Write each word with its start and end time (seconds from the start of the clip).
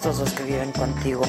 Estos 0.00 0.18
dos 0.18 0.32
que 0.32 0.44
viven 0.44 0.72
contigo. 0.72 1.20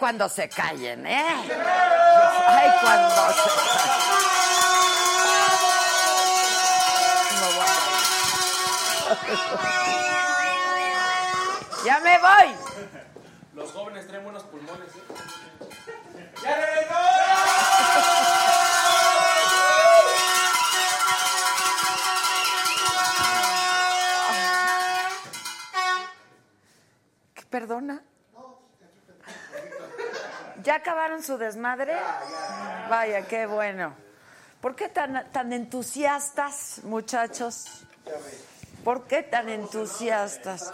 Cuando 0.00 0.28
se 0.30 0.48
callen, 0.48 1.06
¿eh? 1.06 1.26
Ay, 2.48 2.70
cuando 2.80 3.32
se 3.34 3.50
callen. 3.50 4.00
Ya 11.84 12.00
me 12.00 12.18
voy. 12.18 12.56
Los 13.54 13.72
jóvenes 13.72 14.06
traen 14.08 14.24
buenos 14.24 14.42
pulmones, 14.44 14.88
¿eh? 14.96 15.02
¡Ya 16.42 16.56
regresó! 16.56 16.94
¿Qué, 27.34 27.42
¿Perdona? 27.50 28.02
¿Ya 30.70 30.76
acabaron 30.76 31.20
su 31.20 31.36
desmadre? 31.36 31.96
Vaya, 32.88 33.26
qué 33.26 33.44
bueno. 33.46 33.92
¿Por 34.60 34.76
qué 34.76 34.88
tan, 34.88 35.28
tan 35.32 35.52
entusiastas, 35.52 36.82
muchachos? 36.84 37.84
¿Por 38.84 39.08
qué 39.08 39.24
tan 39.24 39.48
entusiastas? 39.48 40.72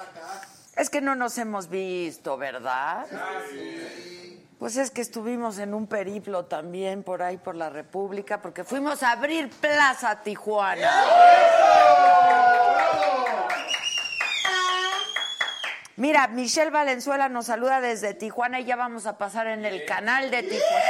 Es 0.76 0.90
que 0.90 1.00
no 1.00 1.14
nos 1.14 1.38
hemos 1.38 1.70
visto, 1.70 2.36
¿verdad? 2.36 3.06
Pues 4.58 4.76
es 4.76 4.90
que 4.90 5.00
estuvimos 5.00 5.56
en 5.56 5.72
un 5.72 5.86
periplo 5.86 6.44
también 6.44 7.02
por 7.02 7.22
ahí, 7.22 7.38
por 7.38 7.56
la 7.56 7.70
República, 7.70 8.42
porque 8.42 8.64
fuimos 8.64 9.02
a 9.02 9.12
abrir 9.12 9.48
Plaza 9.48 10.20
Tijuana. 10.20 10.92
Mira, 15.96 16.28
Michelle 16.28 16.70
Valenzuela 16.70 17.30
nos 17.30 17.46
saluda 17.46 17.80
desde 17.80 18.12
Tijuana 18.12 18.60
y 18.60 18.66
ya 18.66 18.76
vamos 18.76 19.06
a 19.06 19.16
pasar 19.16 19.46
en 19.46 19.64
el 19.64 19.86
canal 19.86 20.30
de 20.30 20.42
Tijuana. 20.42 20.84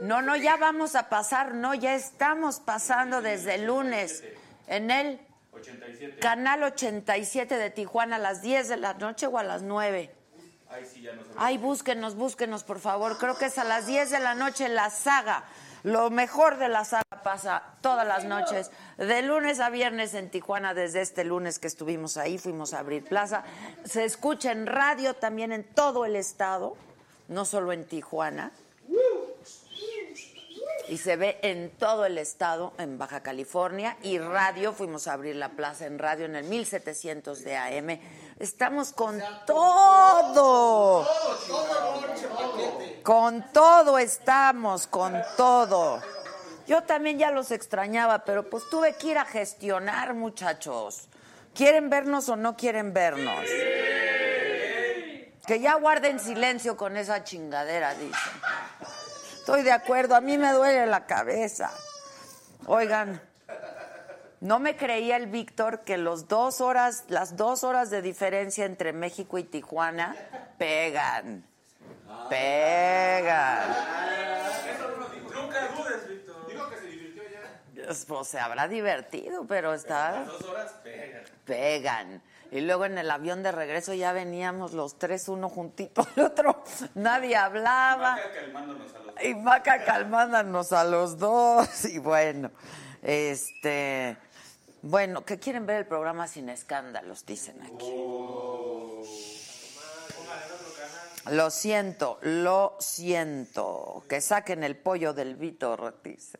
No, 0.00 0.22
no, 0.22 0.34
ya 0.36 0.56
vamos 0.56 0.94
a 0.94 1.10
pasar, 1.10 1.54
no, 1.54 1.74
ya 1.74 1.94
estamos 1.94 2.60
pasando 2.60 3.20
desde 3.20 3.56
el 3.56 3.66
lunes 3.66 4.24
en 4.66 4.90
el 4.90 5.20
87. 5.52 6.18
canal 6.20 6.62
87 6.62 7.56
de 7.56 7.70
Tijuana 7.70 8.16
a 8.16 8.18
las 8.18 8.40
10 8.40 8.68
de 8.68 8.76
la 8.78 8.94
noche 8.94 9.26
o 9.26 9.36
a 9.36 9.42
las 9.42 9.62
9. 9.62 10.10
Ay, 10.70 10.84
sí, 10.90 11.02
ya 11.02 11.12
no. 11.12 11.22
Ay, 11.36 11.58
búsquenos, 11.58 12.14
búsquenos, 12.16 12.64
por 12.64 12.80
favor. 12.80 13.18
Creo 13.18 13.36
que 13.36 13.46
es 13.46 13.58
a 13.58 13.64
las 13.64 13.86
10 13.86 14.10
de 14.10 14.20
la 14.20 14.34
noche 14.34 14.68
la 14.70 14.88
saga. 14.88 15.44
Lo 15.84 16.08
mejor 16.08 16.56
de 16.56 16.68
la 16.68 16.82
saga 16.86 17.04
pasa 17.22 17.62
todas 17.82 18.06
las 18.06 18.24
noches, 18.24 18.70
de 18.96 19.20
lunes 19.20 19.60
a 19.60 19.68
viernes 19.68 20.14
en 20.14 20.30
Tijuana, 20.30 20.72
desde 20.72 21.02
este 21.02 21.24
lunes 21.24 21.58
que 21.58 21.66
estuvimos 21.66 22.16
ahí, 22.16 22.38
fuimos 22.38 22.72
a 22.72 22.78
abrir 22.78 23.04
plaza. 23.04 23.44
Se 23.84 24.04
escucha 24.04 24.50
en 24.50 24.66
radio 24.66 25.12
también 25.12 25.52
en 25.52 25.62
todo 25.62 26.06
el 26.06 26.16
estado, 26.16 26.74
no 27.28 27.44
solo 27.44 27.70
en 27.72 27.84
Tijuana. 27.84 28.50
Y 30.88 30.96
se 30.96 31.16
ve 31.16 31.38
en 31.42 31.70
todo 31.70 32.06
el 32.06 32.16
estado, 32.16 32.72
en 32.78 32.96
Baja 32.96 33.22
California. 33.22 33.98
Y 34.02 34.18
radio, 34.18 34.72
fuimos 34.72 35.06
a 35.06 35.12
abrir 35.12 35.36
la 35.36 35.50
plaza 35.50 35.84
en 35.84 35.98
radio 35.98 36.24
en 36.24 36.36
el 36.36 36.44
1700 36.44 37.44
de 37.44 37.56
AM. 37.56 38.00
Estamos 38.38 38.92
con 38.92 39.22
todo. 39.46 41.08
Con 43.02 43.52
todo 43.52 43.98
estamos, 43.98 44.86
con 44.86 45.22
todo. 45.36 46.02
Yo 46.66 46.82
también 46.82 47.18
ya 47.18 47.30
los 47.30 47.50
extrañaba, 47.50 48.24
pero 48.24 48.48
pues 48.48 48.68
tuve 48.70 48.94
que 48.96 49.08
ir 49.08 49.18
a 49.18 49.24
gestionar, 49.24 50.14
muchachos. 50.14 51.08
¿Quieren 51.54 51.90
vernos 51.90 52.28
o 52.28 52.36
no 52.36 52.56
quieren 52.56 52.92
vernos? 52.92 53.44
Que 55.46 55.60
ya 55.60 55.74
guarden 55.74 56.18
silencio 56.18 56.76
con 56.76 56.96
esa 56.96 57.22
chingadera, 57.22 57.94
dicen. 57.94 58.32
Estoy 59.38 59.62
de 59.62 59.72
acuerdo, 59.72 60.16
a 60.16 60.20
mí 60.20 60.38
me 60.38 60.50
duele 60.52 60.86
la 60.86 61.06
cabeza. 61.06 61.70
Oigan, 62.66 63.22
no 64.44 64.58
me 64.58 64.76
creía 64.76 65.16
el 65.16 65.26
Víctor 65.26 65.84
que 65.84 65.96
los 65.96 66.28
dos 66.28 66.60
horas, 66.60 67.04
las 67.08 67.34
dos 67.34 67.64
horas 67.64 67.88
de 67.88 68.02
diferencia 68.02 68.66
entre 68.66 68.92
México 68.92 69.38
y 69.38 69.44
Tijuana 69.44 70.14
pegan. 70.58 71.46
Pegan. 72.28 73.74
Nunca 75.34 75.68
dudes, 75.68 76.06
Víctor. 76.06 76.46
Digo 76.46 76.68
que 76.68 76.76
se 76.76 76.86
divirtió 76.88 77.22
ya. 77.24 77.94
Pues 78.06 78.28
se 78.28 78.38
habrá 78.38 78.68
divertido, 78.68 79.46
pero 79.46 79.72
está. 79.72 80.24
Dos 80.24 80.42
horas, 80.42 80.74
pega. 80.84 81.22
Pegan. 81.46 82.22
Y 82.50 82.60
luego 82.60 82.84
en 82.84 82.98
el 82.98 83.10
avión 83.10 83.42
de 83.42 83.50
regreso 83.50 83.94
ya 83.94 84.12
veníamos 84.12 84.74
los 84.74 84.98
tres, 84.98 85.26
uno 85.28 85.48
juntito 85.48 86.06
al 86.16 86.22
otro. 86.22 86.62
Nadie 86.94 87.34
hablaba. 87.34 88.16
Maca 88.16 88.30
calmándonos 88.34 88.94
a 88.94 88.98
los 88.98 89.24
Y 89.24 89.34
Maca 89.36 89.84
calmándonos 89.84 90.72
a 90.74 90.84
los 90.84 91.18
dos. 91.18 91.86
Y 91.86 91.98
bueno, 91.98 92.50
este. 93.02 94.18
Bueno, 94.86 95.24
que 95.24 95.38
quieren 95.38 95.64
ver 95.64 95.76
el 95.78 95.86
programa 95.86 96.28
sin 96.28 96.50
escándalos, 96.50 97.24
dicen 97.24 97.58
aquí. 97.62 97.90
Lo 101.30 101.50
siento, 101.50 102.18
lo 102.20 102.76
siento. 102.80 104.04
Que 104.06 104.20
saquen 104.20 104.62
el 104.62 104.76
pollo 104.76 105.14
del 105.14 105.36
Víctor, 105.36 106.02
dice. 106.04 106.38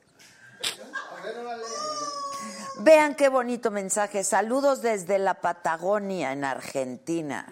Vean 2.81 3.14
qué 3.14 3.31
bonito 3.31 3.70
mensaje. 3.70 4.23
Saludos 4.23 4.82
desde 4.82 5.19
la 5.19 5.40
Patagonia, 5.40 6.32
en 6.32 6.44
Argentina. 6.44 7.47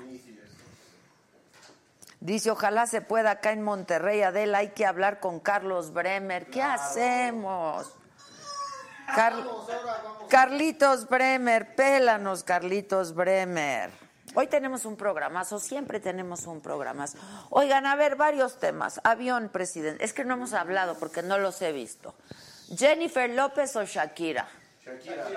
Dice, 2.20 2.50
ojalá 2.50 2.86
se 2.86 3.00
pueda 3.00 3.30
acá 3.30 3.52
en 3.52 3.62
Monterrey, 3.62 4.20
Adela, 4.20 4.58
hay 4.58 4.68
que 4.72 4.84
hablar 4.84 5.20
con 5.20 5.40
Carlos 5.40 5.94
Bremer. 5.94 6.50
¿Qué 6.50 6.60
hacemos? 6.60 7.90
Car- 9.14 9.34
Carlitos 10.28 11.08
Bremer, 11.08 11.74
pélanos, 11.74 12.42
Carlitos 12.44 13.14
Bremer. 13.14 13.90
Hoy 14.34 14.46
tenemos 14.46 14.86
un 14.86 14.96
programazo, 14.96 15.58
siempre 15.58 16.00
tenemos 16.00 16.46
un 16.46 16.60
programazo. 16.62 17.18
Oigan, 17.50 17.84
a 17.86 17.96
ver, 17.96 18.16
varios 18.16 18.58
temas. 18.58 19.00
Avión, 19.04 19.50
presidente. 19.50 20.02
Es 20.04 20.14
que 20.14 20.24
no 20.24 20.34
hemos 20.34 20.54
hablado 20.54 20.98
porque 20.98 21.22
no 21.22 21.36
los 21.38 21.60
he 21.60 21.72
visto. 21.72 22.14
Jennifer 22.74 23.28
López 23.28 23.76
o 23.76 23.84
Shakira. 23.84 24.48
Físicamente 24.80 25.30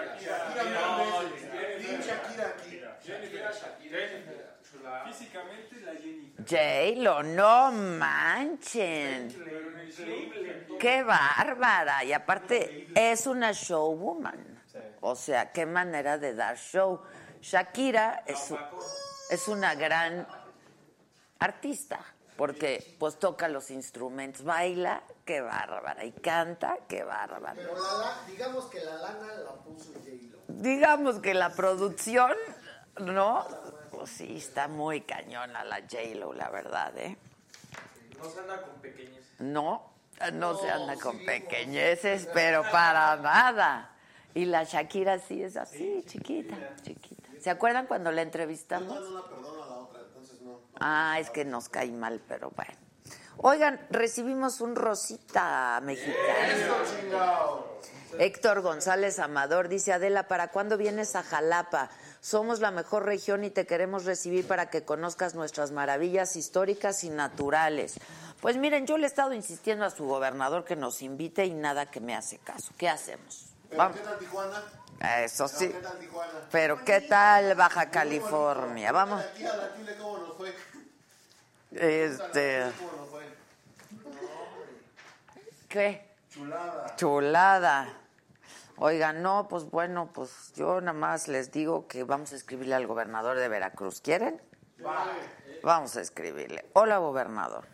la 4.83 5.03
Jennifer. 5.03 5.64
J-Lo, 6.47 7.23
no 7.23 7.71
manchen. 7.71 9.29
Qué 10.79 11.03
bárbara. 11.03 12.03
Y 12.03 12.13
aparte, 12.13 12.89
es 12.95 13.25
una 13.27 13.51
showwoman. 13.51 14.63
O 15.01 15.15
sea, 15.15 15.51
qué 15.51 15.65
manera 15.65 16.17
de 16.17 16.33
dar 16.33 16.57
show. 16.57 17.01
Shakira 17.41 18.23
es, 18.25 18.53
es 19.29 19.47
una 19.47 19.75
gran 19.75 20.27
artista. 21.39 21.99
Porque 22.37 22.97
pues 22.99 23.17
toca 23.17 23.47
los 23.47 23.71
instrumentos, 23.71 24.43
baila, 24.43 25.01
qué 25.23 25.39
bárbara. 25.39 26.03
Y 26.03 26.11
canta, 26.11 26.79
qué 26.85 27.01
bárbara. 27.05 27.53
Pero 27.55 27.75
la, 27.75 27.81
la- 27.97 28.17
digamos 28.27 28.65
que 28.65 28.81
la 28.83 28.95
lana 28.97 29.33
la 29.45 29.53
puso 29.53 29.93
J-Lo. 29.93 30.39
Digamos 30.49 31.19
que 31.21 31.33
la 31.33 31.51
producción, 31.51 32.33
¿no? 32.99 33.47
Pues 33.95 34.09
sí, 34.11 34.37
está 34.37 34.67
muy 34.67 35.01
cañona 35.01 35.63
la 35.63 35.77
J-Lo, 35.77 36.33
la 36.33 36.49
verdad, 36.49 36.97
¿eh? 36.97 37.17
No 38.17 38.29
se 38.29 38.39
anda 38.39 38.61
con 38.61 38.81
pequeñez. 38.81 39.23
No, 39.39 39.89
no 40.33 40.57
se 40.57 40.69
anda 40.69 40.95
con 40.97 41.25
pequeñeces, 41.25 42.27
pero 42.33 42.63
para 42.71 43.15
nada. 43.17 43.91
Y 44.33 44.45
la 44.45 44.63
Shakira 44.63 45.19
sí 45.19 45.41
es 45.41 45.55
así, 45.55 46.03
chiquita, 46.05 46.55
chiquita. 46.81 47.29
¿Se 47.39 47.49
acuerdan 47.49 47.87
cuando 47.87 48.11
la 48.11 48.21
entrevistamos? 48.21 48.99
No 48.99 49.21
la 49.21 49.27
perdona 49.27 49.63
a 49.63 49.67
la 49.67 49.75
otra, 49.75 50.01
entonces 50.01 50.41
no. 50.41 50.59
Ah, 50.79 51.17
es 51.19 51.29
que 51.29 51.45
nos 51.45 51.69
cae 51.69 51.91
mal, 51.91 52.21
pero 52.27 52.51
bueno. 52.51 52.73
Oigan, 53.37 53.85
recibimos 53.89 54.61
un 54.61 54.75
Rosita 54.75 55.79
mexicano. 55.81 57.65
Héctor 58.17 58.61
González 58.61 59.19
Amador 59.19 59.67
dice, 59.67 59.93
Adela, 59.93 60.27
¿para 60.27 60.49
cuándo 60.49 60.77
vienes 60.77 61.15
a 61.15 61.23
Jalapa? 61.23 61.89
Somos 62.25 62.59
la 62.59 62.71
mejor 62.71 63.05
región 63.05 63.43
y 63.43 63.51
te 63.51 63.67
queremos 63.67 64.03
recibir 64.03 64.47
para 64.47 64.71
que 64.71 64.83
conozcas 64.83 65.35
nuestras 65.35 65.69
maravillas 65.69 66.35
históricas 66.35 67.03
y 67.03 67.11
naturales. 67.11 67.99
Pues 68.41 68.57
miren, 68.57 68.87
yo 68.87 68.97
le 68.97 69.03
he 69.03 69.07
estado 69.07 69.33
insistiendo 69.33 69.85
a 69.85 69.91
su 69.91 70.05
gobernador 70.05 70.65
que 70.65 70.75
nos 70.75 71.03
invite 71.03 71.45
y 71.45 71.53
nada 71.53 71.85
que 71.85 71.99
me 71.99 72.15
hace 72.15 72.39
caso. 72.39 72.73
¿Qué 72.79 72.89
hacemos? 72.89 73.45
¿Pero 73.69 73.77
Vamos. 73.77 73.97
qué 73.99 74.03
tal 74.03 74.17
Tijuana? 74.17 74.63
Eso 75.23 75.47
sí. 75.47 75.67
¿Qué 75.67 75.73
tal 75.75 75.99
Tijuana? 75.99 76.31
Pero 76.51 76.83
¿qué 76.83 77.01
tal 77.01 77.53
Baja 77.53 77.91
California? 77.91 78.91
Vamos. 78.91 79.23
Este. 81.73 82.63
¿qué? 85.69 86.09
Chulada. 86.31 86.95
Chulada. 86.95 88.04
Oigan, 88.77 89.21
no, 89.21 89.47
pues 89.47 89.69
bueno, 89.69 90.09
pues 90.13 90.51
yo 90.53 90.81
nada 90.81 90.93
más 90.93 91.27
les 91.27 91.51
digo 91.51 91.87
que 91.87 92.03
vamos 92.03 92.33
a 92.33 92.35
escribirle 92.35 92.75
al 92.75 92.87
gobernador 92.87 93.37
de 93.37 93.47
Veracruz. 93.47 94.01
¿Quieren? 94.01 94.41
Vamos 95.63 95.95
a 95.95 96.01
escribirle. 96.01 96.65
Hola, 96.73 96.97
gobernador. 96.97 97.65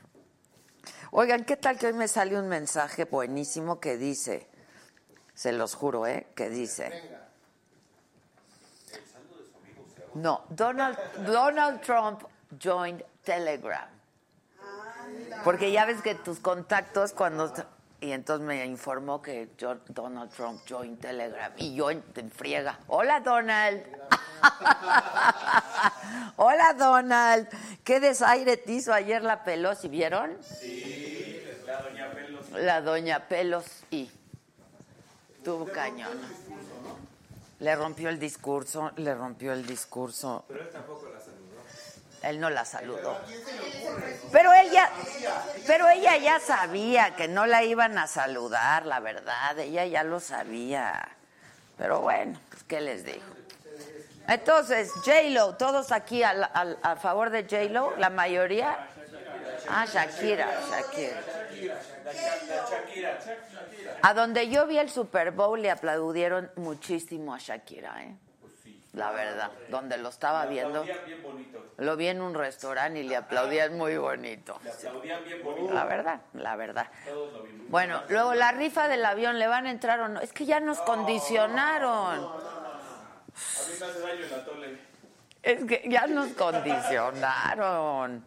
Oigan, 1.12 1.44
¿qué 1.44 1.58
tal 1.58 1.78
que 1.78 1.88
hoy 1.88 1.94
me 1.94 2.08
sale 2.08 2.40
un 2.40 2.48
mensaje 2.48 3.06
buenísimo 3.06 3.80
que 3.80 3.98
dice, 3.98 4.48
se 5.34 5.52
los 5.52 5.76
juro, 5.76 6.06
¿eh? 6.06 6.28
Que 6.36 6.50
dice... 6.50 7.20
No, 10.14 10.44
Donald, 10.50 10.98
Donald 11.26 11.82
Trump 11.82 12.24
joined 12.62 13.04
Telegram. 13.24 13.90
Porque 15.44 15.72
ya 15.72 15.86
ves 15.86 16.02
que 16.02 16.16
tus 16.16 16.40
contactos 16.40 17.14
cuando... 17.14 17.52
Y 18.02 18.12
entonces 18.12 18.46
me 18.46 18.66
informó 18.66 19.22
que 19.22 19.50
yo- 19.58 19.78
Donald 19.88 20.32
Trump 20.34 20.60
joined 20.68 20.98
Telegram. 21.00 21.54
Y 21.58 21.76
yo 21.76 21.92
en, 21.92 22.04
en 22.16 22.32
friega. 22.32 22.80
Hola, 22.88 23.20
Donald. 23.20 23.84
Hola, 26.38 26.74
Donald. 26.74 27.48
¿Qué 27.84 28.00
desaire 28.00 28.58
te 28.58 28.72
hizo 28.74 28.92
ayer 28.94 29.22
la 29.24 29.44
Pelosi? 29.44 29.88
¿Vieron? 29.88 30.38
Sí, 30.44 31.44
la 31.66 31.82
doña 31.82 32.12
Pelos. 32.12 32.50
La 32.52 32.82
doña 32.82 33.28
Pelos 33.28 33.66
y... 33.92 34.10
Tuvo 35.44 35.66
cañón. 35.66 36.20
Le 37.60 37.76
rompió 37.76 38.10
el 38.10 38.20
discurso, 38.20 38.92
le 38.98 39.14
rompió 39.16 39.54
el 39.54 39.66
discurso. 39.66 40.46
Pero 40.48 40.62
él 40.62 40.70
tampoco 40.70 41.08
la. 41.10 41.20
Él 42.24 42.40
no 42.40 42.50
la 42.50 42.66
saludó. 42.66 43.18
Pero 44.32 44.54
ella, 44.54 44.90
pero 45.66 45.90
ella 45.90 46.18
ya 46.18 46.40
sabía 46.40 47.16
que 47.16 47.28
no 47.28 47.46
la 47.48 47.64
iban 47.64 47.98
a 47.98 48.06
saludar, 48.08 48.86
la 48.86 49.00
verdad, 49.00 49.58
ella 49.60 49.86
ya 49.86 50.04
lo 50.04 50.20
sabía. 50.20 51.08
Pero 51.78 52.02
bueno, 52.02 52.40
pues 52.50 52.64
qué 52.64 52.80
les 52.82 53.04
digo. 53.04 53.24
Entonces, 54.28 54.92
J-Lo, 55.04 55.56
todos 55.56 55.92
aquí 55.92 56.22
al- 56.22 56.48
al- 56.54 56.78
a 56.84 56.96
favor 56.96 57.32
de 57.32 57.42
J-Lo, 57.44 57.98
la 57.98 58.10
mayoría. 58.12 58.88
Ah, 59.68 59.86
Shakira, 59.86 60.48
Shakira. 60.70 61.22
A 64.04 64.14
donde 64.14 64.48
yo 64.50 64.68
vi 64.68 64.78
el 64.78 64.90
Super 64.90 65.32
Bowl 65.32 65.62
le 65.62 65.72
aplaudieron 65.72 66.52
muchísimo 66.56 67.34
a 67.34 67.38
Shakira, 67.40 68.04
¿eh? 68.04 68.16
La 68.94 69.12
verdad, 69.12 69.52
donde 69.70 69.98
lo 69.98 70.10
estaba 70.10 70.46
viendo. 70.48 70.84
bien 70.84 71.24
bonito. 71.24 71.66
Lo 71.78 71.96
vi 71.96 72.08
en 72.08 72.22
un 72.22 72.34
restaurante 72.34 73.00
y 73.00 73.04
le 73.04 73.16
aplaudían 73.16 73.78
muy 73.78 73.96
bonito. 73.98 74.56
Aplaudían 74.56 75.24
bien 75.24 75.42
bonito. 75.42 75.74
La 75.74 75.86
verdad, 75.86 76.20
la 76.34 76.58
verdad. 76.58 76.88
Bueno, 77.70 78.04
luego 78.10 78.34
la 78.34 78.52
rifa 78.52 78.90
del 78.90 79.06
avión, 79.06 79.40
¿le 79.40 79.48
van 79.48 79.66
a 79.66 79.72
entrar 79.72 80.02
o 80.02 80.10
no? 80.10 80.20
Es 80.20 80.34
que 80.34 80.46
ya 80.46 80.60
nos 80.60 80.80
condicionaron. 80.82 82.20
A 82.20 82.28
mí 82.28 83.76
me 83.80 83.86
hace 83.86 84.00
daño 84.00 84.26
el 84.26 84.34
atole. 84.34 84.78
Es 85.42 85.64
que 85.64 85.84
ya 85.90 86.08
nos 86.08 86.34
condicionaron. 86.34 88.26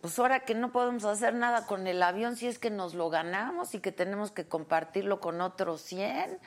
Pues 0.00 0.18
ahora 0.18 0.40
que 0.40 0.54
no 0.54 0.72
podemos 0.72 1.04
hacer 1.04 1.34
nada 1.34 1.66
con 1.66 1.86
el 1.86 2.02
avión 2.02 2.36
si 2.36 2.46
es 2.46 2.58
que 2.58 2.70
nos 2.70 2.94
lo 2.94 3.10
ganamos 3.10 3.74
y 3.74 3.80
que 3.80 3.92
tenemos 3.92 4.30
que 4.30 4.46
compartirlo 4.46 5.20
con 5.20 5.42
otros 5.42 5.82
100. 5.82 6.38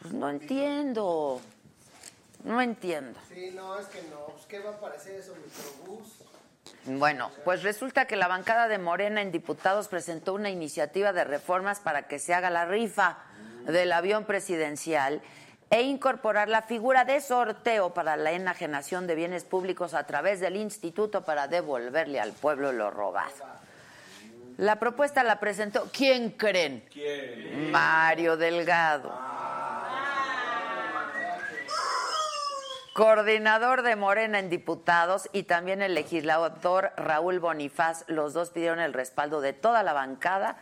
Pues 0.00 0.14
no 0.14 0.28
entiendo. 0.28 1.40
No 2.44 2.60
entiendo. 2.60 3.18
Sí, 3.28 3.52
no, 3.54 3.78
es 3.78 3.86
que 3.86 4.02
no. 4.04 4.26
Pues, 4.26 4.46
¿Qué 4.46 4.60
va 4.60 4.70
a 4.70 4.80
parecer 4.80 5.16
eso, 5.16 5.34
microbús? 5.34 6.20
Bueno, 6.86 7.30
pues 7.44 7.62
resulta 7.62 8.06
que 8.06 8.16
la 8.16 8.28
bancada 8.28 8.68
de 8.68 8.78
Morena 8.78 9.20
en 9.20 9.32
diputados 9.32 9.88
presentó 9.88 10.34
una 10.34 10.50
iniciativa 10.50 11.12
de 11.12 11.24
reformas 11.24 11.80
para 11.80 12.08
que 12.08 12.18
se 12.18 12.32
haga 12.32 12.48
la 12.50 12.64
rifa 12.64 13.18
del 13.66 13.92
avión 13.92 14.24
presidencial 14.24 15.20
e 15.68 15.82
incorporar 15.82 16.48
la 16.48 16.62
figura 16.62 17.04
de 17.04 17.20
sorteo 17.20 17.94
para 17.94 18.16
la 18.16 18.32
enajenación 18.32 19.06
de 19.06 19.14
bienes 19.14 19.44
públicos 19.44 19.94
a 19.94 20.04
través 20.04 20.40
del 20.40 20.56
instituto 20.56 21.24
para 21.24 21.48
devolverle 21.48 22.18
al 22.18 22.32
pueblo 22.32 22.72
lo 22.72 22.90
robado. 22.90 23.60
La 24.56 24.78
propuesta 24.78 25.22
la 25.22 25.38
presentó, 25.38 25.88
¿quién 25.92 26.30
creen? 26.30 26.84
¿Quién? 26.90 27.70
Mario 27.70 28.36
Delgado. 28.36 29.16
Coordinador 32.92 33.82
de 33.82 33.94
Morena 33.96 34.38
en 34.38 34.50
diputados 34.50 35.28
y 35.32 35.44
también 35.44 35.80
el 35.80 35.94
legislador 35.94 36.92
Raúl 36.96 37.38
Bonifaz, 37.38 38.04
los 38.08 38.32
dos 38.32 38.50
pidieron 38.50 38.80
el 38.80 38.92
respaldo 38.92 39.40
de 39.40 39.52
toda 39.52 39.82
la 39.82 39.92
bancada 39.92 40.56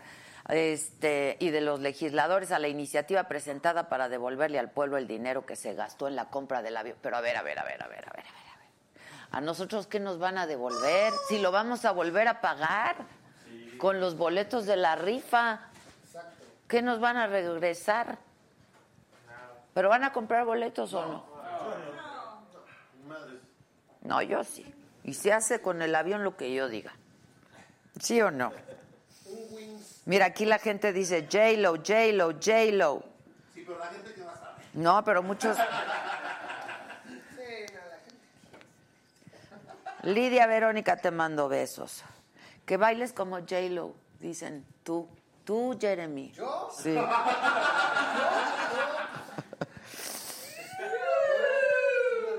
este, 0.49 1.37
y 1.41 1.51
de 1.51 1.61
los 1.61 1.81
legisladores 1.81 2.53
a 2.53 2.59
la 2.59 2.69
iniciativa 2.69 3.25
presentada 3.25 3.89
para 3.89 4.09
devolverle 4.09 4.59
al 4.59 4.71
pueblo 4.71 4.99
el 4.99 5.07
dinero 5.07 5.47
que 5.47 5.57
se 5.57 5.75
gastó 5.75 6.07
en 6.07 6.17
la 6.17 6.27
compra 6.27 6.63
del 6.63 6.77
avión. 6.77 6.97
Pero 7.01 7.17
a 7.17 7.21
ver, 7.21 7.37
a 7.37 7.43
ver, 7.43 7.59
a 7.59 7.65
ver, 7.65 7.83
a 7.83 7.89
ver, 7.89 8.07
a 8.09 8.13
ver, 8.13 8.25
a 8.25 8.27
ver. 8.27 8.27
A, 8.27 8.59
ver. 8.59 8.69
¿A 9.31 9.41
nosotros 9.41 9.87
qué 9.87 10.01
nos 10.01 10.19
van 10.19 10.39
a 10.39 10.47
devolver? 10.47 11.13
Si 11.29 11.39
lo 11.39 11.51
vamos 11.51 11.85
a 11.85 11.93
volver 11.93 12.29
a 12.29 12.41
pagar 12.41 12.97
con 13.79 14.01
los 14.01 14.17
boletos 14.17 14.67
de 14.67 14.77
la 14.77 14.97
rifa. 14.97 15.61
¿Qué 16.67 16.83
nos 16.83 17.01
van 17.01 17.17
a 17.17 17.27
regresar? 17.27 18.19
¿Pero 19.73 19.89
van 19.89 20.05
a 20.05 20.13
comprar 20.13 20.45
boletos 20.45 20.93
o 20.93 21.07
no? 21.07 21.25
No, 24.09 24.21
yo 24.23 24.43
sí. 24.43 24.65
Y 25.05 25.13
se 25.13 25.35
hace 25.35 25.61
con 25.61 25.83
el 25.83 25.95
avión 25.95 26.25
lo 26.25 26.35
que 26.35 26.55
yo 26.55 26.71
diga. 26.71 26.95
¿Sí 28.01 28.23
o 28.23 28.31
no? 28.31 28.51
Mira, 30.07 30.25
aquí 30.25 30.47
la 30.47 30.59
gente 30.59 30.95
dice 30.95 31.29
J-Lo, 31.31 31.77
J-Lo, 31.77 32.33
J-Lo. 32.33 33.03
Sí, 33.53 33.63
pero 33.67 33.79
la 33.79 33.89
gente 33.89 34.15
que 34.15 34.23
va 34.23 34.33
a 34.33 34.37
saber. 34.37 34.65
No, 34.73 35.05
pero 35.05 35.23
muchos... 35.23 35.59
Lidia 40.05 40.47
Verónica 40.47 40.97
te 40.97 41.11
mando 41.11 41.51
besos. 41.51 42.03
Que 42.65 42.79
bailes 42.79 43.13
como 43.13 43.41
J-Lo, 43.41 43.95
dicen 44.21 44.65
tú. 44.85 45.07
Tú, 45.45 45.77
Jeremy. 45.79 46.33
¿Yo? 46.33 46.71
Sí. 46.75 46.91
Una 46.97 47.05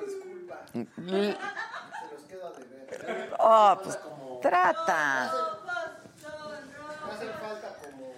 disculpa. 0.05 0.65
Se 0.71 0.87
los 2.11 2.23
quedo 2.27 2.47
a 2.47 2.51
deber. 2.51 3.28
Oh, 3.39 3.77
pues 3.83 3.97
trata. 4.41 5.31
Me 7.05 7.13
hacen 7.13 7.29
falta 7.39 7.75
como 7.81 8.13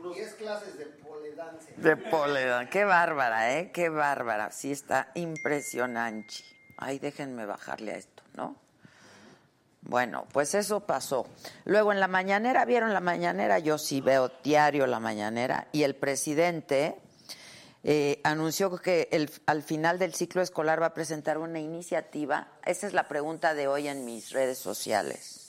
unos 0.00 0.14
10 0.14 0.34
clases 0.34 0.78
de 0.78 0.86
pole 0.86 1.34
dance. 1.34 1.72
De. 1.76 2.68
Qué 2.70 2.84
bárbara, 2.84 3.58
¿eh? 3.58 3.72
Qué 3.72 3.88
bárbara. 3.88 4.52
Sí 4.52 4.72
está 4.72 5.10
impresionante. 5.14 6.34
Ay, 6.76 6.98
déjenme 6.98 7.44
bajarle 7.44 7.92
a 7.92 7.96
esto, 7.96 8.22
¿no? 8.34 8.56
Bueno, 9.82 10.26
pues 10.32 10.54
eso 10.54 10.80
pasó. 10.80 11.26
Luego 11.64 11.92
en 11.92 12.00
la 12.00 12.08
mañanera, 12.08 12.64
¿vieron 12.64 12.92
la 12.92 13.00
mañanera? 13.00 13.58
Yo 13.58 13.78
sí 13.78 14.00
veo 14.00 14.30
diario 14.44 14.86
la 14.86 15.00
mañanera. 15.00 15.66
Y 15.72 15.82
el 15.82 15.96
presidente 15.96 17.00
eh, 17.82 18.20
anunció 18.24 18.76
que 18.76 19.08
el- 19.10 19.30
al 19.46 19.62
final 19.62 19.98
del 19.98 20.14
ciclo 20.14 20.42
escolar 20.42 20.82
va 20.82 20.86
a 20.86 20.94
presentar 20.94 21.38
una 21.38 21.60
iniciativa. 21.60 22.48
Esa 22.64 22.86
es 22.86 22.92
la 22.92 23.08
pregunta 23.08 23.54
de 23.54 23.68
hoy 23.68 23.88
en 23.88 24.04
mis 24.04 24.30
redes 24.30 24.58
sociales. 24.58 25.46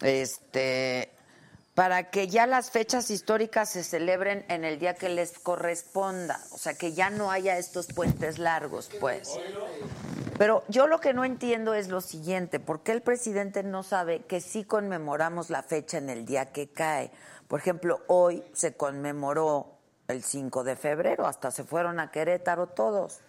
Este, 0.00 1.10
para 1.74 2.10
que 2.10 2.28
ya 2.28 2.46
las 2.46 2.70
fechas 2.70 3.10
históricas 3.10 3.70
se 3.70 3.82
celebren 3.84 4.44
en 4.48 4.64
el 4.64 4.78
día 4.78 4.94
que 4.94 5.08
les 5.08 5.38
corresponda, 5.38 6.40
o 6.52 6.58
sea, 6.58 6.74
que 6.74 6.92
ya 6.92 7.10
no 7.10 7.30
haya 7.30 7.58
estos 7.58 7.86
puentes 7.86 8.38
largos, 8.38 8.90
pues. 9.00 9.38
Pero 10.38 10.64
yo 10.68 10.86
lo 10.86 11.00
que 11.00 11.12
no 11.12 11.24
entiendo 11.24 11.74
es 11.74 11.88
lo 11.88 12.00
siguiente, 12.00 12.60
¿por 12.60 12.82
qué 12.82 12.92
el 12.92 13.02
presidente 13.02 13.62
no 13.62 13.82
sabe 13.82 14.20
que 14.20 14.40
sí 14.40 14.64
conmemoramos 14.64 15.50
la 15.50 15.62
fecha 15.62 15.98
en 15.98 16.08
el 16.08 16.24
día 16.24 16.52
que 16.52 16.68
cae? 16.70 17.10
Por 17.46 17.60
ejemplo, 17.60 18.00
hoy 18.06 18.42
se 18.54 18.74
conmemoró 18.74 19.79
el 20.12 20.22
5 20.22 20.64
de 20.64 20.76
febrero, 20.76 21.26
hasta 21.26 21.50
se 21.50 21.64
fueron 21.64 22.00
a 22.00 22.10
Querétaro 22.10 22.68
todos. 22.68 23.20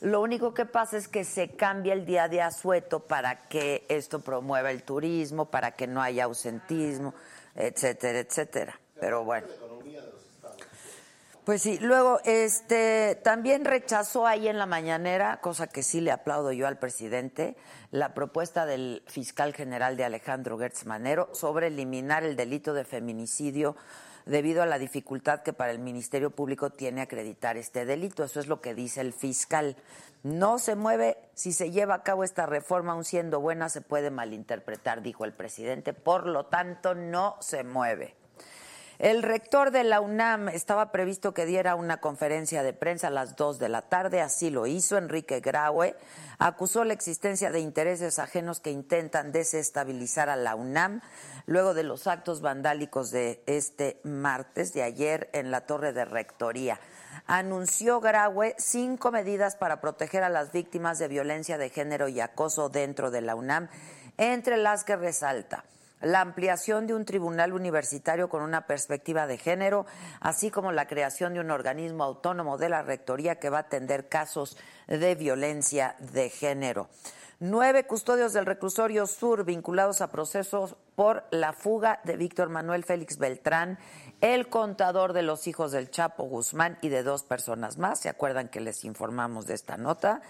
Lo 0.00 0.22
único 0.22 0.54
que 0.54 0.64
pasa 0.64 0.96
es 0.96 1.08
que 1.08 1.24
se 1.24 1.50
cambia 1.50 1.92
el 1.92 2.06
día 2.06 2.28
de 2.28 2.40
asueto 2.40 3.00
para 3.00 3.48
que 3.48 3.84
esto 3.88 4.20
promueva 4.20 4.70
el 4.70 4.82
turismo, 4.82 5.50
para 5.50 5.72
que 5.72 5.86
no 5.86 6.00
haya 6.00 6.24
ausentismo, 6.24 7.14
etcétera, 7.54 8.20
etcétera. 8.20 8.80
Pero 8.98 9.24
bueno. 9.24 9.46
Pues 11.44 11.62
sí, 11.62 11.78
luego 11.80 12.20
este 12.24 13.18
también 13.24 13.64
rechazó 13.64 14.26
ahí 14.26 14.46
en 14.46 14.58
la 14.58 14.66
mañanera, 14.66 15.40
cosa 15.40 15.66
que 15.66 15.82
sí 15.82 16.00
le 16.00 16.12
aplaudo 16.12 16.52
yo 16.52 16.66
al 16.66 16.78
presidente, 16.78 17.56
la 17.90 18.14
propuesta 18.14 18.66
del 18.66 19.02
fiscal 19.06 19.52
general 19.54 19.96
de 19.96 20.04
Alejandro 20.04 20.58
Gertz 20.58 20.86
Manero 20.86 21.34
sobre 21.34 21.68
eliminar 21.68 22.24
el 22.24 22.36
delito 22.36 22.72
de 22.72 22.84
feminicidio 22.84 23.74
debido 24.30 24.62
a 24.62 24.66
la 24.66 24.78
dificultad 24.78 25.42
que 25.42 25.52
para 25.52 25.72
el 25.72 25.80
Ministerio 25.80 26.30
Público 26.30 26.70
tiene 26.70 27.02
acreditar 27.02 27.56
este 27.56 27.84
delito. 27.84 28.24
Eso 28.24 28.40
es 28.40 28.46
lo 28.46 28.60
que 28.60 28.74
dice 28.74 29.00
el 29.00 29.12
fiscal. 29.12 29.76
No 30.22 30.58
se 30.58 30.76
mueve, 30.76 31.16
si 31.34 31.52
se 31.52 31.70
lleva 31.70 31.94
a 31.94 32.02
cabo 32.02 32.24
esta 32.24 32.46
reforma, 32.46 32.92
aun 32.92 33.04
siendo 33.04 33.40
buena, 33.40 33.68
se 33.68 33.80
puede 33.80 34.10
malinterpretar, 34.10 35.02
dijo 35.02 35.24
el 35.24 35.32
presidente. 35.32 35.92
Por 35.92 36.26
lo 36.26 36.46
tanto, 36.46 36.94
no 36.94 37.36
se 37.40 37.64
mueve. 37.64 38.14
El 39.00 39.22
rector 39.22 39.70
de 39.70 39.82
la 39.82 40.02
UNAM 40.02 40.50
estaba 40.50 40.92
previsto 40.92 41.32
que 41.32 41.46
diera 41.46 41.74
una 41.74 42.02
conferencia 42.02 42.62
de 42.62 42.74
prensa 42.74 43.06
a 43.06 43.10
las 43.10 43.34
2 43.34 43.58
de 43.58 43.70
la 43.70 43.80
tarde, 43.80 44.20
así 44.20 44.50
lo 44.50 44.66
hizo. 44.66 44.98
Enrique 44.98 45.40
Graue 45.40 45.96
acusó 46.38 46.84
la 46.84 46.92
existencia 46.92 47.50
de 47.50 47.60
intereses 47.60 48.18
ajenos 48.18 48.60
que 48.60 48.70
intentan 48.70 49.32
desestabilizar 49.32 50.28
a 50.28 50.36
la 50.36 50.54
UNAM 50.54 51.00
luego 51.50 51.74
de 51.74 51.82
los 51.82 52.06
actos 52.06 52.42
vandálicos 52.42 53.10
de 53.10 53.42
este 53.46 54.00
martes, 54.04 54.72
de 54.72 54.84
ayer, 54.84 55.28
en 55.32 55.50
la 55.50 55.66
torre 55.66 55.92
de 55.92 56.04
rectoría. 56.04 56.78
Anunció 57.26 58.00
Graue 58.00 58.54
cinco 58.56 59.10
medidas 59.10 59.56
para 59.56 59.80
proteger 59.80 60.22
a 60.22 60.28
las 60.28 60.52
víctimas 60.52 61.00
de 61.00 61.08
violencia 61.08 61.58
de 61.58 61.68
género 61.68 62.06
y 62.06 62.20
acoso 62.20 62.68
dentro 62.68 63.10
de 63.10 63.22
la 63.22 63.34
UNAM, 63.34 63.68
entre 64.16 64.58
las 64.58 64.84
que 64.84 64.94
resalta 64.94 65.64
la 66.00 66.20
ampliación 66.20 66.86
de 66.86 66.94
un 66.94 67.04
tribunal 67.04 67.52
universitario 67.52 68.28
con 68.28 68.42
una 68.42 68.68
perspectiva 68.68 69.26
de 69.26 69.36
género, 69.36 69.86
así 70.20 70.52
como 70.52 70.70
la 70.70 70.86
creación 70.86 71.34
de 71.34 71.40
un 71.40 71.50
organismo 71.50 72.04
autónomo 72.04 72.58
de 72.58 72.68
la 72.68 72.82
Rectoría 72.82 73.40
que 73.40 73.50
va 73.50 73.58
a 73.58 73.62
atender 73.62 74.08
casos 74.08 74.56
de 74.86 75.16
violencia 75.16 75.96
de 75.98 76.30
género. 76.30 76.88
Nueve 77.42 77.86
custodios 77.86 78.34
del 78.34 78.44
reclusorio 78.44 79.06
sur 79.06 79.46
vinculados 79.46 80.02
a 80.02 80.10
procesos 80.10 80.76
por 80.94 81.24
la 81.30 81.54
fuga 81.54 81.98
de 82.04 82.18
Víctor 82.18 82.50
Manuel 82.50 82.84
Félix 82.84 83.16
Beltrán, 83.16 83.78
el 84.20 84.50
contador 84.50 85.14
de 85.14 85.22
los 85.22 85.46
hijos 85.46 85.72
del 85.72 85.90
Chapo 85.90 86.24
Guzmán 86.24 86.76
y 86.82 86.90
de 86.90 87.02
dos 87.02 87.22
personas 87.22 87.78
más. 87.78 87.98
¿Se 87.98 88.10
acuerdan 88.10 88.50
que 88.50 88.60
les 88.60 88.84
informamos 88.84 89.46
de 89.46 89.54
esta 89.54 89.78
nota? 89.78 90.20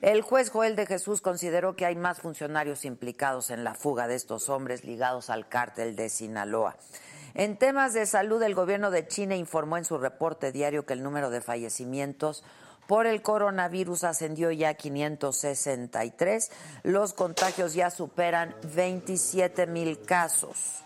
El 0.00 0.22
juez 0.22 0.48
Joel 0.48 0.74
de 0.74 0.86
Jesús 0.86 1.20
consideró 1.20 1.76
que 1.76 1.84
hay 1.84 1.96
más 1.96 2.22
funcionarios 2.22 2.86
implicados 2.86 3.50
en 3.50 3.62
la 3.62 3.74
fuga 3.74 4.08
de 4.08 4.14
estos 4.14 4.48
hombres 4.48 4.84
ligados 4.84 5.28
al 5.28 5.46
cártel 5.46 5.96
de 5.96 6.08
Sinaloa. 6.08 6.76
En 7.34 7.58
temas 7.58 7.92
de 7.92 8.06
salud, 8.06 8.42
el 8.42 8.54
gobierno 8.54 8.90
de 8.90 9.06
China 9.06 9.36
informó 9.36 9.76
en 9.76 9.84
su 9.84 9.98
reporte 9.98 10.50
diario 10.50 10.86
que 10.86 10.94
el 10.94 11.02
número 11.02 11.28
de 11.28 11.42
fallecimientos 11.42 12.42
por 12.86 13.06
el 13.06 13.22
coronavirus 13.22 14.04
ascendió 14.04 14.50
ya 14.50 14.70
a 14.70 14.74
563. 14.74 16.50
Los 16.82 17.14
contagios 17.14 17.74
ya 17.74 17.90
superan 17.90 18.54
27 18.74 19.66
mil 19.66 20.00
casos. 20.02 20.84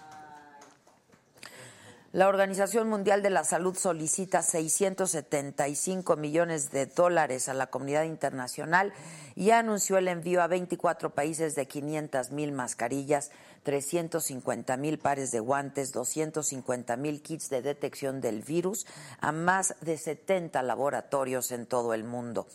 La 2.11 2.28
Organización 2.28 2.88
Mundial 2.88 3.23
de 3.23 3.28
la 3.28 3.45
Salud 3.45 3.76
solicita 3.76 4.40
675 4.40 6.17
millones 6.17 6.71
de 6.71 6.87
dólares 6.87 7.50
a 7.50 7.55
la 7.55 7.67
comunidad 7.67 8.05
internacional 8.05 8.95
y 9.37 9.50
anunció 9.50 9.99
el 9.99 10.09
envío 10.09 10.40
a 10.40 10.47
24 10.47 11.11
países 11.11 11.55
de 11.55 11.67
500 11.67 12.31
mil 12.31 12.52
mascarillas, 12.52 13.31
350 13.62 14.77
mil 14.77 14.99
pares 14.99 15.31
de 15.31 15.41
guantes, 15.41 15.93
250 15.93 16.97
mil 16.97 17.23
kits 17.23 17.50
de 17.50 17.62
detección 17.62 18.21
del 18.21 18.43
virus 18.43 18.87
a 19.21 19.33
más 19.33 19.75
de 19.81 19.99
70 19.99 20.62
laboratorios 20.62 21.53
en 21.53 21.67
todo 21.67 21.95
el 21.95 22.05
mundo. 22.05 22.47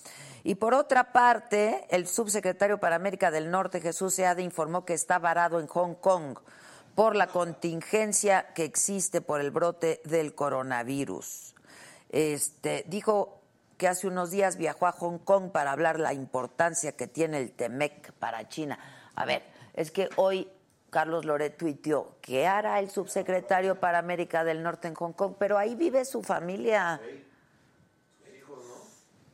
Y 0.43 0.55
por 0.55 0.73
otra 0.73 1.13
parte, 1.13 1.85
el 1.89 2.07
subsecretario 2.07 2.79
para 2.79 2.95
América 2.95 3.31
del 3.31 3.49
Norte, 3.49 3.79
Jesús 3.79 4.15
Seade, 4.15 4.43
informó 4.43 4.85
que 4.85 4.93
está 4.93 5.19
varado 5.19 5.59
en 5.59 5.67
Hong 5.67 5.95
Kong 5.95 6.37
por 6.95 7.15
la 7.15 7.27
contingencia 7.27 8.53
que 8.53 8.65
existe 8.65 9.21
por 9.21 9.41
el 9.41 9.51
brote 9.51 10.01
del 10.03 10.35
coronavirus. 10.35 11.55
Este, 12.09 12.85
dijo 12.87 13.41
que 13.77 13.87
hace 13.87 14.07
unos 14.07 14.31
días 14.31 14.57
viajó 14.57 14.85
a 14.85 14.91
Hong 14.91 15.17
Kong 15.17 15.51
para 15.51 15.71
hablar 15.71 15.99
la 15.99 16.13
importancia 16.13 16.91
que 16.91 17.07
tiene 17.07 17.39
el 17.39 17.51
TEMEC 17.51 18.13
para 18.13 18.47
China. 18.49 18.77
A 19.15 19.25
ver, 19.25 19.43
es 19.73 19.91
que 19.91 20.09
hoy 20.17 20.47
Carlos 20.93 21.25
Loret 21.25 21.57
tuiteó, 21.57 22.17
¿qué 22.21 22.45
hará 22.45 22.79
el 22.79 22.91
subsecretario 22.91 23.79
para 23.79 23.97
América 23.97 24.43
del 24.43 24.61
Norte 24.61 24.87
en 24.87 24.93
Hong 24.93 25.13
Kong? 25.13 25.33
Pero 25.39 25.57
ahí 25.57 25.73
vive 25.73 26.05
su 26.05 26.21
familia. 26.21 27.01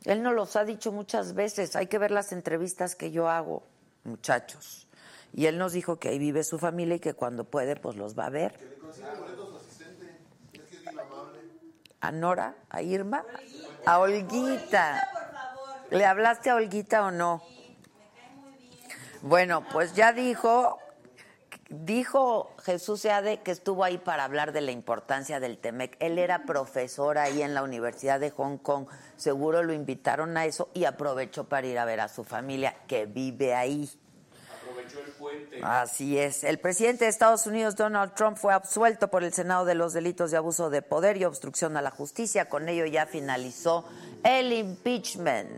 Él 0.06 0.22
nos 0.22 0.34
los 0.34 0.56
ha 0.56 0.64
dicho 0.64 0.90
muchas 0.90 1.34
veces, 1.34 1.76
hay 1.76 1.86
que 1.86 1.98
ver 1.98 2.12
las 2.12 2.32
entrevistas 2.32 2.96
que 2.96 3.10
yo 3.10 3.28
hago, 3.28 3.62
muchachos. 4.04 4.88
Y 5.34 5.44
él 5.46 5.58
nos 5.58 5.74
dijo 5.74 5.98
que 5.98 6.08
ahí 6.08 6.18
vive 6.18 6.44
su 6.44 6.58
familia 6.58 6.94
y 6.94 7.00
que 7.00 7.12
cuando 7.12 7.44
puede, 7.44 7.76
pues 7.76 7.94
los 7.96 8.18
va 8.18 8.24
a 8.24 8.30
ver. 8.30 8.58
¿A 12.00 12.10
Nora? 12.10 12.54
¿A 12.70 12.80
Irma? 12.80 13.26
A 13.84 13.98
Olguita. 13.98 15.06
¿Le 15.90 16.06
hablaste 16.06 16.48
a 16.48 16.54
Olguita 16.54 17.04
o 17.04 17.10
no? 17.10 17.42
Bueno, 19.20 19.62
pues 19.70 19.94
ya 19.94 20.14
dijo, 20.14 20.78
dijo 21.70 22.54
Jesús 22.64 23.00
Seade 23.00 23.40
que 23.40 23.52
estuvo 23.52 23.84
ahí 23.84 23.96
para 23.96 24.24
hablar 24.24 24.52
de 24.52 24.60
la 24.60 24.72
importancia 24.72 25.40
del 25.40 25.58
TEMEC. 25.58 25.96
Él 26.00 26.18
era 26.18 26.44
profesor 26.44 27.16
ahí 27.16 27.42
en 27.42 27.54
la 27.54 27.62
Universidad 27.62 28.20
de 28.20 28.30
Hong 28.30 28.58
Kong. 28.58 28.86
Seguro 29.16 29.62
lo 29.62 29.72
invitaron 29.72 30.36
a 30.36 30.44
eso 30.44 30.68
y 30.74 30.84
aprovechó 30.84 31.44
para 31.44 31.66
ir 31.66 31.78
a 31.78 31.84
ver 31.84 32.00
a 32.00 32.08
su 32.08 32.24
familia 32.24 32.74
que 32.86 33.06
vive 33.06 33.54
ahí. 33.54 33.88
Aprovechó 34.62 35.00
el 35.00 35.12
puente. 35.12 35.60
Así 35.62 36.18
es. 36.18 36.42
El 36.42 36.58
presidente 36.58 37.04
de 37.04 37.10
Estados 37.10 37.46
Unidos, 37.46 37.76
Donald 37.76 38.14
Trump, 38.14 38.36
fue 38.36 38.52
absuelto 38.52 39.08
por 39.08 39.22
el 39.22 39.32
Senado 39.32 39.64
de 39.64 39.76
los 39.76 39.92
delitos 39.92 40.32
de 40.32 40.36
abuso 40.36 40.70
de 40.70 40.82
poder 40.82 41.16
y 41.16 41.24
obstrucción 41.24 41.76
a 41.76 41.82
la 41.82 41.90
justicia. 41.90 42.48
Con 42.48 42.68
ello 42.68 42.84
ya 42.84 43.06
finalizó 43.06 43.84
el 44.24 44.52
impeachment. 44.52 45.48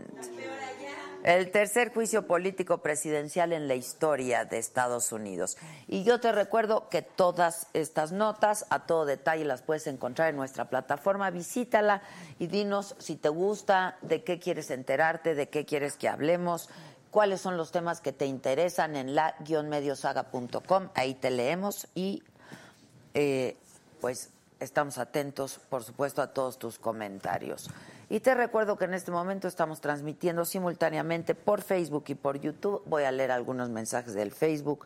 El 1.23 1.51
tercer 1.51 1.93
juicio 1.93 2.27
político 2.27 2.79
presidencial 2.79 3.53
en 3.53 3.69
la 3.69 3.75
historia 3.75 4.43
de 4.43 4.57
Estados 4.57 5.11
Unidos. 5.13 5.57
Y 5.87 6.03
yo 6.03 6.19
te 6.19 6.33
recuerdo 6.33 6.89
que 6.89 7.01
todas 7.01 7.67
estas 7.73 8.11
notas, 8.11 8.65
a 8.69 8.85
todo 8.85 9.05
detalle, 9.05 9.45
las 9.45 9.61
puedes 9.61 9.87
encontrar 9.87 10.29
en 10.29 10.35
nuestra 10.35 10.65
plataforma. 10.65 11.29
Visítala 11.29 12.01
y 12.39 12.47
dinos 12.47 12.95
si 12.99 13.15
te 13.15 13.29
gusta, 13.29 13.97
de 14.01 14.23
qué 14.23 14.37
quieres 14.37 14.69
enterarte, 14.69 15.33
de 15.33 15.47
qué 15.47 15.65
quieres 15.65 15.95
que 15.95 16.09
hablemos 16.09 16.69
cuáles 17.13 17.41
son 17.41 17.57
los 17.57 17.71
temas 17.71 18.01
que 18.01 18.11
te 18.11 18.25
interesan 18.25 18.95
en 18.95 19.13
la-mediosaga.com. 19.13 20.89
Ahí 20.95 21.13
te 21.13 21.29
leemos 21.29 21.87
y 21.93 22.23
eh, 23.13 23.55
pues 24.01 24.31
estamos 24.59 24.97
atentos, 24.97 25.59
por 25.69 25.83
supuesto, 25.83 26.23
a 26.23 26.33
todos 26.33 26.57
tus 26.57 26.79
comentarios. 26.79 27.69
Y 28.13 28.19
te 28.19 28.35
recuerdo 28.35 28.77
que 28.77 28.85
en 28.85 28.93
este 28.93 29.09
momento 29.09 29.47
estamos 29.47 29.81
transmitiendo 29.81 30.45
simultáneamente 30.45 31.33
por 31.33 31.63
Facebook 31.63 32.03
y 32.09 32.13
por 32.13 32.39
YouTube. 32.39 32.83
Voy 32.85 33.05
a 33.05 33.11
leer 33.11 33.31
algunos 33.31 33.71
mensajes 33.71 34.13
del 34.13 34.31
Facebook. 34.31 34.85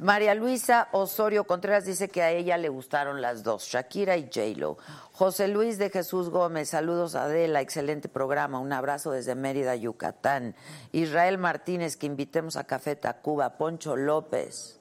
María 0.00 0.34
Luisa 0.34 0.88
Osorio 0.90 1.44
Contreras 1.44 1.84
dice 1.84 2.08
que 2.08 2.20
a 2.20 2.32
ella 2.32 2.56
le 2.56 2.68
gustaron 2.68 3.22
las 3.22 3.44
dos, 3.44 3.62
Shakira 3.62 4.16
y 4.16 4.24
J-Lo. 4.24 4.76
José 5.12 5.46
Luis 5.46 5.78
de 5.78 5.88
Jesús 5.88 6.30
Gómez, 6.30 6.70
saludos 6.70 7.14
a 7.14 7.26
Adela, 7.26 7.60
excelente 7.60 8.08
programa, 8.08 8.58
un 8.58 8.72
abrazo 8.72 9.12
desde 9.12 9.36
Mérida, 9.36 9.76
Yucatán. 9.76 10.56
Israel 10.90 11.38
Martínez, 11.38 11.96
que 11.96 12.06
invitemos 12.06 12.56
a 12.56 12.64
Café 12.64 12.96
Tacuba, 12.96 13.56
Poncho 13.56 13.94
López, 13.94 14.80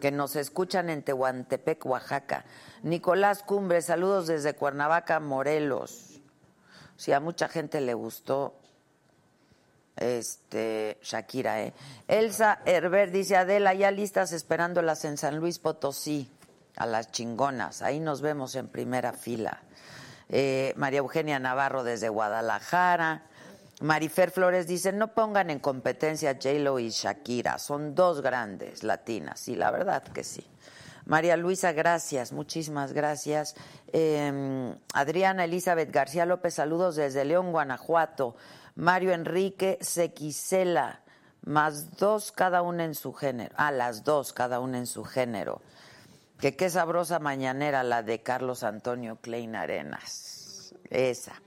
que 0.00 0.10
nos 0.10 0.34
escuchan 0.34 0.90
en 0.90 1.04
Tehuantepec, 1.04 1.86
Oaxaca. 1.86 2.44
Nicolás 2.82 3.44
Cumbre, 3.44 3.82
saludos 3.82 4.26
desde 4.26 4.54
Cuernavaca, 4.54 5.20
Morelos. 5.20 6.13
Si 6.96 7.12
a 7.12 7.20
mucha 7.20 7.48
gente 7.48 7.80
le 7.80 7.94
gustó, 7.94 8.54
este 9.96 10.98
Shakira, 11.02 11.62
¿eh? 11.62 11.72
Elsa 12.08 12.60
Herber 12.64 13.10
dice, 13.10 13.36
Adela, 13.36 13.74
ya 13.74 13.90
listas 13.90 14.32
esperándolas 14.32 15.04
en 15.04 15.16
San 15.16 15.38
Luis 15.38 15.58
Potosí, 15.58 16.30
a 16.76 16.86
las 16.86 17.12
chingonas, 17.12 17.82
ahí 17.82 18.00
nos 18.00 18.20
vemos 18.20 18.56
en 18.56 18.68
primera 18.68 19.12
fila. 19.12 19.62
Eh, 20.28 20.72
María 20.76 20.98
Eugenia 20.98 21.38
Navarro 21.38 21.84
desde 21.84 22.08
Guadalajara. 22.08 23.26
Marifer 23.80 24.30
Flores 24.30 24.66
dice, 24.66 24.92
no 24.92 25.14
pongan 25.14 25.50
en 25.50 25.58
competencia 25.58 26.30
a 26.30 26.34
J-Lo 26.34 26.78
y 26.78 26.90
Shakira, 26.90 27.58
son 27.58 27.94
dos 27.94 28.22
grandes 28.22 28.82
latinas, 28.82 29.48
y 29.48 29.56
la 29.56 29.70
verdad 29.70 30.02
que 30.02 30.24
sí. 30.24 30.46
María 31.06 31.36
Luisa, 31.36 31.72
gracias, 31.72 32.32
muchísimas 32.32 32.92
gracias. 32.92 33.54
Eh, 33.92 34.74
Adriana 34.94 35.44
Elizabeth 35.44 35.90
García 35.90 36.24
López, 36.24 36.54
saludos 36.54 36.96
desde 36.96 37.24
León, 37.24 37.52
Guanajuato. 37.52 38.36
Mario 38.76 39.12
Enrique 39.12 39.78
Sequicela, 39.80 41.00
más 41.42 41.96
dos 41.96 42.32
cada 42.32 42.62
una 42.62 42.84
en 42.84 42.94
su 42.94 43.12
género. 43.12 43.54
Ah, 43.56 43.70
las 43.70 44.02
dos 44.02 44.32
cada 44.32 44.60
una 44.60 44.78
en 44.78 44.86
su 44.86 45.04
género. 45.04 45.60
Que 46.40 46.56
qué 46.56 46.68
sabrosa 46.70 47.20
mañanera 47.20 47.84
la 47.84 48.02
de 48.02 48.22
Carlos 48.22 48.64
Antonio 48.64 49.16
Klein 49.20 49.54
Arenas. 49.54 50.74
Esa. 50.90 51.40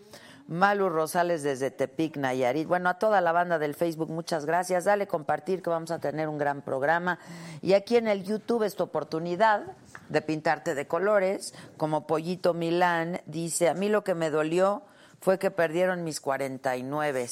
Malu 0.47 0.89
Rosales 0.89 1.43
desde 1.43 1.71
Tepic, 1.71 2.15
Nayarit. 2.15 2.67
Bueno, 2.67 2.89
a 2.89 2.99
toda 2.99 3.19
la 3.19 3.31
banda 3.31 3.59
del 3.59 3.75
Facebook, 3.75 4.09
muchas 4.09 4.45
gracias. 4.45 4.85
Dale 4.85 5.07
compartir 5.07 5.61
que 5.61 5.69
vamos 5.69 5.91
a 5.91 5.99
tener 5.99 6.29
un 6.29 6.37
gran 6.37 6.61
programa. 6.61 7.19
Y 7.61 7.73
aquí 7.73 7.97
en 7.97 8.07
el 8.07 8.23
YouTube 8.23 8.63
esta 8.63 8.83
oportunidad 8.83 9.63
de 10.09 10.21
pintarte 10.21 10.73
de 10.73 10.87
colores. 10.87 11.53
Como 11.75 12.07
Pollito 12.07 12.53
Milán 12.53 13.21
dice, 13.25 13.67
a 13.67 13.73
mí 13.73 13.89
lo 13.89 14.03
que 14.03 14.15
me 14.15 14.29
dolió 14.29 14.83
fue 15.19 15.37
que 15.37 15.51
perdieron 15.51 16.03
mis 16.03 16.21
49. 16.21 17.27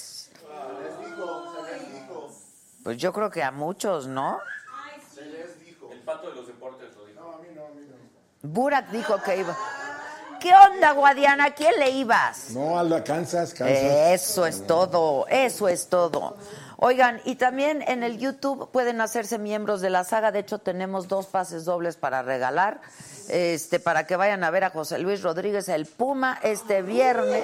Pues 2.83 2.97
yo 2.97 3.13
creo 3.13 3.29
que 3.29 3.43
a 3.43 3.51
muchos, 3.51 4.07
¿no? 4.07 4.39
El 5.89 6.01
pato 6.01 6.29
de 6.29 6.35
los 6.35 6.47
deportes 6.47 6.95
lo 6.95 7.05
dijo. 7.05 7.41
Burak 8.43 8.91
dijo 8.91 9.21
que 9.23 9.37
iba. 9.37 9.57
¿Qué 10.45 10.53
onda, 10.53 10.91
Guadiana? 10.91 11.45
¿A 11.45 11.55
quién 11.55 11.73
le 11.79 11.89
ibas? 11.89 12.51
No, 12.51 12.77
a 12.77 13.03
Kansas, 13.03 13.51
Kansas. 13.51 14.11
Eso 14.13 14.45
es 14.45 14.67
todo, 14.67 15.25
eso 15.27 15.67
es 15.67 15.87
todo. 15.87 16.37
Oigan, 16.77 17.19
y 17.25 17.33
también 17.33 17.81
en 17.81 18.03
el 18.03 18.19
YouTube 18.19 18.69
pueden 18.69 19.01
hacerse 19.01 19.39
miembros 19.39 19.81
de 19.81 19.89
la 19.89 20.03
saga. 20.03 20.31
De 20.31 20.37
hecho, 20.37 20.59
tenemos 20.59 21.07
dos 21.07 21.25
pases 21.25 21.65
dobles 21.65 21.95
para 21.95 22.21
regalar. 22.21 22.79
Este, 23.27 23.79
para 23.79 24.05
que 24.05 24.17
vayan 24.17 24.43
a 24.43 24.51
ver 24.51 24.65
a 24.65 24.69
José 24.69 24.99
Luis 24.99 25.23
Rodríguez 25.23 25.67
el 25.67 25.87
Puma 25.87 26.37
este 26.43 26.83
viernes. 26.83 27.43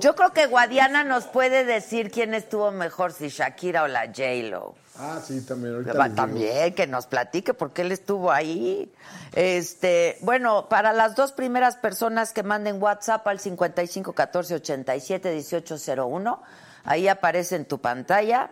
Yo 0.00 0.16
creo 0.16 0.32
que 0.32 0.46
Guadiana 0.46 1.04
nos 1.04 1.26
puede 1.26 1.64
decir 1.64 2.10
quién 2.10 2.34
estuvo 2.34 2.72
mejor, 2.72 3.12
si 3.12 3.28
Shakira 3.28 3.84
o 3.84 3.86
la 3.86 4.06
J-Lo. 4.06 4.74
Ah, 4.98 5.20
sí, 5.24 5.40
también. 5.40 5.74
Ahorita. 5.74 6.14
También, 6.14 6.74
que 6.74 6.86
nos 6.86 7.06
platique 7.06 7.52
porque 7.52 7.82
él 7.82 7.92
estuvo 7.92 8.30
ahí. 8.30 8.92
Este, 9.32 10.18
bueno, 10.20 10.68
para 10.68 10.92
las 10.92 11.16
dos 11.16 11.32
primeras 11.32 11.76
personas 11.76 12.32
que 12.32 12.42
manden 12.42 12.80
WhatsApp 12.80 13.26
al 13.26 13.40
55 13.40 14.12
14 14.12 14.54
87 14.54 15.30
18 15.32 15.76
01, 16.06 16.42
ahí 16.84 17.08
aparece 17.08 17.56
en 17.56 17.64
tu 17.64 17.80
pantalla 17.80 18.50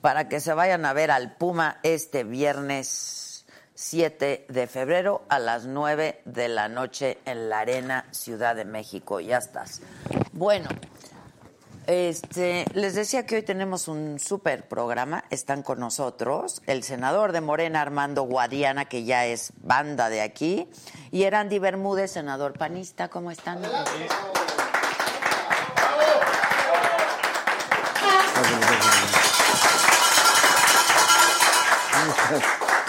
para 0.00 0.28
que 0.28 0.40
se 0.40 0.54
vayan 0.54 0.84
a 0.86 0.92
ver 0.92 1.10
al 1.10 1.34
Puma 1.36 1.78
este 1.82 2.24
viernes 2.24 3.44
7 3.74 4.46
de 4.48 4.66
febrero 4.66 5.24
a 5.28 5.38
las 5.38 5.66
9 5.66 6.22
de 6.24 6.48
la 6.48 6.68
noche 6.68 7.18
en 7.24 7.48
la 7.48 7.60
Arena 7.60 8.06
Ciudad 8.10 8.54
de 8.54 8.64
México. 8.64 9.20
Ya 9.20 9.38
estás. 9.38 9.80
Bueno, 10.32 10.68
este, 11.86 12.64
les 12.72 12.94
decía 12.94 13.26
que 13.26 13.36
hoy 13.36 13.42
tenemos 13.42 13.88
un 13.88 14.18
súper 14.18 14.66
programa. 14.66 15.24
Están 15.30 15.62
con 15.62 15.80
nosotros 15.80 16.62
el 16.66 16.82
senador 16.82 17.32
de 17.32 17.40
Morena, 17.40 17.80
Armando 17.80 18.22
Guadiana, 18.22 18.86
que 18.86 19.04
ya 19.04 19.26
es 19.26 19.52
banda 19.62 20.08
de 20.08 20.20
aquí, 20.20 20.68
y 21.10 21.24
Erandi 21.24 21.58
Bermúdez, 21.58 22.12
senador 22.12 22.54
panista. 22.54 23.08
¿Cómo 23.08 23.30
están? 23.30 23.60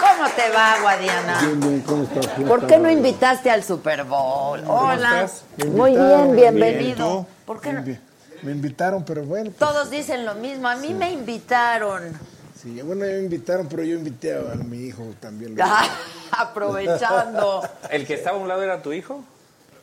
¿Cómo 0.00 0.28
te 0.30 0.50
va, 0.50 0.80
Guadiana? 0.80 1.40
Bien, 1.40 1.60
bien, 1.60 1.80
¿cómo 1.82 2.02
estás? 2.04 2.26
¿Cómo 2.28 2.46
¿Por 2.48 2.66
qué 2.66 2.78
no 2.78 2.90
invitaste 2.90 3.50
al 3.50 3.62
Super 3.62 4.04
Bowl? 4.04 4.62
Hola. 4.66 5.28
Muy 5.68 5.92
bien, 5.92 6.36
bienvenido. 6.36 7.26
¿Por 7.44 7.60
qué 7.60 7.72
no? 7.72 8.15
Me 8.42 8.52
invitaron, 8.52 9.04
pero 9.04 9.24
bueno. 9.24 9.50
pues, 9.50 9.58
Todos 9.58 9.90
dicen 9.90 10.24
lo 10.24 10.34
mismo. 10.34 10.68
A 10.68 10.76
mí 10.76 10.92
me 10.94 11.10
invitaron. 11.12 12.12
sí, 12.60 12.80
bueno, 12.82 13.04
me 13.04 13.18
invitaron, 13.18 13.66
pero 13.68 13.82
yo 13.82 13.96
invité 13.96 14.34
a, 14.34 14.52
a 14.52 14.54
mi 14.56 14.78
hijo 14.78 15.02
también. 15.20 15.54
lo- 15.56 15.64
Aprovechando. 16.38 17.62
¿El 17.90 18.06
que 18.06 18.14
estaba 18.14 18.36
a 18.38 18.40
un 18.40 18.48
lado 18.48 18.62
era 18.62 18.82
tu 18.82 18.92
hijo? 18.92 19.22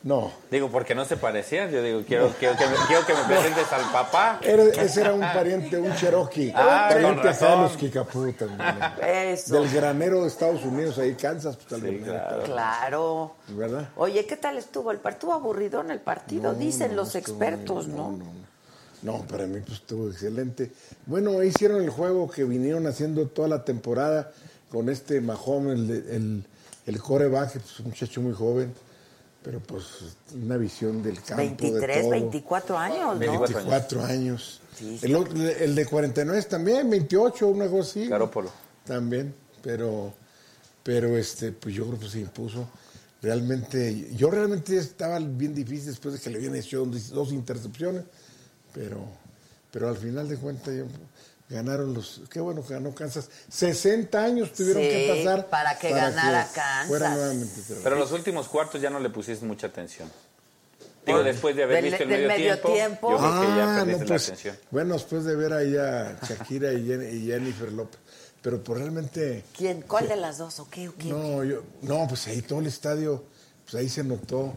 No, 0.02 0.30
Digo, 0.50 0.68
porque 0.70 0.94
no 0.94 1.06
se 1.06 1.16
parecían. 1.16 1.70
Yo 1.70 1.82
digo, 1.82 2.02
quiero, 2.06 2.28
quiero, 2.38 2.54
que, 2.58 2.66
me, 2.66 2.74
quiero 2.86 3.06
que 3.06 3.14
me 3.14 3.22
presentes 3.26 3.72
al 3.72 3.90
papá. 3.90 4.38
era- 4.42 4.64
ese 4.64 5.00
era 5.00 5.14
un 5.14 5.20
pariente, 5.22 5.78
un 5.78 5.94
Cherokee. 5.94 6.52
Ah, 6.54 6.88
un 6.88 6.94
pariente 6.94 7.20
acá 7.20 7.38
de 7.38 7.46
razón. 7.46 7.62
los 7.62 7.72
Kickapoo 7.78 8.32
también. 8.34 8.76
Eso. 9.02 9.54
Del 9.54 9.70
granero 9.70 10.20
de 10.20 10.28
Estados 10.28 10.62
Unidos, 10.62 10.98
ahí 10.98 11.14
Kansas, 11.14 11.56
pues, 11.56 11.68
tal 11.68 11.80
vez, 11.80 12.02
Claro. 12.44 13.34
¿verdad? 13.48 13.88
Oye, 13.96 14.26
¿qué 14.26 14.36
tal 14.36 14.58
estuvo 14.58 14.90
el 14.90 14.98
partido? 14.98 15.14
Estuvo 15.14 15.32
aburrido 15.32 15.80
en 15.80 15.90
el 15.90 16.00
partido, 16.00 16.52
No, 16.52 16.58
dicen 16.58 16.90
no, 16.90 16.96
los 16.96 17.14
expertos, 17.14 17.86
¿no? 17.88 18.18
No, 19.04 19.24
para 19.26 19.46
mí 19.46 19.60
pues 19.60 19.78
estuvo 19.80 20.08
excelente. 20.10 20.72
Bueno, 21.06 21.40
hicieron 21.44 21.80
el 21.82 21.90
juego 21.90 22.28
que 22.28 22.42
vinieron 22.44 22.86
haciendo 22.88 23.28
toda 23.28 23.46
la 23.48 23.64
temporada 23.64 24.32
con 24.70 24.88
este 24.88 25.20
Mahomes, 25.20 25.74
el, 25.78 25.86
de- 25.86 26.16
el, 26.16 26.44
el 26.86 27.00
coreback, 27.00 27.52
pues, 27.52 27.78
un 27.80 27.86
muchacho 27.86 28.20
muy 28.22 28.32
joven, 28.32 28.72
pero 29.42 29.60
pues 29.60 29.84
una 30.34 30.56
visión 30.56 31.02
del 31.02 31.16
campo. 31.22 31.36
de 31.42 31.48
23, 31.48 32.00
todo. 32.00 32.10
24 32.10 32.78
años, 32.78 33.14
¿no? 33.14 33.18
24 33.20 33.56
24 33.58 34.04
años. 34.04 34.60
Sí, 34.76 34.98
el, 35.02 35.14
otro- 35.14 35.36
el 35.40 35.74
de 35.74 35.86
49 35.86 36.42
también, 36.44 36.88
28, 36.90 37.46
una 37.46 37.68
cosa 37.68 37.90
así. 37.90 38.06
Garópolo. 38.08 38.50
También, 38.86 39.34
pero, 39.62 40.12
pero 40.82 41.16
este, 41.16 41.52
pues 41.52 41.74
yo 41.74 41.86
creo 41.86 42.00
que 42.00 42.08
se 42.08 42.20
impuso. 42.20 42.66
Realmente, 43.22 44.08
yo 44.16 44.30
realmente 44.30 44.76
estaba 44.76 45.18
bien 45.18 45.54
difícil 45.54 45.86
después 45.86 46.14
de 46.14 46.20
que 46.20 46.30
le 46.30 46.36
habían 46.38 46.56
hecho 46.56 46.84
dos, 46.84 47.10
dos 47.10 47.32
intercepciones, 47.32 48.02
pero, 48.74 49.04
pero 49.70 49.88
al 49.88 49.96
final 49.96 50.28
de 50.28 50.36
cuentas 50.36 50.74
ganaron 51.48 51.94
los, 51.94 52.22
qué 52.30 52.40
bueno 52.40 52.66
que 52.66 52.74
ganó 52.74 52.94
Kansas. 52.94 53.30
60 53.50 54.22
años 54.22 54.52
tuvieron 54.52 54.82
Sí, 54.82 54.88
que 54.88 55.14
pasar 55.24 55.46
para 55.48 55.78
que 55.78 55.90
ganara 55.90 56.48
Kansas. 56.54 56.88
Fuera 56.88 57.14
nuevamente. 57.14 57.60
pero- 57.82 57.96
los 57.96 58.12
últimos 58.12 58.48
cuartos 58.48 58.80
ya 58.80 58.90
no 58.90 58.98
le 59.00 59.10
pusiste 59.10 59.44
mucha 59.46 59.68
atención. 59.68 60.10
Digo, 61.06 61.22
después 61.22 61.54
de 61.54 61.64
haber 61.64 61.82
Del- 61.82 61.84
visto 61.92 62.02
el 62.04 62.08
del 62.08 62.26
medio, 62.28 62.38
medio 62.38 62.54
tiempo, 62.60 62.72
tiempo. 62.72 63.10
yo 63.12 63.18
creo 63.18 63.40
que 63.42 63.46
ya 63.58 63.76
Ah, 63.76 63.84
perdiste 63.84 63.92
no, 64.04 64.08
pues, 64.08 64.08
la 64.08 64.16
atención. 64.16 64.56
Bueno, 64.70 64.94
después 64.94 65.24
de 65.24 65.36
ver 65.36 65.52
ahí 65.52 65.76
a 65.76 66.18
Shakira 66.26 66.72
y, 66.72 66.86
Jen- 66.86 67.12
y 67.14 67.26
Jennifer 67.26 67.70
López, 67.72 68.00
pero 68.40 68.64
pues 68.64 68.80
realmente... 68.80 69.44
¿Quién? 69.54 69.82
¿Cuál 69.82 70.08
de 70.08 70.16
las 70.16 70.38
dos? 70.38 70.58
¿O 70.60 70.70
qué? 70.70 70.88
¿O 70.88 70.94
qué? 70.96 71.08
No, 71.08 71.44
yo, 71.44 71.62
no, 71.82 72.06
pues 72.08 72.26
ahí 72.28 72.40
todo 72.40 72.60
el 72.60 72.68
estadio, 72.68 73.22
pues 73.64 73.74
ahí 73.74 73.88
se 73.90 74.02
notó. 74.02 74.54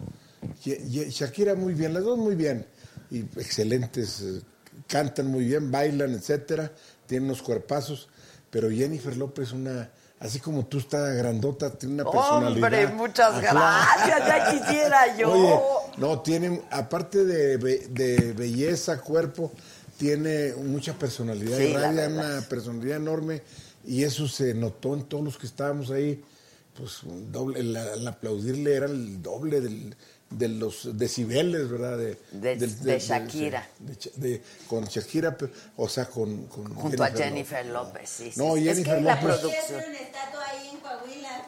Y, 0.63 0.71
y 0.73 1.09
Shakira 1.09 1.53
muy 1.55 1.73
bien, 1.73 1.93
las 1.93 2.03
dos 2.05 2.17
muy 2.17 2.35
bien. 2.35 2.65
Y 3.11 3.19
excelentes, 3.39 4.21
eh, 4.21 4.41
cantan 4.87 5.27
muy 5.27 5.45
bien, 5.45 5.71
bailan, 5.71 6.13
etcétera, 6.13 6.71
tienen 7.05 7.29
unos 7.29 7.41
cuerpazos. 7.41 8.09
Pero 8.49 8.69
Jennifer 8.69 9.15
López, 9.17 9.51
una, 9.51 9.89
así 10.19 10.39
como 10.39 10.65
tú 10.65 10.79
está 10.79 11.09
grandota, 11.13 11.69
tiene 11.77 11.95
una 11.95 12.03
personalidad. 12.11 12.63
Hombre, 12.63 12.87
muchas 12.87 13.41
gracias, 13.41 14.19
ya 14.27 14.51
quisiera 14.51 15.17
yo. 15.17 15.31
Oye, 15.31 15.59
No, 15.97 16.21
tiene, 16.21 16.61
aparte 16.71 17.25
de, 17.25 17.57
de 17.57 18.33
belleza, 18.33 19.01
cuerpo, 19.01 19.51
tiene 19.97 20.53
mucha 20.55 20.93
personalidad. 20.93 21.57
Sí, 21.57 21.73
la 21.73 21.91
verdad. 21.91 22.11
una 22.11 22.41
personalidad 22.47 22.97
enorme 22.97 23.41
y 23.85 24.03
eso 24.03 24.27
se 24.27 24.53
notó 24.53 24.93
en 24.93 25.03
todos 25.03 25.23
los 25.23 25.37
que 25.37 25.47
estábamos 25.47 25.91
ahí. 25.91 26.23
Pues 26.77 27.01
un 27.03 27.31
doble, 27.31 27.59
el, 27.59 27.75
el 27.75 28.07
aplaudirle 28.07 28.75
era 28.75 28.85
el 28.85 29.21
doble 29.21 29.59
del- 29.61 29.95
de 30.29 30.49
los 30.49 30.97
decibeles, 30.97 31.69
¿verdad? 31.69 31.97
De, 31.97 32.17
De- 32.31 32.55
de 32.67 32.99
Shakira. 32.99 33.65
de 33.79 33.97
de- 34.15 34.41
con 34.67 34.83
Shakira, 34.85 35.37
o 35.77 35.87
sea, 35.87 36.05
con, 36.05 36.47
con 36.47 36.73
Junto 36.75 37.03
a 37.03 37.07
Jennifer 37.07 37.65
López, 37.65 38.09
sí. 38.09 38.31
sí, 38.33 38.39
No, 38.39 38.55
sí. 38.55 38.63
Jennifer 38.65 38.93
es 38.95 38.99
que 38.99 39.03
la 39.05 39.15
López. 39.21 39.37
producción. 39.39 39.83
una 39.87 39.97
estatua 39.99 40.45
ahí 40.49 40.69
en 40.73 40.77
Coahuila. 40.79 41.47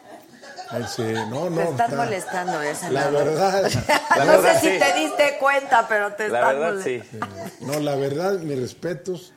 Ay, 0.72 0.86
sí, 0.96 1.02
no, 1.30 1.50
no. 1.50 1.56
Te 1.58 1.64
estás 1.64 1.90
está- 1.90 2.04
molestando, 2.06 2.62
¿eh, 2.64 2.74
La 2.92 3.10
verdad, 3.10 3.72
La 4.18 4.26
no 4.26 4.32
verdad, 4.32 4.62
sé 4.62 4.72
si 4.74 4.80
te 4.80 4.94
diste 5.00 5.38
cuenta, 5.40 5.88
pero 5.90 6.14
te 6.14 6.30
La 6.30 6.40
estás 6.40 6.56
verdad, 6.56 6.74
molestando. 6.76 7.28
no, 7.62 7.80
la 7.80 7.96
verdad, 7.96 8.40
mis 8.40 8.60
respetos 8.60 9.34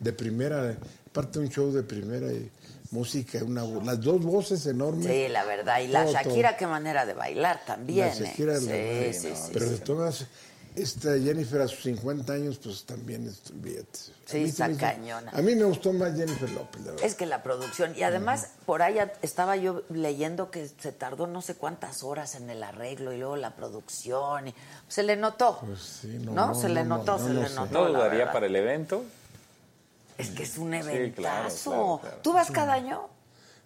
de 0.00 0.12
primera, 0.12 0.74
parte 1.12 1.38
de 1.38 1.44
un 1.46 1.52
show 1.52 1.70
de 1.72 1.82
primera 1.82 2.32
y 2.32 2.50
música, 2.92 3.38
una, 3.44 3.64
las 3.64 4.00
dos 4.00 4.22
voces 4.22 4.64
enormes. 4.66 5.06
Sí, 5.06 5.26
la 5.28 5.44
verdad. 5.44 5.80
Y 5.80 5.88
la 5.88 6.04
Todo, 6.04 6.12
Shakira, 6.12 6.50
todo. 6.50 6.58
qué 6.58 6.66
manera 6.68 7.04
de 7.06 7.14
bailar 7.14 7.60
también. 7.66 8.08
La 8.08 8.14
Shakira, 8.14 8.56
¿eh? 8.58 9.06
la- 9.08 9.12
Sí, 9.12 9.18
sí, 9.28 9.34
sí. 9.34 9.50
Pero 9.52 9.66
sí. 9.66 9.72
de 9.72 9.78
todas, 9.78 10.26
esta 10.76 11.18
Jennifer 11.18 11.60
a 11.60 11.68
sus 11.68 11.82
50 11.82 12.32
años, 12.32 12.58
pues 12.62 12.84
también, 12.84 13.26
es- 13.26 13.50
olvídate. 13.50 13.98
A 14.26 14.30
Sí, 14.32 14.44
está 14.44 14.66
me 14.68 14.72
hizo- 14.74 14.80
cañona. 14.80 15.30
A 15.34 15.42
mí 15.42 15.54
me 15.54 15.64
gustó 15.64 15.92
más 15.92 16.14
Jennifer 16.16 16.48
López, 16.50 16.80
la 16.82 16.90
verdad. 16.92 17.04
Es 17.06 17.14
que 17.14 17.26
la 17.26 17.42
producción, 17.42 17.94
y 17.96 18.02
además 18.02 18.48
por 18.64 18.80
ahí 18.82 18.96
estaba 19.20 19.56
yo 19.56 19.82
leyendo 19.90 20.50
que 20.50 20.68
se 20.68 20.92
tardó 20.92 21.26
no 21.26 21.42
sé 21.42 21.54
cuántas 21.56 22.02
horas 22.02 22.34
en 22.36 22.48
el 22.48 22.62
arreglo 22.62 23.12
y 23.12 23.18
luego 23.18 23.36
la 23.36 23.54
producción, 23.56 24.48
y 24.48 24.54
se 24.88 25.02
le 25.02 25.16
notó. 25.16 25.58
Pues 25.66 25.80
sí, 26.02 26.18
no, 26.22 26.32
no, 26.32 26.46
no, 26.48 26.54
se 26.54 26.68
no, 26.68 26.74
le 26.74 26.84
no, 26.84 26.98
notó, 26.98 27.18
no 27.18 27.26
se 27.26 27.34
le 27.34 27.48
sé. 27.48 27.54
notó. 27.54 27.72
No 27.72 27.88
dudaría 27.92 28.32
para 28.32 28.46
el 28.46 28.56
evento. 28.56 29.04
Es 30.22 30.30
que 30.30 30.42
es 30.44 30.58
un 30.58 30.74
eventazo. 30.74 31.70
claro, 31.70 32.00
claro. 32.02 32.18
¿Tú 32.22 32.32
vas 32.32 32.50
cada 32.50 32.72
año? 32.74 33.08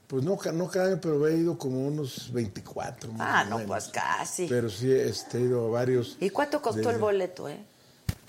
Pues 0.07 0.23
no, 0.23 0.39
no 0.53 0.69
cada 0.69 0.87
año, 0.93 0.99
pero 1.01 1.27
he 1.27 1.37
ido 1.37 1.59
como 1.59 1.87
unos 1.87 2.33
24. 2.33 3.13
más 3.13 3.21
Ah, 3.21 3.45
no, 3.45 3.57
menos. 3.59 3.69
pues 3.69 3.89
casi. 3.89 4.47
Pero 4.47 4.71
sí, 4.71 4.93
este, 4.93 5.39
he 5.39 5.41
ido 5.43 5.67
a 5.67 5.71
varios. 5.71 6.17
¿Y 6.21 6.31
cuánto 6.31 6.63
costó 6.63 6.91
el 6.91 6.99
boleto, 6.99 7.49
eh? 7.49 7.59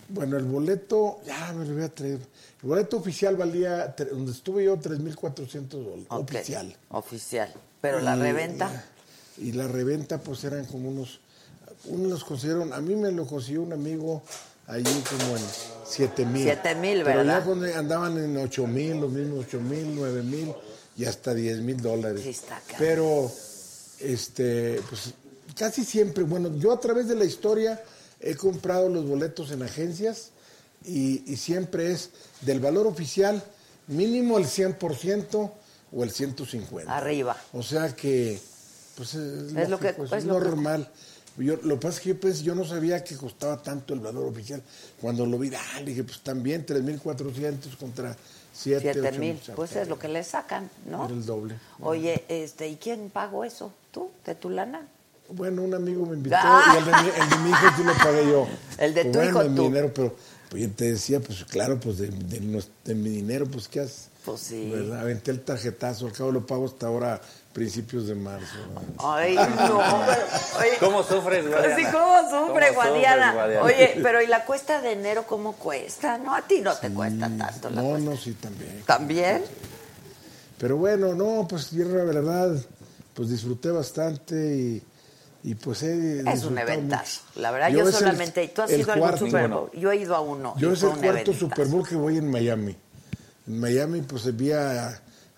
Bueno, 0.09 0.37
el 0.37 0.45
boleto, 0.45 1.19
ya 1.25 1.51
me 1.53 1.65
lo 1.65 1.73
voy 1.75 1.83
a 1.83 1.89
traer. 1.93 2.19
El 2.63 2.69
boleto 2.69 2.97
oficial 2.97 3.35
valía, 3.35 3.93
donde 4.09 4.31
estuve 4.31 4.63
yo, 4.63 4.77
3.400 4.77 5.67
dólares. 5.67 6.05
Ok, 6.09 6.31
Oficial. 6.31 6.75
Oficial. 6.89 7.53
Pero 7.81 7.99
la 7.99 8.15
reventa. 8.15 8.85
Y 9.37 9.51
la 9.51 9.67
reventa, 9.67 10.17
pues 10.17 10.43
eran 10.45 10.65
como 10.65 10.89
unos. 10.89 11.19
Unos 11.85 12.09
los 12.09 12.23
consiguieron. 12.23 12.73
A 12.73 12.81
mí 12.81 12.95
me 12.95 13.11
lo 13.11 13.27
consiguió 13.27 13.61
un 13.61 13.73
amigo 13.73 14.23
allí 14.67 15.03
como 15.09 15.37
en 15.37 15.43
7 15.85 16.25
mil. 16.25 16.43
7,000, 16.43 17.03
Pero 17.03 17.17
¿verdad? 17.19 17.39
ya 17.39 17.45
cuando 17.45 17.65
andaban 17.75 18.17
en 18.17 18.37
8 18.37 18.67
mil, 18.67 18.99
los 18.99 19.11
mismos 19.11 19.45
8 19.47 19.59
mil, 19.61 19.95
9 19.95 20.23
mil 20.23 20.53
y 20.97 21.05
hasta 21.05 21.33
10 21.33 21.59
mil 21.59 21.81
dólares. 21.81 22.21
Sí, 22.23 22.29
está 22.29 22.59
caro. 22.67 22.77
Pero, 22.79 23.31
este, 23.99 24.81
pues 24.89 25.13
casi 25.57 25.83
siempre, 25.85 26.23
bueno, 26.23 26.55
yo 26.57 26.71
a 26.73 26.79
través 26.79 27.07
de 27.07 27.15
la 27.15 27.25
historia 27.25 27.81
he 28.19 28.35
comprado 28.35 28.89
los 28.89 29.05
boletos 29.07 29.51
en 29.51 29.63
agencias 29.63 30.29
y, 30.85 31.31
y 31.31 31.37
siempre 31.37 31.91
es 31.91 32.09
del 32.41 32.59
valor 32.59 32.87
oficial 32.87 33.41
mínimo 33.87 34.37
el 34.37 34.45
100% 34.45 35.51
o 35.93 36.03
el 36.03 36.11
150. 36.11 36.95
Arriba. 36.95 37.37
O 37.53 37.63
sea 37.63 37.95
que, 37.95 38.39
pues 38.95 39.13
es, 39.15 39.53
Es 39.55 39.69
lo 39.69 39.79
que- 39.79 39.87
lógico, 39.93 40.05
es 40.05 40.11
es 40.11 40.25
lo 40.25 40.39
que- 40.39 40.45
normal. 40.45 40.91
Yo, 41.37 41.55
lo 41.63 41.75
que 41.75 41.81
pasa 41.87 41.97
es 41.97 42.03
que 42.03 42.09
yo, 42.09 42.19
pensé- 42.19 42.43
yo 42.43 42.55
no 42.55 42.65
sabía 42.65 43.03
que 43.03 43.15
costaba 43.15 43.61
tanto 43.61 43.93
el 43.93 43.99
valor 43.99 44.25
oficial. 44.25 44.61
Cuando 44.99 45.25
lo 45.25 45.37
vi, 45.37 45.51
ah, 45.55 45.81
dije, 45.85 46.03
pues 46.03 46.19
también 46.21 46.65
3.400 46.65 47.75
contra 47.77 48.15
7, 48.53 48.91
Siete 48.93 49.11
mil. 49.19 49.39
Pues 49.55 49.75
es 49.75 49.87
lo 49.87 49.99
que 49.99 50.07
le 50.07 50.23
sacan, 50.23 50.69
¿no? 50.89 51.05
Era 51.05 51.13
el 51.13 51.25
doble. 51.25 51.55
Oye, 51.79 52.23
este, 52.27 52.67
¿y 52.67 52.77
quién 52.77 53.09
pagó 53.11 53.43
eso? 53.43 53.71
¿Tú? 53.91 54.09
¿De 54.25 54.33
tu 54.35 54.49
lana? 54.49 54.81
Bueno, 55.29 55.61
un 55.61 55.73
amigo 55.73 56.05
me 56.05 56.15
invitó 56.15 56.37
Ah. 56.39 56.73
y 56.73 56.77
el 56.79 56.85
de, 56.85 56.91
mi, 56.91 57.21
el 57.21 57.29
de 57.29 57.37
mi 57.37 57.49
hijo 57.49 57.67
sí 57.75 57.83
lo 57.83 57.93
pagué 57.95 58.25
yo. 58.31 58.47
El 58.79 58.93
de 58.93 59.01
Pues 59.03 59.11
tu 59.11 59.17
bueno, 59.19 59.29
hijo, 59.31 59.43
de 59.43 59.49
mi 59.49 59.55
tú. 59.57 59.63
dinero, 59.63 59.91
pero 59.93 60.15
pues, 60.49 60.75
te 60.75 60.91
decía, 60.93 61.19
pues 61.19 61.43
claro, 61.45 61.79
pues 61.79 61.97
de, 61.97 62.07
de 62.07 62.63
de 62.85 62.95
mi 62.95 63.09
dinero, 63.09 63.45
pues 63.45 63.67
qué 63.67 63.81
haces. 63.81 64.07
Pues 64.23 64.39
sí. 64.41 64.69
¿Verdad? 64.71 65.01
Aventé 65.01 65.31
el 65.31 65.41
tarjetazo, 65.41 66.05
al 66.07 66.13
cabo 66.13 66.31
lo 66.31 66.45
pago 66.45 66.65
hasta 66.65 66.87
ahora, 66.87 67.21
principios 67.57 68.05
de 68.05 68.13
marzo. 68.13 68.53
¿no? 68.71 69.11
Ay, 69.11 69.33
no, 69.35 69.45
pero, 70.05 70.59
oye, 70.59 70.77
¿Cómo 70.79 71.01
sufres, 71.01 71.47
Guadiana? 71.47 71.75
Sí, 71.75 71.83
¿cómo 71.91 72.19
sufre, 72.29 72.67
¿Cómo 72.67 72.81
Guadiana? 72.81 73.31
sufres, 73.31 73.33
Guadiana? 73.33 73.63
Oye, 73.63 73.99
pero 74.03 74.21
¿y 74.21 74.27
la 74.27 74.45
cuesta 74.45 74.79
de 74.79 74.91
enero 74.91 75.23
cómo 75.25 75.53
cuesta? 75.53 76.19
No, 76.19 76.35
a 76.35 76.43
ti 76.43 76.61
no 76.61 76.75
te 76.75 76.91
cuesta 76.91 77.27
tanto 77.35 77.71
la 77.71 77.81
No, 77.81 77.89
cuesta. 77.89 78.09
no, 78.11 78.15
sí, 78.17 78.33
también. 78.33 78.83
¿También? 78.85 79.43
Pero 80.59 80.77
bueno, 80.77 81.15
no, 81.15 81.47
pues 81.49 81.71
yo 81.71 81.83
la 81.85 82.03
verdad, 82.03 82.55
pues 83.15 83.29
disfruté 83.29 83.71
bastante 83.71 84.35
y, 84.35 84.83
y 85.43 85.55
pues 85.55 85.81
he 85.81 86.19
Es 86.31 86.43
un 86.43 86.59
eventazo. 86.59 87.21
mucho. 87.29 87.41
La 87.41 87.49
verdad, 87.49 87.69
yo, 87.69 87.81
es 87.81 87.87
el- 87.87 87.93
solamente... 87.93 88.47
¿Tú 88.49 88.61
has 88.61 88.71
ido 88.71 88.91
a 88.91 88.93
algún. 88.93 89.17
Super 89.17 89.47
Bowl? 89.47 89.71
Yo 89.73 89.91
he 89.91 89.95
ido 89.95 90.15
a 90.15 90.19
uno. 90.21 90.53
Yo 90.59 90.73
es 90.73 90.83
el 90.83 90.89
un 90.89 90.93
cuarto 90.97 91.09
eventazo. 91.09 91.39
Super 91.39 91.65
Bowl 91.69 91.87
que 91.87 91.95
voy 91.95 92.17
en 92.17 92.29
Miami. 92.29 92.75
En 93.47 93.59
Miami, 93.59 94.01
pues 94.01 94.35
vi 94.37 94.51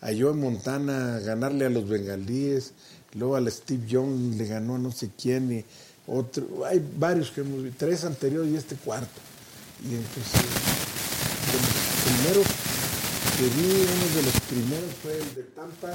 a, 0.01 0.07
Joe 0.07 0.33
Montana 0.33 1.19
ganarle 1.19 1.65
a 1.65 1.69
los 1.69 1.88
bengalíes, 1.88 2.73
luego 3.13 3.35
al 3.35 3.51
Steve 3.51 3.88
Young 3.88 4.35
le 4.38 4.45
ganó 4.45 4.75
a 4.75 4.79
no 4.79 4.91
sé 4.91 5.09
quién, 5.19 5.51
y 5.51 5.65
otro, 6.07 6.65
hay 6.65 6.83
varios 6.97 7.31
que 7.31 7.41
hemos 7.41 7.63
visto, 7.63 7.85
tres 7.85 8.03
anteriores 8.03 8.51
y 8.51 8.55
este 8.55 8.75
cuarto. 8.75 9.19
Y 9.83 9.95
entonces, 9.95 10.41
de 11.51 11.59
los 11.62 12.43
primeros 12.43 12.47
que 13.38 13.43
vi, 13.43 13.69
uno 13.83 14.15
de 14.15 14.23
los 14.23 14.39
primeros 14.41 14.93
fue 15.01 15.17
el 15.17 15.35
de 15.35 15.43
Tampa, 15.43 15.93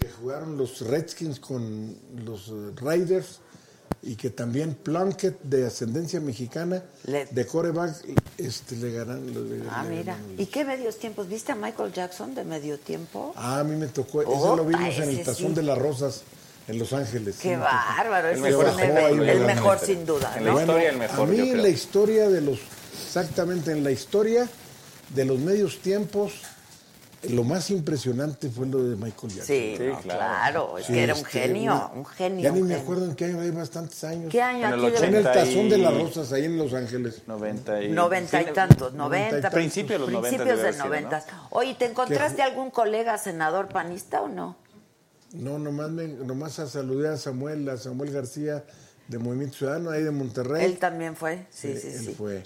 que 0.00 0.08
jugaron 0.10 0.58
los 0.58 0.80
Redskins 0.80 1.40
con 1.40 1.96
los 2.24 2.52
Raiders 2.76 3.40
y 4.02 4.16
que 4.16 4.28
también 4.30 4.74
Plunkett 4.74 5.40
de 5.42 5.66
ascendencia 5.66 6.20
mexicana 6.20 6.82
Le- 7.06 7.24
de 7.26 7.46
coreback 7.46 7.94
este, 8.36 8.76
le 8.76 8.92
ganaron. 8.92 9.26
le- 9.32 9.62
Ah, 9.70 9.82
le 9.88 9.96
mira. 9.96 10.16
¿Y 10.36 10.46
qué 10.46 10.64
medios 10.64 10.98
tiempos? 10.98 11.26
¿Viste 11.28 11.52
a 11.52 11.54
Michael 11.54 11.92
Jackson 11.92 12.34
de 12.34 12.44
medio 12.44 12.78
tiempo? 12.78 13.32
Ah, 13.36 13.60
a 13.60 13.64
mí 13.64 13.76
me 13.76 13.86
tocó, 13.86 14.20
ese 14.22 14.30
lo 14.30 14.64
vimos 14.66 14.94
en 14.98 15.08
el 15.08 15.22
Tazón 15.24 15.48
sí. 15.48 15.54
de 15.54 15.62
las 15.62 15.78
Rosas 15.78 16.22
en 16.68 16.78
Los 16.78 16.92
Ángeles. 16.92 17.36
Qué 17.40 17.54
Sí, 17.54 17.60
bárbaro. 17.60 18.28
El 18.28 18.34
ese 18.38 18.42
mejor, 18.42 18.66
el 18.82 19.40
mejor 19.46 19.78
sin 19.78 20.04
duda, 20.04 20.34
En 20.36 20.44
la 20.44 20.52
¿no? 20.52 20.60
historia, 20.60 20.90
el 20.90 20.98
mejor, 20.98 21.20
A 21.20 21.30
mí 21.30 21.36
yo 21.38 21.44
creo. 21.44 21.56
la 21.62 21.68
historia 21.68 22.28
de 22.28 22.40
los, 22.42 22.58
exactamente 23.06 23.70
en 23.72 23.84
la 23.84 23.90
historia 23.90 24.48
de 25.14 25.24
los 25.24 25.38
medios 25.38 25.78
tiempos, 25.80 26.32
lo 27.30 27.44
más 27.44 27.70
impresionante 27.70 28.48
fue 28.50 28.66
lo 28.66 28.82
de 28.82 28.96
Michael 28.96 29.32
Jackson. 29.32 29.46
Sí, 29.46 29.74
Sí, 29.78 29.84
no, 29.86 29.98
claro. 30.00 30.78
Es 30.78 30.86
Sí, 30.86 30.92
que 30.92 31.02
era 31.04 31.14
un 31.14 31.20
este, 31.20 31.30
genio, 31.30 31.72
una- 31.74 31.86
un 31.88 32.04
genio. 32.06 32.42
Ya 32.42 32.50
ni 32.52 32.62
me 32.62 32.74
acuerdo 32.74 33.04
en 33.04 33.14
qué 33.14 33.24
año, 33.26 33.40
hay 33.40 33.50
bastantes 33.50 34.02
años. 34.04 34.30
¿Qué 34.30 34.40
año 34.42 34.66
En 34.66 34.72
el 34.74 34.80
aquí 34.80 34.90
de 34.92 34.98
Fue 34.98 35.06
en 35.08 35.14
el 35.14 35.26
80 35.26 35.32
Tazón 35.44 35.68
de 35.68 35.78
las 35.78 35.92
y- 35.92 35.98
Rosas, 36.02 36.32
ahí 36.32 36.44
en 36.44 36.56
Los 36.58 36.74
Ángeles. 36.74 37.22
90 37.26 37.82
y... 37.82 37.88
Noventa 37.90 38.42
y 38.42 38.44
sí, 38.46 38.50
tantos, 38.52 38.92
noventa 38.94 38.94
y 38.94 38.98
noventa. 39.30 39.40
tantos. 39.42 39.54
Principios 39.54 39.90
de 39.90 39.98
los 39.98 40.10
noventas 40.12 40.30
Principios 40.30 40.48
debe 40.48 40.56
de 40.56 40.62
haber 40.62 40.74
sido, 40.74 40.84
¿no? 40.84 40.90
noventas. 40.90 41.26
Oye, 41.50 41.74
¿te 41.74 41.84
encontraste 41.86 42.42
algún 42.42 42.70
colega 42.70 43.18
senador 43.18 43.68
panista 43.68 44.20
o 44.22 44.28
no? 44.28 44.56
No, 45.32 45.58
nomás, 45.58 45.90
me, 45.90 46.06
nomás 46.06 46.58
a 46.60 46.66
saludé 46.68 47.08
a 47.08 47.16
Samuel, 47.16 47.68
a 47.68 47.76
Samuel 47.76 48.12
García 48.12 48.64
de 49.08 49.18
Movimiento 49.18 49.56
Ciudadano, 49.58 49.90
ahí 49.90 50.02
de 50.02 50.10
Monterrey. 50.10 50.64
Él 50.64 50.78
también 50.78 51.16
fue, 51.16 51.46
sí, 51.50 51.68
Eh, 51.68 51.78
sí, 51.80 51.88
él 51.88 51.98
sí. 52.06 52.14
fue. 52.16 52.42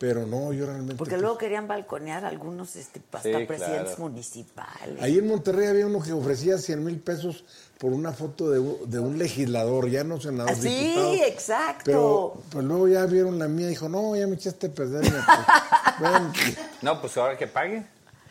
Pero 0.00 0.24
no, 0.26 0.50
yo 0.54 0.64
realmente... 0.64 0.94
Porque 0.94 1.10
pues, 1.10 1.20
luego 1.20 1.36
querían 1.36 1.68
balconear 1.68 2.24
algunos 2.24 2.74
este, 2.74 3.02
hasta 3.12 3.20
Sí, 3.38 3.44
presidentes 3.44 3.96
claro. 3.96 4.02
municipales. 4.10 5.02
Ahí 5.02 5.18
en 5.18 5.28
Monterrey 5.28 5.66
había 5.66 5.86
uno 5.86 6.00
que 6.00 6.14
ofrecía 6.14 6.56
100 6.56 6.82
mil 6.82 6.98
pesos 7.00 7.44
por 7.76 7.92
una 7.92 8.10
foto 8.14 8.48
de, 8.48 8.60
de 8.86 8.98
un 8.98 9.18
legislador, 9.18 9.90
ya 9.90 10.02
no 10.02 10.18
senador, 10.18 10.54
sí, 10.56 10.68
diputado. 10.70 11.14
exacto. 11.26 11.82
Pero, 11.84 12.42
pero 12.48 12.62
luego 12.62 12.88
ya 12.88 13.04
vieron 13.04 13.38
la 13.38 13.46
mía 13.46 13.66
y 13.66 13.70
dijo, 13.70 13.90
no, 13.90 14.16
ya 14.16 14.26
me 14.26 14.36
echaste 14.36 14.68
a 14.68 14.70
perder. 14.72 15.02
pues, 15.02 15.12
bueno, 16.00 16.32
No, 16.80 16.98
pues 17.02 17.14
ahora 17.18 17.36
que 17.36 17.46
pague. 17.46 17.84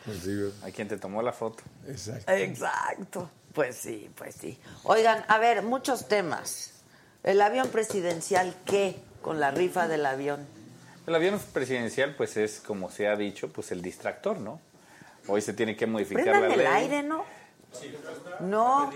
pues 0.04 0.18
sí, 0.24 0.52
A 0.64 0.72
quien 0.72 0.88
te 0.88 0.96
tomó 0.96 1.22
la 1.22 1.32
foto. 1.32 1.62
exacto. 1.86 2.32
Exacto. 2.32 3.30
Pues 3.54 3.76
sí, 3.76 4.10
pues 4.16 4.34
sí. 4.34 4.58
Oigan, 4.82 5.24
a 5.28 5.38
ver, 5.38 5.62
muchos 5.62 6.08
temas. 6.08 6.72
El 7.22 7.40
avión 7.40 7.68
presidencial, 7.68 8.56
¿qué? 8.64 8.96
Con 9.22 9.38
la 9.38 9.52
rifa 9.52 9.86
del 9.86 10.04
avión. 10.04 10.58
El 11.06 11.14
avión 11.14 11.40
presidencial, 11.52 12.14
pues 12.16 12.36
es, 12.36 12.60
como 12.60 12.90
se 12.90 13.08
ha 13.08 13.16
dicho, 13.16 13.48
pues 13.52 13.72
el 13.72 13.82
distractor, 13.82 14.38
¿no? 14.38 14.60
Hoy 15.26 15.40
se 15.42 15.52
tiene 15.52 15.76
que 15.76 15.86
modificar 15.86 16.24
Prendan 16.24 16.48
la 16.48 16.54
el 16.54 16.58
ley. 16.58 16.66
aire, 16.66 17.02
¿no? 17.02 17.24
No. 18.40 18.90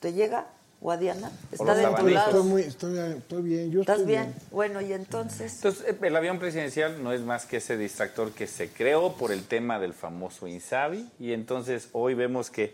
¿Te 0.00 0.12
llega, 0.12 0.46
Guadiana? 0.80 1.30
Está 1.52 1.74
de 1.74 1.82
tu 1.82 1.88
abanicos. 1.88 2.12
lado. 2.12 2.30
Estoy, 2.30 2.42
muy, 2.48 2.62
estoy, 2.62 2.98
estoy 3.18 3.42
bien, 3.42 3.70
yo 3.70 3.80
¿Estás 3.80 3.98
estoy 4.00 4.14
bien? 4.14 4.24
bien. 4.32 4.48
Bueno, 4.50 4.80
y 4.80 4.92
entonces. 4.92 5.56
Entonces, 5.56 5.84
eh, 5.88 5.96
el 6.00 6.16
avión 6.16 6.38
presidencial 6.38 7.02
no 7.02 7.12
es 7.12 7.20
más 7.20 7.44
que 7.46 7.58
ese 7.58 7.76
distractor 7.76 8.32
que 8.32 8.46
se 8.46 8.68
creó 8.70 9.12
por 9.14 9.30
el 9.32 9.44
tema 9.44 9.78
del 9.78 9.92
famoso 9.94 10.46
Insabi. 10.46 11.08
Y 11.18 11.32
entonces 11.32 11.88
hoy 11.92 12.14
vemos 12.14 12.50
que 12.50 12.72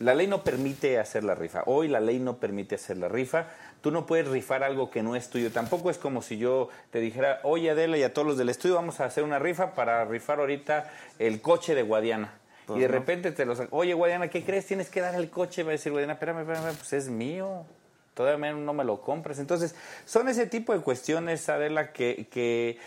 la 0.00 0.14
ley 0.14 0.26
no 0.26 0.42
permite 0.42 0.98
hacer 0.98 1.22
la 1.24 1.34
rifa. 1.34 1.62
Hoy 1.66 1.88
la 1.88 2.00
ley 2.00 2.18
no 2.18 2.36
permite 2.38 2.74
hacer 2.74 2.96
la 2.96 3.08
rifa. 3.08 3.46
Tú 3.84 3.90
no 3.90 4.06
puedes 4.06 4.26
rifar 4.26 4.64
algo 4.64 4.90
que 4.90 5.02
no 5.02 5.14
es 5.14 5.28
tuyo. 5.28 5.52
Tampoco 5.52 5.90
es 5.90 5.98
como 5.98 6.22
si 6.22 6.38
yo 6.38 6.70
te 6.90 7.00
dijera, 7.00 7.40
oye 7.42 7.68
Adela 7.68 7.98
y 7.98 8.02
a 8.02 8.14
todos 8.14 8.26
los 8.26 8.38
del 8.38 8.48
estudio 8.48 8.76
vamos 8.76 8.98
a 9.00 9.04
hacer 9.04 9.22
una 9.24 9.38
rifa 9.38 9.74
para 9.74 10.06
rifar 10.06 10.40
ahorita 10.40 10.90
el 11.18 11.42
coche 11.42 11.74
de 11.74 11.82
Guadiana. 11.82 12.32
y 12.74 12.78
de 12.78 12.88
repente 12.88 13.30
te 13.30 13.44
lo 13.44 13.54
saco. 13.54 13.76
Oye, 13.76 13.92
Guadiana, 13.92 14.28
¿qué 14.28 14.42
crees? 14.42 14.64
Tienes 14.64 14.88
que 14.88 15.02
dar 15.02 15.14
el 15.14 15.28
coche. 15.28 15.64
Va 15.64 15.68
a 15.68 15.72
decir 15.72 15.92
Guadiana, 15.92 16.14
espérame, 16.14 16.40
espérame, 16.40 16.74
pues 16.74 16.94
es 16.94 17.10
mío. 17.10 17.66
Todavía 18.14 18.52
no 18.52 18.72
me 18.72 18.84
lo 18.84 19.00
compras. 19.00 19.40
Entonces, 19.40 19.74
son 20.06 20.28
ese 20.28 20.46
tipo 20.46 20.72
de 20.72 20.80
cuestiones, 20.80 21.48
Adela, 21.48 21.92
que, 21.92 22.28
que 22.30 22.78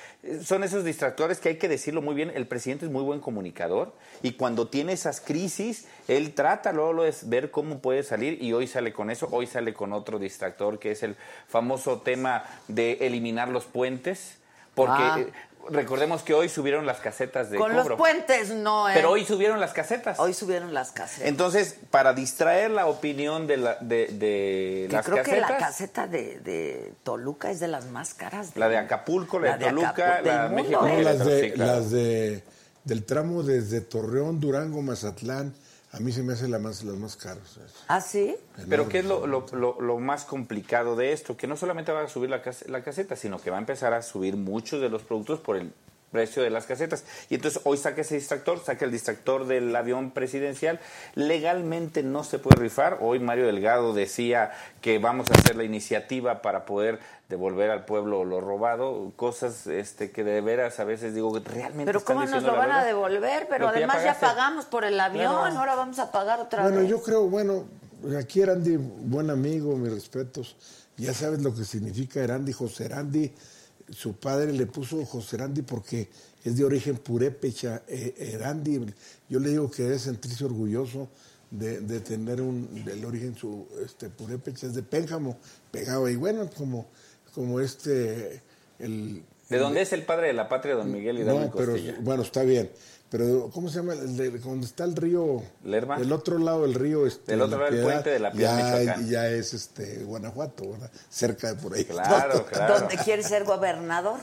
son 0.41 0.63
esos 0.63 0.85
distractores 0.85 1.39
que 1.39 1.49
hay 1.49 1.57
que 1.57 1.67
decirlo 1.67 2.01
muy 2.01 2.15
bien. 2.15 2.31
El 2.33 2.47
presidente 2.47 2.85
es 2.85 2.91
muy 2.91 3.03
buen 3.03 3.19
comunicador 3.19 3.93
y 4.23 4.31
cuando 4.33 4.69
tiene 4.69 4.93
esas 4.93 5.19
crisis, 5.19 5.87
él 6.07 6.33
trata 6.33 6.71
luego 6.71 7.03
de 7.03 7.13
ver 7.23 7.51
cómo 7.51 7.79
puede 7.79 8.03
salir 8.03 8.41
y 8.41 8.53
hoy 8.53 8.67
sale 8.67 8.93
con 8.93 9.09
eso. 9.09 9.27
Hoy 9.31 9.47
sale 9.47 9.73
con 9.73 9.91
otro 9.91 10.17
distractor 10.17 10.79
que 10.79 10.91
es 10.91 11.03
el 11.03 11.17
famoso 11.47 12.01
tema 12.01 12.45
de 12.69 12.93
eliminar 13.01 13.49
los 13.49 13.65
puentes. 13.65 14.37
Porque 14.75 14.93
Ah. 14.93 15.19
Recordemos 15.69 16.23
que 16.23 16.33
hoy 16.33 16.49
subieron 16.49 16.85
las 16.85 16.97
casetas 16.99 17.49
de 17.49 17.57
Con 17.57 17.71
cobro. 17.73 17.89
los 17.89 17.97
puentes 17.97 18.49
no, 18.51 18.89
¿eh? 18.89 18.93
Pero 18.95 19.11
hoy 19.11 19.25
subieron 19.25 19.59
las 19.59 19.73
casetas. 19.73 20.19
Hoy 20.19 20.33
subieron 20.33 20.73
las 20.73 20.91
casetas. 20.91 21.27
Entonces, 21.27 21.75
para 21.91 22.13
distraer 22.13 22.71
la 22.71 22.87
opinión 22.87 23.47
de, 23.47 23.57
la, 23.57 23.75
de, 23.81 24.07
de 24.07 24.85
Que 24.89 24.93
las 24.95 25.05
creo 25.05 25.17
que 25.17 25.23
casetas, 25.31 25.49
la 25.49 25.57
caseta 25.57 26.07
de, 26.07 26.39
de 26.39 26.93
Toluca 27.03 27.51
es 27.51 27.59
de 27.59 27.67
las 27.67 27.85
más 27.85 28.13
caras. 28.13 28.51
la 28.55 28.69
de 28.69 28.77
Acapulco, 28.77 29.39
la, 29.39 29.57
de 29.57 29.65
Toluca, 29.65 30.21
Acapu- 30.21 30.25
la 30.25 30.47
de 30.49 30.55
México. 30.55 30.81
No, 30.81 30.87
¿eh? 30.87 31.03
las 31.03 31.25
de, 31.25 31.41
Sí, 31.41 31.51
claro. 31.51 31.71
las 31.73 31.91
de 31.91 32.43
del 32.83 33.03
tramo 33.03 33.43
desde 33.43 33.81
Torreón, 33.81 34.39
Durango, 34.39 34.81
Mazatlán, 34.81 35.53
a 35.91 35.99
mí 35.99 36.11
se 36.11 36.21
me 36.23 36.33
hace 36.33 36.47
la 36.47 36.59
más, 36.59 36.83
las 36.83 36.95
más 36.95 37.15
caras. 37.15 37.59
¿Ah, 37.87 38.01
sí? 38.01 38.35
Pero 38.69 38.89
¿qué 38.89 38.99
es 38.99 39.05
lo, 39.05 39.25
lo- 39.25 39.45
lo- 39.53 39.79
lo 39.81 39.99
más 39.99 40.25
complicado 40.25 40.95
de 40.95 41.13
esto? 41.13 41.37
Que 41.37 41.47
no 41.47 41.55
solamente 41.55 41.91
va 41.91 42.01
a 42.03 42.07
subir 42.09 42.29
la 42.29 42.41
caseta, 42.83 43.15
sino 43.15 43.39
que 43.39 43.49
va 43.49 43.57
a 43.57 43.59
empezar 43.59 43.93
a 43.93 44.01
subir 44.01 44.35
muchos 44.35 44.81
de 44.81 44.89
los 44.89 45.03
productos 45.03 45.39
por 45.39 45.55
el 45.55 45.71
precio 46.11 46.41
de 46.43 46.49
las 46.49 46.65
casetas. 46.65 47.03
Y 47.29 47.35
entonces 47.35 47.61
hoy 47.65 47.77
saca 47.77 48.01
ese 48.01 48.15
distractor, 48.15 48.63
saca 48.63 48.85
el 48.85 48.91
distractor 48.91 49.45
del 49.45 49.75
avión 49.75 50.11
presidencial. 50.11 50.79
Legalmente 51.15 52.03
no 52.03 52.23
se 52.23 52.39
puede 52.39 52.55
rifar. 52.61 52.99
Hoy 53.01 53.19
Mario 53.19 53.45
Delgado 53.47 53.93
decía 53.93 54.51
que 54.81 54.99
vamos 54.99 55.29
a 55.31 55.33
hacer 55.35 55.55
la 55.55 55.63
iniciativa 55.63 56.41
para 56.41 56.65
poder 56.65 56.99
devolver 57.27 57.69
al 57.71 57.83
pueblo 57.83 58.23
lo 58.23 58.39
robado, 58.39 59.11
cosas 59.17 59.67
este 59.67 60.11
que 60.11 60.23
de 60.23 60.39
veras 60.39 60.79
a 60.79 60.85
veces 60.85 61.13
digo 61.13 61.33
que 61.33 61.39
realmente 61.41 61.85
Pero 61.85 61.99
están 61.99 62.15
¿cómo 62.15 62.25
nos 62.25 62.41
lo 62.41 62.55
van 62.55 62.71
a 62.71 62.85
devolver? 62.85 63.47
Pero 63.49 63.67
Lo 63.67 63.73
que 63.73 63.81
ya 63.81 63.85
además 63.85 64.03
ya, 64.05 64.17
pagamos 64.17 64.63
por 64.65 64.85
el 64.85 64.97
avión, 64.97 65.33
Claro. 65.35 65.59
ahora 65.59 65.75
vamos 65.75 65.99
a 65.99 66.09
pagar 66.11 66.39
otra 66.39 66.63
Bueno, 66.63 66.79
vez. 66.79 66.89
yo 66.89 67.01
creo, 67.01 67.23
bueno, 67.27 67.65
aquí 68.17 68.41
Erandi, 68.41 68.77
buen 68.77 69.29
amigo, 69.29 69.75
mis 69.75 69.91
respetos. 69.91 70.55
Ya 70.95 71.13
sabes 71.13 71.41
lo 71.41 71.53
que 71.53 71.65
significa 71.65 72.21
Erandi, 72.21 72.53
José 72.53 72.85
Erandi. 72.85 73.33
Su 73.89 74.13
padre 74.13 74.51
le 74.53 74.65
puso 74.65 75.05
José 75.05 75.37
Erandi 75.37 75.61
porque 75.61 76.09
es 76.43 76.57
de 76.57 76.63
origen 76.65 76.97
purépecha. 76.97 77.83
eh, 77.87 78.13
Erandi, 78.33 78.81
yo 79.29 79.39
le 79.39 79.49
digo 79.49 79.71
que 79.71 79.83
debe 79.83 79.99
sentirse 79.99 80.43
orgulloso 80.45 81.07
de, 81.51 81.79
de 81.79 81.99
tener 82.01 82.41
un, 82.41 82.83
del 82.83 83.05
origen 83.05 83.35
su 83.35 83.65
este, 83.85 84.09
purépecha, 84.09 84.67
es 84.67 84.73
de 84.75 84.83
Pénjamo, 84.83 85.37
pegado 85.71 86.05
ahí. 86.05 86.15
Bueno, 86.17 86.49
como, 86.49 86.87
como 87.33 87.59
este, 87.61 88.41
el... 88.79 89.23
¿De 89.49 89.57
dónde 89.57 89.81
es 89.81 89.93
el 89.93 90.03
padre 90.03 90.27
de 90.27 90.33
la 90.33 90.49
patria, 90.49 90.75
don 90.75 90.91
Miguel 90.91 91.19
Hidalgo 91.19 91.45
y 91.45 91.45
No, 91.45 91.51
pero 91.55 91.71
Costilla? 91.71 91.95
bueno, 92.01 92.23
está 92.23 92.43
bien. 92.43 92.69
Pero, 93.09 93.49
¿cómo 93.53 93.69
se 93.69 93.77
llama? 93.77 93.93
El 93.93 94.17
de- 94.17 94.31
donde 94.39 94.65
está 94.65 94.83
el 94.83 94.95
río. 94.95 95.41
¿Lerma? 95.63 95.95
El 95.97 96.11
otro 96.11 96.37
lado 96.39 96.63
del 96.63 96.73
río. 96.73 97.07
Este, 97.07 97.31
Del 97.31 97.41
otro 97.41 97.57
La 97.57 97.63
lado 97.65 97.75
del 97.75 97.83
puente 97.85 98.09
de 98.09 98.19
la 98.19 98.31
Piedad, 98.31 98.99
ya, 99.07 99.29
es 99.29 99.53
este, 99.53 100.03
Guanajuato, 100.03 100.71
¿verdad? 100.71 100.91
Cerca 101.09 101.53
de 101.53 101.61
por 101.61 101.73
ahí. 101.73 101.85
Claro, 101.85 102.45
claro. 102.51 102.79
¿Dónde 102.79 102.97
quieres 102.97 103.27
ser 103.27 103.45
gobernador? 103.45 104.19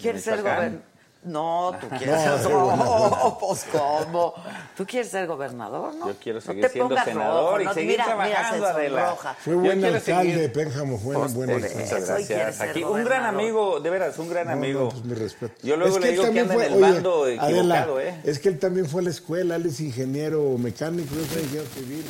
¿Quieres 0.00 0.24
ser 0.24 0.42
gobernador? 0.42 0.82
No, 1.24 1.74
tú 1.80 1.88
quieres 1.88 2.24
No, 2.24 2.38
ser 2.38 2.52
No, 2.52 3.38
pues 3.40 3.66
¿cómo? 3.72 4.34
¿Tú 4.76 4.86
quieres 4.86 5.10
ser 5.10 5.26
gobernador, 5.26 5.92
no? 5.96 6.06
Yo 6.08 6.14
quiero 6.22 6.38
No 6.38 6.44
seguir 6.46 6.62
te 6.62 6.70
siendo 6.70 6.96
senador 6.96 7.50
rojo, 7.50 7.60
y 7.60 7.64
no, 7.64 7.74
seguir 7.74 7.90
mira, 7.90 8.04
trabajando, 8.04 8.56
mira, 8.58 8.70
Adela. 8.70 9.16
Fue 9.40 9.54
buen 9.56 9.84
alcalde, 9.84 10.00
seguir- 10.00 10.52
Pénjamo, 10.52 10.96
fue 10.98 11.16
Pues, 11.16 11.34
buen 11.34 11.50
alcalde. 11.50 11.74
Muchas 11.74 12.06
gracias. 12.06 12.60
Aquí, 12.60 12.84
un 12.84 13.04
gran 13.04 13.24
amigo, 13.24 13.80
de 13.80 13.90
veras, 13.90 14.16
un 14.18 14.30
gran 14.30 14.46
No, 14.46 14.52
no, 14.52 14.58
amigo. 14.58 14.88
pues 14.90 15.04
mi 15.04 15.14
respeto. 15.14 15.54
Yo 15.62 15.76
luego 15.76 15.96
Es 15.96 16.02
le 16.02 16.08
él 16.08 16.12
digo 16.14 16.32
que 16.32 16.40
anda 16.40 16.54
en 16.54 16.60
el 16.60 16.72
oye, 16.72 16.80
bando 16.80 17.22
Adela, 17.24 17.40
equivocado, 17.42 18.00
¿eh? 18.00 18.20
Es 18.24 18.38
que 18.38 18.48
él 18.48 18.58
también 18.60 18.86
fue 18.86 19.00
a 19.02 19.04
la 19.04 19.10
escuela, 19.10 19.56
él 19.56 19.66
es 19.66 19.80
ingeniero 19.80 20.56
mecánico, 20.56 21.14
yo 21.16 21.24
soy 21.26 21.42
ingeniero 21.42 21.66
civil. 21.74 22.04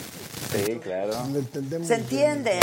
Sí, 0.52 0.78
claro. 0.82 1.12
Se 1.84 1.94
entienden. 1.94 2.60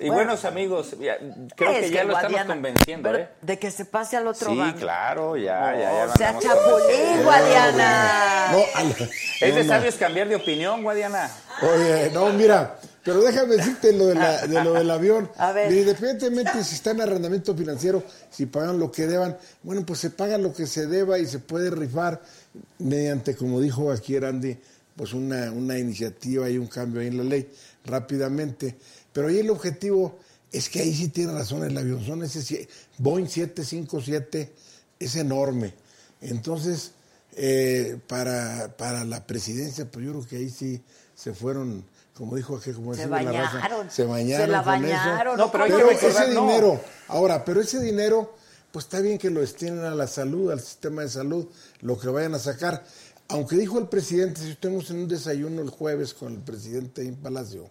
Y 0.00 0.06
Bueno, 0.08 0.14
buenos 0.14 0.44
amigos, 0.44 0.96
ya, 1.00 1.18
creo 1.56 1.70
es 1.72 1.86
que 1.86 1.90
ya 1.90 2.04
lo 2.04 2.14
estamos 2.16 2.44
convenciendo, 2.44 3.14
¿eh? 3.14 3.28
De 3.42 3.58
que 3.58 3.70
se 3.70 3.84
pase 3.84 4.16
al 4.16 4.26
otro 4.28 4.50
Sí, 4.52 4.56
bando. 4.56 4.78
claro, 4.80 5.36
ya, 5.36 5.74
ya, 5.76 5.80
ya. 6.06 6.12
o 6.12 6.16
sea, 6.16 6.38
chapulín, 6.38 7.22
Guadiana. 7.24 8.52
No, 8.52 8.58
al- 8.74 8.94
Es 9.40 9.54
de 9.54 9.64
sabios 9.66 9.94
cambiar 9.96 10.28
de 10.28 10.36
opinión, 10.36 10.82
Guadiana. 10.82 11.30
Oye, 11.62 12.10
no, 12.12 12.30
mira, 12.32 12.78
pero 13.04 13.20
déjame 13.22 13.56
decirte 13.56 13.92
lo, 13.92 14.06
de 14.06 14.14
la- 14.14 14.46
de 14.46 14.62
lo 14.62 14.72
del 14.74 14.90
avión. 14.90 15.30
A 15.36 15.52
ver. 15.52 15.72
Independientemente 15.72 16.62
si 16.62 16.76
está 16.76 16.92
en 16.92 17.00
arrendamiento 17.00 17.54
financiero, 17.56 18.02
si 18.30 18.46
pagan 18.46 18.78
lo 18.78 18.92
que 18.92 19.06
deban, 19.06 19.36
bueno, 19.62 19.84
pues 19.84 19.98
se 19.98 20.10
paga 20.10 20.38
lo 20.38 20.52
que 20.52 20.66
se 20.66 20.86
deba 20.86 21.18
y 21.18 21.26
se 21.26 21.40
puede 21.40 21.70
rifar 21.70 22.20
mediante, 22.78 23.34
como 23.34 23.60
dijo 23.60 23.90
aquí 23.90 24.18
Randy, 24.18 24.56
pues 24.96 25.12
una, 25.12 25.50
una 25.52 25.78
iniciativa 25.78 26.48
y 26.50 26.58
un 26.58 26.66
cambio 26.66 27.00
ahí 27.00 27.08
en 27.08 27.18
la 27.18 27.24
ley 27.24 27.48
rápidamente. 27.84 28.76
Pero 29.18 29.30
ahí 29.30 29.40
el 29.40 29.50
objetivo 29.50 30.16
es 30.52 30.68
que 30.68 30.78
ahí 30.80 30.94
sí 30.94 31.08
tiene 31.08 31.32
razón 31.32 31.64
el 31.64 31.76
avión, 31.76 32.22
ese 32.22 32.40
sie- 32.40 32.68
Boeing 32.98 33.26
757 33.26 34.52
es 35.00 35.16
enorme. 35.16 35.74
Entonces, 36.20 36.92
eh, 37.32 37.98
para, 38.06 38.76
para 38.76 39.04
la 39.04 39.26
presidencia, 39.26 39.90
pues 39.90 40.04
yo 40.06 40.12
creo 40.12 40.26
que 40.28 40.36
ahí 40.36 40.50
sí 40.50 40.80
se 41.16 41.34
fueron, 41.34 41.84
como 42.14 42.36
dijo 42.36 42.56
aquí, 42.56 42.70
como 42.72 42.94
Se 42.94 43.08
decía 43.08 43.22
la 43.24 43.32
raza, 43.32 43.54
bañaron. 43.58 43.90
se 43.90 44.04
bañaron. 44.04 44.46
Se 44.46 44.52
la 44.52 44.62
con 44.62 44.74
eso. 44.84 44.94
bañaron. 44.94 45.36
No, 45.36 45.50
pero 45.50 45.64
hay 45.64 45.70
que 45.70 45.76
Pero 45.78 45.88
recordar, 45.88 46.24
ese 46.24 46.34
no. 46.34 46.46
dinero, 46.46 46.80
ahora, 47.08 47.44
pero 47.44 47.60
ese 47.60 47.80
dinero, 47.80 48.36
pues 48.70 48.84
está 48.84 49.00
bien 49.00 49.18
que 49.18 49.30
lo 49.30 49.40
destinen 49.40 49.80
a 49.80 49.94
la 49.96 50.06
salud, 50.06 50.52
al 50.52 50.60
sistema 50.60 51.02
de 51.02 51.08
salud, 51.08 51.48
lo 51.80 51.98
que 51.98 52.06
vayan 52.08 52.36
a 52.36 52.38
sacar. 52.38 52.84
Aunque 53.26 53.56
dijo 53.56 53.80
el 53.80 53.88
presidente, 53.88 54.40
si 54.42 54.50
estuvimos 54.50 54.88
en 54.90 54.98
un 55.00 55.08
desayuno 55.08 55.60
el 55.60 55.70
jueves 55.70 56.14
con 56.14 56.34
el 56.34 56.38
presidente 56.40 57.02
en 57.02 57.16
Palacio, 57.16 57.68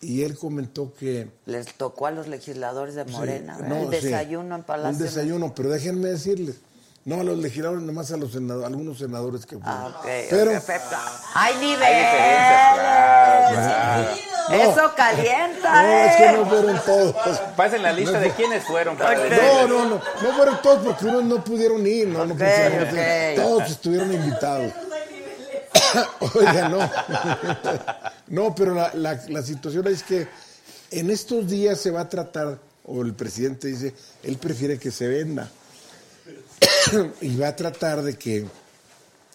y 0.00 0.22
él 0.22 0.36
comentó 0.38 0.92
que 0.94 1.28
Les 1.46 1.74
tocó 1.74 2.06
a 2.06 2.10
los 2.10 2.26
legisladores 2.28 2.94
de 2.94 3.04
Morena, 3.06 3.56
Sí, 3.58 3.64
no, 3.66 3.76
el 3.90 4.00
sí, 4.00 4.06
desayuno 4.06 4.54
en 4.56 4.62
Palacio. 4.62 4.96
Un 4.98 5.02
desayuno, 5.02 5.54
pero 5.54 5.70
déjenme 5.70 6.08
decirles, 6.08 6.56
no 7.04 7.20
a 7.20 7.24
los 7.24 7.38
legisladores, 7.38 7.82
nomás 7.84 8.10
a 8.12 8.16
los 8.16 8.32
senadores, 8.32 8.66
algunos 8.66 8.98
senadores 8.98 9.46
que 9.46 9.56
fueron. 9.58 9.72
Ah, 9.72 9.96
ok, 10.00 10.06
pero, 10.28 10.50
perfecto. 10.50 10.96
Hay 11.34 11.54
niveles. 11.54 11.82
Hay 11.82 11.94
diferencias, 11.94 12.74
claro, 12.74 13.54
claro. 13.54 14.70
Eso 14.72 14.92
calienta, 14.96 15.82
no, 15.82 15.88
es 15.88 16.16
que 16.16 16.24
¿eh? 16.24 16.32
no 16.36 16.46
fueron 16.46 16.80
todos. 16.84 17.38
Pasen 17.56 17.82
la 17.82 17.92
lista 17.92 18.20
de 18.20 18.30
quiénes 18.30 18.64
fueron 18.64 18.96
para 18.96 19.18
Ok. 19.18 19.24
decirles. 19.24 19.52
No, 19.52 19.66
no, 19.68 19.84
no, 19.86 20.00
no 20.22 20.32
fueron 20.36 20.62
todos 20.62 20.84
porque 20.84 21.06
unos 21.06 21.24
no 21.24 21.42
pudieron 21.42 21.84
ir, 21.86 22.06
no, 22.08 22.24
no 22.26 22.34
ok. 22.34 22.40
todos 23.36 23.70
estuvieron 23.70 24.12
invitados. 24.12 24.72
Oiga, 26.34 26.68
no. 26.68 26.90
No, 28.28 28.52
pero 28.56 28.74
la, 28.74 28.92
la, 28.94 29.22
la 29.28 29.40
situación 29.40 29.86
es 29.86 30.02
que 30.02 30.26
en 30.90 31.10
estos 31.10 31.48
días 31.48 31.80
se 31.80 31.92
va 31.92 32.00
a 32.00 32.08
tratar, 32.08 32.58
o 32.84 33.02
el 33.02 33.14
presidente 33.14 33.68
dice, 33.68 33.94
él 34.24 34.36
prefiere 34.36 34.80
que 34.80 34.90
se 34.90 35.06
venda. 35.06 35.48
y 37.20 37.36
va 37.36 37.48
a 37.48 37.56
tratar 37.56 38.02
de 38.02 38.16
que, 38.16 38.46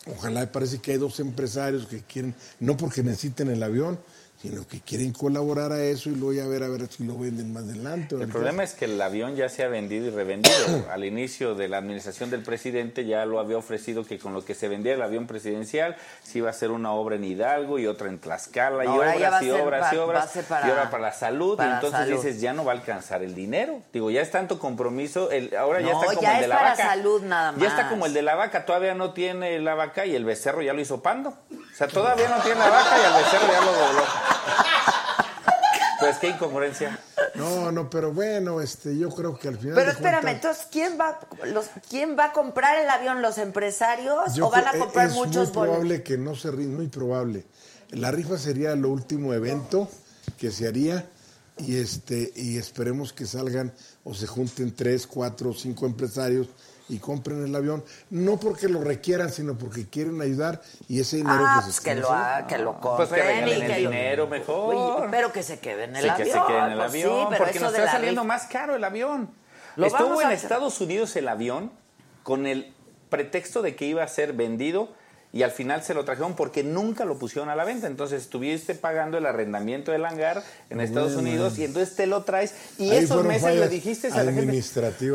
ojalá 0.07 0.51
parece 0.51 0.79
que 0.79 0.91
hay 0.91 0.97
dos 0.97 1.19
empresarios 1.19 1.87
que 1.87 2.01
quieren, 2.01 2.35
no 2.59 2.75
porque 2.75 3.03
necesiten 3.03 3.49
el 3.49 3.63
avión, 3.63 3.97
sino 4.41 4.67
que 4.67 4.79
quieren 4.81 5.13
colaborar 5.13 5.71
a 5.71 5.83
eso 5.83 6.09
y 6.09 6.15
luego 6.15 6.33
ya 6.33 6.47
ver 6.47 6.63
a 6.63 6.67
ver 6.67 6.87
si 6.87 7.03
lo 7.03 7.15
venden 7.17 7.53
más 7.53 7.63
adelante. 7.63 8.15
El 8.15 8.27
problema 8.27 8.63
es 8.63 8.73
que 8.73 8.85
el 8.85 8.99
avión 9.01 9.35
ya 9.35 9.49
se 9.49 9.63
ha 9.63 9.67
vendido 9.67 10.07
y 10.07 10.09
revendido. 10.09 10.55
Al 10.91 11.05
inicio 11.05 11.53
de 11.53 11.67
la 11.67 11.77
administración 11.77 12.31
del 12.31 12.41
presidente 12.41 13.05
ya 13.05 13.25
lo 13.25 13.39
había 13.39 13.57
ofrecido 13.57 14.03
que 14.03 14.17
con 14.17 14.33
lo 14.33 14.43
que 14.43 14.55
se 14.55 14.67
vendía 14.67 14.93
el 14.93 15.01
avión 15.03 15.27
presidencial 15.27 15.95
se 16.23 16.39
iba 16.39 16.47
a 16.47 16.51
hacer 16.51 16.71
una 16.71 16.91
obra 16.91 17.17
en 17.17 17.23
Hidalgo 17.23 17.77
y 17.77 17.85
otra 17.85 18.07
en 18.09 18.17
Tlaxcala 18.19 18.83
y 18.85 18.87
obras 18.87 19.43
y 19.43 19.51
obras 19.51 19.93
y 19.93 19.97
obras 19.97 20.31
para- 20.49 20.67
y 20.67 20.69
ahora 20.71 20.89
para 20.89 21.03
la 21.03 21.13
salud 21.13 21.57
para 21.57 21.69
y 21.69 21.73
entonces 21.75 21.99
salud. 21.99 22.15
dices 22.23 22.41
ya 22.41 22.53
no 22.53 22.65
va 22.65 22.71
a 22.71 22.75
alcanzar 22.75 23.21
el 23.21 23.35
dinero. 23.35 23.81
Digo, 23.93 24.09
ya 24.09 24.21
es 24.21 24.31
tanto 24.31 24.57
compromiso, 24.57 25.29
el, 25.29 25.55
ahora 25.55 25.81
ya 25.81 25.91
está 25.91 26.05
como 26.07 26.21
ya 26.21 26.35
el 26.37 26.41
de 26.41 26.47
la 26.47 26.55
para 26.55 26.69
vaca. 26.71 26.83
salud 26.87 27.21
nada 27.23 27.53
Ya 27.59 27.67
está 27.67 27.81
más. 27.83 27.91
como 27.91 28.05
el 28.07 28.13
de 28.13 28.21
la 28.23 28.35
vaca, 28.35 28.65
todavía 28.65 28.95
no 28.95 29.13
tiene 29.13 29.59
la 29.59 29.75
vaca 29.75 30.05
y 30.07 30.15
el 30.15 30.25
becerro 30.25 30.61
ya 30.63 30.73
lo 30.73 30.81
hizo 30.81 31.01
pando. 31.03 31.29
O 31.29 31.75
sea, 31.75 31.87
todavía 31.87 32.27
no 32.29 32.41
tiene 32.43 32.59
la 32.59 32.69
vaca 32.69 32.95
y 32.97 33.05
el 33.05 33.23
becerro 33.23 33.47
ya 33.51 33.59
lo 33.61 33.71
dobló. 33.71 34.03
Pues 35.99 36.17
qué 36.17 36.29
incongruencia. 36.29 36.99
No, 37.35 37.71
no, 37.71 37.89
pero 37.89 38.11
bueno, 38.11 38.59
este, 38.59 38.97
yo 38.97 39.09
creo 39.09 39.37
que 39.37 39.47
al 39.49 39.57
final. 39.57 39.75
Pero 39.75 39.87
de 39.87 39.91
espérame, 39.93 40.21
cuentas, 40.23 40.35
entonces, 40.35 40.67
¿quién 40.71 40.97
va, 40.99 41.19
los, 41.45 41.67
¿quién 41.89 42.17
va 42.17 42.25
a 42.25 42.31
comprar 42.33 42.79
el 42.79 42.89
avión? 42.89 43.21
¿Los 43.21 43.37
empresarios? 43.37 44.37
¿O 44.39 44.49
van 44.49 44.67
a 44.67 44.71
comprar 44.79 45.07
es 45.07 45.13
muchos 45.13 45.35
muy 45.35 45.43
boletos? 45.45 45.51
probable 45.67 46.03
que 46.03 46.17
no 46.17 46.35
se 46.35 46.51
ri- 46.51 46.67
muy 46.67 46.87
probable. 46.87 47.45
La 47.91 48.09
rifa 48.09 48.37
sería 48.39 48.75
lo 48.75 48.89
último 48.89 49.33
evento 49.33 49.87
que 50.39 50.49
se 50.49 50.67
haría 50.67 51.05
y 51.57 51.77
este 51.77 52.31
y 52.35 52.57
esperemos 52.57 53.13
que 53.13 53.27
salgan 53.27 53.71
o 54.03 54.15
se 54.15 54.25
junten 54.25 54.75
tres, 54.75 55.05
cuatro, 55.05 55.53
cinco 55.53 55.85
empresarios 55.85 56.47
y 56.91 56.99
compren 56.99 57.43
el 57.45 57.55
avión, 57.55 57.83
no 58.09 58.37
porque 58.39 58.67
lo 58.67 58.83
requieran, 58.83 59.31
sino 59.31 59.57
porque 59.57 59.87
quieren 59.87 60.21
ayudar 60.21 60.61
y 60.89 60.99
ese 60.99 61.17
dinero 61.17 61.37
Ah, 61.47 61.55
que 61.59 61.63
pues 61.65 61.75
se 61.77 61.83
que 61.83 61.89
está 61.91 62.01
lo, 62.01 62.07
haciendo- 62.11 62.27
haga, 62.35 62.47
que 62.47 62.57
lo 62.57 62.71
Pues 62.81 63.09
que 63.09 63.15
compren 63.19 63.47
y 63.47 63.51
que 63.51 63.55
el 63.77 63.83
lo- 63.83 63.89
dinero 63.89 64.27
mejor. 64.27 64.75
Oye, 64.75 65.07
pero 65.09 65.31
que 65.31 65.41
se 65.43 65.59
quede 65.59 65.85
en 65.85 65.95
el 65.95 66.03
sí, 66.03 66.09
avión. 66.09 66.27
que 66.27 66.33
se 66.33 66.39
quede 66.47 66.57
en 66.57 66.71
el 66.73 66.77
pues 66.77 66.91
sí, 66.91 67.01
avión, 67.01 67.25
pero 67.29 67.37
porque 67.45 67.57
eso 67.57 67.65
nos 67.65 67.73
de 67.73 67.79
está 67.79 67.91
saliendo 67.93 68.23
más 68.25 68.45
caro 68.47 68.75
el 68.75 68.83
avión. 68.83 69.29
Lo 69.77 69.87
Estuvo 69.87 70.21
en 70.21 70.27
a- 70.27 70.33
Estados 70.33 70.81
Unidos 70.81 71.15
el 71.15 71.27
avión 71.29 71.71
con 72.23 72.45
el 72.45 72.73
pretexto 73.09 73.61
de 73.61 73.75
que 73.75 73.85
iba 73.85 74.03
a 74.03 74.07
ser 74.07 74.33
vendido 74.33 74.89
y 75.33 75.43
al 75.43 75.51
final 75.51 75.81
se 75.83 75.93
lo 75.93 76.03
trajeron 76.03 76.35
porque 76.35 76.63
nunca 76.63 77.05
lo 77.05 77.17
pusieron 77.17 77.49
a 77.49 77.55
la 77.55 77.63
venta. 77.63 77.87
Entonces 77.87 78.21
estuviste 78.23 78.75
pagando 78.75 79.17
el 79.17 79.25
arrendamiento 79.25 79.91
del 79.91 80.05
hangar 80.05 80.43
en 80.69 80.81
Estados 80.81 81.13
Bueno. 81.13 81.29
Unidos 81.29 81.57
y 81.57 81.63
entonces 81.63 81.95
te 81.95 82.05
lo 82.07 82.23
traes 82.23 82.53
y 82.77 82.91
Ahí 82.91 82.97
esos 83.05 83.23
meses 83.23 83.55
le 83.55 83.69
dijiste 83.69 84.07
a 84.07 84.23
la 84.23 84.31
gente. 84.33 84.61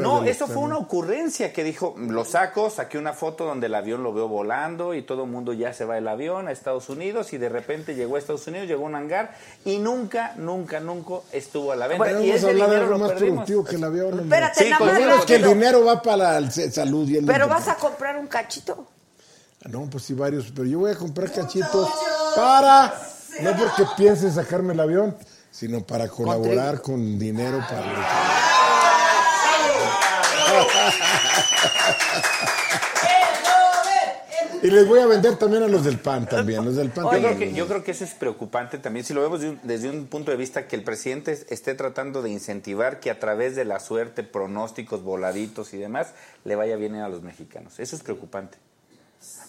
No, 0.00 0.24
eso 0.24 0.46
fue 0.46 0.58
una 0.62 0.78
ocurrencia 0.78 1.52
que 1.52 1.64
dijo, 1.64 1.94
lo 1.98 2.24
saco, 2.24 2.70
saqué 2.70 2.96
una 2.98 3.12
foto 3.12 3.44
donde 3.44 3.66
el 3.66 3.74
avión 3.74 4.02
lo 4.02 4.12
veo 4.14 4.28
volando 4.28 4.94
y 4.94 5.02
todo 5.02 5.24
el 5.24 5.30
mundo 5.30 5.52
ya 5.52 5.72
se 5.72 5.84
va 5.84 5.98
el 5.98 6.08
avión 6.08 6.48
a 6.48 6.52
Estados 6.52 6.88
Unidos 6.88 7.32
y 7.32 7.38
de 7.38 7.48
repente 7.48 7.94
llegó 7.94 8.16
a 8.16 8.18
Estados 8.18 8.46
Unidos, 8.46 8.66
llegó 8.68 8.84
a 8.84 8.88
un 8.88 8.94
hangar 8.94 9.34
y 9.64 9.78
nunca, 9.78 10.34
nunca, 10.36 10.80
nunca 10.80 11.16
estuvo 11.32 11.72
a 11.72 11.76
la 11.76 11.86
venta. 11.88 12.04
Bueno, 12.04 12.20
y 12.22 12.28
vamos 12.30 12.34
a 12.34 12.36
ese 12.36 12.46
hablar 12.50 12.68
de 12.70 12.74
dinero 12.76 12.82
algo 12.86 12.98
lo 12.98 12.98
más 13.04 13.12
perdimos. 13.12 13.34
productivo 13.44 13.64
que 13.64 13.76
el 13.76 13.84
avión. 13.84 14.20
Espérate, 14.20 14.64
Sí, 14.64 14.70
nada 14.70 14.78
con 14.78 14.86
más 14.88 14.94
Lo 14.98 15.00
bueno 15.06 15.18
es 15.20 15.26
que 15.26 15.34
el 15.36 15.44
dinero 15.44 15.84
va 15.84 16.02
para 16.02 16.40
la 16.40 16.50
se- 16.50 16.70
salud 16.70 17.08
y 17.08 17.16
el 17.18 17.26
Pero 17.26 17.48
vas 17.48 17.68
a 17.68 17.74
comprar 17.74 18.16
un 18.16 18.26
cachito. 18.26 18.86
No, 19.68 19.88
pues 19.90 20.04
sí, 20.04 20.14
varios. 20.14 20.52
Pero 20.54 20.66
yo 20.68 20.78
voy 20.80 20.92
a 20.92 20.96
comprar 20.96 21.30
cachitos 21.32 21.88
para. 22.34 22.94
No 23.42 23.54
porque 23.56 23.84
piense 23.96 24.30
sacarme 24.30 24.72
el 24.72 24.80
avión, 24.80 25.16
sino 25.50 25.82
para 25.82 26.08
colaborar 26.08 26.80
con 26.80 27.18
dinero 27.18 27.58
para. 27.68 27.86
Y 34.62 34.70
les 34.70 34.88
voy 34.88 35.00
a 35.00 35.06
vender 35.06 35.36
también 35.36 35.62
a 35.62 35.68
los 35.68 35.84
del 35.84 35.98
PAN 35.98 36.26
también. 36.26 36.64
Los 36.64 36.76
del 36.76 36.90
PAN 36.90 37.04
Yo 37.04 37.10
creo, 37.10 37.22
también. 37.30 37.50
que, 37.52 37.56
yo 37.56 37.68
creo 37.68 37.84
que 37.84 37.90
eso 37.92 38.04
es 38.04 38.14
preocupante 38.14 38.78
también, 38.78 39.04
si 39.04 39.12
lo 39.14 39.22
vemos 39.22 39.40
de 39.40 39.50
un- 39.50 39.60
desde 39.62 39.90
un 39.90 40.06
punto 40.06 40.30
de 40.30 40.36
vista 40.36 40.66
que 40.66 40.76
el 40.76 40.82
presidente 40.82 41.32
es- 41.32 41.46
esté 41.50 41.74
tratando 41.74 42.22
de 42.22 42.30
incentivar 42.30 42.98
que 42.98 43.10
a 43.10 43.20
través 43.20 43.54
de 43.54 43.64
la 43.64 43.78
suerte, 43.80 44.22
pronósticos, 44.24 45.02
voladitos 45.02 45.72
y 45.74 45.76
demás, 45.76 46.08
le 46.44 46.56
vaya 46.56 46.76
bien 46.76 46.94
a 46.96 47.08
los 47.08 47.22
mexicanos. 47.22 47.78
Eso 47.78 47.94
es 47.96 48.02
preocupante. 48.02 48.58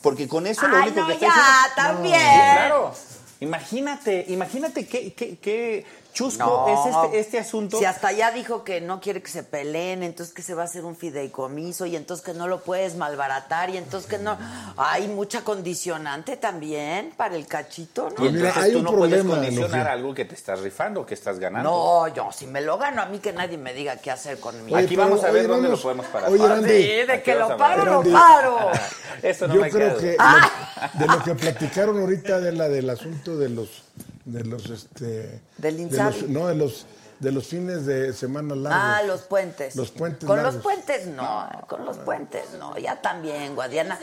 Porque 0.01 0.27
con 0.27 0.45
eso 0.47 0.67
lo 0.67 0.77
Ay, 0.77 0.84
único 0.89 1.01
no, 1.01 1.08
que 1.08 1.13
está 1.13 1.27
ya, 1.27 1.34
diciendo- 1.34 1.75
también. 1.75 2.19
Sí, 2.19 2.53
claro. 2.53 2.93
Imagínate, 3.39 4.25
imagínate 4.30 4.88
qué, 4.88 5.13
qué, 5.13 5.38
qué 5.38 5.86
chusco 6.17 6.65
es 6.67 6.95
este, 6.95 7.19
este 7.19 7.39
asunto. 7.39 7.77
Si 7.77 7.86
hasta 7.86 8.12
ya 8.12 8.32
dijo 8.32 8.63
que 8.63 8.82
no 8.82 8.99
quiere 8.99 9.21
que 9.21 9.30
se 9.30 9.43
peleen, 9.43 10.01
entonces 10.01 10.34
que 10.34 10.41
se 10.41 10.56
va 10.56 10.63
a 10.63 10.65
hacer 10.65 10.84
un 10.84 10.95
fideicomiso 10.95 11.86
y 11.86 11.95
entonces 11.95 12.25
que 12.25 12.34
no 12.34 12.47
lo 12.47 12.62
puedes 12.62 12.95
malbaratar 12.95 13.69
y 13.69 13.77
entonces 13.77 14.10
que 14.10 14.17
no. 14.17 14.36
Hay 14.77 15.08
mucha 15.08 15.43
condicionante 15.43 16.36
también 16.38 17.13
para 17.15 17.36
el 17.36 17.45
cachito, 17.45 18.10
¿no? 18.10 18.15
Pues 18.15 18.32
mira, 18.32 18.47
Entonces 18.49 18.63
hay 18.63 18.71
tú 18.71 18.77
un 18.80 18.84
no 18.86 18.91
problema, 18.91 19.36
puedes 19.36 19.45
condicionar 19.49 19.88
algo 19.88 20.13
que 20.15 20.25
te 20.25 20.34
estás 20.36 20.60
rifando, 20.62 21.06
que 21.06 21.13
estás 21.13 21.38
ganando. 21.38 21.69
No, 21.69 22.08
yo 22.08 22.32
si 22.32 22.47
me 22.47 22.62
lo 22.62 22.77
gano, 22.80 23.01
a 23.03 23.06
mí 23.06 23.19
que 23.19 23.32
nadie 23.34 23.58
me 23.58 23.73
diga 23.73 23.97
qué 23.97 24.10
hacer 24.10 24.39
con 24.39 24.65
mi. 24.65 24.73
Oye, 24.73 24.86
Aquí 24.86 24.95
pero, 24.95 25.10
vamos 25.10 25.23
a 25.23 25.27
ver 25.32 25.41
oye, 25.41 25.47
dónde 25.47 25.67
vamos- 25.67 25.80
lo 25.80 25.84
podemos 25.84 26.06
parar. 26.08 26.32
Oye, 26.32 26.47
Randy, 26.47 26.69
Sí, 26.69 26.88
de 27.08 27.21
que 27.21 27.36
lo 27.36 27.56
paro, 27.58 27.86
lo 28.03 28.12
paro. 28.12 28.71
Eso 29.21 29.47
no 29.47 29.56
yo 29.56 29.62
me 29.62 29.69
creo 29.69 29.97
queda 29.97 30.17
que 30.17 30.17
lo- 30.99 30.99
de 30.99 31.13
lo 31.17 31.23
que 31.23 31.36
platicaron 31.36 31.99
ahorita 31.99 32.39
de 32.39 32.51
la 32.53 32.67
del 32.69 32.89
asunto 32.89 33.38
de 33.38 33.49
los 33.49 33.84
de 34.28 34.44
los 34.44 34.70
este 34.70 35.42
Del 35.58 35.90
de 35.90 35.98
los- 36.04 36.30
no 36.30 36.48
de 36.48 36.56
los 36.56 36.86
de 37.20 37.32
los 37.32 37.48
fines 37.48 37.88
de 37.88 38.13
semana 38.13 38.54
largos. 38.56 38.80
Ah, 38.80 39.02
los 39.08 39.22
puentes. 39.24 39.76
Los 39.76 39.90
puentes 39.90 40.28
Con 40.28 40.36
largos. 40.38 40.54
los 40.54 40.63
puentes 40.63 41.08
no, 41.08 41.50
con 41.68 41.84
los 41.84 41.98
puentes 41.98 42.44
no. 42.60 42.78
Ya 42.78 43.02
también, 43.02 43.56
Guadiana. 43.56 43.98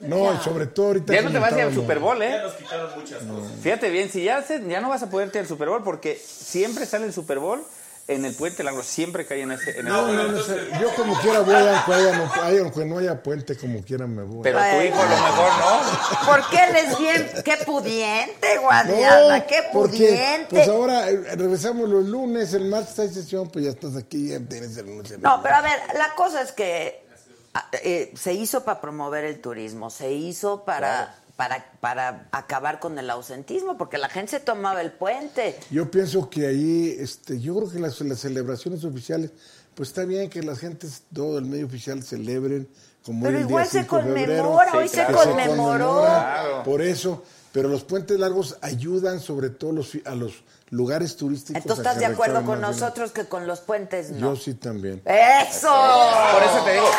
No, 0.00 0.32
y 0.32 0.38
sobre 0.38 0.66
todo 0.68 0.86
ahorita 0.86 1.12
Ya 1.12 1.20
no 1.20 1.30
te 1.30 1.38
vas 1.38 1.52
a 1.52 1.58
ir 1.58 1.64
al 1.64 1.74
Super 1.74 1.98
Bowl, 1.98 2.22
¿eh? 2.22 2.30
Ya 2.30 2.42
nos 2.42 2.54
quitaron 2.54 2.90
muchas 2.98 3.22
cosas. 3.22 3.52
Fíjate 3.60 3.90
bien, 3.90 4.08
si 4.10 4.24
ya, 4.24 4.40
se- 4.42 4.66
ya 4.66 4.80
no 4.80 4.88
vas 4.88 5.02
a 5.02 5.10
poder 5.10 5.28
ir 5.28 5.40
al 5.40 5.46
Super 5.46 5.68
Bowl 5.68 5.82
porque 5.84 6.16
siempre 6.16 6.86
sale 6.86 7.04
el 7.04 7.12
Super 7.12 7.38
Bowl 7.38 7.62
en 8.06 8.24
el 8.26 8.34
puente 8.34 8.62
largo, 8.62 8.82
siempre 8.82 9.24
cae 9.26 9.40
en 9.42 9.52
ese. 9.52 9.78
En 9.80 9.86
No, 9.86 10.06
ese- 10.08 10.16
no, 10.16 10.28
no 10.32 10.42
sé. 10.42 10.56
Yo 10.80 10.94
como 10.94 11.18
quiera 11.20 11.40
voy, 11.40 11.54
aunque, 11.54 11.94
haya, 11.94 12.16
no, 12.18 12.30
haya- 12.42 12.60
aunque 12.60 12.84
no 12.84 12.98
haya 12.98 13.22
puente, 13.22 13.56
como 13.56 13.82
quiera 13.82 14.06
me 14.06 14.22
voy. 14.22 14.42
Pero 14.42 14.58
tu 14.58 14.82
hijo 14.82 15.00
a 15.00 15.04
lo 15.04 15.22
mejor 15.22 15.52
no. 15.58 16.26
Porque 16.26 16.56
él 16.64 16.76
es 16.76 16.98
bien, 16.98 17.30
qué 17.44 17.56
pudiente, 17.64 18.58
Guadiana, 18.58 19.46
qué 19.46 19.62
porque 19.72 19.96
pudiente. 19.96 20.46
pues 20.50 20.68
ahora 20.68 21.08
eh, 21.08 21.16
regresamos 21.36 21.88
los 21.88 22.04
lunes, 22.04 22.52
el 22.54 22.66
martes 22.66 22.98
hay 22.98 23.08
sesión, 23.08 23.48
pues 23.48 23.64
ya 23.64 23.70
estás 23.70 23.96
aquí, 23.96 24.28
ya 24.28 24.38
tienes 24.40 24.76
el 24.76 24.86
lunes. 24.86 25.18
No, 25.20 25.40
pero 25.42 25.54
a 25.56 25.60
ver, 25.62 25.78
la 25.96 26.14
cosa 26.14 26.42
es 26.42 26.52
que 26.52 27.06
ah, 27.54 27.68
eh, 27.82 28.12
se 28.16 28.34
hizo 28.34 28.64
para 28.64 28.80
promover 28.82 29.24
el 29.24 29.40
turismo, 29.40 29.88
se 29.88 30.12
hizo 30.12 30.64
para, 30.64 31.14
para, 31.36 31.72
para 31.80 32.28
acabar 32.32 32.78
con 32.78 32.98
el 32.98 33.10
ausentismo, 33.10 33.76
porque 33.76 33.98
la 33.98 34.08
gente 34.08 34.32
se 34.32 34.40
tomaba 34.40 34.80
el 34.80 34.92
puente. 34.92 35.58
Yo 35.70 35.90
pienso 35.90 36.30
que 36.30 36.46
ahí, 36.46 36.96
este, 36.98 37.40
yo 37.40 37.56
creo 37.56 37.70
que 37.70 37.78
las, 37.78 38.00
las 38.00 38.20
celebraciones 38.20 38.84
oficiales, 38.84 39.32
pues 39.74 39.88
está 39.88 40.04
bien 40.04 40.30
que 40.30 40.42
las 40.42 40.60
gentes, 40.60 41.02
todo 41.12 41.38
el 41.38 41.46
medio 41.46 41.66
oficial 41.66 42.02
celebren 42.02 42.68
como 43.04 43.24
Pero 43.24 43.36
hoy 43.36 43.42
el 43.42 43.48
igual 43.48 43.64
día 43.64 43.72
se 43.72 43.80
5 43.82 43.96
de 43.96 44.02
febrero, 44.02 44.42
conmemora, 44.44 44.70
Sí, 44.70 44.76
hoy 44.76 44.88
se 44.88 44.94
claro. 44.94 45.12
que 45.12 45.18
se 45.18 45.28
conmemoró. 45.28 45.86
conmemora 45.88 46.40
Claro. 46.42 46.62
Por 46.62 46.82
eso, 46.82 47.22
pero 47.54 47.68
los 47.68 47.84
puentes 47.84 48.18
largos 48.18 48.56
ayudan 48.62 49.20
sobre 49.20 49.48
todo 49.48 49.70
los, 49.70 49.92
a 50.06 50.16
los 50.16 50.42
lugares 50.70 51.16
turísticos. 51.16 51.62
Entonces 51.62 51.86
estás 51.86 52.00
de 52.00 52.06
acuerdo 52.06 52.44
con 52.44 52.60
nosotros 52.60 53.12
que 53.12 53.26
con 53.26 53.46
los 53.46 53.60
puentes 53.60 54.10
no. 54.10 54.34
Yo 54.34 54.40
sí 54.40 54.54
también. 54.54 55.00
¡Eso! 55.04 55.70
Por 56.32 56.42
eso 56.42 56.64
te 56.64 56.72
digo, 56.72 56.90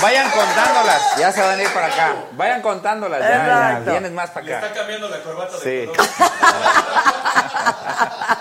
vayan 0.00 0.30
contándolas. 0.30 1.02
Ya 1.18 1.32
se 1.32 1.40
van 1.40 1.58
a 1.58 1.62
ir 1.64 1.68
para 1.74 1.86
acá. 1.88 2.14
Vayan 2.36 2.62
contándolas. 2.62 3.20
Ya, 3.20 3.82
ya. 3.84 3.90
Vienes 3.90 4.12
más 4.12 4.30
para 4.30 4.46
Le 4.46 4.54
está 4.54 4.66
acá. 4.66 4.74
cambiando 4.76 5.08
la 5.08 5.20
corbata 5.20 5.58
de 5.58 5.82
Sí. 5.82 5.86
color. 5.88 6.08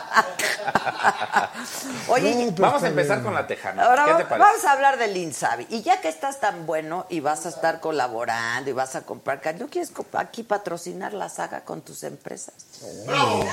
Oye, 2.08 2.34
No, 2.52 2.52
Vamos 2.58 2.84
a 2.84 2.88
empezar 2.88 3.18
bien. 3.18 3.26
con 3.26 3.34
la 3.34 3.48
tejana. 3.48 3.84
Ahora 3.86 4.06
¿Qué 4.06 4.14
te 4.24 4.26
parece? 4.26 4.40
vamos 4.50 4.66
a 4.66 4.72
hablar 4.72 4.98
del 4.98 5.16
Insabi. 5.18 5.68
Y 5.70 5.82
ya 5.82 6.02
que 6.02 6.10
estás 6.10 6.40
tan 6.40 6.66
bueno 6.66 7.06
y 7.10 7.20
vas 7.20 7.46
a 7.46 7.50
estar 7.50 7.80
colaborando 7.80 8.70
y 8.70 8.74
vas 8.74 8.96
a 8.96 9.02
comprar, 9.02 9.40
¿no 9.60 9.68
quieres 9.68 9.92
aquí 10.14 10.44
patrocinar 10.44 11.14
la 11.14 11.30
saga 11.30 11.62
con 11.62 11.82
tus 11.82 12.04
empresas? 12.04 12.54
No, 13.06 13.44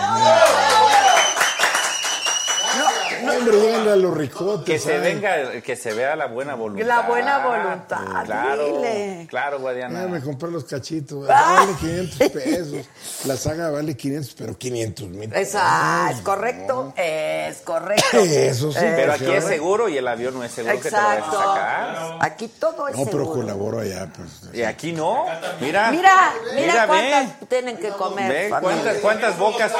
hombre, 3.28 3.60
lléganle 3.60 3.90
a 3.92 3.96
los 3.96 4.16
ricotes. 4.16 4.64
Que 4.64 4.78
se 4.78 4.98
venga, 4.98 5.60
que 5.62 5.76
se 5.76 5.92
vea 5.94 6.16
la 6.16 6.26
buena 6.26 6.54
voluntad. 6.54 6.86
La 6.86 7.00
buena 7.02 7.38
voluntad, 7.38 8.24
Claro, 8.24 8.66
dile. 8.78 9.26
claro, 9.28 9.60
Guadiana. 9.60 10.02
Ya 10.02 10.08
me 10.08 10.20
compré 10.20 10.50
los 10.50 10.64
cachitos. 10.64 11.28
Ah. 11.30 11.56
Vale 11.66 11.72
500 11.78 12.30
pesos. 12.30 12.86
La 13.26 13.36
saga 13.36 13.70
vale 13.70 13.96
500, 13.96 14.34
pero 14.34 14.56
500 14.58 15.08
mil. 15.08 15.32
Esa, 15.34 16.10
es 16.10 16.20
correcto, 16.20 16.92
es 16.96 17.58
correcto. 17.58 18.18
Eso 18.18 18.72
sí. 18.72 18.78
Pero 18.80 19.12
pues, 19.12 19.22
aquí 19.22 19.30
es 19.32 19.42
ahora- 19.44 19.54
seguro 19.54 19.88
y 19.88 19.96
el 19.98 20.08
avión 20.08 20.34
no 20.34 20.44
es 20.44 20.52
seguro 20.52 20.74
que 20.80 20.90
te 20.90 20.96
lo 20.96 20.96
vayas 21.02 21.12
a 21.12 21.18
Exacto. 21.26 21.38
sacar. 21.48 22.18
Aquí 22.20 22.48
todo 22.48 22.88
es 22.88 22.96
No, 22.96 23.04
pero 23.04 23.18
seguro. 23.18 23.32
colaboro 23.40 23.80
allá. 23.80 24.08
Pues, 24.14 24.54
Y 24.54 24.62
aquí 24.62 24.92
no. 24.92 25.24
Mira, 25.60 25.90
Mira, 25.90 26.32
mira 26.54 26.82
ve. 26.82 26.86
cuántas 26.88 27.48
tienen 27.48 27.76
que 27.78 27.88
comer. 27.90 28.32
Ve 28.32 28.50
cuántas, 28.60 28.96
cuántas 28.98 29.38
bocas, 29.38 29.72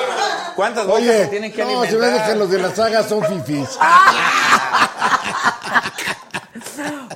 cuántas 0.57 0.87
bocas 0.87 1.03
Oye, 1.03 1.19
se 1.25 1.27
tienen 1.29 1.53
que 1.53 1.63
no, 1.65 1.69
se 1.69 1.77
me 1.77 1.85
hace 1.85 1.97
alimentar. 1.97 2.27
que 2.33 2.35
los 2.37 2.51
de 2.51 2.59
la 2.59 2.75
saga 2.75 3.03
son 3.03 3.23
fifis. 3.43 3.79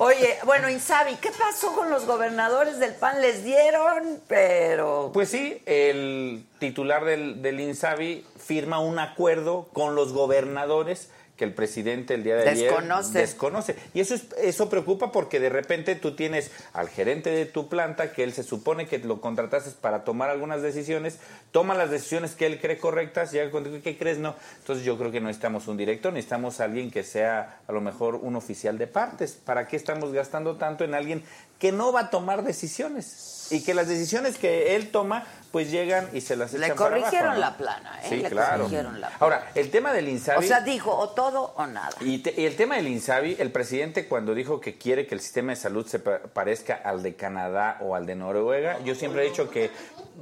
Oye, 0.01 0.39
bueno, 0.45 0.69
Insabi, 0.69 1.17
¿qué 1.17 1.31
pasó 1.31 1.75
con 1.75 1.91
los 1.91 2.07
gobernadores 2.07 2.79
del 2.79 2.95
PAN? 2.95 3.21
Les 3.21 3.45
dieron, 3.45 4.21
pero... 4.29 5.11
Pues 5.13 5.29
sí, 5.29 5.61
el 5.67 6.47
titular 6.59 7.05
del, 7.05 7.43
del 7.43 7.61
INSABI 7.61 8.25
firma 8.39 8.79
un 8.79 8.99
acuerdo 8.99 9.69
con 9.73 9.95
los 9.95 10.13
gobernadores 10.13 11.11
que 11.39 11.45
el 11.45 11.55
presidente 11.55 12.15
el 12.15 12.25
día 12.25 12.37
de 12.37 12.49
ayer 12.49 12.71
Desconoce. 12.71 13.19
desconoce. 13.19 13.77
Y 13.95 14.01
eso 14.01 14.15
es, 14.15 14.27
eso 14.43 14.69
preocupa 14.69 15.13
porque 15.13 15.39
de 15.39 15.49
repente 15.49 15.95
tú 15.95 16.17
tienes 16.17 16.51
al 16.73 16.89
gerente 16.89 17.31
de 17.31 17.47
tu 17.47 17.69
planta 17.69 18.13
que 18.13 18.25
él 18.25 18.33
se 18.33 18.43
supone 18.43 18.89
que 18.89 18.99
lo 18.99 19.21
contrataste 19.21 19.71
para 19.81 20.03
tomar 20.05 20.31
algunas 20.31 20.61
decisiones, 20.63 21.19
toma 21.53 21.75
las 21.75 21.91
decisiones 21.91 22.35
que 22.35 22.47
él 22.47 22.61
cree 22.61 22.79
correctas, 22.79 23.31
llega 23.31 23.51
contigo, 23.53 23.79
¿qué 23.83 23.97
crees? 23.97 24.19
No. 24.19 24.35
Entonces 24.59 24.85
yo 24.85 24.99
creo 24.99 25.13
que 25.13 25.21
no 25.21 25.29
necesitamos 25.29 25.69
un 25.69 25.77
director, 25.77 26.13
necesitamos 26.13 26.59
alguien 26.61 26.91
que 26.91 27.05
sea 27.05 27.61
a 27.67 27.73
lo 27.73 27.81
mejor 27.81 28.17
un 28.17 28.35
oficial 28.35 28.77
de 28.77 28.89
partes. 28.89 29.33
¿Para 29.33 29.69
qué 29.69 29.77
estamos 29.77 30.13
gastando 30.13 30.57
tanto 30.57 30.83
en 30.85 30.95
alguien 30.95 31.23
que 31.61 31.71
no 31.71 31.93
va 31.93 32.01
a 32.01 32.11
tomar 32.11 32.43
decisiones 32.43 33.38
y 33.51 33.63
que 33.65 33.75
las 33.75 33.89
decisiones 33.89 34.39
que 34.39 34.77
él 34.77 34.91
toma 34.91 35.25
pues 35.51 35.71
llegan 35.71 36.11
y 36.13 36.21
se 36.21 36.37
las 36.37 36.53
Le 36.53 36.67
echan 36.67 36.77
para 36.77 36.89
abajo, 36.91 37.01
corrigieron 37.05 37.35
¿no? 37.35 37.41
la 37.41 37.57
plana, 37.57 37.99
¿eh? 38.03 38.07
Sí, 38.11 38.17
Le 38.19 38.29
claro. 38.29 38.59
corrigieron 38.65 39.01
la 39.01 39.07
plana. 39.09 39.17
Ahora, 39.21 39.51
el 39.55 39.71
tema 39.71 39.93
del 39.95 40.07
O 40.07 40.11
Insabi... 40.11 40.47
sea, 40.47 40.61
dijo 40.61 40.95
o 40.95 41.09
todo 41.11 41.55
o 41.57 41.67
nada. 41.67 41.89
Y, 42.01 42.19
te- 42.19 42.35
y 42.39 42.45
el 42.45 42.55
tema 42.55 42.77
del 42.77 42.89
INSABI, 42.89 43.37
el 43.39 43.51
presidente 43.51 44.07
cuando 44.09 44.35
dijo 44.35 44.61
que 44.61 44.77
quiere 44.77 45.07
que 45.07 45.15
el 45.15 45.23
sistema 45.23 45.53
de 45.53 45.57
salud 45.57 45.87
se 45.87 46.01
pa- 46.01 46.19
parezca 46.35 46.75
al 46.85 47.03
de 47.03 47.17
Canadá 47.17 47.79
o 47.81 47.95
al 47.95 48.05
de 48.05 48.15
Noruega, 48.15 48.79
yo 48.85 48.95
siempre 48.95 49.25
he 49.25 49.31
dicho 49.31 49.49
que 49.49 49.71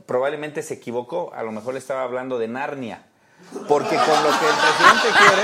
probablemente 0.06 0.62
se 0.62 0.74
equivocó, 0.74 1.32
a 1.34 1.42
lo 1.42 1.50
mejor 1.50 1.72
le 1.74 1.80
estaba 1.80 2.02
hablando 2.02 2.38
de 2.38 2.46
Narnia, 2.46 3.02
porque 3.66 3.96
con 3.96 4.22
lo 4.22 4.30
que 4.38 4.46
el 4.46 4.54
presidente 4.54 5.18
quiere... 5.18 5.42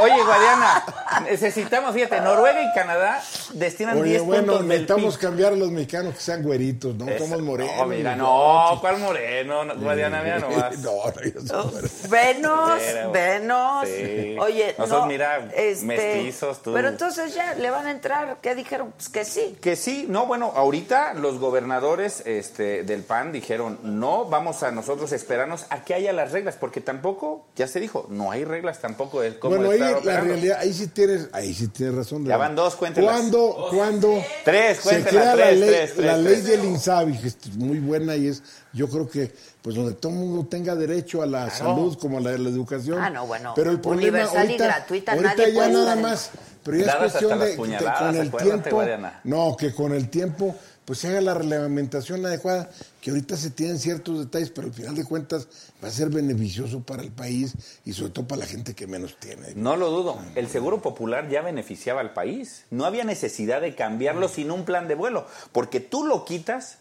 Oye, 0.00 0.22
Guadiana, 0.24 0.84
necesitamos, 1.22 1.94
fíjate, 1.94 2.20
Noruega 2.20 2.62
y 2.62 2.72
Canadá 2.74 3.22
destinan 3.52 4.00
Oye, 4.00 4.10
10 4.10 4.22
bueno, 4.22 4.42
puntos 4.42 4.58
del 4.60 4.68
necesitamos 4.68 5.18
cambiar 5.18 5.52
a 5.52 5.56
los 5.56 5.70
mexicanos 5.70 6.14
que 6.14 6.20
sean 6.20 6.42
güeritos, 6.42 6.94
¿no? 6.96 7.06
Somos 7.18 7.40
morenos. 7.42 7.76
No, 7.76 7.86
mira, 7.86 8.16
no, 8.16 8.78
¿cuál 8.80 8.98
moreno? 8.98 9.64
No, 9.64 9.76
Guadiana, 9.76 10.22
mira 10.22 10.38
nomás. 10.38 10.74
No, 10.84 10.90
no, 11.06 11.22
yo 11.22 11.40
soy 11.40 11.72
moreno. 11.72 11.88
Venos, 12.08 12.80
Pero- 12.80 13.12
venos. 13.12 13.88
Sí. 13.88 14.36
Oye, 14.40 14.74
Nosotros, 14.76 15.00
no, 15.02 15.06
mira, 15.06 15.48
este, 15.54 15.86
mestizos, 15.86 16.62
tú. 16.62 16.72
Pero 16.72 16.88
entonces 16.88 17.34
ya 17.34 17.54
le 17.54 17.70
van 17.70 17.86
a 17.86 17.90
entrar, 17.90 18.38
¿qué 18.42 18.54
dijeron? 18.54 18.92
Pues 18.96 19.08
que 19.08 19.24
sí. 19.24 19.56
Que 19.60 19.76
sí, 19.76 20.06
no, 20.08 20.26
bueno, 20.26 20.52
ahorita 20.54 21.14
los 21.14 21.38
gobernadores 21.38 22.22
este, 22.26 22.82
del 22.82 23.02
PAN 23.02 23.32
dijeron, 23.32 23.78
no, 23.82 24.24
vamos 24.26 24.62
a 24.62 24.70
nosotros 24.70 25.12
esperarnos 25.12 25.66
a 25.70 25.84
que 25.84 25.94
haya 25.94 26.12
las 26.12 26.32
reglas, 26.32 26.56
porque 26.56 26.80
tampoco, 26.80 27.46
ya 27.56 27.66
se 27.68 27.80
dijo, 27.80 28.06
no 28.08 28.30
hay 28.30 28.44
reglas 28.44 28.80
tampoco 28.80 29.20
de 29.20 29.38
cómo 29.38 29.56
Bueno, 29.56 29.70
la 30.04 30.20
realidad, 30.20 30.58
ahí 30.60 30.72
sí 30.72 30.86
tienes, 30.88 31.28
ahí 31.32 31.54
sí 31.54 31.68
tienes 31.68 31.94
razón. 31.94 32.24
Ya 32.24 32.36
van 32.36 32.54
dos, 32.54 32.74
cuéntelas. 32.76 33.10
¿Cuándo, 33.10 33.68
cuándo 33.70 34.22
Tres, 34.44 34.78
se 34.78 35.02
crea 35.02 35.34
la 35.36 35.50
ley, 35.52 35.68
tres, 35.68 35.94
tres, 35.94 36.06
la 36.06 36.16
ley 36.16 36.34
tres. 36.34 36.44
del 36.46 36.64
INSABI, 36.64 37.18
que 37.18 37.28
es 37.28 37.56
muy 37.56 37.78
buena 37.78 38.16
y 38.16 38.28
es, 38.28 38.42
yo 38.72 38.88
creo 38.88 39.08
que, 39.08 39.32
pues 39.62 39.76
donde 39.76 39.92
todo 39.94 40.12
el 40.12 40.18
mundo 40.18 40.46
tenga 40.46 40.74
derecho 40.74 41.22
a 41.22 41.26
la 41.26 41.50
salud 41.50 41.96
como 41.98 42.18
a 42.18 42.20
la 42.20 42.30
de 42.30 42.38
la 42.38 42.48
educación. 42.48 42.98
Ah, 42.98 43.10
no, 43.10 43.26
bueno, 43.26 43.52
Pero 43.54 43.70
el 43.70 43.80
problema 43.80 44.18
universal 44.18 44.36
y 44.36 44.52
ahorita, 44.52 44.64
gratuita, 44.64 45.12
ahorita 45.12 45.28
nadie 45.30 45.48
ya 45.48 45.54
puede 45.54 45.72
nada 45.72 45.96
más, 45.96 46.30
pero 46.62 46.76
ya 46.78 46.84
es 46.84 46.94
cuestión 46.96 47.38
de 47.38 47.50
que 47.50 47.56
con 47.56 48.16
el 48.16 48.30
tiempo, 48.30 48.82
no, 49.24 49.56
que 49.56 49.74
con 49.74 49.92
el 49.92 50.08
tiempo 50.08 50.54
pues 50.84 50.98
se 50.98 51.08
haga 51.08 51.20
la 51.20 51.34
reglamentación 51.34 52.24
adecuada, 52.26 52.68
que 53.04 53.10
ahorita 53.10 53.36
se 53.36 53.50
tienen 53.50 53.78
ciertos 53.78 54.18
detalles, 54.18 54.48
pero 54.48 54.68
al 54.68 54.72
final 54.72 54.94
de 54.94 55.04
cuentas 55.04 55.46
va 55.84 55.88
a 55.88 55.90
ser 55.90 56.08
beneficioso 56.08 56.80
para 56.80 57.02
el 57.02 57.12
país 57.12 57.52
y 57.84 57.92
sobre 57.92 58.12
todo 58.12 58.26
para 58.26 58.38
la 58.38 58.46
gente 58.46 58.72
que 58.72 58.86
menos 58.86 59.18
tiene. 59.20 59.54
No 59.56 59.76
lo 59.76 59.90
dudo, 59.90 60.18
el 60.36 60.48
seguro 60.48 60.80
popular 60.80 61.28
ya 61.28 61.42
beneficiaba 61.42 62.00
al 62.00 62.14
país, 62.14 62.64
no 62.70 62.86
había 62.86 63.04
necesidad 63.04 63.60
de 63.60 63.74
cambiarlo 63.74 64.26
sin 64.28 64.50
un 64.50 64.64
plan 64.64 64.88
de 64.88 64.94
vuelo, 64.94 65.26
porque 65.52 65.80
tú 65.80 66.06
lo 66.06 66.24
quitas 66.24 66.78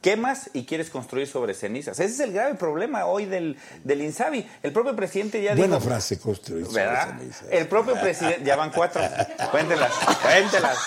quemas 0.00 0.50
y 0.54 0.64
quieres 0.64 0.88
construir 0.90 1.26
sobre 1.26 1.52
cenizas. 1.54 2.00
Ese 2.00 2.14
es 2.14 2.20
el 2.20 2.32
grave 2.32 2.54
problema 2.54 3.04
hoy 3.06 3.26
del, 3.26 3.56
del 3.84 4.00
INSABI. 4.02 4.48
El 4.62 4.72
propio 4.72 4.96
presidente 4.96 5.42
ya 5.42 5.54
Buena 5.54 5.76
dijo... 5.76 5.88
frase, 5.88 6.18
construir 6.18 6.64
sobre 6.66 6.84
¿Verdad? 6.84 7.18
ceniza. 7.18 7.44
El 7.50 7.68
propio 7.68 8.00
presidente, 8.00 8.42
ya 8.44 8.56
van 8.56 8.70
cuatro, 8.70 9.02
cuéntelas, 9.50 9.92
cuéntelas. 10.22 10.78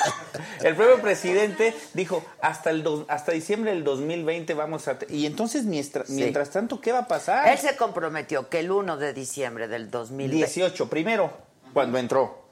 El 0.64 0.76
propio 0.76 1.02
presidente 1.02 1.74
dijo, 1.94 2.24
hasta 2.42 2.70
el 2.72 2.82
dos- 2.84 3.06
hasta 3.08 3.32
diciembre 3.34 3.72
del 3.72 3.84
2020 3.84 4.54
vamos 4.56 4.88
a... 4.88 4.98
te-". 4.98 5.14
Y 5.14 5.26
entonces, 5.26 5.66
mientras, 5.66 6.10
mientras 6.10 6.50
tanto, 6.50 6.82
¿qué 6.82 6.92
va 6.92 7.00
a 7.00 7.08
pasar? 7.08 7.50
Él 7.50 7.60
se 7.60 7.76
comprometió 7.76 8.50
que 8.50 8.60
el 8.60 8.72
1 8.72 8.98
de 8.98 9.14
diciembre 9.14 9.68
del 9.68 9.92
2020 9.92 10.36
18, 10.48 10.90
primero, 10.90 11.32
cuando 11.74 11.98
entró. 12.00 12.43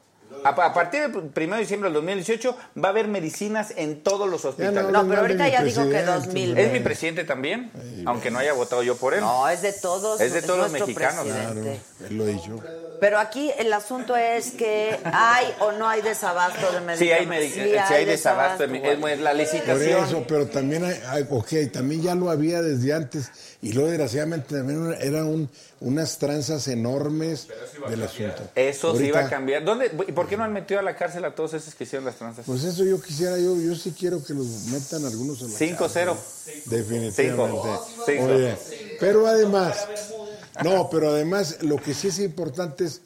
A, 0.43 0.49
a 0.49 0.73
partir 0.73 1.01
del 1.01 1.15
1 1.15 1.55
de 1.55 1.61
diciembre 1.61 1.87
del 1.89 1.93
2018 1.95 2.57
va 2.83 2.87
a 2.89 2.91
haber 2.91 3.07
medicinas 3.07 3.73
en 3.75 4.01
todos 4.01 4.29
los 4.29 4.43
hospitales. 4.45 4.85
No, 4.91 5.07
pero 5.07 5.21
ahorita 5.21 5.47
ya 5.47 5.63
dijo 5.63 5.87
que 5.89 6.01
2020. 6.03 6.63
¿Es 6.65 6.71
mi 6.71 6.79
presidente 6.79 7.23
también? 7.23 7.71
Aunque 8.05 8.31
no 8.31 8.39
haya 8.39 8.53
votado 8.53 8.81
yo 8.83 8.95
por 8.97 9.13
él. 9.13 9.21
No, 9.21 9.47
es 9.49 9.61
de 9.61 9.73
todos. 9.73 10.19
Es 10.19 10.33
de 10.33 10.41
todos 10.41 10.59
los 10.59 10.71
mexicanos. 10.71 11.25
presidente. 11.25 11.79
Él 12.09 12.17
lo 12.17 12.25
dicho. 12.25 12.59
Pero 12.99 13.17
aquí 13.19 13.51
el 13.57 13.71
asunto 13.73 14.15
es 14.15 14.51
que 14.51 14.99
hay 15.05 15.45
o 15.59 15.71
no 15.71 15.87
hay 15.89 16.01
desabasto 16.01 16.71
de 16.71 16.81
medicamentos. 16.81 16.97
Sí 16.99 17.11
hay, 17.11 17.25
medi- 17.25 17.87
sí 17.87 17.93
hay 17.93 18.05
desabasto. 18.05 18.67
de- 18.67 18.77
es, 19.13 19.19
la 19.19 19.31
Por 19.31 19.39
licitación. 19.39 20.03
eso, 20.05 20.25
pero 20.27 20.47
también 20.47 20.83
hay, 20.85 20.99
hay- 21.07 21.25
ok, 21.29 21.71
también 21.73 22.01
ya 22.03 22.13
lo 22.15 22.29
había 22.29 22.61
desde 22.61 22.93
antes 22.93 23.31
y 23.61 23.73
luego 23.73 23.89
desgraciadamente 23.89 24.55
también 24.55 24.95
eran 24.99 25.27
un, 25.27 25.49
unas 25.81 26.17
tranzas 26.17 26.67
enormes 26.67 27.47
del 27.89 28.01
asunto. 28.01 28.49
Eso 28.55 28.91
sí 28.93 29.03
Ahorita, 29.03 29.21
va 29.21 29.27
a 29.27 29.29
cambiar. 29.29 29.63
¿Dónde, 29.63 29.91
¿Y 30.07 30.11
por 30.13 30.27
qué 30.27 30.35
no 30.35 30.43
han 30.43 30.53
metido 30.53 30.79
a 30.79 30.83
la 30.83 30.95
cárcel 30.95 31.23
a 31.25 31.35
todos 31.35 31.53
esos 31.53 31.75
que 31.75 31.83
hicieron 31.83 32.05
las 32.05 32.15
tranzas? 32.15 32.45
Pues 32.45 32.63
eso 32.63 32.83
yo 32.83 32.99
quisiera, 32.99 33.37
yo, 33.37 33.55
yo 33.57 33.75
sí 33.75 33.93
quiero 33.97 34.23
que 34.23 34.33
los 34.33 34.47
metan 34.65 35.05
algunos 35.05 35.41
a 35.43 35.45
la 35.45 35.51
5-0. 35.51 35.77
cárcel. 35.77 36.07
Definitivamente. 36.65 37.13
Cinco. 37.13 37.87
Cinco. 38.05 38.25
Oye, 38.25 38.57
pero 38.99 39.27
además, 39.27 39.87
no, 40.63 40.89
pero 40.89 41.11
además 41.11 41.61
lo 41.61 41.77
que 41.77 41.93
sí 41.93 42.07
es 42.07 42.19
importante 42.19 42.85
es 42.85 43.01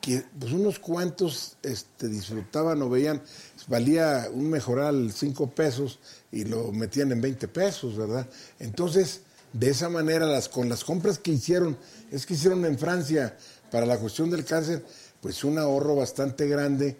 que 0.00 0.22
pues 0.38 0.52
unos 0.52 0.78
cuantos 0.78 1.56
este, 1.64 2.06
disfrutaban 2.06 2.80
o 2.80 2.88
veían, 2.88 3.20
valía 3.66 4.28
un 4.32 4.48
mejoral 4.48 5.10
5 5.12 5.50
pesos 5.50 5.98
y 6.30 6.44
lo 6.44 6.70
metían 6.70 7.10
en 7.10 7.20
20 7.20 7.48
pesos, 7.48 7.96
¿verdad? 7.96 8.24
Entonces, 8.60 9.22
de 9.52 9.70
esa 9.70 9.88
manera, 9.88 10.26
las, 10.26 10.48
con 10.48 10.68
las 10.68 10.84
compras 10.84 11.18
que 11.18 11.32
hicieron, 11.32 11.76
es 12.10 12.26
que 12.26 12.34
hicieron 12.34 12.64
en 12.64 12.78
Francia 12.78 13.36
para 13.70 13.86
la 13.86 13.98
cuestión 13.98 14.30
del 14.30 14.44
cáncer, 14.44 14.84
pues 15.20 15.42
un 15.44 15.58
ahorro 15.58 15.96
bastante 15.96 16.46
grande. 16.46 16.96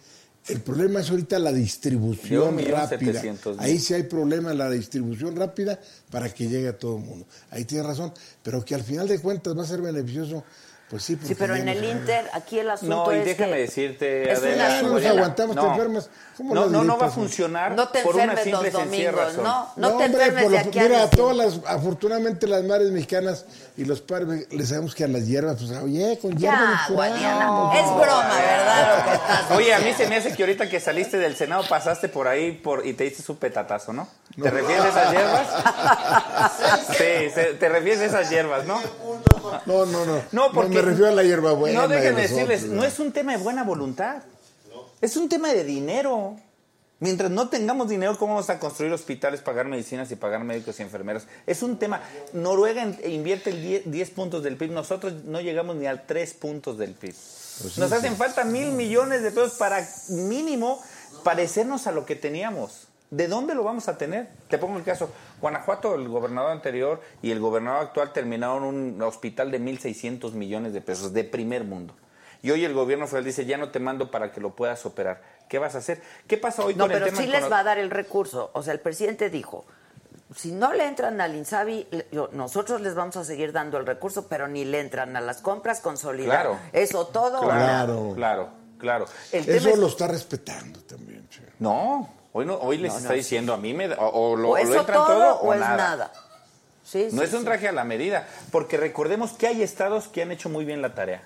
El 0.48 0.60
problema 0.60 1.00
es 1.00 1.10
ahorita 1.10 1.38
la 1.38 1.52
distribución 1.52 2.58
rápida. 2.58 3.22
Ahí 3.58 3.78
sí 3.78 3.94
hay 3.94 4.04
problema 4.04 4.54
la 4.54 4.70
distribución 4.70 5.34
rápida 5.36 5.80
para 6.10 6.32
que 6.32 6.48
llegue 6.48 6.68
a 6.68 6.78
todo 6.78 6.98
el 6.98 7.04
mundo. 7.04 7.26
Ahí 7.50 7.64
tiene 7.64 7.84
razón, 7.84 8.12
pero 8.42 8.64
que 8.64 8.74
al 8.74 8.82
final 8.82 9.08
de 9.08 9.18
cuentas 9.18 9.58
va 9.58 9.64
a 9.64 9.66
ser 9.66 9.82
beneficioso, 9.82 10.44
pues 10.88 11.02
sí. 11.02 11.18
Sí, 11.22 11.34
pero 11.34 11.56
en 11.56 11.64
no 11.64 11.72
el 11.72 11.84
Inter, 11.84 12.30
aquí 12.32 12.58
el 12.60 12.70
asunto 12.70 13.06
No, 13.06 13.12
y 13.12 13.18
es 13.18 13.24
déjame 13.24 13.52
que 13.54 13.58
decirte, 13.58 14.30
es 14.30 14.38
Adela, 14.38 14.64
una 14.66 14.82
no 14.82 14.88
nos 14.90 15.04
aguantamos, 15.04 15.56
te 15.56 15.62
enfermas. 15.66 16.10
¿Cómo 16.36 16.54
no, 16.54 16.66
no, 16.66 16.84
no 16.84 16.98
va 16.98 17.06
a 17.06 17.10
funcionar 17.10 17.72
No 17.74 17.88
te 17.88 18.02
por 18.02 18.14
una 18.14 18.24
enfermes 18.24 18.44
simple 18.44 18.70
los 18.70 18.84
domingos, 18.84 19.14
razón. 19.14 19.44
no, 19.44 19.68
no, 19.76 19.88
te 19.88 20.04
hombre, 20.04 20.06
enfermes 20.24 20.42
por 20.44 20.52
de 20.52 20.58
aquí 20.58 20.80
Mira, 20.80 21.02
a 21.04 21.10
todas 21.10 21.34
las, 21.36 21.60
afortunadamente 21.66 22.46
las 22.46 22.62
madres 22.62 22.90
mexicanas 22.92 23.46
y 23.78 23.84
los 23.86 24.02
padres, 24.02 24.46
le 24.52 24.66
sabemos 24.66 24.94
que 24.94 25.04
a 25.04 25.08
las 25.08 25.26
hierbas, 25.26 25.56
pues, 25.56 25.70
oye, 25.82 26.18
con 26.20 26.36
hierbas 26.36 26.88
Ya, 26.88 26.94
Guadiana, 26.94 27.70
es 27.80 27.86
broma, 27.86 28.34
¿verdad? 28.38 28.96
Lo 28.98 29.04
que 29.04 29.14
estás 29.16 29.50
Oye, 29.56 29.74
a 29.74 29.78
mí 29.78 29.92
se 29.96 30.06
me 30.08 30.16
hace 30.16 30.34
que 30.36 30.42
ahorita 30.42 30.68
que 30.68 30.78
saliste 30.78 31.16
del 31.18 31.36
Senado 31.36 31.64
pasaste 31.68 32.08
por 32.10 32.28
ahí 32.28 32.52
por, 32.52 32.86
y 32.86 32.92
te 32.92 33.04
diste 33.04 33.22
su 33.22 33.38
petatazo, 33.38 33.94
¿no? 33.94 34.06
¿Te 34.40 34.50
refieres 34.50 34.84
a 34.84 34.88
esas 34.90 35.12
hierbas? 35.12 35.46
sí, 36.98 37.30
se- 37.34 37.54
te 37.54 37.68
refieres 37.70 38.00
a 38.02 38.04
esas 38.04 38.30
hierbas, 38.30 38.66
¿no? 38.66 38.78
No, 39.64 39.86
no, 39.86 40.04
no. 40.04 40.22
No, 40.32 40.52
porque 40.52 40.75
me 40.76 40.82
refiero 40.82 41.08
a 41.08 41.14
la 41.14 41.22
hierba 41.22 41.52
buena. 41.52 41.82
No, 41.82 41.88
déjenme 41.88 42.22
de 42.22 42.28
decirles, 42.28 42.64
no 42.66 42.84
es 42.84 42.98
un 42.98 43.12
tema 43.12 43.32
de 43.32 43.38
buena 43.38 43.64
voluntad. 43.64 44.22
Es 45.00 45.16
un 45.16 45.28
tema 45.28 45.48
de 45.52 45.64
dinero. 45.64 46.36
Mientras 46.98 47.30
no 47.30 47.50
tengamos 47.50 47.90
dinero, 47.90 48.16
¿cómo 48.18 48.32
vamos 48.34 48.48
a 48.48 48.58
construir 48.58 48.90
hospitales, 48.90 49.42
pagar 49.42 49.66
medicinas 49.66 50.10
y 50.10 50.16
pagar 50.16 50.44
médicos 50.44 50.80
y 50.80 50.82
enfermeras? 50.82 51.26
Es 51.46 51.62
un 51.62 51.78
tema. 51.78 52.00
Noruega 52.32 52.82
in- 52.82 52.98
invierte 53.04 53.50
el 53.50 53.60
10, 53.62 53.82
10 53.90 54.10
puntos 54.10 54.42
del 54.42 54.56
PIB. 54.56 54.70
Nosotros 54.72 55.12
no 55.24 55.42
llegamos 55.42 55.76
ni 55.76 55.86
a 55.86 56.06
3 56.06 56.32
puntos 56.34 56.78
del 56.78 56.92
PIB. 56.94 57.14
Pues 57.60 57.76
Nos 57.76 57.92
hacen 57.92 58.16
falta 58.16 58.44
mil 58.44 58.72
millones 58.72 59.22
de 59.22 59.30
pesos 59.30 59.52
para 59.58 59.86
mínimo 60.08 60.82
parecernos 61.22 61.86
a 61.86 61.92
lo 61.92 62.06
que 62.06 62.16
teníamos. 62.16 62.85
¿De 63.10 63.28
dónde 63.28 63.54
lo 63.54 63.62
vamos 63.62 63.88
a 63.88 63.96
tener? 63.96 64.28
Te 64.48 64.58
pongo 64.58 64.78
el 64.78 64.84
caso. 64.84 65.10
Guanajuato, 65.40 65.94
el 65.94 66.08
gobernador 66.08 66.50
anterior 66.50 67.00
y 67.22 67.30
el 67.30 67.38
gobernador 67.40 67.82
actual 67.86 68.12
terminaron 68.12 68.64
un 68.64 69.00
hospital 69.02 69.50
de 69.52 69.60
1.600 69.60 70.32
millones 70.32 70.72
de 70.72 70.80
pesos 70.80 71.12
de 71.12 71.22
primer 71.24 71.64
mundo. 71.64 71.94
Y 72.42 72.50
hoy 72.50 72.64
el 72.64 72.74
gobierno 72.74 73.06
federal 73.06 73.24
dice, 73.24 73.46
ya 73.46 73.58
no 73.58 73.70
te 73.70 73.78
mando 73.80 74.10
para 74.10 74.32
que 74.32 74.40
lo 74.40 74.50
puedas 74.54 74.84
operar. 74.86 75.22
¿Qué 75.48 75.58
vas 75.58 75.74
a 75.74 75.78
hacer? 75.78 76.02
¿Qué 76.26 76.36
pasa 76.36 76.64
hoy 76.64 76.74
No, 76.74 76.84
con 76.84 76.90
el 76.92 76.96
pero 76.98 77.06
tema 77.06 77.18
sí 77.22 77.26
les 77.28 77.50
va 77.50 77.60
a 77.60 77.64
dar 77.64 77.78
el 77.78 77.90
recurso. 77.90 78.50
O 78.54 78.62
sea, 78.62 78.72
el 78.72 78.80
presidente 78.80 79.30
dijo, 79.30 79.64
si 80.34 80.50
no 80.52 80.72
le 80.72 80.86
entran 80.86 81.20
al 81.20 81.34
Insabi, 81.36 81.86
nosotros 82.32 82.80
les 82.80 82.94
vamos 82.96 83.16
a 83.16 83.24
seguir 83.24 83.52
dando 83.52 83.78
el 83.78 83.86
recurso, 83.86 84.26
pero 84.28 84.48
ni 84.48 84.64
le 84.64 84.80
entran 84.80 85.16
a 85.16 85.20
las 85.20 85.40
compras 85.40 85.80
consolidadas. 85.80 86.42
Claro. 86.42 86.58
Eso 86.72 87.06
todo. 87.06 87.40
Claro. 87.40 88.12
Claro, 88.16 88.48
claro. 88.78 89.04
El 89.32 89.48
Eso 89.48 89.52
tema 89.64 89.70
es- 89.70 89.78
lo 89.78 89.86
está 89.86 90.08
respetando 90.08 90.80
también, 90.80 91.28
che. 91.28 91.42
No, 91.60 92.10
hoy, 92.36 92.46
no, 92.46 92.54
hoy 92.56 92.78
les 92.78 92.92
No, 92.92 92.98
está 92.98 93.10
no, 93.10 93.14
diciendo 93.16 93.52
a 93.52 93.56
mí, 93.56 93.74
me, 93.74 93.88
da- 93.88 93.96
o, 93.98 94.32
o 94.32 94.36
lo, 94.36 94.48
O 94.48 94.52
o 94.52 94.56
lo 94.56 94.62
eso 94.62 94.80
entran 94.80 94.98
todo, 94.98 95.06
todo 95.06 95.34
o, 95.40 95.54
es 95.54 95.60
nada. 95.60 95.76
nada. 95.76 96.12
Sí, 96.84 97.08
No 97.12 97.22
sí, 97.22 97.28
es 97.28 97.32
un 97.32 97.40
sí. 97.40 97.44
traje 97.46 97.68
a 97.68 97.72
la 97.72 97.84
medida, 97.84 98.28
porque 98.52 98.76
recordemos 98.76 99.32
que 99.32 99.46
hay 99.48 99.62
estados 99.62 100.06
que 100.08 100.22
han 100.22 100.30
hecho 100.30 100.48
muy 100.48 100.64
bien 100.64 100.82
la 100.82 100.94
tarea. 100.94 101.22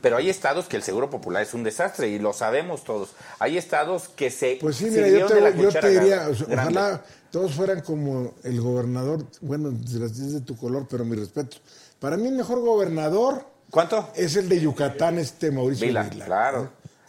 Pero 0.00 0.16
hay 0.16 0.30
estados 0.30 0.66
que 0.66 0.76
el 0.76 0.84
Seguro 0.84 1.10
Popular 1.10 1.42
es 1.42 1.54
un 1.54 1.64
desastre 1.64 2.06
y 2.08 2.20
lo 2.20 2.32
sabemos 2.32 2.84
todos. 2.84 3.10
Hay 3.40 3.58
estados 3.58 4.08
que 4.08 4.30
se 4.30 4.58
Pues 4.60 4.76
sí, 4.76 4.84
mira, 4.84 5.08
yo 5.08 5.26
sirvieron 5.28 5.34
de 5.34 5.40
la 5.40 5.50
te, 5.50 5.58
yo 5.58 5.66
cuchara 5.66 5.88
te 5.88 6.00
diría, 6.00 6.16
grande. 6.28 6.54
ojalá 6.54 7.02
todos 7.32 7.52
fueran 7.54 7.80
como 7.80 8.32
el 8.44 8.60
gobernador, 8.60 9.24
bueno, 9.40 9.70
es 9.84 10.32
de 10.32 10.40
tu 10.42 10.56
color, 10.56 10.86
pero 10.88 11.04
mi 11.04 11.16
respeto. 11.16 11.56
Para 11.98 12.16
mí 12.16 12.28
el 12.28 12.34
mejor 12.36 12.60
gobernador 12.60 13.44
¿Cuánto? 13.70 14.08
es 14.14 14.36
el 14.36 14.48
de 14.48 14.60
Yucatán, 14.60 15.18
este 15.18 15.50
Mauricio 15.50 15.88
Vila, 15.88 16.04
Vila. 16.04 16.24
claro. 16.24 16.62
¿eh? 16.64 16.68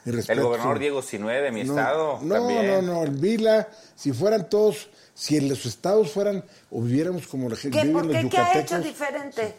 Mi 0.09 0.15
respeto. 0.15 0.39
El 0.39 0.45
gobernador 0.45 0.79
Diego 0.79 1.01
Sinue 1.01 1.41
de 1.41 1.51
mi 1.51 1.63
No, 1.63 1.73
estado 1.77 2.19
No, 2.21 2.35
también. 2.35 2.67
no, 2.67 2.81
no, 2.81 3.03
el 3.03 3.11
Vila, 3.11 3.67
si 3.95 4.11
fueran 4.11 4.49
todos, 4.49 4.89
si 5.13 5.37
en 5.37 5.49
los 5.49 5.65
estados 5.65 6.11
fueran 6.11 6.43
o 6.71 6.81
viviéramos 6.81 7.27
como 7.27 7.47
la 7.49 7.55
gente 7.55 7.77
¿Qué, 7.77 7.83
vive 7.85 7.93
por 7.93 8.05
los 8.07 8.15
qué? 8.15 8.29
¿Qué 8.29 8.37
ha 8.37 8.59
hecho 8.59 8.79
diferente? 8.79 9.53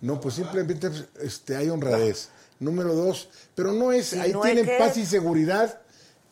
no, 0.00 0.20
pues 0.20 0.34
simplemente 0.36 0.90
este, 1.20 1.56
hay 1.56 1.68
honradez. 1.70 2.28
Número 2.60 2.92
dos, 2.92 3.28
pero 3.54 3.72
no 3.72 3.92
es, 3.92 4.12
¿Y 4.14 4.18
ahí 4.20 4.32
no 4.32 4.40
tienen 4.40 4.68
paz 4.78 4.96
y 4.96 5.06
seguridad. 5.06 5.80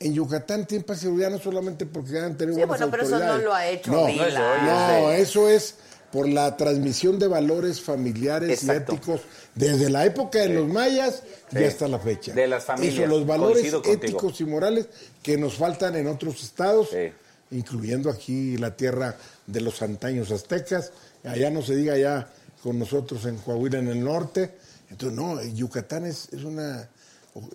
En 0.01 0.13
Yucatán 0.13 0.67
tienen 0.67 0.85
paz 0.85 0.99
y 0.99 1.01
seguridad 1.03 1.31
no 1.31 1.39
solamente 1.39 1.87
porque 1.87 2.19
han 2.19 2.37
tenido 2.37 2.57
Sí, 2.59 2.65
buenas 2.65 2.79
bueno, 2.79 2.91
pero 2.91 3.03
eso 3.05 3.19
no 3.19 3.39
lo 3.39 3.55
ha 3.55 3.67
hecho 3.69 3.93
no, 3.93 4.07
Vila. 4.07 4.63
No 4.65 5.11
eso 5.13 5.49
es 5.49 5.77
por 6.17 6.27
la 6.31 6.57
transmisión 6.57 7.19
de 7.19 7.27
valores 7.29 7.79
familiares 7.83 8.63
Exacto. 8.63 8.93
y 8.93 8.97
éticos 8.97 9.21
desde 9.55 9.91
la 9.91 10.07
época 10.07 10.39
de 10.39 10.49
los 10.49 10.67
mayas 10.67 11.23
y 11.53 11.59
Sí. 11.59 11.65
hasta 11.65 11.89
la 11.89 11.99
fecha. 11.99 12.33
De 12.33 12.47
las 12.47 12.65
familias, 12.65 12.95
Eso, 12.95 13.07
los 13.07 13.27
valores 13.27 13.71
contigo. 13.71 13.93
éticos 13.93 14.41
y 14.41 14.45
morales 14.47 14.89
que 15.23 15.37
nos 15.37 15.57
faltan 15.57 15.95
en 15.95 16.07
otros 16.07 16.43
estados, 16.43 16.89
Sí. 16.89 17.13
incluyendo 17.51 18.09
aquí 18.09 18.57
la 18.57 18.75
tierra 18.75 19.15
de 19.47 19.61
los 19.61 19.83
antaños 19.83 20.31
aztecas, 20.31 20.91
allá 21.23 21.51
no 21.51 21.61
se 21.61 21.77
diga 21.77 21.99
ya 21.99 22.27
con 22.63 22.79
nosotros 22.79 23.27
en 23.27 23.37
Coahuila 23.37 23.79
en 23.81 23.89
el 23.89 24.03
norte. 24.03 24.55
Entonces, 24.89 25.19
no, 25.19 25.43
Yucatán 25.43 26.07
es, 26.07 26.31
es 26.33 26.45
una 26.45 26.89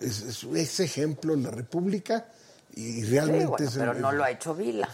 es, 0.00 0.78
ejemplo 0.78 1.34
en 1.34 1.42
la 1.42 1.50
República 1.50 2.26
y 2.76 2.92
Sí, 3.02 3.04
realmente 3.06 3.46
bueno, 3.46 3.66
es 3.66 3.74
pero 3.76 3.94
no 3.94 4.12
lo 4.12 4.22
ha 4.22 4.30
hecho 4.30 4.54
Vila. 4.54 4.88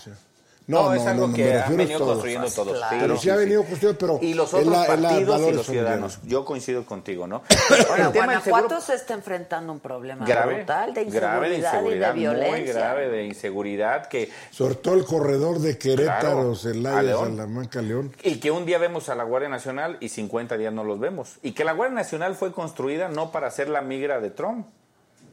No, 0.69 0.93
es 0.93 1.05
algo 1.07 1.33
que 1.33 1.55
han 1.55 1.77
venido 1.79 1.99
todos. 1.99 2.13
construyendo 2.13 2.51
todos. 2.51 2.77
Claro. 2.77 2.97
Pero 3.01 3.17
sí 3.17 3.31
ha 3.31 3.37
venido 3.37 3.65
construyendo, 3.65 3.99
pero 3.99 4.19
Y 4.23 4.35
los 4.35 4.53
otros 4.53 4.67
la- 4.71 4.83
es 4.85 5.01
la 5.01 5.09
partidos 5.09 5.41
y 5.41 5.53
los 5.53 5.67
ciudadanos. 5.67 6.19
Yo 6.25 6.45
coincido 6.45 6.85
contigo, 6.85 7.27
¿no? 7.27 7.43
Ahora, 7.89 8.07
El 8.09 8.13
tema 8.13 8.25
Guanajuato 8.27 8.69
seguro 8.69 8.81
se 8.83 8.95
está 8.95 9.15
enfrentando 9.15 9.73
un 9.73 9.81
problema 9.81 10.27
grave, 10.27 10.57
brutal 10.57 10.93
de 10.93 11.05
grave 11.07 11.49
de 11.49 11.57
inseguridad, 11.57 11.75
inseguridad, 11.75 12.09
y 12.09 12.13
de 12.13 12.19
violencia. 12.21 12.51
muy 12.59 12.65
grave 12.67 13.09
de 13.09 13.25
inseguridad 13.25 14.07
que 14.09 14.31
Sobre 14.51 14.75
todo 14.75 14.95
el 14.95 15.07
corredor 15.07 15.59
de 15.59 15.79
Querétaro, 15.79 16.21
Claro, 16.21 16.53
a 16.53 16.57
Celaya, 16.57 17.03
León. 17.03 17.25
Salamanca, 17.37 17.81
León. 17.81 18.13
y 18.23 18.39
que 18.39 18.51
un 18.51 18.67
día 18.67 18.77
vemos 18.77 19.09
a 19.09 19.15
la 19.15 19.25
Guardia 19.25 19.49
Nacional 19.49 19.97
y 20.01 20.11
50 20.11 20.59
días 20.59 20.73
no 20.75 20.85
los 20.85 21.01
vemos. 21.01 21.39
Y 21.43 21.53
que 21.53 21.65
la 21.65 21.73
Guardia 21.73 21.95
Nacional 21.95 22.35
fue 22.35 22.53
construida 22.53 23.09
no 23.09 23.33
para 23.33 23.51
ser 23.51 23.71
la 23.71 23.81
migra 23.81 24.21
de 24.21 24.29
Trump, 24.29 24.67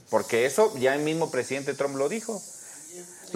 porque 0.09 0.45
eso 0.45 0.71
ya 0.77 0.95
el 0.95 1.01
mismo 1.01 1.29
presidente 1.29 1.73
Trump 1.73 1.97
lo 1.97 2.07
dijo. 2.07 2.41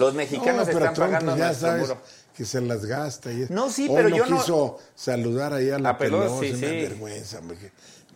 Los 0.00 0.14
mexicanos 0.14 0.66
No, 0.66 0.72
pero 0.72 0.78
están 0.78 0.94
Trump, 0.94 1.08
pagando 1.10 1.32
pues, 1.32 1.38
ya 1.38 1.46
nuestro 1.46 1.68
sabes 1.68 1.88
muro. 1.88 2.00
que 2.36 2.44
se 2.44 2.60
las 2.60 2.84
gasta. 2.86 3.30
Y 3.32 3.46
No, 3.50 3.70
sí, 3.70 3.86
Hoy 3.88 3.94
pero 3.96 4.08
no 4.08 4.16
yo 4.16 4.26
no- 4.26 4.36
quiso 4.38 4.78
saludar 4.94 5.52
ahí 5.52 5.70
a 5.70 5.78
la 5.78 5.90
A 5.90 5.98
Pelosi, 5.98 6.40
Pelosi, 6.40 6.52
me 6.60 6.68
sí. 6.70 6.76
vergüenza. 6.88 7.40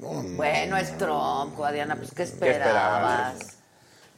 No, 0.01 0.22
no, 0.22 0.37
Bueno, 0.37 0.70
no, 0.72 0.76
es 0.78 0.99
Trump, 0.99 1.57
Guadiana, 1.57 1.95
pues 1.97 2.11
¿qué 2.12 2.24
esperabas? 2.24 3.35
esperabas? 3.37 3.57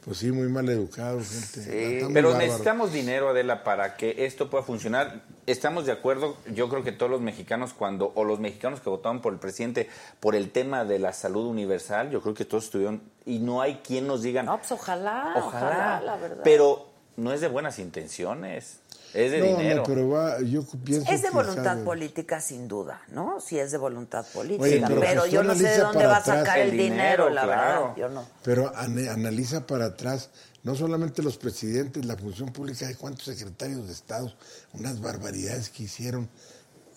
Pues 0.03 0.19
sí, 0.19 0.31
muy 0.31 0.47
mal 0.47 0.67
educado, 0.69 1.17
gente. 1.19 1.61
Sí, 1.61 2.07
pero 2.13 2.29
bárbaro. 2.29 2.37
necesitamos 2.45 2.93
dinero, 2.93 3.27
Adela, 3.29 3.65
para 3.65 3.97
que 3.97 4.25
esto 4.25 4.49
pueda 4.49 4.63
funcionar. 4.63 5.21
Estamos 5.45 5.85
de 5.85 5.91
acuerdo, 5.91 6.37
yo 6.53 6.69
creo 6.69 6.81
que 6.81 6.93
todos 6.93 7.11
los 7.11 7.19
mexicanos 7.19 7.73
cuando, 7.73 8.13
o 8.15 8.23
los 8.23 8.39
mexicanos 8.39 8.79
que 8.79 8.89
votaron 8.89 9.21
por 9.21 9.33
el 9.33 9.39
presidente 9.39 9.89
por 10.21 10.33
el 10.35 10.49
tema 10.51 10.85
de 10.85 10.99
la 10.99 11.11
salud 11.11 11.45
universal, 11.47 12.09
yo 12.09 12.21
creo 12.21 12.33
que 12.33 12.45
todos 12.45 12.63
estuvieron, 12.65 13.01
y 13.25 13.39
no 13.39 13.61
hay 13.61 13.81
quien 13.85 14.07
nos 14.07 14.21
diga, 14.21 14.43
No, 14.43 14.57
pues 14.57 14.71
ojalá, 14.71 15.33
ojalá, 15.35 15.45
ojalá, 15.67 16.01
la 16.01 16.15
verdad. 16.15 16.41
pero 16.41 16.87
no 17.17 17.33
es 17.33 17.41
de 17.41 17.47
buenas 17.49 17.77
intenciones, 17.79 18.79
es 19.13 19.31
de 19.31 19.39
No, 19.39 19.45
dinero. 19.57 19.77
no, 19.77 19.83
pero 19.83 20.09
va, 20.09 20.39
yo 20.41 20.63
pienso 20.83 21.11
Es 21.11 21.21
de 21.21 21.29
que 21.29 21.33
voluntad 21.33 21.63
sabe. 21.63 21.83
política, 21.83 22.39
sin 22.41 22.67
duda, 22.67 23.01
¿no? 23.09 23.39
Sí 23.41 23.57
es 23.59 23.71
de 23.71 23.77
voluntad 23.77 24.25
política, 24.33 24.63
Oye, 24.63 24.83
pero, 24.99 25.25
yo 25.25 25.43
no 25.43 25.55
sé 25.55 25.63
de 25.63 25.77
dónde 25.79 25.97
para 25.97 26.07
va 26.09 26.15
a 26.15 26.19
atrás- 26.19 26.39
sacar 26.39 26.59
el, 26.59 26.69
El 26.69 26.77
dinero, 26.77 26.89
dinero, 27.25 27.29
la 27.29 27.43
claro. 27.43 27.81
verdad. 27.81 27.95
Yo 27.97 28.09
no. 28.09 28.25
Pero 28.43 28.71
analiza 28.75 29.65
para 29.65 29.85
atrás, 29.85 30.29
no 30.63 30.75
solamente 30.75 31.23
los 31.23 31.37
presidentes, 31.37 32.05
la 32.05 32.17
función 32.17 32.51
pública, 32.51 32.87
hay 32.87 32.95
cuántos 32.95 33.25
secretarios 33.25 33.87
de 33.87 33.93
Estado, 33.93 34.33
unas 34.73 34.99
barbaridades 35.01 35.69
que 35.69 35.83
hicieron. 35.83 36.29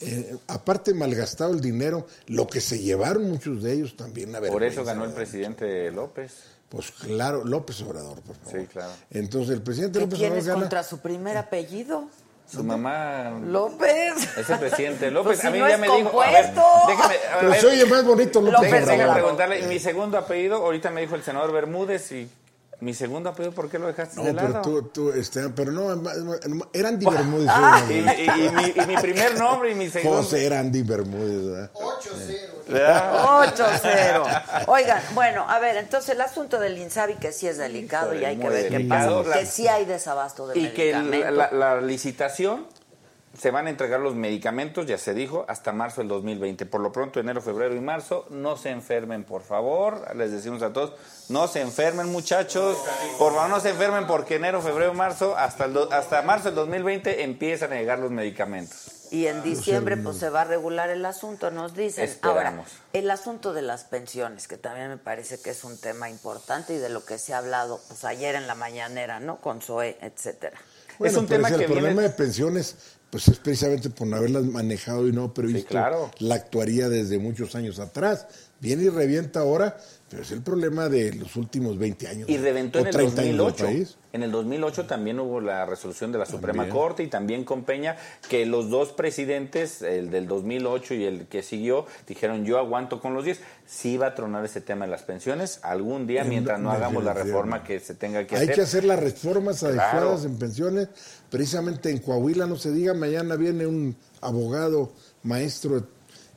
Eh, 0.02 0.34
aparte 0.48 0.94
malgastado 0.94 1.52
el 1.52 1.60
dinero, 1.60 2.06
lo 2.26 2.46
que 2.46 2.60
se 2.62 2.78
llevaron 2.78 3.30
muchos 3.30 3.62
de 3.62 3.74
ellos 3.74 3.96
también. 3.96 4.30
una 4.30 4.40
Por 4.40 4.64
eso 4.64 4.82
ganó 4.84 5.04
el 5.04 5.12
presidente 5.12 5.90
López. 5.92 6.32
Pues 6.70 6.92
claro, 6.92 7.44
López 7.44 7.82
Obrador, 7.82 8.20
por 8.22 8.36
favor. 8.36 8.60
Sí, 8.60 8.66
claro. 8.68 8.92
Entonces 9.10 9.50
el 9.56 9.62
presidente 9.62 9.98
¿Qué 9.98 10.04
López 10.04 10.18
tienes 10.20 10.44
Obrador 10.44 10.54
gana. 10.54 10.60
contra 10.62 10.82
su 10.84 10.98
primer 11.00 11.36
apellido? 11.36 12.04
Su 12.46 12.64
mamá 12.64 13.30
López. 13.44 14.36
es 14.38 14.50
el 14.50 14.58
presidente 14.58 15.10
López. 15.10 15.26
Pues 15.26 15.40
si 15.40 15.46
a 15.48 15.50
mí 15.50 15.58
no 15.58 15.68
ya 15.68 15.74
es 15.74 15.80
me 15.80 15.88
dijo, 15.96 16.22
a 16.22 16.30
ver, 16.30 16.46
déjame, 16.88 17.14
a 17.32 17.40
Pero 17.40 17.54
se 17.54 17.66
oye 17.66 17.86
más 17.86 18.04
bonito 18.04 18.40
López, 18.40 18.70
López 18.70 18.86
Déjame 18.86 19.12
preguntarle, 19.12 19.62
mi 19.66 19.78
segundo 19.78 20.16
apellido, 20.16 20.56
ahorita 20.56 20.90
me 20.90 21.00
dijo 21.00 21.14
el 21.16 21.22
senador 21.22 21.52
Bermúdez 21.52 22.10
y 22.12 22.28
mi 22.81 22.95
segundo 22.95 23.31
apellido, 23.31 23.53
¿por 23.55 23.68
qué 23.68 23.78
lo 23.78 23.87
dejaste 23.89 24.16
No, 24.16 24.24
de 24.24 24.35
pero 24.35 24.49
lado? 24.49 24.62
tú, 24.62 24.83
tú, 24.85 25.11
este, 25.12 25.49
pero 25.51 25.70
no, 25.72 25.91
era 26.72 26.89
Andy 26.89 27.07
Bermúdez. 27.07 27.49
Ah. 27.51 27.83
Y, 27.89 27.93
y- 27.93 27.97
y 27.99 28.51
mi, 28.51 28.83
y 28.83 28.87
mi 28.87 28.97
primer 28.97 29.39
nombre 29.39 29.72
y 29.72 29.74
mi 29.74 29.89
segundo. 29.91 30.18
José 30.22 30.47
era 30.47 30.61
Andy 30.61 30.83
Bermúdez, 30.83 31.45
¿verdad? 31.51 31.70
8-0. 31.74 32.51
8-0. 32.68 34.64
Oigan, 34.66 35.03
bueno, 35.14 35.45
a 35.49 35.59
ver, 35.59 35.76
entonces 35.76 36.11
el 36.11 36.20
asunto 36.20 36.59
del 36.59 36.78
Insabi 36.78 37.14
que 37.14 37.33
sí 37.33 37.47
es 37.47 37.59
delicado 37.59 38.14
Híjole, 38.14 38.22
y 38.22 38.24
hay 38.24 38.37
que 38.39 38.49
ver 38.49 38.68
qué 38.70 38.81
pasa, 38.81 39.11
porque 39.11 39.28
La- 39.41 39.47
sí 39.47 39.68
hay 39.68 39.85
desabasto 39.85 40.47
de 40.49 40.59
Y 40.59 40.68
que 40.72 40.93
la, 40.93 41.51
la 41.53 41.81
licitación 41.81 42.66
se 43.39 43.51
van 43.51 43.66
a 43.66 43.70
entregar 43.70 44.01
los 44.01 44.14
medicamentos, 44.14 44.87
ya 44.87 44.99
se 44.99 45.14
dijo, 45.14 45.45
hasta 45.49 45.72
marzo 45.72 46.01
del 46.01 46.09
2020. 46.09 46.66
Por 46.66 46.81
lo 46.81 46.91
pronto, 46.93 47.20
enero, 47.20 47.41
febrero 47.41 47.74
y 47.76 47.81
marzo, 47.81 48.26
no 48.31 48.57
se 48.57 48.70
enfermen, 48.70 49.24
por 49.24 49.43
favor. 49.43 50.14
Les 50.16 50.33
decimos 50.33 50.62
a 50.62 50.72
todos, 50.72 50.95
no 51.28 51.47
se 51.47 51.61
enfermen, 51.61 52.09
muchachos. 52.11 52.76
Por 53.18 53.33
favor, 53.35 53.49
no 53.51 53.61
se 53.61 53.70
enfermen 53.70 54.07
porque 54.07 54.35
enero, 54.37 54.61
febrero 54.61 54.95
marzo, 54.95 55.37
hasta, 55.37 55.66
el 55.66 55.72
do- 55.74 55.93
hasta 55.93 56.22
marzo 56.22 56.47
del 56.47 56.57
2020 56.57 57.22
empiezan 57.22 57.72
a 57.72 57.76
llegar 57.76 57.99
los 58.01 58.11
medicamentos. 58.11 58.97
Y 59.12 59.26
en 59.26 59.43
diciembre 59.43 59.97
pues 59.97 60.18
se 60.18 60.28
va 60.31 60.43
a 60.43 60.45
regular 60.45 60.89
el 60.91 61.05
asunto, 61.05 61.51
nos 61.51 61.74
dicen. 61.74 62.09
Ahora, 62.22 62.41
Esperamos. 62.43 62.68
el 62.93 63.11
asunto 63.11 63.53
de 63.53 63.62
las 63.62 63.83
pensiones, 63.85 64.47
que 64.47 64.57
también 64.57 64.89
me 64.89 64.99
parece 64.99 65.41
que 65.41 65.51
es 65.51 65.64
un 65.64 65.76
tema 65.81 66.09
importante 66.11 66.74
y 66.74 66.78
de 66.78 66.89
lo 66.91 67.05
que 67.05 67.18
se 67.18 67.35
ha 67.35 67.39
hablado 67.39 67.81
pues 67.89 68.05
ayer 68.05 68.37
en 68.37 68.47
la 68.47 68.55
mañanera, 68.55 69.18
¿no? 69.18 69.41
Con 69.41 69.61
Zoe, 69.62 69.99
etcétera. 70.01 70.57
Bueno, 70.99 71.12
es 71.12 71.18
un 71.18 71.26
pero 71.26 71.39
tema 71.39 71.49
si 71.49 71.55
que 71.57 71.61
el 71.64 71.66
problema 71.72 71.89
viene... 72.03 72.09
de 72.09 72.11
pensiones, 72.14 72.76
pues 73.11 73.28
es 73.28 73.38
precisamente 73.38 73.90
por 73.90 74.06
no 74.06 74.16
haberlas 74.16 74.44
manejado 74.44 75.08
y 75.08 75.12
no 75.12 75.34
previsto 75.34 75.68
claro. 75.68 76.11
la 76.20 76.36
actuaría 76.36 76.88
desde 76.88 77.18
muchos 77.18 77.54
años 77.54 77.78
atrás. 77.80 78.26
Viene 78.61 78.84
y 78.84 78.88
revienta 78.88 79.40
ahora, 79.40 79.76
pero 80.11 80.22
es 80.22 80.32
el 80.32 80.42
problema 80.42 80.88
de 80.88 81.14
los 81.14 81.36
últimos 81.36 81.78
20 81.78 82.08
años. 82.08 82.28
Y 82.28 82.36
reventó 82.36 82.80
en 82.80 82.88
el 82.88 82.92
30 82.92 83.22
años 83.22 83.28
del 83.28 83.36
2008. 83.38 83.64
país. 83.64 83.96
En 84.12 84.24
el 84.24 84.32
2008 84.32 84.86
también 84.86 85.20
hubo 85.20 85.40
la 85.40 85.64
resolución 85.66 86.11
de 86.11 86.18
la 86.18 86.26
Suprema 86.26 86.64
También. 86.64 86.76
Corte 86.76 87.02
y 87.04 87.06
también 87.06 87.44
con 87.44 87.62
Peña 87.62 87.96
que 88.28 88.44
los 88.44 88.68
dos 88.68 88.90
presidentes, 88.90 89.82
el 89.82 90.11
del 90.11 90.26
2008 90.26 90.94
y 90.94 91.04
el 91.04 91.26
que 91.28 91.42
siguió, 91.44 91.86
dijeron 92.08 92.44
yo 92.44 92.58
aguanto 92.58 93.00
con 93.00 93.14
los 93.14 93.24
10. 93.24 93.40
Sí 93.66 93.96
va 93.98 94.08
a 94.08 94.14
tronar 94.16 94.44
ese 94.44 94.61
tema 94.61 94.84
de 94.84 94.90
las 94.90 95.02
pensiones 95.04 95.61
algún 95.62 96.08
día 96.08 96.24
mientras 96.24 96.58
no 96.58 96.72
hagamos 96.72 97.04
la 97.04 97.14
reforma 97.14 97.62
que 97.62 97.78
se 97.78 97.94
tenga 97.94 98.26
que 98.26 98.34
Hay 98.34 98.42
hacer. 98.42 98.54
que 98.56 98.61
hacer 98.62 98.84
las 98.84 98.98
reformas 98.98 99.62
adecuadas 99.62 99.90
Claro. 99.92 100.22
en 100.24 100.38
pensiones. 100.38 100.88
Precisamente 101.30 101.90
en 101.90 101.98
Coahuila, 101.98 102.46
no 102.46 102.56
se 102.56 102.72
diga, 102.72 102.94
mañana 102.94 103.36
viene 103.36 103.64
un 103.66 103.94
abogado, 104.20 104.92
maestro, 105.22 105.86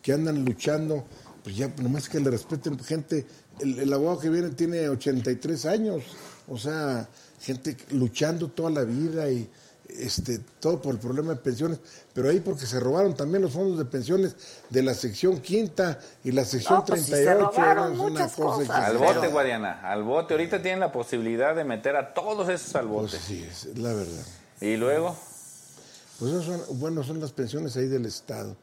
que 0.03 0.13
andan 0.13 0.45
luchando, 0.45 1.05
pues 1.43 1.55
ya 1.57 1.69
nomás 1.81 2.07
que 2.07 2.19
le 2.19 2.29
respeten 2.29 2.77
gente. 2.79 3.25
El, 3.59 3.79
el 3.79 3.93
abogado 3.93 4.19
que 4.19 4.29
viene 4.29 4.49
tiene 4.49 4.89
83 4.89 5.65
años, 5.65 6.03
o 6.47 6.57
sea, 6.57 7.07
gente 7.39 7.77
luchando 7.91 8.47
toda 8.49 8.69
la 8.71 8.83
vida 8.83 9.29
y 9.29 9.49
este 9.89 10.39
todo 10.59 10.81
por 10.81 10.95
el 10.95 10.99
problema 10.99 11.33
de 11.33 11.35
pensiones, 11.35 11.77
pero 12.13 12.29
ahí 12.29 12.39
porque 12.39 12.65
se 12.65 12.79
robaron 12.79 13.15
también 13.15 13.43
los 13.43 13.51
fondos 13.51 13.77
de 13.77 13.85
pensiones 13.85 14.35
de 14.71 14.81
la 14.81 14.95
sección 14.95 15.39
quinta 15.39 15.99
y 16.23 16.31
la 16.31 16.45
sección 16.45 16.79
No, 16.79 16.85
pues 16.85 17.01
sí 17.03 17.11
se 17.11 17.25
38. 17.25 17.51
robaron 17.51 17.93
es 17.93 17.99
una 17.99 18.09
muchas 18.09 18.31
cosa 18.35 18.57
cosas. 18.57 18.69
Al 18.85 18.97
bote, 18.97 19.27
Guadiana, 19.27 19.81
al 19.83 20.03
bote. 20.03 20.33
Ahorita 20.33 20.61
tienen 20.63 20.79
la 20.79 20.91
posibilidad 20.91 21.55
de 21.55 21.63
meter 21.63 21.95
a 21.95 22.13
todos 22.15 22.49
esos 22.49 22.73
al 22.75 22.87
Pues 22.87 23.11
bote. 23.11 23.19
sí, 23.19 23.43
es 23.47 23.77
la 23.77 23.93
verdad. 23.93 24.25
Y 24.61 24.77
luego, 24.77 25.15
Pues 26.17 26.31
eso 26.31 26.41
son, 26.43 26.79
bueno, 26.79 27.03
son 27.03 27.19
las 27.19 27.31
pensiones 27.33 27.75
ahí 27.77 27.87
del 27.87 28.05
Estado. 28.07 28.55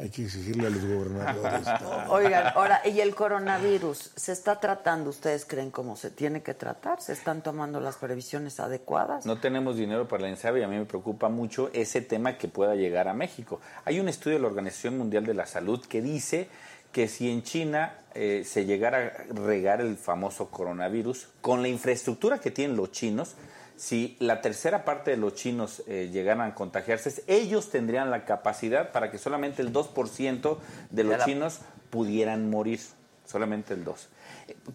Hay 0.00 0.08
que 0.08 0.24
exigirle 0.24 0.66
a 0.66 0.70
los 0.70 0.82
gobernadores. 0.82 1.66
todo. 1.78 2.12
Oigan, 2.12 2.52
ahora, 2.54 2.80
¿y 2.86 3.00
el 3.00 3.14
coronavirus 3.14 4.12
se 4.16 4.32
está 4.32 4.58
tratando? 4.58 5.10
¿Ustedes 5.10 5.44
creen 5.44 5.70
cómo 5.70 5.94
se 5.94 6.10
tiene 6.10 6.42
que 6.42 6.54
tratar? 6.54 7.02
¿Se 7.02 7.12
están 7.12 7.42
tomando 7.42 7.80
las 7.80 7.96
previsiones 7.96 8.60
adecuadas? 8.60 9.26
No 9.26 9.40
tenemos 9.40 9.76
dinero 9.76 10.08
para 10.08 10.22
la 10.22 10.30
INSABI 10.30 10.60
y 10.60 10.62
a 10.62 10.68
mí 10.68 10.78
me 10.78 10.86
preocupa 10.86 11.28
mucho 11.28 11.68
ese 11.74 12.00
tema 12.00 12.38
que 12.38 12.48
pueda 12.48 12.76
llegar 12.76 13.08
a 13.08 13.12
México. 13.12 13.60
Hay 13.84 14.00
un 14.00 14.08
estudio 14.08 14.38
de 14.38 14.42
la 14.42 14.48
Organización 14.48 14.96
Mundial 14.96 15.26
de 15.26 15.34
la 15.34 15.44
Salud 15.44 15.84
que 15.84 16.00
dice 16.00 16.48
que 16.92 17.06
si 17.06 17.30
en 17.30 17.42
China 17.42 17.98
eh, 18.14 18.44
se 18.46 18.64
llegara 18.64 18.98
a 18.98 19.34
regar 19.34 19.82
el 19.82 19.98
famoso 19.98 20.50
coronavirus, 20.50 21.28
con 21.42 21.60
la 21.60 21.68
infraestructura 21.68 22.38
que 22.38 22.50
tienen 22.50 22.74
los 22.74 22.90
chinos, 22.90 23.34
si 23.80 24.14
la 24.20 24.42
tercera 24.42 24.84
parte 24.84 25.10
de 25.12 25.16
los 25.16 25.34
chinos 25.34 25.82
eh, 25.86 26.10
llegaran 26.12 26.42
a 26.50 26.54
contagiarse, 26.54 27.24
ellos 27.26 27.70
tendrían 27.70 28.10
la 28.10 28.26
capacidad 28.26 28.92
para 28.92 29.10
que 29.10 29.16
solamente 29.16 29.62
el 29.62 29.72
2% 29.72 30.58
de 30.90 31.02
los 31.04 31.16
la- 31.16 31.24
chinos 31.24 31.60
pudieran 31.88 32.50
morir. 32.50 32.78
solamente 33.24 33.72
el 33.72 33.82
2. 33.84 34.08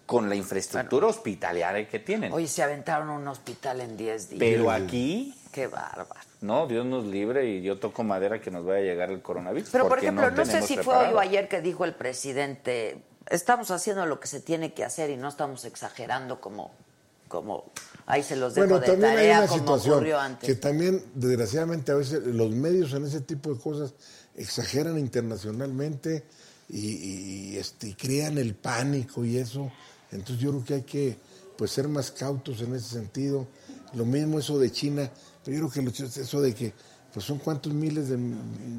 Con 0.06 0.28
la 0.28 0.34
infraestructura 0.34 1.06
hospitalaria 1.06 1.86
que 1.88 2.00
tienen. 2.00 2.32
Oye, 2.32 2.48
se 2.48 2.64
aventaron 2.64 3.10
un 3.10 3.28
hospital 3.28 3.80
en 3.82 3.96
10 3.96 4.30
días. 4.30 4.40
Pero 4.40 4.70
aquí, 4.72 5.32
Qué 5.52 5.68
bárbaro. 5.68 6.18
no, 6.40 6.66
Dios 6.66 6.84
nos 6.84 7.04
libre 7.04 7.46
y 7.46 7.62
yo 7.62 7.78
toco 7.78 8.02
madera 8.02 8.40
que 8.40 8.50
nos 8.50 8.64
vaya 8.64 8.78
a 8.80 8.82
llegar 8.82 9.10
el 9.12 9.22
coronavirus. 9.22 9.68
Pero, 9.70 9.86
por 9.86 9.98
ejemplo, 9.98 10.30
no, 10.32 10.44
sé 10.44 10.62
si 10.62 10.78
fue 10.78 10.96
hoy 10.96 11.14
o 11.14 11.20
ayer 11.20 11.48
que 11.48 11.60
dijo 11.60 11.84
el 11.84 11.94
presidente, 11.94 12.96
estamos 13.28 13.70
haciendo 13.70 14.04
lo 14.06 14.18
que 14.18 14.26
se 14.26 14.40
tiene 14.40 14.72
que 14.72 14.84
hacer 14.84 15.10
y 15.10 15.16
no 15.16 15.28
estamos 15.28 15.64
exagerando 15.64 16.40
como, 16.40 16.72
como 17.28 17.70
ahí 18.06 18.22
se 18.22 18.36
los 18.36 18.54
dejo 18.54 18.66
Bueno, 18.68 18.80
de 18.80 18.86
también 18.86 19.10
hay 19.10 19.16
tarea 19.16 19.38
una 19.38 19.46
como 19.48 19.60
situación 19.60 19.94
ocurrió 19.94 20.18
antes. 20.20 20.46
que 20.48 20.54
también, 20.54 21.02
desgraciadamente, 21.14 21.92
a 21.92 21.96
veces 21.96 22.24
los 22.26 22.50
medios 22.52 22.92
en 22.94 23.04
ese 23.04 23.20
tipo 23.20 23.52
de 23.52 23.60
cosas 23.60 23.94
exageran 24.34 24.98
internacionalmente 24.98 26.24
y, 26.68 27.56
este, 27.56 27.88
y 27.88 27.94
crean 27.94 28.38
el 28.38 28.54
pánico 28.54 29.24
y 29.24 29.36
eso. 29.38 29.70
Entonces 30.12 30.38
yo 30.38 30.50
creo 30.50 30.64
que 30.64 30.74
hay 30.74 30.82
que 30.82 31.18
pues 31.56 31.70
ser 31.70 31.88
más 31.88 32.10
cautos 32.10 32.60
en 32.60 32.74
ese 32.74 32.88
sentido. 32.88 33.46
Lo 33.94 34.04
mismo 34.04 34.38
eso 34.38 34.58
de 34.58 34.70
China, 34.70 35.10
pero 35.44 35.56
yo 35.56 35.68
creo 35.68 35.84
que 35.84 36.02
eso 36.20 36.40
de 36.40 36.54
que 36.54 36.72
pues 37.12 37.24
son 37.24 37.38
cuántos 37.38 37.72
miles 37.72 38.08
de, 38.08 38.18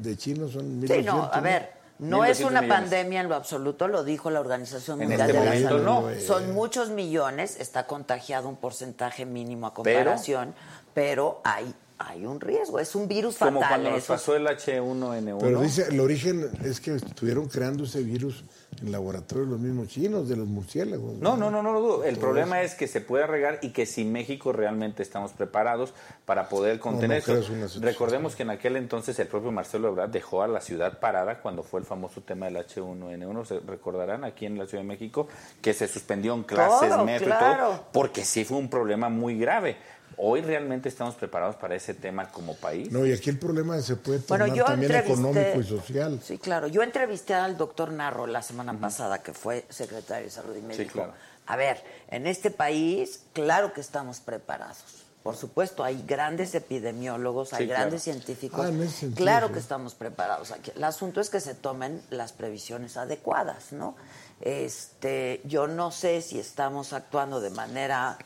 de 0.02 0.16
chinos 0.16 0.52
son 0.52 0.62
Sí, 0.86 1.02
no, 1.02 1.28
1200, 1.28 1.30
a 1.32 1.40
ver, 1.40 1.70
no 1.98 2.24
es 2.24 2.40
1.200 2.40 2.46
una 2.46 2.60
millones. 2.62 2.80
pandemia 2.80 3.20
en 3.20 3.28
lo 3.28 3.34
absoluto, 3.34 3.88
lo 3.88 4.04
dijo 4.04 4.30
la 4.30 4.40
Organización 4.40 4.98
Mundial 4.98 5.30
este 5.30 5.40
de 5.40 5.44
la 5.62 5.68
Salud. 5.68 5.82
no. 5.84 6.20
Son 6.20 6.52
muchos 6.54 6.90
millones, 6.90 7.58
está 7.60 7.86
contagiado 7.86 8.48
un 8.48 8.56
porcentaje 8.56 9.26
mínimo 9.26 9.66
a 9.66 9.74
comparación, 9.74 10.54
pero, 10.94 11.40
hay, 11.44 11.74
hay 11.98 12.24
un 12.24 12.40
riesgo, 12.40 12.78
es 12.78 12.94
un 12.94 13.08
virus 13.08 13.36
Como 13.36 13.60
fatal. 13.60 13.68
cuando 13.68 13.90
nos 13.90 13.98
eso 14.04 14.12
pasó 14.12 14.36
el 14.36 14.46
H1N1. 14.46 15.38
Pero 15.40 15.60
dice, 15.60 15.86
el 15.88 15.98
origen 15.98 16.48
es 16.64 16.80
que 16.80 16.94
estuvieron 16.94 17.48
creando 17.48 17.84
ese 17.84 18.02
virus 18.02 18.44
en 18.80 18.92
laboratorios 18.92 19.48
los 19.48 19.58
mismos 19.58 19.88
chinos, 19.88 20.28
de 20.28 20.36
los 20.36 20.46
murciélagos. 20.46 21.18
No, 21.18 21.36
no, 21.36 21.50
no, 21.50 21.62
no 21.62 21.72
lo 21.72 21.80
dudo. 21.80 22.04
El 22.04 22.16
problema 22.16 22.62
es 22.62 22.74
que 22.74 22.86
se 22.86 23.00
puede 23.00 23.26
regar 23.26 23.58
y 23.62 23.70
que 23.70 23.86
si 23.86 24.04
México 24.04 24.52
realmente 24.52 25.02
estamos 25.02 25.32
preparados 25.32 25.92
para 26.24 26.48
poder 26.48 26.78
contener 26.78 27.18
no 27.18 27.24
creo 27.24 27.38
esto. 27.38 27.52
es 27.52 27.58
una 27.58 27.68
situación. 27.68 27.92
Recordemos 27.92 28.36
que 28.36 28.44
en 28.44 28.50
aquel 28.50 28.76
entonces 28.76 29.18
el 29.18 29.26
propio 29.26 29.50
Marcelo 29.50 29.88
Ebrard 29.88 30.10
dejó 30.10 30.42
a 30.42 30.48
la 30.48 30.60
ciudad 30.60 31.00
parada 31.00 31.40
cuando 31.40 31.64
fue 31.64 31.80
el 31.80 31.86
famoso 31.86 32.20
tema 32.20 32.46
del 32.46 32.56
H1N1. 32.56 33.44
Se 33.44 33.60
recordarán 33.60 34.24
aquí 34.24 34.46
en 34.46 34.56
la 34.56 34.66
Ciudad 34.66 34.84
de 34.84 34.88
México 34.88 35.26
que 35.60 35.74
se 35.74 35.88
suspendió 35.88 36.34
en 36.34 36.44
clases, 36.44 36.96
metro 37.04 37.28
y 37.28 37.38
todo, 37.38 37.84
porque 37.92 38.24
sí 38.24 38.44
fue 38.44 38.58
un 38.58 38.70
problema 38.70 39.08
muy 39.08 39.36
grave. 39.36 39.76
Hoy 40.20 40.40
realmente 40.42 40.88
estamos 40.88 41.14
preparados 41.14 41.54
para 41.56 41.76
ese 41.76 41.94
tema 41.94 42.30
como 42.30 42.56
país. 42.56 42.90
No, 42.90 43.06
y 43.06 43.12
aquí 43.12 43.30
el 43.30 43.38
problema 43.38 43.80
se 43.80 43.94
puede 43.96 44.18
Bueno, 44.26 44.46
tornar 44.46 44.56
yo 44.58 44.64
también 44.64 44.94
económico 44.96 45.60
y 45.60 45.64
social. 45.64 46.20
Sí, 46.24 46.38
claro. 46.38 46.66
Yo 46.66 46.82
entrevisté 46.82 47.34
al 47.34 47.56
doctor 47.56 47.92
Narro 47.92 48.26
la 48.26 48.42
semana 48.42 48.72
pasada, 48.78 49.22
que 49.22 49.32
fue 49.32 49.64
secretario 49.68 50.24
de 50.24 50.30
Salud 50.30 50.56
y 50.56 50.60
me 50.62 50.74
Sí, 50.74 50.82
dijo, 50.82 50.94
claro. 50.94 51.12
a 51.46 51.56
ver, 51.56 51.82
en 52.10 52.26
este 52.26 52.50
país, 52.50 53.20
claro 53.32 53.72
que 53.72 53.80
estamos 53.80 54.18
preparados. 54.18 55.04
Por 55.22 55.36
supuesto, 55.36 55.84
hay 55.84 56.02
grandes 56.06 56.54
epidemiólogos, 56.54 57.52
hay 57.52 57.60
Sí, 57.60 57.66
claro. 57.66 57.80
grandes 57.82 58.02
científicos. 58.02 58.60
Ah, 58.64 58.68
en 58.70 58.82
ese 58.82 58.92
sentido, 59.00 59.16
claro 59.24 59.46
sí. 59.48 59.52
que 59.52 59.58
estamos 59.60 59.94
preparados. 59.94 60.50
Aquí. 60.52 60.72
El 60.74 60.82
asunto 60.84 61.20
es 61.20 61.30
que 61.30 61.40
se 61.40 61.54
tomen 61.54 62.00
las 62.10 62.32
previsiones 62.32 62.96
adecuadas, 62.96 63.72
¿no? 63.72 63.94
Este, 64.40 65.40
yo 65.44 65.66
no 65.66 65.90
sé 65.90 66.22
si 66.22 66.38
estamos 66.38 66.92
actuando 66.92 67.40
de 67.40 67.50
manera 67.50 68.16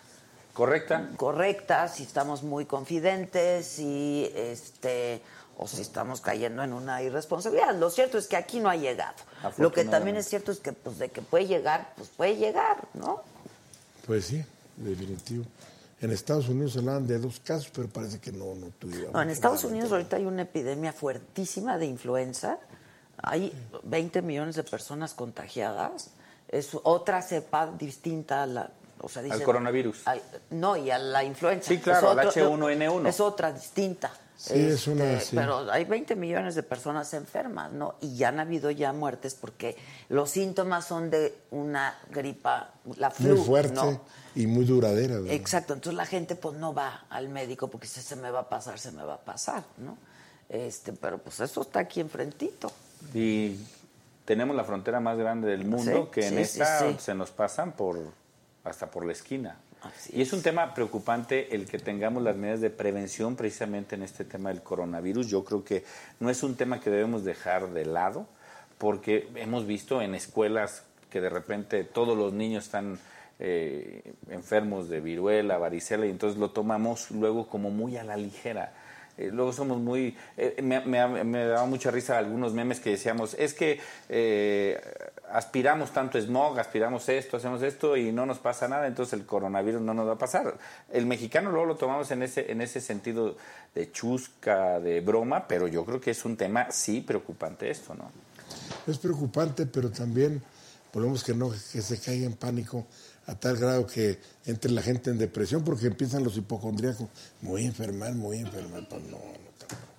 ¿Correcta? 0.53 1.11
correcta, 1.17 1.89
si 1.89 2.03
estamos 2.03 2.43
muy 2.43 2.67
confidentes, 2.67 3.67
si 3.67 4.31
este 4.35 5.23
o 5.57 5.67
si 5.67 5.81
estamos 5.83 6.21
cayendo 6.21 6.63
en 6.63 6.73
una 6.73 7.03
irresponsabilidad. 7.03 7.75
Lo 7.77 7.91
cierto 7.91 8.19
es 8.19 8.27
que 8.27 8.37
aquí 8.37 8.61
no 8.61 8.69
ha 8.69 8.77
llegado. 8.77 9.15
Lo 9.59 9.73
que 9.73 9.85
también 9.85 10.17
es 10.17 10.27
cierto 10.29 10.53
es 10.53 10.59
que 10.59 10.73
pues 10.73 10.99
de 10.99 11.11
que 11.11 11.23
puede 11.23 11.47
llegar, 11.47 11.93
pues 11.97 12.09
puede 12.09 12.37
llegar, 12.37 12.89
¿no? 12.95 13.23
Pues 14.07 14.27
sí, 14.27 14.45
definitivo. 14.77 15.45
En 16.01 16.11
Estados 16.11 16.49
Unidos 16.49 16.77
hablaban 16.77 17.07
de 17.07 17.19
dos 17.19 17.39
casos, 17.39 17.71
pero 17.73 17.89
parece 17.89 18.19
que 18.19 18.33
no, 18.33 18.57
no 18.57 18.69
tuvieron. 18.79 19.13
No, 19.13 19.23
en 19.23 19.31
Estados 19.31 19.63
Unidos 19.63 19.93
ahorita 19.93 20.17
hay 20.17 20.25
una 20.25 20.43
epidemia 20.43 20.93
fuertísima 20.93 21.79
de 21.79 21.87
influenza. 21.87 22.59
Hay 23.19 23.53
20 23.85 24.21
millones 24.23 24.57
de 24.57 24.65
personas 24.65 25.15
contagiadas. 25.15 26.11
Es 26.49 26.71
otra 26.83 27.23
cepa 27.23 27.69
distinta 27.79 28.43
a 28.43 28.47
la. 28.47 28.71
O 29.03 29.09
sea, 29.09 29.23
dicen- 29.23 29.43
coronavirus. 29.43 30.07
al- 30.07 30.23
no, 30.51 30.77
y 30.77 30.91
a 30.91 30.99
la 30.99 31.25
influenza. 31.25 31.69
Sí, 31.69 31.79
claro, 31.79 32.11
al 32.11 32.19
otro- 32.27 32.31
H1N1. 32.31 33.09
Es 33.09 33.21
otra 33.21 33.53
distinta. 33.53 34.13
Sí, 34.37 34.55
es 34.59 34.89
una, 34.89 35.21
sí. 35.21 35.37
Pero 35.37 35.71
hay 35.71 35.85
20 35.85 36.17
millones 36.17 36.57
de 36.57 36.65
personas 36.65 37.15
enfermas, 37.15 37.71
¿no? 37.71 37.95
Y 38.01 38.17
ya 38.17 38.29
han 38.29 38.41
habido 38.41 38.73
ya 38.73 38.93
muertes 38.93 39.35
porque 39.35 39.77
los 40.09 40.31
síntomas 40.31 40.85
son 40.85 41.11
de 41.11 41.33
una 41.53 41.97
gripa, 42.11 42.71
la 42.97 43.11
flu. 43.13 43.37
Muy 43.37 43.45
fuerte 43.47 43.75
¿no? 43.75 44.01
y 44.35 44.49
muy 44.49 44.65
duradera. 44.65 45.15
¿verdad? 45.17 45.31
Exacto, 45.33 45.75
entonces 45.75 45.97
la 45.97 46.07
gente 46.07 46.35
pues 46.35 46.57
no 46.57 46.75
va 46.75 47.05
al 47.09 47.29
médico 47.29 47.69
porque 47.69 47.87
si 47.87 48.01
se 48.01 48.17
me 48.17 48.33
va 48.33 48.41
a 48.41 48.49
pasar, 48.49 48.81
se 48.81 48.91
me 48.91 49.05
va 49.05 49.15
a 49.15 49.21
pasar, 49.21 49.63
¿no? 49.79 49.97
Este, 50.49 50.93
pero 50.93 51.19
pues 51.19 51.39
eso 51.39 51.63
está 51.63 51.79
aquí 51.81 52.01
enfrentito. 52.01 52.73
Y 53.15 53.57
tenemos 54.25 54.57
la 54.57 54.65
frontera 54.65 54.99
más 54.99 55.17
grande 55.19 55.49
del 55.51 55.65
mundo 55.65 56.05
Sí, 56.07 56.11
que 56.21 56.27
en 56.27 56.39
esta 56.39 56.81
sí. 56.81 56.97
se 56.99 57.15
nos 57.15 57.31
pasan 57.31 57.73
por 57.73 58.01
hasta 58.65 58.91
por 58.91 59.05
la 59.05 59.13
esquina. 59.13 59.57
Así 59.83 60.13
y 60.17 60.23
es 60.23 60.33
un 60.33 60.43
tema 60.43 60.75
preocupante 60.75 61.55
el 61.55 61.67
que 61.67 61.79
tengamos 61.79 62.23
las 62.23 62.37
medidas 62.37 62.61
de 62.61 62.71
prevención 62.71 63.35
precisamente 63.35 63.97
en 63.97 64.03
este 64.03 64.25
tema 64.25 64.51
del 64.51 64.63
coronavirus. 64.63 65.27
Yo 65.29 65.45
creo 65.45 65.65
que 65.65 65.85
no 66.21 66.31
es 66.31 66.43
un 66.43 66.55
tema 66.57 66.81
que 66.81 66.91
debemos 66.91 67.25
dejar 67.25 67.71
de 67.71 67.85
lado 67.85 68.27
porque 68.79 69.29
hemos 69.35 69.67
visto 69.67 70.01
en 70.01 70.15
escuelas 70.15 70.85
que 71.11 71.21
de 71.21 71.29
repente 71.29 71.85
todos 71.85 72.17
los 72.17 72.33
niños 72.33 72.65
están 72.65 72.99
eh, 73.39 74.15
enfermos 74.31 74.89
de 74.89 75.01
viruela, 75.01 75.59
varicela 75.59 76.07
y 76.07 76.11
entonces 76.11 76.39
lo 76.39 76.51
tomamos 76.51 77.11
luego 77.11 77.49
como 77.49 77.71
muy 77.71 77.97
a 77.97 78.05
la 78.05 78.17
ligera. 78.17 78.73
Eh, 79.19 79.31
luego 79.33 79.53
somos 79.53 79.79
muy... 79.79 80.17
eh, 80.37 80.57
me, 80.63 80.81
me, 80.81 81.25
me 81.25 81.45
daba 81.45 81.67
mucha 81.67 81.91
risa 81.91 82.17
algunos 82.19 82.55
memes 82.55 82.81
que 82.81 82.91
decíamos, 82.91 83.35
es 83.35 83.53
que 83.53 83.79
eh, 84.09 84.81
aspiramos 85.33 85.93
tanto 85.93 86.21
smog, 86.21 86.59
aspiramos 86.59 87.09
esto, 87.09 87.37
hacemos 87.37 87.63
esto 87.63 87.97
y 87.97 88.13
no 88.13 88.27
nos 88.27 88.39
pasa 88.39 88.69
nada, 88.69 88.87
entonces 88.87 89.15
el 89.15 89.27
coronavirus 89.27 89.81
no 89.81 89.95
nos 89.95 90.07
va 90.07 90.13
a 90.13 90.19
pasar. 90.19 90.59
El 90.93 91.07
mexicano 91.07 91.51
luego 91.51 91.67
lo 91.67 91.77
tomamos 91.77 92.11
en 92.11 92.23
ese, 92.23 92.51
en 92.53 92.61
ese 92.61 92.81
sentido 92.81 93.37
de 93.75 93.91
chusca, 93.91 94.81
de 94.81 95.01
broma, 95.01 95.47
pero 95.49 95.67
yo 95.69 95.85
creo 95.85 96.01
que 96.01 96.11
es 96.11 96.25
un 96.25 96.37
tema 96.37 96.71
sí 96.71 97.01
preocupante 97.01 97.71
esto, 97.71 97.95
¿no? 97.95 98.11
Es 98.87 98.99
preocupante, 98.99 99.67
pero 99.67 99.91
también 99.91 100.43
volvemos 100.93 101.25
que 101.25 101.35
no 101.35 101.51
que 101.51 101.83
se 101.83 101.99
caiga 101.99 102.27
en 102.27 102.35
pánico 102.35 102.87
a 103.27 103.35
tal 103.35 103.57
grado 103.57 103.87
que 103.87 104.19
entre 104.47 104.71
la 104.73 104.83
gente 104.83 105.11
en 105.11 105.19
depresión 105.19 105.65
porque 105.65 105.87
empiezan 105.87 106.25
los 106.25 106.37
hipocondríacos. 106.37 107.09
Muy 107.41 107.65
enfermar, 107.65 108.15
muy 108.15 108.39
enfermar. 108.39 108.87
Pues 108.89 109.03
no. 109.05 109.42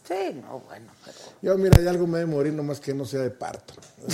Sí, 0.08 0.41
no, 0.41 0.60
bueno, 0.60 0.91
pero... 1.06 1.18
Yo, 1.41 1.58
mira, 1.58 1.80
hay 1.80 1.88
algo 1.88 2.06
me 2.08 2.20
debe 2.20 2.30
morir, 2.32 2.54
nomás 2.54 2.80
que 2.82 2.93
no 2.93 3.06
sea 3.06 3.22
de 3.22 3.30
parto. 3.32 3.74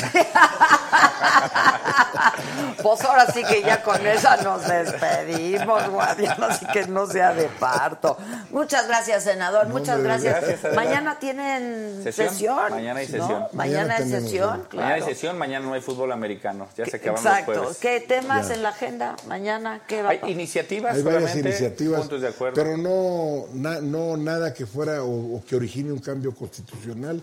Pues 2.81 3.01
ahora 3.03 3.25
sí 3.31 3.43
que 3.43 3.61
ya 3.61 3.83
con 3.83 4.05
esa 4.07 4.37
nos 4.37 4.65
despedimos, 4.67 5.89
guardián, 5.89 6.41
así 6.43 6.65
que 6.67 6.87
no 6.87 7.05
sea 7.07 7.33
de 7.33 7.45
parto. 7.59 8.17
Muchas 8.51 8.87
gracias, 8.87 9.23
senador, 9.23 9.67
muchas 9.67 10.01
gracias. 10.01 10.43
Mañana 10.75 11.19
tienen 11.19 12.01
¿Sesión? 12.03 12.29
sesión. 12.29 12.57
Mañana 12.69 12.99
hay 13.01 13.05
sesión. 13.07 13.27
Mañana, 13.29 13.49
Mañana 13.53 13.95
hay 13.97 14.09
sesión, 14.09 14.49
claro. 14.69 14.87
Mañana 14.87 14.93
hay 14.95 15.01
sesión, 15.01 15.37
mañana 15.37 15.65
no 15.65 15.73
hay 15.73 15.81
fútbol 15.81 16.11
americano, 16.11 16.67
ya 16.77 16.85
se 16.85 16.97
acaban 16.97 17.17
Exacto. 17.17 17.51
los 17.51 17.59
jueves. 17.61 17.77
¿Qué 17.79 17.99
temas 18.01 18.47
Ya. 18.47 18.53
en 18.55 18.63
la 18.63 18.69
agenda? 18.69 19.15
Mañana, 19.27 19.81
¿qué 19.87 20.01
va 20.01 20.09
a 20.09 20.11
Hay 20.13 20.19
iniciativas, 20.27 20.95
Hay 20.95 21.03
varias 21.03 21.35
iniciativas, 21.35 21.99
puntos 22.01 22.21
de 22.21 22.27
acuerdo. 22.29 22.55
pero 22.55 22.77
no, 22.77 23.45
na- 23.53 23.81
no 23.81 24.15
nada 24.17 24.53
que 24.53 24.65
fuera 24.65 25.03
o, 25.03 25.37
o 25.37 25.43
que 25.47 25.55
origine 25.57 25.78
un 25.87 25.99
cambio 25.99 26.33
constitucional. 26.35 27.21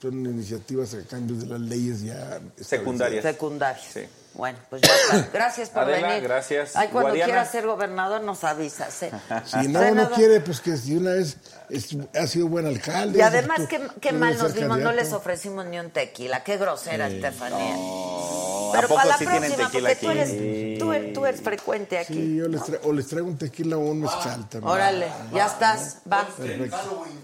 Son 0.00 0.14
iniciativas 0.26 0.94
a 0.94 1.02
cambios 1.02 1.40
de 1.40 1.46
las 1.46 1.60
leyes 1.60 2.02
ya. 2.02 2.40
Secundarias. 2.60 3.22
Secundarios. 3.24 3.84
Sí. 3.92 4.02
Bueno, 4.34 4.56
pues 4.70 4.82
ya 4.82 4.94
está. 4.94 5.28
Gracias 5.32 5.70
por 5.70 5.82
Adela, 5.82 6.06
venir. 6.10 6.22
gracias. 6.22 6.76
Ay, 6.76 6.88
cuando 6.92 7.08
Guadiana. 7.08 7.24
quieras 7.32 7.50
ser 7.50 7.66
gobernador 7.66 8.22
nos 8.22 8.44
avisas. 8.44 9.02
¿eh? 9.02 9.10
Si 9.44 9.66
no, 9.66 9.92
no 9.96 10.08
quiere, 10.12 10.40
pues 10.40 10.60
que 10.60 10.76
si 10.76 10.96
una 10.96 11.14
vez 11.14 11.36
es- 11.68 11.96
ha 12.14 12.26
sido 12.28 12.46
buen 12.46 12.66
alcalde. 12.66 13.18
Y 13.18 13.22
además, 13.22 13.58
tú- 13.58 13.66
qué, 13.68 13.80
qué 14.00 14.12
mal 14.12 14.38
nos 14.38 14.54
vimos, 14.54 14.78
no 14.78 14.92
les 14.92 15.12
ofrecimos 15.12 15.66
ni 15.66 15.80
un 15.80 15.90
tequila. 15.90 16.44
Qué 16.44 16.56
grosera, 16.58 17.08
Estefanía. 17.08 17.74
No, 17.74 18.57
Pero 18.72 18.84
¿a 18.84 18.88
poco 18.88 18.94
para 18.96 19.08
la 19.10 19.18
sí 19.18 19.26
tienen 19.26 19.52
próxima, 19.52 19.68
tequila 19.70 19.88
porque 19.88 20.00
tú 20.06 20.10
aquí? 20.10 20.18
eres, 20.18 20.78
tú, 20.78 20.92
eres, 20.92 21.12
tú 21.12 21.26
eres 21.26 21.40
frecuente 21.40 21.98
aquí. 21.98 22.14
Sí, 22.14 22.36
yo 22.36 22.48
les 22.48 22.62
o 22.84 22.92
les 22.92 23.06
traigo 23.08 23.28
un 23.28 23.38
tequila 23.38 23.76
o 23.76 23.80
un 23.80 24.00
mezcal 24.00 24.48
también. 24.48 24.64
Órale, 24.72 25.06
ya 25.32 25.46
estás, 25.46 25.98
va. 26.10 26.26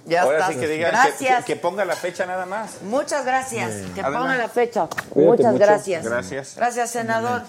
Ya 0.07 0.23
Ahora 0.23 0.39
estás. 0.39 0.55
sí 0.55 0.61
que 0.61 0.69
digan 0.69 0.91
gracias. 0.93 1.45
que- 1.45 1.55
que 1.55 1.61
ponga 1.61 1.85
la 1.85 1.97
fecha 1.97 2.27
nada 2.27 2.47
más. 2.47 2.83
Muchas 2.83 3.25
gracias. 3.25 3.73
Que 3.95 4.03
ponga 4.03 4.37
la 4.37 4.49
fecha. 4.49 4.89
Muchas 5.15 5.53
mucho. 5.53 5.65
gracias. 5.65 6.05
Gracias. 6.05 6.55
Gracias, 6.57 6.91
senador. 6.91 7.43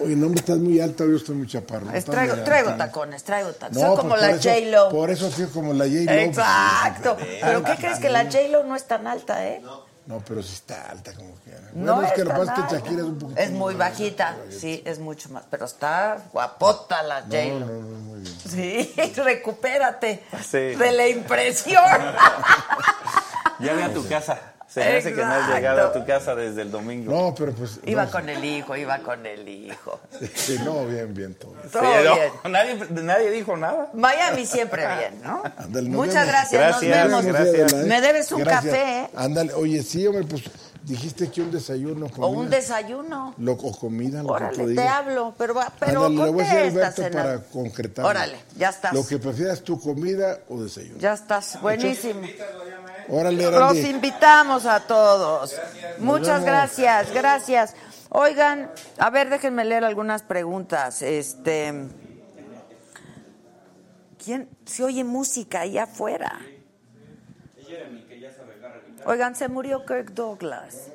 Oye, 0.00 0.14
no 0.14 0.28
me 0.28 0.36
estás 0.36 0.58
muy 0.58 0.78
alta, 0.80 1.02
yo 1.04 1.16
estoy 1.16 1.34
muy 1.34 1.48
chaparro. 1.48 1.90
Es- 1.92 2.04
traigo, 2.04 2.36
tacones, 2.76 3.24
traigo 3.24 3.50
tacones. 3.50 3.74
No, 3.74 3.80
Soy 3.80 3.88
pues 3.96 4.00
como 4.00 4.16
la 4.16 4.28
J-Lo. 4.36 4.88
Por 4.90 5.10
eso 5.10 5.28
soy 5.28 5.46
como 5.46 5.72
la 5.74 5.86
J-Lo. 5.86 6.12
Exacto. 6.12 7.16
Pero 7.40 7.64
¿qué 7.64 7.74
crees 7.74 7.98
que 7.98 8.08
la 8.08 8.22
J-Lo 8.26 8.62
no 8.62 8.76
es 8.76 8.84
tan 8.84 9.08
alta, 9.08 9.44
eh? 9.44 9.60
No, 9.60 9.87
pero 10.26 10.42
sí 10.42 10.54
está 10.54 10.90
alta 10.90 11.12
como 11.12 11.34
que. 11.44 11.50
No 11.74 11.96
Bueno, 11.96 12.08
es 12.08 12.12
que 12.14 12.20
es 12.22 12.26
lo 12.26 12.32
que 12.32 12.36
tan 12.38 12.46
pasa 12.46 12.60
es 12.62 12.68
que. 12.68 12.74
Shakira 12.76 13.00
es 13.02 13.08
un 13.08 13.18
poquito. 13.18 13.40
Es 13.40 13.50
muy 13.50 13.74
más- 13.74 13.90
bajita, 13.90 14.36
sí, 14.50 14.82
es 14.86 14.98
mucho 14.98 15.28
más. 15.28 15.44
Pero 15.50 15.66
está 15.66 16.18
guapota 16.32 17.02
la 17.02 17.20
j 17.22 17.44
No, 17.44 17.60
no, 17.60 17.66
no, 17.66 17.80
muy 17.98 18.20
bien. 18.20 18.36
Sí, 18.48 18.94
recupérate 19.16 20.24
Sí. 20.42 20.58
de 20.58 20.92
la 20.92 21.06
impresión. 21.08 21.84
Ya 23.60 23.72
ve 23.74 23.82
a 23.82 23.92
tu 23.92 24.06
casa. 24.08 24.38
Se 24.68 24.80
me 24.80 24.98
hace 24.98 25.14
que 25.14 25.24
no 25.24 25.32
has 25.32 25.48
llegado 25.54 25.86
a 25.88 25.92
tu 25.94 26.04
casa 26.04 26.34
desde 26.34 26.60
el 26.62 26.70
domingo. 26.70 27.10
No, 27.10 27.34
pero 27.34 27.52
pues. 27.52 27.80
Iba 27.86 28.04
no, 28.04 28.10
con 28.10 28.28
el 28.28 28.44
hijo, 28.44 28.76
iba 28.76 28.98
con 28.98 29.24
el 29.24 29.48
hijo. 29.48 29.98
Sí, 30.34 30.58
no, 30.62 30.84
bien, 30.84 31.14
bien, 31.14 31.34
todo. 31.34 31.52
bien. 31.52 31.70
Todo 31.70 31.82
Pero 31.82 32.14
bien. 32.14 32.32
Nadie, 32.52 32.86
nadie 33.02 33.30
dijo 33.30 33.56
nada. 33.56 33.88
Miami 33.94 34.44
siempre 34.44 34.86
bien, 34.86 35.22
¿no? 35.22 35.42
Ándale, 35.56 35.88
nos 35.88 35.96
Muchas 35.96 36.14
vemos. 36.14 36.28
gracias, 36.28 36.60
Gracias, 36.80 37.10
nos 37.10 37.24
vemos. 37.24 37.40
gracias. 37.40 37.72
¿eh? 37.72 37.84
Me 37.86 38.00
debes 38.02 38.30
un 38.32 38.40
Gracias. 38.40 38.64
café, 38.74 39.00
¿eh? 39.04 39.10
Ándale, 39.16 39.54
oye, 39.54 39.82
sí, 39.82 40.06
hombre, 40.06 40.24
pues 40.24 40.42
dijiste 40.82 41.30
que 41.30 41.40
un 41.40 41.50
desayuno. 41.50 42.06
O 42.06 42.10
Comida, 42.10 42.38
un 42.40 42.50
desayuno. 42.50 43.34
Lo, 43.38 43.52
o 43.52 43.78
comida, 43.78 44.22
lo 44.22 44.28
que 44.28 44.32
Órale, 44.34 44.56
tú 44.56 44.62
te 44.64 44.68
digas. 44.70 44.86
hablo, 44.90 45.34
pero, 45.38 45.54
va- 45.54 45.72
pero 45.80 46.04
Ándale, 46.04 46.26
le 46.26 46.30
voy 46.36 46.44
a 46.44 46.54
decir 46.54 46.78
Alberto 46.82 47.02
para 47.10 47.38
concretar. 47.40 48.04
Órale, 48.04 48.36
ya 48.58 48.68
estás. 48.68 48.92
Lo 48.92 49.06
que 49.06 49.16
prefieras 49.18 49.62
tú, 49.62 49.80
comida 49.80 50.40
o 50.50 50.60
desayuno. 50.62 50.98
Ya 50.98 51.14
estás, 51.14 51.58
buenísimo. 51.62 52.20
Órale, 53.10 53.50
Los 53.50 53.76
invitamos 53.78 54.66
a 54.66 54.80
todos. 54.80 55.54
Muchas 55.98 56.44
gracias, 56.44 57.12
gracias. 57.12 57.74
Oigan, 58.10 58.70
a 58.98 59.10
ver, 59.10 59.30
déjenme 59.30 59.64
leer 59.64 59.84
algunas 59.84 60.22
preguntas. 60.22 61.02
Este, 61.02 61.88
¿quién 64.22 64.48
se 64.64 64.84
oye 64.84 65.04
música 65.04 65.60
ahí 65.60 65.78
afuera? 65.78 66.38
Oigan, 69.04 69.34
se 69.34 69.48
murió 69.48 69.84
Kirk 69.86 70.12
Douglas. 70.12 70.88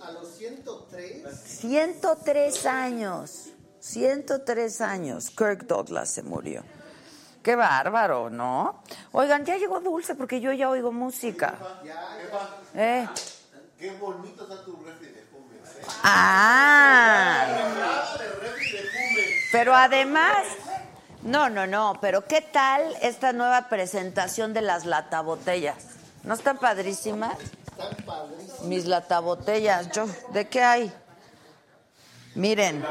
A 0.00 0.10
los 0.12 0.28
103, 0.36 1.22
103 1.44 2.66
años. 2.66 3.48
103 3.80 4.80
años. 4.80 5.30
Kirk 5.30 5.66
Douglas 5.66 6.10
se 6.10 6.22
murió. 6.22 6.62
Qué 7.42 7.56
bárbaro, 7.56 8.30
¿no? 8.30 8.82
Oigan, 9.10 9.44
ya 9.44 9.56
llegó 9.56 9.80
Dulce 9.80 10.14
porque 10.14 10.40
yo 10.40 10.52
ya 10.52 10.68
oigo 10.68 10.92
música. 10.92 11.54
¿Eh? 12.74 13.08
qué 13.78 13.90
bonito 13.96 14.44
está 14.44 14.64
tu 14.64 14.76
refri 14.84 15.08
de. 15.08 15.20
¿eh? 15.20 15.24
Ah. 16.04 17.46
Pero 19.50 19.74
además, 19.74 20.46
no, 21.22 21.50
no, 21.50 21.66
no, 21.66 21.98
pero 22.00 22.24
¿qué 22.26 22.40
tal 22.40 22.96
esta 23.02 23.32
nueva 23.32 23.68
presentación 23.68 24.54
de 24.54 24.62
las 24.62 24.86
latabotellas? 24.86 25.84
¿No 26.22 26.34
están 26.34 26.58
padrísimas? 26.58 27.36
Están 27.38 28.04
padrísimos. 28.06 28.62
Mis 28.62 28.86
latabotellas, 28.86 29.90
yo, 29.90 30.06
¿de 30.32 30.48
qué 30.48 30.62
hay? 30.62 30.92
Miren, 32.36 32.84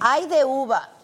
hay 0.00 0.26
de 0.28 0.44
uva. 0.44 0.95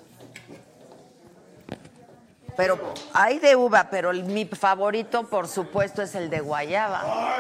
Pero 2.57 2.78
hay 3.14 3.38
de 3.38 3.57
uva, 3.57 3.88
pero 3.90 4.11
el- 4.11 4.24
mi 4.24 4.44
favorito, 4.44 5.26
por 5.28 5.48
supuesto, 5.48 6.03
es 6.03 6.14
el 6.14 6.28
de 6.30 6.40
guayaba. 6.40 7.38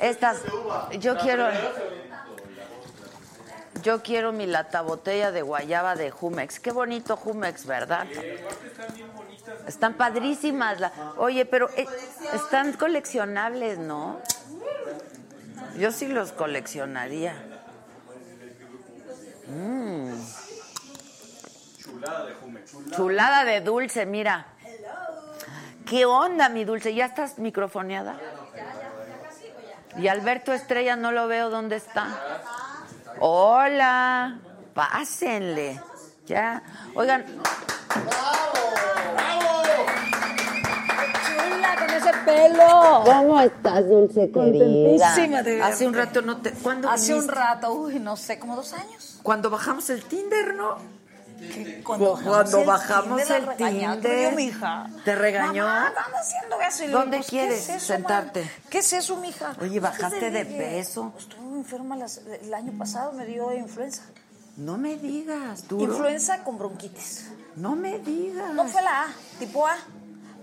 Estas, 0.00 0.38
yo 0.98 1.16
quiero, 1.18 1.48
yo 3.82 4.02
quiero 4.02 4.32
mi 4.32 4.46
latabotella 4.46 5.30
de 5.32 5.42
guayaba 5.42 5.94
de 5.96 6.10
Jumex. 6.10 6.60
Qué 6.60 6.70
bonito 6.70 7.16
Jumex, 7.16 7.66
¿verdad? 7.66 8.06
Están 9.66 9.94
padrísimas. 9.94 10.80
la- 10.80 10.92
Oye, 11.16 11.44
pero 11.46 11.68
eh, 11.76 11.86
están 12.34 12.72
coleccionables, 12.74 13.78
¿no? 13.78 14.20
Yo 15.78 15.90
sí 15.92 16.08
los 16.08 16.32
coleccionaría. 16.32 17.34
Mm. 19.48 20.12
Chulada 21.78 22.33
de 22.86 23.60
dulce, 23.60 24.06
mira. 24.06 24.46
¿Qué 25.86 26.06
onda, 26.06 26.48
mi 26.48 26.64
dulce? 26.64 26.94
¿Ya 26.94 27.06
estás 27.06 27.38
microfoneada? 27.38 28.18
Y 29.98 30.08
Alberto 30.08 30.52
Estrella 30.52 30.96
no 30.96 31.12
lo 31.12 31.28
veo, 31.28 31.50
¿dónde 31.50 31.76
está? 31.76 32.08
Hola, 33.20 34.38
pásenle. 34.74 35.80
Ya. 36.26 36.62
Oigan, 36.94 37.24
Chula, 41.26 41.76
con 41.78 41.90
ese 41.90 42.12
pelo. 42.24 43.02
¿cómo 43.04 43.40
estás, 43.40 43.88
dulce 43.88 44.30
Contentísima 44.30 45.42
de. 45.42 45.62
Hace 45.62 45.86
un 45.86 45.94
rato 45.94 46.22
no 46.22 46.38
te. 46.38 46.50
¿Cuándo 46.52 46.88
Hace 46.88 47.14
un 47.14 47.28
rato, 47.28 47.72
uy, 47.72 48.00
no 48.00 48.16
sé, 48.16 48.38
como 48.38 48.56
dos 48.56 48.72
años. 48.72 49.20
Cuando 49.22 49.50
bajamos 49.50 49.90
el 49.90 50.02
Tinder, 50.04 50.54
¿no? 50.54 51.03
Cuando, 51.84 52.18
Cuando 52.22 52.64
bajamos 52.64 53.20
el 53.30 53.46
regañó, 53.46 53.92
Tinder. 53.94 54.34
¿Te 55.04 55.14
regañó? 55.14 55.64
Mamá, 55.64 55.88
anda 55.88 56.02
haciendo 56.20 56.60
eso. 56.60 56.84
Y 56.84 56.86
le 56.86 56.92
¿Dónde 56.92 57.16
pues, 57.18 57.28
quieres 57.28 57.66
¿qué 57.66 57.72
es 57.72 57.82
eso, 57.82 57.86
sentarte? 57.94 58.40
man? 58.40 58.50
¿Qué 58.70 58.78
es 58.78 58.92
eso, 58.92 59.16
mija? 59.16 59.50
Oye, 59.60 59.80
Pues, 59.80 59.82
¿bajaste 59.82 60.18
¿qué 60.20 60.30
de 60.30 60.44
peso? 60.46 61.12
Estuve 61.18 61.58
enferma 61.58 61.96
las- 61.96 62.18
el 62.42 62.52
año 62.54 62.72
pasado, 62.78 63.12
me 63.12 63.26
dio 63.26 63.52
influenza. 63.52 64.02
No 64.56 64.78
me 64.78 64.96
digas, 64.96 65.66
duro. 65.68 65.92
Influenza 65.92 66.42
con 66.44 66.56
bronquitis. 66.58 67.30
No 67.56 67.74
me 67.76 67.98
digas. 67.98 68.52
No 68.54 68.66
fue 68.66 68.82
la 68.82 69.02
A, 69.02 69.06
tipo 69.38 69.66
A. 69.66 69.76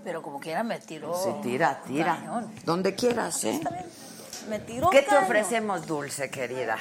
Pero 0.04 0.20
como 0.22 0.40
quiera 0.40 0.62
me 0.62 0.78
tiró. 0.80 1.14
Sí, 1.22 1.30
tira, 1.42 1.80
tira. 1.86 2.18
Donde 2.64 2.94
quieras, 2.94 3.42
¿eh? 3.44 3.54
Está 3.54 3.70
bien. 3.70 3.86
Me 4.48 4.58
tiró. 4.58 4.90
¿Qué 4.90 5.02
te 5.02 5.16
ofrecemos, 5.16 5.86
dulce, 5.86 6.30
querida? 6.30 6.76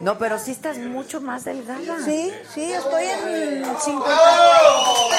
No, 0.00 0.16
pero 0.18 0.38
sí 0.38 0.52
estás 0.52 0.78
mucho 0.78 1.20
más 1.20 1.44
delgada. 1.44 2.04
Sí, 2.04 2.32
sí, 2.54 2.72
estoy 2.72 3.04
en 3.04 3.64
50. 3.80 5.18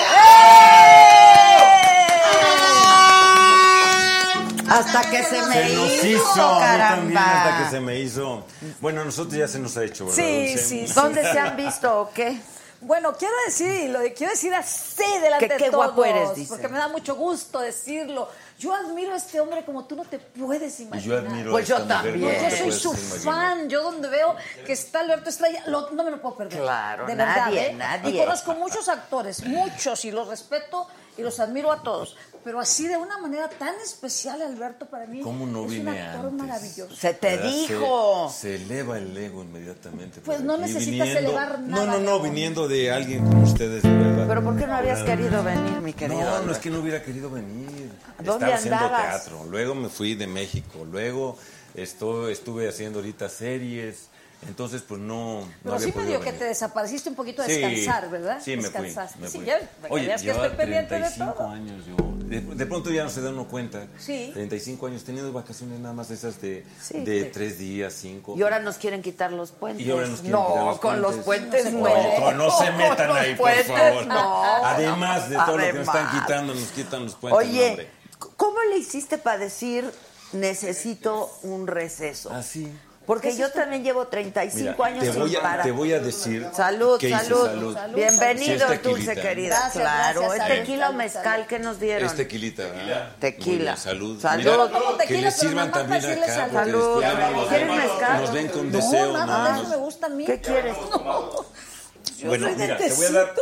Hasta 4.69 5.01
que 5.09 5.23
se 5.23 5.41
me 5.47 5.53
Se 5.67 5.75
nos 5.75 5.91
hizo, 5.93 6.07
hizo, 6.07 6.43
a 6.43 6.53
mí 6.53 6.59
caramba. 6.59 6.89
también 6.95 7.17
hasta 7.17 7.63
que 7.63 7.69
se 7.71 7.79
me 7.79 7.99
hizo. 7.99 8.45
Bueno, 8.79 9.01
a 9.01 9.05
nosotros 9.05 9.33
ya 9.35 9.47
se 9.47 9.57
nos 9.59 9.75
ha 9.77 9.83
hecho, 9.83 10.05
¿verdad? 10.05 10.23
Sí, 10.23 10.47
Dulce? 10.49 10.57
sí, 10.63 10.87
sí. 10.87 10.93
¿Dónde 10.93 11.23
se 11.23 11.39
han 11.39 11.57
visto 11.57 12.01
o 12.01 12.11
qué? 12.11 12.39
Bueno, 12.81 13.13
quiero 13.17 13.33
decir, 13.47 13.89
lo 13.89 13.99
quiero 14.15 14.31
decir 14.31 14.53
así 14.53 15.03
delante 15.21 15.47
Que 15.47 15.53
de 15.55 15.59
qué 15.59 15.71
todos, 15.71 15.85
guapo 15.87 16.05
eres, 16.05 16.35
dice. 16.35 16.49
porque 16.49 16.67
me 16.69 16.77
da 16.77 16.87
mucho 16.87 17.15
gusto 17.15 17.59
decirlo. 17.59 18.29
Yo 18.59 18.75
admiro 18.75 19.13
a 19.13 19.15
este 19.15 19.39
hombre 19.39 19.63
como 19.63 19.85
tú 19.85 19.95
no 19.95 20.03
te 20.03 20.19
puedes 20.19 20.81
imaginar. 20.81 21.21
yo 21.21 21.27
admiro 21.29 21.51
Pues 21.51 21.65
a 21.65 21.67
yo 21.69 21.77
esta 21.81 21.97
mujer 22.03 22.11
también. 22.11 22.35
como 22.35 22.49
Yo 22.49 22.57
soy 22.57 22.71
su 22.73 22.89
imaginar. 22.93 23.19
fan. 23.33 23.69
Yo 23.69 23.83
donde 23.83 24.09
veo 24.09 24.35
que 24.65 24.73
está 24.73 24.99
Alberto 24.99 25.29
Estrella, 25.29 25.63
lo- 25.67 25.89
no 25.91 26.03
me 26.03 26.11
lo 26.11 26.21
puedo 26.21 26.35
perder. 26.35 26.59
Claro, 26.61 27.05
de 27.07 27.15
nadie, 27.15 27.55
verdad, 27.55 27.69
¿eh? 27.69 27.73
nadie. 27.73 28.15
Y 28.15 28.19
conozco 28.19 28.53
muchos 28.55 28.89
actores, 28.89 29.45
muchos, 29.45 30.03
y 30.03 30.11
los 30.11 30.27
respeto 30.27 30.87
y 31.17 31.21
los 31.21 31.39
admiro 31.39 31.71
a 31.71 31.81
todos. 31.81 32.17
Pero 32.43 32.59
así 32.61 32.87
de 32.87 32.95
una 32.95 33.17
manera 33.17 33.49
tan 33.49 33.75
especial, 33.83 34.41
Alberto, 34.41 34.85
para 34.85 35.05
mí 35.05 35.21
¿Cómo 35.21 35.45
no 35.45 35.65
es 35.65 35.79
un 35.79 35.87
actor 35.89 36.25
antes? 36.27 36.33
maravilloso. 36.33 36.95
Se 36.95 37.13
te 37.13 37.35
¿Verdad? 37.35 37.49
dijo. 37.51 38.29
Se, 38.33 38.39
se 38.41 38.55
eleva 38.63 38.97
el 38.97 39.15
ego 39.17 39.41
inmediatamente. 39.43 40.21
Pues 40.21 40.39
no 40.41 40.53
aquí, 40.53 40.61
necesitas 40.63 41.07
elevar 41.09 41.59
No, 41.59 41.67
nada, 41.77 41.85
no, 41.85 41.99
no, 41.99 42.11
amor. 42.15 42.23
viniendo 42.23 42.67
de 42.69 42.91
alguien 42.91 43.25
como 43.25 43.43
ustedes, 43.43 43.83
de 43.83 43.89
verdad. 43.89 44.25
¿Pero 44.27 44.43
por 44.43 44.57
qué 44.57 44.67
no 44.67 44.75
habías 44.75 45.01
querido 45.03 45.43
venir, 45.43 45.81
mi 45.81 45.91
querido? 45.93 46.21
No, 46.21 46.41
no 46.43 46.51
es 46.53 46.57
que 46.59 46.69
no 46.69 46.79
hubiera 46.79 47.01
querido 47.03 47.29
venir. 47.29 47.88
¿Dónde 48.17 48.51
Estaba 48.51 48.55
haciendo 48.55 48.87
teatro. 48.87 49.45
Luego 49.49 49.75
me 49.75 49.89
fui 49.89 50.15
de 50.15 50.27
México. 50.27 50.85
Luego 50.89 51.37
esto, 51.75 52.29
estuve 52.29 52.67
haciendo 52.67 52.99
ahorita 52.99 53.29
series. 53.29 54.09
Entonces, 54.47 54.81
pues 54.81 55.01
no. 55.01 55.41
no 55.41 55.47
Pero 55.63 55.75
había 55.75 55.87
sí 55.87 55.93
me 55.97 56.05
dio 56.05 56.21
que 56.21 56.31
te 56.31 56.45
desapareciste 56.45 57.09
un 57.09 57.15
poquito 57.15 57.41
a 57.41 57.45
Sí, 57.45 57.57
descansar, 57.57 58.09
¿verdad? 58.09 58.39
Sí, 58.41 58.51
me 58.55 58.63
fui. 58.63 58.71
Descansaste. 58.71 59.19
me 59.19 59.27
Sí, 59.27 59.37
fui. 59.39 59.45
ya, 59.45 59.59
para 59.59 59.89
que 59.89 59.93
Oye, 59.93 60.05
veas 60.07 60.21
que 60.21 60.27
llevaba 60.27 60.45
estoy 60.45 60.57
pendiente 60.57 60.93
de 60.95 60.99
35 61.01 61.33
todo. 61.33 61.47
años 61.49 61.85
yo. 61.85 61.95
De, 62.29 62.39
de 62.41 62.65
pronto 62.67 62.89
ya 62.91 63.03
no 63.03 63.09
se 63.09 63.21
da 63.21 63.31
uno 63.31 63.47
cuenta. 63.47 63.87
Sí. 63.97 64.29
35 64.33 64.87
años 64.87 65.03
teniendo 65.03 65.33
vacaciones 65.33 65.79
nada 65.79 65.93
más 65.93 66.09
esas 66.11 66.39
de, 66.39 66.63
Sí, 66.81 66.99
de 67.01 67.23
sí. 67.25 67.29
tres 67.33 67.57
días, 67.59 67.93
cinco. 67.93 68.35
Y 68.37 68.41
ahora 68.43 68.59
nos 68.59 68.77
quieren 68.77 69.01
quitar 69.01 69.33
los 69.33 69.51
puentes. 69.51 69.85
Y 69.85 69.91
ahora 69.91 70.07
nos 70.07 70.21
quieren 70.21 70.39
no, 70.39 70.47
quitar 70.47 70.65
los 70.65 70.79
con 70.79 71.01
los 71.01 71.15
puentes. 71.17 71.73
No 71.73 71.79
no. 71.81 72.31
no 72.31 72.51
se 72.57 72.71
metan 72.71 73.07
Con 73.09 73.17
ahí, 73.17 73.29
los 73.31 73.37
por 73.39 73.47
puentes, 73.49 73.67
favor. 73.67 74.05
no. 74.07 74.43
Además 74.65 75.29
de 75.29 75.35
todo 75.35 75.57
lo 75.57 75.63
que 75.65 75.73
nos 75.73 75.87
están 75.87 76.05
Además. 76.07 76.21
quitando, 76.25 76.53
nos 76.55 76.67
quitan 76.69 77.03
los 77.03 77.15
puentes. 77.15 77.45
no, 77.45 77.49
Oye, 77.51 77.69
hombre. 77.71 77.89
¿cómo 78.37 78.57
le 78.69 78.77
hiciste 78.77 79.17
para 79.17 79.37
decir 79.37 79.91
necesito 80.31 81.29
un 81.43 81.67
receso? 81.67 82.31
Así. 82.31 82.71
Porque 83.09 83.35
yo 83.35 83.49
también 83.49 83.83
llevo 83.83 84.05
35 84.05 84.71
Mira, 84.71 84.85
años 84.85 85.03
te 85.03 85.19
voy, 85.19 85.29
sin 85.29 85.39
a, 85.39 85.41
parar. 85.41 85.65
te 85.65 85.71
voy 85.71 85.93
a 85.93 85.99
decir. 85.99 86.47
Salud, 86.55 87.01
hice, 87.01 87.09
salud, 87.09 87.73
salud. 87.73 87.95
Bienvenido, 87.95 88.69
Sí, 88.69 88.77
dulce 88.83 89.15
querida. 89.15 89.47
Gracias, 89.61 89.73
claro, 89.83 90.21
gracias, 90.21 90.41
¿es 90.41 90.47
salud, 90.47 90.59
tequila 90.61 90.77
o 90.77 90.87
salud, 90.89 90.97
mezcal 90.99 91.23
salud. 91.23 91.45
que 91.47 91.57
nos 91.59 91.79
dieron? 91.79 92.05
Es 92.07 92.15
tequilita, 92.15 92.63
¿verdad? 92.67 93.15
Tequila. 93.19 93.63
Bien, 93.71 93.77
salud. 93.77 94.21
Salud. 94.21 94.43
Mira, 94.43 94.57
No 94.57 94.67
tomo 94.69 94.91
que 94.91 95.07
tequila, 95.07 95.21
les 95.21 95.35
sirvan 95.37 95.71
nada 95.71 95.71
también 95.87 96.05
acá. 96.23 96.35
salud. 96.35 96.53
Salud. 96.53 97.03
nos, 97.33 97.47
¿Quieres 97.49 97.67
ven, 97.67 97.77
mezcal? 97.77 98.21
nos 98.21 98.31
ven 98.33 98.47
con 98.49 98.71
No, 98.71 98.77
deseo. 98.77 99.13
nada 99.13 99.49
¿no? 99.55 99.57
Nos- 99.63 99.69
me 99.69 99.75
gusta 99.77 100.05
a 100.05 100.09
mí. 100.09 100.25
¿Qué 100.27 100.39
quieres? 100.41 100.77
Bueno, 102.23 102.47
mira, 102.55 102.77
te 102.77 102.93
voy 102.93 103.05
a 103.07 103.11
dar, 103.11 103.33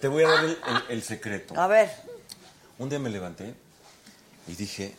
te 0.00 0.06
voy 0.08 0.22
a 0.22 0.28
dar 0.28 0.44
el, 0.44 0.50
el- 0.50 0.82
el 0.90 1.02
secreto. 1.02 1.58
A 1.60 1.66
ver, 1.66 1.90
Un 2.78 2.88
día 2.88 3.00
me 3.00 3.10
levanté 3.10 3.54
y 4.46 4.54
dije, 4.54 4.94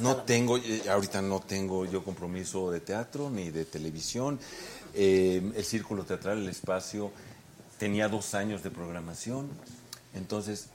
No 0.00 0.16
tengo, 0.22 0.58
eh, 0.58 0.82
ahorita 0.88 1.22
no 1.22 1.40
tengo 1.40 1.84
yo 1.86 2.04
compromiso 2.04 2.70
de 2.70 2.80
teatro 2.80 3.30
ni 3.30 3.50
de 3.50 3.64
televisión. 3.64 4.38
Eh, 4.94 5.52
el 5.54 5.64
Círculo 5.64 6.04
Teatral, 6.04 6.38
el 6.38 6.48
espacio, 6.48 7.10
tenía 7.78 8.08
dos 8.08 8.34
años 8.34 8.62
de 8.62 8.70
programación. 8.70 9.48
Entonces, 10.14 10.66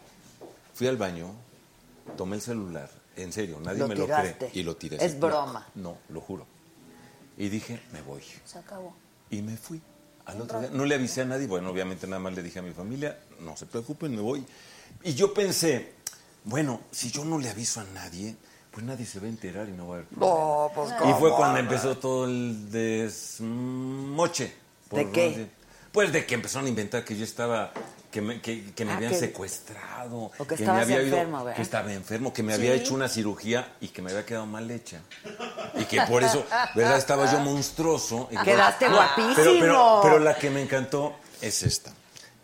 fui 0.73 0.87
al 0.87 0.97
baño, 0.97 1.31
tomé 2.17 2.35
el 2.35 2.41
celular, 2.41 2.89
en 3.15 3.31
serio, 3.31 3.59
nadie 3.61 3.79
Lo 3.79 3.87
me 3.87 3.95
lo 3.95 4.05
cree. 4.07 4.37
Y 4.53 4.63
lo 4.63 4.75
tiré. 4.75 5.03
Es 5.03 5.19
broma. 5.19 5.67
No, 5.75 5.97
lo 6.09 6.21
juro. 6.21 6.45
Y 7.37 7.49
dije, 7.49 7.79
me 7.93 8.01
voy. 8.01 8.23
Se 8.45 8.57
acabó. 8.57 8.95
Y 9.29 9.41
me 9.41 9.57
fui. 9.57 9.81
Al 10.25 10.41
otro 10.41 10.59
día, 10.59 10.69
no 10.73 10.83
le 10.83 10.95
avisé 10.95 11.21
a 11.21 11.25
nadie, 11.25 11.47
bueno, 11.47 11.69
obviamente 11.69 12.05
nada 12.05 12.19
más 12.19 12.33
le 12.33 12.43
dije 12.43 12.59
a 12.59 12.61
mi 12.61 12.73
familia, 12.73 13.17
no 13.39 13.55
se 13.55 13.65
preocupen, 13.65 14.13
me 14.13 14.21
voy. 14.21 14.45
Y 15.03 15.13
yo 15.13 15.33
pensé, 15.33 15.93
bueno, 16.43 16.81
si 16.91 17.11
yo 17.11 17.23
no 17.23 17.39
le 17.39 17.49
aviso 17.49 17.79
a 17.79 17.85
nadie, 17.85 18.35
pues 18.77 18.85
nadie 18.85 19.07
se 19.07 19.19
va 19.19 19.25
a 19.25 19.29
enterar 19.29 19.67
y 19.67 19.71
no 19.71 19.87
va 19.87 19.95
a 19.95 19.97
haber 19.97 20.07
No, 20.15 20.71
pues 20.75 20.91
y 21.03 21.13
fue 21.19 21.31
cuando 21.33 21.57
empezó 21.57 21.97
todo 21.97 22.25
el 22.25 22.69
desmoche. 23.57 24.53
por 24.87 24.99
¿De 24.99 25.11
qué? 25.11 25.29
decir- 25.29 25.49
Pues 25.91 26.13
de 26.13 26.27
que 26.27 26.35
empezaron 26.35 26.67
a 26.67 26.69
inventar 26.69 27.03
que 27.03 27.17
yo 27.17 27.23
estaba, 27.23 27.71
que 28.11 28.21
me, 28.21 28.39
que, 28.39 28.71
que 28.75 28.85
me 28.85 28.91
Ah, 28.91 28.97
habían 28.97 29.13
que- 29.13 29.17
secuestrado. 29.17 30.31
O 30.37 30.45
que 30.45 30.53
me 30.55 30.61
estabas 30.61 30.83
había 30.83 30.97
ido- 31.01 31.15
enfermo, 31.17 31.37
¿verdad? 31.43 31.55
Que 31.55 31.61
estaba 31.63 31.91
enfermo, 31.91 32.31
que 32.33 32.43
me 32.43 32.53
había 32.53 32.73
hecho 32.75 32.93
una 32.93 33.07
cirugía 33.09 33.73
y 33.81 33.87
que 33.87 34.03
me 34.03 34.11
había 34.11 34.23
quedado 34.23 34.45
mal 34.45 34.69
hecha. 34.69 34.99
Y 35.73 35.85
que 35.85 35.99
por 36.03 36.23
eso, 36.23 36.45
¿verdad? 36.75 36.97
Estaba 36.99 37.31
yo 37.31 37.39
monstruoso. 37.39 38.27
y 38.31 38.37
que- 38.37 38.43
Quedaste 38.43 38.89
No, 38.89 38.95
guapísimo. 38.97 39.33
Pero, 39.35 39.51
pero, 39.59 39.99
pero 40.03 40.19
la 40.19 40.37
que 40.37 40.51
me 40.51 40.61
encantó 40.61 41.15
es 41.41 41.63
esta. 41.63 41.91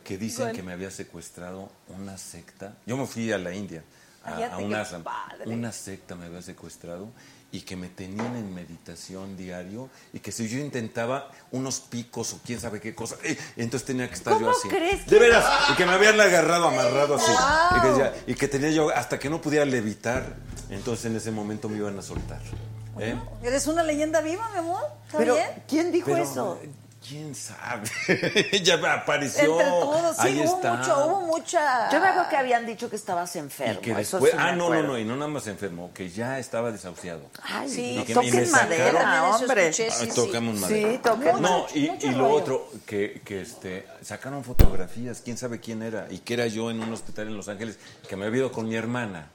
Que 0.04 0.18
dicen 0.18 0.52
que 0.52 0.64
me 0.64 0.74
había 0.74 0.90
secuestrado 0.90 1.70
una 1.90 2.18
secta. 2.18 2.74
Yo 2.88 2.98
me 2.98 3.06
fui 3.06 3.32
a 3.32 3.38
la 3.38 3.54
India, 3.54 3.84
a, 4.24 4.58
una, 4.58 5.72
secta 5.72 6.16
me 6.16 6.26
había 6.26 6.42
secuestrado 6.42 7.10
y 7.52 7.62
que 7.62 7.76
me 7.76 7.88
tenían 7.90 8.36
en 8.36 8.54
meditación 8.54 9.38
diario 9.38 9.90
y 10.12 10.20
que 10.20 10.32
si 10.32 10.48
yo 10.48 10.58
intentaba 10.60 11.30
unos 11.52 11.80
picos 11.82 12.34
o 12.34 12.40
quién 12.44 12.60
sabe 12.60 12.80
qué 12.80 12.96
cosa, 12.96 13.16
eh, 13.24 13.38
entonces 13.58 13.86
tenía 13.86 14.08
que 14.08 14.16
estar 14.16 14.34
yo 14.34 14.40
¿Cómo 14.40 14.52
así. 14.52 14.70
crees 14.70 15.06
De 15.06 15.12
que- 15.18 15.20
veras, 15.20 15.46
y 15.72 15.76
que 15.76 15.86
me 15.86 15.92
habían 15.92 16.20
agarrado 16.20 16.68
amarrado 16.68 17.16
así. 17.16 17.32
Wow. 17.32 17.78
Y, 17.78 17.82
que 17.82 17.88
decía- 17.90 18.24
y 18.28 18.34
que 18.36 18.48
tenía 18.48 18.70
yo, 18.72 18.90
hasta 18.90 19.20
que 19.20 19.30
no 19.30 19.40
pudiera 19.42 19.66
levitar, 19.66 20.36
entonces 20.70 21.06
en 21.06 21.16
ese 21.18 21.30
momento 21.32 21.70
me 21.70 21.78
iban 21.78 21.98
a 22.00 22.02
soltar. 22.02 22.42
¿eh? 23.00 23.16
Eres 23.44 23.68
una 23.68 23.84
leyenda 23.84 24.22
viva, 24.22 24.50
mi 24.52 24.60
amor. 24.60 24.84
¿Está 25.06 25.18
Pero, 25.18 25.36
bien? 25.36 25.50
¿quién 25.68 25.92
dijo 25.92 26.08
Pero, 26.12 26.24
eso? 26.24 26.60
¿Quién 27.06 27.36
sabe? 27.36 27.90
ya 28.64 28.76
apareció. 28.94 29.60
Entre 29.60 29.66
todos, 29.66 30.16
sí, 30.16 30.22
Ahí 30.22 30.40
hubo 30.46 30.56
está. 30.56 30.74
mucho, 30.76 31.06
hubo 31.06 31.22
mucha... 31.22 31.92
Yo 31.92 32.00
me 32.00 32.08
acuerdo 32.08 32.30
que 32.30 32.38
habían 32.38 32.66
dicho 32.66 32.90
que 32.90 32.96
estabas 32.96 33.36
Y 33.36 33.40
enfermo. 33.40 33.82
que 33.82 33.92
eso 33.92 34.18
después, 34.20 34.32
sí 34.32 34.38
ah, 34.40 34.54
no, 34.54 34.70
no, 34.74 34.84
no, 34.84 34.98
y 34.98 35.04
no 35.04 35.16
nada 35.18 35.28
más 35.28 35.46
enfermo, 35.48 35.92
que 35.94 36.10
ya 36.10 36.40
estaba 36.40 36.72
desahuciado. 36.72 37.24
Ay, 37.44 37.68
Sí, 37.70 37.98
Y 38.00 38.04
que- 38.06 38.12
y 38.14 38.16
toquen 38.16 38.36
me 38.36 38.46
madera, 38.48 39.24
hombre. 39.36 39.68
escuché, 39.68 39.92
sí, 39.92 39.98
Ah, 40.02 40.06
sí. 40.14 40.16
tocamos 40.16 40.56
madera. 40.62 40.92
Sí, 40.94 40.98
toquen 41.04 41.42
No, 41.42 41.66
y, 41.74 41.92
y 42.06 42.10
lo 42.12 42.30
otro, 42.30 42.70
que, 42.86 43.22
que 43.26 43.42
este, 43.42 43.86
sacaron 44.02 44.44
fotografías, 44.46 45.22
quién 45.22 45.38
sabe 45.38 45.60
quién 45.60 45.84
era, 45.84 46.08
y 46.10 46.20
que 46.20 46.36
era 46.36 46.48
yo 46.48 46.72
en 46.72 46.80
un 46.82 46.94
hospital 46.94 47.28
en 47.28 47.36
Los 47.36 47.50
Ángeles, 47.50 47.80
que 48.08 48.16
me 48.16 48.28
había 48.28 48.40
ido 48.40 48.52
con 48.54 48.70
mi 48.70 48.76
hermana. 48.76 49.30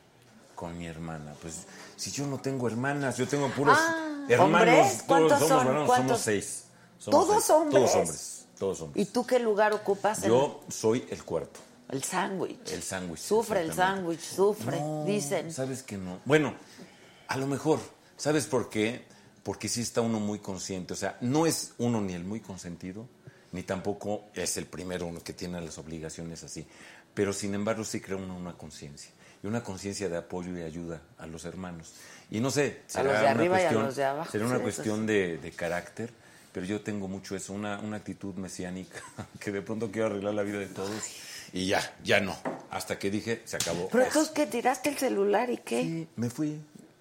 Con 0.54 0.76
mi 0.78 0.86
hermana. 0.86 1.34
Pues, 1.42 1.66
si 1.96 2.10
yo 2.12 2.26
no 2.26 2.38
tengo 2.38 2.66
hermanas, 2.66 3.16
yo 3.18 3.28
tengo 3.28 3.48
puros 3.50 3.76
Ah, 3.78 4.24
hermanos. 4.28 4.68
¿hombres? 4.68 4.92
Todos 4.92 5.02
¿Cuántos 5.06 5.38
somos 5.48 5.86
¿Cuántos? 5.86 5.96
somos 5.96 6.20
seis. 6.22 6.64
Somos 6.98 7.26
¿Todos 7.26 7.44
seis. 7.44 7.50
hombres? 7.50 7.74
Todos 7.80 7.94
hombres. 7.96 8.46
Todos 8.58 8.80
hombres. 8.80 9.06
¿Y 9.08 9.10
tú 9.12 9.26
qué 9.26 9.38
lugar 9.38 9.72
ocupas? 9.72 10.22
en- 10.22 10.30
Yo 10.30 10.60
soy 10.68 11.06
el 11.10 11.22
cuarto, 11.24 11.60
El 11.88 12.02
sándwich. 12.02 12.72
el 12.72 12.82
sándwich. 12.82 13.20
Sufre 13.20 13.60
el 13.62 13.72
sándwich, 13.72 14.20
sufre, 14.20 14.80
No, 14.80 15.04
dicen. 15.04 15.52
Sabes 15.52 15.82
que 15.82 15.96
no. 15.96 16.20
Bueno, 16.24 16.54
a 17.28 17.36
lo 17.36 17.46
mejor. 17.46 17.78
¿Sabes 18.16 18.46
por 18.46 18.68
qué? 18.68 19.04
Porque 19.44 19.68
sí 19.68 19.80
está 19.80 20.00
uno 20.00 20.18
muy 20.18 20.40
consciente. 20.40 20.92
O 20.92 20.96
sea, 20.96 21.16
no 21.20 21.46
es 21.46 21.72
uno 21.78 22.00
ni 22.00 22.14
el 22.14 22.24
muy 22.24 22.40
consentido, 22.40 23.06
ni 23.52 23.62
tampoco 23.62 24.24
es 24.34 24.56
el 24.56 24.66
primero 24.66 25.06
uno 25.06 25.20
que 25.22 25.32
tiene 25.32 25.60
las 25.60 25.78
obligaciones 25.78 26.42
así. 26.42 26.66
Pero 27.14 27.32
sin 27.32 27.54
embargo 27.54 27.84
sí 27.84 28.00
crea 28.00 28.16
uno 28.16 28.36
una 28.36 28.54
conciencia. 28.58 29.12
Y 29.42 29.46
una 29.46 29.62
conciencia 29.62 30.08
de 30.08 30.16
apoyo 30.16 30.56
y 30.58 30.62
ayuda 30.62 31.00
a 31.16 31.26
los 31.28 31.44
hermanos. 31.44 31.92
Y 32.28 32.40
no 32.40 32.50
sé, 32.50 32.82
A 32.88 32.90
será 32.90 33.04
los 33.04 33.12
de 33.12 33.20
una 33.20 33.30
arriba 33.30 33.44
y 33.44 33.46
a 33.46 33.68
cuestión, 33.68 33.82
los 33.86 33.96
de 33.96 34.04
abajo, 34.04 34.32
será 34.32 34.44
una 34.46 34.54
sí, 34.54 34.56
eso 34.58 34.64
cuestión 34.64 35.00
sí. 35.02 35.06
de, 35.06 35.38
de 35.38 35.50
carácter, 35.52 36.12
pero 36.58 36.66
yo 36.66 36.80
tengo 36.80 37.06
mucho 37.06 37.36
eso, 37.36 37.52
una, 37.52 37.78
una 37.78 37.98
actitud 37.98 38.34
mesiánica, 38.34 39.00
que 39.38 39.52
de 39.52 39.62
pronto 39.62 39.92
quiero 39.92 40.08
arreglar 40.08 40.34
la 40.34 40.42
vida 40.42 40.58
de 40.58 40.66
todos. 40.66 40.90
Y 41.52 41.68
ya, 41.68 41.96
ya 42.02 42.18
no. 42.18 42.36
Hasta 42.68 42.98
que 42.98 43.12
dije, 43.12 43.42
se 43.44 43.54
acabó. 43.54 43.88
Pero 43.92 44.06
tú 44.12 44.26
que 44.34 44.44
tiraste 44.48 44.88
el 44.88 44.98
celular 44.98 45.50
y 45.50 45.58
qué. 45.58 45.82
Sí, 45.82 46.08
me 46.16 46.28
fui. 46.28 46.60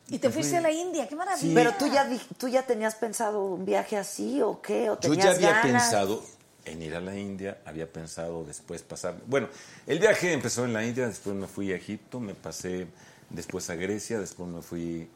Y 0.09 0.19
te 0.19 0.29
fuiste 0.29 0.51
fui. 0.51 0.57
a 0.59 0.61
la 0.61 0.71
India, 0.71 1.07
qué 1.07 1.15
maravilla. 1.15 1.55
Pero 1.55 1.73
tú 1.73 1.91
ya 1.91 2.07
tú 2.37 2.47
ya 2.49 2.67
tenías 2.67 2.93
pensado 2.93 3.43
un 3.45 3.65
viaje 3.65 3.97
así 3.97 4.43
o 4.43 4.61
qué 4.61 4.91
o 4.91 4.93
Yo 4.93 5.09
tenías 5.09 5.25
ya 5.25 5.31
había 5.31 5.49
ganas? 5.49 5.63
pensado 5.63 6.23
en 6.65 6.83
ir 6.83 6.93
a 6.93 7.01
la 7.01 7.17
India, 7.17 7.57
había 7.65 7.91
pensado 7.91 8.43
después 8.43 8.83
pasar. 8.83 9.15
Bueno, 9.25 9.47
el 9.87 9.97
viaje 9.97 10.33
empezó 10.33 10.65
en 10.65 10.73
la 10.73 10.85
India, 10.85 11.07
después 11.07 11.35
me 11.35 11.47
fui 11.47 11.71
a 11.71 11.77
Egipto, 11.77 12.19
me 12.19 12.35
pasé 12.35 12.85
después 13.31 13.71
a 13.71 13.75
Grecia, 13.75 14.19
después 14.19 14.47
me 14.47 14.61
fui 14.61 15.09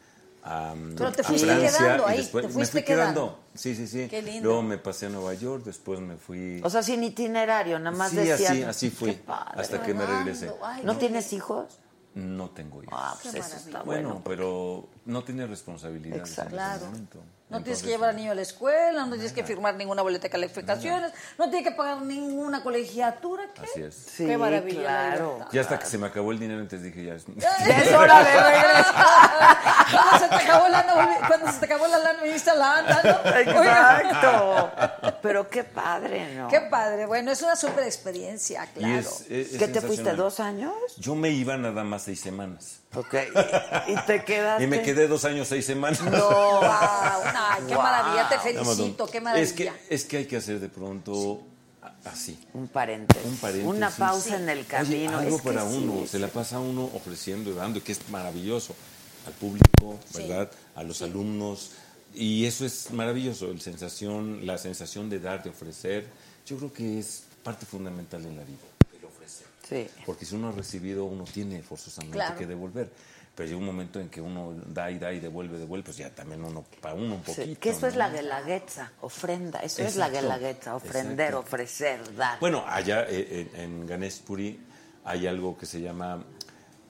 a, 0.43 0.73
Pero 0.97 1.11
te 1.11 1.21
a 1.21 1.23
fuiste 1.23 1.47
Francia 1.47 1.71
quedando 1.79 2.03
y 2.07 2.11
ahí, 2.11 2.17
después 2.17 2.41
te 2.43 2.47
me 2.47 2.53
fuiste 2.53 2.71
fui 2.79 2.83
quedando. 2.83 3.21
quedando. 3.21 3.39
Sí, 3.53 3.75
sí, 3.75 3.87
sí. 3.87 4.07
Qué 4.09 4.21
lindo. 4.21 4.43
Luego 4.49 4.63
me 4.63 4.77
pasé 4.77 5.05
a 5.05 5.09
Nueva 5.09 5.33
York, 5.33 5.63
después 5.63 5.99
me 5.99 6.17
fui. 6.17 6.61
O 6.63 6.69
sea, 6.69 6.81
sin 6.83 7.03
itinerario, 7.03 7.77
nada 7.79 7.95
más 7.95 8.11
sí, 8.11 8.29
así, 8.31 8.63
así 8.63 8.89
fui, 8.89 9.11
Qué 9.15 9.17
padre. 9.23 9.61
hasta 9.61 9.81
que 9.83 9.93
me 9.93 10.05
regresé. 10.05 10.51
Ay, 10.63 10.81
¿No 10.83 10.97
tienes 10.97 11.31
hijos? 11.33 11.79
No 12.13 12.49
tengo 12.49 12.83
hijos. 12.83 12.93
Ah, 12.97 13.15
pues 13.21 13.35
eso 13.35 13.55
está 13.55 13.83
bueno, 13.83 14.09
bueno. 14.09 14.21
pero 14.25 14.89
no 15.05 15.23
tenía 15.23 15.47
responsabilidades 15.47 16.21
en 16.23 16.27
Exacto. 16.29 16.49
ese 16.49 16.55
Claro. 16.55 16.85
momento. 16.85 17.19
No 17.49 17.61
tienes 17.61 17.81
que 17.83 17.89
llevar 17.89 18.11
al 18.11 18.15
niño 18.15 18.31
a 18.31 18.35
la 18.35 18.43
escuela, 18.43 19.03
no 19.05 19.11
tienes 19.11 19.33
que 19.33 19.43
firmar 19.43 19.75
ninguna 19.75 20.01
boleta 20.01 20.23
de 20.23 20.29
calificaciones, 20.29 21.11
no 21.37 21.49
tienes 21.49 21.67
que 21.69 21.75
pagar 21.75 22.01
ninguna 22.01 22.63
colegiatura. 22.63 23.43
¿qué? 23.53 23.61
Así 23.63 23.81
es. 23.83 23.93
Sí, 23.93 24.25
Qué 24.25 24.37
maravilla. 24.37 24.81
la 24.83 24.87
claro. 25.09 25.45
Ya 25.51 25.59
hasta 25.59 25.77
que 25.77 25.85
se 25.85 25.97
me 25.97 26.07
acabó 26.07 26.31
el 26.31 26.39
dinero, 26.39 26.61
entonces 26.61 26.83
dije, 26.93 27.03
ya 27.07 27.15
es... 27.15 27.25
Ya 27.35 27.49
es 27.81 27.91
hora 27.93 28.23
de 28.23 28.31
regresar. 28.41 29.57
Cuando 29.91 30.19
se 30.19 30.29
te 30.29 30.35
acabó 30.35 30.67
la 30.69 30.81
lana, 30.85 31.17
cuando 31.27 31.51
se 31.51 31.59
te 31.59 31.65
acabó 31.65 31.87
la 31.87 31.97
lana, 31.97 32.23
viniste 32.23 32.55
la 32.55 32.77
anda, 32.77 33.01
¿no? 33.03 33.29
Exacto. 33.39 34.71
Pero 35.21 35.49
qué 35.49 35.63
padre, 35.65 36.35
¿no? 36.35 36.47
Qué 36.47 36.61
padre. 36.61 37.05
Bueno, 37.05 37.31
es 37.31 37.41
una 37.41 37.55
súper 37.57 37.83
experiencia, 37.83 38.65
Y 38.75 38.79
claro. 38.79 38.95
es- 38.99 39.21
es- 39.29 39.53
es 39.53 39.57
¿Qué 39.59 39.67
te 39.67 39.81
fuiste 39.81 40.13
dos 40.13 40.39
años? 40.39 40.73
Yo 40.97 41.15
me 41.15 41.29
iba 41.31 41.57
nada 41.57 41.83
más 41.83 42.03
seis 42.03 42.21
semanas. 42.21 42.80
Ok. 42.93 43.13
¿Y 43.87 43.95
te 44.05 44.23
quedaste? 44.25 44.63
Y 44.63 44.67
me 44.67 44.81
quedé 44.81 45.07
dos 45.07 45.23
años, 45.25 45.47
seis 45.47 45.65
semanas. 45.65 46.01
No. 46.01 46.11
Wow, 46.11 46.61
ay, 46.63 47.63
qué 47.67 47.73
Wow. 47.75 47.83
maravilla, 47.83 48.29
te 48.29 48.39
felicito, 48.39 49.05
no. 49.05 49.11
qué 49.11 49.21
maravilla. 49.21 49.43
Es 49.45 49.53
que, 49.53 49.71
es 49.89 50.05
que 50.05 50.17
hay 50.17 50.25
que 50.25 50.37
hacer 50.37 50.59
de 50.59 50.67
pronto 50.69 51.41
así. 52.05 52.37
Un 52.53 52.67
paréntesis. 52.67 53.25
Un 53.25 53.37
paréntesis. 53.37 53.69
Una 53.69 53.89
pausa 53.91 54.35
en 54.35 54.49
el 54.49 54.59
Oye, 54.59 54.67
camino. 54.67 55.17
algo 55.19 55.35
Es 55.37 55.41
que 55.41 55.47
para 55.49 55.63
uno, 55.63 56.01
sí. 56.01 56.07
se 56.09 56.19
la 56.19 56.27
pasa 56.27 56.59
uno 56.59 56.89
ofreciendo 56.93 57.49
y 57.51 57.53
dando, 57.53 57.81
que 57.83 57.91
es 57.93 58.09
maravilloso. 58.09 58.75
Al 59.25 59.33
público. 59.33 59.99
¿verdad? 60.15 60.49
A 60.75 60.83
los 60.83 61.01
alumnos. 61.01 61.71
Y 62.13 62.45
eso 62.45 62.65
es 62.65 62.91
maravilloso, 62.91 63.51
el 63.51 63.61
sensación, 63.61 64.45
la 64.45 64.57
sensación 64.57 65.09
de 65.09 65.19
dar, 65.19 65.43
de 65.43 65.51
ofrecer. 65.51 66.07
Yo 66.45 66.57
creo 66.57 66.73
que 66.73 66.99
es 66.99 67.23
parte 67.43 67.65
fundamental 67.65 68.25
en 68.25 68.35
la 68.35 68.43
vida. 68.43 68.57
Sí. 69.71 69.87
Porque 70.05 70.25
si 70.25 70.35
uno 70.35 70.49
ha 70.49 70.51
recibido, 70.51 71.05
uno 71.05 71.23
tiene 71.23 71.63
forzosamente 71.63 72.17
Claro. 72.17 72.37
que 72.37 72.45
devolver. 72.45 72.91
Pero 73.33 73.47
llega 73.47 73.57
un 73.59 73.65
momento 73.65 74.01
en 74.01 74.09
que 74.09 74.19
uno 74.19 74.53
da 74.67 74.91
y 74.91 74.99
da 74.99 75.13
y 75.13 75.21
devuelve, 75.21 75.57
devuelve, 75.57 75.85
pues 75.85 75.95
ya 75.97 76.13
también 76.13 76.43
uno, 76.43 76.65
para 76.81 76.93
uno 76.95 77.15
un 77.15 77.23
Sí, 77.25 77.31
poquito. 77.33 77.59
que 77.61 77.69
eso 77.69 77.81
¿no? 77.81 77.87
es 77.87 77.95
la 77.95 78.09
guelaguetza, 78.09 78.91
ofrenda. 78.99 79.59
Eso 79.59 79.81
es 79.83 79.95
la 79.95 80.09
guelaguetza, 80.09 80.75
ofrender, 80.75 81.27
exacto. 81.29 81.39
ofrecer, 81.39 82.15
dar. 82.17 82.39
Bueno, 82.41 82.65
allá 82.67 83.05
eh, 83.09 83.49
en, 83.55 83.61
en 83.81 83.87
Ganeshpuri 83.87 84.59
hay 85.05 85.27
algo 85.27 85.57
que 85.57 85.65
se 85.65 85.79
llama, 85.79 86.21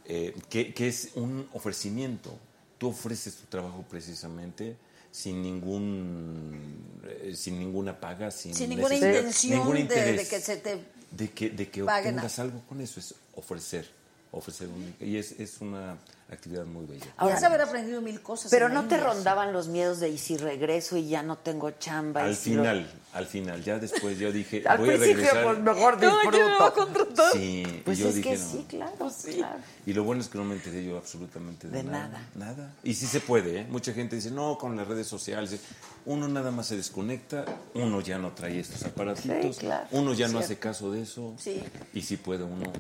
eh, 0.06 0.34
que, 0.50 0.74
que 0.74 0.88
es 0.88 1.12
un 1.14 1.48
ofrecimiento. 1.54 2.36
Tú 2.80 2.90
ofreces 2.90 3.36
tu 3.36 3.46
trabajo 3.46 3.86
precisamente 3.88 4.76
sin 5.12 5.44
ningún, 5.44 7.02
eh, 7.08 7.34
sin 7.36 7.60
ninguna 7.60 8.00
paga, 8.00 8.32
sin, 8.32 8.56
Sin 8.56 8.70
ninguna 8.72 8.96
intención 8.96 9.60
ningún 9.60 9.88
de- 9.88 10.14
de 10.14 10.28
que 10.28 10.40
se 10.40 10.58
te 10.58 10.80
de 11.12 11.30
que, 11.32 11.50
de 11.50 11.70
que 11.70 11.84
paguen 11.84 12.16
obtengas 12.16 12.40
algo 12.40 12.62
con 12.68 12.82
eso, 12.82 13.00
es 13.00 13.14
ofrecer, 13.36 13.90
ofrecer 14.32 14.68
un- 14.68 14.96
y 15.00 15.18
es, 15.18 15.34
es 15.40 15.60
una 15.62 15.98
actividad 16.32 16.64
muy 16.66 16.86
bella. 16.86 17.06
Ahora- 17.18 17.46
haber 17.46 17.60
aprendido 17.62 18.00
mil 18.02 18.22
cosas. 18.22 18.50
Pero 18.50 18.70
no 18.70 18.88
te 18.88 18.96
rondaban 18.98 19.52
los 19.52 19.68
miedos 19.68 20.00
de 20.00 20.08
y 20.08 20.18
si 20.18 20.38
regreso 20.38 20.96
y 20.96 21.10
ya 21.10 21.22
no 21.24 21.38
tengo 21.38 21.72
chamba. 21.72 22.22
y 22.24 22.28
Al 22.30 22.36
si 22.38 22.54
lo- 22.54 22.62
final, 22.62 22.90
al 23.14 23.26
final, 23.26 23.62
ya 23.66 23.78
después 23.80 24.18
yo 24.18 24.32
dije, 24.32 24.64
Al 24.66 24.78
voy 24.78 24.90
a 24.92 24.94
principio, 24.94 25.16
regresar. 25.26 25.44
pues 25.44 25.60
mejor 25.60 25.96
No, 25.96 26.02
yo 26.02 26.22
disfruto. 26.22 26.74
contratar. 26.74 27.34
Sí, 27.34 27.82
Pues 27.84 28.00
y 28.00 28.04
yo 28.04 28.08
es 28.10 28.16
dije, 28.16 28.30
que 28.30 28.38
no. 28.38 28.50
sí, 28.52 28.66
claro, 28.70 28.94
claro. 29.36 29.60
Y 29.86 29.92
lo 29.94 30.04
bueno 30.06 30.22
es 30.22 30.30
que 30.30 30.38
no 30.38 30.46
me 30.46 30.56
enteré 30.56 30.86
yo 30.86 30.96
absolutamente 30.98 31.68
de, 31.68 31.78
De 31.78 31.84
nada. 31.84 32.26
Nada. 32.36 32.74
Y 32.86 32.94
sí 32.94 33.08
se 33.08 33.20
puede, 33.20 33.60
¿eh? 33.60 33.68
Mucha 33.70 33.92
gente 33.92 34.16
dice, 34.16 34.32
no, 34.32 34.58
con 34.58 34.78
las 34.78 34.88
redes 34.88 35.08
sociales. 35.08 35.60
Uno 36.06 36.28
nada 36.28 36.50
más 36.52 36.68
se 36.68 36.76
desconecta, 36.78 37.46
uno 37.76 38.02
ya 38.02 38.18
no 38.18 38.32
trae 38.32 38.60
estos 38.60 38.84
aparatitos, 38.84 39.56
Sí, 39.58 39.62
claro. 39.62 39.88
uno 39.92 40.14
ya 40.14 40.28
no 40.28 40.40
hace 40.40 40.58
caso 40.58 40.92
de 40.92 41.04
eso. 41.04 41.34
Sí. 41.38 41.62
Y 41.94 42.02
sí 42.02 42.18
puede 42.18 42.44
uno, 42.44 42.72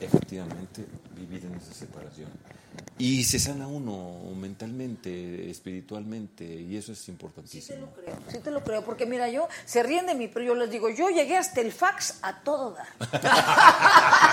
efectivamente, 0.00 0.84
vivir 1.16 1.46
en 1.46 1.54
esa 1.54 1.72
separación. 1.72 2.28
Y 2.98 3.22
se 3.24 3.38
sana 3.38 3.68
uno 3.68 4.34
mentalmente, 4.34 5.48
espiritualmente, 5.48 6.44
y 6.44 6.76
eso 6.76 6.92
es 6.92 7.08
importantísimo. 7.08 7.88
Sí 8.28 8.38
te 8.38 8.50
lo 8.50 8.64
creo, 8.64 8.84
porque 8.84 9.06
mira, 9.06 9.28
yo, 9.28 9.46
se 9.64 9.84
ríen 9.84 10.06
de 10.06 10.14
mí, 10.14 10.26
pero 10.26 10.44
yo 10.44 10.54
les 10.56 10.68
digo, 10.68 10.90
yo 10.90 11.08
llegué 11.08 11.36
hasta 11.36 11.60
el 11.60 11.72
fax 11.72 12.18
a 12.22 12.40
todo 12.40 12.72
dar. 12.72 12.88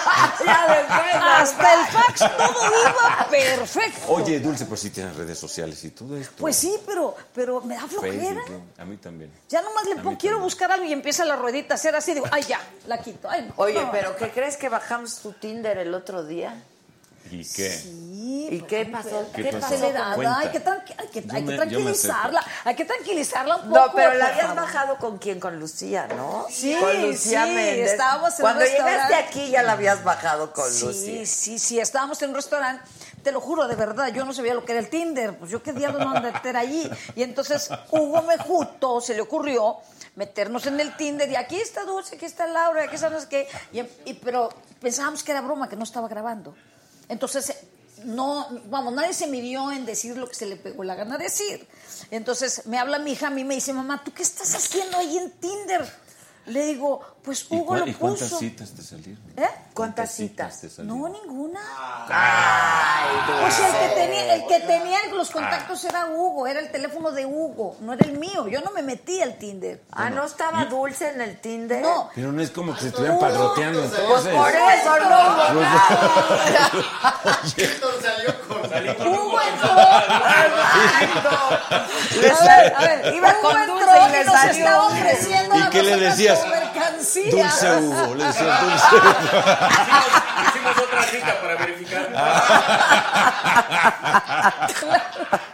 Ya 0.45 0.67
después, 0.67 1.15
hasta 1.15 1.73
el 1.73 1.85
fax 1.87 2.19
todo 2.37 2.81
iba 2.81 3.27
perfecto. 3.29 4.11
Oye, 4.11 4.39
Dulce, 4.39 4.65
pues 4.65 4.79
sí 4.81 4.89
tienes 4.89 5.15
redes 5.15 5.37
sociales 5.37 5.83
y 5.83 5.91
todo 5.91 6.17
esto. 6.17 6.35
Pues 6.37 6.55
sí, 6.55 6.75
pero, 6.85 7.15
pero 7.33 7.61
me 7.61 7.75
da 7.75 7.87
flojera. 7.87 8.43
Facebook, 8.43 8.63
¿eh? 8.77 8.81
a 8.81 8.85
mí 8.85 8.97
también. 8.97 9.31
Ya 9.49 9.61
nomás 9.61 9.85
le 9.85 9.95
pongo, 9.95 10.17
quiero 10.17 10.37
también. 10.37 10.43
buscar 10.43 10.71
algo 10.71 10.85
y 10.85 10.93
empieza 10.93 11.25
la 11.25 11.35
ruedita 11.35 11.73
a 11.73 11.75
hacer 11.75 11.95
así, 11.95 12.13
digo, 12.13 12.25
ay, 12.31 12.43
ya, 12.43 12.59
la 12.87 12.99
quito. 13.01 13.29
Ay, 13.29 13.43
no, 13.47 13.53
Oye, 13.57 13.81
no. 13.81 13.91
pero 13.91 14.15
¿qué 14.15 14.29
crees 14.29 14.57
que 14.57 14.69
bajamos 14.69 15.19
tu 15.19 15.33
Tinder 15.33 15.77
el 15.77 15.93
otro 15.93 16.23
día? 16.25 16.63
¿Y 17.31 17.37
qué? 17.43 17.69
Sí, 17.71 18.47
¿Y 18.51 18.61
qué 18.61 18.85
pasó? 18.85 19.27
¿Qué 19.33 19.43
¿Qué 19.43 19.53
pasó? 19.53 19.69
pasó? 19.75 20.15
Cuenta. 20.15 20.37
hay 20.39 20.49
que, 20.49 20.57
hay 20.97 21.07
que, 21.07 21.25
hay 21.35 21.43
me- 21.43 21.55
tranquilizarla, 21.55 22.43
hay 22.63 22.75
que 22.75 22.85
tranquilizarla 22.85 23.55
un 23.57 23.61
poco. 23.69 23.75
No, 23.87 23.91
pero 23.95 24.13
la 24.13 24.27
habías 24.27 24.55
bajado 24.55 24.97
con 24.97 25.17
quién, 25.17 25.39
con 25.39 25.59
Lucía, 25.59 26.07
¿no? 26.15 26.45
Sí, 26.49 26.75
con 26.79 27.01
Lucía 27.01 27.45
sí, 27.45 27.51
Méndez. 27.51 27.91
estábamos 27.93 28.29
en 28.29 28.35
un 28.35 28.41
Cuando 28.41 28.65
llegaste 28.65 28.83
restaurante. 28.91 29.15
aquí 29.15 29.49
ya 29.49 29.63
la 29.63 29.71
habías 29.73 30.03
bajado 30.03 30.53
con 30.53 30.71
Sí, 30.71 30.85
Lucía. 30.85 31.25
sí, 31.25 31.57
sí, 31.59 31.79
estábamos 31.79 32.21
en 32.21 32.29
un 32.29 32.35
restaurante, 32.35 32.83
te 33.23 33.31
lo 33.31 33.41
juro, 33.41 33.67
de 33.67 33.75
verdad, 33.75 34.09
yo 34.09 34.23
no 34.23 34.33
sabía 34.33 34.53
lo 34.53 34.63
que 34.63 34.73
era 34.73 34.81
el 34.81 34.89
Tinder, 34.89 35.35
pues 35.39 35.49
yo 35.49 35.63
qué 35.63 35.73
diablos 35.73 36.01
no 36.05 36.15
a 36.15 36.21
meter 36.21 36.55
allí. 36.57 36.87
Y 37.15 37.23
entonces 37.23 37.69
Hugo 37.89 38.21
Mejuto 38.21 39.01
se 39.01 39.15
le 39.15 39.21
ocurrió 39.21 39.77
meternos 40.15 40.67
en 40.67 40.79
el 40.79 40.95
Tinder 40.95 41.27
y 41.29 41.35
aquí 41.35 41.55
está 41.59 41.83
Dulce, 41.85 42.15
aquí 42.15 42.25
está 42.25 42.45
Laura, 42.45 42.83
aquí 42.83 42.95
está 42.95 43.09
no 43.09 43.19
sé 43.19 43.27
qué, 43.27 43.47
y, 43.73 43.79
y- 44.09 44.13
pero 44.13 44.49
pensábamos 44.79 45.23
que 45.23 45.31
era 45.31 45.41
broma, 45.41 45.67
que 45.67 45.75
no 45.75 45.83
estaba 45.83 46.07
grabando. 46.07 46.55
Entonces, 47.09 47.53
no, 48.03 48.47
vamos, 48.69 48.93
nadie 48.93 49.13
se 49.13 49.27
midió 49.27 49.71
en 49.71 49.85
decir 49.85 50.17
lo 50.17 50.27
que 50.27 50.35
se 50.35 50.45
le 50.45 50.55
pegó 50.55 50.83
la 50.83 50.95
gana 50.95 51.17
decir. 51.17 51.67
Entonces 52.11 52.65
me 52.65 52.77
habla 52.77 52.99
mi 52.99 53.13
hija, 53.13 53.27
a 53.27 53.31
mí 53.31 53.43
me 53.43 53.55
dice, 53.55 53.73
mamá, 53.73 54.03
¿tú 54.03 54.13
qué 54.13 54.23
estás 54.23 54.53
haciendo 54.55 54.97
ahí 54.97 55.17
en 55.17 55.31
Tinder? 55.31 56.04
Le 56.47 56.63
digo, 56.65 57.01
pues 57.23 57.47
¿Y, 57.49 57.55
Hugo 57.55 57.73
cua- 57.73 57.79
lo 57.79 57.87
y 57.87 57.93
cuántas 57.95 58.29
puso. 58.29 58.37
citas 58.39 58.69
te 58.71 58.83
salieron? 58.83 59.19
¿Eh? 59.35 59.49
¿Cuántas 59.73 60.11
citas? 60.11 60.61
te 60.61 60.69
salieron? 60.69 61.01
No, 61.01 61.09
ninguna. 61.09 61.59
Ay, 62.07 63.41
Pues 63.41 63.57
el 63.59 63.65
que 63.65 63.71
Dulce. 63.79 63.95
tenía, 63.95 64.35
el 64.35 64.45
que 64.47 64.59
tenía 64.59 64.99
los 65.11 65.31
contactos 65.31 65.83
era 65.85 66.05
Hugo, 66.05 66.45
era 66.45 66.59
el 66.59 66.69
teléfono 66.71 67.09
de 67.11 67.25
Hugo, 67.25 67.77
no 67.81 67.93
era 67.93 68.05
el 68.07 68.17
mío. 68.19 68.47
Yo 68.47 68.61
no 68.61 68.69
me 68.71 68.83
metí 68.83 69.21
al 69.23 69.37
Tinder. 69.39 69.81
Ah, 69.91 70.11
¿no 70.11 70.23
estaba 70.23 70.65
Dulce 70.65 71.09
en 71.09 71.21
el 71.21 71.39
Tinder? 71.41 71.81
No, 71.81 72.11
Pero 72.13 72.31
no 72.31 72.39
es 72.41 72.51
como 72.51 72.75
que 72.75 72.81
se 72.81 72.87
estuvieran 72.89 73.17
padroteando 73.19 73.79
Pues 73.81 73.93
entonces. 73.99 74.33
por 74.35 74.49
eso 74.49 74.99
no. 75.09 75.35
Salió 78.69 78.97
con 78.97 79.07
Hugo 79.07 79.39
entró. 79.41 79.69
A 82.15 82.43
ver, 82.45 82.73
a 82.75 82.81
ver, 82.81 83.13
iba 83.15 83.29
Hugo 83.39 83.41
con 83.49 83.67
Dulce 83.67 83.84
y 84.07 84.11
le 84.11 84.25
salió. 84.25 84.81
ofreciendo 84.85 85.55
¿Y 85.55 85.69
qué 85.69 85.83
le 85.83 85.97
decías? 85.97 86.39
Dulce 87.31 87.77
Hugo, 87.77 88.15
le 88.15 88.23
decías 88.25 88.61
Dulce 88.61 88.95
Hicimos 90.47 90.77
otra 90.83 91.03
cita 91.03 91.41
para 91.41 91.55
verificar. 91.55 92.09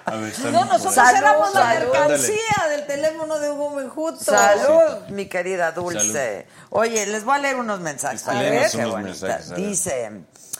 A 0.05 0.15
ver, 0.15 0.29
están 0.31 0.51
No, 0.51 0.65
nosotros. 0.65 0.95
Salud, 0.95 1.17
éramos 1.19 1.53
la 1.53 1.61
salud. 1.73 1.91
mercancía 1.93 2.67
del 2.69 2.85
teléfono 2.87 3.39
de 3.39 3.49
Hugo 3.51 3.69
Menjuto. 3.71 4.23
Salud, 4.23 5.07
mi 5.09 5.27
querida 5.27 5.71
Dulce. 5.71 6.45
Salud. 6.47 6.67
Oye, 6.71 7.05
les 7.05 7.23
voy 7.23 7.35
a 7.35 7.39
leer 7.39 7.55
unos 7.57 7.79
mensajes. 7.79 8.27
A 8.27 8.33
ver, 8.33 8.69
qué 8.69 8.77
unos 8.77 8.91
bonita. 8.91 9.07
mensajes. 9.27 9.55
Dice, 9.55 10.11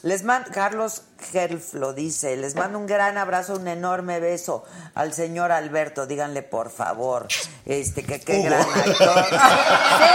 les 0.03 0.23
mando, 0.23 0.49
Carlos 0.53 1.03
Gelf 1.31 1.73
lo 1.73 1.93
dice, 1.93 2.35
les 2.37 2.55
mando 2.55 2.77
un 2.79 2.85
gran 2.87 3.17
abrazo, 3.17 3.53
un 3.55 3.67
enorme 3.67 4.19
beso 4.19 4.63
al 4.95 5.13
señor 5.13 5.51
Alberto. 5.51 6.05
Díganle, 6.07 6.41
por 6.43 6.69
favor, 6.71 7.27
este, 7.65 8.03
que 8.03 8.19
qué 8.19 8.41
gran 8.41 8.61
actor. 8.61 9.25
¡Sí! 9.99 10.07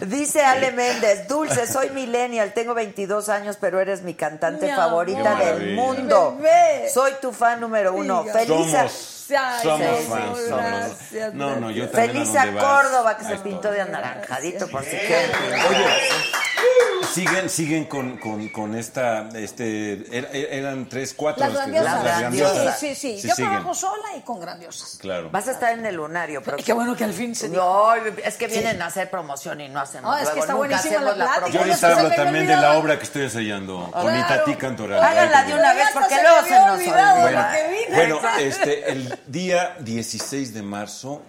Dice 0.06 0.42
Ale 0.44 0.72
Méndez, 0.72 1.28
Dulce, 1.28 1.66
soy 1.66 1.90
millennial, 1.90 2.52
tengo 2.54 2.72
22 2.74 3.28
años, 3.28 3.58
pero 3.60 3.80
eres 3.80 4.02
mi 4.02 4.14
cantante 4.14 4.74
favorita 4.74 5.34
del 5.34 5.74
mundo. 5.74 6.36
bebé. 6.36 6.88
Soy 6.92 7.12
tu 7.20 7.32
fan 7.32 7.60
número 7.60 7.92
uno. 7.94 8.22
Diga. 8.22 8.32
Feliz 8.34 8.74
a- 8.74 8.88
Somos, 8.88 9.38
Ay, 9.38 9.62
somos 9.62 10.00
fans. 10.08 10.38
somos- 10.48 11.34
no, 11.34 11.54
no, 11.56 11.70
yo 11.70 11.88
también. 11.88 12.12
Feliz 12.24 12.34
¿a? 12.34 12.50
Córdoba 12.52 13.16
que 13.16 13.24
se 13.24 13.36
pintó 13.36 13.70
de 13.70 13.80
anaranjadito 13.80 14.66
por 14.68 14.82
si 14.82 14.96
quieren. 14.96 15.30
Oye, 15.52 15.86
siguen, 17.12 17.48
siguen 17.48 17.84
con, 17.86 18.18
con, 18.18 18.48
con 18.50 18.74
esta, 18.76 19.28
este, 19.34 19.98
er- 20.10 20.30
er- 20.32 20.48
eran 20.52 20.88
tres, 20.88 21.14
cuatro. 21.14 21.44
Las 21.44 21.54
grandiosas. 21.54 22.04
Las 22.04 22.18
grandiosas. 22.20 22.78
Sí, 22.78 22.94
sí, 22.94 22.94
sí. 23.16 23.20
Sí 23.22 23.28
Yo 23.28 23.34
siguen. 23.34 23.50
trabajo 23.50 23.74
sola 23.74 24.16
y 24.16 24.20
con 24.20 24.40
grandiosas. 24.40 24.98
Claro. 25.00 25.30
Vas 25.30 25.48
a 25.48 25.52
estar 25.52 25.72
en 25.78 25.84
el 25.86 25.96
lunario, 25.96 26.42
pero 26.42 26.58
Y 26.58 26.62
qué 26.62 26.72
bueno 26.72 26.94
que 26.96 27.04
al 27.04 27.12
fin 27.12 27.34
se 27.34 27.48
dijo. 27.48 27.60
No, 27.62 27.94
es 27.94 28.36
que 28.36 28.46
vienen 28.46 28.80
a 28.82 28.86
hacer 28.86 29.10
promoción 29.10 29.60
y 29.60 29.68
no 29.68 29.80
hacemos 29.80 30.10
No, 30.10 30.18
es 30.18 30.28
que 30.30 30.40
está 30.40 30.52
nunca 30.52 30.66
buenísima 30.68 31.00
la 31.00 31.14
plática. 31.14 31.40
Yo 31.40 31.46
Oye, 31.46 31.58
ahorita 31.58 31.74
es 31.74 31.80
que 31.80 31.86
se 31.86 31.92
hablo 31.92 32.14
también 32.14 32.46
de 32.46 32.56
la 32.56 32.78
obra 32.78 32.98
que 32.98 33.04
estoy 33.04 33.22
ensayando 33.22 33.90
con 33.92 34.02
Claro. 34.02 34.18
Itatí 34.18 34.54
Cantoral. 34.56 35.02
Háganla 35.02 35.44
de 35.44 35.54
una 35.54 35.74
vez 35.74 35.86
porque 35.92 36.14
se 36.14 36.22
luego 36.22 36.36
se 36.46 36.54
había 36.54 36.66
nos 36.66 36.76
olvidado 36.78 37.24
olvida. 37.24 37.50
lo 37.52 37.56
que 37.56 37.68
vine. 37.86 37.96
Bueno, 37.96 38.20
este, 38.38 38.92
el 38.92 39.18
día 39.26 39.76
16 39.80 40.54
de 40.54 40.62
marzo 40.62 41.22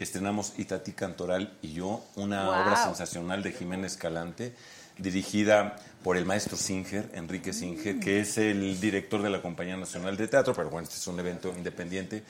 estrenamos 0.00 0.54
Itatí 0.58 0.92
Cantoral 0.92 1.56
y 1.62 1.72
yo, 1.72 2.04
una 2.16 2.44
Wow. 2.44 2.52
obra 2.62 2.84
sensacional 2.84 3.42
de 3.42 3.52
Jiménez 3.52 3.92
Escalante, 3.92 4.54
dirigida 4.98 5.76
por 6.02 6.16
el 6.16 6.24
maestro 6.24 6.56
Singer, 6.56 7.10
Enrique 7.14 7.52
Singer, 7.52 7.98
que 8.00 8.20
es 8.20 8.38
el 8.38 8.80
director 8.80 9.22
de 9.22 9.30
la 9.30 9.42
Compañía 9.42 9.76
Nacional 9.76 10.16
de 10.16 10.28
Teatro, 10.28 10.54
pero 10.54 10.70
bueno, 10.70 10.84
este 10.86 10.96
es 10.98 11.06
un 11.06 11.18
evento 11.20 11.52
independiente. 11.56 12.22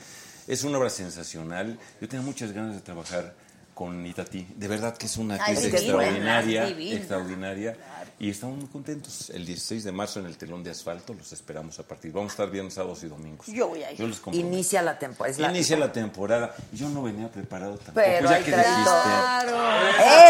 Es 0.47 0.63
una 0.63 0.77
obra 0.77 0.89
sensacional. 0.89 1.77
Yo 2.01 2.07
tengo 2.07 2.23
muchas 2.23 2.51
ganas 2.53 2.75
de 2.75 2.81
trabajar 2.81 3.33
con 3.73 4.05
Itatí. 4.05 4.47
De 4.55 4.67
verdad 4.67 4.97
que 4.97 5.05
es 5.05 5.17
una 5.17 5.35
actriz 5.35 5.65
extraordinaria, 5.65 6.65
divina. 6.65 6.95
extraordinaria. 6.97 7.77
Y 8.19 8.31
estamos 8.31 8.57
muy 8.57 8.67
contentos. 8.67 9.29
El 9.29 9.45
16 9.45 9.83
de 9.83 9.91
marzo 9.91 10.19
en 10.19 10.25
el 10.25 10.37
telón 10.37 10.63
de 10.63 10.71
asfalto 10.71 11.13
los 11.13 11.31
esperamos 11.31 11.77
a 11.77 11.83
partir. 11.83 12.11
Vamos 12.11 12.31
a 12.31 12.33
estar 12.33 12.49
viernes, 12.49 12.73
sábados 12.73 13.03
y 13.03 13.07
domingos. 13.07 13.45
Yo 13.45 13.67
voy 13.67 13.83
a 13.83 13.91
ir. 13.91 13.97
Yo 13.97 14.07
les. 14.07 14.19
Inicia 14.31 14.81
la 14.81 14.97
temporada. 14.97 15.51
Inicia 15.51 15.77
la 15.77 15.91
temporada. 15.91 16.55
Yo 16.71 16.89
no 16.89 17.03
venía 17.03 17.31
preparado 17.31 17.77
tampoco. 17.77 18.01
Pero 18.03 18.27
ya 18.27 18.37
que 18.39 18.51
dijiste. 18.51 18.89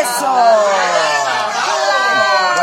¡Eso! 0.01 0.33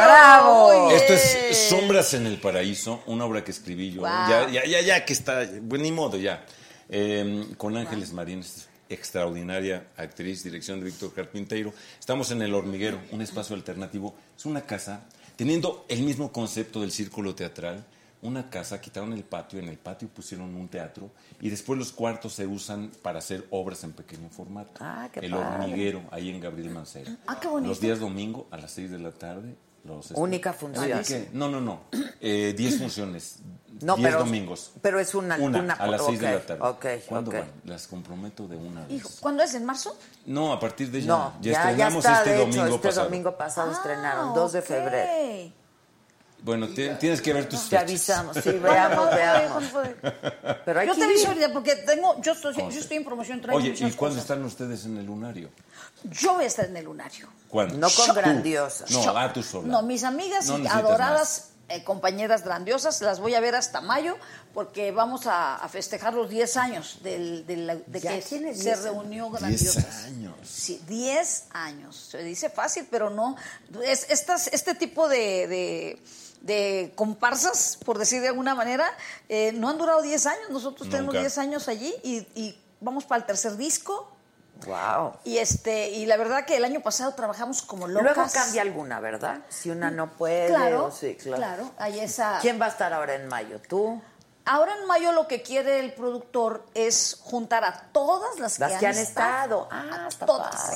¡Bravo! 0.05 0.91
Esto 0.91 1.14
es 1.14 1.68
Sombras 1.70 2.12
en 2.12 2.27
el 2.27 2.39
Paraíso, 2.39 3.03
una 3.07 3.25
obra 3.25 3.43
que 3.43 3.51
escribí 3.51 3.93
yo. 3.93 4.03
Ya, 4.03 4.47
ya, 4.51 4.64
ya, 4.66 4.81
ya 4.83 5.05
que 5.07 5.14
está, 5.14 5.49
bueno, 5.62 5.85
ni 5.85 5.93
modo, 5.93 6.18
ya. 6.18 6.45
Eh, 6.91 7.47
con 7.57 7.75
Ángeles 7.79 8.12
Marín, 8.12 8.41
es 8.41 8.68
extraordinaria 8.89 9.89
actriz, 9.97 10.43
dirección 10.43 10.80
de 10.80 10.87
Víctor 10.87 11.12
Carpinteiro. 11.14 11.72
Estamos 11.99 12.30
en 12.30 12.43
El 12.43 12.55
Hormiguero, 12.55 13.01
un 13.12 13.22
espacio 13.22 13.57
alternativo. 13.57 14.14
Es 14.37 14.45
una 14.47 14.62
casa, 14.62 15.05
teniendo 15.37 15.85
el 15.89 16.03
mismo 16.03 16.32
concepto 16.32 16.80
del 16.80 16.93
círculo 16.93 17.35
teatral, 17.35 17.85
una 18.22 18.49
casa, 18.49 18.80
quitaron 18.80 19.12
el 19.12 19.22
patio, 19.22 19.59
en 19.59 19.68
el 19.68 19.76
patio 19.76 20.09
pusieron 20.09 20.55
un 20.55 20.68
teatro 20.68 21.11
y 21.43 21.51
después 21.51 21.78
los 21.78 21.93
cuartos 21.93 22.32
se 22.32 22.47
usan 22.47 22.91
para 23.03 23.18
hacer 23.18 23.47
obras 23.51 23.85
en 23.85 23.93
pequeño 23.93 24.30
formato. 24.30 24.72
Ah, 24.80 25.11
qué 25.12 25.20
el 25.20 25.32
padre. 25.32 25.64
hormiguero, 25.64 26.03
ahí 26.11 26.30
en 26.30 26.41
Gabriel 26.41 26.70
Mancera. 26.70 27.18
Ah, 27.26 27.39
qué 27.39 27.49
bonito. 27.49 27.68
Los 27.68 27.80
días 27.80 28.01
domingo 28.01 28.49
a 28.51 28.57
las 28.57 28.70
6 28.72 28.91
de 28.93 28.99
la 28.99 29.12
tarde. 29.12 29.55
Los 29.85 30.11
Única 30.12 30.55
función. 30.55 31.05
No, 31.35 31.51
no, 31.51 31.61
no. 31.61 31.82
Eh, 32.18 32.55
10 32.57 32.78
funciones. 32.78 33.41
No, 33.81 33.97
10 33.97 34.09
pero- 34.09 34.18
domingos. 34.20 34.70
pero 34.81 35.01
es 35.01 35.14
una- 35.14 35.37
una- 35.37 35.75
a 35.75 35.87
las 35.87 36.05
6 36.05 36.20
de 36.20 36.33
la 36.33 36.41
tarde. 36.41 36.62
ok, 36.62 36.87
¿Cuándo 37.09 37.31
ok. 37.31 37.37
van? 37.39 37.53
Las 37.64 37.87
comprometo 37.87 38.47
de 38.47 38.57
una 38.57 38.83
vez. 38.83 38.91
Hijo, 38.93 39.11
¿Cuándo 39.20 39.43
es? 39.43 39.55
¿En 39.55 39.64
marzo? 39.64 39.97
No, 40.27 40.53
a 40.53 40.61
partir 40.61 40.91
de 40.91 41.01
ya. 41.03 41.07
No, 41.09 41.33
ya, 41.41 41.53
ya, 41.53 41.53
ya 41.53 41.70
estrenamos 41.70 42.05
está, 42.05 42.18
este 42.18 42.31
de 42.31 42.37
domingo 42.39 42.64
hecho, 42.66 42.75
este 42.77 42.89
pasado. 42.89 43.05
domingo 43.07 43.37
pasado 43.37 43.70
Ah, 43.70 43.75
estrenaron, 43.75 44.35
2 44.35 44.53
de 44.53 44.59
ok. 44.61 44.64
febrero. 44.64 45.53
Bueno, 46.43 46.68
ti- 46.68 46.91
tienes 47.01 47.22
que 47.22 47.33
ver 47.33 47.49
tus 47.49 47.61
Te 47.62 47.70
fechas. 47.70 47.83
avisamos, 47.85 48.37
sí, 48.37 48.51
veamos, 48.51 49.11
veamos. 49.14 49.64
Pero 50.66 50.81
hay 50.81 50.87
Yo 50.87 50.93
que 50.93 50.99
te 51.01 51.05
aviso 51.07 51.29
ahorita 51.29 51.53
porque 51.55 51.75
tengo, 51.77 52.20
yo 52.20 52.33
estoy, 52.33 52.55
yo 52.55 52.68
estoy 52.68 52.99
en 52.99 53.05
promoción, 53.05 53.41
traigo 53.41 53.59
Oye, 53.59 53.70
¿y 53.70 53.79
cuándo 53.93 53.97
cosas. 53.97 54.18
están 54.18 54.45
ustedes 54.45 54.85
en 54.85 54.99
el 54.99 55.07
lunario? 55.07 55.49
Yo 56.05 56.35
voy 56.35 56.45
a 56.45 56.47
estar 56.47 56.66
en 56.66 56.77
el 56.77 56.85
lunario. 56.85 57.29
¿Cuándo? 57.49 57.79
No 57.79 57.89
con 57.89 58.14
grandiosas. 58.14 58.91
No, 58.91 59.16
a 59.16 59.33
tú 59.33 59.43
sola. 59.43 59.68
No, 59.68 59.83
mis 59.83 60.05
amigas 60.05 60.47
No 60.47 60.57
adoradas 60.70 61.49
eh, 61.75 61.85
compañeras 61.85 62.45
grandiosas, 62.45 63.01
las 63.03 63.20
voy 63.20 63.35
a 63.35 63.41
ver 63.41 63.55
hasta 63.55 63.81
mayo 63.81 64.16
porque 64.53 64.93
vamos 64.93 65.27
a, 65.27 65.57
a 65.57 65.68
festejar 65.68 66.14
los 66.14 66.29
10 66.31 66.57
años 66.57 66.99
del, 67.03 67.47
del- 67.47 67.83
de 67.87 68.01
que 68.01 68.22
se 68.22 68.39
10 68.39 68.83
reunió 68.83 69.29
Diez 69.31 69.41
grandiosas. 69.41 70.05
años. 70.05 70.35
Sí, 70.45 70.81
10 70.89 71.45
años. 71.53 71.97
Se 72.11 72.22
dice 72.22 72.51
fácil, 72.51 72.87
pero 72.91 73.11
no. 73.11 73.37
Es, 73.85 74.07
estas, 74.11 74.49
este 74.49 74.75
tipo 74.75 75.09
de, 75.09 75.47
de- 75.49 76.03
de 76.43 76.93
comparsas, 76.95 77.79
por 77.85 77.99
decir 77.99 78.20
de 78.20 78.29
alguna 78.29 78.55
manera, 78.55 78.87
eh, 79.29 79.53
no 79.55 79.68
han 79.70 79.79
durado 79.79 80.03
10 80.03 80.27
años. 80.27 80.51
Nosotros 80.51 80.89
tenemos 80.89 81.14
Nunca. 81.14 81.20
10 81.20 81.39
años 81.39 81.68
allí 81.68 81.93
y, 82.03 82.18
y 82.35 82.59
vamos 82.81 83.05
para 83.05 83.20
el 83.20 83.27
tercer 83.27 83.57
disco. 83.57 84.11
Wow. 84.67 85.15
Y 85.25 85.39
este, 85.39 85.91
y 85.91 86.07
la 86.07 86.17
verdad 86.17 86.45
que 86.45 86.57
el 86.57 86.65
año 86.65 86.81
pasado 86.81 87.13
trabajamos 87.15 87.63
como 87.63 87.87
locas. 87.89 88.17
Luego 88.17 88.31
cambia 88.33 88.63
alguna, 88.63 89.01
¿verdad? 89.01 89.41
Si 89.49 89.71
una 89.71 89.91
no 89.91 90.13
puede. 90.13 90.49
Claro, 90.49 90.87
o 90.87 90.91
sí, 90.91 91.17
claro. 91.17 91.37
claro. 91.37 91.71
Hay 91.79 92.01
esa. 92.01 92.39
¿Quién 92.41 92.61
va 92.61 92.67
a 92.67 92.69
estar 92.69 92.93
ahora 92.93 93.15
en 93.15 93.29
mayo? 93.29 93.61
¿Tú? 93.69 94.01
Ahora 94.47 94.75
en 94.79 94.87
mayo 94.87 95.13
lo 95.13 95.27
que 95.27 95.43
quiere 95.43 95.81
el 95.81 95.95
productor 95.95 96.67
es 96.75 97.19
juntar 97.23 97.65
a 97.65 97.89
todas 97.93 98.39
las, 98.39 98.59
Las 98.59 98.79
que 98.79 98.87
han 98.87 98.97
estado. 98.97 99.69
Ah, 99.71 100.07
está 100.09 100.27
todas. 100.27 100.71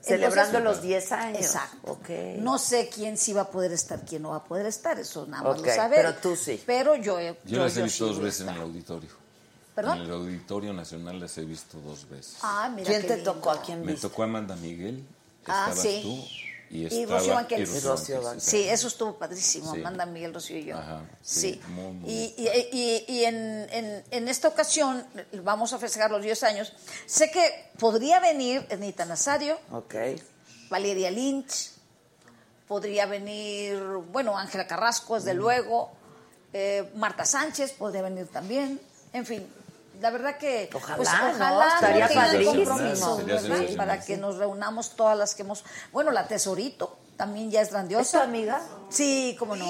Celebrando 0.00 0.60
los 0.60 0.82
10 0.82 1.12
años. 1.12 1.40
Exacto. 1.40 1.92
Ok. 1.92 2.08
No 2.38 2.58
sé 2.58 2.88
quién 2.88 3.18
sí 3.18 3.32
va 3.32 3.42
a 3.42 3.50
poder 3.50 3.72
estar, 3.72 4.00
quién 4.04 4.22
no 4.22 4.30
va 4.30 4.36
a 4.36 4.44
poder 4.44 4.66
estar, 4.66 4.98
eso 5.00 5.26
nada 5.26 5.42
más 5.42 5.58
Ok, 5.58 5.66
lo 5.66 5.74
sabe. 5.74 5.96
pero 5.96 6.14
tú 6.14 6.36
sí. 6.36 6.62
Pero 6.64 6.94
yo, 6.94 7.20
Yo, 7.20 7.34
yo, 7.44 7.64
las 7.64 7.76
he 7.76 7.82
visto 7.82 8.04
sí 8.06 8.10
dos 8.10 8.20
a 8.20 8.24
veces 8.24 8.40
en 8.42 8.48
el 8.50 8.60
auditorio. 8.60 9.10
¿Perdón? 9.76 9.98
En 9.98 10.04
el 10.06 10.10
Auditorio 10.10 10.72
Nacional 10.72 11.20
las 11.20 11.38
he 11.38 11.44
visto 11.44 11.78
dos 11.78 12.08
veces. 12.08 12.38
Ah, 12.42 12.68
mira 12.74 12.88
¿Quién 12.88 13.02
qué 13.02 13.08
te 13.08 13.14
lindo. 13.16 13.34
tocó? 13.34 13.50
¿A 13.52 13.62
quién 13.62 13.82
Me 13.82 13.92
viste? 13.92 14.08
tocó 14.08 14.24
Amanda 14.24 14.56
Miguel, 14.56 15.04
Ah, 15.46 15.66
estabas 15.68 15.78
sí. 15.80 16.00
tú 16.02 16.74
y 16.74 16.84
estaba 16.86 17.18
Rocío 17.20 17.58
y 17.58 17.64
Rocío 17.80 18.40
Sí, 18.40 18.62
eso 18.68 18.88
estuvo 18.88 19.14
padrísimo, 19.16 19.72
Sí. 19.72 19.80
Amanda 19.80 20.04
Miguel 20.06 20.34
Rocío 20.34 20.58
y 20.58 20.64
yo. 20.64 20.76
Ajá, 20.78 21.02
sí. 21.22 21.60
sí, 21.64 21.70
muy, 21.72 21.92
muy 21.92 22.10
y 22.10 22.34
y, 22.36 22.48
y- 22.72 23.04
y 23.18 23.24
en, 23.24 23.68
en- 23.70 24.04
en 24.10 24.28
esta 24.28 24.48
ocasión 24.48 25.06
vamos 25.44 25.72
a 25.72 25.78
festejar 25.78 26.10
los 26.10 26.22
10 26.22 26.42
años. 26.42 26.72
Sé 27.06 27.30
que 27.30 27.70
podría 27.78 28.18
venir 28.18 28.66
Anita 28.72 29.04
Nazario, 29.04 29.56
Ok. 29.70 29.94
Valeria 30.70 31.10
Lynch, 31.12 31.70
podría 32.66 33.06
venir, 33.06 33.78
bueno, 34.10 34.36
Ángela 34.36 34.66
Carrasco, 34.66 35.14
desde 35.16 35.34
luego, 35.34 35.92
eh, 36.52 36.90
Marta 36.96 37.24
Sánchez 37.24 37.72
podría 37.72 38.02
venir 38.02 38.26
también, 38.28 38.80
en 39.12 39.24
fin. 39.26 39.46
La 40.00 40.10
verdad 40.10 40.36
que 40.36 40.68
Ojalá, 40.74 40.96
pues, 40.96 41.08
¿no? 41.12 41.30
ojalá 41.30 41.68
Estaría 41.74 42.08
tengan 42.08 42.26
padrísimo. 42.26 43.76
para 43.76 44.00
que 44.00 44.16
nos 44.16 44.36
reunamos 44.36 44.94
todas 44.96 45.16
las 45.16 45.34
que 45.34 45.42
hemos, 45.42 45.64
bueno, 45.92 46.10
la 46.10 46.26
Tesorito 46.28 46.98
también 47.16 47.50
ya 47.50 47.60
es 47.60 47.68
¿Es 47.68 47.70
tu 47.70 47.74
grandiosa. 47.74 48.22
amiga? 48.22 48.60
Sí, 48.90 49.36
cómo 49.38 49.56
no. 49.56 49.64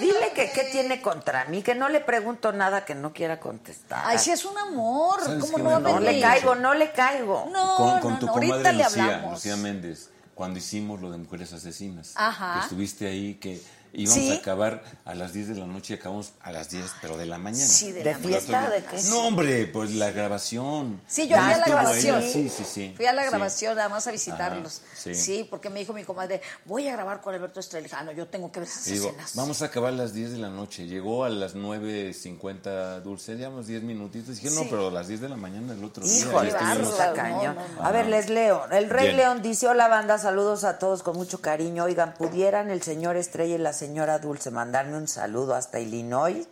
Dile 0.00 0.32
que 0.34 0.50
qué 0.52 0.64
tiene 0.70 1.02
contra 1.02 1.44
mí, 1.46 1.62
que 1.62 1.74
no 1.74 1.88
le 1.88 2.00
pregunto 2.00 2.52
nada 2.52 2.84
que 2.84 2.94
no 2.94 3.12
quiera 3.12 3.40
contestar. 3.40 4.02
Ay, 4.06 4.18
sí 4.18 4.30
es 4.30 4.44
un 4.44 4.56
amor, 4.56 5.20
¿Sabes 5.20 5.40
¿cómo 5.50 5.58
no 5.58 5.70
va 5.70 5.76
a 5.76 5.80
no 5.80 6.00
le 6.00 6.20
caigo, 6.20 6.54
no 6.54 6.74
le 6.74 6.92
caigo. 6.92 7.48
No, 7.52 8.00
con, 8.00 8.12
no, 8.12 8.18
tu 8.18 8.26
no, 8.26 8.32
comadre 8.32 8.72
Lucía. 8.72 9.26
Lucía 9.30 9.56
Méndez, 9.56 10.10
cuando 10.34 10.58
hicimos 10.58 11.00
lo 11.00 11.10
de 11.10 11.18
Mujeres 11.18 11.52
Asesinas. 11.52 12.12
Ajá. 12.14 12.54
Que 12.54 12.60
estuviste 12.60 13.08
ahí, 13.08 13.34
que 13.34 13.60
íbamos 13.92 14.22
Sí. 14.22 14.32
a 14.32 14.36
acabar 14.36 14.82
a 15.04 15.14
las 15.14 15.32
10 15.32 15.48
de 15.48 15.54
la 15.56 15.66
noche 15.66 15.94
y 15.94 15.96
acabamos 15.98 16.32
a 16.42 16.52
las 16.52 16.70
10, 16.70 16.84
pero 17.00 17.16
de 17.16 17.26
la 17.26 17.38
mañana. 17.38 17.66
Sí, 17.66 17.92
de 17.92 18.02
¿De 18.04 18.12
la 18.12 18.18
fiesta? 18.18 18.60
Día- 18.60 18.70
¿De 18.70 18.84
qué? 18.84 19.02
No, 19.08 19.26
hombre, 19.26 19.66
pues 19.66 19.92
la 19.92 20.10
grabación. 20.10 21.00
Sí, 21.06 21.28
yo 21.28 21.36
fui 21.36 21.52
a 21.52 21.58
la 21.58 21.66
grabación. 21.66 22.22
Sí, 22.22 22.48
sí, 22.48 22.64
sí. 22.64 22.94
Fui 22.96 23.06
a 23.06 23.12
la 23.12 23.22
Sí. 23.24 23.28
grabación 23.30 23.76
nada 23.76 23.88
más 23.88 24.06
a 24.06 24.10
visitarlos. 24.12 24.82
Ajá, 24.84 24.96
sí. 24.96 25.14
sí. 25.14 25.46
porque 25.50 25.70
me 25.70 25.80
dijo 25.80 25.92
mi 25.92 26.04
comadre, 26.04 26.40
voy 26.66 26.86
a 26.88 26.92
grabar 26.92 27.20
con 27.20 27.34
Alberto 27.34 27.60
Estrella. 27.60 27.88
Ah, 27.92 28.04
no, 28.04 28.12
yo 28.12 28.26
tengo 28.28 28.50
que 28.52 28.60
ver 28.60 28.68
esas 28.68 28.84
digo, 28.84 29.08
escenas. 29.08 29.34
vamos 29.34 29.62
a 29.62 29.66
acabar 29.66 29.92
a 29.92 29.96
las 29.96 30.12
10 30.12 30.30
de 30.32 30.38
la 30.38 30.48
noche. 30.50 30.86
Llegó 30.86 31.24
a 31.24 31.28
las 31.30 31.54
9.50 31.54 33.00
Dulce, 33.00 33.36
llevamos 33.36 33.66
10 33.66 33.82
minutitos. 33.82 34.36
Dije, 34.40 34.50
no, 34.54 34.62
pero 34.68 34.88
a 34.88 34.90
las 34.90 35.08
10 35.08 35.20
de 35.20 35.28
la 35.28 35.36
mañana 35.36 35.72
el 35.72 35.82
otro 35.84 36.04
día. 36.04 36.18
Híjole, 36.18 36.50
ya 36.50 36.58
estuvimos 36.58 36.92
está 36.92 37.06
bárbaro. 37.12 37.16
cañón. 37.38 37.54
No, 37.56 37.68
no, 37.82 37.84
A 37.86 37.90
ver, 37.92 38.06
les 38.06 38.28
leo. 38.30 38.66
El 38.70 38.90
Rey 38.90 39.06
Bien. 39.06 39.16
León 39.16 39.42
dice, 39.42 39.66
hola 39.68 39.88
banda, 39.88 40.18
saludos 40.18 40.64
a 40.64 40.78
todos 40.78 41.02
con 41.02 41.16
mucho 41.16 41.40
cariño. 41.40 41.84
Oigan, 41.84 42.14
¿pudieran 42.14 42.70
el 42.70 42.82
señor 42.82 43.16
Estrella 43.16 43.54
y 43.54 43.58
la 43.58 43.72
señora 43.80 44.18
Dulce 44.18 44.50
mandarme 44.50 44.98
un 44.98 45.08
saludo 45.08 45.54
hasta 45.54 45.80
Illinois? 45.80 46.46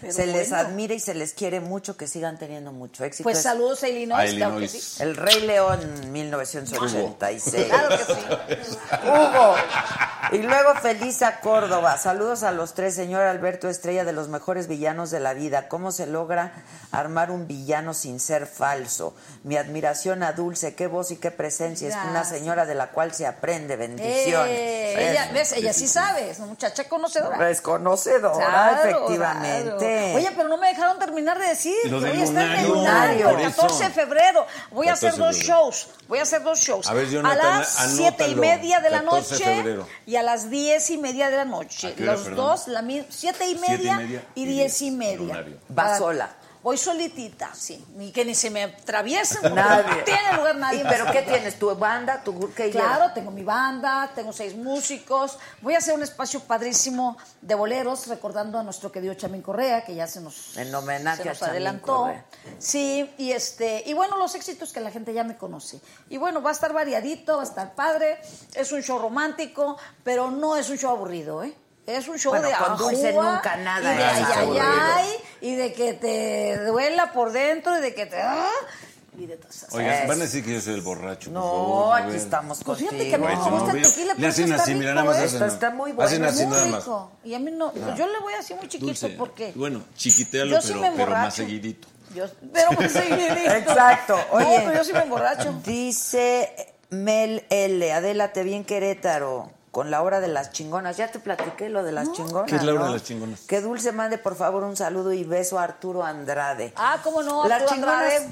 Pero 0.00 0.12
se 0.12 0.26
les 0.26 0.52
admira 0.52 0.94
y 0.94 1.00
se 1.00 1.14
les 1.14 1.32
quiere 1.32 1.60
mucho, 1.60 1.96
que 1.96 2.06
sigan 2.06 2.38
teniendo 2.38 2.70
mucho 2.72 3.04
éxito. 3.04 3.24
Pues 3.24 3.38
Es 3.38 3.42
saludos 3.42 3.82
a 3.82 3.88
Illinois, 3.88 4.30
A 4.32 4.36
claro 4.36 4.56
que 4.58 4.64
Illinois. 4.64 4.70
sí. 4.82 5.02
El 5.02 5.16
Rey 5.16 5.40
León 5.40 6.12
1986. 6.12 7.66
Claro 7.66 7.88
que 7.88 8.56
sí. 8.56 8.78
Hugo. 9.04 9.54
Y 10.32 10.38
luego 10.38 10.74
Felisa 10.74 11.40
Córdoba. 11.40 11.96
Saludos 11.96 12.42
a 12.42 12.50
los 12.52 12.74
tres, 12.74 12.94
señor 12.94 13.22
Alberto 13.22 13.68
Estrella, 13.68 14.04
de 14.04 14.12
los 14.12 14.28
mejores 14.28 14.68
villanos 14.68 15.10
de 15.10 15.20
la 15.20 15.32
vida. 15.32 15.68
¿Cómo 15.68 15.90
se 15.90 16.06
logra 16.06 16.52
armar 16.92 17.30
un 17.30 17.46
villano 17.46 17.94
sin 17.94 18.20
ser 18.20 18.46
falso? 18.46 19.14
Mi 19.42 19.56
admiración 19.56 20.22
a 20.22 20.32
Dulce, 20.32 20.74
qué 20.74 20.86
voz 20.86 21.10
y 21.10 21.16
qué 21.16 21.30
presencia. 21.30 21.88
Es 21.88 21.94
una 22.10 22.24
señora 22.24 22.66
de 22.66 22.74
la 22.74 22.88
cual 22.90 23.14
se 23.14 23.26
aprende. 23.26 23.76
Bendiciones. 23.76 24.50
Eh, 24.50 25.10
ella, 25.10 25.24
Eso. 25.24 25.34
¿ves? 25.34 25.52
Ella 25.52 25.72
sí 25.72 25.88
sabe, 25.88 26.30
es 26.30 26.38
una 26.38 26.48
muchacha 26.48 26.84
conocedora. 26.88 27.48
Es 27.50 27.60
conocedora, 27.62 28.34
Claro, 28.46 28.88
efectivamente. 28.90 29.62
claro. 29.62 29.78
Oye, 30.16 30.30
pero 30.36 30.48
no 30.48 30.56
me 30.56 30.68
dejaron 30.68 30.98
terminar 30.98 31.38
de 31.38 31.48
decir. 31.48 31.74
Lo 31.84 31.98
que 32.00 32.06
del 32.06 32.12
voy 32.14 32.20
a 32.20 32.24
estar 32.24 32.44
en 32.44 32.60
el 32.60 32.68
lunario, 32.68 33.30
el 33.30 33.40
eso. 33.46 33.60
14 33.62 33.84
de 33.84 33.90
febrero. 33.90 34.46
Voy 34.70 34.88
a 34.88 34.92
hacer 34.92 35.10
14 35.12 35.20
de 35.20 35.26
dos 35.38 35.46
shows. 35.48 35.88
Voy 36.08 36.18
a 36.18 36.22
hacer 36.22 36.42
dos 36.42 36.58
shows. 36.60 36.86
A 36.88 36.94
ver, 36.94 37.06
a 37.06 37.08
Jonathan, 37.10 37.58
las 37.60 37.68
siete 37.96 38.28
y 38.28 38.34
media 38.34 38.80
de 38.80 38.90
la 38.90 39.02
14 39.02 39.34
de 39.34 39.38
noche 39.40 39.54
febrero. 39.56 39.88
y 40.06 40.16
a 40.16 40.22
las 40.22 40.50
diez 40.50 40.90
y 40.90 40.98
media 40.98 41.30
de 41.30 41.36
la 41.36 41.44
noche. 41.44 41.88
¿A 41.88 41.94
qué 41.94 42.02
hora, 42.02 42.12
Los 42.12 42.22
perdón? 42.22 42.36
dos, 42.46 42.68
la 42.68 42.80
siete 42.80 43.06
y 43.08 43.12
Siete 43.12 43.48
y 43.50 43.54
media, 43.56 43.96
media 43.96 44.24
y 44.34 44.42
y 44.42 44.46
diez 44.46 44.82
y 44.82 44.90
diez, 44.90 44.96
media. 44.96 45.44
Va 45.76 45.98
sola. 45.98 46.30
Voy 46.68 46.76
solitita, 46.76 47.54
sí. 47.54 47.82
Ni 47.94 48.12
que 48.12 48.26
ni 48.26 48.34
se 48.34 48.50
me 48.50 48.64
atraviesen. 48.64 49.54
Nadie. 49.54 49.88
No 49.88 50.04
tiene 50.04 50.36
lugar 50.36 50.56
nadie. 50.56 50.80
¿Y 50.80 50.84
más 50.84 50.92
pero 50.92 51.10
qué 51.10 51.22
tienes? 51.22 51.58
¿Tu 51.58 51.74
banda? 51.74 52.22
¿Tu 52.22 52.52
qué 52.52 52.68
Claro, 52.68 53.10
tengo 53.14 53.30
mi 53.30 53.42
banda, 53.42 54.10
tengo 54.14 54.34
seis 54.34 54.54
músicos. 54.54 55.38
Voy 55.62 55.76
a 55.76 55.78
hacer 55.78 55.94
un 55.94 56.02
espacio 56.02 56.40
padrísimo 56.40 57.16
de 57.40 57.54
boleros, 57.54 58.06
recordando 58.08 58.58
a 58.58 58.62
nuestro 58.62 58.92
querido 58.92 59.14
Chamín 59.14 59.40
Correa, 59.40 59.82
que 59.82 59.94
ya 59.94 60.06
se 60.06 60.20
nos, 60.20 60.58
En 60.58 60.74
homenaje 60.74 61.22
se 61.22 61.28
nos 61.30 61.42
adelantó. 61.42 62.02
Correa. 62.02 62.26
Sí, 62.58 63.14
y 63.16 63.32
este, 63.32 63.84
y 63.86 63.94
bueno, 63.94 64.18
los 64.18 64.34
éxitos 64.34 64.70
que 64.70 64.80
la 64.80 64.90
gente 64.90 65.14
ya 65.14 65.24
me 65.24 65.38
conoce. 65.38 65.80
Y 66.10 66.18
bueno, 66.18 66.42
va 66.42 66.50
a 66.50 66.52
estar 66.52 66.74
variadito, 66.74 67.36
va 67.36 67.44
a 67.44 67.46
estar 67.46 67.74
padre. 67.74 68.20
Es 68.54 68.72
un 68.72 68.82
show 68.82 68.98
romántico, 68.98 69.78
pero 70.04 70.30
no 70.30 70.54
es 70.54 70.68
un 70.68 70.76
show 70.76 70.90
aburrido, 70.90 71.42
¿eh? 71.42 71.56
Es 71.88 72.06
un 72.06 72.18
show 72.18 72.32
Bueno, 72.32 72.48
de 72.48 72.54
con 72.54 72.76
Dulce 72.76 73.08
ajúa 73.08 73.34
nunca 73.36 73.56
nada 73.56 73.94
y 73.94 73.96
de 73.96 74.04
ay, 74.04 74.24
ay, 74.36 74.58
ay, 74.60 75.08
y 75.40 75.54
de 75.54 75.72
que 75.72 75.94
te 75.94 76.58
duela 76.66 77.12
por 77.12 77.32
dentro 77.32 77.78
y 77.78 77.80
de 77.80 77.94
que 77.94 78.04
te 78.04 78.20
ah, 78.20 78.46
y 79.18 79.24
de 79.26 79.36
todas 79.38 79.56
esas 79.56 79.74
Oigan, 79.74 80.06
van 80.06 80.20
a 80.20 80.24
decir 80.24 80.44
que 80.44 80.52
yo 80.52 80.60
soy 80.60 80.74
el 80.74 80.82
borracho. 80.82 81.30
por 81.32 81.32
No, 81.32 81.42
favor, 81.42 82.00
aquí 82.02 82.16
estamos 82.16 82.58
Pues 82.62 82.78
contigo. 82.78 82.90
fíjate 82.90 83.08
que 83.08 83.14
a 83.14 83.18
mí 83.18 83.24
no 83.26 83.44
me 83.50 83.50
gusta 83.58 83.70
el 83.72 83.82
no, 83.82 83.88
tequila, 83.88 84.14
Le 84.18 84.26
hacen 84.26 84.50
está 84.50 84.62
así, 84.62 84.74
mira, 84.74 84.94
nada 84.94 85.06
más 85.06 85.16
hacen. 85.16 85.32
Está- 85.42 85.46
está 85.46 85.70
muy 85.70 85.92
bueno, 85.92 86.08
Hacen 86.08 86.24
así 86.24 86.44
muy 86.46 86.52
nada 86.56 86.66
más. 86.66 86.84
rico. 86.84 87.10
Y 87.24 87.34
a 87.34 87.38
mí 87.38 87.50
no, 87.50 87.72
yo 87.96 88.06
le 88.06 88.18
voy 88.20 88.34
así 88.34 88.52
muy 88.54 88.68
chiquito 88.68 88.86
Dulce. 88.86 89.08
porque 89.10 89.52
Bueno, 89.56 89.82
chiquitéalo, 89.96 90.50
Yo 90.56 90.60
sí 90.60 90.68
pero, 90.68 90.80
me 90.82 90.90
pero 90.90 91.10
más 91.10 91.34
seguidito. 91.34 91.88
yo 92.14 92.26
pero 92.52 92.70
más 92.72 92.92
seguidito. 92.92 93.54
Exacto. 93.54 94.18
Oye, 94.32 94.44
no, 94.58 94.64
pero 94.66 94.74
yo 94.74 94.84
sí 94.84 94.92
me 94.92 95.00
emborracho. 95.02 95.52
Dice 95.64 96.74
Mel 96.90 97.44
L. 97.50 97.92
Adela, 97.92 98.32
te 98.32 98.42
vi 98.44 98.54
en 98.54 98.64
Querétaro 98.64 99.50
con 99.78 99.92
la 99.92 100.02
hora 100.02 100.18
de 100.18 100.26
las 100.26 100.50
chingonas. 100.50 100.96
Ya 100.96 101.06
te 101.08 101.20
platiqué 101.20 101.68
lo 101.68 101.84
de 101.84 101.92
las 101.92 102.10
chingonas. 102.12 102.50
¿Qué 102.50 102.56
es 102.56 102.64
la 102.64 102.72
hora 102.72 102.80
¿no? 102.80 102.86
de 102.88 102.92
las 102.94 103.04
chingonas? 103.04 103.40
Que 103.42 103.60
Dulce 103.60 103.92
mande 103.92 104.18
por 104.18 104.34
favor 104.34 104.64
un 104.64 104.76
saludo 104.76 105.12
y 105.12 105.22
beso 105.22 105.56
a 105.56 105.62
Arturo 105.62 106.02
Andrade. 106.04 106.72
Ah, 106.74 106.98
cómo 107.04 107.22
no, 107.22 107.46
Las 107.46 107.62
Arturo 107.62 107.74
chingonas 107.76 108.02
Andrade. 108.12 108.30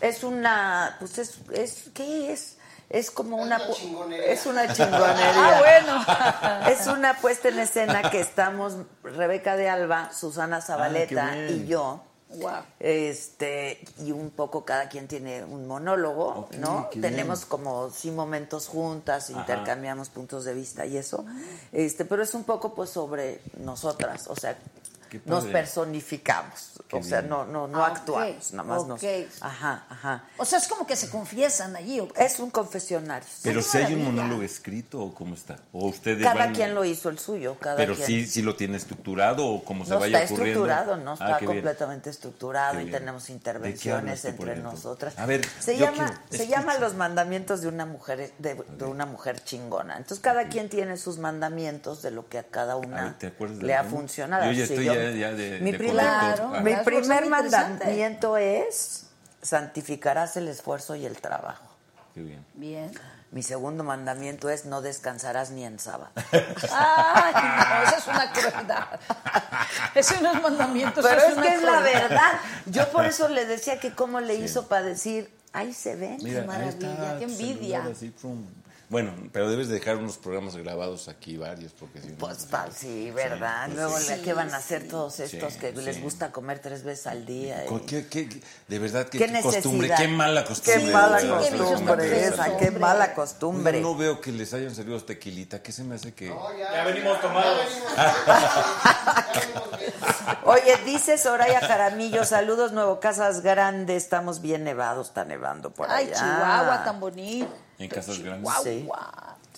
es 0.00 0.24
una, 0.24 0.96
pues 0.98 1.18
es, 1.18 1.40
es 1.52 1.90
¿qué 1.92 2.32
es? 2.32 2.56
Es 2.88 3.10
como 3.10 3.36
una, 3.36 3.56
una 3.56 3.70
chingonería. 3.74 4.26
es 4.32 4.46
una 4.46 4.66
chingonería. 4.72 5.34
Ah, 5.36 5.60
bueno. 5.60 6.70
Es 6.72 6.86
una 6.86 7.18
puesta 7.18 7.48
en 7.50 7.58
escena 7.58 8.10
que 8.10 8.18
estamos 8.20 8.76
Rebeca 9.02 9.56
de 9.56 9.68
Alba, 9.68 10.10
Susana 10.10 10.62
Zabaleta 10.62 11.28
Ah, 11.28 11.34
bien. 11.34 11.64
y 11.64 11.66
yo. 11.68 12.02
Este, 12.78 13.80
y 14.04 14.12
un 14.12 14.30
poco 14.30 14.64
cada 14.64 14.88
quien 14.88 15.08
tiene 15.08 15.44
un 15.44 15.66
monólogo, 15.66 16.48
¿no? 16.58 16.88
Tenemos 16.92 17.40
bien. 17.40 17.48
como 17.48 17.90
sí 17.90 18.10
momentos 18.10 18.68
juntas, 18.68 19.30
intercambiamos 19.30 20.10
puntos 20.10 20.44
de 20.44 20.54
vista 20.54 20.84
y 20.84 20.96
eso. 20.96 21.24
Este, 21.72 22.04
pero 22.04 22.22
es 22.22 22.34
un 22.34 22.44
poco 22.44 22.74
pues 22.74 22.90
sobre 22.90 23.40
nosotras, 23.58 24.28
o 24.28 24.36
sea, 24.36 24.58
nos 25.24 25.44
personificamos, 25.46 26.72
Qué 26.88 26.96
o 26.96 27.02
sea, 27.02 27.20
bien. 27.20 27.30
no 27.30 27.44
no 27.44 27.66
no 27.68 27.84
Ah, 27.84 27.88
actuamos, 27.88 28.52
nada 28.52 28.62
más 28.68 28.86
nos 28.86 29.02
ok. 29.02 29.08
Ajá, 29.40 29.84
ajá. 29.88 30.24
O 30.36 30.44
sea, 30.44 30.58
es 30.58 30.68
como 30.68 30.86
que 30.86 30.96
se 30.96 31.08
confiesan 31.10 31.76
allí. 31.76 32.00
Es 32.16 32.38
un 32.38 32.50
confesionario. 32.50 33.28
Pero 33.42 33.62
si 33.62 33.78
hay 33.78 33.94
un 33.94 34.04
monólogo 34.04 34.42
escrito 34.42 35.00
o 35.00 35.14
cómo 35.14 35.34
está. 35.34 35.56
O 35.72 35.88
ustedes 35.88 36.22
Cada 36.22 36.46
van- 36.46 36.54
quien 36.54 36.74
lo 36.74 36.84
hizo 36.84 37.08
el 37.08 37.18
suyo, 37.18 37.56
cada 37.60 37.76
Pero 37.76 37.94
quien. 37.94 38.06
sí, 38.06 38.26
sí 38.26 38.42
lo 38.42 38.56
tiene 38.56 38.76
estructurado 38.76 39.46
o 39.46 39.64
como 39.64 39.84
se 39.84 39.90
no 39.90 40.00
vaya 40.00 40.22
está 40.22 40.34
ocurriendo. 40.34 40.64
estructurado, 40.66 40.96
no 41.04 41.12
Ah, 41.12 41.32
está 41.32 41.46
completamente 41.46 42.10
estructurado 42.10 42.78
Qué 42.78 42.84
y 42.84 42.90
tenemos 42.90 43.22
¿De 43.22 43.26
qué 43.28 43.32
intervenciones 43.34 44.24
entre 44.24 44.56
nosotras. 44.56 45.18
A 45.18 45.26
ver, 45.26 45.46
se 45.60 45.76
yo 45.76 45.86
llama 45.86 46.06
quiero- 46.06 46.22
se 46.30 46.46
escucha. 46.66 46.78
los 46.80 46.94
mandamientos 46.94 47.60
de 47.60 47.68
una 47.68 47.86
mujer 47.86 48.32
de, 48.38 48.54
de 48.54 48.84
una 48.84 49.06
mujer 49.06 49.42
chingona. 49.44 49.96
Entonces 49.96 50.20
cada 50.20 50.48
quien 50.48 50.68
tiene 50.68 50.96
sus 50.96 51.18
mandamientos 51.18 52.02
de 52.02 52.10
lo 52.10 52.28
que 52.28 52.38
a 52.38 52.42
cada 52.44 52.76
una 52.76 53.04
ver, 53.04 53.18
¿te 53.18 53.26
acuerdas 53.28 53.58
de 53.58 53.66
le 53.66 53.74
ha 53.74 53.84
funcionado. 53.84 54.44
Yo 54.46 54.52
ya 54.52 54.66
Sí, 54.66 54.72
estoy 54.74 54.86
yo- 54.86 54.92
ya- 54.98 55.10
ya 55.30 55.30
de- 55.32 55.60
mi 55.60 55.72
de 55.72 55.78
primer, 55.78 55.96
Claro, 56.04 56.52
Ah. 56.54 56.60
mi 56.60 57.28
mandamiento 57.28 58.36
es 58.36 59.06
santificarás 59.42 60.36
el 60.36 60.48
esfuerzo 60.48 60.94
y 60.96 61.06
el 61.06 61.16
trabajo. 61.20 61.64
Qué 62.14 62.20
bien. 62.22 62.44
Bien. 62.54 62.92
Mi 63.30 63.42
segundo 63.42 63.84
mandamiento 63.84 64.48
es 64.48 64.64
no 64.64 64.80
descansarás 64.80 65.50
ni 65.50 65.64
en 65.64 65.78
sábado. 65.78 66.10
Ay, 66.72 67.34
no, 67.34 67.88
eso 67.88 67.96
es 67.98 68.06
una 68.08 68.32
crueldad. 68.32 68.86
Eso 69.94 70.14
no 70.22 70.32
es 70.32 70.42
mandamiento, 70.42 71.00
eso 71.00 71.08
Pero 71.10 71.20
es 71.22 71.34
que 71.34 71.54
es 71.56 71.62
la 71.62 71.80
verdad. 71.80 72.32
Yo 72.66 72.88
por 72.90 73.04
eso 73.04 73.28
le 73.28 73.44
decía 73.44 73.78
que 73.78 73.94
cómo 73.94 74.20
le 74.20 74.34
hizo 74.36 74.66
para 74.68 74.82
decir 74.82 75.36
Ahí 75.54 75.72
se 75.72 75.96
ven. 75.96 76.18
Mira, 76.22 76.42
Qué 76.42 76.46
maravilla, 76.46 77.18
qué 77.18 77.24
envidia. 77.24 77.78
celular 77.78 77.92
así, 77.92 78.10
prum. 78.10 78.44
Bueno, 78.90 79.12
pero 79.34 79.50
debes 79.50 79.68
dejar 79.68 79.98
unos 79.98 80.16
programas 80.16 80.56
grabados 80.56 81.08
aquí, 81.08 81.36
varios, 81.36 81.74
porque 81.74 82.00
si 82.00 82.08
no... 82.08 82.16
Pues 82.16 82.46
tal, 82.46 82.72
sí, 82.72 83.10
¿verdad? 83.10 83.66
Sí, 83.68 83.74
Luego, 83.74 83.98
sí. 83.98 84.14
¿qué 84.24 84.32
van 84.32 84.54
a 84.54 84.56
hacer 84.56 84.88
todos 84.88 85.20
estos 85.20 85.52
Sí, 85.52 85.58
que 85.58 85.72
les 85.72 86.00
gusta 86.02 86.32
comer 86.32 86.60
tres 86.60 86.84
veces 86.84 87.06
al 87.06 87.26
día? 87.26 87.66
y- 87.66 87.80
¿Qué, 87.80 88.06
qué- 88.06 88.28
qué- 88.30 88.40
de 88.66 88.78
verdad, 88.78 89.06
qué, 89.08 89.18
¿Qué 89.18 89.26
qué 89.30 89.42
costumbre, 89.42 89.92
qué 89.94 90.08
mala 90.08 90.42
costumbre. 90.46 90.84
Qué 90.86 90.90
mala 90.90 91.20
costumbre 91.20 92.24
esa, 92.28 92.56
qué 92.56 92.70
mala 92.70 93.14
costumbre. 93.14 93.80
No 93.82 93.94
veo 93.94 94.22
que 94.22 94.32
les 94.32 94.54
hayan 94.54 94.74
servido 94.74 94.98
tequilita. 95.04 95.60
¿Qué 95.62 95.70
se 95.70 95.84
me 95.84 95.96
hace 95.96 96.14
que...? 96.14 96.34
Ya 96.72 96.84
venimos 96.84 97.20
tomados. 97.20 97.60
Oye, 100.44 100.78
dice 100.86 101.18
Soraya 101.18 101.60
Jaramillo, 101.60 102.24
saludos 102.24 102.72
Nuevo 102.72 103.00
Casas 103.00 103.42
Grande, 103.42 103.96
estamos 103.96 104.40
bien 104.40 104.64
nevados, 104.64 105.08
está 105.08 105.26
nevando 105.26 105.74
por 105.74 105.90
Ay, 105.90 106.06
allá. 106.06 106.14
Chihuahua, 106.16 106.84
tan 106.84 107.00
bonito. 107.00 107.54
En 107.78 107.88
Casas 107.88 108.18
Grandes. 108.18 108.52
Sí, 108.62 108.88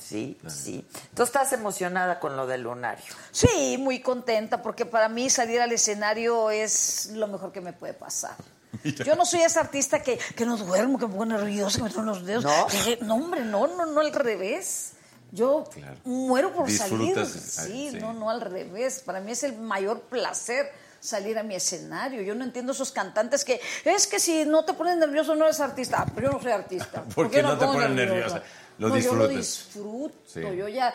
sí, 0.08 0.38
sí. 0.48 0.86
Tú 1.14 1.22
estás 1.22 1.52
emocionada 1.52 2.18
con 2.20 2.36
lo 2.36 2.46
del 2.46 2.62
lunario. 2.62 3.04
Sí, 3.30 3.76
muy 3.78 4.00
contenta 4.00 4.60
porque 4.62 4.84
para 4.84 5.08
mí 5.08 5.30
salir 5.30 5.60
al 5.60 5.72
escenario 5.72 6.50
es 6.50 7.10
lo 7.14 7.26
mejor 7.28 7.52
que 7.52 7.60
me 7.60 7.72
puede 7.72 7.94
pasar. 7.94 8.34
Yo 9.04 9.14
no 9.16 9.24
soy 9.24 9.40
esa 9.40 9.60
artista 9.60 10.02
que, 10.02 10.18
que 10.36 10.44
no 10.46 10.56
duermo, 10.56 10.98
que 10.98 11.06
me 11.06 11.12
pongo 11.12 11.26
nerviosa, 11.26 11.78
que 11.78 11.84
me 11.84 11.90
trueno 11.90 12.12
los 12.14 12.24
dedos. 12.24 12.44
¿No? 12.44 12.66
Que- 12.66 12.98
no, 13.02 13.14
hombre, 13.16 13.44
no, 13.44 13.66
no, 13.68 13.86
no, 13.86 14.00
al 14.00 14.12
revés. 14.12 14.92
Yo 15.32 15.64
Claro. 15.72 15.96
muero 16.04 16.52
por 16.52 16.66
Disfrutas, 16.66 17.28
salir. 17.30 17.92
sí. 17.92 17.98
no, 18.00 18.12
no, 18.12 18.30
al 18.30 18.40
revés. 18.40 19.00
Para 19.04 19.20
mí 19.20 19.30
es 19.32 19.44
el 19.44 19.56
mayor 19.58 20.00
placer 20.02 20.72
salir 21.00 21.38
a 21.38 21.42
mi 21.42 21.54
escenario. 21.54 22.22
Yo 22.22 22.34
no 22.34 22.44
entiendo 22.44 22.72
esos 22.72 22.92
cantantes 22.92 23.44
que 23.44 23.60
es 23.84 24.06
que 24.06 24.20
si 24.20 24.44
no 24.44 24.64
te 24.64 24.74
pones 24.74 24.96
nervioso 24.96 25.34
no 25.34 25.44
eres 25.46 25.60
artista. 25.60 26.02
Ah, 26.02 26.12
pero 26.14 26.28
yo 26.28 26.32
no 26.36 26.42
soy 26.42 26.52
artista. 26.52 27.02
¿Por 27.14 27.30
qué 27.30 27.42
no 27.42 27.58
te 27.58 27.66
pones 27.66 27.90
nerviosa? 27.90 28.42
Lo 28.78 28.88
no, 28.88 28.96
yo 28.96 29.14
lo 29.14 29.28
disfruto. 29.28 30.14
Sí. 30.26 30.40
Yo 30.40 30.66
ya, 30.66 30.94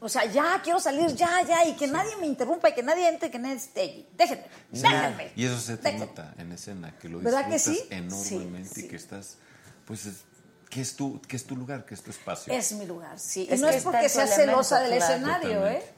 o 0.00 0.08
sea, 0.08 0.24
ya 0.24 0.58
quiero 0.64 0.80
salir, 0.80 1.14
ya, 1.14 1.42
ya, 1.42 1.66
y 1.66 1.74
que 1.76 1.86
nadie 1.86 2.16
me 2.16 2.26
interrumpa 2.26 2.70
y 2.70 2.74
que 2.74 2.82
nadie 2.82 3.08
entre, 3.08 3.30
que 3.30 3.38
nadie 3.38 3.56
esté 3.56 3.80
allí. 3.82 4.08
Déjenme, 4.16 4.44
déjenme. 4.70 5.32
Y 5.36 5.44
eso 5.44 5.60
se 5.60 5.76
te 5.76 5.82
Déjenme. 5.82 6.06
nota 6.06 6.34
en 6.38 6.50
escena, 6.52 6.94
que 6.98 7.10
lo 7.10 7.20
¿Verdad 7.20 7.46
que 7.46 7.54
disfrutas 7.54 7.82
sí? 7.82 7.94
enormemente 7.94 8.74
Sí, 8.74 8.86
y 8.86 8.88
que 8.88 8.96
estás, 8.96 9.36
pues, 9.84 10.06
es- 10.06 10.22
que 10.70 10.80
es 10.80 10.96
tu, 10.96 11.20
que 11.20 11.36
es 11.36 11.44
tu 11.44 11.56
lugar, 11.56 11.84
que 11.84 11.92
es 11.92 12.00
tu 12.02 12.10
espacio. 12.10 12.54
Es 12.54 12.72
mi 12.72 12.86
lugar, 12.86 13.18
sí. 13.18 13.46
Es 13.50 13.58
y 13.58 13.62
no 13.62 13.68
es 13.68 13.82
porque 13.82 14.08
sea 14.08 14.26
celosa 14.26 14.80
del 14.80 14.96
claro. 14.96 15.12
escenario, 15.14 15.50
Totalmente. 15.58 15.84
¿eh? 15.84 15.92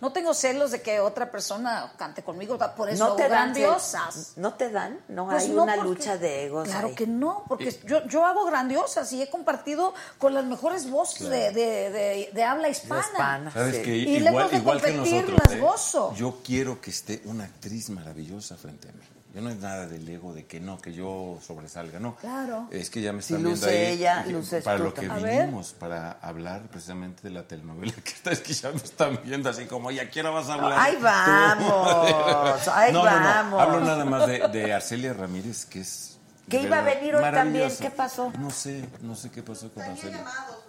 No 0.00 0.12
tengo 0.12 0.32
celos 0.34 0.70
de 0.70 0.80
que 0.82 1.00
otra 1.00 1.30
persona 1.30 1.92
cante 1.96 2.22
conmigo, 2.22 2.58
por 2.76 2.88
eso 2.90 3.08
¿No 3.08 3.14
te 3.16 3.22
dan 3.28 3.52
grandiosas. 3.52 4.32
¿No 4.36 4.54
te 4.54 4.70
dan? 4.70 5.00
No 5.08 5.26
Pues 5.26 5.44
hay 5.44 5.48
no, 5.50 5.62
una 5.64 5.74
porque- 5.74 5.88
lucha 5.88 6.16
de 6.18 6.44
egos. 6.46 6.68
Claro 6.68 6.88
ahí. 6.88 6.94
que 6.94 7.06
no, 7.06 7.44
porque 7.48 7.76
yo, 7.84 8.04
yo 8.06 8.24
hago 8.24 8.44
grandiosas 8.46 9.12
y 9.12 9.22
he 9.22 9.28
compartido 9.30 9.94
con 10.18 10.34
las 10.34 10.44
mejores 10.44 10.88
voces 10.90 11.28
de, 11.28 11.50
de- 11.52 11.90
de- 11.90 12.30
de 12.32 12.44
habla 12.44 12.68
hispana. 12.68 13.02
hispana. 13.10 13.50
Sabes 13.52 13.76
Sí. 13.76 13.82
que 13.82 13.96
Y 13.96 14.20
lejos 14.20 14.30
igual, 14.30 14.50
de 14.50 14.56
igual 14.56 14.80
que 14.82 14.92
competir, 14.96 15.14
nosotros, 15.16 15.38
las 15.44 15.52
¿eh? 15.52 15.60
gozo. 15.60 16.14
yo 16.14 16.38
quiero 16.44 16.80
que 16.80 16.90
esté 16.90 17.22
una 17.24 17.44
actriz 17.44 17.90
maravillosa 17.90 18.56
frente 18.56 18.88
a 18.88 18.92
mí. 18.92 19.00
Yo 19.34 19.42
no 19.42 19.50
es 19.50 19.58
nada 19.58 19.86
del 19.86 20.08
ego 20.08 20.32
de 20.32 20.46
que 20.46 20.58
no, 20.58 20.78
que 20.78 20.92
yo 20.94 21.38
sobresalga, 21.46 22.00
no. 22.00 22.16
Claro. 22.16 22.66
Es 22.70 22.88
que 22.88 23.02
ya 23.02 23.12
me 23.12 23.20
Si 23.20 23.34
están 23.34 23.44
viendo 23.44 23.66
luce 23.66 23.86
ahí. 23.88 23.92
ella, 23.94 24.24
que- 24.24 24.32
luces 24.32 24.64
para 24.64 24.78
lo 24.78 24.94
que. 24.94 25.06
A 25.06 25.16
vinimos, 25.16 25.74
para 25.74 26.12
hablar 26.22 26.62
precisamente 26.70 27.22
de 27.22 27.30
la 27.30 27.46
telenovela 27.46 27.92
que 28.04 28.10
está, 28.10 28.32
es 28.32 28.40
que 28.40 28.54
ya 28.54 28.70
me 28.70 28.78
están 28.78 29.20
viendo 29.24 29.50
así 29.50 29.66
como, 29.66 29.90
ya 29.90 30.08
quiero 30.08 30.32
vas 30.32 30.48
a 30.48 30.54
hablar. 30.54 30.72
Ahí 30.78 30.96
tú?" 30.96 31.02
vamos, 31.02 32.68
ahí 32.68 32.92
no, 32.92 33.04
no, 33.04 33.10
no, 33.10 33.24
vamos. 33.26 33.60
Hablo 33.60 33.80
nada 33.80 34.04
más 34.06 34.26
de, 34.26 34.48
de 34.48 34.72
Arcelia 34.72 35.12
Ramírez, 35.12 35.66
que 35.66 35.80
es... 35.80 36.18
Que 36.48 36.62
iba 36.62 36.78
a 36.78 36.82
venir 36.82 37.14
hoy 37.14 37.22
también. 37.30 37.70
¿qué 37.78 37.90
pasó? 37.90 38.32
No 38.38 38.48
sé, 38.50 38.88
no 39.02 39.14
sé 39.14 39.30
qué 39.30 39.42
pasó 39.42 39.70
con 39.70 39.82
Arcelia. 39.82 40.24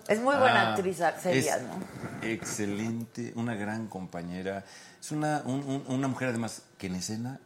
Es 0.10 0.20
muy 0.20 0.36
buena 0.36 0.62
Ah, 0.64 0.74
actriz 0.74 1.00
Arcelia, 1.00 1.56
es 1.56 1.62
¿no? 1.64 2.28
Excelente, 2.28 3.32
una 3.36 3.56
gran 3.56 3.88
compañera. 3.88 4.66
Es 5.00 5.12
una, 5.12 5.42
un- 5.46 5.64
un- 5.64 5.86
una 5.88 6.08
mujer 6.10 6.28
además 6.30 6.64
que 6.78 6.88
en 6.88 6.96
escena 6.96 7.40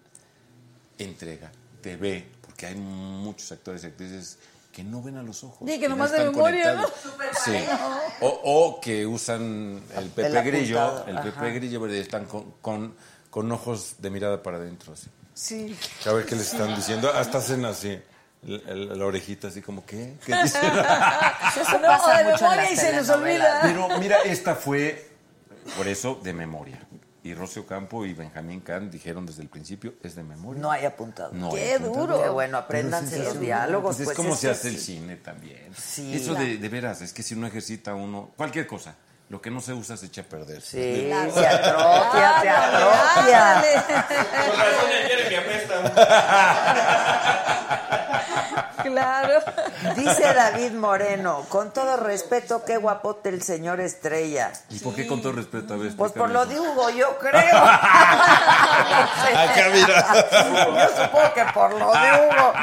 entrega, 0.98 1.52
te 1.82 1.96
ve, 1.96 2.28
porque 2.42 2.68
hay 2.68 2.76
muchos 2.76 3.52
actores 3.52 3.84
y 3.84 3.88
actrices 3.88 4.38
que 4.72 4.84
no 4.84 5.02
ven 5.04 5.18
a 5.18 5.24
los 5.24 5.44
ojos. 5.44 5.68
Sí, 5.70 5.80
que 5.80 5.88
no 5.88 5.96
nomás 5.96 6.12
de 6.12 6.18
están 6.18 6.34
memoria, 6.34 6.74
¿no? 6.74 6.84
conectados. 6.88 7.38
Sí. 7.46 7.58
O, 8.22 8.28
o 8.44 8.82
que 8.82 9.06
usan 9.06 9.82
el 9.96 10.10
Pepe 10.10 10.42
Grillo, 10.42 11.06
el 11.08 11.16
Pepe 11.18 11.30
ajá. 11.38 11.50
Grillo, 11.50 11.82
pero 11.82 11.94
están 11.94 12.26
con, 12.26 12.52
con, 12.62 12.96
con 13.30 13.52
ojos 13.52 13.96
de 14.00 14.10
mirada 14.10 14.42
para 14.42 14.58
adentro. 14.58 14.94
Así. 14.94 15.08
Sí. 15.36 15.78
A 16.08 16.14
ver 16.14 16.26
qué 16.26 16.36
les 16.36 16.52
están 16.54 16.76
diciendo. 16.76 17.12
Hasta 17.14 17.38
hacen 17.40 17.66
así. 17.66 18.00
La, 18.44 18.74
la- 18.74 18.96
la 18.96 19.06
orejita 19.06 19.48
así 19.48 19.62
como, 19.62 19.86
¿qué? 19.86 20.16
¿Qué 20.26 20.36
dicen? 20.44 20.62
Eso 20.66 21.80
No, 21.80 21.88
pasa 21.88 22.18
de 22.18 22.32
mucho 22.32 22.46
en 22.46 22.52
memoria 22.52 22.64
las 22.64 22.72
y 22.72 22.76
se 22.76 22.94
nos 22.94 23.10
olvida. 23.10 23.60
Pero 23.62 24.00
mira, 24.00 24.18
esta 24.26 24.56
fue, 24.56 25.08
por 25.78 25.88
eso, 25.88 26.20
de 26.24 26.34
memoria. 26.34 26.80
Y 27.26 27.34
Rocio 27.34 27.66
Campo 27.66 28.06
y 28.06 28.14
Benjamín 28.14 28.60
Kahn 28.60 28.92
dijeron 28.92 29.26
desde 29.26 29.42
el 29.44 29.48
principio, 29.50 29.94
es 30.04 30.14
de 30.16 30.24
memoria. 30.24 30.62
No 30.62 30.70
hay 30.72 30.84
apuntado. 30.86 31.32
No 31.34 31.52
Qué 31.52 31.62
hay 31.62 31.72
apuntado. 31.76 32.06
duro. 32.08 32.22
Qué 32.22 32.28
bueno, 32.30 32.58
apréndanse 32.58 33.20
los 33.24 33.40
diálogos. 33.40 33.96
pues 33.96 34.08
pues 34.08 34.10
es 34.10 34.16
como 34.18 34.34
es 34.34 34.40
se 34.42 34.50
hace 34.50 34.68
el 34.68 34.78
cine 34.78 35.16
también. 35.16 35.72
Sí. 35.78 36.14
Eso 36.14 36.36
de, 36.36 36.58
de 36.58 36.70
veras, 36.70 37.02
es 37.02 37.14
que 37.14 37.24
si 37.24 37.34
uno 37.36 37.48
ejercita 37.48 37.96
uno, 37.96 38.32
cualquier 38.36 38.68
cosa, 38.68 38.96
lo 39.30 39.42
que 39.42 39.50
no 39.50 39.62
se 39.62 39.72
usa 39.74 39.96
se 39.96 40.08
echa 40.08 40.20
a 40.22 40.26
perder. 40.26 40.62
Sí, 40.62 41.06
Claro. 41.08 41.34
se 41.34 41.48
atrofia, 41.48 42.42
se 42.42 42.50
atrofia. 42.50 43.64
Con 44.50 44.60
razón 44.60 44.90
el 44.92 45.08
Jeremy 45.08 45.36
apesta. 45.36 45.76
Claro. 48.84 49.40
Dice 49.96 50.34
David 50.34 50.72
Moreno, 50.74 51.46
con 51.50 51.72
todo 51.74 51.98
respeto, 51.98 52.64
qué 52.66 52.78
guapote 52.78 53.30
el 53.30 53.42
señor 53.42 53.80
Estrella. 53.80 54.52
¿Y 54.70 54.80
por 54.80 54.94
qué 54.96 55.08
con 55.08 55.22
todo 55.22 55.32
respeto? 55.34 55.74
A 55.74 55.78
ver, 55.78 55.96
Pues 55.96 56.12
por 56.12 56.30
lo 56.30 56.46
de 56.46 56.60
Hugo, 56.60 56.90
yo 56.92 57.18
creo. 57.18 57.58
Acá, 58.54 59.70
mira. 59.74 60.06
Yo 60.34 61.04
supongo 61.04 61.34
que 61.34 61.44
por 61.54 61.72
lo 61.74 61.92
de 61.92 62.12
Hugo. 62.12 62.54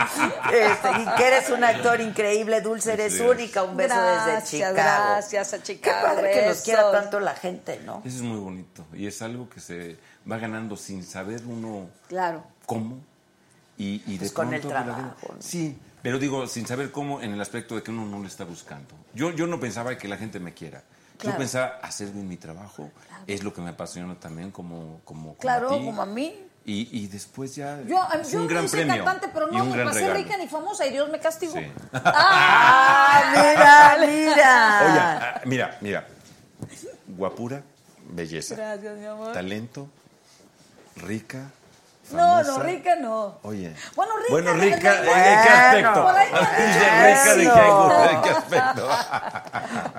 Este, 0.52 0.90
y 1.00 1.04
que 1.16 1.26
eres 1.26 1.50
un 1.50 1.64
actor 1.64 2.00
increíble, 2.00 2.60
Dulce, 2.60 2.92
eres 2.92 3.14
Sí. 3.14 3.22
única. 3.22 3.62
Un 3.62 3.76
beso 3.76 3.94
desde 3.94 4.14
Gracias, 4.14 4.50
Chicago. 4.50 4.74
gracias 4.74 5.52
a 5.54 5.56
Qué 5.58 5.62
Chicago. 5.62 6.06
padre 6.06 6.30
que 6.32 6.46
nos 6.46 6.58
quiera 6.62 6.90
tanto 6.92 7.20
la 7.20 7.34
gente, 7.34 7.80
¿no? 7.84 8.02
Eso 8.04 8.16
es 8.16 8.22
muy 8.22 8.38
bonito. 8.38 8.84
Y 8.94 9.06
es 9.06 9.20
algo 9.22 9.48
que 9.48 9.60
se 9.60 9.96
va 10.30 10.36
ganando 10.38 10.76
sin 10.76 11.04
saber 11.04 11.40
uno 11.46 11.88
Claro. 12.08 12.42
cómo 12.66 12.98
y, 13.76 14.02
y 14.06 14.12
de 14.14 14.18
Pues 14.18 14.32
con 14.32 14.52
el 14.52 14.60
pronto, 14.60 14.78
pero- 14.78 14.94
trabajo, 14.94 15.34
¿no? 15.34 15.42
Sí, 15.42 15.78
pero 16.02 16.18
digo, 16.18 16.46
sin 16.46 16.66
saber 16.66 16.90
cómo 16.90 17.20
en 17.20 17.32
el 17.32 17.40
aspecto 17.40 17.74
de 17.76 17.82
que 17.82 17.90
uno 17.90 18.04
no 18.06 18.20
le 18.20 18.28
está 18.28 18.44
buscando. 18.44 18.94
Yo, 19.14 19.30
yo 19.32 19.46
no 19.46 19.58
pensaba 19.60 19.96
que 19.96 20.08
la 20.08 20.16
gente 20.16 20.40
me 20.40 20.54
quiera. 20.54 20.82
Claro. 21.18 21.34
Yo 21.34 21.38
pensaba 21.38 21.78
hacer 21.82 22.08
bien 22.10 22.26
mi 22.28 22.36
trabajo. 22.36 22.90
Es 23.26 23.42
lo 23.42 23.52
que 23.52 23.60
me 23.60 23.70
apasiona 23.70 24.14
también 24.18 24.50
como, 24.50 25.00
como, 25.04 25.34
como 25.34 25.36
Claro, 25.36 25.68
a 25.70 25.78
ti. 25.78 25.84
como 25.84 26.00
a 26.02 26.06
mí. 26.06 26.46
Y, 26.64 26.88
y 26.98 27.06
después 27.06 27.54
ya 27.56 27.80
Yo, 27.82 27.98
es 28.20 28.30
yo 28.32 28.40
un 28.40 28.46
gran 28.46 28.62
no 28.64 28.68
soy 28.68 28.80
premio 28.84 29.02
cantante, 29.04 29.30
pero 29.32 29.48
y 29.50 29.56
no 29.56 29.62
un 29.64 29.70
me 29.70 29.76
gran 29.76 29.88
pasé 29.88 30.00
regalo. 30.00 30.14
rica 30.22 30.36
ni 30.36 30.46
famosa 30.46 30.86
y 30.86 30.90
Dios 30.92 31.10
me 31.10 31.18
castigó. 31.18 31.54
Sí. 31.54 31.66
¡Ah, 31.92 33.32
mira, 33.98 34.06
mira! 34.06 34.80
Oye, 34.84 35.00
ah, 35.00 35.40
mira, 35.46 35.78
mira. 35.80 36.06
Guapura, 37.08 37.62
belleza. 38.10 38.54
Gracias, 38.54 38.96
mi 38.98 39.04
amor. 39.06 39.32
Talento, 39.32 39.88
rica, 40.96 41.50
No, 42.12 42.42
no, 42.42 42.58
rica 42.62 42.96
no. 42.96 43.38
Oye. 43.42 43.74
Bueno, 43.96 44.12
rica. 44.18 44.30
Bueno, 44.30 44.54
no, 44.54 44.60
rica, 44.62 44.98
¿en 44.98 45.42
qué 45.42 45.50
aspecto? 45.50 46.12
Rica, 46.12 47.34
¿de 47.34 48.22
qué? 48.22 48.28
¿De 48.28 48.30
aspecto? 48.30 48.88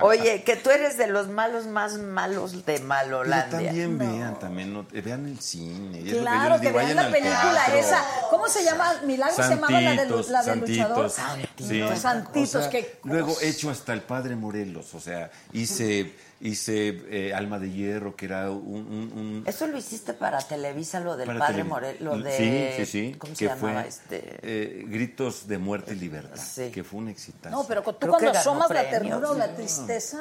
Oye, 0.00 0.42
que 0.44 0.56
tú 0.56 0.70
eres 0.70 0.96
de 0.96 1.06
los 1.06 1.28
malos 1.28 1.66
más 1.66 1.94
malos 1.98 2.52
de 2.52 2.60
Pero 2.74 2.84
Malolandia. 2.84 3.68
también 3.68 3.98
vean, 3.98 4.38
también, 4.38 4.72
no- 4.72 4.86
vean 4.92 5.26
el 5.26 5.40
cine. 5.40 6.00
y 6.00 6.08
es 6.08 6.14
lo 6.16 6.20
Claro, 6.22 6.42
yo 6.42 6.50
les 6.50 6.60
que 6.60 6.66
digo, 6.68 6.78
vean 6.78 6.96
vayan 6.96 6.96
la 6.96 7.10
película 7.12 7.66
esa. 7.78 8.04
¿Cómo 8.30 8.48
se 8.48 8.64
llama? 8.64 8.94
Milagro 9.04 9.34
se 9.42 9.48
llamaba 9.54 9.80
la, 9.80 9.90
de, 9.90 9.96
la 10.28 10.42
del 10.42 10.60
luchador. 10.60 11.10
Santitos, 11.10 11.12
Santitos, 11.12 11.98
Santitos, 11.98 12.54
O 12.66 12.70
sea, 12.70 12.80
Luego 13.04 13.36
hecho 13.42 13.70
hasta 13.70 13.92
el 13.92 14.02
padre 14.02 14.36
Morelos, 14.36 14.94
o 14.94 15.00
sea, 15.00 15.30
hice, 15.52 16.14
hice 16.42 17.00
eh, 17.08 17.32
Alma 17.34 17.58
de 17.58 17.70
Hierro, 17.70 18.16
que 18.16 18.26
era 18.26 18.50
un... 18.50 18.86
un- 18.86 19.12
un- 19.18 19.44
Eso 19.46 19.66
lo 19.68 19.78
hiciste 19.78 20.12
para 20.12 20.38
Televisa, 20.40 20.98
lo 21.00 21.16
del 21.16 21.28
padre 21.38 21.58
tele- 21.58 21.64
Morel, 21.64 21.96
lo 22.00 22.18
de... 22.18 22.36
Sí, 22.76 22.84
sí, 22.84 22.86
sí. 23.10 23.14
¿Cómo 23.16 23.34
se 23.34 23.38
que 23.38 23.44
llamaba 23.54 23.80
fue, 23.82 23.88
este? 23.88 24.38
eh, 24.42 24.84
Gritos 24.88 25.46
de 25.46 25.58
muerte 25.58 25.92
y 25.94 25.96
libertad, 25.96 26.36
Sí. 26.36 26.70
que 26.70 26.82
fue 26.84 26.98
un 27.00 27.08
exitazo. 27.08 27.54
No, 27.56 27.64
pero 27.66 27.82
tú 27.82 27.94
Creo 27.98 28.10
cuando 28.12 28.30
asomas 28.32 28.70
la 28.70 28.90
ternura 28.90 29.30
o 29.30 29.34
la 29.34 29.54
tristeza, 29.54 30.20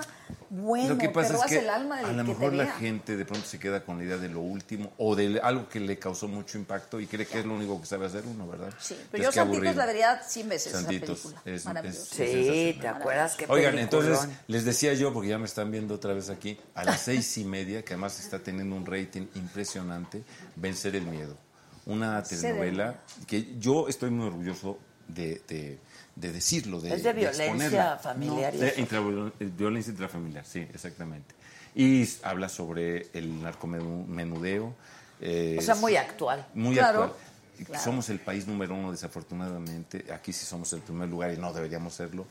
bueno, 0.54 0.90
Lo 0.90 0.98
que 0.98 1.08
te 1.08 1.14
pasa 1.14 1.36
es 1.38 1.44
que 1.46 1.60
el 1.60 1.70
alma 1.70 1.96
del 1.96 2.06
a 2.08 2.12
lo 2.12 2.24
que 2.26 2.30
mejor 2.34 2.52
la 2.54 2.66
gente 2.74 3.16
de 3.16 3.24
pronto 3.24 3.48
se 3.48 3.58
queda 3.58 3.86
con 3.86 3.98
la 3.98 4.04
idea 4.04 4.18
de 4.18 4.28
lo 4.28 4.42
último 4.42 4.92
o 4.98 5.16
de 5.16 5.40
algo 5.42 5.70
que 5.70 5.80
le 5.80 5.98
causó 5.98 6.28
mucho 6.28 6.58
impacto 6.58 7.00
y 7.00 7.08
cree 7.08 7.26
que 7.26 7.40
es 7.40 7.46
lo 7.46 7.54
único 7.56 7.80
que 7.80 7.88
sabe 7.88 8.06
hacer 8.06 8.26
uno, 8.26 8.46
¿verdad? 8.50 8.68
Sí, 8.78 8.94
Entonces, 8.96 9.08
pero 9.12 9.24
yo 9.24 9.32
Santitos 9.32 9.56
aburrido. 9.56 9.74
la 9.76 9.86
vería 9.86 10.22
100 10.22 10.50
veces 10.50 10.74
Santitos, 10.74 11.20
esa 11.20 11.30
película. 11.30 11.56
es- 11.56 11.66
Maravilloso. 11.66 12.02
es- 12.02 12.48
Sí. 12.74 12.78
¿te 12.82 12.88
acuerdas 12.90 13.36
qué 13.36 13.46
Oigan, 13.48 13.80
entonces 13.80 14.28
les 14.48 14.66
decía 14.66 14.94
yo, 14.94 15.14
porque 15.14 15.30
ya 15.30 15.38
me 15.38 15.46
están 15.46 15.72
viendo 15.72 15.96
otra 15.96 16.14
vez 16.14 16.30
aquí, 16.30 16.60
a 16.76 16.84
las 16.84 17.00
seis 17.00 17.38
y 17.38 17.46
media, 17.46 17.86
que 17.86 17.94
además 17.94 18.20
está 18.20 18.40
teniendo 18.40 18.76
un 18.76 18.86
rating 18.86 19.28
impresionante, 19.36 20.22
Vencer 20.58 20.98
el 20.98 21.06
Miedo. 21.06 21.38
Una 21.86 22.22
telenovela 22.24 23.00
que 23.26 23.56
yo 23.58 23.88
estoy 23.88 24.10
muy 24.12 24.28
orgulloso 24.28 24.78
de, 25.08 25.42
de- 25.48 25.80
de 26.16 26.32
decirlo, 26.32 26.82
de, 26.82 26.94
Es 26.94 27.04
de 27.04 27.14
violencia 27.14 27.46
exponerla. 27.46 27.98
familiar 27.98 28.54
y 28.54 28.58
No, 28.58 28.64
de 28.66 28.76
intraviolen- 28.78 29.34
eh, 29.40 29.50
violencia 29.58 29.92
intrafamiliar, 29.92 30.46
sí, 30.46 30.60
exactamente. 30.74 31.34
Y 31.76 32.08
habla 32.24 32.50
sobre 32.50 33.08
el 33.14 33.42
narcomenudeo. 33.42 34.74
eh, 35.22 35.56
O 35.60 35.62
sea, 35.62 35.76
muy 35.76 35.96
actual. 35.96 36.46
Muy 36.54 36.76
Claro, 36.76 37.04
actual. 37.04 37.20
claro. 37.66 37.84
Somos 37.84 38.10
el 38.10 38.20
país 38.20 38.48
número 38.48 38.74
uno, 38.76 38.92
desafortunadamente. 38.92 40.06
Aquí 40.14 40.34
sí 40.34 40.46
somos 40.46 40.74
el 40.74 40.82
primer 40.82 41.08
lugar 41.10 41.32
y 41.34 41.38
no 41.38 41.54
deberíamos 41.54 41.94
serlo. 41.94 42.26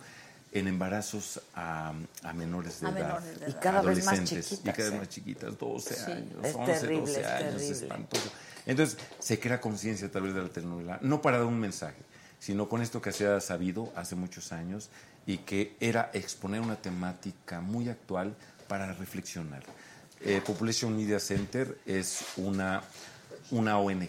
En 0.53 0.67
embarazos 0.67 1.41
a, 1.55 1.93
a 2.25 2.33
menores 2.33 2.81
de 2.81 2.89
A 2.89 2.91
edad. 2.91 2.99
menores 3.21 3.39
de 3.41 3.47
Y 3.47 3.51
edad. 3.53 3.61
cada 3.63 3.83
vez 3.83 4.05
más 4.05 4.15
adolescentes, 4.15 4.49
chiquitas, 4.51 4.75
Y 4.75 4.77
cada 4.77 4.91
vez 4.91 4.99
más 4.99 5.09
chiquitas, 5.09 5.59
12 5.59 5.95
Sí. 5.95 6.11
años, 6.11 6.33
Es 6.45 6.55
11, 6.57 6.73
terrible, 6.73 7.01
12 7.01 7.21
es 7.21 7.27
años, 7.27 7.53
terrible. 7.53 7.71
espantoso. 7.77 8.31
Entonces, 8.67 8.99
se 9.21 9.39
crea 9.39 9.61
conciencia 9.61 10.09
a 10.09 10.11
través 10.11 10.35
de 10.35 10.43
la 10.43 10.49
telenovela, 10.49 10.99
no 11.03 11.23
para 11.23 11.39
dar 11.39 11.47
un 11.47 11.61
mensaje, 11.61 12.03
sino 12.41 12.69
con 12.69 12.83
esto 12.83 13.01
que 13.01 13.13
se 13.13 13.29
ha 13.29 13.41
sabido 13.41 13.93
hace 13.95 14.17
muchos 14.17 14.51
años 14.51 14.89
y 15.27 15.39
que 15.39 15.77
era 15.79 16.11
exponer 16.13 16.61
una 16.61 16.77
temática 16.77 17.61
muy 17.61 17.89
actual 17.89 18.35
para 18.67 18.93
reflexionar. 18.93 19.63
Eh, 20.23 20.43
Population 20.45 20.97
Media 20.97 21.21
Center 21.21 21.79
es 21.87 22.25
una, 22.37 22.83
una 23.51 23.79
ONG 23.79 24.09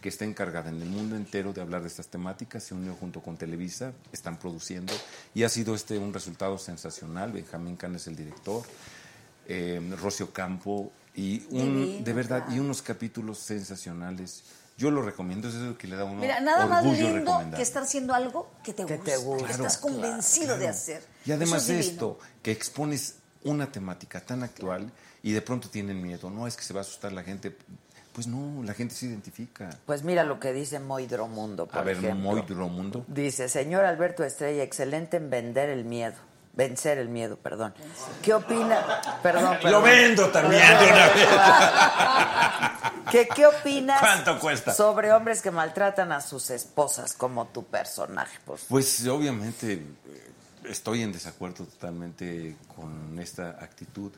que 0.00 0.08
está 0.08 0.24
encargada 0.24 0.70
en 0.70 0.80
el 0.80 0.88
mundo 0.88 1.16
entero 1.16 1.52
de 1.52 1.60
hablar 1.60 1.82
de 1.82 1.88
estas 1.88 2.08
temáticas, 2.08 2.62
se 2.62 2.74
unió 2.74 2.94
junto 2.94 3.20
con 3.20 3.36
Televisa, 3.36 3.92
están 4.12 4.38
produciendo 4.38 4.92
y 5.34 5.42
ha 5.42 5.48
sido 5.48 5.74
este 5.74 5.98
un 5.98 6.12
resultado 6.12 6.58
sensacional. 6.58 7.32
Benjamín 7.32 7.76
Can 7.76 7.96
es 7.96 8.06
el 8.06 8.16
director, 8.16 8.62
eh, 9.48 9.80
Rocio 10.00 10.32
Campo 10.32 10.92
y 11.14 11.44
un, 11.50 12.04
de 12.04 12.12
verdad 12.12 12.44
y 12.50 12.58
unos 12.58 12.82
capítulos 12.82 13.38
sensacionales. 13.38 14.44
Yo 14.78 14.90
lo 14.90 15.00
recomiendo, 15.02 15.48
eso 15.48 15.56
es 15.56 15.62
lo 15.64 15.78
que 15.78 15.86
le 15.86 15.96
da 15.96 16.02
a 16.02 16.04
uno 16.04 16.20
Mira, 16.20 16.40
nada 16.40 16.66
más 16.66 16.84
lindo 16.84 17.42
que 17.54 17.62
estar 17.62 17.84
haciendo 17.84 18.12
algo 18.14 18.50
que 18.62 18.74
te 18.74 18.84
Que 18.84 18.96
gusta, 18.96 19.10
te 19.10 19.16
gusta. 19.16 19.46
que 19.46 19.52
estás 19.52 19.78
Claro, 19.78 19.94
convencido 19.94 20.46
claro. 20.48 20.60
de 20.60 20.68
hacer. 20.68 21.02
Y 21.24 21.32
además 21.32 21.64
Eso 21.64 21.72
es 21.78 21.86
esto, 21.88 22.18
que 22.42 22.50
expones 22.50 23.16
una 23.42 23.72
temática 23.72 24.20
tan 24.20 24.42
actual 24.42 24.90
y 25.22 25.32
de 25.32 25.40
pronto 25.40 25.70
tienen 25.70 26.02
miedo, 26.02 26.28
no 26.30 26.46
es 26.46 26.56
que 26.56 26.62
se 26.62 26.74
va 26.74 26.80
a 26.80 26.82
asustar 26.82 27.12
la 27.12 27.22
gente, 27.22 27.56
pues 28.12 28.26
no, 28.26 28.62
la 28.64 28.74
gente 28.74 28.94
se 28.94 29.06
identifica. 29.06 29.70
Pues 29.86 30.02
mira 30.02 30.24
lo 30.24 30.38
que 30.40 30.52
dice 30.52 30.78
Moidromundo, 30.78 31.66
por 31.66 31.78
A 31.78 31.82
ver, 31.82 31.96
ejemplo. 31.96 32.14
muy 32.14 32.68
Mundo. 32.70 33.04
Dice, 33.08 33.48
señor 33.48 33.84
Alberto 33.84 34.24
Estrella, 34.24 34.62
excelente 34.62 35.16
en 35.16 35.30
vender 35.30 35.70
el 35.70 35.84
miedo. 35.84 36.16
Vencer 36.56 36.96
el 36.96 37.10
miedo, 37.10 37.36
perdón. 37.36 37.74
¿Qué 38.22 38.32
opina? 38.32 38.82
Perdón, 39.22 39.58
perdón. 39.62 39.72
Lo 39.72 39.82
vendo 39.82 40.28
también 40.30 40.62
de 40.62 40.84
una 40.86 41.06
vez. 41.08 41.28
¿Qué, 43.10 43.28
¿Qué 43.28 43.46
opinas 43.46 44.00
¿Cuánto 44.00 44.40
cuesta? 44.40 44.72
sobre 44.72 45.12
hombres 45.12 45.42
que 45.42 45.50
maltratan 45.50 46.12
a 46.12 46.20
sus 46.22 46.48
esposas 46.50 47.12
como 47.12 47.46
tu 47.48 47.64
personaje? 47.66 48.38
Pues, 48.46 48.64
Pues 48.68 49.06
obviamente 49.06 49.74
eh, 49.74 49.82
estoy 50.64 51.02
en 51.02 51.12
desacuerdo 51.12 51.64
totalmente 51.66 52.56
con 52.74 53.18
esta 53.18 53.50
actitud. 53.50 54.10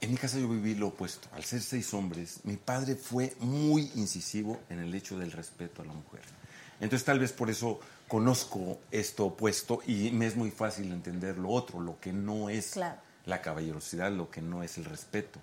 En 0.00 0.10
mi 0.10 0.16
casa 0.16 0.38
yo 0.38 0.48
viví 0.48 0.74
lo 0.74 0.88
opuesto. 0.88 1.28
Al 1.32 1.44
ser 1.44 1.60
seis 1.62 1.94
hombres, 1.94 2.40
mi 2.44 2.56
padre 2.56 2.96
fue 2.96 3.34
muy 3.38 3.90
incisivo 3.94 4.58
en 4.68 4.80
el 4.80 4.92
hecho 4.94 5.16
del 5.18 5.30
respeto 5.32 5.82
a 5.82 5.84
la 5.84 5.92
mujer. 5.92 6.22
Entonces 6.80 7.04
tal 7.04 7.18
vez 7.20 7.32
por 7.32 7.48
eso 7.48 7.80
conozco 8.08 8.78
esto 8.90 9.26
opuesto 9.26 9.80
y 9.86 10.10
me 10.10 10.26
es 10.26 10.34
muy 10.36 10.50
fácil 10.50 10.90
entender 10.92 11.38
lo 11.38 11.50
otro, 11.50 11.80
lo 11.80 12.00
que 12.00 12.12
no 12.12 12.48
es 12.50 12.72
Claro. 12.72 13.00
la 13.26 13.40
caballerosidad, 13.42 14.10
lo 14.10 14.30
que 14.30 14.40
no 14.42 14.62
es 14.62 14.78
el 14.78 14.86
respeto. 14.86 15.38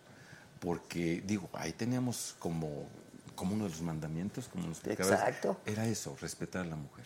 Porque 0.59 1.21
digo, 1.25 1.49
ahí 1.53 1.73
teníamos 1.73 2.35
como, 2.39 2.87
como 3.35 3.53
uno 3.53 3.65
de 3.65 3.69
los 3.69 3.81
mandamientos, 3.81 4.47
como 4.47 4.67
nos 4.67 4.85
Exacto. 4.85 5.59
era 5.65 5.85
eso, 5.85 6.17
respetar 6.19 6.63
a 6.63 6.65
la 6.69 6.75
mujer. 6.75 7.05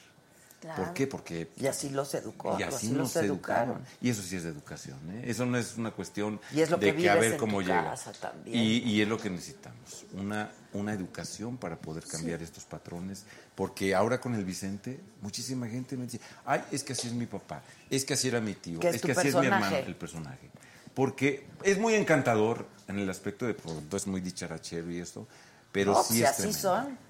Claro. 0.59 0.83
¿Por 0.83 0.93
qué? 0.93 1.07
Porque 1.07 1.49
y 1.55 1.67
así 1.67 1.89
los 1.89 2.13
educó, 2.13 2.57
y 2.59 2.63
así 2.63 2.87
los 2.89 2.97
nos 2.97 3.15
educaron. 3.15 3.69
educaron. 3.77 3.85
Y 4.01 4.09
eso 4.09 4.21
sí 4.21 4.35
es 4.35 4.43
de 4.43 4.49
educación. 4.49 4.97
¿eh? 5.11 5.23
Eso 5.27 5.45
no 5.45 5.57
es 5.57 5.77
una 5.77 5.91
cuestión 5.91 6.39
Y 6.51 6.59
es 6.59 6.69
lo 6.69 6.75
de 6.77 6.93
que 6.93 7.01
que 7.01 7.09
a 7.09 7.15
ver 7.15 7.31
en 7.33 7.37
cómo 7.39 7.61
llega. 7.61 7.95
Y, 8.45 8.79
y 8.79 9.01
es 9.01 9.07
lo 9.07 9.17
que 9.17 9.29
necesitamos. 9.29 10.05
Una, 10.13 10.51
una 10.73 10.91
educación 10.93 11.57
para 11.57 11.77
poder 11.77 12.03
cambiar 12.03 12.41
estos 12.41 12.65
patrones. 12.65 13.23
Porque 13.55 13.95
ahora 13.95 14.19
con 14.19 14.35
el 14.35 14.43
Vicente, 14.43 14.99
muchísima 15.21 15.67
gente 15.67 15.95
me 15.95 16.03
dice, 16.05 16.19
ay, 16.45 16.61
es 16.71 16.83
que 16.83 16.91
así 16.93 17.07
es 17.07 17.13
mi 17.13 17.25
papá, 17.25 17.61
es 17.89 18.03
que 18.03 18.13
así 18.15 18.27
era 18.27 18.41
mi 18.41 18.53
tío, 18.53 18.79
Que 18.79 18.89
es 18.89 19.01
que 19.01 19.11
así 19.13 19.29
es 19.29 19.35
mi 19.35 19.45
hermano, 19.47 19.75
el 19.77 19.95
personaje. 19.95 20.49
Porque 20.93 21.45
es 21.63 21.77
muy 21.77 21.93
encantador 21.93 22.65
en 22.87 22.99
el 22.99 23.09
aspecto 23.09 23.45
de, 23.45 23.53
por 23.53 23.71
ejemplo, 23.71 23.97
es 23.97 24.07
muy 24.07 24.19
dicharachero 24.21 24.91
y 24.91 24.99
esto, 24.99 25.27
pero 25.71 25.93
No, 25.93 26.03
sí 26.03 26.19
pues, 26.19 26.21
es 26.21 26.27
así 26.29 26.41
tremendo. 26.41 26.59
son. 26.59 27.08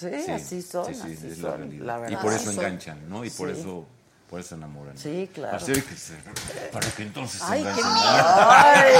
Sí, 0.00 0.08
Sí, 0.24 0.30
así 0.30 0.62
son. 0.62 0.86
sí, 0.86 0.94
sí, 0.94 1.00
así 1.16 1.26
es 1.28 1.38
la 1.38 1.56
realidad. 1.56 1.84
la 1.86 1.96
y 1.98 2.00
verdad. 2.02 2.20
por 2.22 2.32
Así 2.32 2.42
eso 2.44 2.52
son. 2.52 2.64
enganchan, 2.64 3.08
¿no? 3.10 3.24
Y 3.24 3.30
por 3.30 3.54
Sí. 3.54 3.60
eso 3.60 3.86
por 4.30 4.38
eso 4.40 4.54
enamoran. 4.54 4.96
Sí, 4.96 5.28
claro. 5.34 5.56
Así 5.56 5.72
que 5.72 5.96
se- 5.96 6.14
para 6.72 6.88
que 6.92 7.02
entonces 7.02 7.40
se 7.40 7.52
Ay, 7.52 7.64
qué 7.64 7.82
miedo. 7.82 7.84
Ay, 7.84 8.94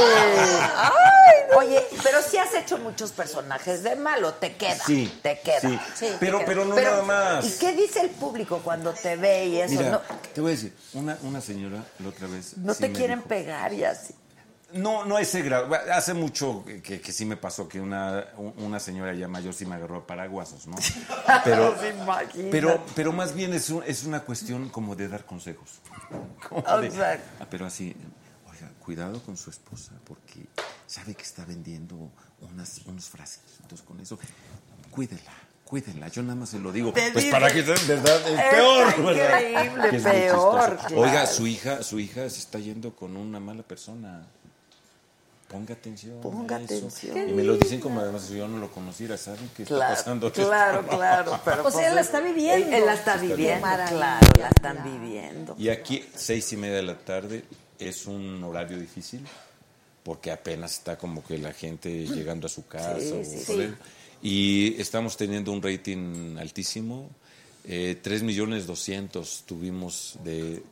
ay. 0.76 1.56
Oye, 1.56 1.84
pero 2.02 2.18
sí 2.22 2.36
has 2.38 2.52
hecho 2.54 2.78
muchos 2.78 3.12
personajes 3.12 3.82
de 3.82 3.96
malo, 3.96 4.34
te 4.34 4.56
queda, 4.56 4.76
Sí, 4.84 5.12
te 5.22 5.38
queda. 5.40 5.60
sí. 5.60 5.80
Sí, 5.94 6.06
pero, 6.20 6.38
te 6.38 6.44
pero 6.46 6.64
no 6.64 6.74
Pero, 6.74 6.90
nada 6.90 7.02
más. 7.02 7.44
¿Y 7.46 7.58
qué 7.58 7.74
dice 7.74 8.00
el 8.00 8.10
público 8.10 8.60
cuando 8.64 8.92
te 8.92 9.16
ve 9.16 9.46
y 9.46 9.60
eso? 9.60 9.74
Mira, 9.74 9.90
no 9.90 10.00
te 10.34 10.40
voy 10.40 10.52
a 10.52 10.54
decir, 10.54 10.74
una, 10.94 11.16
una 11.22 11.40
señora 11.40 11.84
la 11.98 12.08
otra 12.08 12.26
vez. 12.28 12.56
no 12.58 12.72
sí 12.74 12.80
te 12.82 12.92
quieren 12.92 13.18
dijo- 13.20 13.28
pegar 13.28 13.72
y 13.72 13.84
así. 13.84 14.14
No, 14.72 15.04
no 15.04 15.18
ese 15.18 15.42
grado. 15.42 15.68
Hace 15.92 16.14
mucho 16.14 16.64
que, 16.64 17.00
que 17.00 17.12
sí 17.12 17.24
me 17.24 17.36
pasó 17.36 17.68
que 17.68 17.80
una, 17.80 18.26
una 18.58 18.78
señora 18.80 19.12
ya 19.14 19.26
mayor 19.28 19.52
sí 19.54 19.66
me 19.66 19.74
agarró 19.74 19.98
a 19.98 20.06
paraguasos, 20.06 20.66
¿no? 20.66 20.76
Pero, 21.44 21.74
pero, 22.50 22.84
pero 22.94 23.12
más 23.12 23.34
bien 23.34 23.52
es, 23.54 23.70
un- 23.70 23.82
es 23.86 24.04
una 24.04 24.20
cuestión 24.20 24.68
como 24.68 24.94
de 24.96 25.08
dar 25.08 25.24
consejos. 25.24 25.80
Como 26.48 26.62
de-. 26.80 26.90
Ah, 27.40 27.46
pero 27.50 27.66
así, 27.66 27.94
oiga, 28.50 28.70
cuidado 28.84 29.22
con 29.22 29.36
su 29.36 29.50
esposa 29.50 29.92
porque 30.04 30.46
sabe 30.86 31.14
que 31.14 31.22
está 31.22 31.44
vendiendo 31.44 32.10
unas, 32.40 32.80
unos 32.86 33.08
frasquitos 33.08 33.82
con 33.82 34.00
eso. 34.00 34.18
Cuídela. 34.90 35.20
Cuídela, 35.64 36.08
yo 36.08 36.22
nada 36.22 36.34
más 36.34 36.48
se 36.48 36.58
lo 36.58 36.72
digo. 36.72 36.92
Te 36.92 37.12
Pues 37.12 37.24
dice- 37.26 37.30
para 37.30 37.52
que 37.52 37.62
sea 37.62 37.76
verdad 37.86 38.20
es 38.26 38.38
Está 38.38 38.50
peor, 38.50 39.04
¿verdad? 39.04 39.40
increíble, 39.40 39.96
es 39.96 40.02
peor, 40.02 40.76
claro. 40.78 41.00
Oiga, 41.00 41.26
su 41.26 41.46
hija, 41.46 41.82
su 41.84 42.00
hija 42.00 42.28
se 42.28 42.40
está 42.40 42.58
yendo 42.58 42.96
con 42.96 43.16
una 43.16 43.38
mala 43.38 43.62
persona. 43.62 44.26
Ponga 45.50 45.74
atención. 45.74 46.20
Ponga 46.20 46.56
a 46.56 46.60
eso. 46.60 46.74
atención. 46.76 47.28
Y 47.28 47.32
me 47.32 47.42
lo 47.42 47.56
dicen 47.56 47.80
como 47.80 47.98
además 48.00 48.22
si 48.22 48.36
yo 48.36 48.46
no 48.46 48.58
lo 48.58 48.70
conociera, 48.70 49.16
¿saben 49.16 49.50
qué 49.56 49.64
está 49.64 49.74
Claro, 49.74 49.94
pasando? 49.96 50.32
claro, 50.32 50.86
claro. 50.86 51.40
Pero 51.44 51.66
O 51.66 51.70
sea, 51.70 51.78
pues, 51.80 51.86
él 51.88 51.94
la 51.96 52.00
está 52.02 52.20
viviendo. 52.20 52.66
Él, 52.68 52.72
él 52.74 52.86
la 52.86 52.94
está 52.94 53.16
viviendo, 53.16 53.60
maravilla, 53.66 53.96
claro, 53.96 54.26
la 54.38 54.48
están 54.48 54.76
claro. 54.76 54.90
viviendo. 54.92 55.56
Y 55.58 55.68
aquí, 55.68 56.04
seis 56.14 56.52
y 56.52 56.56
media 56.56 56.76
de 56.76 56.82
la 56.84 56.98
tarde, 56.98 57.44
es 57.78 58.06
un 58.06 58.44
horario 58.44 58.78
difícil, 58.78 59.26
porque 60.04 60.30
apenas 60.30 60.72
está 60.74 60.96
como 60.96 61.24
que 61.24 61.36
la 61.38 61.52
gente 61.52 62.06
llegando 62.06 62.46
a 62.46 62.50
su 62.50 62.66
casa. 62.66 63.00
Sí, 63.00 63.10
o 63.12 63.24
sí, 63.24 63.42
por 63.46 63.56
sí. 63.56 63.62
él. 63.62 63.76
Y 64.22 64.80
estamos 64.80 65.16
teniendo 65.16 65.50
un 65.50 65.60
rating 65.62 66.36
altísimo. 66.38 67.10
Eh, 67.64 67.98
3 68.00 68.22
millones 68.22 68.66
200 68.66 69.42
tuvimos 69.46 70.16
de 70.22 70.62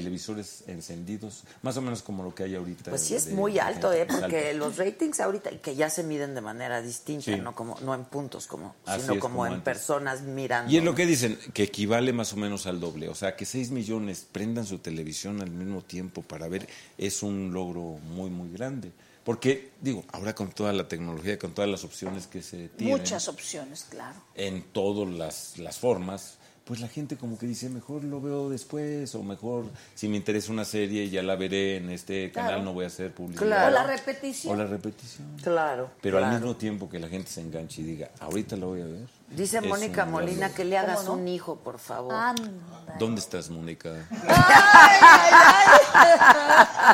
televisores 0.00 0.62
encendidos, 0.66 1.44
más 1.62 1.74
o 1.78 1.80
menos 1.80 2.02
como 2.02 2.22
lo 2.22 2.34
que 2.34 2.42
hay 2.44 2.54
ahorita. 2.54 2.90
Pues 2.90 3.00
sí 3.02 3.14
es 3.14 3.26
de- 3.26 3.34
muy 3.34 3.52
de 3.54 3.60
alto, 3.62 3.90
gente. 3.92 4.02
¿eh? 4.02 4.06
Porque 4.20 4.48
alto. 4.50 4.58
los 4.58 4.76
ratings 4.76 5.20
ahorita, 5.20 5.50
que 5.62 5.74
ya 5.74 5.88
se 5.88 6.02
miden 6.02 6.34
de 6.34 6.42
manera 6.42 6.82
distinta, 6.82 7.24
Sí. 7.24 7.36
no 7.36 7.54
como 7.54 7.80
no 7.80 7.94
en 7.94 8.04
puntos, 8.04 8.46
como, 8.46 8.74
Así 8.84 9.00
sino 9.00 9.14
es, 9.14 9.20
como, 9.20 9.36
como 9.38 9.46
en 9.46 9.62
personas 9.62 10.20
mirando. 10.20 10.70
Y 10.70 10.76
es 10.76 10.84
lo 10.84 10.94
que 10.94 11.06
dicen, 11.06 11.38
que 11.54 11.62
equivale 11.62 12.12
más 12.12 12.34
o 12.34 12.36
menos 12.36 12.66
al 12.66 12.78
doble. 12.78 13.08
O 13.08 13.14
sea, 13.14 13.36
que 13.36 13.46
6 13.46 13.70
millones 13.70 14.26
prendan 14.30 14.66
su 14.66 14.78
televisión 14.78 15.40
al 15.40 15.50
mismo 15.50 15.80
tiempo 15.80 16.20
para 16.20 16.46
ver 16.48 16.68
es 16.98 17.22
un 17.22 17.52
logro 17.54 17.98
muy, 18.10 18.28
muy 18.28 18.50
grande. 18.52 18.92
Porque, 19.24 19.70
digo, 19.80 20.04
ahora 20.12 20.34
con 20.34 20.50
toda 20.52 20.72
la 20.72 20.86
tecnología, 20.86 21.36
con 21.38 21.52
todas 21.52 21.68
las 21.70 21.82
opciones 21.84 22.26
que 22.28 22.42
se 22.42 22.68
tienen 22.68 22.96
Muchas 22.96 23.26
opciones, 23.28 23.86
claro. 23.90 24.14
en 24.36 24.62
todas 24.62 25.08
las, 25.12 25.58
las 25.58 25.78
formas, 25.78 26.36
pues 26.66 26.80
la 26.80 26.88
gente 26.88 27.16
como 27.16 27.38
que 27.38 27.46
dice, 27.46 27.68
mejor 27.68 28.02
lo 28.02 28.20
veo 28.20 28.50
después, 28.50 29.14
o 29.14 29.22
mejor 29.22 29.66
si 29.94 30.08
me 30.08 30.16
interesa 30.16 30.50
una 30.50 30.64
serie 30.64 31.08
ya 31.08 31.22
la 31.22 31.36
veré 31.36 31.76
en 31.76 31.90
este 31.90 32.32
Claro. 32.32 32.48
canal, 32.48 32.64
no 32.64 32.72
voy 32.72 32.82
a 32.84 32.88
hacer 32.88 33.14
publicidad. 33.14 33.46
Claro. 33.46 33.68
O 33.68 33.70
la 33.70 33.84
repetición. 33.84 34.52
O 34.52 34.56
la 34.56 34.66
repetición. 34.66 35.28
Claro. 35.44 35.90
Pero 36.00 36.18
claro. 36.18 36.34
al 36.34 36.40
mismo 36.40 36.56
tiempo 36.56 36.88
que 36.90 36.98
la 36.98 37.06
gente 37.08 37.30
se 37.30 37.40
enganche 37.40 37.82
y 37.82 37.84
diga, 37.84 38.10
ahorita 38.18 38.56
lo 38.56 38.66
voy 38.66 38.80
a 38.82 38.86
ver. 38.86 39.06
Dice 39.30 39.60
Mónica 39.60 40.06
Molina 40.06 40.52
que 40.52 40.64
le 40.64 40.76
hagas 40.76 41.06
un 41.06 41.28
hijo, 41.28 41.54
por 41.56 41.78
favor. 41.78 42.12
Anda. 42.14 42.50
¿Dónde 42.98 43.20
estás, 43.20 43.48
Mónica? 43.48 43.90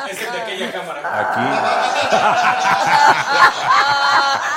Es 0.09 0.21
el 0.21 0.31
de 0.33 0.41
aquella 0.41 0.71
cámara. 0.71 1.19
Aquí. 1.19 1.41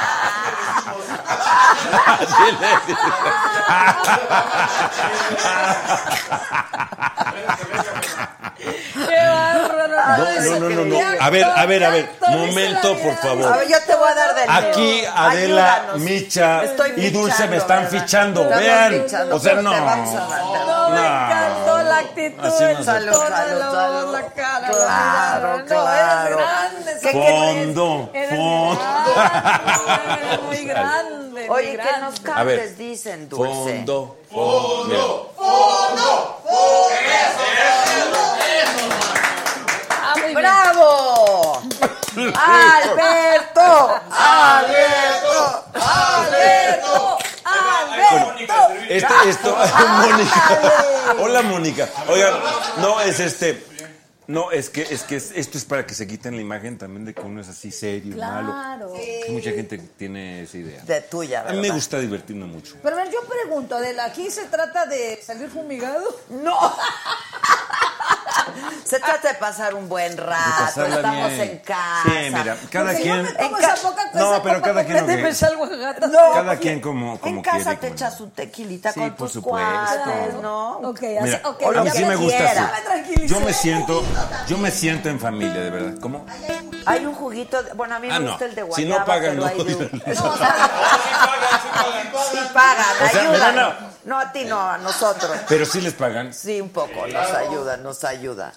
¡Qué 8.56 9.16
bárbaro! 9.28 9.96
No, 10.16 10.58
no, 10.60 10.68
no, 10.70 10.84
no, 10.84 10.84
no. 10.84 10.98
A 11.20 11.30
ver, 11.30 11.44
a 11.44 11.66
ver, 11.66 11.84
a 11.84 11.90
ver. 11.90 12.10
Momento, 12.28 12.96
por 12.98 13.12
A 13.12 13.16
favor. 13.16 13.58
ver, 13.58 13.68
yo 13.68 13.76
te 13.86 13.94
voy 13.94 14.08
a 14.08 14.14
dar 14.14 14.34
del 14.34 14.50
Aquí. 14.50 15.04
Adela, 15.14 15.74
Ayúdanos. 15.74 15.98
Micha 16.00 16.64
Estoy 16.64 16.92
y 16.96 17.10
Dulce 17.10 17.46
me 17.48 17.56
están 17.56 17.84
¿verdad? 17.84 17.90
fichando. 18.00 18.42
Estamos 18.42 18.64
Vean. 18.64 19.02
fichando, 19.04 19.36
O 19.36 19.38
sea, 19.40 19.52
a 19.52 19.62
no. 19.62 19.72
No, 19.72 20.90
me 20.90 21.06
encantó 21.06 21.82
la 21.82 21.98
actitud, 21.98 22.50
Salud, 22.50 22.78
de 22.78 22.84
salud, 22.84 24.12
la 24.12 24.26
cara, 24.34 24.68
Claro, 24.68 25.64
claro. 25.66 26.38
eres 26.38 26.46
grande. 26.46 26.92
¿Qué 27.02 27.12
Fondo, 27.12 28.10
Eres 28.14 28.30
fondo. 28.30 28.80
Grande, 31.46 31.70
eres 31.72 31.78
muy 31.78 31.78
grande. 31.78 31.78
Oye, 31.78 31.78
que 31.78 32.00
nos 32.00 32.20
cantes, 32.20 32.78
dicen, 32.78 33.28
Dulce. 33.28 33.54
Fondo, 33.54 34.16
fondo. 34.30 35.32
Ah, 39.90 40.14
muy 40.14 40.22
bien. 40.24 40.34
¡Bravo! 40.34 41.62
¡Alberto! 42.34 44.00
¡Alberto! 44.10 45.64
¡Alberto! 45.74 47.18
¡Alberto! 47.44 48.74
Este, 48.88 49.14
esto, 49.28 49.56
Mónica. 49.88 50.60
Hola, 51.18 51.42
Mónica. 51.42 51.88
Oigan, 52.08 52.34
no, 52.78 53.00
es 53.00 53.20
este. 53.20 53.64
No, 54.28 54.50
es 54.50 54.70
que, 54.70 54.82
es 54.82 55.04
que 55.04 55.16
es- 55.16 55.30
esto 55.36 55.56
es 55.56 55.64
para 55.64 55.86
que 55.86 55.94
se 55.94 56.06
quiten 56.06 56.34
la 56.34 56.42
imagen 56.42 56.78
también 56.78 57.04
de 57.04 57.14
que 57.14 57.20
uno 57.22 57.40
es 57.40 57.48
así 57.48 57.70
serio, 57.70 58.16
malo. 58.16 58.52
Claro. 58.52 58.92
Que 58.94 59.26
mucha 59.30 59.50
gente 59.50 59.78
tiene 59.78 60.42
esa 60.42 60.56
idea. 60.58 60.82
De 60.82 61.00
tuya, 61.02 61.40
A 61.40 61.44
¿verdad? 61.44 61.60
mí 61.60 61.68
me 61.68 61.74
gusta 61.74 61.98
divertirme 62.00 62.46
mucho. 62.46 62.74
Pero 62.82 62.96
a 62.96 63.04
ver, 63.04 63.12
yo 63.12 63.20
pregunto, 63.24 63.78
¿de 63.78 64.00
¿aquí 64.00 64.28
se 64.30 64.46
trata 64.46 64.86
de 64.86 65.20
salir 65.24 65.48
fumigado? 65.48 66.04
¡No! 66.30 66.56
Se 68.84 69.00
trata 69.00 69.28
de 69.32 69.34
pasar 69.34 69.74
un 69.74 69.88
buen 69.88 70.16
rato, 70.16 70.84
estamos 70.86 71.30
bien. 71.30 71.40
en 71.40 71.58
casa. 71.58 72.02
Sí, 72.04 72.30
mira, 72.32 72.56
cada 72.70 72.90
Porque 72.90 73.02
quien. 73.02 73.16
yo 73.16 73.22
me 73.24 73.32
tomo 73.32 73.56
En 73.58 73.64
esa 73.64 73.74
ca- 73.74 73.80
poca 73.82 74.10
cosa 74.12 74.24
No, 74.24 74.42
pero 74.42 74.62
cada 74.62 74.84
quien 74.84 75.06
que- 75.06 75.16
me 75.16 75.34
salgo 75.34 75.64
a 75.64 75.68
gatas. 75.68 76.10
No, 76.10 76.18
Cada 76.32 76.50
oye, 76.52 76.60
quien 76.60 76.80
como- 76.80 77.18
como 77.20 77.36
En 77.38 77.42
casa 77.42 77.56
quiere, 77.56 77.74
te 77.74 77.80
como 77.88 77.92
echas 77.94 78.20
un 78.20 78.30
tequilita 78.30 78.92
Sí, 78.92 79.00
con 79.00 79.10
por 79.16 79.26
tus 79.26 79.32
supuesto. 79.32 80.40
¿no? 80.40 80.72
Ok, 80.88 80.98
así, 81.02 81.16
Mira, 81.22 81.40
ok. 81.44 81.62
o 81.64 81.72
lo 81.72 81.80
a 81.80 81.84
mí 81.84 81.90
que 81.90 81.98
sí 81.98 82.04
me 82.04 82.16
gusta 82.16 82.36
quiera. 82.38 82.72
así. 83.02 83.26
Yo 83.26 83.40
me 83.40 83.52
siento, 83.52 84.04
yo 84.48 84.58
me 84.58 84.70
siento 84.70 85.08
en 85.08 85.18
familia, 85.20 85.60
de 85.60 85.70
verdad. 85.70 85.94
¿Cómo? 86.00 86.26
Hay 86.86 87.04
un 87.06 87.14
juguito, 87.14 87.62
de- 87.62 87.72
bueno, 87.72 87.96
a 87.96 87.98
mí 87.98 88.08
Ah, 88.10 88.18
me 88.18 88.24
no. 88.26 88.30
gusta 88.32 88.44
el 88.46 88.54
de 88.54 88.62
Si 88.62 88.68
guayaba, 88.68 88.98
no 89.00 89.04
pagan, 89.06 89.36
no. 89.36 89.46
hay 89.46 89.56
de- 89.64 89.90
No, 90.14 90.36
No, 92.12 92.22
sí 92.30 92.38
pagan, 92.54 92.86
O 92.94 93.08
sea, 93.10 93.22
me 93.22 93.28
ayudan. 93.28 93.40
van 93.40 93.58
a- 93.58 93.78
No, 94.04 94.18
a 94.18 94.32
ti 94.32 94.44
no, 94.44 94.60
a 94.70 94.78
nosotros. 94.78 95.36
Pero 95.48 95.66
sí 95.66 95.80
les 95.80 95.92
pagan. 95.94 96.32
Sí, 96.32 96.60
un 96.60 96.70
poco, 96.70 97.06
nos 97.06 97.30
ayuda, 97.32 97.76
nos 97.76 98.04
ayuda. 98.04 98.52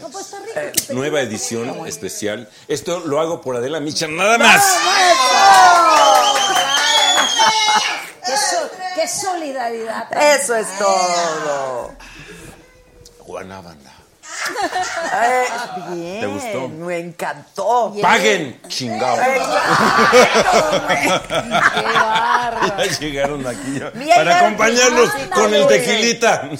No, 0.00 0.08
pues 0.08 0.24
está 0.32 0.38
rico. 0.38 0.82
tu 0.88 0.94
Nueva 0.94 1.20
edición 1.20 1.86
especial. 1.86 2.48
Esto 2.68 3.00
lo 3.00 3.20
hago 3.20 3.40
por 3.42 3.54
Adela 3.56 3.78
Micha, 3.78 4.06
nada 4.08 4.38
más. 4.38 4.64
Qué, 8.24 8.36
so- 8.36 8.70
qué 8.94 9.08
solidaridad. 9.08 10.08
Eso 10.12 10.54
es 10.56 10.66
todo. 10.78 11.92
Guanábana. 13.26 13.89
Eh, 15.12 15.44
bien, 15.90 16.20
¿Te 16.20 16.26
gustó? 16.26 16.68
me 16.68 16.98
encantó. 16.98 17.94
Paguen, 18.00 18.60
chingado. 18.68 19.16
Qué. 19.16 19.40
Ya 22.78 22.98
llegaron 23.00 23.46
aquí 23.46 23.78
ya, 23.78 23.90
Mira, 23.94 24.16
para 24.16 24.30
ya 24.30 24.40
acompañarnos 24.40 25.10
con 25.32 25.54
el 25.54 25.66
tequilita. 25.66 26.50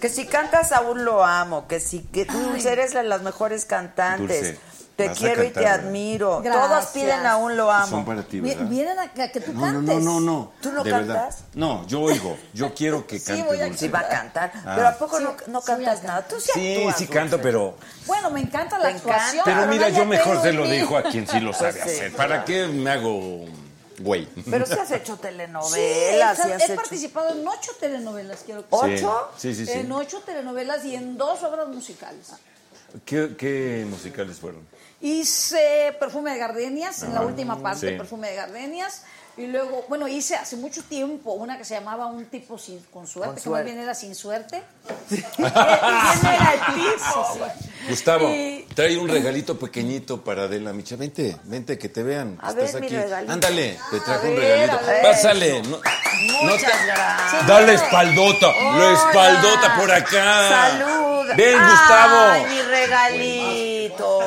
Que 0.00 0.08
si 0.08 0.26
cantas 0.26 0.72
aún 0.72 1.04
lo 1.04 1.24
amo, 1.24 1.66
que 1.68 1.80
si 1.80 2.00
que 2.00 2.24
Dulce 2.24 2.72
eres 2.72 2.94
la 2.94 3.02
de 3.02 3.08
las 3.08 3.22
mejores 3.22 3.64
cantantes. 3.64 4.40
Dulce, 4.42 4.58
te 4.96 5.08
vas 5.08 5.18
quiero 5.18 5.42
y 5.42 5.46
cantar, 5.46 5.62
te 5.62 5.68
¿verdad? 5.68 5.86
admiro. 5.86 6.40
Gracias. 6.42 6.68
Todos 6.70 6.86
piden 6.86 7.26
aún 7.26 7.56
lo 7.56 7.70
amo. 7.70 7.86
Son 7.86 8.04
para 8.04 8.22
ti, 8.22 8.40
¿verdad? 8.40 8.66
Vienen 8.66 8.98
a 8.98 9.12
que, 9.12 9.30
que 9.30 9.40
tú 9.40 9.52
No, 9.52 9.60
no, 9.66 9.72
cantes. 9.74 9.94
no, 9.96 10.00
no, 10.00 10.20
no. 10.20 10.52
¿Tú 10.60 10.72
no 10.72 10.82
de 10.82 10.90
cantas? 10.90 11.06
verdad. 11.16 11.34
No, 11.54 11.86
yo 11.86 12.00
oigo. 12.00 12.38
Yo 12.54 12.72
quiero 12.74 13.06
que 13.06 13.20
cante 13.22 13.42
voy 13.44 13.60
a 13.60 13.64
Dulce. 13.66 13.78
Sí 13.78 13.88
va 13.88 14.00
a 14.00 14.08
cantar, 14.08 14.52
Ah. 14.64 14.72
pero 14.74 14.88
¿a 14.88 14.92
poco 14.94 15.18
Sí, 15.18 15.24
no, 15.24 15.36
no 15.48 15.60
sí 15.60 15.66
cantas 15.66 16.02
nada? 16.02 16.26
Tú 16.26 16.40
sí 16.40 16.50
Sí, 16.54 16.74
actúas, 16.76 16.96
sí 16.96 17.04
Dulce. 17.04 17.12
canto, 17.20 17.40
pero 17.42 17.76
Bueno, 18.06 18.30
me 18.30 18.40
encanta 18.40 18.78
la 18.78 18.84
Te 18.86 18.90
encanta. 18.96 19.14
actuación. 19.16 19.42
pero 19.44 19.66
mira, 19.66 19.82
nadie 19.88 19.98
yo 19.98 20.04
mejor 20.06 20.40
se 20.42 20.52
lo 20.52 20.62
mí. 20.64 20.70
dijo 20.70 20.96
a 20.96 21.02
quien 21.02 21.26
sí 21.28 21.40
lo 21.40 21.52
sabe 21.52 21.72
sí, 21.74 21.80
hacer. 21.80 22.12
claro. 22.12 22.16
¿Para 22.16 22.44
qué 22.44 22.66
me 22.66 22.90
hago 22.90 23.44
güey? 23.98 24.26
Pero 24.50 24.66
sí 24.66 24.74
has 24.74 24.90
hecho 24.92 25.14
Sí, 25.16 25.22
telenovelas, 25.22 26.36
sí 26.38 26.48
he, 26.48 26.52
has 26.54 26.60
he 26.62 26.64
hecho... 26.64 26.74
participado 26.76 27.30
en 27.30 27.46
ocho 27.46 27.72
telenovelas, 27.80 28.40
quiero 28.44 28.62
que 28.62 28.68
¿Ocho? 28.70 29.30
Sí, 29.36 29.54
sí, 29.54 29.64
sí. 29.66 29.72
En 29.72 29.90
ocho 29.92 30.20
telenovelas 30.24 30.84
y 30.84 30.94
en 30.94 31.16
dos 31.16 31.42
obras 31.42 31.68
musicales. 31.68 32.28
¿Qué, 33.04 33.34
qué 33.36 33.86
musicales 33.88 34.38
fueron? 34.38 34.66
Hice 35.00 35.94
Perfume 35.98 36.32
de 36.32 36.38
Gardenias, 36.38 37.02
en 37.02 37.14
la 37.14 37.22
última 37.22 37.60
parte, 37.62 37.90
sí. 37.90 37.96
Perfume 37.96 38.30
de 38.30 38.36
Gardenias. 38.36 39.02
Y 39.38 39.46
luego, 39.48 39.84
bueno, 39.88 40.08
hice 40.08 40.34
hace 40.34 40.56
mucho 40.56 40.82
tiempo 40.84 41.32
una 41.32 41.58
que 41.58 41.64
se 41.64 41.74
llamaba 41.74 42.06
Un 42.06 42.24
tipo 42.24 42.56
sin, 42.56 42.80
con 42.84 43.06
suerte, 43.06 43.26
Con 43.28 43.34
que 43.36 43.40
suerte. 43.42 43.64
más 43.64 43.72
bien 43.74 43.84
era 43.84 43.94
sin 43.94 44.14
suerte. 44.14 44.62
¿Quién 45.08 45.24
era 45.38 46.54
el 46.54 46.74
tipo? 46.74 47.28
Sí. 47.34 47.40
Gustavo, 47.90 48.30
Y- 48.30 48.66
trae 48.74 48.96
un 48.96 49.08
regalito 49.08 49.58
pequeñito 49.58 50.24
para 50.24 50.44
Adela 50.44 50.72
Micha. 50.72 50.96
Vente, 50.96 51.36
vente, 51.44 51.76
que 51.78 51.88
te 51.90 52.02
vean. 52.02 52.38
A 52.40 52.48
estás 52.50 52.72
ver, 52.72 52.80
mi 52.80 52.86
aquí. 52.86 52.96
regalito. 52.96 53.32
Ándale, 53.32 53.78
te 53.90 54.00
trajo 54.00 54.26
un 54.26 54.36
regalito. 54.36 54.78
Pásale. 55.02 55.62
No, 55.62 55.68
no 55.70 55.78
Muchas 56.44 56.62
te- 56.72 56.86
gracias. 56.86 57.46
Dale 57.46 57.74
espaldota, 57.74 58.46
la 58.78 58.92
espaldota 58.92 59.76
por 59.78 59.92
acá. 59.92 60.48
Salud. 60.48 61.26
Ven, 61.36 61.58
Ay, 61.60 61.70
Gustavo. 61.70 62.48
mi 62.48 62.62
regalito. 62.62 64.20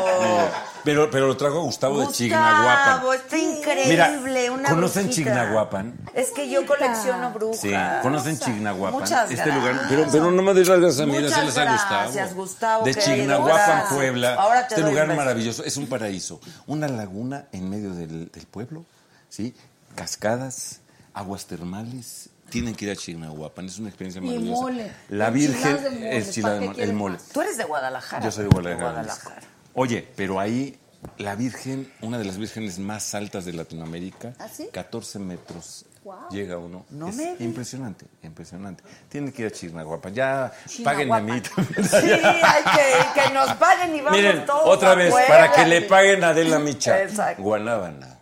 Pero, 0.83 1.09
pero 1.11 1.27
lo 1.27 1.35
trajo 1.37 1.61
Gustavo, 1.61 1.99
de 1.99 2.05
Gustavo, 2.05 2.17
Chignahuapan. 2.17 3.15
está 3.15 3.37
increíble. 3.37 3.87
Mira, 3.89 4.51
una 4.51 4.69
¿conocen 4.69 5.03
brujita. 5.05 5.15
Chignahuapan? 5.31 5.95
Es 6.13 6.31
que 6.31 6.49
yo 6.49 6.65
colecciono 6.65 7.31
brujas. 7.31 7.59
Sí, 7.59 7.73
conocen 8.01 8.39
Chignahuapan. 8.39 8.99
Muchas 8.99 9.31
este 9.31 9.51
lugar, 9.51 9.73
gracias. 9.73 9.89
pero, 9.89 10.07
pero 10.11 10.31
no 10.31 10.41
me 10.41 10.53
des 10.53 10.67
las 10.67 10.79
gracias 10.79 11.01
a 11.01 11.05
mí, 11.05 11.13
Muchas 11.13 11.31
dáselo 11.31 11.69
a 11.69 11.71
Gustavo. 11.73 12.01
gracias, 12.03 12.33
Gustavo, 12.35 12.85
De 12.85 12.95
Chignahuapan. 12.95 13.83
Puebla. 13.95 14.35
Ahora 14.35 14.67
te 14.67 14.75
este 14.75 14.81
doy 14.81 14.91
lugar 14.91 15.15
maravilloso, 15.15 15.63
es 15.63 15.77
un 15.77 15.87
paraíso. 15.87 16.39
Una 16.67 16.87
laguna 16.87 17.45
en 17.51 17.69
medio 17.69 17.93
del, 17.93 18.31
del 18.31 18.45
pueblo, 18.47 18.85
¿sí? 19.29 19.53
Cascadas, 19.95 20.79
aguas 21.13 21.45
termales. 21.45 22.29
Tienen 22.49 22.73
que 22.73 22.85
ir 22.85 22.91
a 22.91 22.95
Chignahuapan, 22.95 23.65
es 23.67 23.77
una 23.77 23.89
experiencia 23.89 24.21
Y 24.21 24.25
maravillosa. 24.25 24.61
mole. 24.61 24.91
La 25.09 25.29
Virgen 25.29 25.83
de 25.83 25.89
mole, 25.91 26.17
es 26.17 26.31
chilada 26.31 26.55
¿para 26.55 26.61
de 26.61 26.67
qué 26.75 26.81
mole, 26.81 26.83
el 26.83 26.93
mole. 26.93 27.17
Tú 27.31 27.41
eres 27.41 27.57
de 27.57 27.63
Guadalajara. 27.65 28.25
Yo 28.25 28.31
soy 28.31 28.45
de 28.45 28.49
De 28.49 28.55
Guadalajara. 28.55 28.91
Guadalajara. 28.91 29.41
Oye, 29.73 30.07
pero 30.15 30.39
ahí 30.39 30.77
la 31.17 31.35
Virgen, 31.35 31.91
una 32.01 32.17
de 32.17 32.25
las 32.25 32.37
vírgenes 32.37 32.79
más 32.79 33.15
altas 33.15 33.45
de 33.45 33.53
Latinoamérica, 33.53 34.33
¿Ah, 34.39 34.47
sí? 34.47 34.69
14 34.71 35.19
metros 35.19 35.85
llega 36.31 36.57
uno. 36.57 36.85
No 36.89 37.07
es 37.09 37.15
me 37.15 37.23
digas. 37.23 37.41
impresionante, 37.41 38.05
impresionante. 38.23 38.83
Tiene 39.09 39.31
que 39.31 39.43
ir 39.43 39.47
a 39.47 39.51
Chignahuapan. 39.51 40.13
Ya 40.13 40.51
páguenme 40.83 41.15
a 41.15 41.19
mí 41.21 41.41
también. 41.41 41.83
Sí, 41.87 41.95
hay 41.95 42.63
que, 42.63 43.21
que 43.21 43.33
nos 43.33 43.53
paguen 43.55 43.95
y 43.95 44.01
vamos 44.01 44.17
Miren, 44.17 44.45
todos 44.45 44.67
otra 44.67 44.95
vez, 44.95 45.13
para 45.27 45.51
que 45.51 45.65
le 45.65 45.81
paguen 45.83 46.23
a 46.23 46.29
Adela 46.29 46.59
Micha. 46.59 47.01
Exacto. 47.03 47.43
Guanábana. 47.43 48.18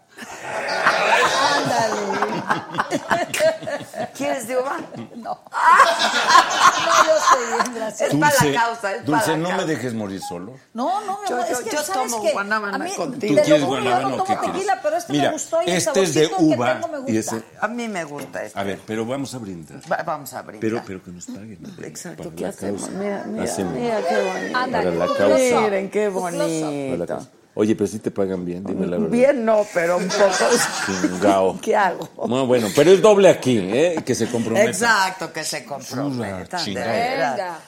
¿Quieres 4.15 4.48
de 4.48 4.57
uva? 4.57 4.77
No. 5.15 5.39
No, 5.39 7.06
yo 7.06 7.18
estoy 7.18 7.45
bien, 7.64 7.76
gracias. 7.76 8.14
Es 8.14 8.19
para 8.19 8.44
la 8.45 8.61
causa, 8.61 8.95
es 8.95 9.06
Dulce, 9.06 9.22
para 9.26 9.31
la 9.34 9.38
no 9.38 9.49
causa. 9.49 9.65
me 9.65 9.73
dejes 9.73 9.94
morir 9.94 10.22
solo. 10.22 10.53
No, 10.73 11.02
no, 11.02 11.19
mi 11.22 11.30
Yo- 11.30 11.35
amor, 11.35 11.48
yo- 11.49 11.53
es 11.57 11.64
que 11.64 11.69
yo 11.76 11.84
¿sabes 11.84 12.11
tomo 12.11 12.23
qué? 12.23 12.31
guanábana 12.34 12.76
A 12.76 12.80
mí, 12.80 12.91
contigo. 12.95 13.19
te 13.19 13.27
¿Tú 13.27 13.34
lo 13.35 13.41
quieres 13.44 13.64
juro, 13.64 13.77
yo 13.77 13.84
guanábana 13.84 14.10
no 14.10 14.14
o 14.15 14.18
tomo 14.18 14.26
qué 14.27 14.35
quieres? 14.38 14.53
tequila, 14.53 14.80
pero 14.81 14.98
este 14.98 15.11
Mira, 15.14 15.23
me 15.26 15.31
gustó 15.34 15.57
y 15.61 15.69
el 15.69 15.77
este 15.77 16.02
es 16.03 16.14
de 16.14 16.23
saborcito 16.27 16.38
que 16.38 16.44
uva 16.56 16.73
tengo 16.73 16.88
me 16.88 16.98
gusta. 16.98 17.11
y 17.11 17.18
ese- 17.18 17.44
A 17.61 17.68
mí 17.68 17.88
me 17.88 18.03
gusta 18.03 18.44
esto. 18.44 18.60
A 18.60 18.64
ver, 18.64 18.80
pero 18.85 19.06
vamos 19.06 19.34
a 19.34 19.38
brindar. 19.38 19.80
Va- 19.91 20.03
vamos 20.03 20.34
a 20.34 20.41
brindar. 20.41 20.61
Pero, 20.61 20.81
pero 20.85 21.03
que 21.03 21.11
nos 21.11 21.26
paguen. 21.26 21.60
Exacto, 21.84 22.23
para 22.23 22.35
¿qué 22.35 22.44
la 22.44 22.49
hacemos? 22.49 22.81
causa. 22.81 22.98
Mira, 22.98 23.23
mira, 23.27 23.44
Hacemos. 23.44 23.73
mira 23.73 23.98
qué 24.07 24.31
bonito. 24.34 24.57
Ándale, 24.57 24.84
Para 24.91 24.95
la 24.99 25.07
tu 25.07 25.14
causa. 25.15 25.26
close-up, 25.35 25.61
Miren 25.61 25.89
qué 25.91 26.06
tu 26.07 26.14
close-up. 26.14 26.98
Bonito. 26.98 27.27
Oye, 27.59 27.75
pero 27.75 27.88
si 27.88 27.97
te 27.97 28.11
pagan 28.11 28.45
bien, 28.45 28.63
dime 28.63 28.85
la 28.85 28.97
verdad. 28.97 29.09
Bien 29.11 29.43
no, 29.43 29.65
pero 29.73 29.97
un 29.97 30.07
poco. 30.07 30.45
Chingao. 30.85 31.59
¿Qué 31.61 31.75
hago? 31.75 32.07
No, 32.27 32.45
bueno, 32.45 32.67
pero 32.75 32.91
es 32.91 33.01
doble 33.01 33.29
aquí, 33.29 33.57
¿eh? 33.57 34.03
Que 34.05 34.13
se 34.13 34.27
comprometa. 34.29 34.69
Exacto, 34.69 35.34
que 35.34 35.43
se 35.43 35.65
veras. 35.65 36.65
Venga. 36.67 37.59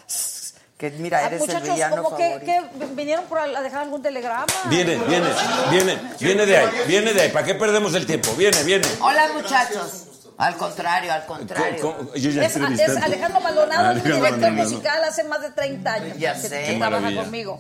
Que 0.78 0.92
mira, 0.92 1.18
Ah, 1.18 1.26
eres 1.28 1.42
el 1.42 1.48
muchachos, 1.48 1.74
villano 1.74 2.04
como 2.04 2.16
que, 2.16 2.30
favorito. 2.40 2.80
que 2.80 2.86
vinieron 2.96 3.26
por 3.26 3.40
a 3.40 3.62
dejar 3.64 3.82
algún 3.82 4.02
telegrama. 4.02 4.46
Viene, 4.70 4.96
viene, 5.08 5.28
viene, 5.72 5.98
viene 6.22 6.46
de 6.46 6.58
ahí, 6.58 6.68
viene 6.88 7.14
de 7.14 7.22
ahí. 7.22 7.30
¿Para 7.32 7.46
qué 7.46 7.56
perdemos 7.56 7.94
el 7.96 8.06
tiempo? 8.06 8.32
Viene, 8.38 8.64
viene. 8.64 8.86
Hola, 9.02 9.28
muchachos. 9.34 10.06
Al 10.38 10.56
contrario, 10.56 11.12
al 11.12 11.26
contrario. 11.26 11.82
Co- 11.82 11.96
co- 11.98 12.16
Yo 12.16 12.30
ya 12.30 12.46
Es, 12.46 12.56
es 12.56 12.96
Alejandro 12.98 13.42
Maldonado, 13.42 13.94
director 13.96 14.22
Maldonado. 14.22 14.54
musical 14.70 15.04
hace 15.04 15.24
más 15.26 15.42
de 15.42 15.50
30 15.52 15.94
años. 15.94 16.18
Ya 16.18 16.34
que, 16.40 16.48
sé. 16.48 16.64
que 16.64 16.76
trabaja 16.78 17.14
conmigo. 17.16 17.60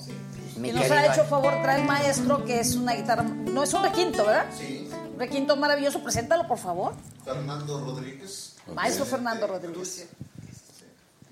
Mi 0.60 0.70
y 0.70 0.72
nos 0.74 0.84
querido 0.84 1.00
ha 1.00 1.14
hecho 1.14 1.24
favor 1.26 1.62
traer 1.62 1.84
maestro, 1.86 2.44
que 2.46 2.60
es 2.60 2.76
una 2.76 2.94
guitarra. 2.94 3.24
No 3.24 3.64
es 3.64 3.74
un 3.74 3.84
requinto, 3.84 4.26
¿verdad? 4.26 4.46
Sí. 4.58 4.90
Un 5.14 5.20
requinto 5.20 5.56
maravilloso. 5.56 6.02
Preséntalo, 6.04 6.48
por 6.48 6.58
favor. 6.58 6.94
Fernando 7.24 7.80
Rodríguez. 7.80 8.56
Maestro 8.74 9.06
Fernando 9.06 9.48
Rodríguez. 9.48 10.08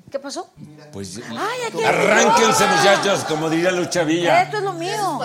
¿Qué 0.10 0.20
pasó? 0.20 0.50
Pues 0.94 1.20
Ay, 1.30 1.60
aquí- 1.68 1.84
arránquense, 1.84 2.66
muchachos, 2.66 3.26
como 3.26 3.50
diría 3.50 3.72
Lucha 3.72 4.04
Villa. 4.04 4.42
Esto 4.44 4.58
es 4.58 4.64
lo 4.64 4.74
mío. 4.74 5.20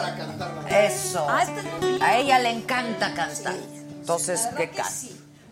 Eso. 0.68 1.24
Ah, 1.28 1.44
este 1.44 1.60
es 1.60 1.64
lo 1.66 1.88
mío. 1.88 1.98
A 2.02 2.16
ella 2.16 2.38
le 2.40 2.50
encanta 2.50 3.14
cantar. 3.14 3.54
Entonces, 4.00 4.48
¿qué 4.56 4.70
canta? 4.70 4.90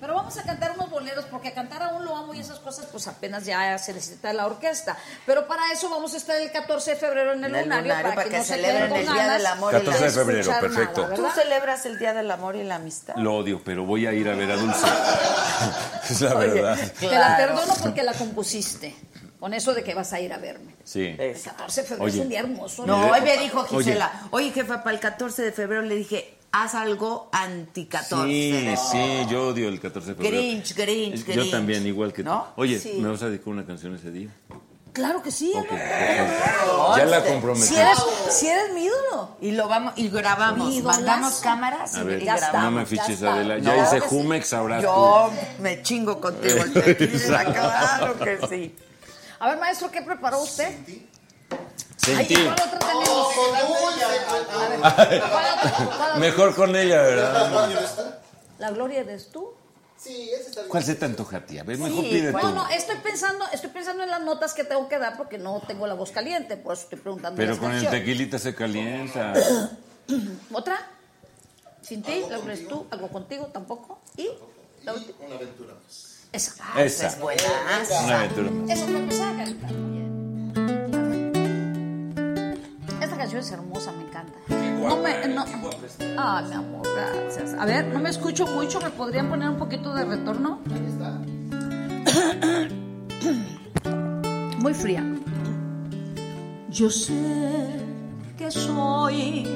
Pero 0.01 0.14
vamos 0.14 0.36
a 0.39 0.43
cantar 0.43 0.72
unos 0.72 0.89
boleros, 0.89 1.27
porque 1.27 1.52
cantar 1.52 1.82
aún 1.82 2.05
lo 2.05 2.16
amo 2.16 2.32
y 2.32 2.40
esas 2.40 2.59
cosas, 2.59 2.86
pues 2.90 3.06
apenas 3.06 3.44
ya 3.44 3.77
se 3.77 3.93
necesita 3.93 4.32
la 4.32 4.47
orquesta. 4.47 4.97
Pero 5.27 5.47
para 5.47 5.70
eso 5.72 5.90
vamos 5.90 6.14
a 6.14 6.16
estar 6.16 6.40
el 6.40 6.51
14 6.51 6.93
de 6.93 6.97
febrero 6.97 7.32
en 7.32 7.44
el, 7.44 7.51
En 7.51 7.56
el 7.56 7.62
lunario, 7.64 7.93
lunario, 7.93 8.10
para 8.10 8.24
que, 8.24 8.31
que 8.31 8.39
no 8.39 8.44
celebren 8.44 8.93
el 8.97 9.06
Día 9.06 9.32
del 9.32 9.47
Amor 9.47 9.74
y 9.74 9.77
la 9.77 9.85
14 9.85 10.05
de 10.05 10.10
febrero, 10.10 10.52
perfecto. 10.60 11.02
nada, 11.02 11.14
¿Tú 11.14 11.27
celebras 11.35 11.85
el 11.85 11.98
Día 11.98 12.14
del 12.14 12.31
Amor 12.31 12.56
y 12.56 12.64
la 12.64 12.77
Amistad? 12.77 13.14
Lo 13.16 13.35
odio, 13.36 13.60
pero 13.62 13.85
voy 13.85 14.06
a 14.06 14.12
ir 14.14 14.28
a 14.28 14.35
ver 14.35 14.51
a 14.51 14.56
Dulce. 14.56 14.86
es 16.10 16.20
la 16.22 16.35
Oye, 16.35 16.48
verdad. 16.48 16.93
Te 16.98 17.10
la 17.10 17.36
perdono 17.36 17.74
porque 17.82 18.02
la 18.02 18.14
compusiste. 18.14 18.97
Con 19.39 19.55
eso 19.55 19.72
de 19.72 19.82
que 19.82 19.94
vas 19.94 20.12
a 20.12 20.20
ir 20.20 20.32
a 20.35 20.39
verme. 20.39 20.77
Sí. 20.85 21.16
El 21.18 21.40
14 21.40 21.81
de 21.81 21.86
febrero 21.86 22.05
Oye. 22.05 22.16
es 22.18 22.22
un 22.22 22.28
día 22.28 22.40
hermoso. 22.40 22.86
No, 22.86 23.10
hoy 23.10 23.20
me 23.22 23.39
dijo 23.39 23.66
Oye. 23.70 23.85
Gisela, 23.85 24.28
oye, 24.31 24.52
jefa, 24.52 24.82
para 24.82 24.94
el 24.94 25.01
14 25.01 25.43
de 25.43 25.52
febrero 25.52 25.81
le 25.81 25.94
dije, 25.94 26.36
haz 26.52 26.74
algo 26.74 27.28
anti-14. 27.32 28.27
Sí, 28.27 28.74
sí, 28.90 29.27
yo 29.31 29.48
odio 29.48 29.68
el 29.68 29.81
14 29.81 30.09
de 30.10 30.14
febrero. 30.14 30.36
Grinch, 30.36 30.74
Grinch, 30.74 31.24
Yo 31.27 31.35
Grinch. 31.35 31.51
también, 31.51 31.86
igual 31.86 32.12
que 32.12 32.22
tú. 32.22 32.28
¿No? 32.31 32.48
Oye, 32.56 32.78
Sí. 32.78 32.94
¿me 33.01 33.09
vas 33.09 33.22
a 33.22 33.27
dedicar 33.28 33.48
una 33.48 33.64
canción 33.66 33.94
ese 33.94 34.10
día? 34.10 34.28
Claro 34.93 35.22
que 35.22 35.31
sí. 35.31 35.52
Ya 35.55 37.05
la 37.05 37.24
comprometí. 37.24 37.66
Si 37.68 37.77
eres, 37.77 37.98
si 38.31 38.48
eres 38.48 38.72
mi 38.74 38.85
ídolo. 38.86 39.36
Y 39.40 39.52
lo 39.52 39.68
vamos, 39.68 39.93
y 39.97 40.09
grabamos, 40.09 40.74
mandamos 40.82 41.35
cámaras 41.35 41.94
A 41.94 42.02
y, 42.02 42.05
ver, 42.05 42.22
y 42.22 42.24
Ya 42.24 42.35
está. 42.35 42.51
grabamos. 42.51 42.72
no 42.72 42.78
me 42.81 42.85
ya 42.85 42.86
fiches, 43.05 43.10
está. 43.20 43.35
Adela. 43.35 43.59
No, 43.59 43.62
Ya 43.77 43.82
hice 43.85 43.97
que 44.01 44.09
sí. 44.09 44.16
Jumex, 44.16 44.47
sabrás 44.48 44.82
Yo 44.82 45.31
me 45.60 45.82
chingo 45.82 46.20
contigo 46.20 46.56
el 46.64 46.72
tequila, 46.72 47.44
claro 47.52 48.18
que 48.18 48.39
sí. 48.48 48.74
A 49.39 49.48
ver, 49.51 49.59
maestro, 49.59 49.90
¿qué 49.93 50.02
preparó 50.02 50.43
usted? 50.43 50.74
Ay, 51.51 51.59
Sentí. 52.27 52.35
¿y 52.35 52.44
cuál 52.44 52.52
otra 52.52 52.78
tenemos? 52.78 53.35
A 54.82 55.05
ver, 55.05 55.20
¿cuál 55.20 55.44
otra? 55.55 56.16
Mejor 56.18 56.55
con 56.55 56.74
ella, 56.77 57.02
¿verdad? 57.02 58.20
¿La 58.59 58.70
gloria 58.70 59.01
eres 59.01 59.31
tú? 59.31 59.52
Sí, 59.97 60.31
ese 60.32 60.48
está 60.48 60.60
bien. 60.62 60.70
¿Cuál 60.70 60.82
se 60.82 60.94
te 60.94 61.05
antoja 61.05 61.36
a 61.39 61.40
ti? 61.47 61.59
A 61.59 61.62
ver, 61.62 61.77
mejor 61.78 62.02
Sí, 62.02 62.09
pide. 62.10 62.32
No, 62.32 62.52
no, 62.52 62.68
estoy 62.70 62.97
pensando, 62.97 63.44
estoy 63.52 63.68
pensando 63.70 64.02
en 64.02 64.09
las 64.10 64.22
notas 64.22 64.55
que 64.55 64.64
tengo 64.64 64.89
que 64.89 64.98
dar 64.98 65.16
porque 65.18 65.36
no 65.36 65.60
tengo 65.66 65.86
la 65.86 65.93
voz 65.94 66.10
caliente, 66.10 66.56
por 66.56 66.72
eso 66.72 66.85
estoy 66.85 66.98
preguntando 67.01 67.36
Pero 67.36 67.59
con 67.59 67.66
el 67.70 67.82
canciones. 67.82 68.01
tequilita 68.01 68.39
se 68.39 68.55
calienta. 68.55 69.35
¿Otra? 70.52 70.89
¿Sin 71.82 72.02
ti? 72.02 72.22
¿La 72.31 72.39
eres 72.39 72.66
tú? 72.66 72.86
¿Algo 72.90 73.09
contigo? 73.09 73.47
¿Tampoco? 73.52 73.98
¿Y? 74.16 74.28
¿La 74.85 74.94
última? 74.94 75.18
Una 75.27 75.35
aventura 75.36 75.74
más. 75.85 76.20
Esa. 76.32 76.55
Esa. 76.82 77.06
Es 77.09 77.18
buena. 77.18 77.43
Una 78.05 78.18
aventura 78.20 78.51
más. 78.51 78.70
Esa 78.70 78.86
fue 78.86 79.01
pesada, 79.01 79.36
Carita. 79.36 79.66
Esta 79.66 79.74
canción 83.31 83.43
es 83.43 83.52
hermosa, 83.52 83.93
me 83.93 84.02
encanta. 84.02 84.32
No 84.48 84.97
me, 84.97 85.28
no, 85.28 85.44
ah, 86.19 86.43
mi 86.48 86.55
amor, 86.55 86.82
gracias. 86.97 87.55
A 87.55 87.65
ver, 87.65 87.86
no 87.86 88.01
me 88.01 88.11
escucho 88.11 88.48
mucho, 88.48 88.81
¿me 88.81 88.90
podrían 88.90 89.28
poner 89.28 89.51
un 89.51 89.57
poquito 89.57 89.94
de 89.94 90.05
retorno? 90.05 90.59
Muy 94.59 94.74
fría. 94.74 95.05
Yo 96.70 96.90
sé 96.90 97.69
que 98.36 98.51
soy 98.51 99.47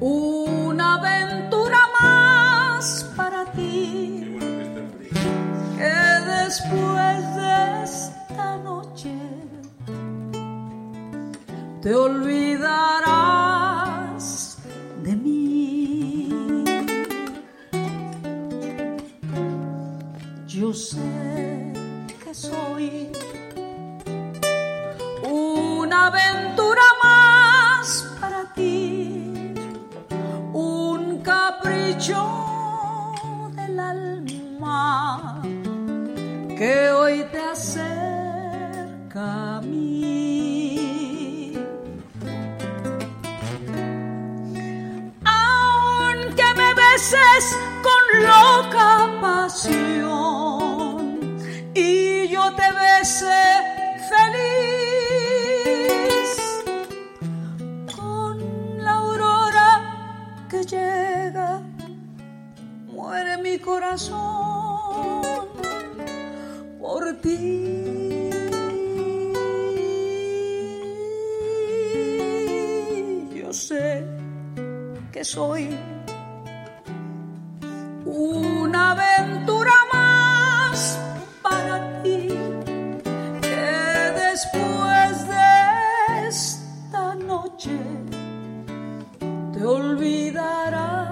una 0.00 0.96
aventura 0.96 1.78
más 2.02 3.10
para 3.16 3.46
ti 3.52 4.36
que 5.78 5.94
después 6.44 7.36
de 7.36 7.84
esta 7.84 8.58
noche 8.58 9.45
te 11.86 11.94
olvidarás 11.94 13.06
de 15.04 15.14
mí. 15.14 16.28
Yo 20.48 20.72
sé 20.74 21.72
que 22.24 22.34
soy 22.34 23.12
una 25.22 26.08
aventura 26.08 26.82
más 27.04 28.04
para 28.20 28.52
ti, 28.52 29.54
un 30.52 31.20
capricho 31.22 32.20
del 33.54 33.78
alma 33.78 35.40
que 36.58 36.90
hoy 36.90 37.24
te 37.30 37.38
acerca 37.38 39.24
a 39.58 39.60
mí. 39.60 40.45
Beses 46.76 47.46
con 47.82 48.02
loca 48.22 48.90
pasión 49.20 51.00
y 51.74 52.28
yo 52.28 52.54
te 52.54 52.68
bese 52.80 53.44
feliz 54.10 55.50
con 57.96 58.34
la 58.84 58.92
aurora 58.92 59.68
que 60.50 60.60
llega, 60.64 61.62
muere 62.86 63.38
mi 63.38 63.58
corazón 63.58 65.22
por 66.80 67.02
ti. 67.22 68.30
Yo 73.34 73.52
sé 73.52 74.04
que 75.12 75.24
soy 75.24 75.95
una 78.06 78.92
aventura 78.92 79.72
más 79.92 80.98
para 81.42 82.02
ti 82.02 82.28
que 83.42 84.12
después 84.14 85.26
de 85.26 86.28
esta 86.28 87.14
noche 87.16 87.76
te 89.52 89.64
olvidarás 89.64 91.05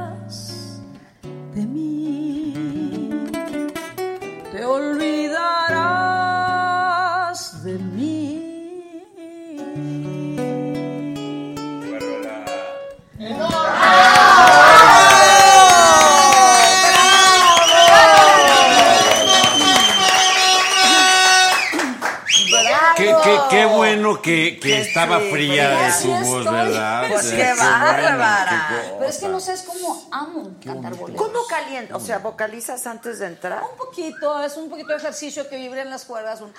qué 24.23 24.59
que, 24.61 24.81
estaba 24.81 25.19
sí, 25.20 25.31
fría 25.31 25.69
de 25.70 25.93
su 25.93 26.09
voz, 26.09 26.39
estoy. 26.39 26.45
¿verdad? 26.55 27.05
Pues 27.11 27.27
Sí, 27.27 27.36
qué 27.36 27.55
bárbara. 27.55 28.66
qué 28.69 28.93
pero 28.99 29.11
es 29.11 29.19
que 29.19 29.28
no 29.28 29.41
sabes 29.41 29.62
cómo 29.62 30.09
amo 30.11 30.51
cantar 30.65 30.95
boleros 30.95 31.23
¿Cómo 31.23 31.47
calienta? 31.49 31.97
O 31.97 32.01
sea, 32.01 32.19
¿vocalizas 32.19 32.86
antes 32.86 33.19
de 33.19 33.27
entrar? 33.27 33.62
Un 33.62 33.77
poquito, 33.77 34.43
es 34.43 34.57
un 34.57 34.69
poquito 34.70 34.89
de 34.89 34.97
ejercicio 34.97 35.49
que 35.49 35.57
vibra 35.57 35.82
en 35.82 35.91
las 35.91 36.05
cuerdas. 36.05 36.41
Un... 36.41 36.53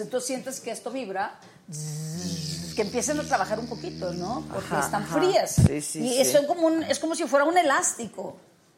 Entonces 0.00 0.26
sientes 0.26 0.60
que 0.60 0.70
esto 0.70 0.90
vibra, 0.90 1.34
que 2.74 2.82
empiecen 2.82 3.20
a 3.20 3.22
trabajar 3.24 3.58
un 3.60 3.66
poquito, 3.68 4.12
¿no? 4.12 4.44
Porque 4.52 4.74
Ajá, 4.74 4.84
están 4.86 5.02
ajá. 5.04 5.18
frías. 5.20 5.54
Sí, 5.66 5.80
sí, 5.80 5.98
y 6.20 6.24
sí. 6.24 6.32
son 6.32 6.46
como 6.46 6.66
un- 6.66 6.82
es 6.82 6.98
como 6.98 7.14
si 7.14 7.24
fuera 7.24 7.44
un 7.44 7.56
elástico 7.56 8.36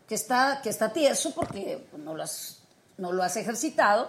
que 0.09 0.15
está, 0.17 0.61
que 0.63 0.69
está 0.69 0.93
tieso 0.93 1.33
porque 1.35 1.87
no 1.97 2.15
lo, 2.15 2.23
has, 2.23 2.59
no 2.99 3.13
lo 3.13 3.23
has 3.23 3.37
ejercitado. 3.37 4.09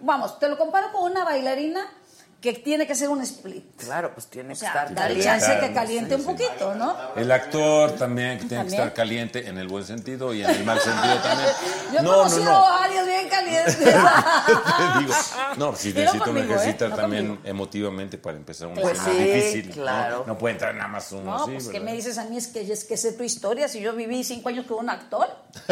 Vamos, 0.00 0.38
te 0.38 0.48
lo 0.48 0.56
comparo 0.58 0.92
con 0.92 1.10
una 1.10 1.24
bailarina 1.24 1.86
que 2.40 2.52
tiene 2.52 2.86
que 2.86 2.92
hacer 2.92 3.08
un 3.08 3.20
split. 3.22 3.64
Claro, 3.82 4.12
pues 4.14 4.28
tiene 4.28 4.50
O 4.50 4.52
que 4.52 4.60
sea, 4.60 4.68
estar 4.68 4.94
dale 4.94 5.18
caliente. 5.20 5.24
chance 5.24 5.58
que 5.58 5.72
caliente 5.74 6.14
un 6.14 6.22
poquito, 6.24 6.72
¿no? 6.76 6.96
El 7.16 7.32
actor 7.32 7.90
también 7.96 8.38
que 8.38 8.44
tiene 8.44 8.62
que 8.62 8.70
estar 8.70 8.94
caliente 8.94 9.48
en 9.48 9.58
el 9.58 9.66
buen 9.66 9.84
sentido 9.84 10.32
y 10.32 10.44
en 10.44 10.50
el 10.50 10.62
mal 10.64 10.78
sentido 10.78 11.16
también. 11.22 11.50
Yo 11.92 11.98
he 11.98 12.02
no, 12.02 12.10
no, 12.12 12.16
conocido 12.18 12.44
no. 12.44 12.60
varios 12.60 13.06
bien 13.06 13.28
calientes. 13.28 13.78
Te 13.80 13.84
digo, 15.00 15.14
no, 15.56 15.74
si 15.74 15.90
Pero 15.92 16.04
necesita 16.04 16.24
conmigo, 16.24 16.52
¿eh? 16.52 16.56
ejercitar 16.56 16.90
No 16.90 16.96
también 16.96 17.26
conmigo. 17.26 17.42
emotivamente 17.48 18.18
para 18.18 18.36
empezar 18.36 18.68
una 18.68 18.82
Pues 18.82 18.98
sí, 18.98 19.10
difícil. 19.10 19.68
¿no? 19.70 19.74
claro. 19.74 20.24
No, 20.24 20.38
puede 20.38 20.52
entrar 20.52 20.74
nada 20.76 20.86
más 20.88 21.10
uno 21.10 21.24
No, 21.24 21.34
así, 21.42 21.50
pues 21.50 21.64
¿qué 21.66 21.72
¿verdad? 21.80 21.84
me 21.86 21.92
dices 21.96 22.18
a 22.18 22.24
mí? 22.26 22.36
Es 22.36 22.46
que, 22.46 22.72
es 22.72 22.84
que 22.84 22.96
sé 22.96 23.14
tu 23.14 23.24
historia. 23.24 23.66
Si 23.66 23.80
yo 23.80 23.94
viví 23.96 24.22
cinco 24.22 24.48
años 24.48 24.64
con 24.66 24.78
un 24.78 24.90
actor. 24.90 25.26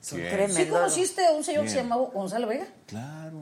Son 0.00 0.18
Bien. 0.18 0.30
¿Sí 0.30 0.36
tremendos. 0.36 0.78
conociste 0.78 1.26
a 1.26 1.32
un 1.32 1.44
señor 1.44 1.64
que 1.64 1.70
se 1.70 1.76
llamaba 1.76 2.06
Gonzalo 2.12 2.46
Vega? 2.46 2.66
Claro. 2.86 3.40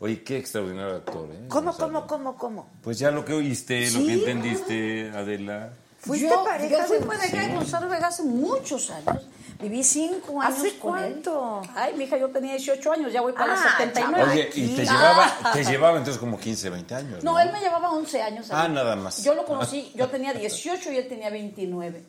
Oye, 0.00 0.22
qué 0.22 0.38
extraordinario 0.38 0.96
actor, 0.96 1.28
¿eh? 1.32 1.46
¿Cómo, 1.48 1.70
Gonzalo. 1.72 1.92
cómo, 1.92 2.06
cómo, 2.06 2.36
cómo? 2.36 2.68
Pues 2.82 2.98
ya 2.98 3.10
lo 3.10 3.24
que 3.24 3.32
oíste, 3.32 3.80
lo 3.90 4.00
Sí. 4.00 4.06
que 4.06 4.12
entendiste, 4.14 5.10
Adela. 5.14 5.72
¿Fuiste 6.04 6.28
yo, 6.28 6.44
pareja 6.44 6.78
yo 6.78 6.84
fui 6.84 6.98
de- 6.98 7.06
pareja 7.06 7.40
de 7.48 7.54
Gonzalo 7.54 7.88
Vega 7.88 8.08
hace 8.08 8.22
muchos 8.22 8.90
años. 8.90 9.22
Viví 9.60 9.82
cinco 9.84 10.42
años 10.42 10.58
¿Hace 10.58 10.78
con 10.78 10.98
él. 10.98 11.12
cuánto? 11.22 11.62
Ay, 11.74 11.94
mi 11.96 12.04
hija, 12.04 12.18
yo 12.18 12.28
tenía 12.28 12.52
18 12.52 12.92
años, 12.92 13.12
ya 13.12 13.20
voy 13.22 13.32
para 13.32 13.46
los 13.54 13.60
Ah, 13.60 13.74
79. 13.78 14.30
Oye, 14.32 14.50
y 14.54 14.74
te 14.76 14.82
llevaba, 14.84 15.32
te 15.52 15.64
llevaba 15.70 15.96
entonces 15.98 16.18
como 16.20 16.38
15, 16.38 16.70
20 16.70 16.94
años. 16.94 17.24
No, 17.24 17.32
No, 17.32 17.38
él 17.40 17.50
me 17.52 17.60
llevaba 17.60 17.90
11 17.92 18.20
años. 18.20 18.50
a 18.50 18.64
Ah, 18.64 18.68
nada 18.68 18.96
más. 18.96 19.22
Yo 19.22 19.34
lo 19.34 19.44
conocí, 19.46 19.92
yo 19.94 20.08
tenía 20.08 20.34
18 20.34 20.92
y 20.92 20.96
él 20.98 21.08
tenía 21.08 21.30
29. 21.30 22.04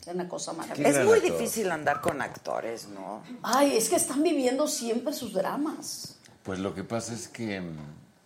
Es 0.00 0.06
una 0.14 0.26
cosa 0.28 0.52
maravillosa. 0.54 1.00
Es 1.00 1.06
muy 1.06 1.18
actor. 1.18 1.32
difícil 1.38 1.70
andar 1.70 2.00
con 2.00 2.20
actores, 2.22 2.88
¿no? 2.88 3.22
Ay, 3.42 3.76
es 3.76 3.88
que 3.88 3.96
están 3.96 4.22
viviendo 4.22 4.66
siempre 4.66 5.12
sus 5.12 5.32
dramas. 5.34 6.16
Pues 6.42 6.58
lo 6.58 6.74
que 6.74 6.82
pasa 6.82 7.12
es 7.12 7.28
que. 7.28 7.60
mm, 7.60 7.76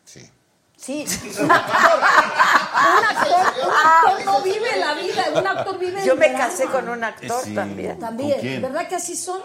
Sí. 0.05 0.31
Sí. 0.77 1.05
un, 2.81 3.05
actor, 3.05 3.67
un 3.67 3.73
actor 3.73 4.25
no 4.25 4.43
vive 4.43 4.77
la 4.79 4.95
vida, 4.95 5.25
un 5.41 5.47
actor 5.47 5.79
vive 5.79 6.05
Yo 6.05 6.13
el 6.15 6.19
me 6.19 6.29
drama. 6.31 6.45
casé 6.47 6.67
con 6.67 6.89
un 6.89 7.05
actor 7.05 7.45
Sí. 7.45 7.55
también. 7.55 7.93
¿Con 7.93 8.01
También, 8.01 8.41
quién? 8.41 8.63
¿verdad 8.63 8.89
que 8.89 8.95
así 8.97 9.17
son? 9.17 9.41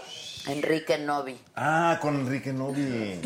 Enrique 0.48 0.98
Novi. 1.00 1.40
Ah, 1.56 1.98
con 2.02 2.16
Enrique 2.16 2.54
Novi. 2.54 3.20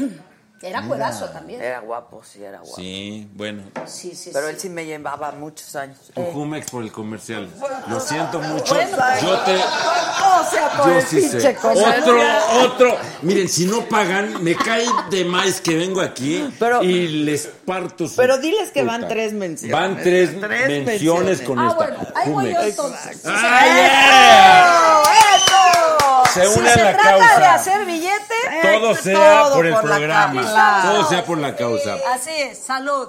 Era 0.62 0.82
cuerazo 0.84 1.26
también. 1.30 1.62
Era 1.62 1.80
guapo, 1.80 2.22
sí, 2.24 2.44
era 2.44 2.60
guapo. 2.60 2.76
Sí, 2.76 3.30
bueno. 3.34 3.64
Sí, 3.86 4.14
sí, 4.16 4.32
Pero 4.34 4.48
sí. 4.48 4.54
él 4.54 4.60
sí 4.60 4.70
me 4.70 4.86
llevaba 4.86 5.32
muchos 5.32 5.76
años. 5.76 5.98
Tu 6.14 6.22
Eh, 6.22 6.32
Jumex 6.34 6.70
por 6.70 6.84
el 6.84 6.92
comercial. 6.92 7.50
Lo 7.88 8.00
siento 8.00 8.40
mucho. 8.40 8.74
Bueno, 8.76 8.98
Yo 9.22 9.38
te. 9.40 9.56
o 9.56 10.50
sea, 10.52 10.70
por 10.78 10.88
Yo 10.88 10.98
el 11.00 11.02
sí 11.06 11.16
pinche 11.18 11.40
sé. 11.42 11.56
comercial. 11.56 12.02
Otro, 12.02 12.22
otro. 12.66 12.98
Miren, 13.22 13.48
si 13.48 13.66
no 13.66 13.82
pagan, 13.86 14.44
me 14.44 14.56
cae 14.56 14.86
de 15.10 15.24
más 15.26 15.62
que 15.62 15.76
vengo 15.76 16.02
aquí 16.02 16.54
Pero- 16.60 16.84
y 16.84 17.08
les 17.08 17.48
parto 17.66 18.08
su 18.08 18.16
Pero 18.18 18.38
diles 18.38 18.72
que 18.72 18.84
van 18.84 19.02
puta. 19.02 19.14
tres 19.14 19.34
menciones. 19.34 19.72
Van 19.80 19.96
tres, 20.02 20.40
Tres 20.40 20.68
menciones 20.86 20.86
menciones. 20.86 21.42
con 21.42 21.60
Ah, 21.60 21.68
esta. 21.70 21.76
bueno, 21.76 21.98
ahí 22.16 22.32
voy 22.32 22.46
yo 22.46 22.56
Jumex. 22.60 22.70
entonces. 22.70 23.22
¡Ah, 23.26 23.66
yeah! 23.66 25.04
¡Eso! 25.36 26.34
Se 26.34 26.48
une 26.60 26.70
a 26.70 26.76
la 26.76 26.92
trata 26.98 27.14
de 27.14 27.20
causa. 27.20 27.54
hacer 27.56 27.86
billete, 27.86 28.34
Todo 28.62 28.96
sea 28.96 29.42
todo 29.44 29.54
por 29.56 29.66
el 29.66 29.74
por 29.74 29.82
programa. 29.84 30.82
Todo 30.84 31.04
sea 31.10 31.24
por 31.26 31.38
la 31.38 31.56
causa. 31.56 31.96
así 32.14 32.32
es, 32.32 32.58
salud. 32.58 33.08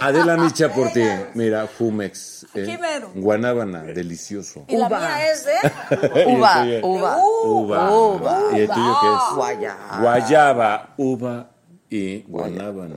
Adela 0.00 0.36
Micha 0.38 0.72
por 0.72 0.90
ti. 0.92 1.04
Mira, 1.34 1.66
Jumex. 1.78 2.46
eh. 2.54 2.78
Guanábana, 3.14 3.82
delicioso. 3.82 4.64
Y 4.68 4.76
la 4.76 4.86
Uva. 4.86 4.98
mía 4.98 5.30
es 5.30 5.44
de 5.44 5.52
¿Y 6.16 6.18
el 6.20 6.26
Uva, 6.36 6.64
uva. 6.82 7.16
Uva. 7.44 7.90
Uva. 7.90 8.40
¿Y 8.52 8.60
el 8.60 8.68
tuyo 8.68 8.96
qué 9.00 9.06
es? 9.08 9.34
Guayaba. 9.36 9.98
Guayaba, 10.00 10.88
uva 10.96 11.50
y 11.90 12.22
guanábana. 12.22 12.96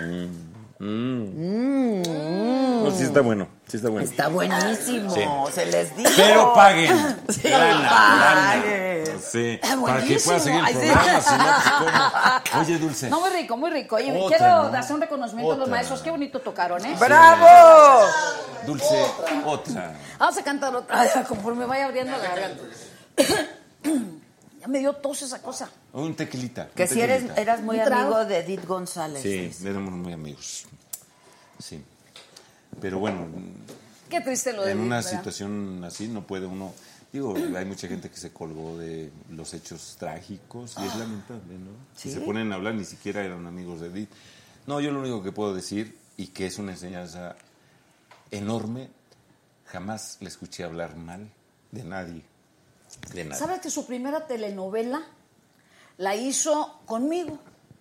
Mm. 0.00 0.42
Mm. 0.80 2.02
No, 2.84 2.90
sí 2.90 3.04
está 3.04 3.20
bueno, 3.20 3.46
sí 3.72 3.76
está 3.78 3.88
bueno. 3.88 4.06
Está 4.06 4.28
buenísimo, 4.28 5.14
Sí. 5.14 5.22
se 5.54 5.64
les 5.66 5.96
dijo. 5.96 6.10
Pero 6.14 6.52
paguen. 6.52 7.16
Sí, 7.30 7.48
Lana, 7.48 7.88
paguen. 7.88 9.04
lana. 9.04 9.20
Sí, 9.30 9.58
para 9.62 10.02
que 10.04 10.18
pueda 10.18 10.38
seguir 10.40 10.58
el 10.58 10.64
buenísimo. 10.64 10.66
Ay, 10.66 10.74
sí. 10.74 10.90
programa, 10.92 11.20
si 11.22 11.34
no, 11.38 12.42
pues. 12.52 12.68
Oye, 12.68 12.78
Dulce. 12.78 13.08
No, 13.10 13.20
muy 13.20 13.30
rico, 13.30 13.56
muy 13.56 13.70
rico. 13.70 13.98
Y 13.98 14.10
Otra, 14.10 14.36
quiero 14.36 14.68
¿no? 14.70 14.78
hacer 14.78 14.94
un 14.94 15.00
reconocimiento 15.00 15.52
a 15.54 15.56
los 15.56 15.68
maestros. 15.70 16.02
Qué 16.02 16.10
bonito 16.10 16.40
tocaron, 16.40 16.84
¿eh? 16.84 16.94
¡Bravo! 16.98 18.06
Dulce, 18.66 19.06
otra. 19.46 19.94
Vamos 20.18 20.36
a 20.36 20.42
cantar 20.44 20.76
otra. 20.76 21.00
Ay, 21.00 21.08
conforme 21.26 21.64
vaya 21.64 21.86
abriendo 21.86 22.12
la 22.12 22.18
garganta. 22.18 22.62
ya 24.60 24.68
me 24.68 24.80
dio 24.80 24.92
tos 24.92 25.22
esa 25.22 25.40
cosa. 25.40 25.70
Un 25.94 26.14
tequilita. 26.14 26.68
Que 26.74 26.82
un 26.82 26.88
si 26.90 27.00
eres, 27.00 27.24
eras 27.36 27.62
muy 27.62 27.80
amigo 27.80 28.24
de 28.26 28.40
Edith 28.40 28.66
González. 28.66 29.22
Sí, 29.22 29.50
éramos 29.66 29.92
muy 29.94 30.12
amigos. 30.12 30.66
Sí. 31.58 31.82
Pero 32.82 32.98
bueno, 32.98 33.26
Qué 34.10 34.20
triste 34.20 34.52
lo 34.52 34.64
de 34.64 34.72
en 34.72 34.80
una 34.80 34.96
¿verdad? 34.96 35.10
situación 35.10 35.82
así 35.84 36.08
no 36.08 36.26
puede 36.26 36.44
uno. 36.46 36.74
Digo, 37.12 37.34
hay 37.56 37.64
mucha 37.64 37.88
gente 37.88 38.10
que 38.10 38.16
se 38.16 38.32
colgó 38.32 38.76
de 38.76 39.10
los 39.30 39.54
hechos 39.54 39.96
trágicos 39.98 40.74
y 40.78 40.84
es 40.86 40.96
lamentable, 40.96 41.58
¿no? 41.58 41.70
Si 41.96 42.08
¿Sí? 42.08 42.14
se 42.14 42.20
ponen 42.20 42.52
a 42.52 42.56
hablar, 42.56 42.74
ni 42.74 42.84
siquiera 42.84 43.22
eran 43.22 43.46
amigos 43.46 43.80
de 43.80 43.86
Edith. 43.86 44.10
No, 44.66 44.80
yo 44.80 44.90
lo 44.90 45.00
único 45.00 45.22
que 45.22 45.30
puedo 45.32 45.54
decir, 45.54 45.96
y 46.16 46.28
que 46.28 46.46
es 46.46 46.58
una 46.58 46.72
enseñanza 46.72 47.36
enorme, 48.30 48.90
jamás 49.66 50.18
le 50.20 50.28
escuché 50.28 50.64
hablar 50.64 50.96
mal 50.96 51.30
de 51.70 51.84
nadie. 51.84 52.22
De 53.14 53.24
nadie. 53.24 53.38
¿Sabes 53.38 53.60
que 53.60 53.70
su 53.70 53.86
primera 53.86 54.26
telenovela 54.26 55.02
la 55.98 56.16
hizo 56.16 56.80
conmigo? 56.86 57.38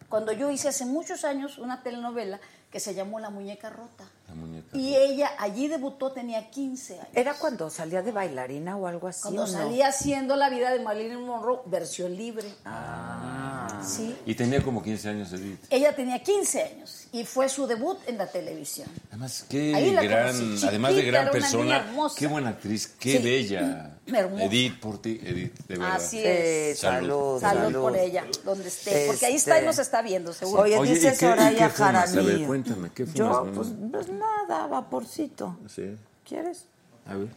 Cuando 0.10 0.34
yo 0.34 0.52
hice 0.52 0.68
hace 0.68 0.86
muchos 0.86 1.24
años 1.24 1.58
una 1.58 1.84
telenovela 1.84 2.40
que 2.70 2.80
se 2.80 2.94
llamó 2.94 3.20
La 3.20 3.30
Muñeca 3.30 3.70
Rota. 3.70 4.06
La 4.32 4.36
muñeca. 4.36 4.78
Y 4.78 4.96
ella 4.96 5.32
allí 5.38 5.68
debutó, 5.68 6.14
tenía 6.14 6.50
15 6.50 6.94
años. 6.94 7.08
¿Era 7.14 7.34
cuando 7.34 7.70
salía 7.70 8.02
de 8.02 8.14
bailarina 8.14 8.78
o 8.78 8.88
algo 8.88 9.10
así? 9.10 9.24
Cuando 9.24 9.44
o 9.44 9.46
no? 9.46 9.52
salía 9.52 9.88
haciendo 9.88 10.38
la 10.38 10.50
vida 10.50 10.72
de 10.72 10.80
Marilyn 10.80 11.22
Monroe, 11.22 11.60
versión 11.66 12.16
libre. 12.16 12.48
Ah. 12.64 13.82
Sí. 13.84 14.16
Y 14.26 14.36
tenía 14.36 14.64
como 14.64 14.82
15 14.82 15.10
años 15.10 15.34
Edith. 15.34 15.60
Ella 15.70 15.94
tenía 15.94 16.24
15 16.24 16.64
años 16.64 17.01
y 17.14 17.26
fue 17.26 17.50
su 17.50 17.68
debut 17.68 17.98
en 18.08 18.18
la 18.18 18.28
televisión. 18.28 18.88
Además, 19.10 19.46
qué 19.50 19.76
Ahí 19.76 19.92
la 19.92 20.02
gran, 20.04 20.38
conocí, 20.38 20.66
además 20.66 20.96
de 20.96 21.02
gran 21.04 21.30
persona, 21.32 21.86
qué 22.18 22.28
buena 22.28 22.50
actriz, 22.52 22.88
qué 23.00 23.18
Sí. 23.18 23.24
bella. 23.24 23.98
Hermosa. 24.08 24.44
Edith, 24.46 24.80
por 24.80 25.02
ti, 25.02 25.20
Edith, 25.24 25.54
de 25.68 25.78
verdad. 25.78 25.96
Así 25.98 26.18
Sí, 26.18 26.24
es. 26.26 26.80
salud, 26.80 27.40
Salud, 27.40 27.62
salud. 27.64 27.82
por 27.82 27.98
ella, 27.98 28.26
donde 28.46 28.68
esté. 28.68 29.06
Porque 29.08 29.26
ahí 29.26 29.36
está 29.36 29.52
Este- 29.56 29.64
y 29.64 29.68
nos 29.68 29.80
está 29.80 30.02
viendo, 30.02 30.32
seguro. 30.34 30.64
Oye, 30.64 30.78
Oye, 30.78 30.94
dice 30.94 31.08
¿y 31.08 31.18
qué- 31.18 31.26
y 31.26 31.30
Soraya 31.30 31.70
fumas? 31.70 31.82
A 31.82 31.92
ver, 32.16 32.24
Jaramillo. 32.24 32.48
cuéntame, 32.48 32.90
¿qué 32.96 33.06
fumas, 33.06 33.18
Yo, 33.18 33.52
pues, 33.54 33.68
pues 33.92 34.08
nada, 34.10 34.68
vaporcito. 34.68 35.58
Sí. 35.74 35.96
¿Quieres? 36.28 36.66
A 37.06 37.16
ver. 37.16 37.28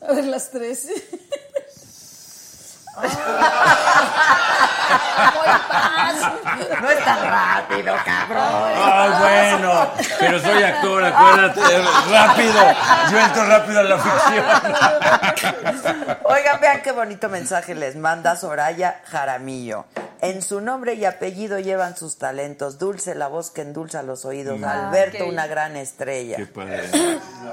A 0.00 0.12
ver, 0.12 0.24
las 0.26 0.50
tres. 0.50 0.88
No 6.80 6.90
es 6.90 7.04
tan 7.04 7.22
rápido, 7.22 7.94
cabrón. 8.04 8.72
Ay, 8.76 9.10
bueno, 9.20 9.90
pero 10.18 10.40
soy 10.40 10.62
actor, 10.62 11.04
acuérdate, 11.04 11.60
rápido. 12.10 12.60
Yo 13.10 13.18
entro 13.18 13.44
rápido 13.46 13.80
a 13.80 13.82
la 13.82 13.98
ficción. 13.98 14.44
Oigan, 16.24 16.60
vean 16.60 16.82
qué 16.82 16.92
bonito 16.92 17.28
mensaje 17.28 17.74
les 17.74 17.96
manda 17.96 18.36
Soraya 18.36 19.00
Jaramillo. 19.06 19.86
En 20.22 20.42
su 20.42 20.60
nombre 20.60 20.94
y 20.94 21.04
apellido 21.04 21.58
llevan 21.58 21.96
sus 21.96 22.16
talentos. 22.16 22.78
Dulce, 22.78 23.14
la 23.14 23.28
voz 23.28 23.50
que 23.50 23.62
endulza 23.62 24.02
los 24.02 24.24
oídos. 24.24 24.60
Ah, 24.64 24.88
Alberto, 24.88 25.26
una 25.26 25.46
gran 25.46 25.76
estrella. 25.76 26.36
Qué 26.36 26.46
padre. 26.46 26.88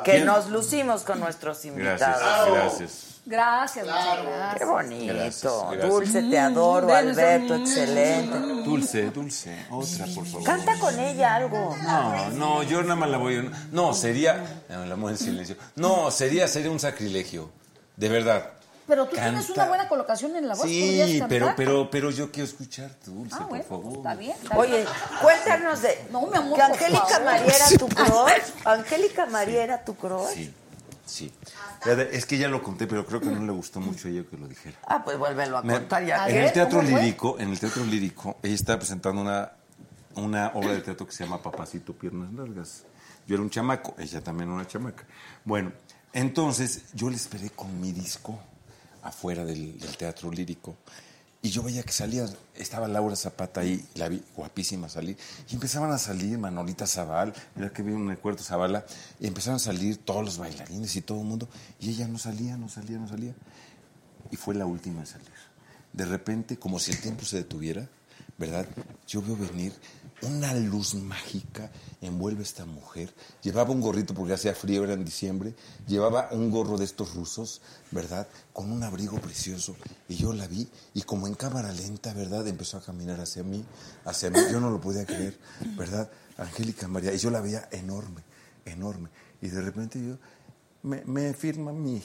Que 0.03 0.21
nos 0.21 0.49
lucimos 0.49 1.03
con 1.03 1.19
nuestros 1.19 1.65
invitados. 1.65 1.99
Gracias, 1.99 2.51
gracias. 2.51 3.12
Gracias, 3.25 3.85
gracias. 3.85 4.55
Qué 4.57 4.65
bonito. 4.65 5.13
Gracias, 5.13 5.43
gracias. 5.71 5.89
Dulce, 5.89 6.23
te 6.23 6.39
adoro, 6.39 6.87
de- 6.87 6.93
Alberto, 6.95 7.55
excelente. 7.55 8.37
Dulce, 8.65 9.11
dulce, 9.11 9.65
otra, 9.71 10.05
por 10.13 10.25
favor. 10.25 10.43
Canta 10.43 10.77
con 10.77 10.99
ella 10.99 11.35
algo. 11.35 11.75
No, 11.83 12.29
no, 12.31 12.63
yo 12.63 12.81
nada 12.81 12.95
más 12.95 13.09
la 13.09 13.17
voy 13.17 13.37
a... 13.37 13.43
No, 13.71 13.93
sería... 13.93 14.63
No, 14.67 14.85
la 14.85 14.95
mujer 14.97 15.15
en 15.17 15.23
silencio. 15.25 15.55
No, 15.75 16.11
sería, 16.11 16.47
sería 16.49 16.69
un 16.69 16.79
sacrilegio. 16.81 17.49
De 17.95 18.09
verdad. 18.09 18.49
Pero 18.87 19.05
tú 19.05 19.15
tienes 19.15 19.45
Canta. 19.45 19.53
una 19.61 19.65
buena 19.69 19.87
colocación 19.87 20.35
en 20.35 20.45
la 20.45 20.55
voz. 20.55 20.63
¿podrías 20.63 21.09
Sí, 21.09 21.23
pero, 21.29 21.53
pero, 21.55 21.89
pero 21.89 22.09
yo 22.11 22.29
quiero 22.29 22.49
escucharte, 22.49 23.09
Dulce, 23.11 23.37
Ah, 23.39 23.45
bueno, 23.47 23.63
por 23.63 23.81
favor. 23.81 23.97
está 23.99 24.15
bien. 24.15 24.35
está 24.43 24.57
Oye, 24.57 24.71
bien. 24.73 24.87
cuéntanos 25.21 25.81
de. 25.81 26.05
No, 26.11 26.27
mi 26.27 26.35
amor, 26.37 26.55
que 26.57 26.61
Angélica 26.63 27.45
era 27.45 27.69
tu 27.79 27.87
crush. 27.95 28.65
Angélica 28.65 29.25
María 29.27 29.63
era 29.63 29.85
tu 29.85 29.95
crush. 29.95 30.33
Sí, 30.33 30.53
sí. 31.05 31.31
Es 32.11 32.25
que 32.25 32.37
ya 32.37 32.47
lo 32.47 32.61
conté, 32.63 32.87
pero 32.87 33.05
creo 33.05 33.19
que 33.19 33.27
no 33.27 33.43
le 33.45 33.51
gustó 33.51 33.79
mucho 33.81 34.07
a 34.07 34.11
ella 34.11 34.23
que 34.29 34.37
lo 34.37 34.47
dijera. 34.47 34.77
Ah, 34.87 35.03
pues 35.03 35.17
vuélvelo 35.17 35.57
a 35.57 35.63
Me- 35.63 35.73
contar 35.73 36.05
ya. 36.05 36.29
En 36.29 36.37
el 36.37 36.53
teatro 36.53 36.81
lírico, 36.81 37.37
en 37.39 37.49
el 37.49 37.59
teatro 37.59 37.83
lírico, 37.85 38.37
ella 38.41 38.55
estaba 38.55 38.79
presentando 38.79 39.21
una, 39.21 39.51
una 40.15 40.51
obra 40.55 40.73
de 40.73 40.81
teatro 40.81 41.05
que 41.05 41.11
se 41.11 41.23
llama 41.25 41.41
Papacito 41.41 41.93
Piernas 41.93 42.31
Largas. 42.33 42.83
Yo 43.27 43.35
era 43.35 43.43
un 43.43 43.49
chamaco, 43.49 43.95
ella 43.97 44.21
también 44.21 44.49
una 44.49 44.65
chamaca. 44.67 45.05
Bueno, 45.45 45.71
entonces 46.13 46.83
yo 46.93 47.09
le 47.09 47.15
esperé 47.15 47.49
con 47.49 47.79
mi 47.81 47.91
disco 47.91 48.39
afuera 49.01 49.43
del, 49.45 49.77
del 49.79 49.97
teatro 49.97 50.31
lírico. 50.31 50.77
Y 51.45 51.49
yo 51.49 51.61
veía 51.61 51.83
que 51.83 51.91
salía, 51.91 52.25
estaba 52.55 52.87
Laura 52.87 53.17
Zapata 53.17 53.59
ahí, 53.59 53.85
la 53.95 54.07
vi 54.07 54.23
guapísima 54.33 54.87
salir, 54.87 55.17
y 55.49 55.55
empezaban 55.55 55.91
a 55.91 55.97
salir 55.97 56.37
Manolita 56.37 56.87
Zaval, 56.87 57.33
mira 57.55 57.69
que 57.73 57.83
vi 57.83 57.91
un 57.91 58.07
recuerdo 58.07 58.41
Zavala, 58.41 58.85
y 59.19 59.27
empezaron 59.27 59.57
a 59.57 59.59
salir 59.59 59.97
todos 59.97 60.23
los 60.23 60.37
bailarines 60.37 60.95
y 60.95 61.01
todo 61.01 61.19
el 61.19 61.27
mundo, 61.27 61.49
y 61.81 61.89
ella 61.89 62.07
no 62.07 62.17
salía, 62.17 62.55
no 62.55 62.69
salía, 62.69 62.97
no 62.97 63.09
salía. 63.09 63.35
Y 64.31 64.37
fue 64.37 64.55
la 64.55 64.65
última 64.65 65.01
en 65.01 65.05
salir. 65.05 65.27
De 65.91 66.05
repente, 66.05 66.57
como 66.57 66.79
si 66.79 66.91
el 66.91 67.01
tiempo 67.01 67.25
se 67.25 67.35
detuviera, 67.35 67.89
¿verdad? 68.37 68.65
Yo 69.07 69.21
veo 69.21 69.35
venir 69.37 69.73
una 70.21 70.53
luz 70.53 70.95
mágica, 70.95 71.69
envuelve 72.01 72.39
a 72.39 72.43
esta 72.43 72.65
mujer. 72.65 73.13
Llevaba 73.41 73.71
un 73.71 73.81
gorrito 73.81 74.13
porque 74.13 74.33
hacía 74.33 74.55
frío, 74.55 74.83
era 74.85 74.93
en 74.93 75.03
diciembre. 75.03 75.53
Llevaba 75.87 76.29
un 76.31 76.49
gorro 76.49 76.77
de 76.77 76.85
estos 76.85 77.13
rusos, 77.13 77.61
¿verdad? 77.91 78.27
Con 78.53 78.71
un 78.71 78.81
abrigo 78.83 79.19
precioso. 79.19 79.75
Y 80.07 80.15
yo 80.15 80.31
la 80.31 80.47
vi 80.47 80.67
y 80.93 81.01
como 81.01 81.27
en 81.27 81.35
cámara 81.35 81.71
lenta, 81.73 82.13
¿verdad? 82.13 82.47
Empezó 82.47 82.77
a 82.77 82.81
caminar 82.81 83.19
hacia 83.19 83.43
mí, 83.43 83.65
hacia 84.05 84.29
mí. 84.29 84.39
Yo 84.51 84.59
no 84.61 84.69
lo 84.69 84.79
podía 84.79 85.05
creer, 85.05 85.37
¿verdad? 85.77 86.09
Angélica 86.37 86.87
María. 86.87 87.13
Y 87.13 87.17
yo 87.17 87.29
la 87.29 87.41
veía 87.41 87.67
enorme, 87.71 88.21
enorme. 88.65 89.09
Y 89.41 89.49
de 89.49 89.61
repente 89.61 90.01
yo, 90.01 90.15
me, 90.83 91.03
me 91.05 91.33
firma 91.33 91.73
mi, 91.73 92.01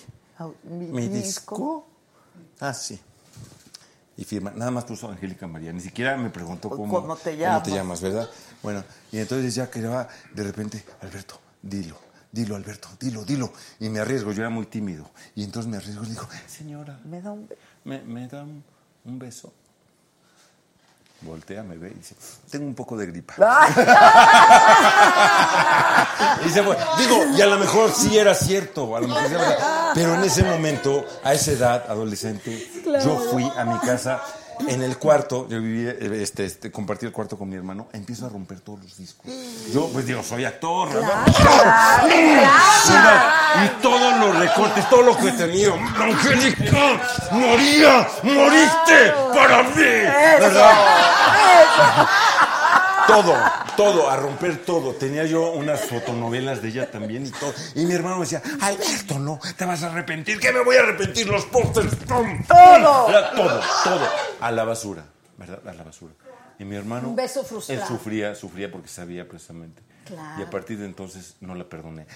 mi- 0.65 0.87
mi 0.87 1.09
mi 1.09 1.09
disco. 1.09 1.87
Ah, 2.61 2.75
sí. 2.75 2.99
Y 4.19 4.25
firma, 4.25 4.51
nada 4.51 4.71
más 4.73 4.85
puso 4.85 5.09
Angélica 5.09 5.47
María, 5.47 5.73
ni 5.73 5.81
siquiera 5.81 6.17
me 6.17 6.29
preguntó 6.29 6.69
cómo, 6.69 6.93
¿Cómo 7.03 7.17
te 7.17 7.37
llamas? 7.37 7.67
llamas, 7.69 8.01
¿verdad? 8.03 8.29
Bueno, 8.65 8.83
y 9.13 9.19
entonces 9.19 9.55
ya 9.55 9.71
que 9.71 9.81
va, 9.87 10.09
de 10.35 10.43
repente, 10.43 10.85
Alberto, 11.03 11.41
dilo, 11.63 11.97
dilo 12.33 12.57
Alberto, 12.57 12.89
dilo, 12.99 13.25
dilo. 13.25 13.53
Y 13.79 13.89
me 13.89 14.01
arriesgo, 14.01 14.33
yo 14.33 14.41
era 14.43 14.51
muy 14.51 14.67
tímido. 14.67 15.09
Y 15.37 15.45
entonces 15.45 15.71
me 15.71 15.77
arriesgo 15.77 16.03
y 16.03 16.07
le 16.09 16.13
digo, 16.15 16.27
señora, 16.49 16.99
Me 17.05 17.23
da 17.23 17.31
un... 17.31 17.49
¿me, 17.85 18.03
me 18.03 18.27
da 18.27 18.43
un, 18.43 18.65
un 19.05 19.19
beso? 19.21 19.53
Voltea, 21.21 21.63
me 21.65 21.77
ve 21.77 21.91
y 21.91 21.95
dice, 21.95 22.15
tengo 22.51 22.67
un 22.67 22.75
poco 22.75 22.97
de 22.97 23.07
gripa. 23.07 23.35
Y 26.47 26.51
se 26.51 26.63
fue. 26.63 26.77
Digo, 26.99 27.25
y 27.37 27.43
a 27.43 27.47
lo 27.47 27.59
mejor 27.59 27.93
sí 27.93 28.17
era 28.17 28.35
cierto, 28.35 28.97
a 28.97 29.01
lo 29.01 29.09
mejor 29.09 29.27
sí 29.27 29.35
era 29.35 29.49
verdad. 29.49 29.91
pero 29.95 30.15
en 30.15 30.25
ese 30.25 30.45
momento, 30.45 31.05
a 31.25 31.33
esa 31.33 31.51
edad, 31.53 31.85
adolescente, 31.89 32.71
yo 33.05 33.19
fui 33.31 33.51
a 33.57 33.65
mi 33.65 33.79
casa. 33.81 34.21
En 34.67 34.83
el 34.83 34.99
cuarto, 34.99 35.47
yo 35.49 35.61
vivía, 35.61 35.91
eh, 35.91 36.23
este, 36.23 36.45
este, 36.45 36.71
compartí 36.73 37.07
el 37.07 37.13
cuarto 37.13 37.39
con 37.39 37.49
mi 37.49 37.57
hermano, 37.57 37.89
empiezo 37.93 38.27
a 38.27 38.29
romper 38.29 38.61
todos 38.61 38.83
los 38.83 38.97
discos. 38.97 39.31
Yo, 39.73 39.89
pues 39.93 40.07
digo, 40.07 40.23
soy 40.23 40.45
actor. 40.45 40.89
Mira, 42.09 42.55
Y 43.65 43.69
todos 43.83 44.19
los 44.19 44.39
recortes, 44.39 44.89
todo 44.91 45.03
lo 45.03 45.17
que 45.17 45.29
he 45.29 45.33
tenido. 45.33 45.75
Angélica, 45.75 47.01
moría, 47.31 48.09
moriste 48.23 49.13
para 49.35 49.63
mí, 49.63 49.75
¿verdad? 50.41 50.75
Todo, 53.09 53.35
todo, 53.75 54.11
a 54.11 54.17
romper 54.17 54.65
todo. 54.65 54.95
Tenía 54.95 55.25
yo 55.25 55.53
unas 55.53 55.81
fotonovelas 55.87 56.61
de 56.61 56.69
ella 56.69 56.91
también 56.91 57.27
y 57.27 57.31
todo. 57.31 57.55
Y 57.75 57.87
mi 57.87 57.95
hermano 57.95 58.17
me 58.17 58.23
decía, 58.23 58.43
Alberto, 58.61 59.19
no, 59.19 59.41
te 59.57 59.65
vas 59.65 59.83
a 59.83 59.91
arrepentir. 59.91 60.39
¿Qué 60.39 60.53
me 60.53 60.63
voy 60.63 60.77
a 60.77 60.81
arrepentir? 60.81 61.27
Los 61.27 61.47
pósters, 61.47 61.95
¡pum! 62.07 62.45
¡Todo! 62.47 63.09
Era 63.09 63.31
todo, 63.35 63.61
todo. 63.83 64.09
A 64.41 64.53
la 64.53 64.65
basura, 64.65 65.05
¿verdad? 65.39 65.67
A 65.67 65.73
la 65.73 65.85
basura. 65.85 66.13
Y 66.59 66.65
mi 66.65 66.77
hermano... 66.77 67.09
Un 67.09 67.17
beso 67.17 67.43
frustrado. 67.45 67.81
Él 67.81 67.89
sufría, 67.89 68.35
sufría 68.35 68.71
porque 68.71 68.89
sabía 68.89 69.27
precisamente. 69.27 69.81
Claro. 70.05 70.41
Y 70.41 70.43
a 70.43 70.51
partir 70.51 70.79
de 70.79 70.85
entonces 70.85 71.37
no 71.41 71.55
la 71.55 71.65
perdoné. 71.65 72.07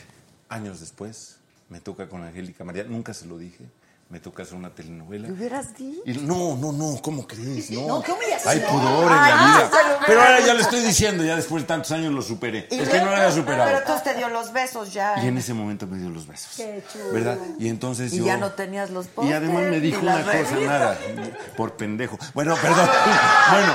Años 0.51 0.81
después, 0.81 1.39
me 1.71 1.81
toca 1.81 2.09
con 2.09 2.23
Angélica 2.23 2.65
María. 2.65 2.85
Nunca 2.85 3.15
se 3.15 3.27
lo 3.27 3.39
dije. 3.39 3.65
Me 4.13 4.21
toca 4.21 4.43
hacer 4.43 4.57
una 4.59 4.69
telenovela. 4.75 5.27
¿Le 5.27 5.33
hubieras 5.33 5.75
dicho? 5.75 6.03
Y 6.05 6.13
no, 6.13 6.55
no, 6.55 6.71
no, 6.71 7.01
¿cómo 7.01 7.27
crees? 7.27 7.71
No, 7.71 7.87
No, 7.87 8.03
qué 8.03 8.13
humillación. 8.13 8.53
Hay 8.53 8.61
pudor 8.61 9.11
en 9.11 9.17
la 9.17 9.37
no, 9.37 9.47
vida. 9.47 9.71
lo 10.01 10.07
Pero 10.07 10.21
ahora 10.21 10.41
ya 10.47 10.53
le 10.53 10.61
estoy 10.61 10.81
diciendo, 10.81 11.25
ya 11.25 11.35
después 11.35 11.63
de 11.63 11.67
tantos 11.69 11.93
años 11.93 12.13
lo 12.13 12.21
superé. 12.21 12.69
Es 12.71 12.91
que 12.91 12.99
no 12.99 13.07
lo 13.07 13.13
había 13.17 13.33
superado. 13.33 13.65
Pero 13.65 13.79
entonces 13.79 14.05
te 14.05 14.15
dio 14.15 14.29
los 14.29 14.53
besos 14.53 14.93
ya. 14.93 15.15
Y 15.25 15.29
en 15.29 15.39
ese 15.39 15.55
momento 15.55 15.87
me 15.87 15.97
dio 15.97 16.11
los 16.11 16.27
besos. 16.27 16.51
Qué 16.59 16.85
chulo. 16.93 17.11
¿Verdad? 17.15 17.39
Y 17.59 17.69
entonces 17.69 18.13
Y 18.13 18.19
yo. 18.19 18.27
ya 18.27 18.37
no 18.37 18.51
tenías 18.53 18.91
los 18.91 19.07
Y 19.23 19.33
además 19.33 19.63
me 19.71 19.81
dijo 19.81 20.03
una 20.03 20.19
cosa, 20.21 20.33
revistas. 20.33 20.61
nada, 20.61 20.99
por 21.57 21.77
pendejo. 21.79 22.19
Bueno, 22.35 22.55
perdón. 22.61 22.89
Bueno, 23.51 23.75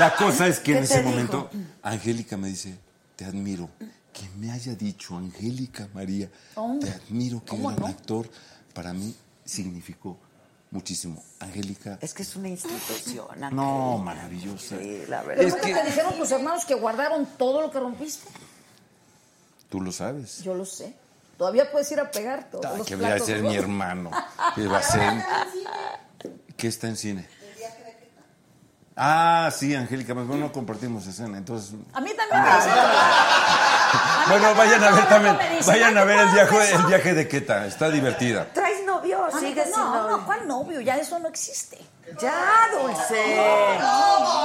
la 0.00 0.14
cosa 0.16 0.46
es 0.46 0.58
que 0.58 0.72
¿Qué 0.72 0.78
en 0.78 0.78
te 0.78 0.84
ese 0.86 0.98
dijo? 1.02 1.10
momento 1.10 1.50
Angélica 1.82 2.38
me 2.38 2.48
dice, 2.48 2.78
te 3.14 3.26
admiro. 3.26 3.68
Que 4.12 4.26
me 4.38 4.50
haya 4.52 4.74
dicho 4.74 5.18
Angélica 5.18 5.86
María, 5.92 6.30
Oh, 6.54 6.78
te 6.80 6.88
admiro 6.90 7.40
que 7.44 7.50
¿cómo 7.50 7.68
gran 7.68 7.80
no? 7.80 7.86
actor, 7.88 8.26
para 8.72 8.94
mí 8.94 9.14
significó 9.46 10.18
muchísimo. 10.70 11.22
Angélica, 11.40 11.98
Es 12.02 12.12
que 12.12 12.22
es 12.22 12.36
una 12.36 12.48
institución. 12.48 13.26
no, 13.52 13.96
maravillosa. 13.98 14.76
Sí, 14.78 15.04
la 15.08 15.22
Pero 15.22 15.28
verdad. 15.28 15.44
Es 15.46 15.54
que- 15.54 15.74
te 15.74 15.84
dijeron 15.84 16.14
tus 16.18 16.30
hermanos 16.30 16.64
que 16.66 16.74
guardaron 16.74 17.24
todo 17.38 17.62
lo 17.62 17.70
que 17.70 17.80
rompiste. 17.80 18.28
Tú 19.70 19.80
lo 19.80 19.90
sabes. 19.92 20.42
Yo 20.42 20.54
lo 20.54 20.64
sé. 20.66 20.94
Todavía 21.38 21.70
puedes 21.70 21.90
ir 21.92 22.00
a 22.00 22.10
pegar 22.10 22.48
los 22.52 22.86
que 22.86 22.96
voy 22.96 23.06
a 23.06 23.18
ser 23.18 23.42
mi 23.42 23.56
hermano. 23.56 24.10
Que 24.54 24.66
va 24.66 24.78
a 24.78 24.82
ser. 24.82 25.12
¿Qué 26.56 26.68
está 26.68 26.88
en 26.88 26.96
cine? 26.96 27.28
Ah, 28.98 29.50
sí, 29.54 29.74
Angélica, 29.74 30.14
pues 30.14 30.26
bueno, 30.26 30.46
no 30.46 30.52
compartimos 30.52 31.06
escena, 31.06 31.36
entonces... 31.36 31.74
A 31.92 32.00
mí 32.00 32.10
también 32.16 32.42
me 32.42 32.56
dicen. 32.56 32.72
Bueno, 34.30 34.54
vayan 34.54 34.82
a 34.84 34.90
ver 34.90 35.08
también, 35.08 35.38
vayan 35.66 35.98
a 35.98 36.00
"Ay, 36.00 36.06
ver 36.06 36.18
el 36.20 36.24
¿cómo 36.24 36.34
viaje, 36.34 36.70
el 36.72 36.78
eso?" 36.80 36.88
viaje 36.88 37.12
de 37.14 37.28
Queta, 37.28 37.66
está 37.66 37.90
divertida. 37.90 38.48
Ah, 39.36 39.40
Sigue 39.40 39.62
sin 39.64 39.72
no, 39.72 39.94
novio. 40.02 40.16
no, 40.18 40.26
¿cuál 40.26 40.46
novio? 40.48 40.80
Ya 40.80 40.96
eso 40.96 41.18
no 41.18 41.28
existe. 41.28 41.78
Ya, 42.20 42.68
Dulce. 42.72 43.48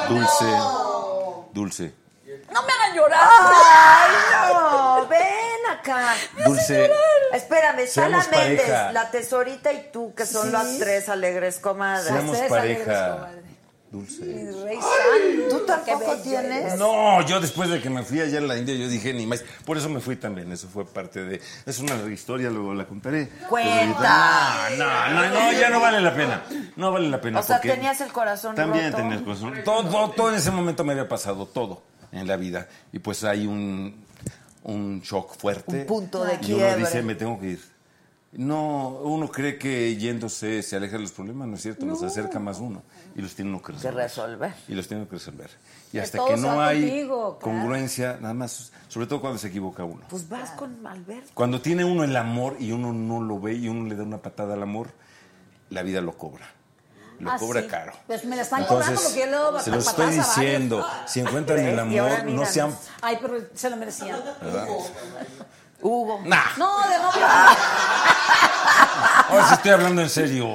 Dulce, 0.10 0.46
dulce, 1.54 1.94
No 2.52 2.64
me 2.64 2.74
hagan 2.74 2.96
llorar. 2.96 3.20
Ay, 3.24 4.12
no. 4.54 5.08
Ven 5.08 5.20
acá. 5.80 6.14
dulce. 6.46 6.90
Espérame, 7.34 7.80
está 7.80 8.10
la 8.10 8.18
Méndez, 8.18 8.32
pareja. 8.62 8.92
la 8.92 9.12
tesorita 9.12 9.72
y 9.72 9.90
tú, 9.92 10.14
que 10.16 10.26
son 10.26 10.48
Sí. 10.48 10.52
las 10.52 10.78
tres 10.80 11.08
alegres 11.10 11.60
comadres. 11.60 12.06
Seamos 12.08 12.32
Ustedes 12.36 12.52
alegres, 12.52 12.88
pareja. 12.88 13.12
comadre. 13.16 13.42
Dulce. 13.92 14.24
Rey 14.64 14.78
¿Tú 15.50 15.60
tampoco 15.66 16.16
tienes? 16.24 16.80
No, 16.80 17.26
yo 17.28 17.42
después 17.42 17.70
de 17.70 17.82
que 17.82 17.90
me 17.90 18.04
fui 18.04 18.22
allá 18.22 18.38
en 18.38 18.48
la 18.48 18.58
India, 18.58 18.74
yo 18.74 18.88
dije 18.88 19.14
ni 19.14 19.26
más. 19.26 19.44
Por 19.66 19.78
eso 19.78 19.90
me 19.90 20.00
fui 20.00 20.16
también, 20.16 20.50
eso 20.52 20.70
fue 20.70 20.86
parte 20.86 21.24
de... 21.26 21.42
Es 21.66 21.80
una 21.80 21.96
historia, 22.12 22.50
luego 22.50 22.74
la 22.74 22.86
contaré. 22.88 23.28
Cuenta. 23.50 24.64
Ahorita- 24.68 24.78
No, 24.78 25.14
no, 25.14 25.30
no, 25.30 25.52
ya 25.60 25.70
no 25.70 25.82
vale 25.82 26.00
la 26.00 26.16
pena. 26.16 26.44
No 26.78 26.94
vale 26.94 27.10
la 27.10 27.20
pena. 27.20 27.42
O 27.42 27.44
sea, 27.44 27.60
tenías 27.60 28.00
el 28.00 28.14
corazón 28.14 28.56
También 28.56 28.86
roto. 28.86 28.98
tenía 28.98 29.18
el 29.18 29.24
corazón 29.26 29.54
todo, 29.66 29.84
todo, 29.84 30.10
todo 30.12 30.30
en 30.30 30.36
ese 30.36 30.52
momento 30.52 30.86
me 30.86 30.94
había 30.94 31.10
pasado, 31.10 31.46
todo 31.46 31.82
en 32.14 32.28
la 32.28 32.38
vida. 32.38 32.70
Y 32.94 33.00
pues 33.00 33.26
hay 33.26 33.46
un, 33.46 34.06
un 34.64 35.02
shock 35.02 35.36
fuerte. 35.38 35.82
Un 35.82 35.86
punto 35.86 36.24
de 36.24 36.36
Y 36.36 36.54
uno 36.54 36.60
quiebre. 36.64 36.78
dice, 36.78 37.02
me 37.04 37.16
tengo 37.16 37.38
que 37.40 37.48
ir. 37.48 37.72
No, 38.34 38.88
uno 39.04 39.30
cree 39.30 39.58
que 39.58 39.98
yéndose 39.98 40.64
se 40.64 40.78
aleja 40.78 40.96
de 40.96 41.02
los 41.04 41.12
problemas, 41.12 41.50
no 41.50 41.56
es 41.58 41.62
cierto, 41.64 41.86
los 41.86 42.02
acerca 42.02 42.40
más 42.40 42.60
uno. 42.60 42.82
Y 43.16 43.22
los 43.22 43.36
tiene 43.36 43.52
uno 43.52 43.62
que 43.62 43.74
Que 43.74 43.92
resolver. 43.92 44.04
resolver. 44.04 44.54
Y 44.68 44.74
los 44.76 44.88
tiene 44.88 45.06
que 45.06 45.12
resolver. 45.14 45.50
Y 45.90 45.92
Que 45.94 46.02
hasta 46.02 46.26
que 46.26 46.38
no 46.38 46.62
hay 46.62 46.82
contigo, 46.82 47.40
congruencia, 47.40 48.18
nada 48.22 48.34
más, 48.34 48.72
sobre 48.88 49.08
todo 49.08 49.20
cuando 49.22 49.38
se 49.40 49.48
equivoca 49.50 49.84
uno. 49.84 50.02
Pues 50.10 50.28
vas 50.30 50.52
con 50.52 50.86
Alberto. 50.88 51.30
Cuando 51.34 51.60
tiene 51.62 51.84
uno 51.84 52.04
el 52.04 52.16
amor 52.16 52.56
y 52.60 52.72
uno 52.72 52.94
no 52.94 53.22
lo 53.22 53.40
ve 53.40 53.54
y 53.56 53.68
uno 53.68 53.88
le 53.90 53.96
da 53.96 54.04
una 54.04 54.18
patada 54.20 54.54
al 54.54 54.64
amor, 54.64 54.90
la 55.70 55.84
vida 55.84 56.00
lo 56.02 56.18
cobra. 56.18 56.46
Lo 57.20 57.30
Ah, 57.32 57.38
cobra 57.38 57.62
sí. 57.62 57.68
caro. 57.68 57.94
Pues 58.08 58.26
me 58.26 58.36
la 58.36 58.42
están 58.42 58.66
cobrando 58.66 59.00
porque 59.00 59.20
yo 59.20 59.26
le 59.28 59.32
doy 59.34 59.62
se 59.62 59.70
lo 59.70 59.78
estoy 59.78 60.16
diciendo. 60.16 60.88
Si 61.06 61.20
encuentran 61.20 61.60
el 61.60 61.78
amor, 61.78 62.24
no 62.26 62.46
sean... 62.46 62.76
Ay, 63.02 63.20
pero 63.22 63.36
se 63.54 63.70
lo 63.70 63.76
merecían. 63.78 64.20
¿verdad? 64.42 64.68
Hugo. 65.82 66.22
Nah, 66.26 66.56
No, 66.58 66.80
de 66.90 66.98
novio. 66.98 67.28
ahora 69.30 69.48
sí 69.48 69.54
estoy 69.56 69.72
hablando 69.72 70.02
en 70.02 70.10
serio. 70.10 70.48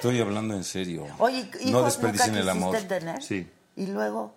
Estoy 0.00 0.20
hablando 0.20 0.54
en 0.54 0.64
serio. 0.64 1.06
Oye, 1.18 1.50
hijos 1.60 1.70
no 1.72 1.82
desperdicien 1.84 2.30
nunca 2.30 2.40
el 2.42 2.48
amor. 2.48 2.76
tener? 2.82 3.22
Sí. 3.22 3.46
Y 3.76 3.86
luego, 3.86 4.34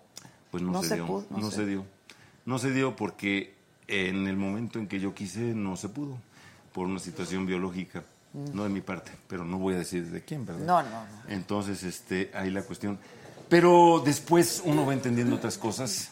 Pues 0.50 0.62
no, 0.62 0.70
No 0.72 0.82
se, 0.82 0.90
se 0.90 0.94
dio. 0.96 1.06
pudo, 1.06 1.26
no 1.30 1.38
no 1.38 1.50
se- 1.50 1.56
se 1.56 1.66
dio. 1.66 1.84
No 2.44 2.58
se 2.58 2.70
dio 2.70 2.94
porque 2.94 3.54
en 3.88 4.28
el 4.28 4.36
momento 4.36 4.78
en 4.78 4.86
que 4.86 5.00
yo 5.00 5.14
quise 5.14 5.40
no 5.40 5.76
se 5.76 5.88
pudo. 5.88 6.16
Por 6.72 6.86
una 6.86 6.98
situación 7.00 7.46
biológica. 7.46 8.04
No 8.52 8.64
de 8.64 8.68
mi 8.68 8.80
parte, 8.80 9.12
pero 9.28 9.44
no 9.44 9.58
voy 9.58 9.74
a 9.74 9.78
decir 9.78 10.10
de 10.10 10.22
quién, 10.22 10.44
¿verdad? 10.44 10.62
Mm. 10.62 10.66
No, 10.66 10.82
no, 10.82 10.90
no. 10.90 11.06
Entonces, 11.28 11.82
este, 11.84 12.30
ahí 12.34 12.50
la 12.50 12.62
cuestión. 12.62 12.98
Pero 13.48 14.02
después 14.04 14.60
uno 14.64 14.84
va 14.84 14.92
entendiendo 14.92 15.36
otras 15.36 15.56
cosas, 15.56 16.10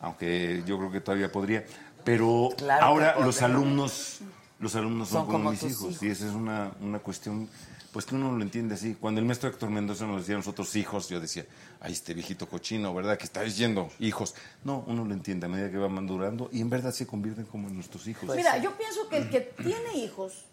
aunque 0.00 0.62
yo 0.66 0.78
creo 0.78 0.90
que 0.90 1.00
todavía 1.00 1.30
podría. 1.32 1.64
Pero 2.04 2.48
Claro 2.56 2.84
ahora 2.84 3.16
los 3.20 3.40
alumnos, 3.42 4.18
los 4.58 4.74
alumnos 4.74 5.08
son, 5.08 5.18
Son 5.18 5.26
como, 5.26 5.38
como 5.38 5.50
mis 5.52 5.62
hijos. 5.62 5.80
hijos. 5.92 6.02
Y 6.02 6.08
esa 6.08 6.26
es 6.26 6.32
una, 6.34 6.72
una 6.80 6.98
cuestión, 6.98 7.48
pues 7.92 8.04
que 8.06 8.14
uno 8.14 8.32
lo 8.32 8.42
entiende 8.42 8.74
así. 8.74 8.96
Cuando 9.00 9.20
el 9.20 9.26
maestro 9.26 9.48
Héctor 9.48 9.70
Mendoza 9.70 10.06
nos 10.06 10.20
decía 10.20 10.34
a 10.36 10.38
nosotros 10.38 10.74
hijos, 10.76 11.08
yo 11.08 11.20
decía, 11.20 11.44
ay, 11.80 11.92
este 11.92 12.14
viejito 12.14 12.48
cochino, 12.48 12.94
¿verdad? 12.94 13.18
Que 13.18 13.24
está 13.24 13.42
diciendo 13.42 13.90
hijos. 13.98 14.34
No, 14.64 14.84
uno 14.86 15.04
lo 15.04 15.12
entiende 15.14 15.46
a 15.46 15.48
medida 15.48 15.70
que 15.70 15.76
va 15.78 15.88
madurando 15.88 16.48
y 16.52 16.60
en 16.60 16.70
verdad 16.70 16.92
se 16.92 17.06
convierten 17.06 17.46
como 17.46 17.68
en 17.68 17.74
nuestros 17.74 18.06
hijos. 18.06 18.34
Mira, 18.36 18.58
yo 18.58 18.76
pienso 18.76 19.08
que 19.08 19.16
el 19.18 19.30
que 19.30 19.40
tiene 19.40 19.94
hijos 19.96 20.44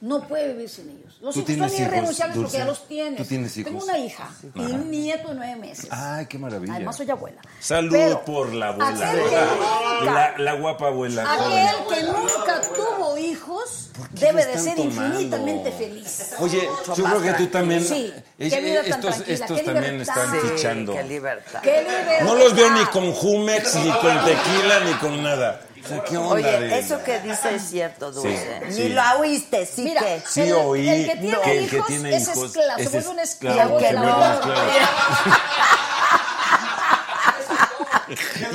no 0.00 0.28
puede 0.28 0.52
vivir 0.52 0.68
sin 0.68 0.90
ellos. 0.90 1.16
Los 1.22 1.32
¿Tú 1.34 1.40
hijos 1.40 1.54
son 1.56 1.64
hijos, 1.66 1.80
irrenunciables 1.80 2.36
porque 2.36 2.58
ya 2.58 2.64
los 2.66 2.86
tienes. 2.86 3.16
¿Tú 3.22 3.24
tienes 3.24 3.54
Tengo 3.54 3.70
hijos? 3.70 3.84
una 3.84 3.98
hija 3.98 4.30
y 4.54 4.60
un 4.60 4.90
nieto 4.90 5.28
de 5.30 5.34
nueve 5.36 5.56
meses. 5.56 5.88
Ay, 5.90 6.26
qué 6.26 6.36
maravilla. 6.36 6.74
Además 6.74 6.96
soy 6.96 7.10
abuela. 7.10 7.40
Salud 7.60 7.90
Pero 7.92 8.22
por 8.22 8.52
la 8.52 8.68
abuela. 8.68 8.90
aquel 9.10 9.22
que 9.22 9.30
nunca- 9.30 10.04
La, 10.04 10.38
la 10.38 10.54
guapa 10.60 10.88
abuela. 10.88 11.32
Aquel 11.32 11.96
que 11.96 12.02
nunca 12.12 12.60
tuvo 12.74 13.03
hijos 13.34 13.90
debe 14.12 14.44
de 14.46 14.58
ser 14.58 14.76
tomando? 14.76 15.04
infinitamente 15.20 15.72
feliz. 15.72 16.32
Oye, 16.38 16.68
yo 16.96 17.04
creo 17.04 17.22
que 17.22 17.32
tú 17.34 17.46
también. 17.48 17.84
Sí, 17.84 18.12
qué 18.38 18.60
vida 18.60 18.82
tan 18.82 18.90
estos 18.92 19.14
tranquila, 19.14 19.34
estos 19.34 19.58
qué 19.60 19.64
también 19.66 20.00
están 20.00 20.30
Sí, 20.30 20.38
fichando. 20.48 20.92
qué 20.94 21.02
libertad. 21.04 21.60
¡Qué 21.62 21.82
libertad! 21.82 22.24
No 22.26 22.34
los 22.36 22.54
veo 22.54 22.70
ni 22.70 22.84
con 22.86 23.12
Jumex, 23.12 23.74
ni 23.76 23.90
con 23.90 24.24
tequila, 24.24 24.80
ni 24.86 24.92
con 24.94 25.22
nada. 25.22 25.60
O 25.84 25.86
sea, 25.86 26.02
¿qué 26.02 26.16
onda? 26.16 26.34
Oye, 26.36 26.60
de- 26.60 26.78
eso 26.78 27.02
que 27.04 27.20
dice 27.20 27.54
es 27.56 27.62
cierto, 27.68 28.10
Dulce. 28.10 28.62
Sí, 28.70 28.84
Ni 28.84 28.88
lo 28.90 29.02
oíste, 29.20 29.66
sí 29.66 29.82
Mira, 29.82 30.00
que. 30.00 30.22
Sí, 30.26 30.40
el, 30.40 30.52
oí 30.54 30.88
el 30.88 31.06
que 31.06 31.16
tiene 31.16 31.38
que 31.42 31.58
el 31.58 31.68
que 31.68 31.76
hijos 31.76 31.90
es 31.90 32.28
esclavo, 32.28 32.78
es 32.78 32.84
se 32.84 32.88
vuelve 32.90 33.08
un 33.10 33.18
esclavo, 33.18 33.76
que 33.78 33.92
no. 33.92 34.00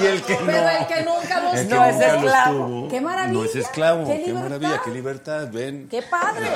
Y 0.01 0.05
el 0.05 0.21
que 0.23 0.33
no. 0.35 0.45
Pero 0.45 0.69
el 0.69 0.87
que 0.87 1.01
nunca 1.03 1.39
los 1.41 1.53
el 1.55 1.67
que 1.67 1.73
No 1.75 1.85
es 1.85 1.95
los 1.95 2.03
esclavo. 2.13 2.65
tuvo, 2.65 2.87
¡Qué 2.89 3.01
maravilla! 3.01 3.33
No 3.39 3.43
es 3.45 3.55
esclavo. 3.55 4.05
¡Qué 4.05 4.11
Qué, 4.11 4.17
libertad! 4.27 4.43
maravilla, 4.43 4.81
qué 4.83 4.91
libertad. 4.91 5.47
Ven. 5.51 5.87
¡Qué 5.89 6.01
padre! 6.03 6.49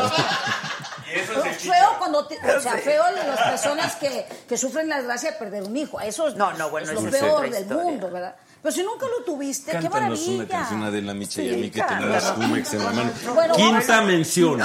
feo 1.59 1.89
cuando 1.99 2.25
te- 2.27 2.37
o 2.55 2.59
sea, 2.61 2.73
feo 2.77 3.03
de 3.13 3.23
las 3.27 3.39
personas 3.41 3.95
que, 3.97 4.25
que 4.47 4.57
sufren 4.57 4.89
la 4.89 4.97
desgracia 4.97 5.31
de 5.31 5.37
perder 5.37 5.63
un 5.63 5.75
hijo. 5.77 5.99
Eso 5.99 6.27
es, 6.27 6.35
No, 6.35 6.51
no, 6.53 6.69
bueno, 6.69 6.87
es 6.87 6.93
lo 6.93 6.99
eso 6.99 7.09
es 7.09 7.21
peor 7.21 7.49
del 7.49 7.65
mundo, 7.65 8.09
¿verdad? 8.11 8.35
Pero 8.63 8.73
si 8.75 8.81
nunca 8.81 9.05
lo 9.07 9.23
tuviste, 9.25 9.71
qué 9.73 9.77
Cántanos 9.81 10.01
maravilla. 10.19 10.35
una 10.35 10.47
canción 10.47 10.83
Adela 10.83 11.13
Micha 11.13 11.41
y 11.43 11.49
a 11.49 11.53
Sí, 11.53 11.59
mí 11.59 11.69
que 11.69 11.81
tengas 11.81 12.23
cántalo. 12.23 12.47
Jumex 12.47 12.73
en 12.73 12.83
la 12.85 12.91
mano. 12.93 13.11
Bueno, 13.35 13.53
Quinta 13.55 14.01
mención. 14.03 14.61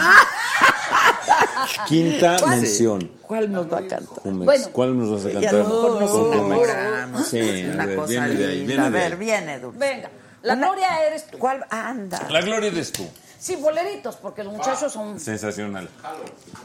Quinta 1.87 2.37
¿Cuál? 2.41 2.51
mención. 2.61 3.11
¿Cuál 3.23 3.53
nos 3.53 3.67
va 3.73 3.79
a 3.79 3.81
cantar? 3.81 4.05
Jumex. 4.23 4.45
Bueno. 4.45 4.67
¿Cuál 4.73 4.99
nos 4.99 5.11
vas 5.11 5.27
a 5.27 5.33
cantar? 5.41 5.55
no 5.55 5.69
Con 5.69 6.07
Jumex. 6.09 6.35
enamoramos. 6.35 7.27
Sí, 7.27 7.41
una 7.73 7.83
a 7.83 7.87
ver, 7.87 7.97
cosa 7.97 8.09
viene 8.09 8.29
de 8.35 8.47
ahí, 8.47 8.67
viene 8.67 8.83
A 8.85 8.89
ver, 8.89 9.13
ahí. 9.13 9.19
viene, 9.19 9.59
Dulce. 9.61 9.79
Venga, 9.79 10.11
la 10.43 10.53
Una- 10.55 10.67
gloria 10.67 11.07
eres 11.07 11.27
tú. 11.27 11.39
¿Cuál? 11.39 11.67
Anda. 11.69 12.27
La 12.31 12.41
gloria 12.41 12.69
eres 12.71 12.93
tú. 12.93 13.07
Sí, 13.41 13.55
boleritos, 13.55 14.17
porque 14.17 14.43
los 14.43 14.53
muchachos 14.53 14.93
son... 14.93 15.21
Sensacional. 15.21 15.89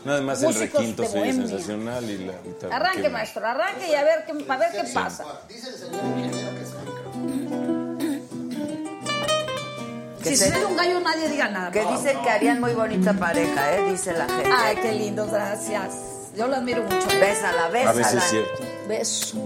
Nada 0.05 0.22
más 0.22 0.41
el 0.41 0.55
requinto 0.55 1.05
se 1.05 1.22
oye 1.22 1.31
sensacional 1.34 2.03
y 2.10 2.18
la 2.26 2.34
guitarra. 2.43 2.76
Arranque, 2.77 3.10
maestro, 3.10 3.45
arranque 3.45 3.89
y 3.91 3.93
a 3.93 4.03
ver 4.03 4.26
qué, 4.26 4.31
a 4.51 4.57
ver 4.57 4.72
qué 4.72 4.84
pasa. 4.91 5.23
Dice 5.47 5.69
el 5.69 5.76
señor 5.76 6.01
ingeniero 6.18 6.49
que 6.55 6.65
Si 10.23 10.35
se- 10.37 10.51
se 10.51 10.65
un 10.65 10.75
gallo, 10.75 10.99
nadie 10.99 11.27
diga 11.29 11.47
nada. 11.49 11.71
Que 11.71 11.85
dicen 11.85 12.17
que 12.23 12.29
harían 12.29 12.59
muy 12.59 12.73
bonita 12.73 13.13
pareja, 13.13 13.75
¿eh? 13.77 13.91
Dice 13.91 14.13
la 14.13 14.27
gente. 14.27 14.49
Ay, 14.55 14.75
qué 14.77 14.91
lindo, 14.93 15.27
gracias. 15.27 16.31
Yo 16.37 16.47
lo 16.47 16.55
admiro 16.55 16.83
mucho. 16.83 17.07
Bésala, 17.19 17.67
bésala. 17.69 17.89
A 17.89 17.93
ver 17.93 18.05
si 18.05 18.17
es 18.17 18.23
cierto. 18.23 18.63
Beso. 18.87 19.37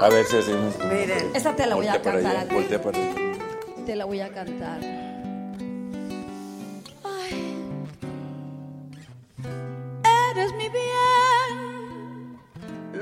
A 0.00 0.08
ver 0.08 0.24
si 0.26 0.36
hacemos. 0.36 0.78
Miren. 0.78 1.30
Esta 1.34 1.54
te 1.56 1.66
la 1.66 1.74
voy 1.76 1.88
a 1.88 2.00
cantar 2.02 2.36
a 2.36 2.44
ti. 2.44 2.54
voltea 2.54 2.82
para 2.82 2.98
allá. 2.98 3.14
Te 3.86 3.96
la 3.96 4.04
voy 4.04 4.20
a 4.20 4.28
cantar. 4.32 4.80
Ay. 7.04 7.56
Eres 10.32 10.52
mi 10.54 10.68
bien, 10.68 12.38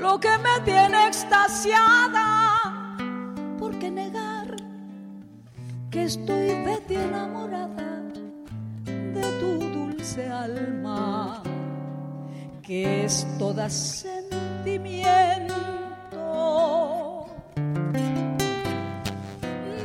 lo 0.01 0.19
que 0.19 0.29
me 0.37 0.59
tiene 0.65 1.07
extasiada. 1.07 2.97
¿Por 3.59 3.77
qué 3.79 3.91
negar 3.91 4.28
que 5.91 6.03
estoy 6.03 6.47
de 6.65 6.77
ti 6.87 6.95
enamorada 6.95 8.01
de 8.85 9.23
tu 9.39 9.49
dulce 9.75 10.27
alma? 10.27 11.41
Que 12.61 13.05
es 13.05 13.25
toda 13.39 13.69
sentimiento 13.69 15.35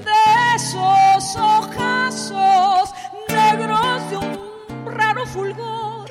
de 0.04 0.14
esos 0.56 1.36
ojazos 1.36 2.92
negros 3.28 4.10
de 4.10 4.16
un 4.18 4.38
raro 4.86 5.24
fulgor 5.26 6.10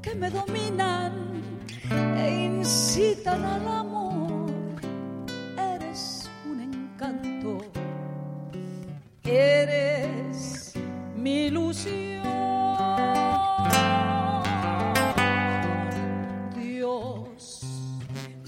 que 0.00 0.14
me 0.14 0.30
dominan 0.30 1.12
e 2.16 2.46
incitan 2.46 3.44
al 3.44 3.68
amor. 3.68 4.50
Eres 5.74 6.30
un 6.50 6.60
encanto, 6.60 7.37
eres 9.30 10.72
mi 11.16 11.46
ilusión. 11.46 12.22
Dios 16.54 17.60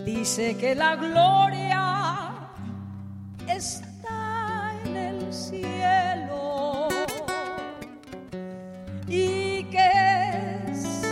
dice 0.04 0.56
que 0.56 0.74
la 0.74 0.96
gloria 0.96 2.32
está 3.48 4.72
en 4.84 4.96
el 4.96 5.32
cielo 5.32 6.88
y 9.08 9.64
que 9.64 9.90
es 10.68 11.02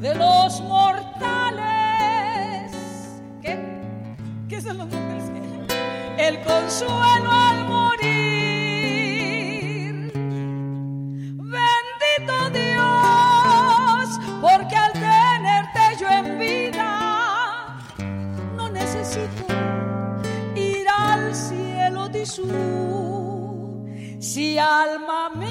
de 0.00 0.14
los 0.14 0.60
mortales 0.62 1.62
que, 3.42 3.58
que 4.48 4.60
de 4.60 4.74
los 4.74 4.86
mortales 4.86 5.14
el 6.18 6.40
consuelo 6.40 7.30
al 7.30 7.68
morir 7.68 8.23
si 24.34 24.58
alma 24.58 25.30
mía 25.30 25.46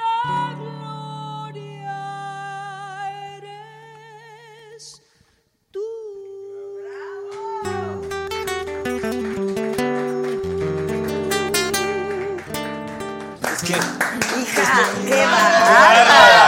la 0.00 0.54
gloria 0.60 2.00
eres 3.38 5.00
tú 5.70 5.80
Es 13.50 13.60
que, 13.62 13.76
Hija, 14.38 14.64
qué. 15.06 16.41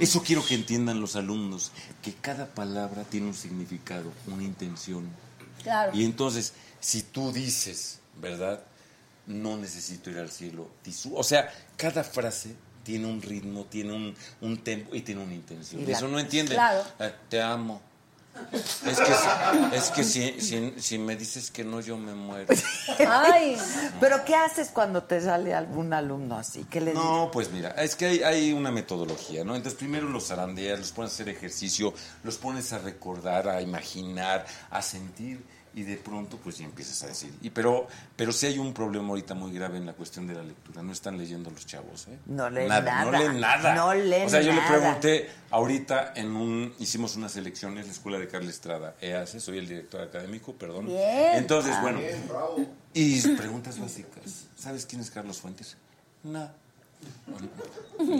Eso 0.00 0.22
quiero 0.22 0.44
que 0.44 0.54
entiendan 0.54 1.00
los 1.00 1.16
alumnos, 1.16 1.72
que 2.02 2.12
cada 2.14 2.46
palabra 2.46 3.04
tiene 3.04 3.26
un 3.28 3.34
significado, 3.34 4.12
una 4.26 4.42
intención. 4.42 5.08
Claro. 5.62 5.92
Y 5.94 6.04
entonces, 6.04 6.54
si 6.80 7.02
tú 7.02 7.32
dices, 7.32 7.98
¿verdad? 8.20 8.62
No 9.26 9.56
necesito 9.56 10.10
ir 10.10 10.18
al 10.18 10.30
cielo. 10.30 10.68
O 11.14 11.22
sea, 11.22 11.52
cada 11.76 12.02
frase 12.02 12.54
tiene 12.82 13.06
un 13.06 13.20
ritmo, 13.22 13.64
tiene 13.66 13.92
un, 13.92 14.14
un 14.40 14.58
tempo 14.64 14.94
y 14.94 15.02
tiene 15.02 15.22
una 15.22 15.34
intención. 15.34 15.82
Y 15.82 15.86
la- 15.86 15.96
Eso 15.98 16.08
no 16.08 16.18
entienden. 16.18 16.54
Claro. 16.56 16.82
Eh, 16.98 17.14
te 17.28 17.40
amo. 17.40 17.80
Es 18.52 18.98
que, 19.00 19.12
si- 19.14 19.76
es 19.76 19.90
que 19.90 20.04
si, 20.04 20.40
si, 20.40 20.74
si 20.80 20.98
me 20.98 21.14
dices 21.16 21.50
que 21.50 21.62
no, 21.64 21.80
yo 21.80 21.96
me 21.96 22.14
muero. 22.14 22.46
Ay, 23.08 23.56
Pero 24.00 24.24
¿qué 24.24 24.34
haces 24.34 24.70
cuando 24.70 25.02
te 25.02 25.20
sale 25.20 25.52
algún 25.54 25.92
alumno 25.92 26.36
así? 26.38 26.64
¿Qué 26.70 26.80
le 26.80 26.92
dices? 26.92 27.04
No, 27.04 27.30
pues 27.32 27.50
mira, 27.50 27.70
es 27.72 27.96
que 27.96 28.06
hay, 28.06 28.22
hay 28.22 28.52
una 28.52 28.70
metodología, 28.70 29.44
¿no? 29.44 29.54
Entonces 29.56 29.78
primero 29.78 30.08
los 30.08 30.28
zarandeas, 30.28 30.78
los 30.78 30.92
pones 30.92 31.12
a 31.12 31.14
hacer 31.14 31.28
ejercicio, 31.28 31.92
los 32.22 32.38
pones 32.38 32.72
a 32.72 32.78
recordar, 32.78 33.48
a 33.48 33.60
imaginar, 33.62 34.46
a 34.70 34.80
sentir 34.82 35.44
y 35.74 35.82
de 35.84 35.96
pronto 35.96 36.36
pues 36.38 36.58
ya 36.58 36.64
empiezas 36.64 37.02
a 37.04 37.06
decir. 37.06 37.32
Y 37.42 37.50
pero 37.50 37.86
pero 38.16 38.32
sí 38.32 38.46
hay 38.46 38.58
un 38.58 38.72
problema 38.74 39.08
ahorita 39.10 39.34
muy 39.34 39.52
grave 39.52 39.78
en 39.78 39.86
la 39.86 39.92
cuestión 39.92 40.26
de 40.26 40.34
la 40.34 40.42
lectura, 40.42 40.82
no 40.82 40.92
están 40.92 41.16
leyendo 41.16 41.50
los 41.50 41.64
chavos, 41.66 42.08
¿eh? 42.08 42.18
No 42.26 42.50
leen 42.50 42.68
No 42.68 42.80
nada. 42.82 43.10
leen 43.18 43.40
nada. 43.40 43.74
No 43.74 43.94
leen 43.94 44.26
O 44.26 44.30
sea, 44.30 44.40
yo 44.42 44.52
le 44.52 44.60
pregunté 44.62 45.30
ahorita 45.50 46.12
en 46.16 46.34
un 46.34 46.74
hicimos 46.78 47.16
unas 47.16 47.36
elecciones 47.36 47.82
en 47.82 47.86
la 47.88 47.92
escuela 47.92 48.18
de 48.18 48.28
Carla 48.28 48.50
Estrada, 48.50 48.94
EACE, 49.00 49.40
soy 49.40 49.58
el 49.58 49.68
director 49.68 50.00
académico, 50.00 50.52
perdón. 50.54 50.86
Bien. 50.86 51.34
Entonces, 51.36 51.72
Ah, 51.76 51.82
bueno, 51.82 52.00
y 52.92 53.20
preguntas 53.36 53.78
básicas. 53.78 54.46
¿Sabes 54.56 54.86
quién 54.86 55.00
es 55.00 55.10
Carlos 55.10 55.40
Fuentes? 55.40 55.76
No. 56.24 56.50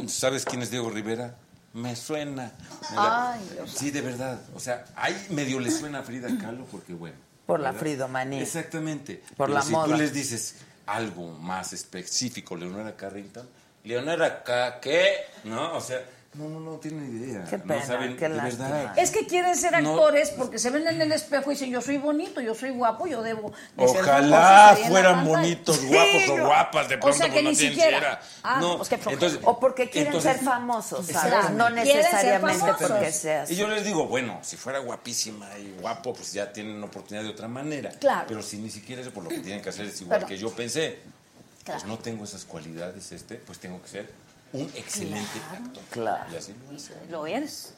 ¿Sabes 0.06 0.44
quién 0.44 0.62
es 0.62 0.70
Diego 0.70 0.90
Rivera? 0.90 1.36
Me 1.72 1.94
suena. 1.94 2.52
Ay. 2.96 3.40
Sí, 3.66 3.90
de 3.90 4.00
verdad. 4.00 4.40
O 4.54 4.60
sea, 4.60 4.84
ahí 4.96 5.14
medio 5.30 5.60
le 5.60 5.70
suena 5.70 6.00
a 6.00 6.02
Frida 6.02 6.28
Kahlo 6.40 6.64
porque, 6.66 6.94
bueno. 6.94 7.16
Por 7.50 7.60
la 7.60 7.72
fridomanía. 7.72 8.40
Exactamente. 8.40 9.22
Por 9.36 9.48
Pero 9.48 9.54
la 9.58 9.62
si 9.62 9.72
moda. 9.72 9.86
tú 9.86 9.94
les 9.94 10.12
dices 10.12 10.56
algo 10.86 11.30
más 11.32 11.72
específico, 11.72 12.56
Leonora 12.56 12.96
Carrington, 12.96 13.48
Leonora 13.84 14.42
K, 14.42 14.80
¿qué? 14.80 15.14
¿No? 15.44 15.74
O 15.76 15.80
sea, 15.80 16.00
no, 16.34 16.48
no, 16.48 16.60
no 16.60 16.76
tienen 16.78 17.16
idea. 17.24 17.44
Qué 17.50 17.58
pena, 17.58 17.80
no 17.80 17.86
saben, 17.86 18.16
qué 18.16 18.28
de 18.28 18.40
verdad. 18.40 18.96
Es 18.96 19.10
que 19.10 19.26
quieren 19.26 19.56
ser 19.56 19.72
No. 19.82 19.90
actores 19.90 20.30
porque 20.30 20.60
se 20.60 20.70
ven 20.70 20.86
en 20.86 21.02
el 21.02 21.10
espejo 21.10 21.50
y 21.50 21.54
dicen 21.54 21.70
yo 21.70 21.80
soy 21.80 21.98
bonito, 21.98 22.40
yo 22.40 22.54
soy 22.54 22.70
guapo, 22.70 23.08
yo 23.08 23.20
debo 23.20 23.50
de 23.76 23.84
Ojalá 23.84 24.76
fueran 24.88 25.16
pantalla". 25.16 25.28
bonitos, 25.40 25.84
guapos 25.86 26.22
Sí, 26.24 26.30
o 26.30 26.46
guapas, 26.46 26.88
de 26.88 26.94
O 26.94 27.00
pronto 27.00 27.18
sea, 27.18 27.26
que 27.26 27.32
pues, 27.32 27.44
no 27.44 27.50
ni 27.50 27.56
tienen 27.56 27.74
siquiera. 27.76 28.20
Ah, 28.44 28.58
no, 28.60 28.76
pues 28.76 28.88
qué 28.88 28.96
flojera. 28.98 29.14
entonces, 29.26 29.40
O 29.44 29.58
porque 29.58 29.90
quieren 29.90 30.12
entonces- 30.14 30.36
ser 30.36 30.44
famosos, 30.44 31.06
¿sabes? 31.06 31.50
No 31.50 31.68
necesariamente 31.70 32.60
famosos. 32.60 32.88
porque 32.90 33.10
seas. 33.10 33.50
Y 33.50 33.56
yo 33.56 33.66
les 33.66 33.84
digo, 33.84 34.06
bueno, 34.06 34.38
si 34.42 34.56
fuera 34.56 34.78
guapísima 34.78 35.48
y 35.58 35.74
guapo, 35.80 36.12
pues 36.14 36.32
ya 36.32 36.52
tienen 36.52 36.80
oportunidad 36.84 37.24
de 37.24 37.30
otra 37.30 37.48
manera. 37.48 37.90
Claro. 37.98 38.26
Pero 38.28 38.40
si 38.42 38.58
ni 38.58 38.70
siquiera 38.70 39.02
eso, 39.02 39.10
por 39.10 39.24
lo 39.24 39.30
que 39.30 39.40
tienen 39.40 39.60
que 39.62 39.70
hacer 39.70 39.86
es 39.86 40.00
igual 40.00 40.20
Pero- 40.20 40.28
que 40.28 40.38
yo 40.38 40.50
pensé. 40.50 41.00
Claro. 41.64 41.80
Pues 41.80 41.84
no 41.88 41.98
tengo 41.98 42.22
esas 42.22 42.44
cualidades, 42.44 43.10
este, 43.10 43.34
pues 43.34 43.58
tengo 43.58 43.82
que 43.82 43.88
ser 43.88 44.29
un 44.52 44.62
excelente 44.74 45.38
actor. 45.52 45.82
Claro. 45.90 46.24
Y 46.32 46.36
así 46.36 46.54
lo 46.68 46.74
hice. 46.74 46.94
Lo 47.08 47.26
eres. 47.26 47.74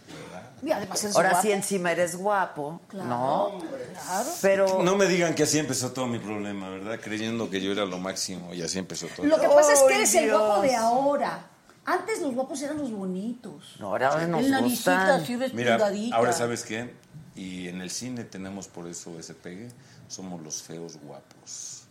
Y 0.63 0.71
además 0.73 1.03
eres 1.05 1.17
Ahora 1.17 1.31
guapo. 1.31 1.43
sí 1.43 1.53
encima 1.53 1.93
eres 1.93 2.17
guapo, 2.17 2.81
Claro, 2.89 3.09
¿no? 3.09 3.59
Claro. 4.05 4.31
Pero 4.41 4.83
No 4.83 4.97
me 4.97 5.07
digan 5.07 5.35
que 5.35 5.43
así 5.43 5.59
empezó 5.59 5.93
todo 5.93 6.07
mi 6.07 6.19
problema, 6.19 6.71
¿verdad? 6.71 6.99
Creyendo 7.03 7.51
que 7.51 7.61
yo 7.61 7.73
era 7.73 7.85
lo 7.85 7.99
máximo 7.99 8.55
y 8.55 8.63
así 8.63 8.79
empezó 8.79 9.07
todo. 9.09 9.27
Lo 9.27 9.39
que 9.39 9.49
pasa 9.49 9.73
es 9.73 9.81
que 9.81 9.89
¡Ay, 9.95 9.95
eres 10.01 10.15
el 10.15 10.31
guapo 10.31 10.63
de 10.63 10.75
ahora. 10.75 11.47
Antes 11.85 12.21
los 12.21 12.35
guapos 12.35 12.63
eran 12.63 12.79
los 12.79 12.93
bonitos. 12.93 13.75
No, 13.81 13.89
ahora 13.89 14.27
nos 14.27 14.45
el 14.45 14.51
naricita 14.51 15.19
gustan. 15.19 15.43
así 15.43 15.55
Mira, 15.55 15.79
ahora 16.13 16.33
sabes 16.33 16.63
qué, 16.63 16.95
y 17.35 17.69
en 17.69 17.81
el 17.81 17.91
cine 17.91 18.25
tenemos 18.25 18.69
por 18.69 18.87
eso 18.87 19.19
ese 19.19 19.35
pegue, 19.35 19.69
somos 20.09 20.41
los 20.43 20.63
feos 20.63 20.97
guapos. 21.03 21.82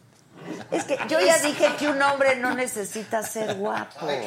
Es 0.72 0.84
que 0.86 0.98
yo 1.08 1.20
ya 1.20 1.38
dije 1.40 1.70
que 1.78 1.88
un 1.88 2.02
hombre 2.02 2.36
no 2.36 2.54
necesita 2.54 3.22
ser 3.24 3.54
guapo. 3.56 4.00
Bueno, 4.02 4.20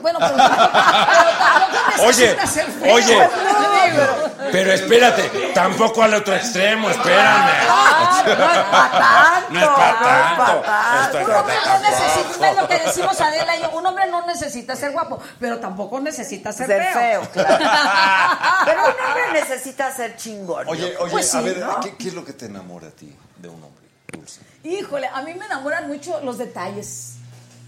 pero 0.02 0.18
tampoco 0.18 2.02
Oye, 2.08 2.46
ser 2.46 2.66
feo. 2.66 2.94
oye. 2.94 3.16
Pues 3.16 3.30
no, 3.44 3.68
pero- 3.94 4.50
Pero 4.52 4.72
espérate, 4.72 5.22
tampoco 5.54 6.02
al 6.02 6.14
otro 6.14 6.34
extremo, 6.34 6.90
espérame. 6.90 7.50
Ah, 7.68 9.42
no 9.48 9.60
es 9.60 9.66
para 9.68 10.00
tanto. 10.00 10.10
No 10.10 10.32
es 10.32 10.36
para 10.36 10.92
no 10.92 11.00
es 11.00 11.12
tanto. 11.12 11.18
Un 11.30 11.36
hombre 11.36 11.54
no 11.64 11.78
necesita, 11.78 12.50
es 12.50 12.56
lo 12.56 12.68
que 12.68 12.78
decimos 12.78 13.20
Adela 13.20 13.56
y 13.56 13.62
yo, 13.62 13.70
un 13.70 13.86
hombre 13.86 14.06
no 14.10 14.26
necesita 14.26 14.76
ser 14.76 14.92
guapo, 14.92 15.22
pero 15.38 15.58
tampoco 15.60 16.00
necesita 16.00 16.52
ser, 16.52 16.66
Ser 16.66 16.92
feo, 16.92 17.22
claro. 17.32 17.56
Pero 17.58 17.70
Pero 18.66 18.82
un 18.82 19.06
hombre 19.06 19.40
necesita 19.40 19.92
ser 19.94 20.16
chingón. 20.16 20.66
Oye, 20.68 20.96
oye, 20.98 21.12
Pues 21.12 21.34
a 21.34 21.38
sí, 21.38 21.44
ver, 21.44 21.58
¿no? 21.58 21.80
¿qué, 21.80 21.96
qué 21.96 22.08
es 22.08 22.14
lo 22.14 22.24
que 22.24 22.32
te 22.32 22.46
enamora 22.46 22.88
a 22.88 22.90
ti 22.90 23.14
de 23.36 23.48
un 23.48 23.62
hombre, 23.62 23.84
Dulce? 24.12 24.40
Híjole, 24.64 25.06
a 25.06 25.22
mí 25.22 25.34
me 25.34 25.46
enamoran 25.46 25.88
mucho 25.88 26.20
los 26.20 26.38
detalles. 26.38 27.14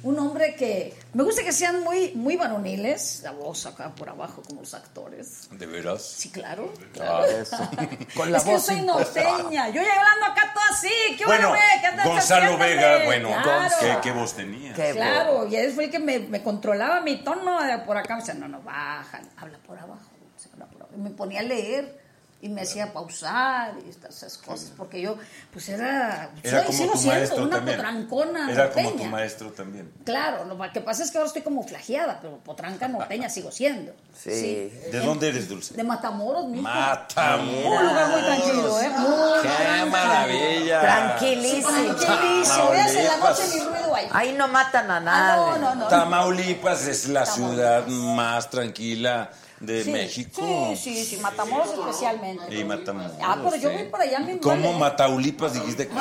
Un 0.04 0.18
hombre 0.18 0.56
que 0.56 0.98
me 1.14 1.22
gusta 1.22 1.44
que 1.44 1.52
sean 1.52 1.84
muy 1.84 2.10
muy 2.16 2.36
varoniles, 2.36 3.20
la 3.22 3.30
voz 3.30 3.66
acá 3.66 3.94
por 3.94 4.08
abajo 4.08 4.42
como 4.48 4.60
los 4.62 4.74
actores. 4.74 5.48
¿De 5.52 5.64
veras? 5.64 6.02
Sí, 6.02 6.28
claro. 6.30 6.72
Ah, 7.00 7.22
Con 8.16 8.32
la 8.32 8.38
es 8.38 8.44
que 8.44 8.50
voz 8.50 8.66
soy 8.66 8.78
impostada. 8.80 9.30
norteña. 9.38 9.68
Yo 9.68 9.80
ya 9.80 9.92
hablando 10.00 10.26
acá 10.26 10.52
todo 10.52 10.64
así. 10.72 10.90
¿Qué 11.16 11.24
Bueno, 11.24 11.50
güey? 11.50 11.60
¿Qué 11.80 11.86
andas 11.86 12.06
Gonzalo? 12.08 12.58
Vega, 12.58 13.04
bueno, 13.04 13.28
Claro. 13.28 13.74
¿qué, 13.80 13.96
qué 14.02 14.10
voz 14.10 14.34
tenía? 14.34 14.72
Qué 14.74 14.90
Claro, 14.90 15.46
y 15.46 15.54
él 15.54 15.72
fue 15.72 15.84
el 15.84 15.90
que 15.92 16.00
me, 16.00 16.18
me 16.18 16.42
controlaba 16.42 17.00
mi 17.02 17.22
tono 17.22 17.62
de 17.62 17.78
por 17.78 17.96
acá. 17.96 18.16
Me 18.16 18.22
decía, 18.22 18.34
no, 18.34 18.48
no, 18.48 18.60
baja, 18.60 19.20
habla 19.36 19.58
por 19.58 19.78
abajo. 19.78 20.10
Dulce, 20.20 20.48
habla 20.52 20.66
por 20.66 20.82
abajo. 20.82 20.96
Y 20.96 21.00
me 21.00 21.10
ponía 21.10 21.40
a 21.40 21.44
leer 21.44 22.01
y 22.42 22.48
me 22.48 22.62
hacía 22.62 22.92
pausar 22.92 23.74
y 23.86 23.88
estas 23.88 24.16
esas 24.16 24.36
cosas, 24.36 24.72
porque 24.76 25.00
yo, 25.00 25.16
pues 25.52 25.68
era, 25.68 26.28
Era 26.42 26.58
soy, 26.58 26.66
como 26.66 26.78
sigo 26.78 26.92
tu 26.92 26.98
siendo 26.98 27.18
maestro 27.20 27.42
una 27.44 27.56
también. 27.56 27.76
potrancona 27.76 28.50
Era 28.52 28.70
como 28.72 28.90
tu 28.90 29.04
maestro 29.04 29.52
también. 29.52 29.92
Claro, 30.04 30.44
lo 30.44 30.58
que 30.72 30.80
pasa 30.80 31.04
es 31.04 31.12
que 31.12 31.18
ahora 31.18 31.28
estoy 31.28 31.42
como 31.42 31.62
flageada, 31.62 32.18
pero 32.20 32.38
potranca 32.38 32.88
norteña 32.88 33.28
sigo 33.30 33.52
siendo. 33.52 33.94
Sí. 34.12 34.72
¿De 34.90 35.00
dónde 35.04 35.28
eres, 35.28 35.48
Dulce? 35.48 35.74
De 35.74 35.84
Matamoros, 35.84 36.48
mijo. 36.48 36.62
Matamoros. 36.64 37.80
Un 37.80 37.86
lugar 37.86 38.08
muy 38.10 38.22
tranquilo, 38.22 38.80
¿eh? 38.80 38.88
Muy 38.98 39.42
¡Qué 39.42 39.48
tranquilo. 39.48 39.86
maravilla! 39.86 40.80
Tranquilísimo. 40.80 41.94
Tranquilísimo. 41.94 42.70
Hacer 42.72 43.04
la 43.04 43.16
noche 43.18 43.42
ni 43.54 43.60
ruido 43.60 43.94
ahí. 43.94 44.08
Ahí 44.12 44.32
no 44.36 44.48
matan 44.48 44.90
a 44.90 44.96
Ah, 44.96 45.00
nadie. 45.00 45.60
no, 45.60 45.68
no, 45.68 45.74
no. 45.76 45.86
Tamaulipas 45.86 46.86
es 46.88 47.06
la 47.08 47.24
ciudad 47.24 47.86
más 47.86 48.50
tranquila 48.50 49.30
de 49.62 49.84
Sí, 49.84 49.92
México. 49.92 50.42
Sí, 50.76 50.94
sí, 50.94 51.04
sí, 51.04 51.16
Matamoros 51.18 51.72
especialmente. 51.72 52.54
Y 52.54 52.64
Matamoros. 52.64 53.12
Ah, 53.22 53.38
pero 53.42 53.56
yo 53.56 53.72
voy 53.72 53.84
por 53.84 54.00
allá 54.00 54.18
mi 54.20 54.38
¿Cómo 54.38 54.72
Mataulipas 54.74 55.54
dijiste? 55.54 55.88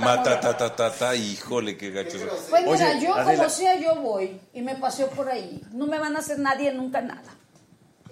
Mata, 0.00 0.40
ta, 0.40 0.56
ta, 0.56 0.76
ta, 0.76 0.92
ta, 0.92 1.14
híjole, 1.16 1.76
qué 1.76 1.90
gacho. 1.90 2.18
Pues 2.50 2.64
mira, 2.64 2.90
Oye, 2.90 3.00
yo 3.00 3.14
Adela, 3.14 3.36
como 3.36 3.50
sea, 3.50 3.78
yo 3.78 3.96
voy 3.96 4.40
y 4.52 4.62
me 4.62 4.76
paseo 4.76 5.08
por 5.10 5.28
ahí. 5.28 5.62
No 5.72 5.86
me 5.86 5.98
van 5.98 6.14
a 6.16 6.20
hacer 6.20 6.38
nadie 6.38 6.72
nunca 6.72 7.00
nada. 7.00 7.34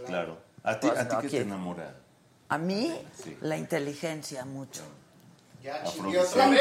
Claro. 0.06 0.38
¿A 0.62 0.80
ti, 0.80 0.88
Pues 0.88 0.98
a 1.00 1.08
ti 1.08 1.14
no, 1.14 1.20
qué 1.22 1.28
te 1.28 1.40
enamora? 1.42 1.94
A 2.48 2.58
mí, 2.58 2.92
Sí. 3.22 3.36
la 3.40 3.56
inteligencia 3.56 4.44
mucho. 4.44 4.82
Ya 5.66 5.82
otra 5.84 6.47
vez. 6.47 6.60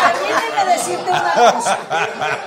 Permíteme 0.00 0.72
decirte 0.72 1.10
una 1.10 1.34
cosa. 1.52 1.78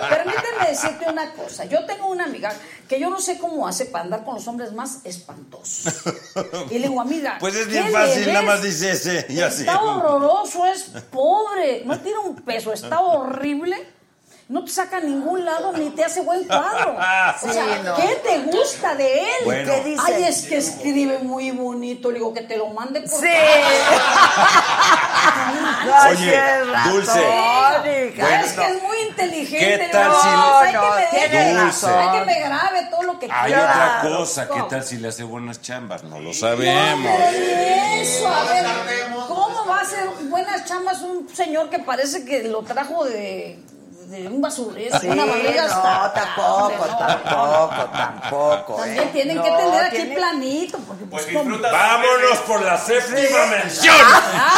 Permíteme 0.09 0.67
decirte 0.67 1.05
una 1.07 1.31
cosa. 1.33 1.65
Yo 1.65 1.85
tengo 1.85 2.07
una 2.07 2.23
amiga 2.23 2.51
que 2.89 2.99
yo 2.99 3.11
no 3.11 3.21
sé 3.21 3.37
cómo 3.37 3.67
hace 3.67 3.85
para 3.85 4.05
andar 4.05 4.25
con 4.25 4.33
los 4.33 4.47
hombres 4.47 4.73
más 4.73 5.01
espantosos. 5.03 5.93
Y 6.71 6.79
le 6.79 6.87
digo, 6.87 6.99
amiga. 6.99 7.37
Pues 7.39 7.53
es 7.55 7.67
¿qué 7.67 7.81
bien 7.81 7.91
fácil, 7.91 8.33
nada 8.33 8.41
más 8.41 8.63
dice 8.63 8.89
ese 8.89 9.27
y 9.29 9.41
así. 9.41 9.61
Está 9.61 9.79
horroroso, 9.79 10.65
es 10.65 10.85
pobre, 11.11 11.83
no 11.85 11.99
tiene 11.99 12.17
un 12.17 12.35
peso, 12.37 12.73
está 12.73 13.01
horrible. 13.01 13.96
No 14.49 14.63
te 14.63 14.71
saca 14.71 14.97
a 14.97 14.99
ningún 15.01 15.43
lado 15.43 15.73
ni 15.73 15.89
te 15.89 16.05
hace 16.05 16.21
buen 16.21 16.45
cuadro. 16.45 16.95
O 16.97 17.51
sea, 17.51 17.63
Sí, 17.63 17.69
no. 17.83 17.95
¿qué 17.97 18.15
te 18.23 18.37
gusta 18.39 18.95
de 18.95 19.19
él? 19.23 19.29
Bueno. 19.43 19.73
¿Qué 19.73 19.83
dice? 19.83 20.01
Ay, 20.05 20.23
es 20.23 20.43
que 20.43 20.57
escribe 20.57 21.19
muy 21.19 21.51
bonito. 21.51 22.09
Le 22.11 22.19
digo 22.19 22.33
que 22.33 22.41
te 22.41 22.55
lo 22.57 22.67
mande 22.67 23.01
por 23.01 23.19
Sí. 23.19 23.27
Oye, 26.09 26.39
Dulce. 26.91 27.19
hija, 28.13 28.41
es 28.41 28.53
que 28.53 28.65
es 28.65 28.83
muy 28.83 28.97
inteligente. 29.09 29.79
¿Qué 29.79 29.89
tal 29.91 30.11
si- 30.21 30.27
"No, 30.27 30.57
hay 30.59 30.73
No, 30.73 30.81
que 30.81 30.89
me 30.89 30.95
deje. 31.01 31.37
Hay 31.37 32.19
que 32.19 32.25
me 32.25 32.39
grabe 32.39 32.87
todo 32.89 33.03
lo 33.03 33.19
que 33.19 33.27
Hay 33.31 33.53
quiera. 33.53 33.99
otra 34.01 34.17
cosa, 34.17 34.47
¿qué 34.49 34.61
tal 34.69 34.83
si 34.83 34.97
le 34.97 35.07
hace 35.09 35.23
buenas 35.23 35.61
chambas? 35.61 36.03
No 36.03 36.19
lo 36.19 36.33
sabemos. 36.33 36.99
pero 37.03 37.25
eso, 38.01 38.27
a 38.27 38.43
ver, 38.43 38.65
¿cómo 39.27 39.65
va 39.67 39.79
a 39.79 39.81
hacer 39.81 40.07
buenas 40.29 40.65
chambas 40.65 41.01
un 41.01 41.27
señor 41.33 41.69
que 41.69 41.79
parece 41.79 42.25
que 42.25 42.43
lo 42.43 42.63
trajo 42.63 43.05
de, 43.05 43.59
de 44.07 44.27
un 44.27 44.41
basurero? 44.41 44.97
Sí, 44.99 45.07
una 45.07 45.25
barriga 45.25 45.67
no, 45.67 45.73
hasta- 45.73 46.13
tampoco, 46.13 46.85
no. 46.87 46.97
tampoco, 46.97 47.85
tampoco. 47.91 48.75
También 48.77 49.03
¿eh? 49.03 49.09
tienen 49.11 49.43
que 49.43 49.49
tener 49.51 49.83
aquí 49.83 49.95
tiene- 49.97 50.15
planito, 50.15 50.77
porque 50.87 51.05
pues, 51.05 51.25
Pues. 51.25 51.61
Vámonos 51.61 52.37
por 52.47 52.61
la 52.61 52.77
séptima 52.77 53.45
mención. 53.51 53.95
Está 53.95 54.53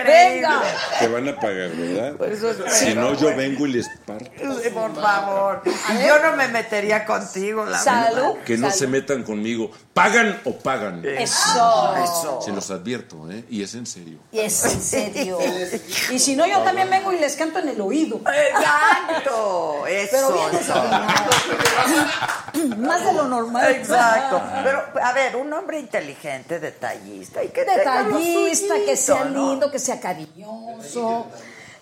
increíble. 0.00 0.40
Venga. 0.48 0.62
Te 0.98 1.08
van 1.08 1.28
a 1.28 1.36
pagar, 1.36 1.70
¿verdad? 1.70 2.12
Por 2.14 2.28
eso 2.32 2.50
espero, 2.50 2.70
Si 2.74 2.94
no, 2.94 3.14
yo 3.14 3.34
vengo 3.36 3.66
y 3.66 3.72
les 3.72 3.88
parto. 4.06 4.30
Sí, 4.62 4.70
Por 4.70 4.94
favor. 5.00 5.62
Y 5.66 6.06
yo 6.06 6.18
no 6.20 6.36
me 6.36 6.48
metería 6.48 7.04
contigo, 7.04 7.64
la 7.64 7.78
Salud. 7.78 8.16
verdad. 8.16 8.34
Que 8.44 8.56
no 8.56 8.68
Salud. 8.68 8.78
se 8.80 8.86
metan 8.86 9.22
conmigo. 9.22 9.70
¿Pagan 9.92 10.40
o 10.44 10.52
pagan? 10.58 11.02
Eso. 11.04 12.40
Se 12.44 12.52
los 12.52 12.70
advierto, 12.70 13.30
¿eh? 13.30 13.44
Y 13.48 13.62
es 13.62 13.74
en 13.74 13.86
serio. 13.86 14.18
Y 14.32 14.40
es 14.40 14.64
en 14.64 14.82
serio. 14.82 15.38
Y 16.10 16.18
si 16.18 16.36
no, 16.36 16.46
yo 16.46 16.60
también 16.60 16.88
vengo 16.90 17.12
y 17.12 17.18
les 17.18 17.34
canto 17.36 17.58
en 17.58 17.68
el 17.68 17.80
oído. 17.80 18.20
Exacto. 18.26 19.86
Eso. 19.86 20.08
Pero 20.12 20.32
bien 20.32 20.62
eso. 20.62 20.74
Más 22.78 23.04
de 23.04 23.12
lo 23.12 23.24
normal. 23.24 23.70
Exacto. 23.72 24.42
Pero, 24.62 24.84
a 25.02 25.12
ver, 25.12 25.36
un 25.36 25.52
hombre 25.52 25.78
inteligente, 25.78 26.58
detallista 26.58 27.42
y 27.42 27.48
que 27.48 27.64
Detallista, 27.64 28.74
que 28.84 28.96
sea 28.96 29.24
lindo, 29.24 29.70
que 29.70 29.78
sea 29.78 30.00
cariñoso, 30.00 31.26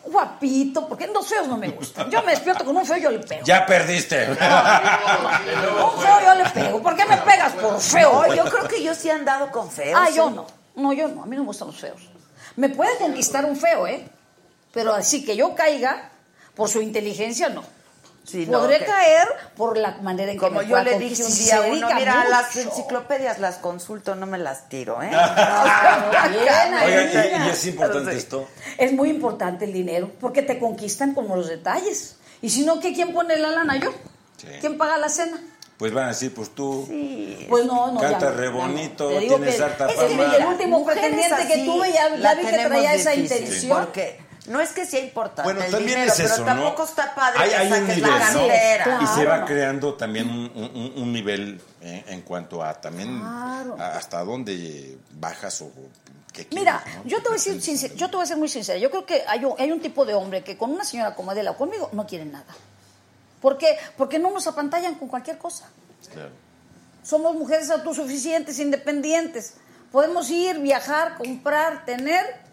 guapito, 0.05 0.89
porque 0.89 1.07
los 1.07 1.27
feos 1.27 1.49
no 1.49 1.57
me 1.57 1.69
gustan. 1.71 2.11
Yo 2.11 2.23
me 2.23 2.33
despierto 2.33 2.65
con 2.65 2.77
un 2.77 2.87
feo, 2.87 2.97
yo 2.97 3.11
le 3.11 3.21
pego. 3.21 3.45
Ya 3.45 3.65
perdiste. 3.67 4.29
Un 4.31 4.37
feo 4.37 6.21
yo 6.25 6.35
le 6.35 6.51
pego. 6.51 6.83
¿Por 6.83 6.97
qué 6.97 7.05
me 7.07 7.17
pegas 7.19 7.53
por 7.53 7.81
feo? 7.81 8.35
Yo 8.35 8.45
creo 8.45 8.69
que 8.69 8.83
yo 8.83 8.95
sí 8.95 9.09
he 9.09 9.13
andado 9.13 9.51
con 9.51 9.71
feos. 9.71 9.99
Ah, 10.01 10.11
yo 10.11 10.29
¿sí? 10.29 10.35
no. 10.35 10.47
No, 10.77 10.93
yo 10.93 11.09
no. 11.09 11.23
A 11.23 11.27
mí 11.27 11.37
no 11.37 11.43
me 11.43 11.47
gustan 11.49 11.69
los 11.69 11.81
feos. 11.81 12.01
Me 12.57 12.69
puede 12.69 12.97
conquistar 12.99 13.45
un 13.45 13.57
feo, 13.57 13.87
¿eh? 13.87 14.07
Pero 14.73 14.93
así 14.93 15.25
que 15.25 15.37
yo 15.37 15.55
caiga 15.55 16.11
por 16.55 16.69
su 16.69 16.81
inteligencia, 16.83 17.49
no. 17.49 17.63
Sí, 18.25 18.47
no, 18.47 18.61
Podré 18.61 18.79
que- 18.79 18.87
caer 18.87 19.29
por 19.55 19.77
la 19.77 19.99
manera 19.99 20.33
en 20.33 20.39
que 20.39 20.45
Como 20.47 20.61
me 20.61 20.67
yo 20.67 20.83
le 20.83 20.99
dije 20.99 21.23
un 21.25 21.35
día 21.35 21.61
uno, 21.71 21.89
mira, 21.95 22.27
las 22.31 22.57
enciclopedias 22.57 23.39
las 23.39 23.57
consulto, 23.57 24.15
no 24.15 24.25
me 24.27 24.39
las 24.39 24.69
tiro, 24.71 25.03
¿eh? 25.03 25.11
Oiga, 25.11 26.87
y, 26.87 27.47
y 27.47 27.51
es 27.51 27.67
importante 27.67 28.13
Sí. 28.13 28.19
esto. 28.19 28.49
Es 28.79 28.93
muy 28.93 29.11
importante 29.11 29.65
el 29.65 29.73
dinero, 29.73 30.11
porque 30.21 30.43
te 30.43 30.59
conquistan 30.59 31.15
como 31.15 31.37
los 31.37 31.49
detalles. 31.49 32.17
Y 32.43 32.51
si 32.51 32.65
no, 32.65 32.81
¿qué, 32.81 32.93
¿quién 32.95 33.13
pone 33.13 33.37
la 33.37 33.51
lana? 33.51 33.77
Yo. 33.79 33.91
Sí. 34.37 34.49
¿Quién 34.61 34.77
paga 34.79 34.99
la 34.99 35.09
cena? 35.09 35.41
Pues 35.77 35.93
van 35.93 36.05
a 36.05 36.09
decir, 36.09 36.33
pues 36.33 36.51
tú 36.55 36.87
Pues 37.49 37.65
no, 37.67 37.91
no. 37.91 38.01
Canta 38.01 38.21
ya 38.21 38.31
no, 38.31 38.37
re 38.37 38.47
no. 38.51 38.57
bonito, 38.59 39.09
tienes 39.19 39.61
harta 39.61 39.89
fama. 39.89 40.07
es 40.35 40.41
el 40.41 40.47
último 40.47 40.85
pretendiente 40.87 41.47
que 41.49 41.65
tuve, 41.65 41.93
ya, 41.93 42.11
la 42.11 42.35
vi 42.37 42.47
que 42.47 42.53
traía 42.67 42.95
esa 42.95 43.15
intención. 43.15 43.77
Porque 43.85 44.21
no 44.47 44.61
es 44.61 44.71
que 44.71 44.85
sea 44.85 45.01
importante 45.01 45.43
Bueno, 45.43 45.63
el 45.65 45.71
también 45.71 45.91
dinero, 46.01 46.13
es 46.13 46.21
eso, 46.21 46.35
pero 46.45 46.55
¿no? 46.55 46.63
tampoco 46.63 46.85
está 46.85 47.15
padre 47.15 47.39
hay, 47.41 47.49
que 47.51 47.57
hay 47.57 47.67
un 47.67 47.73
saques 47.79 47.97
nivel, 47.97 48.11
la. 48.87 48.99
Y 49.03 49.07
se 49.07 49.25
va 49.25 49.45
creando 49.45 49.95
también 49.95 50.29
un, 50.29 50.51
un- 50.55 50.93
un 50.97 51.13
nivel 51.13 51.61
eh, 51.81 52.05
en 52.09 52.23
cuanto 52.23 52.63
a 52.63 52.75
también 52.81 53.21
a- 53.23 53.93
hasta 53.97 54.23
dónde 54.25 54.99
bajas 55.13 55.61
o 55.63 55.71
qué 56.33 56.47
Mira, 56.53 56.81
quieres, 56.83 57.05
¿no? 57.05 57.09
yo 57.11 57.17
te 57.19 57.29
voy 57.29 57.33
a 57.33 57.37
decir 57.37 57.61
sincer- 57.63 57.95
yo 57.95 58.11
te 58.11 58.17
voy 58.17 58.25
a 58.25 58.27
ser 58.27 58.37
muy 58.37 58.49
sincera. 58.49 58.79
Yo 58.79 58.91
creo 58.91 59.07
que 59.07 59.23
hay 59.27 59.45
un, 59.45 59.55
hay 59.59 59.71
un 59.73 59.81
tipo 59.81 60.05
de 60.05 60.15
hombre 60.15 60.43
que 60.43 60.59
con 60.59 60.71
una 60.73 60.85
señora 60.85 61.15
como 61.15 61.31
Adela 61.31 61.53
o 61.53 61.57
conmigo 61.57 61.89
no 61.93 62.07
quieren 62.07 62.33
nada. 62.33 62.47
¿Por 63.41 63.57
qué? 63.59 63.77
Porque 63.97 64.19
no 64.19 64.31
nos 64.31 64.47
apantallan 64.47 64.95
con 64.97 65.09
cualquier 65.09 65.39
cosa. 65.39 65.67
Claro. 66.13 66.31
Somos 67.03 67.35
mujeres 67.35 67.71
autosuficientes, 67.71 68.59
independientes. 68.59 69.55
Podemos 69.93 70.29
ir, 70.31 70.59
viajar, 70.59 71.17
comprar, 71.19 71.85
tener. 71.85 72.44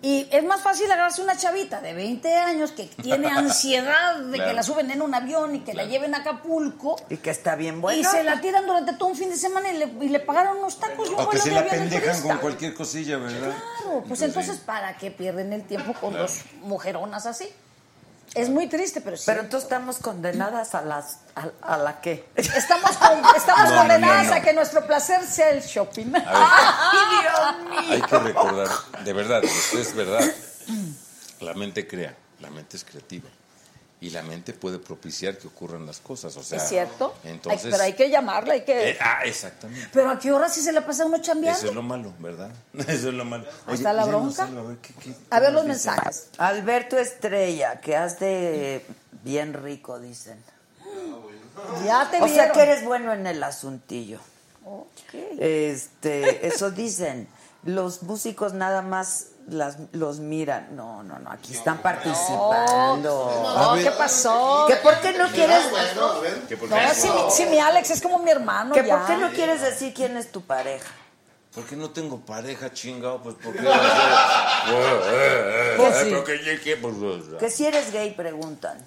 Y 0.00 0.28
es 0.30 0.44
más 0.44 0.60
fácil 0.60 0.90
agarrarse 0.90 1.22
una 1.22 1.36
chavita 1.36 1.80
de 1.80 1.92
20 1.92 2.36
años 2.36 2.70
que 2.72 2.84
tiene 2.84 3.26
ansiedad 3.32 4.16
de 4.18 4.36
Claro. 4.36 4.50
que 4.50 4.54
la 4.54 4.62
suben 4.62 4.90
en 4.90 5.02
un 5.02 5.12
avión 5.14 5.56
y 5.56 5.60
que 5.60 5.74
la 5.74 5.84
lleven 5.84 6.14
a 6.14 6.18
Acapulco. 6.18 6.96
Y 7.08 7.16
que 7.16 7.30
está 7.30 7.56
bien 7.56 7.80
bueno. 7.80 8.00
Y 8.00 8.04
se 8.04 8.22
la 8.22 8.40
tiran 8.40 8.66
durante 8.66 8.92
todo 8.92 9.08
un 9.08 9.16
fin 9.16 9.30
de 9.30 9.36
semana 9.36 9.70
y 9.72 9.78
le, 9.78 9.86
y 10.00 10.08
le 10.08 10.20
pagaron 10.20 10.58
unos 10.58 10.78
tacos 10.78 11.08
y 11.10 11.14
un 11.14 11.20
O 11.20 11.28
que 11.28 11.38
se 11.38 11.50
la 11.50 11.64
pendejan 11.66 12.22
con 12.22 12.38
cualquier 12.38 12.74
cosilla, 12.74 13.18
¿verdad? 13.18 13.54
Claro, 13.82 14.04
pues 14.06 14.22
entonces, 14.22 14.58
¿para 14.58 14.96
qué 14.96 15.10
pierden 15.10 15.52
el 15.52 15.64
tiempo 15.64 15.92
con 15.94 16.12
dos 16.14 16.42
mujeronas 16.62 17.26
así? 17.26 17.48
Es 18.34 18.48
muy 18.50 18.66
triste, 18.68 19.00
pero 19.00 19.16
sí. 19.16 19.24
Pero 19.26 19.40
entonces 19.40 19.64
estamos 19.64 19.98
condenadas 19.98 20.74
a 20.74 20.82
las 20.82 21.18
a, 21.34 21.48
a 21.74 21.76
la 21.78 22.00
qué? 22.00 22.28
Estamos, 22.36 22.96
con- 22.96 23.22
estamos 23.36 23.70
No, 23.70 23.78
condenadas 23.78 24.24
no, 24.26 24.30
no. 24.30 24.36
a 24.36 24.40
que 24.40 24.52
nuestro 24.52 24.86
placer 24.86 25.24
sea 25.26 25.50
el 25.50 25.62
shopping. 25.62 26.12
¡Ay, 26.14 26.98
Dios 27.22 27.70
mío! 27.70 27.92
Hay 27.94 28.02
que 28.02 28.18
recordar, 28.18 28.68
de 29.04 29.12
verdad, 29.12 29.42
esto 29.44 29.78
es 29.78 29.94
verdad. 29.94 30.24
La 31.40 31.54
mente 31.54 31.86
crea, 31.88 32.14
la 32.40 32.50
mente 32.50 32.76
es 32.76 32.84
creativa. 32.84 33.28
Y 34.00 34.10
la 34.10 34.22
mente 34.22 34.52
puede 34.52 34.78
propiciar 34.78 35.36
que 35.38 35.48
ocurran 35.48 35.84
las 35.84 35.98
cosas. 35.98 36.36
O 36.36 36.42
sea, 36.44 36.58
¿Es 36.58 36.68
cierto? 36.68 37.14
Entonces, 37.24 37.64
Ay, 37.64 37.70
pero 37.72 37.82
hay 37.82 37.92
que 37.94 38.10
llamarla, 38.10 38.54
hay 38.54 38.60
que... 38.62 38.90
Eh, 38.90 38.98
ah, 39.00 39.22
exactamente. 39.24 39.88
Pero 39.92 40.10
¿a 40.10 40.18
qué 40.20 40.30
hora 40.32 40.48
sí 40.48 40.60
se 40.62 40.72
le 40.72 40.82
pasa 40.82 41.02
a 41.02 41.06
uno 41.06 41.18
chambeando? 41.18 41.58
Eso 41.58 41.68
es 41.70 41.74
lo 41.74 41.82
malo, 41.82 42.12
¿verdad? 42.20 42.50
Eso 42.78 43.08
es 43.08 43.14
lo 43.14 43.24
malo. 43.24 43.44
Ahí 43.66 43.74
está 43.74 43.92
la 43.92 44.04
bronca. 44.04 44.44
a 44.44 44.46
ver, 44.62 44.76
¿qué- 44.76 44.94
qué- 44.94 45.14
A 45.30 45.40
ver 45.40 45.48
qué 45.48 45.54
los 45.54 45.66
dicen? 45.66 45.92
mensajes. 45.94 46.28
Alberto 46.38 46.96
Estrella, 46.96 47.80
que 47.80 47.96
has 47.96 48.20
de 48.20 48.86
bien 49.24 49.52
rico, 49.52 49.98
dicen. 49.98 50.40
Ya 51.84 52.08
te 52.10 52.22
O 52.22 52.28
sea 52.28 52.52
que 52.52 52.62
eres 52.62 52.84
bueno 52.84 53.12
en 53.12 53.26
el 53.26 53.42
asuntillo. 53.42 54.20
Ok. 54.64 55.14
Este, 55.40 56.46
eso 56.46 56.70
dicen. 56.70 57.28
Los 57.64 58.04
músicos 58.04 58.52
nada 58.54 58.82
más 58.82 59.26
las, 59.50 59.76
los 59.92 60.18
miran. 60.20 60.74
No, 60.76 61.02
no, 61.02 61.18
no, 61.18 61.30
aquí 61.30 61.54
están 61.54 61.78
participando. 61.78 63.54
No, 63.56 63.74
¿qué 63.82 63.90
pasó? 63.92 64.64
¿Que 64.68 64.76
por 64.76 65.00
qué 65.00 65.12
no 65.12 65.28
quieres, 65.28 65.64
Que 66.48 66.56
por 66.56 66.68
No, 66.70 66.76
si, 66.94 67.08
mi- 67.10 67.30
si 67.30 67.46
mi 67.46 67.58
Alex 67.58 67.90
es 67.90 68.00
como 68.02 68.18
mi 68.18 68.30
hermano 68.30 68.74
que 68.74 68.84
ya. 68.86 68.98
por 68.98 69.06
qué 69.06 69.16
no 69.16 69.30
quieres 69.30 69.60
decir 69.60 69.92
quién 69.94 70.16
es 70.16 70.30
tu 70.32 70.42
pareja? 70.42 70.88
¿Por 71.54 71.64
qué 71.64 71.76
no 71.76 71.90
tengo 71.90 72.20
pareja, 72.20 72.72
chingado? 72.72 73.22
Pues 73.22 73.36
porque... 73.42 73.58
Pues 75.76 75.96
sí. 75.96 76.10
Que- 77.38 77.50
si 77.50 77.66
eres 77.66 77.92
gay 77.92 78.10
preguntan. 78.12 78.78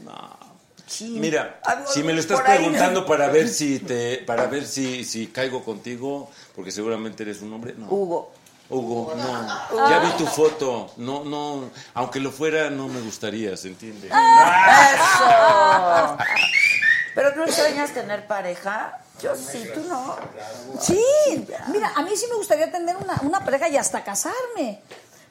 Chin. 0.88 1.22
Mira, 1.22 1.62
Algo 1.64 1.90
si 1.90 2.04
me 2.04 2.12
lo 2.14 2.20
estás 2.20 2.42
preguntando 2.42 3.06
para 3.06 3.30
ver 3.30 3.48
si 3.48 3.80
te, 3.80 4.18
para 4.28 4.48
ver 4.48 4.66
si, 4.66 5.06
si 5.06 5.28
caigo 5.28 5.64
contigo, 5.64 6.30
porque 6.54 6.70
seguramente 6.72 7.24
eres 7.24 7.42
un 7.42 7.54
hombre, 7.54 7.74
no. 7.78 7.88
Hugo. 7.88 8.34
Hugo, 8.72 9.14
no. 9.16 9.90
Ya 9.90 10.00
vi 10.00 10.10
tu 10.18 10.26
foto. 10.26 10.92
No, 10.98 11.24
no. 11.26 11.70
Aunque 11.94 12.20
lo 12.20 12.32
fuera, 12.32 12.70
no 12.70 12.88
me 12.88 13.02
gustaría, 13.02 13.56
¿se 13.58 13.68
entiende? 13.68 14.08
Eso. 14.08 14.16
Pero 17.14 17.36
no 17.36 17.44
extrañas 17.44 17.92
tener 17.94 18.26
pareja. 18.28 18.98
Yo 19.22 19.36
sí, 19.36 19.70
tú 19.74 19.82
no. 19.88 20.16
Sí, 20.80 21.04
mira, 21.68 21.92
a 21.96 22.02
mí 22.02 22.12
sí 22.16 22.26
me 22.30 22.36
gustaría 22.38 22.72
tener 22.72 22.96
una, 22.96 23.20
una 23.22 23.44
pareja 23.44 23.68
y 23.70 23.78
hasta 23.78 24.04
casarme. 24.04 24.82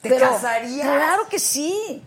¿Te 0.03 0.09
Pero- 0.11 0.31
casarías? 0.31 0.87
Claro 0.87 1.29
que 1.29 1.39
sí. 1.39 2.03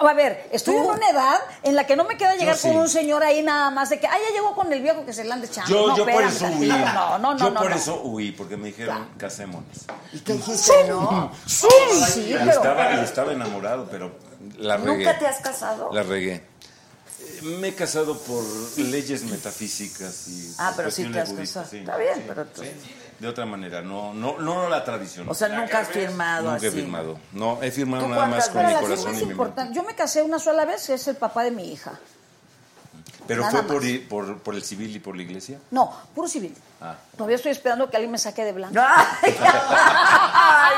A 0.00 0.12
ver, 0.14 0.48
estoy 0.50 0.74
¿Tú? 0.74 0.82
en 0.82 0.90
una 0.90 1.08
edad 1.10 1.38
en 1.62 1.76
la 1.76 1.86
que 1.86 1.94
no 1.94 2.02
me 2.02 2.16
queda 2.16 2.34
llegar 2.34 2.56
sí. 2.56 2.66
con 2.66 2.76
un 2.78 2.88
señor 2.88 3.22
ahí 3.22 3.40
nada 3.42 3.70
más 3.70 3.88
de 3.88 4.00
que, 4.00 4.08
ah, 4.08 4.16
ya 4.28 4.34
llegó 4.34 4.52
con 4.54 4.72
el 4.72 4.82
viejo 4.82 5.06
que 5.06 5.12
se 5.12 5.22
le 5.22 5.32
ande 5.32 5.46
echando. 5.46 5.70
Yo, 5.70 5.86
no, 5.86 5.96
yo 5.96 6.04
por 6.04 6.22
eso 6.24 6.46
huí. 6.58 6.66
No, 6.66 6.78
no, 6.78 7.18
no, 7.18 7.36
yo 7.38 7.50
no, 7.50 7.60
por 7.60 7.70
no. 7.70 7.76
eso 7.76 8.00
huí, 8.02 8.32
porque 8.32 8.56
me 8.56 8.68
dijeron, 8.68 9.08
casémonos. 9.16 9.64
¿Y 10.12 10.18
qué 10.20 10.32
dijiste? 10.32 10.88
No. 10.88 11.30
Sí, 11.46 11.66
sí, 12.12 12.20
Y 12.30 12.32
pero... 12.34 12.50
estaba, 12.50 12.94
y 12.94 13.04
estaba 13.04 13.32
enamorado, 13.32 13.86
pero 13.88 14.16
la 14.58 14.76
regué. 14.76 15.04
¿Nunca 15.04 15.18
te 15.20 15.26
has 15.28 15.38
casado? 15.40 15.90
La 15.92 16.02
regué. 16.02 16.34
Eh, 16.34 17.40
Me 17.42 17.68
he 17.68 17.74
casado 17.74 18.18
por 18.18 18.42
leyes 18.78 19.22
metafísicas 19.22 20.26
y 20.28 20.52
Ah, 20.58 20.72
pero 20.76 20.90
sí 20.90 21.04
te 21.04 21.20
has 21.20 21.30
budistas, 21.30 21.64
casado. 21.64 21.70
sí, 21.70 21.78
Está 21.78 21.96
bien, 21.96 22.14
sí, 22.16 22.22
pero 22.26 22.44
tú- 22.46 22.62
sí. 22.62 22.70
De 23.18 23.28
otra 23.28 23.46
manera, 23.46 23.80
no, 23.82 24.12
no, 24.12 24.38
no 24.38 24.68
la 24.68 24.84
tradición. 24.84 25.28
O 25.28 25.34
sea, 25.34 25.48
nunca 25.48 25.78
has 25.80 25.88
firmado 25.88 26.44
Nunca 26.44 26.56
así. 26.56 26.66
he 26.66 26.70
firmado. 26.70 27.18
No, 27.32 27.62
he 27.62 27.70
firmado 27.70 28.04
¿Tú 28.04 28.10
nada 28.10 28.26
más 28.26 28.48
con 28.50 28.66
mi 28.66 28.74
corazón 28.74 29.14
y 29.18 29.24
mi 29.24 29.34
mente. 29.34 29.68
Yo 29.72 29.82
me 29.84 29.94
casé 29.94 30.22
una 30.22 30.38
sola 30.38 30.64
vez, 30.66 30.88
es 30.90 31.08
el 31.08 31.16
papá 31.16 31.42
de 31.44 31.50
mi 31.50 31.72
hija. 31.72 31.98
Pero 33.26 33.40
Nada 33.42 33.50
fue 33.52 33.62
por, 33.64 33.84
i- 33.84 33.98
por, 33.98 34.38
por 34.38 34.54
el 34.54 34.62
civil 34.62 34.94
y 34.94 34.98
por 35.00 35.16
la 35.16 35.22
iglesia. 35.22 35.58
No, 35.70 35.92
puro 36.14 36.28
civil. 36.28 36.54
Ah. 36.80 36.94
Todavía 37.16 37.36
estoy 37.36 37.52
esperando 37.52 37.88
que 37.88 37.96
alguien 37.96 38.10
me 38.12 38.18
saque 38.18 38.44
de 38.44 38.52
blanco. 38.52 38.78
Ay, 38.78 39.34
ay, 39.42 40.74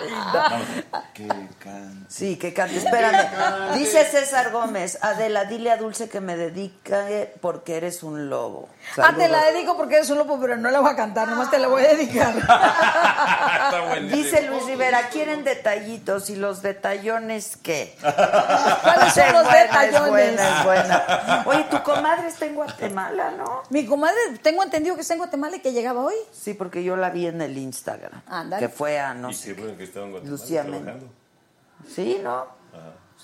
qué 0.00 0.04
linda. 0.06 0.32
Vamos, 0.32 0.66
que 1.14 1.28
can- 1.58 2.06
Sí, 2.08 2.36
que 2.36 2.52
cante. 2.52 2.76
Espérame. 2.76 3.72
Dice 3.74 4.04
César 4.04 4.50
Gómez, 4.50 4.98
Adela, 5.00 5.46
dile 5.46 5.70
a 5.70 5.78
Dulce 5.78 6.10
que 6.10 6.20
me 6.20 6.36
dedique 6.36 7.32
porque 7.40 7.78
eres 7.78 8.02
un 8.02 8.28
lobo. 8.28 8.68
Ah, 8.98 9.12
te 9.16 9.28
la 9.28 9.38
Saludos. 9.38 9.54
dedico 9.54 9.76
porque 9.78 9.94
eres 9.96 10.10
un 10.10 10.18
lobo, 10.18 10.38
pero 10.38 10.58
no 10.58 10.70
la 10.70 10.80
voy 10.80 10.90
a 10.92 10.96
cantar, 10.96 11.26
nomás 11.28 11.50
te 11.50 11.58
la 11.58 11.68
voy 11.68 11.82
a 11.84 11.88
dedicar. 11.88 12.34
Está 12.36 13.84
buenísimo. 13.88 14.16
Dice 14.22 14.42
Luis 14.42 14.66
Rivera, 14.66 15.08
¿quieren 15.08 15.42
detallitos? 15.44 16.28
¿Y 16.28 16.36
los 16.36 16.60
detallones 16.60 17.56
qué? 17.62 17.96
¿Cuáles 18.02 19.14
son 19.14 19.32
los 19.32 19.44
buena, 19.44 19.62
detallones? 19.62 20.02
Es 20.04 20.10
buena, 20.10 20.48
es 20.58 20.64
buena. 20.64 21.42
Oye, 21.46 21.64
tu 21.70 21.82
comadre 21.82 22.28
está 22.28 22.44
en 22.44 22.54
Guatemala, 22.56 23.30
¿no? 23.38 23.62
Mi 23.70 23.86
comadre, 23.86 24.18
tengo 24.42 24.62
entendido 24.62 24.94
que 24.96 25.00
está 25.00 25.14
en 25.14 25.20
Guatemala 25.22 25.56
y 25.56 25.60
que 25.60 25.72
llegaba 25.72 26.02
hoy. 26.02 26.14
Sí, 26.32 26.54
porque 26.54 26.82
yo 26.84 26.96
la 26.96 27.10
vi 27.10 27.26
en 27.26 27.40
el 27.42 27.56
Instagram. 27.58 28.22
Ándale. 28.26 28.66
Que 28.66 28.68
fue 28.72 28.98
a 28.98 29.14
no 29.14 29.30
Y 29.30 29.34
sé. 29.34 29.54
qué 29.54 29.60
bueno 29.62 29.76
que 29.78 29.84
estaba 29.84 30.06
en 30.06 30.12
Guatemala 30.12 30.38
Lucía 30.40 30.62
trabajando. 30.62 30.92
Méndez. 30.92 31.10
Sí, 31.94 32.20
¿no? 32.22 32.46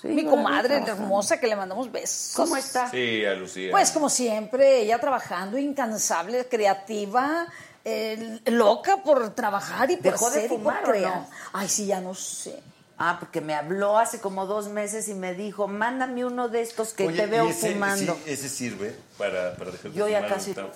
Sí, 0.01 0.07
Mi 0.09 0.23
comadre 0.25 0.77
hermosa 0.77 1.39
que 1.41 1.47
le 1.47 1.57
mandamos 1.57 1.91
besos. 1.91 2.33
¿Cómo 2.35 2.55
está? 2.55 2.89
Sí, 2.89 3.25
a 3.25 3.33
Lucía. 3.33 3.69
Pues 3.71 3.91
como 3.91 4.09
siempre, 4.09 4.81
ella 4.81 4.97
trabajando, 4.99 5.57
incansable, 5.57 6.47
creativa, 6.47 7.47
eh, 7.83 8.39
loca 8.45 9.03
por 9.03 9.31
trabajar 9.35 9.91
y 9.91 9.97
por 9.97 10.03
¿Dejó 10.13 10.29
de 10.31 10.45
y 10.45 10.47
fumar 10.47 10.83
por 10.83 10.91
crear. 10.93 11.15
no? 11.17 11.27
Ay, 11.51 11.67
sí, 11.67 11.85
ya 11.87 11.99
no 11.99 12.13
sé. 12.13 12.61
Ah, 12.97 13.17
porque 13.19 13.41
me 13.41 13.55
habló 13.55 13.97
hace 13.97 14.19
como 14.21 14.45
dos 14.45 14.69
meses 14.69 15.09
y 15.09 15.13
me 15.15 15.33
dijo, 15.33 15.67
mándame 15.67 16.23
uno 16.25 16.47
de 16.49 16.61
estos 16.61 16.93
que 16.93 17.07
Oye, 17.07 17.17
te 17.17 17.25
veo 17.27 17.47
¿y 17.47 17.49
ese, 17.49 17.71
fumando. 17.73 18.13
sí, 18.15 18.21
ese 18.31 18.47
sirve 18.49 18.95
para, 19.17 19.55
para 19.55 19.71
dejar 19.71 19.91
de 19.91 19.97
Yo 19.97 20.07
ya 20.07 20.25
casi 20.27 20.51
no 20.53 20.69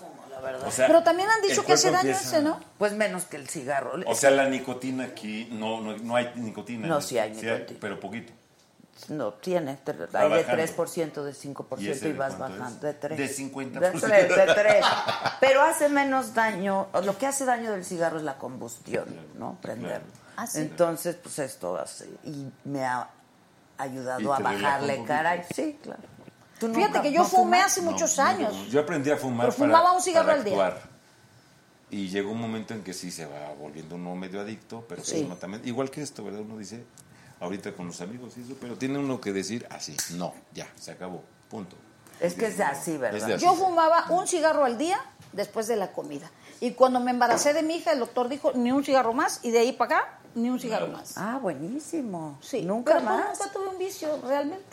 verdad. 0.44 0.68
O 0.68 0.72
sea, 0.72 0.86
Pero 0.88 1.02
también 1.02 1.28
han 1.30 1.42
dicho 1.42 1.66
que 1.66 1.74
hace 1.74 1.90
daño 1.90 2.10
empieza- 2.12 2.38
ese, 2.38 2.42
¿no? 2.44 2.60
Pues 2.78 2.94
menos 2.94 3.26
que 3.26 3.38
el 3.38 3.48
cigarro. 3.50 3.94
O 4.06 4.14
sea, 4.16 4.30
la 4.30 4.48
nicotina 4.48 5.06
aquí, 5.06 5.48
no, 5.52 5.82
no, 5.82 5.98
no 5.98 6.16
hay 6.16 6.32
nicotina. 6.36 6.88
No, 6.88 7.02
sí 7.02 7.18
hay 7.18 7.32
nicotina. 7.32 7.80
pero 7.82 8.00
poquito. 8.00 8.32
No, 9.10 9.34
tiene. 9.34 9.80
Va 10.14 10.22
Hay 10.22 10.30
de 10.30 10.44
bajando. 10.44 10.64
3%, 10.64 11.24
de 11.24 11.34
5% 11.34 11.82
¿Y 11.82 11.88
y, 11.88 11.92
ese 11.92 12.08
de 12.10 12.14
vas 12.14 12.38
bajando. 12.38 12.68
es? 12.68 12.82
De 12.82 12.94
3. 12.94 13.18
De 13.18 13.28
50%. 13.28 13.72
De 13.82 14.26
3, 14.26 14.36
de 14.48 14.54
3. 14.54 14.86
Pero 15.42 15.62
hace 15.64 15.90
menos 15.90 16.34
daño. 16.36 16.88
Lo 17.04 17.18
que 17.18 17.26
hace 17.26 17.44
daño 17.44 17.72
del 17.72 17.84
cigarro 17.84 18.18
es 18.18 18.24
la 18.24 18.38
combustión, 18.38 19.06
¿no? 19.38 19.58
Prenderlo. 19.62 20.08
Ah, 20.38 20.48
sí. 20.48 20.60
Entonces, 20.60 21.16
pues 21.16 21.40
esto 21.40 21.76
hace. 21.78 22.08
Y 22.24 22.48
me 22.66 22.86
ha 22.86 23.10
ayudado 23.78 24.22
Y 24.22 24.26
a 24.26 24.40
bajarle 24.40 24.94
poquito. 24.94 25.08
cara. 25.08 25.44
Sí, 25.54 25.78
claro. 25.82 26.04
¿Tú 26.68 26.74
Fíjate 26.76 27.02
que 27.02 27.12
yo 27.12 27.20
no 27.24 27.26
fumé 27.28 27.58
fumas? 27.58 27.66
hace 27.66 27.82
muchos 27.82 28.18
No, 28.18 28.24
años. 28.24 28.54
Yo 28.70 28.80
aprendí 28.82 29.10
a 29.12 29.18
fumar 29.18 29.48
Pero 29.48 29.58
fumaba 29.58 29.84
para, 29.84 29.92
un 29.96 30.02
cigarro 30.02 30.26
para 30.28 30.38
al 30.40 30.44
día. 30.44 30.78
Y 31.90 32.08
llegó 32.10 32.32
un 32.32 32.40
momento 32.42 32.74
en 32.74 32.84
que 32.84 32.94
sí 32.94 33.12
se 33.12 33.26
va 33.26 33.54
volviendo 33.60 33.96
uno 33.96 34.16
medio 34.16 34.42
adicto, 34.42 34.84
pero 34.90 35.04
Sí. 35.04 35.24
uno 35.26 35.36
también, 35.36 35.62
igual 35.68 35.92
que 35.92 36.02
esto, 36.02 36.24
¿verdad? 36.24 36.42
Uno 36.42 36.58
dice, 36.58 36.84
ahorita 37.40 37.74
con 37.74 37.88
los 37.88 38.02
amigos 38.02 38.34
y 38.38 38.42
eso, 38.42 38.56
pero 38.60 38.78
tiene 38.78 38.98
uno 38.98 39.22
que 39.22 39.32
decir 39.32 39.68
así, 39.70 39.96
no, 40.16 40.34
ya, 40.54 40.68
se 40.76 40.92
acabó, 40.92 41.24
punto. 41.50 41.76
Es 42.20 42.34
que 42.34 42.48
es 42.48 42.60
así, 42.60 42.98
¿verdad? 42.98 43.18
Es 43.20 43.28
de 43.28 43.34
así. 43.36 43.46
Yo 43.46 43.54
fumaba 43.54 44.06
un 44.10 44.28
cigarro 44.28 44.66
al 44.66 44.78
día 44.78 45.00
después 45.34 45.68
de 45.68 45.76
la 45.76 45.92
comida. 45.92 46.32
Y 46.62 46.72
cuando 46.72 47.00
me 47.00 47.12
embaracé 47.12 47.54
de 47.54 47.62
mi 47.62 47.76
hija, 47.76 47.92
el 47.92 48.00
doctor 48.00 48.30
dijo, 48.30 48.54
ni 48.54 48.72
un 48.72 48.84
cigarro 48.84 49.14
más. 49.14 49.40
Y 49.44 49.52
de 49.52 49.60
ahí 49.60 49.74
para 49.74 49.98
acá, 49.98 50.20
ni 50.36 50.50
un 50.50 50.60
cigarro 50.60 50.88
más. 50.88 51.18
Ah, 51.18 51.38
buenísimo. 51.42 52.38
Sí. 52.42 52.62
Nunca 52.62 52.94
Pero 52.94 53.06
más. 53.06 53.38
nunca 53.40 53.52
tuve 53.52 53.68
un 53.68 53.78
vicio, 53.78 54.20
realmente. 54.26 54.64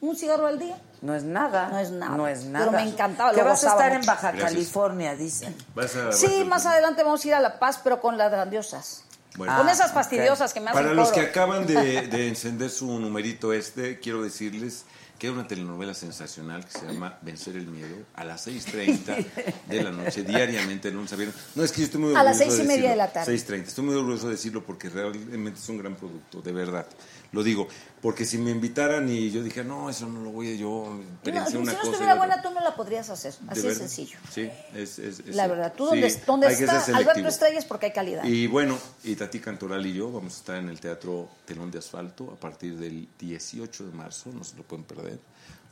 Un 0.00 0.16
cigarro 0.16 0.46
al 0.46 0.58
día. 0.58 0.76
No 1.06 1.14
es 1.14 1.22
nada. 1.22 1.68
No 1.68 1.78
es 1.78 1.90
nada. 1.90 2.16
No 2.16 2.26
es 2.28 2.40
Pero 2.40 2.52
nada. 2.52 2.70
me 2.72 2.82
encantaba, 2.82 3.30
Que 3.30 3.36
lo 3.38 3.44
vas 3.44 3.64
a 3.64 3.68
estar 3.70 3.92
en. 3.92 4.04
Baja 4.04 4.32
Gracias. 4.32 4.52
California, 4.52 5.14
dicen. 5.16 5.54
Vas 5.74 5.94
a- 5.96 6.12
Sí, 6.12 6.26
vas 6.26 6.40
a- 6.40 6.44
más 6.44 6.66
adelante 6.66 7.02
vamos 7.02 7.24
a 7.24 7.28
ir 7.28 7.34
a 7.34 7.40
La 7.40 7.58
Paz, 7.58 7.80
pero 7.82 8.00
con 8.00 8.18
las 8.18 8.30
grandiosas. 8.30 9.02
Bueno. 9.36 9.54
con 9.58 9.68
Ah, 9.68 9.72
esas 9.72 9.88
ok. 9.90 9.94
fastidiosas 9.94 10.54
que 10.54 10.60
me 10.60 10.70
hacen 10.70 10.82
Para 10.82 10.94
los 10.94 11.12
que 11.12 11.20
acaban 11.20 11.66
de, 11.66 12.06
de 12.08 12.26
encender 12.28 12.70
su 12.70 12.86
numerito 12.98 13.52
este, 13.52 14.00
quiero 14.00 14.22
decirles 14.22 14.86
que 15.18 15.26
hay 15.26 15.32
una 15.34 15.46
telenovela 15.46 15.92
sensacional 15.92 16.64
que 16.64 16.70
se 16.78 16.86
llama 16.86 17.18
Vencer 17.20 17.54
el 17.56 17.66
Miedo 17.66 17.96
a 18.14 18.24
las 18.24 18.46
6.30 18.46 19.26
de 19.66 19.82
la 19.82 19.90
noche, 19.90 20.22
diariamente, 20.24 20.88
de 20.88 20.94
lunes 20.94 21.12
a 21.12 21.16
viernes. 21.16 21.36
No, 21.54 21.62
es 21.64 21.72
que 21.72 21.80
yo 21.80 21.84
estoy 21.84 22.00
muy 22.00 22.14
A 22.14 22.22
las 22.22 22.36
orgulloso 22.38 22.56
seis 22.56 22.64
y 22.64 22.66
media 22.66 22.74
decirlo. 22.76 22.90
de 22.90 22.96
la 22.96 23.12
tarde. 23.12 23.32
6.30. 23.34 23.68
Estoy 23.68 23.84
muy 23.84 23.94
orgulloso 23.94 24.26
de 24.26 24.32
decirlo 24.32 24.64
porque 24.64 24.88
realmente 24.88 25.58
es 25.60 25.68
un 25.68 25.78
gran 25.78 25.96
producto, 25.96 26.40
de 26.40 26.52
verdad. 26.52 26.86
Lo 27.32 27.42
digo, 27.42 27.66
porque 28.00 28.24
si 28.24 28.38
me 28.38 28.50
invitaran 28.50 29.08
y 29.10 29.30
yo 29.30 29.42
dije, 29.42 29.64
no, 29.64 29.90
eso 29.90 30.06
no 30.08 30.20
lo 30.22 30.30
voy 30.30 30.52
a 30.52 30.56
yo, 30.56 31.00
No, 31.24 31.46
si 31.46 31.56
una 31.56 31.72
no 31.72 31.78
cosa. 31.78 31.90
estuviera 31.90 32.14
otra". 32.14 32.14
buena, 32.16 32.42
tú 32.42 32.50
no 32.50 32.60
la 32.60 32.74
podrías 32.76 33.10
hacer. 33.10 33.34
¿De 33.40 33.50
Así 33.52 33.62
de 33.62 33.74
sencillo. 33.74 34.18
Sí, 34.32 34.48
es, 34.74 34.98
es- 34.98 35.20
es- 35.20 35.34
La 35.34 35.46
verdad, 35.46 35.74
tú 35.76 35.84
sí, 35.90 36.00
donde, 36.00 36.22
donde 36.26 36.46
está 36.52 36.72
Alberto 36.72 36.84
selectivo. 36.98 37.28
Estrella 37.28 37.58
es 37.58 37.64
porque 37.64 37.86
hay 37.86 37.92
calidad. 37.92 38.24
Y 38.24 38.46
bueno, 38.46 38.78
y 39.04 39.16
Tati 39.16 39.40
Cantoral 39.40 39.84
y 39.86 39.92
yo 39.94 40.10
vamos 40.12 40.34
a 40.34 40.36
estar 40.38 40.56
en 40.56 40.68
el 40.68 40.78
Teatro 40.80 41.28
Telón 41.44 41.70
de 41.70 41.78
Asfalto 41.78 42.30
a 42.32 42.36
partir 42.40 42.76
del 42.78 43.08
18 43.18 43.86
de 43.86 43.92
marzo, 43.92 44.30
no 44.32 44.44
se 44.44 44.56
lo 44.56 44.62
pueden 44.62 44.84
perder. 44.84 45.18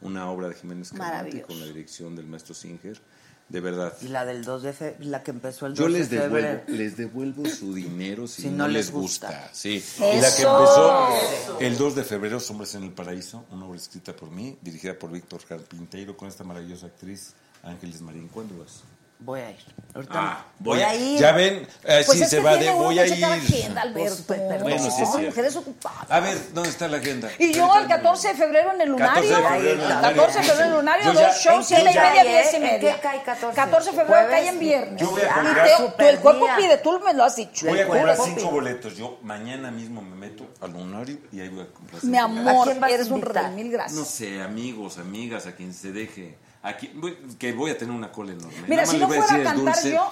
Una 0.02 0.28
obra 0.30 0.48
de 0.48 0.54
Jiménez 0.54 0.92
Maravilloso. 0.92 1.46
con 1.46 1.60
la 1.60 1.66
dirección 1.66 2.14
del 2.16 2.26
maestro 2.26 2.54
Singer. 2.54 3.00
De 3.48 3.60
verdad. 3.60 3.92
Y 4.00 4.08
la 4.08 4.24
del 4.24 4.42
2 4.44 4.62
de 4.62 4.72
fe, 4.72 4.96
la 5.00 5.22
que 5.22 5.30
empezó 5.30 5.66
el 5.66 5.74
2 5.74 5.78
Yo 5.78 5.88
les 5.88 6.08
de 6.10 6.18
febrero. 6.18 6.48
devuelvo, 6.48 6.72
les 6.82 6.96
devuelvo 6.96 7.46
su 7.46 7.74
dinero 7.74 8.26
si, 8.26 8.42
Si 8.42 8.48
no, 8.50 8.56
no 8.64 8.68
les 8.68 8.90
gusta. 8.90 9.26
gusta. 9.28 9.50
Sí. 9.52 9.84
Y 9.98 10.20
la 10.20 10.34
que 10.34 10.42
empezó 10.42 11.58
el 11.60 11.76
2 11.76 11.94
de 11.94 12.04
febrero, 12.04 12.38
Hombres 12.48 12.74
en 12.74 12.84
el 12.84 12.92
Paraíso, 12.92 13.44
una 13.50 13.66
obra 13.66 13.76
escrita 13.78 14.14
por 14.16 14.30
mí, 14.30 14.56
dirigida 14.62 14.98
por 14.98 15.10
Víctor 15.10 15.42
Carpinteiro, 15.46 16.16
con 16.16 16.28
esta 16.28 16.42
maravillosa 16.44 16.86
actriz 16.86 17.34
Ángeles 17.62 18.00
Marín. 18.00 18.28
¿Cuándo 18.28 18.58
vas? 18.58 18.82
Voy 19.24 19.40
a 19.40 19.50
ir. 19.52 19.56
Ahorita 19.94 20.12
Ah, 20.16 20.44
voy, 20.58 20.82
a 20.82 20.92
ir. 20.94 21.20
Ya 21.20 21.30
ven, 21.32 21.66
eh, 21.84 22.02
Pues 22.04 22.18
se 22.28 22.36
que 22.36 22.42
va 22.42 22.56
de 22.56 22.68
voy 22.72 22.98
a 22.98 23.06
ir. 23.06 23.24
agenda, 23.24 23.82
Alberto. 23.82 24.22
Pues, 24.26 24.40
pero- 24.48 24.62
Bueno, 24.64 24.78
sí 24.80 24.88
es 24.88 24.94
Somos 24.94 25.10
cierto. 25.12 25.26
mujeres 25.30 25.56
ocupadas. 25.56 26.10
A 26.10 26.20
ver, 26.20 26.52
¿dónde 26.52 26.68
está 26.70 26.88
la 26.88 26.96
agenda? 26.96 27.30
Y 27.38 27.52
yo 27.52 27.74
el 27.78 27.86
14 27.86 28.28
de 28.28 28.34
febrero 28.34 28.72
en 28.74 28.80
el 28.82 28.96
14 28.96 29.20
lunario. 29.22 29.36
de 29.36 29.54
febrero 29.54 29.74
en 29.76 29.80
el 29.80 29.88
Lunario. 29.94 30.22
14 30.22 30.38
de 30.38 30.44
febrero 30.44 30.64
en 30.64 30.70
el 30.72 30.76
lunario, 30.78 31.12
dos 31.12 31.36
shows, 31.36 31.68
yo 31.68 31.76
7 31.76 31.82
y 31.82 31.84
media, 31.94 32.22
10 32.24 32.52
y 32.52 32.56
¿En 32.56 32.62
media. 32.62 32.94
qué 32.96 33.00
cae 33.00 33.22
14? 33.22 33.56
14 33.56 33.90
de 33.92 33.96
febrero 33.96 34.28
cae 34.28 34.48
en 34.48 34.58
viernes. 34.58 35.00
Yo 35.00 35.10
voy 35.10 35.22
a 35.22 35.32
comprar- 35.34 35.68
tú- 35.76 35.92
el 36.04 36.18
cuerpo 36.18 36.46
pide, 36.56 36.76
tú 36.78 37.00
me 37.00 37.14
lo 37.14 37.24
has 37.24 37.36
dicho. 37.36 37.66
Voy 37.66 37.78
a 37.80 37.86
comprar 37.86 38.04
cuerpo 38.06 38.24
cinco 38.26 38.40
pide. 38.40 38.50
boletos. 38.50 38.96
Yo 38.96 39.18
mañana 39.22 39.70
mismo 39.70 40.02
me 40.02 40.16
meto 40.16 40.44
al 40.60 40.72
lunario 40.72 41.18
y 41.32 41.40
ahí 41.40 41.48
voy 41.48 41.62
a 41.62 41.66
comprar 41.72 42.04
Mi 42.04 42.18
amor, 42.18 42.62
¿A 42.62 42.64
quién 42.64 42.80
vas 42.80 42.90
a 42.90 42.94
eres 42.94 43.08
un 43.10 43.22
rey, 43.22 43.46
mil 43.54 43.70
gracias. 43.70 43.96
No 43.96 44.04
sé, 44.04 44.42
amigos, 44.42 44.98
amigas, 44.98 45.46
a 45.46 45.52
quien 45.54 45.72
se 45.72 45.92
deje. 45.92 46.36
Aquí, 46.64 46.90
voy- 46.94 47.16
que 47.38 47.52
voy 47.52 47.70
a 47.70 47.78
tener 47.78 47.94
una 47.94 48.10
cola 48.10 48.32
enorme. 48.32 48.64
Mira, 48.66 48.86
si 48.86 48.96
no 48.98 49.04
a 49.04 49.08
fuera 49.08 49.24
a 49.34 49.42
cantar 49.44 49.74
dulce. 49.74 49.92
yo, 49.92 50.10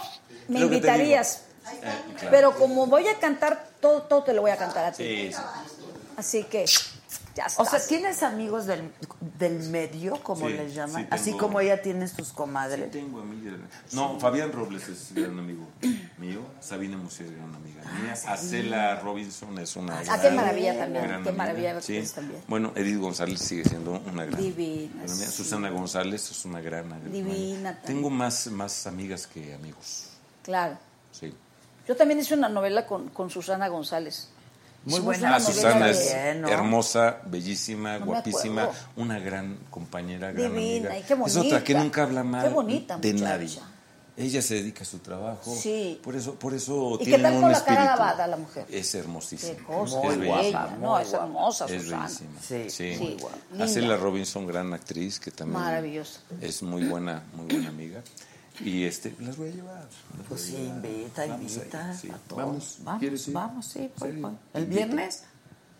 me 0.48 0.60
invitarías. 0.60 1.44
Eh, 1.66 1.78
claro. 2.18 2.28
Pero 2.30 2.54
como 2.58 2.86
voy 2.86 3.08
a 3.08 3.18
cantar, 3.18 3.68
todo, 3.80 4.02
todo 4.02 4.22
te 4.22 4.32
lo 4.34 4.42
voy 4.42 4.50
a 4.50 4.56
cantar 4.56 4.84
a 4.84 4.92
ti. 4.92 5.02
Sí, 5.02 5.32
sí. 5.32 5.38
Así 6.16 6.44
que, 6.44 6.66
ya. 7.34 7.46
O 7.56 7.64
sea, 7.64 7.78
¿tienes 7.86 8.22
amigos 8.22 8.66
del, 8.66 8.92
del 9.38 9.58
medio, 9.70 10.22
como 10.22 10.48
Sí, 10.48 10.52
les 10.54 10.74
llaman? 10.74 11.02
sí, 11.02 11.08
Así 11.10 11.32
como 11.32 11.60
ella 11.60 11.80
tiene 11.80 12.06
sus 12.08 12.32
comadres. 12.32 12.90
Tengo 12.90 13.20
amigas. 13.20 13.54
No, 13.92 14.18
Fabián 14.20 14.52
Robles 14.52 14.88
es 14.88 15.14
gran 15.14 15.38
amigo 15.38 15.66
mío. 16.18 16.40
Sabina 16.60 16.96
Musier 16.96 17.28
es 17.30 17.36
gran 17.36 17.54
amiga 17.54 17.82
mía. 18.02 18.12
Acela 18.26 19.00
Robinson 19.00 19.58
es 19.58 19.76
una. 19.76 19.98
Ah, 19.98 20.02
gran- 20.04 20.20
qué 20.20 20.30
maravilla 20.30 20.78
también, 20.78 21.04
gran 21.08 21.22
qué 21.22 21.28
amiga. 21.30 21.44
maravilla 21.44 21.80
Sí. 21.80 22.02
también. 22.14 22.42
Bueno, 22.48 22.72
Edith 22.76 22.98
González 22.98 23.40
sigue 23.40 23.64
siendo 23.64 23.92
una 23.92 24.24
gran. 24.24 24.40
Divina, 24.40 24.90
gran 25.02 25.10
amiga. 25.10 25.26
sí. 25.26 25.32
Susana 25.32 25.70
González 25.70 26.30
es 26.30 26.44
una 26.44 26.60
gran. 26.60 26.88
Divina 27.10 27.30
amiga. 27.30 27.72
también. 27.74 27.84
Tengo 27.86 28.10
más, 28.10 28.46
más 28.48 28.86
amigas 28.86 29.26
que 29.26 29.54
amigos. 29.54 30.08
Claro. 30.42 30.76
Sí. 31.12 31.32
Yo 31.88 31.96
también 31.96 32.20
hice 32.20 32.34
una 32.34 32.48
novela 32.48 32.86
con, 32.86 33.08
con 33.08 33.28
Susana 33.30 33.68
González. 33.68 34.28
Muy 34.84 35.00
buena 35.00 35.38
Susana 35.40 35.90
es 35.90 36.12
hermosa, 36.12 37.18
bellísima, 37.26 37.98
No 37.98 38.06
guapísima, 38.06 38.68
una 38.96 39.18
gran 39.18 39.56
compañera, 39.70 40.32
gran 40.32 40.52
Divina, 40.54 40.90
amiga. 40.90 40.98
y 40.98 41.02
qué 41.02 41.14
es 41.26 41.36
otra 41.36 41.62
que 41.64 41.74
nunca 41.74 42.02
habla 42.02 42.24
mal 42.24 42.42
Qué 42.48 42.54
bonita 42.54 42.98
de 42.98 43.12
muchacha. 43.12 43.28
nadie. 43.30 43.58
Ella 44.14 44.42
se 44.42 44.56
dedica 44.56 44.82
a 44.82 44.84
su 44.84 44.98
trabajo. 44.98 45.54
Sí. 45.54 45.98
Por 46.02 46.14
eso, 46.14 46.34
por 46.34 46.52
eso 46.52 46.96
¿Y 46.96 46.98
qué 46.98 47.04
tiene 47.06 47.22
tal 47.22 47.34
un 47.36 47.40
con 47.42 47.52
la 47.52 47.64
cara 47.64 47.84
lavada 47.86 48.26
la 48.26 48.36
mujer? 48.36 48.66
Es 48.70 48.94
hermosísima. 48.94 49.56
Qué 49.56 49.62
cosa, 49.64 49.98
es 50.00 50.04
muy 50.04 50.16
bellísima. 50.16 50.64
bella. 50.66 50.76
No, 50.78 50.98
es 50.98 51.12
hermosa, 51.14 51.64
Es 51.64 51.82
Susana. 51.82 52.02
bellísima. 52.04 52.30
Sí. 52.42 52.64
sí. 52.70 52.94
Sí, 52.94 53.16
linda. 53.50 53.64
Acela 53.64 53.96
Robinson, 53.96 54.46
gran 54.46 54.72
actriz, 54.74 55.18
que 55.18 55.30
también 55.30 55.60
Maravillosa. 55.62 56.20
es 56.42 56.62
muy 56.62 56.84
buena, 56.84 57.22
muy 57.34 57.46
buena 57.46 57.68
amiga. 57.70 58.02
Y 58.60 58.84
este, 58.84 59.14
las 59.20 59.36
voy 59.36 59.48
a 59.48 59.52
llevar. 59.52 59.84
Pues 60.28 60.42
sí, 60.42 60.56
invita, 60.56 61.26
invita. 61.26 61.90
ahí, 61.90 61.96
sí. 61.98 62.10
a 62.10 62.16
todos. 62.28 62.42
Vamos, 62.42 62.76
vamos, 62.80 63.32
vamos, 63.32 63.66
sí. 63.66 63.90
voy, 63.98 64.12
Sí, 64.12 64.18
voy. 64.20 64.32
¿El 64.54 64.62
invito. 64.64 64.76
viernes? 64.86 65.24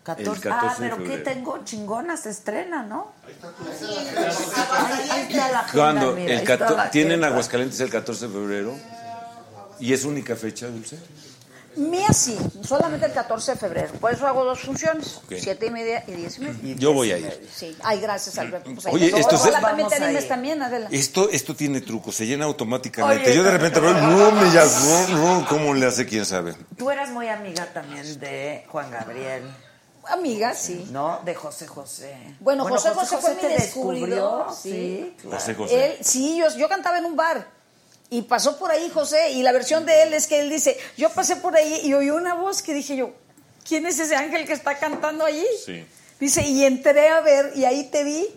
14. 0.03 0.31
El 0.31 0.39
14 0.41 0.51
ah, 0.51 0.75
pero 0.77 1.03
¿qué 1.03 1.17
tengo? 1.19 1.63
Chingona, 1.63 2.17
se 2.17 2.29
estrena, 2.31 2.83
¿no? 2.83 3.11
Ahí, 3.25 5.09
ahí 5.09 5.21
está 5.31 5.51
la 5.51 5.59
agenda, 5.59 5.71
Cuando 5.71 6.11
mira, 6.13 6.25
el 6.25 6.31
ahí 6.31 6.43
está 6.43 6.57
cato- 6.57 6.75
la 6.75 6.91
tienen 6.91 7.11
agenda. 7.13 7.27
Aguascalientes 7.27 7.79
el 7.79 7.89
14 7.89 8.27
de 8.27 8.33
febrero 8.33 8.75
y 9.79 9.93
es 9.93 10.03
única 10.03 10.35
fecha, 10.35 10.67
Dulce. 10.67 10.97
Mía 11.75 12.11
sí, 12.13 12.37
solamente 12.63 13.05
el 13.05 13.13
14 13.13 13.51
de 13.53 13.57
febrero. 13.57 13.93
Por 13.99 14.11
eso 14.13 14.27
hago 14.27 14.43
dos 14.45 14.59
funciones, 14.59 15.17
Ok. 15.25 15.33
siete 15.39 15.65
y 15.67 15.69
media 15.71 16.03
y 16.07 16.11
diez 16.11 16.37
y 16.37 16.41
media. 16.41 16.75
Yo 16.77 16.93
voy 16.93 17.11
a 17.11 17.17
ir. 17.17 17.49
Sí. 17.53 17.75
Ay, 17.83 17.99
gracias, 17.99 18.37
Alberto. 18.37 18.69
Pues 18.73 18.85
ahí 18.85 18.93
Oye, 18.93 19.11
te- 19.11 19.19
esto 19.19 19.35
Ojalá 19.35 19.57
se- 19.59 19.65
también 19.65 19.87
te 19.89 19.93
Vamos 19.95 20.01
a 20.01 20.05
animes 20.05 20.23
ir. 20.23 20.29
también, 20.29 20.61
Adela. 20.61 20.87
Esto, 20.91 21.29
esto 21.31 21.55
tiene 21.55 21.81
truco, 21.81 22.11
se 22.11 22.25
llena 22.25 22.45
automáticamente. 22.45 23.23
Oye, 23.29 23.35
Yo 23.35 23.43
de 23.43 23.51
repente 23.51 23.79
veo, 23.79 23.93
no, 23.93 24.31
me 24.31 24.51
ya, 24.51 24.65
no, 24.65 25.07
no, 25.39 25.47
¿cómo 25.47 25.73
le 25.73 25.85
hace? 25.87 26.05
¿Quién 26.05 26.25
sabe? 26.25 26.55
Tú 26.77 26.91
eras 26.91 27.09
muy 27.09 27.27
amiga 27.27 27.65
también 27.73 28.19
de 28.19 28.65
Juan 28.69 28.91
Gabriel, 28.91 29.43
Amiga, 30.05 30.53
sí. 30.53 30.85
¿no? 30.91 31.21
De 31.23 31.33
José 31.33 31.65
José. 31.65 32.13
Bueno, 32.41 32.65
José 32.67 32.89
José, 32.89 33.17
fue 33.19 33.35
mi 33.35 33.39
te 33.41 33.47
descubridor. 33.47 34.47
Sí, 34.53 34.69
Sí. 34.71 35.15
claro. 35.21 35.37
José 35.39 35.55
José. 35.55 35.85
Él, 35.85 35.97
sí, 36.01 36.35
yo, 36.37 36.45
yo 36.57 36.67
cantaba 36.67 36.97
en 36.97 37.05
un 37.05 37.15
bar. 37.15 37.47
Y 38.13 38.21
pasó 38.21 38.59
por 38.59 38.69
ahí 38.69 38.91
José, 38.91 39.31
y 39.31 39.41
la 39.41 39.51
versión 39.51 39.87
de 39.87 40.03
él 40.03 40.13
es 40.13 40.27
que 40.27 40.39
él 40.39 40.47
dice, 40.47 40.77
yo 40.97 41.09
pasé 41.09 41.35
por 41.37 41.55
ahí 41.55 41.81
y 41.83 41.95
oí 41.95 42.11
una 42.11 42.35
voz 42.35 42.61
que 42.61 42.71
dije 42.71 42.95
yo, 42.95 43.11
¿quién 43.67 43.87
es 43.87 43.99
ese 43.99 44.15
ángel 44.15 44.45
que 44.45 44.53
está 44.53 44.77
cantando 44.77 45.25
allí? 45.25 45.43
Sí. 45.65 45.83
Dice, 46.19 46.43
y 46.43 46.63
entré 46.63 47.09
a 47.09 47.21
ver 47.21 47.53
y 47.55 47.65
ahí 47.65 47.85
te 47.85 48.03
vi. 48.03 48.27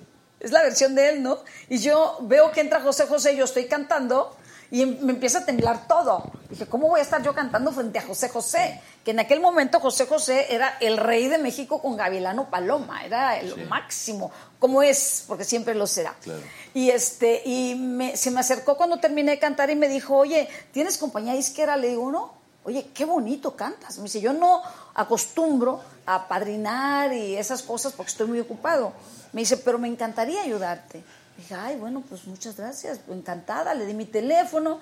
Es 0.40 0.50
la 0.50 0.62
versión 0.62 0.94
de 0.94 1.10
él, 1.10 1.22
¿no? 1.22 1.40
Y 1.68 1.76
yo 1.76 2.16
veo 2.22 2.52
que 2.52 2.62
entra 2.62 2.80
José 2.80 3.06
José, 3.06 3.36
yo 3.36 3.44
estoy 3.44 3.66
cantando 3.66 4.34
y 4.70 4.82
em- 4.82 4.98
me 5.02 5.12
empieza 5.12 5.40
a 5.40 5.44
temblar 5.44 5.86
todo. 5.86 6.30
Dije, 6.48 6.66
¿cómo 6.66 6.88
voy 6.88 7.00
a 7.00 7.02
estar 7.02 7.22
yo 7.22 7.34
cantando 7.34 7.70
frente 7.70 7.98
a 7.98 8.02
José 8.02 8.30
José? 8.30 8.80
Que 9.04 9.10
en 9.10 9.20
aquel 9.20 9.40
momento 9.40 9.78
José 9.78 10.06
José 10.06 10.54
era 10.54 10.76
el 10.80 10.96
rey 10.96 11.28
de 11.28 11.38
México 11.38 11.82
con 11.82 11.96
Gavilano 11.96 12.50
Paloma, 12.50 13.04
era 13.04 13.38
el 13.38 13.68
máximo, 13.68 14.32
como 14.58 14.82
es, 14.82 15.24
porque 15.26 15.44
siempre 15.44 15.74
lo 15.74 15.86
será. 15.86 16.14
Claro. 16.22 16.40
Y 16.74 16.90
este 16.90 17.42
y 17.44 17.74
me- 17.74 18.16
se 18.16 18.30
me 18.30 18.40
acercó 18.40 18.76
cuando 18.76 18.98
terminé 18.98 19.32
de 19.32 19.38
cantar 19.38 19.70
y 19.70 19.76
me 19.76 19.88
dijo, 19.88 20.16
oye, 20.16 20.48
¿tienes 20.72 20.98
compañía 20.98 21.34
disquera? 21.34 21.76
Le 21.76 21.88
digo, 21.88 22.10
no. 22.10 22.34
Oye, 22.64 22.88
qué 22.92 23.04
bonito 23.04 23.54
cantas. 23.54 23.96
Me 23.98 24.04
dice, 24.04 24.20
yo 24.20 24.32
no 24.32 24.60
acostumbro 24.94 25.80
a 26.04 26.26
padrinar 26.26 27.12
y 27.12 27.36
esas 27.36 27.62
cosas 27.62 27.92
porque 27.92 28.10
estoy 28.10 28.26
muy 28.26 28.40
ocupado. 28.40 28.92
Me 29.32 29.42
dice, 29.42 29.56
pero 29.58 29.78
me 29.78 29.86
encantaría 29.88 30.40
ayudarte. 30.42 31.04
Dije, 31.36 31.54
ay, 31.54 31.76
bueno, 31.76 32.02
pues 32.08 32.26
muchas 32.26 32.56
gracias, 32.56 32.98
encantada. 33.08 33.74
Le 33.74 33.86
di 33.86 33.94
mi 33.94 34.06
teléfono 34.06 34.80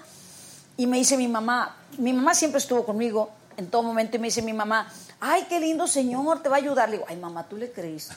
y 0.77 0.87
me 0.87 0.97
dice 0.99 1.17
mi 1.17 1.29
mamá, 1.29 1.77
mi 1.99 2.13
mamá 2.13 2.35
siempre 2.35 2.59
estuvo 2.59 2.85
conmigo 2.87 3.31
en 3.57 3.69
todo 3.71 3.83
momento 3.83 4.17
y 4.17 4.21
me 4.21 4.29
dice 4.29 4.41
mi 4.43 4.53
mamá, 4.53 4.91
ay, 5.21 5.47
qué 5.49 5.61
lindo 5.61 5.87
señor, 5.87 6.43
te 6.43 6.49
va 6.49 6.57
a 6.57 6.59
ayudar. 6.59 6.89
Le 6.89 6.97
digo, 6.97 7.07
ay, 7.09 7.17
mamá, 7.17 7.45
tú 7.49 7.57
le 7.57 7.71
creíste. 7.71 8.15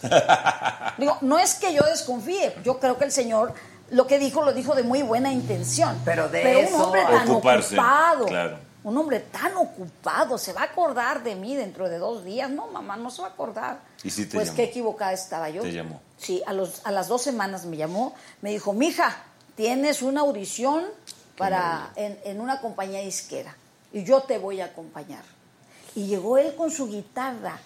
Digo, 0.97 1.17
no 1.21 1.37
es 1.37 1.55
que 1.55 1.73
yo 1.73 1.83
desconfíe, 1.83 2.55
yo 2.63 2.79
creo 2.79 2.97
que 2.97 3.05
el 3.05 3.11
Señor 3.11 3.53
lo 3.89 4.07
que 4.07 4.19
dijo 4.19 4.43
lo 4.43 4.53
dijo 4.53 4.75
de 4.75 4.83
muy 4.83 5.01
buena 5.01 5.31
intención. 5.31 5.99
Pero 6.03 6.29
de 6.29 6.61
eso 6.61 6.75
un 6.75 6.81
hombre 6.83 7.01
a 7.01 7.07
tan 7.07 7.29
ocuparse, 7.29 7.75
ocupado, 7.75 8.25
claro. 8.25 8.57
un 8.83 8.97
hombre 8.97 9.19
tan 9.19 9.55
ocupado, 9.55 10.37
se 10.37 10.53
va 10.53 10.61
a 10.61 10.65
acordar 10.65 11.23
de 11.23 11.35
mí 11.35 11.55
dentro 11.55 11.87
de 11.87 11.97
dos 11.97 12.25
días. 12.25 12.49
No, 12.49 12.67
mamá, 12.67 12.97
no 12.97 13.09
se 13.09 13.21
va 13.21 13.29
a 13.29 13.31
acordar. 13.31 13.79
¿Y 14.03 14.09
sí 14.09 14.25
te 14.25 14.35
pues 14.35 14.47
llamó? 14.47 14.57
qué 14.57 14.63
equivocada 14.63 15.13
estaba 15.13 15.49
yo. 15.49 15.61
Te 15.61 15.71
llamó. 15.71 16.01
Sí, 16.17 16.41
a, 16.45 16.53
los, 16.53 16.81
a 16.85 16.91
las 16.91 17.07
dos 17.07 17.21
semanas 17.21 17.65
me 17.65 17.77
llamó, 17.77 18.13
me 18.41 18.51
dijo, 18.51 18.73
mija, 18.73 19.23
tienes 19.55 20.01
una 20.01 20.21
audición 20.21 20.85
para 21.37 21.91
en, 21.95 22.19
en 22.23 22.41
una 22.41 22.59
compañía 22.59 23.01
disquera 23.01 23.55
y 23.93 24.03
yo 24.03 24.21
te 24.21 24.37
voy 24.37 24.59
a 24.61 24.65
acompañar. 24.65 25.23
Y 25.97 26.05
llegó 26.05 26.37
él 26.37 26.53
con 26.55 26.69
su 26.69 26.87
guitarra 26.87 27.57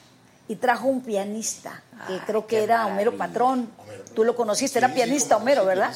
y 0.47 0.55
trajo 0.55 0.87
un 0.87 1.01
pianista, 1.01 1.83
que 2.07 2.17
creo 2.25 2.47
que 2.47 2.63
era 2.63 2.85
Homero 2.87 3.17
Patrón. 3.17 3.69
Tú 4.15 4.23
lo 4.23 4.35
conociste, 4.37 4.79
era 4.79 4.93
pianista 4.93 5.35
Homero, 5.35 5.65
¿verdad? 5.65 5.93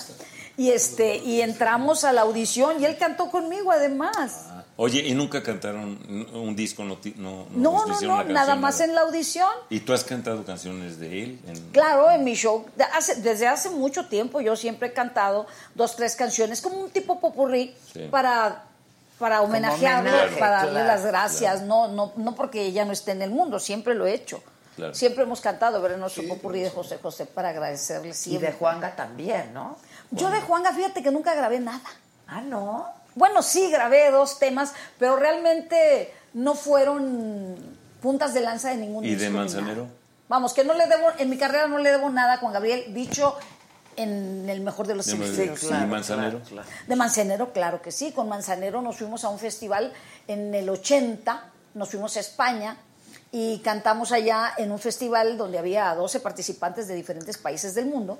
Y 0.58 0.72
este 0.72 1.16
y 1.18 1.40
entramos 1.42 2.04
a 2.04 2.12
la 2.12 2.22
audición 2.22 2.82
y 2.82 2.86
él 2.86 2.98
cantó 2.98 3.32
conmigo 3.32 3.72
además. 3.72 4.48
Oye, 4.78 5.00
¿y 5.08 5.14
nunca 5.14 5.42
cantaron 5.42 5.98
un- 6.34 6.56
disco? 6.58 6.84
No, 6.84 6.98
no, 7.16 7.46
No, 7.52 7.86
no, 7.86 8.02
no, 8.02 8.24
nada 8.26 8.56
más 8.56 8.82
en 8.82 8.94
la 8.94 9.02
audición. 9.02 9.50
¿Y 9.70 9.80
tú 9.80 9.94
has 9.94 10.04
cantado 10.04 10.44
canciones 10.44 11.00
de 11.00 11.24
él? 11.24 11.40
En- 11.48 11.72
Claro, 11.72 12.12
en 12.12 12.26
mi 12.26 12.36
show, 12.36 12.66
hace- 12.94 13.16
desde 13.22 13.48
hace 13.48 13.70
mucho 13.70 14.08
tiempo 14.08 14.42
yo 14.42 14.58
siempre 14.58 14.90
he 14.90 14.94
cantado 14.94 15.48
dos, 15.76 15.96
tres 15.96 16.18
canciones, 16.18 16.60
como 16.62 16.78
un 16.80 16.90
tipo 16.90 17.22
popurrí 17.22 17.74
Sí. 17.94 18.08
para, 18.12 18.66
para 19.20 19.42
homenajearlo, 19.42 20.10
homenaje, 20.10 20.38
para 20.38 20.58
darle 20.58 20.72
claro, 20.72 20.88
las 20.88 21.06
gracias, 21.06 21.62
no, 21.62 21.88
no, 21.88 22.14
no 22.16 22.36
porque 22.36 22.64
ella 22.64 22.86
no 22.86 22.92
esté 22.92 23.12
en 23.12 23.22
el 23.22 23.32
mundo, 23.32 23.60
siempre 23.60 23.96
lo 23.96 24.06
he 24.06 24.14
hecho. 24.14 24.42
Claro. 24.76 24.94
Siempre 24.94 25.24
hemos 25.24 25.40
cantado, 25.40 25.82
ver 25.82 25.98
nuestro 25.98 26.28
popurrí 26.28 26.60
de 26.60 26.70
José 26.70 27.00
José 27.02 27.26
para 27.26 27.50
agradecerle 27.50 28.10
Y 28.10 28.14
siempre. 28.14 28.52
de 28.52 28.58
Juanga 28.58 28.94
también, 28.96 29.54
¿no? 29.54 29.78
Yo 30.12 30.30
de 30.30 30.42
Juanga, 30.42 30.74
fíjate 30.74 31.02
que 31.02 31.12
nunca 31.12 31.34
grabé 31.34 31.62
nada. 31.62 31.82
Ah, 32.28 32.42
no. 32.42 32.86
Bueno, 33.16 33.42
sí, 33.42 33.72
grabé 33.72 34.12
dos 34.12 34.38
temas, 34.38 34.74
pero 35.00 35.16
realmente 35.16 36.14
no 36.34 36.56
fueron 36.56 37.56
puntas 38.02 38.34
de 38.34 38.42
lanza 38.42 38.70
de 38.70 38.76
ningún 38.76 39.06
¿Y 39.06 39.12
de 39.12 39.16
disco 39.16 39.32
Manzanero? 39.32 39.88
Vamos, 40.28 40.54
que 40.54 40.66
no 40.66 40.74
le 40.74 40.88
debo, 40.88 41.08
en 41.18 41.30
mi 41.30 41.38
carrera 41.38 41.68
no 41.68 41.78
le 41.78 41.92
debo 41.92 42.10
nada 42.10 42.34
a 42.34 42.38
Juan 42.38 42.52
Gabriel, 42.52 42.94
dicho 42.94 43.38
en 43.98 44.48
el 44.50 44.62
mejor 44.62 44.88
de 44.88 44.96
los 44.96 45.06
de- 45.06 45.12
sentidos. 45.14 45.64
¿Y 45.64 45.68
claro, 45.68 45.88
Manzanero? 45.88 46.40
claro, 46.40 46.46
claro. 46.64 46.70
De 46.88 46.96
Manzanero, 46.96 47.54
claro 47.54 47.82
que 47.82 47.92
sí. 47.92 48.12
Con 48.12 48.30
Manzanero 48.30 48.82
nos 48.82 48.98
fuimos 48.98 49.24
a 49.24 49.30
un 49.30 49.40
festival 49.40 49.92
en 50.28 50.54
el 50.54 50.70
80, 50.70 51.44
nos 51.76 51.90
fuimos 51.90 52.16
a 52.18 52.20
España 52.20 52.78
y 53.32 53.60
cantamos 53.60 54.12
allá 54.12 54.54
en 54.58 54.72
un 54.72 54.80
festival 54.80 55.38
donde 55.38 55.58
había 55.60 55.94
12 55.96 56.20
participantes 56.20 56.88
de 56.88 56.96
diferentes 56.96 57.38
países 57.38 57.76
del 57.76 57.86
mundo 57.88 58.18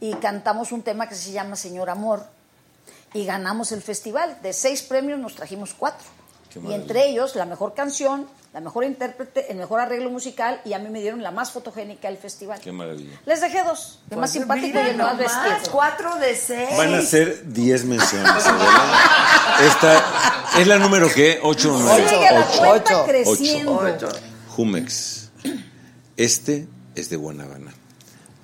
y 0.00 0.12
cantamos 0.14 0.72
un 0.72 0.82
tema 0.82 1.08
que 1.08 1.14
se 1.14 1.30
llama 1.32 1.56
Señor 1.56 1.88
Amor. 1.90 2.24
y 3.14 3.26
ganamos 3.26 3.72
el 3.72 3.82
festival. 3.82 4.38
De 4.42 4.54
seis 4.54 4.80
premios 4.82 5.18
nos 5.18 5.34
trajimos 5.34 5.74
cuatro. 5.74 6.06
Y 6.68 6.72
entre 6.72 7.08
ellos 7.08 7.34
la 7.36 7.44
mejor 7.46 7.74
canción, 7.74 8.26
la 8.52 8.60
mejor 8.60 8.84
intérprete, 8.84 9.50
el 9.50 9.56
mejor 9.58 9.80
arreglo 9.80 10.10
musical 10.10 10.60
y 10.64 10.74
a 10.74 10.78
mí 10.78 10.88
me 10.90 11.00
dieron 11.00 11.22
la 11.22 11.30
más 11.30 11.50
fotogénica 11.50 12.08
del 12.08 12.18
festival. 12.18 12.60
Qué 12.60 12.72
maravilla. 12.72 13.18
Les 13.24 13.40
dejé 13.40 13.62
dos, 13.64 14.00
el 14.10 14.18
más 14.18 14.30
Pues 14.30 14.42
simpático 14.42 14.78
y 14.78 14.88
el 14.90 14.96
más 14.96 15.16
vestido. 15.16 15.56
Cuatro 15.70 16.16
de 16.16 16.36
seis. 16.36 16.76
Van 16.76 16.94
a 16.94 17.02
ser 17.02 17.52
10 17.52 17.84
menciones. 17.86 18.44
Esta 19.66 20.04
es 20.58 20.66
la 20.66 20.78
número 20.78 21.08
qué? 21.14 21.40
8 21.42 21.74
o 21.74 21.78
9. 21.78 22.08
Sigue 22.08 22.30
la 22.30 22.44
cuenta 22.44 23.04
creciendo. 23.04 24.08
Jumex. 24.48 25.30
Este 26.16 26.66
es 26.94 27.08
de 27.08 27.16
Guanabana. 27.16 27.72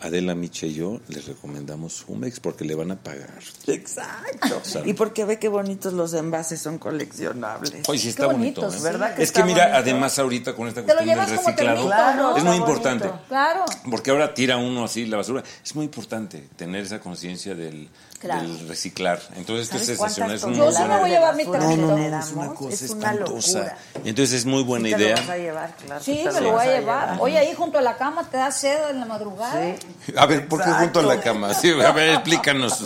Adela 0.01 0.35
Miche 0.35 0.69
y 0.69 0.75
yo 0.75 1.01
les 1.09 1.27
recomendamos 1.27 2.05
Jumex 2.07 2.39
porque 2.41 2.65
le 2.65 2.75
van 2.75 2.93
a 2.93 2.97
pagar. 2.97 3.43
Exacto. 3.66 4.61
Salud. 4.62 4.87
Y 4.87 4.95
porque 4.95 5.25
ve 5.25 5.39
qué 5.39 5.49
bonitos 5.49 5.93
los 5.93 6.15
envases 6.15 6.61
son 6.61 6.79
coleccionables. 6.79 7.89
Oye, 7.89 7.99
sí 7.99 8.09
está 8.09 8.27
bonito. 8.27 8.69
¿eh? 8.69 8.77
¿verdad? 8.83 9.20
es 9.20 9.33
que 9.33 9.43
mira, 9.43 9.65
bonito? 9.65 9.79
además 9.79 10.19
ahorita 10.19 10.55
con 10.55 10.69
esta 10.69 10.83
cuestión 10.83 11.07
del 11.07 11.29
reciclado, 11.29 12.15
¿no? 12.16 12.37
es 12.37 12.45
muy 12.45 12.57
importante. 12.57 13.11
Claro. 13.29 13.65
Porque 13.91 14.11
ahora 14.11 14.35
tira 14.35 14.57
uno 14.57 14.85
así 14.85 15.07
la 15.07 15.16
basura. 15.16 15.43
Es 15.65 15.75
muy 15.75 15.87
importante 15.87 16.49
tener 16.57 16.85
esa 16.85 17.01
conciencia 17.01 17.55
del, 17.55 17.89
Claro. 18.19 18.43
del 18.49 18.69
reciclar. 18.69 19.20
Entonces, 19.36 19.69
¿Sabes 19.69 19.86
sensacional. 19.86 20.35
Es 20.36 20.43
un 20.43 20.55
Yo 20.55 20.73
sí 20.73 20.82
me 20.82 20.99
voy 20.99 21.05
a 21.11 21.15
llevar 21.15 21.36
mi 21.36 21.45
no, 21.45 21.51
termito. 21.53 21.77
no, 21.82 21.86
no, 21.89 21.97
generamos? 21.97 22.27
es 22.27 22.32
una 22.35 22.49
cosa 22.49 22.74
Es 22.74 22.90
una 22.90 23.11
espantosa. 23.12 23.59
locura. 23.59 23.78
Entonces 24.05 24.32
es 24.32 24.45
muy 24.45 24.62
buena 24.65 24.89
Sí 24.89 24.95
te 24.95 25.01
idea. 25.03 25.15
lo 25.15 25.20
vas 25.23 25.31
a 25.31 25.36
llevar, 25.36 25.77
claro. 25.77 26.05
Sí, 26.05 26.20
te 26.24 26.32
me 26.32 26.40
lo 26.40 26.53
voy 26.53 26.66
a 26.66 26.78
llevar. 26.81 27.16
Oye, 27.20 27.39
ahí 27.39 27.55
junto 27.55 27.78
a 27.78 27.82
la 27.82 27.97
cama 27.97 28.24
te 28.28 28.36
da 28.36 28.51
sed 28.51 28.90
en 28.90 29.01
la 29.01 29.07
madrugada. 29.07 29.74
A 30.16 30.27
ver, 30.27 30.49
¿por 30.49 30.65
qué 30.65 30.70
junto 30.70 30.99
a 31.01 31.03
la 31.05 31.20
cama? 31.20 31.55
Sí, 31.55 31.70
a 31.70 31.93
ver, 31.93 32.11
explícanos. 32.15 32.78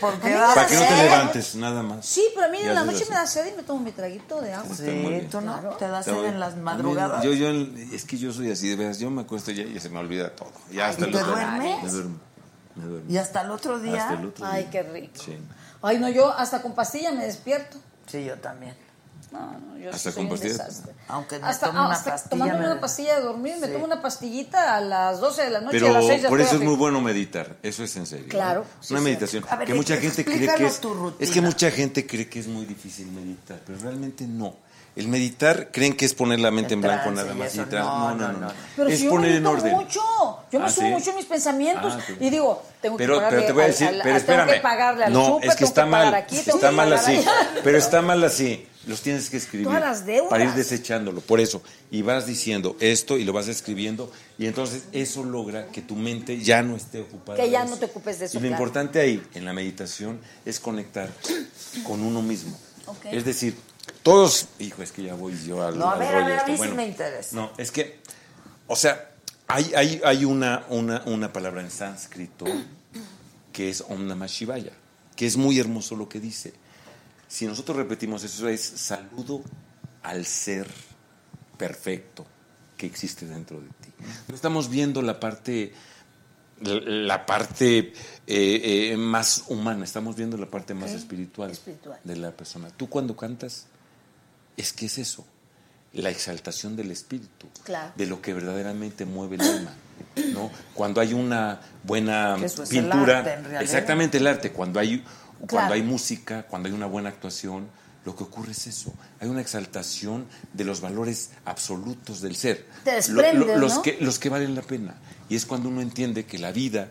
Porque 0.00 0.30
Para 0.54 0.66
que 0.66 0.74
no 0.76 0.82
te 0.82 0.96
levantes, 1.02 1.54
nada 1.56 1.82
más. 1.82 2.06
Sí, 2.06 2.24
pero 2.34 2.46
a 2.46 2.50
mí 2.50 2.58
en 2.58 2.74
la 2.74 2.84
noche 2.84 3.04
me 3.08 3.16
da 3.16 3.26
sed 3.26 3.52
y 3.52 3.56
me 3.56 3.62
tomo 3.64 3.80
mi 3.80 3.92
traguito 3.92 4.40
de 4.40 4.52
agua. 4.52 4.76
Sí, 4.76 5.26
tú 5.30 5.40
no 5.40 5.56
te 5.78 5.88
das 5.88 6.04
sed 6.04 6.24
en 6.26 6.38
las 6.38 6.56
madrugadas. 6.56 7.24
Yo, 7.24 7.32
yo, 7.32 7.48
es 7.92 8.04
que 8.04 8.18
yo 8.18 8.32
soy 8.32 8.50
así, 8.52 8.68
de 8.68 8.76
veras, 8.76 8.98
yo 9.00 9.10
me 9.10 9.22
acuesto 9.22 9.50
ya 9.50 9.64
y 9.64 9.80
se 9.80 9.88
me 9.88 9.98
olvida 9.98 10.30
todo. 10.30 10.52
Ya 10.72 10.88
hasta 10.88 11.08
¿Y 11.08 11.10
te 11.10 11.18
duermes? 11.18 11.82
Me 11.82 11.90
duermo. 11.90 12.29
Me 12.80 12.86
duermo. 12.86 13.10
Y 13.10 13.16
hasta 13.18 13.42
el 13.42 13.50
otro 13.50 13.78
día. 13.78 14.02
Hasta 14.02 14.20
el 14.20 14.26
otro 14.26 14.46
Ay, 14.46 14.62
día. 14.62 14.70
qué 14.70 14.82
rico. 14.82 15.22
Sí. 15.24 15.36
Ay, 15.82 15.98
no, 15.98 16.08
yo 16.08 16.32
hasta 16.32 16.60
con 16.62 16.74
pastilla 16.74 17.12
me 17.12 17.24
despierto. 17.24 17.78
Sí, 18.06 18.24
yo 18.24 18.36
también. 18.38 18.74
No, 19.32 19.38
no, 19.60 19.78
yo 19.78 19.90
¿Hasta 19.90 20.10
soy 20.10 20.24
con 20.26 20.32
un 20.32 20.40
desastre. 20.40 20.92
Aunque 21.06 21.38
me 21.38 21.46
hasta, 21.46 21.66
tome 21.68 21.78
una 21.78 21.92
hasta 21.92 22.10
pastilla, 22.10 22.30
tomándome 22.30 22.60
me- 22.66 22.72
una 22.72 22.80
pastilla 22.80 23.16
de 23.16 23.22
dormir, 23.22 23.54
me 23.60 23.68
tomo 23.68 23.84
una 23.84 24.02
pastillita 24.02 24.74
a 24.76 24.80
las 24.80 25.20
12 25.20 25.42
de 25.44 25.50
la 25.50 25.60
noche 25.60 25.76
y 25.76 25.80
a 25.80 25.82
Pero 25.82 25.92
las 25.94 26.06
6 26.06 26.22
ya 26.22 26.28
por 26.28 26.40
eso 26.40 26.56
es 26.56 26.62
muy 26.62 26.74
bueno 26.74 27.00
meditar, 27.00 27.56
eso 27.62 27.84
es 27.84 27.94
en 27.96 28.06
serio. 28.06 28.26
Claro, 28.28 28.62
¿no? 28.62 28.82
sí, 28.82 28.92
Una 28.92 29.00
sí. 29.00 29.04
meditación. 29.04 29.44
A 29.48 29.54
ver, 29.54 29.68
que 29.68 29.74
mucha 29.74 29.96
gente 29.98 30.24
cree 30.24 30.48
que. 30.52 30.66
Es 31.20 31.30
que 31.30 31.40
mucha 31.40 31.70
gente 31.70 32.06
cree 32.08 32.28
que 32.28 32.40
es 32.40 32.48
muy 32.48 32.66
difícil 32.66 33.06
meditar, 33.12 33.60
pero 33.64 33.78
realmente 33.78 34.26
no. 34.26 34.56
El 34.96 35.08
meditar 35.08 35.70
creen 35.70 35.94
que 35.94 36.04
es 36.04 36.14
poner 36.14 36.40
la 36.40 36.50
mente 36.50 36.74
en, 36.74 36.80
blanco 36.80 37.10
nada 37.12 37.32
más 37.34 37.54
no, 37.54 37.66
No, 37.66 38.14
no, 38.14 38.32
no. 38.32 38.52
Pero 38.76 38.88
es 38.88 39.02
poner 39.04 39.36
en 39.36 39.46
orden. 39.46 39.72
mucho, 39.72 40.00
yo 40.50 40.58
me 40.58 40.66
¿Ah, 40.66 40.70
subo 40.70 40.88
mucho 40.88 41.10
en 41.10 41.16
mis 41.16 41.26
pensamientos 41.26 41.94
Ah, 41.96 42.12
y 42.18 42.28
digo, 42.28 42.62
tengo 42.80 42.96
que 42.96 43.04
Pero, 43.04 43.20
te 43.20 43.52
voy 43.52 43.64
a 43.64 43.66
decir, 43.68 43.88
pero 44.02 44.16
espérame. 44.16 44.54
que 44.54 44.60
pagarle 44.60 45.04
al 45.04 45.12
no, 45.12 45.38
es 45.40 45.54
que 45.54 45.64
está 45.64 45.86
mal. 45.86 46.12
está 46.30 46.72
mal 46.72 46.92
así. 46.92 47.20
Pero 47.62 47.78
está 47.78 48.02
mal 48.02 48.22
así. 48.24 48.66
Los 48.86 49.02
tienes 49.02 49.28
que 49.28 49.36
escribir. 49.36 49.66
Todas 49.66 49.82
las 49.82 50.06
deudas. 50.06 50.30
Para 50.30 50.44
ir 50.44 50.52
desechándolo. 50.52 51.20
Por 51.20 51.38
eso. 51.38 51.62
Y 51.90 52.02
vas 52.02 52.26
diciendo 52.26 52.76
esto 52.80 53.18
y 53.18 53.24
lo 53.24 53.32
vas 53.32 53.46
escribiendo. 53.48 54.10
Y 54.38 54.46
entonces 54.46 54.84
eso 54.92 55.22
logra 55.22 55.66
que 55.66 55.82
tu 55.82 55.96
mente 55.96 56.38
ya 56.40 56.62
no 56.62 56.76
esté 56.76 57.00
ocupada. 57.00 57.38
Que 57.38 57.50
ya 57.50 57.64
no 57.64 57.76
te 57.76 57.84
ocupes 57.84 58.18
de 58.18 58.26
eso, 58.26 58.38
Y 58.38 58.40
lo 58.40 58.48
importante 58.48 58.98
ahí, 58.98 59.22
en 59.34 59.44
la 59.44 59.52
meditación, 59.52 60.18
es 60.46 60.58
conectar 60.60 61.10
con 61.84 62.00
uno 62.00 62.22
mismo. 62.22 62.58
Es 63.04 63.24
decir, 63.24 63.54
todos. 64.02 64.48
Hijo, 64.58 64.82
es 64.82 64.92
que 64.92 65.02
ya 65.02 65.14
voy 65.14 65.36
yo 65.46 65.62
al. 65.62 65.78
No, 65.78 65.90
a 65.90 65.96
ver, 65.96 66.08
a 66.08 66.12
rollo 66.12 66.26
ver, 66.26 66.38
a 66.38 66.46
esto. 66.46 66.52
mí 66.62 66.68
sí 66.68 66.74
me 66.74 66.86
interesa. 66.86 67.36
No, 67.36 67.50
es 67.56 67.70
que. 67.70 68.00
O 68.66 68.76
sea, 68.76 69.10
hay, 69.48 69.72
hay, 69.74 70.00
hay 70.04 70.24
una, 70.24 70.64
una, 70.68 71.02
una 71.06 71.32
palabra 71.32 71.60
en 71.60 71.70
sánscrito 71.70 72.46
que 73.52 73.68
es 73.68 73.84
Om 73.88 74.06
Namah 74.06 74.26
Shivaya, 74.26 74.72
que 75.16 75.26
es 75.26 75.36
muy 75.36 75.58
hermoso 75.58 75.96
lo 75.96 76.08
que 76.08 76.20
dice. 76.20 76.52
Si 77.26 77.46
nosotros 77.46 77.76
repetimos 77.76 78.22
eso, 78.24 78.48
es 78.48 78.60
saludo 78.60 79.42
al 80.02 80.24
ser 80.24 80.68
perfecto 81.56 82.26
que 82.76 82.86
existe 82.86 83.26
dentro 83.26 83.60
de 83.60 83.66
ti. 83.66 83.90
No 84.28 84.34
estamos 84.34 84.70
viendo 84.70 85.02
la 85.02 85.20
parte, 85.20 85.74
la 86.60 87.26
parte 87.26 87.78
eh, 87.78 87.92
eh, 88.92 88.96
más 88.96 89.44
humana, 89.48 89.84
estamos 89.84 90.16
viendo 90.16 90.36
la 90.36 90.46
parte 90.46 90.74
más 90.74 90.92
espiritual. 90.92 91.52
de 92.04 92.16
la 92.16 92.30
persona. 92.30 92.70
Tú 92.70 92.88
cuando 92.88 93.16
cantas, 93.16 93.66
es 94.60 94.72
que 94.72 94.86
es 94.86 94.98
eso, 94.98 95.26
la 95.92 96.10
exaltación 96.10 96.76
del 96.76 96.90
espíritu, 96.90 97.48
Claro. 97.64 97.92
de 97.96 98.06
lo 98.06 98.22
que 98.22 98.32
verdaderamente 98.32 99.04
mueve 99.04 99.36
el 99.36 99.42
alma. 99.42 99.72
¿no? 100.32 100.50
Cuando 100.74 101.00
hay 101.00 101.12
una 101.12 101.60
buena 101.82 102.36
es 102.42 102.58
el 102.58 102.68
pintura, 102.68 103.18
arte, 103.18 103.58
exactamente 103.60 104.18
el 104.18 104.26
arte, 104.26 104.52
cuando 104.52 104.80
hay, 104.80 105.04
cuando 105.48 105.74
hay 105.74 105.82
música, 105.82 106.44
cuando 106.44 106.68
hay 106.68 106.74
una 106.74 106.86
buena 106.86 107.08
actuación, 107.08 107.68
lo 108.04 108.16
que 108.16 108.24
ocurre 108.24 108.52
es 108.52 108.66
eso, 108.66 108.94
hay 109.20 109.28
una 109.28 109.42
exaltación 109.42 110.26
de 110.54 110.64
los 110.64 110.80
valores 110.80 111.30
absolutos 111.44 112.22
del 112.22 112.34
ser, 112.34 112.66
Te 112.84 112.96
los, 112.96 113.74
¿no? 113.74 113.82
que, 113.82 113.98
los 114.00 114.18
que 114.18 114.28
valen 114.30 114.54
la 114.54 114.62
pena. 114.62 114.94
Y 115.28 115.36
es 115.36 115.44
cuando 115.44 115.68
uno 115.68 115.80
entiende 115.82 116.24
que 116.24 116.38
la 116.38 116.50
vida 116.50 116.90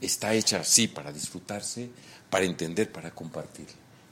está 0.00 0.32
hecha 0.32 0.60
así 0.60 0.88
para 0.88 1.12
disfrutarse, 1.12 1.90
para 2.30 2.44
entender, 2.46 2.90
para 2.90 3.10
compartir. 3.10 3.66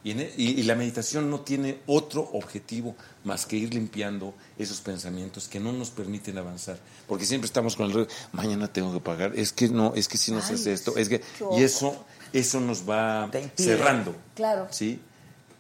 Y, 0.05 0.10
en 0.10 0.20
e- 0.20 0.32
y- 0.36 0.60
y 0.60 0.62
la 0.64 0.74
meditación 0.74 1.31
no 1.31 1.40
tiene 1.40 1.81
otro 1.86 2.20
objetivo 2.35 2.94
más 3.24 3.47
que 3.47 3.56
ir 3.56 3.72
limpiando 3.72 4.35
esos 4.59 4.81
pensamientos 4.82 5.48
que 5.48 5.59
no 5.59 5.72
nos 5.72 5.89
permiten 5.90 6.36
avanzar. 6.39 6.78
Porque 7.09 7.24
siempre 7.24 7.47
estamos 7.47 7.74
con 7.74 7.86
el 7.86 7.93
rollo, 7.93 8.09
mañana 8.32 8.68
tengo 8.70 8.93
que 8.93 9.01
pagar, 9.01 9.32
es 9.35 9.52
que 9.52 9.68
no, 9.68 9.94
es 9.94 10.06
que 10.06 10.18
si 10.18 10.31
no 10.31 10.43
se 10.43 10.55
hace 10.55 10.72
esto, 10.74 10.97
es 10.98 11.09
que... 11.09 11.22
Y 11.56 11.62
eso, 11.62 12.05
eso 12.35 12.60
nos 12.60 12.89
va 12.89 13.31
cerrando. 13.56 14.14
Claro. 14.35 14.68
¿sí? 14.70 15.01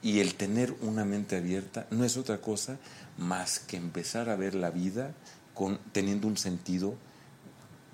Y 0.02 0.20
el 0.20 0.34
tener 0.34 0.74
una 0.82 1.06
mente 1.06 1.36
abierta 1.38 1.86
no 1.90 2.04
es 2.04 2.18
otra 2.18 2.38
cosa 2.42 2.76
más 3.16 3.58
que 3.60 3.78
empezar 3.78 4.28
a 4.28 4.36
ver 4.36 4.54
la 4.54 4.70
vida 4.70 5.14
con, 5.54 5.78
teniendo 5.92 6.26
un 6.28 6.36
sentido 6.36 6.94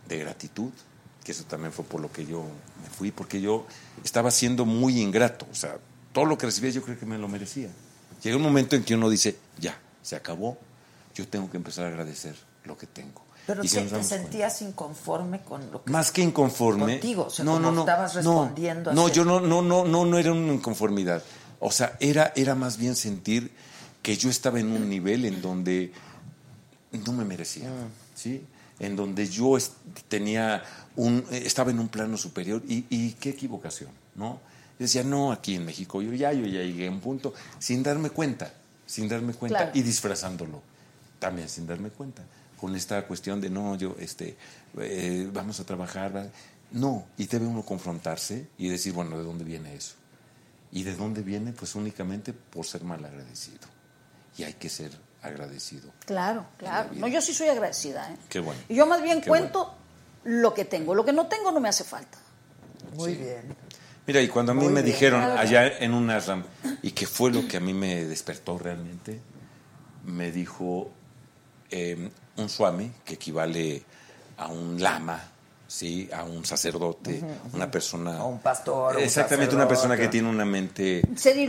de 0.09 0.18
gratitud, 0.18 0.70
que 1.22 1.31
eso 1.31 1.44
también 1.44 1.72
fue 1.72 1.85
por 1.85 2.01
lo 2.01 2.10
que 2.10 2.27
yo 2.27 2.43
me 2.82 2.90
fui, 2.90 3.12
porque 3.12 3.40
yo 3.40 3.66
estaba 4.02 4.32
siendo 4.32 4.64
muy 4.64 4.98
ingrato, 5.01 5.47
o 5.52 5.55
sea, 5.55 5.78
todo 6.12 6.24
lo 6.24 6.37
que 6.39 6.47
recibía 6.47 6.70
yo 6.70 6.82
creo 6.82 6.99
que 6.99 7.07
me 7.07 7.19
lo 7.19 7.28
merecía. 7.28 7.69
Llega 8.23 8.37
un 8.37 8.43
momento 8.43 8.77
en 8.77 8.85
que 8.85 8.95
uno 8.95 9.09
dice, 9.09 9.39
ya, 9.59 9.78
se 10.03 10.16
acabó, 10.16 10.59
yo 11.15 11.27
tengo 11.28 11.51
que 11.51 11.57
empezar 11.57 11.87
a 11.87 11.89
agradecer 11.89 12.35
lo 12.65 12.77
que 12.77 12.87
tengo. 12.87 13.23
Pero 13.47 13.65
Y 13.65 13.69
te 13.69 13.77
cuenta- 13.77 14.03
sentías 14.03 14.62
inconforme 14.62 15.41
con 15.41 15.70
lo 15.73 15.82
que 15.82 15.91
más 15.91 16.11
que 16.12 16.23
inconforme. 16.23 16.95
Contigo, 17.01 17.24
o 17.27 17.31
sea, 17.31 17.45
no, 17.45 17.59
no, 17.59 17.73
no. 17.73 17.81
estabas 17.81 18.15
no, 18.16 18.43
respondiendo 18.43 18.93
No, 18.93 19.07
así. 19.07 19.15
yo 19.16 19.24
no, 19.24 19.41
no, 19.41 19.62
no, 19.62 19.85
no, 19.85 20.05
no 20.05 20.19
era 20.19 20.32
una 20.32 20.53
inconformidad. 20.53 21.23
O 21.59 21.70
sea, 21.70 21.97
era, 22.01 22.32
era 22.37 22.55
más 22.55 22.77
bien 22.77 22.95
sentir 22.95 23.51
que 24.03 24.16
yo 24.16 24.31
estaba 24.31 24.61
en 24.61 24.70
un 24.70 24.89
nivel 24.89 25.24
en 25.24 25.41
donde 25.43 25.93
no 26.93 27.12
me 27.12 27.24
merecía, 27.24 27.69
Mm. 27.70 27.91
¿sí? 28.15 28.45
En 28.78 28.97
donde 28.97 29.27
yo 29.28 29.57
tenía 30.09 30.62
un, 30.97 31.24
estaba 31.31 31.70
en 31.70 31.78
un 31.81 31.89
plano 31.89 32.16
superior 32.16 32.62
y, 32.69 32.85
y 32.89 33.12
qué 33.15 33.31
equivocación, 33.31 33.91
¿no? 34.15 34.41
Yo 34.81 34.85
decía, 34.85 35.05
no, 35.05 35.31
aquí 35.31 35.57
en 35.57 35.66
México, 35.66 36.01
yo 36.01 36.11
ya, 36.15 36.32
yo 36.32 36.47
ya 36.47 36.62
llegué 36.62 36.89
a 36.89 36.90
un 36.90 37.01
punto 37.01 37.35
sin 37.59 37.82
darme 37.82 38.09
cuenta, 38.09 38.51
sin 38.86 39.11
darme 39.11 39.35
cuenta 39.35 39.59
Claro. 39.59 39.73
y 39.74 39.82
disfrazándolo, 39.82 40.62
también 41.19 41.51
sin 41.51 41.66
darme 41.66 41.90
cuenta, 41.90 42.23
con 42.59 42.74
esta 42.74 43.07
cuestión 43.07 43.43
de, 43.43 43.51
no, 43.51 43.77
yo, 43.77 43.94
este, 43.98 44.39
eh, 44.78 45.28
vamos 45.31 45.61
a 45.61 45.65
trabajar, 45.65 46.31
no, 46.70 47.05
y 47.19 47.27
debe 47.27 47.44
uno 47.44 47.62
confrontarse 47.62 48.48
y 48.57 48.70
decir, 48.70 48.94
bueno, 48.94 49.19
¿de 49.19 49.24
dónde 49.24 49.44
viene 49.44 49.74
eso? 49.74 49.97
¿Y 50.73 50.82
de 50.82 50.97
dónde 50.97 51.20
viene? 51.20 51.52
Pues 51.52 51.74
únicamente 51.74 52.32
por 52.32 52.65
ser 52.65 52.82
mal 52.82 53.05
agradecido. 53.05 53.69
Y 54.39 54.44
hay 54.44 54.55
que 54.55 54.70
ser 54.70 54.93
agradecido. 55.20 55.90
Claro, 56.07 56.47
claro. 56.57 56.89
No, 56.94 57.07
yo 57.07 57.20
sí 57.20 57.35
soy 57.35 57.48
agradecida. 57.48 58.11
¿eh? 58.11 58.16
Qué 58.31 58.40
bueno. 58.40 58.59
Y 58.66 58.77
yo 58.77 58.86
más 58.86 59.02
bien 59.02 59.20
Qué 59.20 59.28
cuento 59.28 59.74
lo 60.24 60.55
que 60.55 60.65
tengo. 60.65 60.94
Lo 60.94 61.05
que 61.05 61.12
no 61.12 61.27
tengo 61.27 61.52
no 61.52 61.61
me 61.61 61.69
hace 61.69 61.85
falta. 61.85 62.16
Muy 62.94 63.15
bien. 63.15 63.55
Mira, 64.06 64.20
y 64.20 64.28
cuando 64.28 64.52
a 64.52 64.55
mí 64.55 64.64
Muy 64.64 64.72
me 64.72 64.82
bien. 64.82 64.94
dijeron 64.94 65.22
allá 65.22 65.78
en 65.78 65.94
un 65.94 66.10
ashram, 66.10 66.44
y 66.82 66.93
que 66.93 67.06
fue 67.06 67.31
lo 67.31 67.47
que 67.47 67.59
a 67.59 67.60
mí 67.60 67.74
me 67.74 68.05
despertó 68.05 68.59
realmente, 68.59 69.20
me 70.05 70.32
dijo 70.32 70.90
eh, 71.70 72.10
un 72.36 72.48
swami, 72.48 72.90
que 73.05 73.14
equivale 73.14 73.82
a 74.39 74.48
un 74.48 74.81
lama, 74.81 75.22
¿sí? 75.68 76.09
a 76.12 76.24
un 76.24 76.44
sacerdote, 76.44 77.22
una 77.52 77.70
persona... 77.70 78.18
A 78.18 78.24
un 78.24 78.40
pastor, 78.40 78.97
un 78.97 79.02
Exactamente, 79.02 79.55
una 79.55 79.68
persona 79.68 79.97
que 79.97 80.09
tiene 80.09 80.28
una 80.28 80.44
mente 80.44 81.02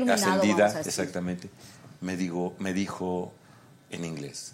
ascendida, 0.10 0.80
exactamente. 0.82 1.50
Me, 2.02 2.16
digo, 2.16 2.56
me 2.60 2.74
dijo 2.74 3.34
en 3.90 4.06
inglés, 4.06 4.54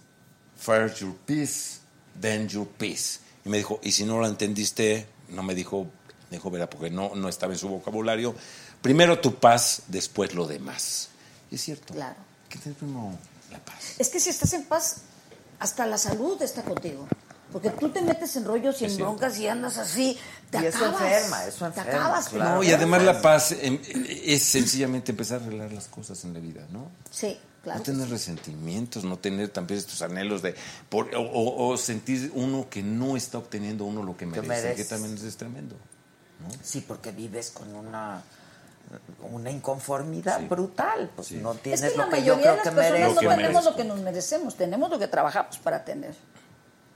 first 0.55 0.99
your 0.99 1.15
peace, 1.25 1.79
then 2.19 2.47
your 2.47 2.67
peace. 2.67 3.19
Y 3.43 3.49
me 3.49 3.57
dijo, 3.57 3.79
y 3.83 3.91
si 3.91 4.05
no 4.05 4.19
lo 4.19 4.27
entendiste, 4.27 5.07
no 5.29 5.43
me 5.43 5.55
dijo, 5.55 5.87
dijo, 6.31 6.49
verá, 6.51 6.69
porque 6.69 6.89
no, 6.89 7.15
no 7.15 7.29
estaba 7.29 7.53
en 7.53 7.59
su 7.59 7.69
vocabulario, 7.69 8.35
primero 8.81 9.19
tu 9.19 9.35
paz, 9.35 9.83
después 9.87 10.33
lo 10.33 10.45
demás. 10.47 11.09
Y 11.51 11.55
es 11.55 11.61
cierto. 11.61 11.93
Claro. 11.93 12.15
Que 12.49 12.57
tener 12.59 12.77
primero 12.77 13.11
la 13.51 13.59
paz. 13.59 13.95
Es 13.97 14.09
que 14.09 14.19
si 14.19 14.29
estás 14.29 14.53
en 14.53 14.63
paz, 14.65 14.97
hasta 15.59 15.85
la 15.85 15.97
salud 15.97 16.41
está 16.41 16.61
contigo. 16.63 17.07
Porque 17.51 17.69
tú 17.69 17.87
te 17.89 18.01
metes 18.01 18.35
en 18.35 18.43
rollos 18.43 18.81
y 18.81 18.85
en 18.85 18.97
broncas 18.97 19.39
y 19.39 19.47
andas 19.47 19.77
así, 19.77 20.17
te 20.51 20.59
Y 20.61 20.65
eso 20.65 20.79
acabas. 20.79 21.01
enferma, 21.01 21.45
eso 21.45 21.59
Te 21.59 21.65
enferma, 21.79 21.91
acabas. 21.99 22.29
claro. 22.29 22.55
No, 22.55 22.63
y 22.63 22.71
además 22.73 23.03
la 23.03 23.21
paz 23.21 23.53
em, 23.53 23.79
es 23.85 24.43
sencillamente 24.43 25.11
empezar 25.13 25.39
a 25.41 25.45
arreglar 25.45 25.71
las 25.71 25.87
cosas 25.87 26.21
en 26.25 26.33
la 26.33 26.41
vida, 26.41 26.67
¿no? 26.71 26.91
Sí, 27.09 27.37
claro. 27.63 27.79
No 27.79 27.85
tener 27.85 28.09
resentimientos, 28.09 29.05
no 29.05 29.17
tener 29.17 29.47
también 29.47 29.79
estos 29.79 30.01
anhelos 30.01 30.41
de... 30.41 30.55
por- 30.89 31.15
o, 31.15 31.21
o- 31.21 31.67
o 31.69 31.77
sentir 31.77 32.29
uno 32.35 32.67
que 32.69 32.83
no 32.83 33.15
está 33.15 33.37
obteniendo 33.37 33.85
uno 33.85 34.03
lo 34.03 34.17
que 34.17 34.25
merece, 34.25 34.47
merece. 34.49 34.75
que 34.75 34.83
también 34.83 35.17
es 35.25 35.37
tremendo. 35.37 35.77
Sí, 36.63 36.81
porque 36.81 37.11
vives 37.11 37.51
con 37.51 37.73
una 37.75 38.21
una 39.31 39.51
inconformidad 39.51 40.47
brutal, 40.47 41.11
pues 41.13 41.31
no 41.33 41.51
Es 41.51 41.61
tienes 41.61 41.81
que 41.91 41.97
la 41.97 42.05
lo 42.05 42.09
que 42.11 42.23
yo 42.23 42.35
mayoría 42.37 42.41
creo 42.41 42.51
de 42.51 42.57
las 42.57 42.63
que 42.63 42.71
personas 42.71 42.91
mereces. 42.91 43.15
no 43.15 43.19
que 43.19 43.27
tenemos 43.27 43.41
merezco. 43.53 43.69
lo 43.69 43.75
que 43.75 43.83
nos 43.83 43.99
merecemos, 43.99 44.55
tenemos 44.55 44.89
lo 44.89 44.99
que 44.99 45.07
trabajamos 45.07 45.57
para 45.57 45.83
tener. 45.83 46.15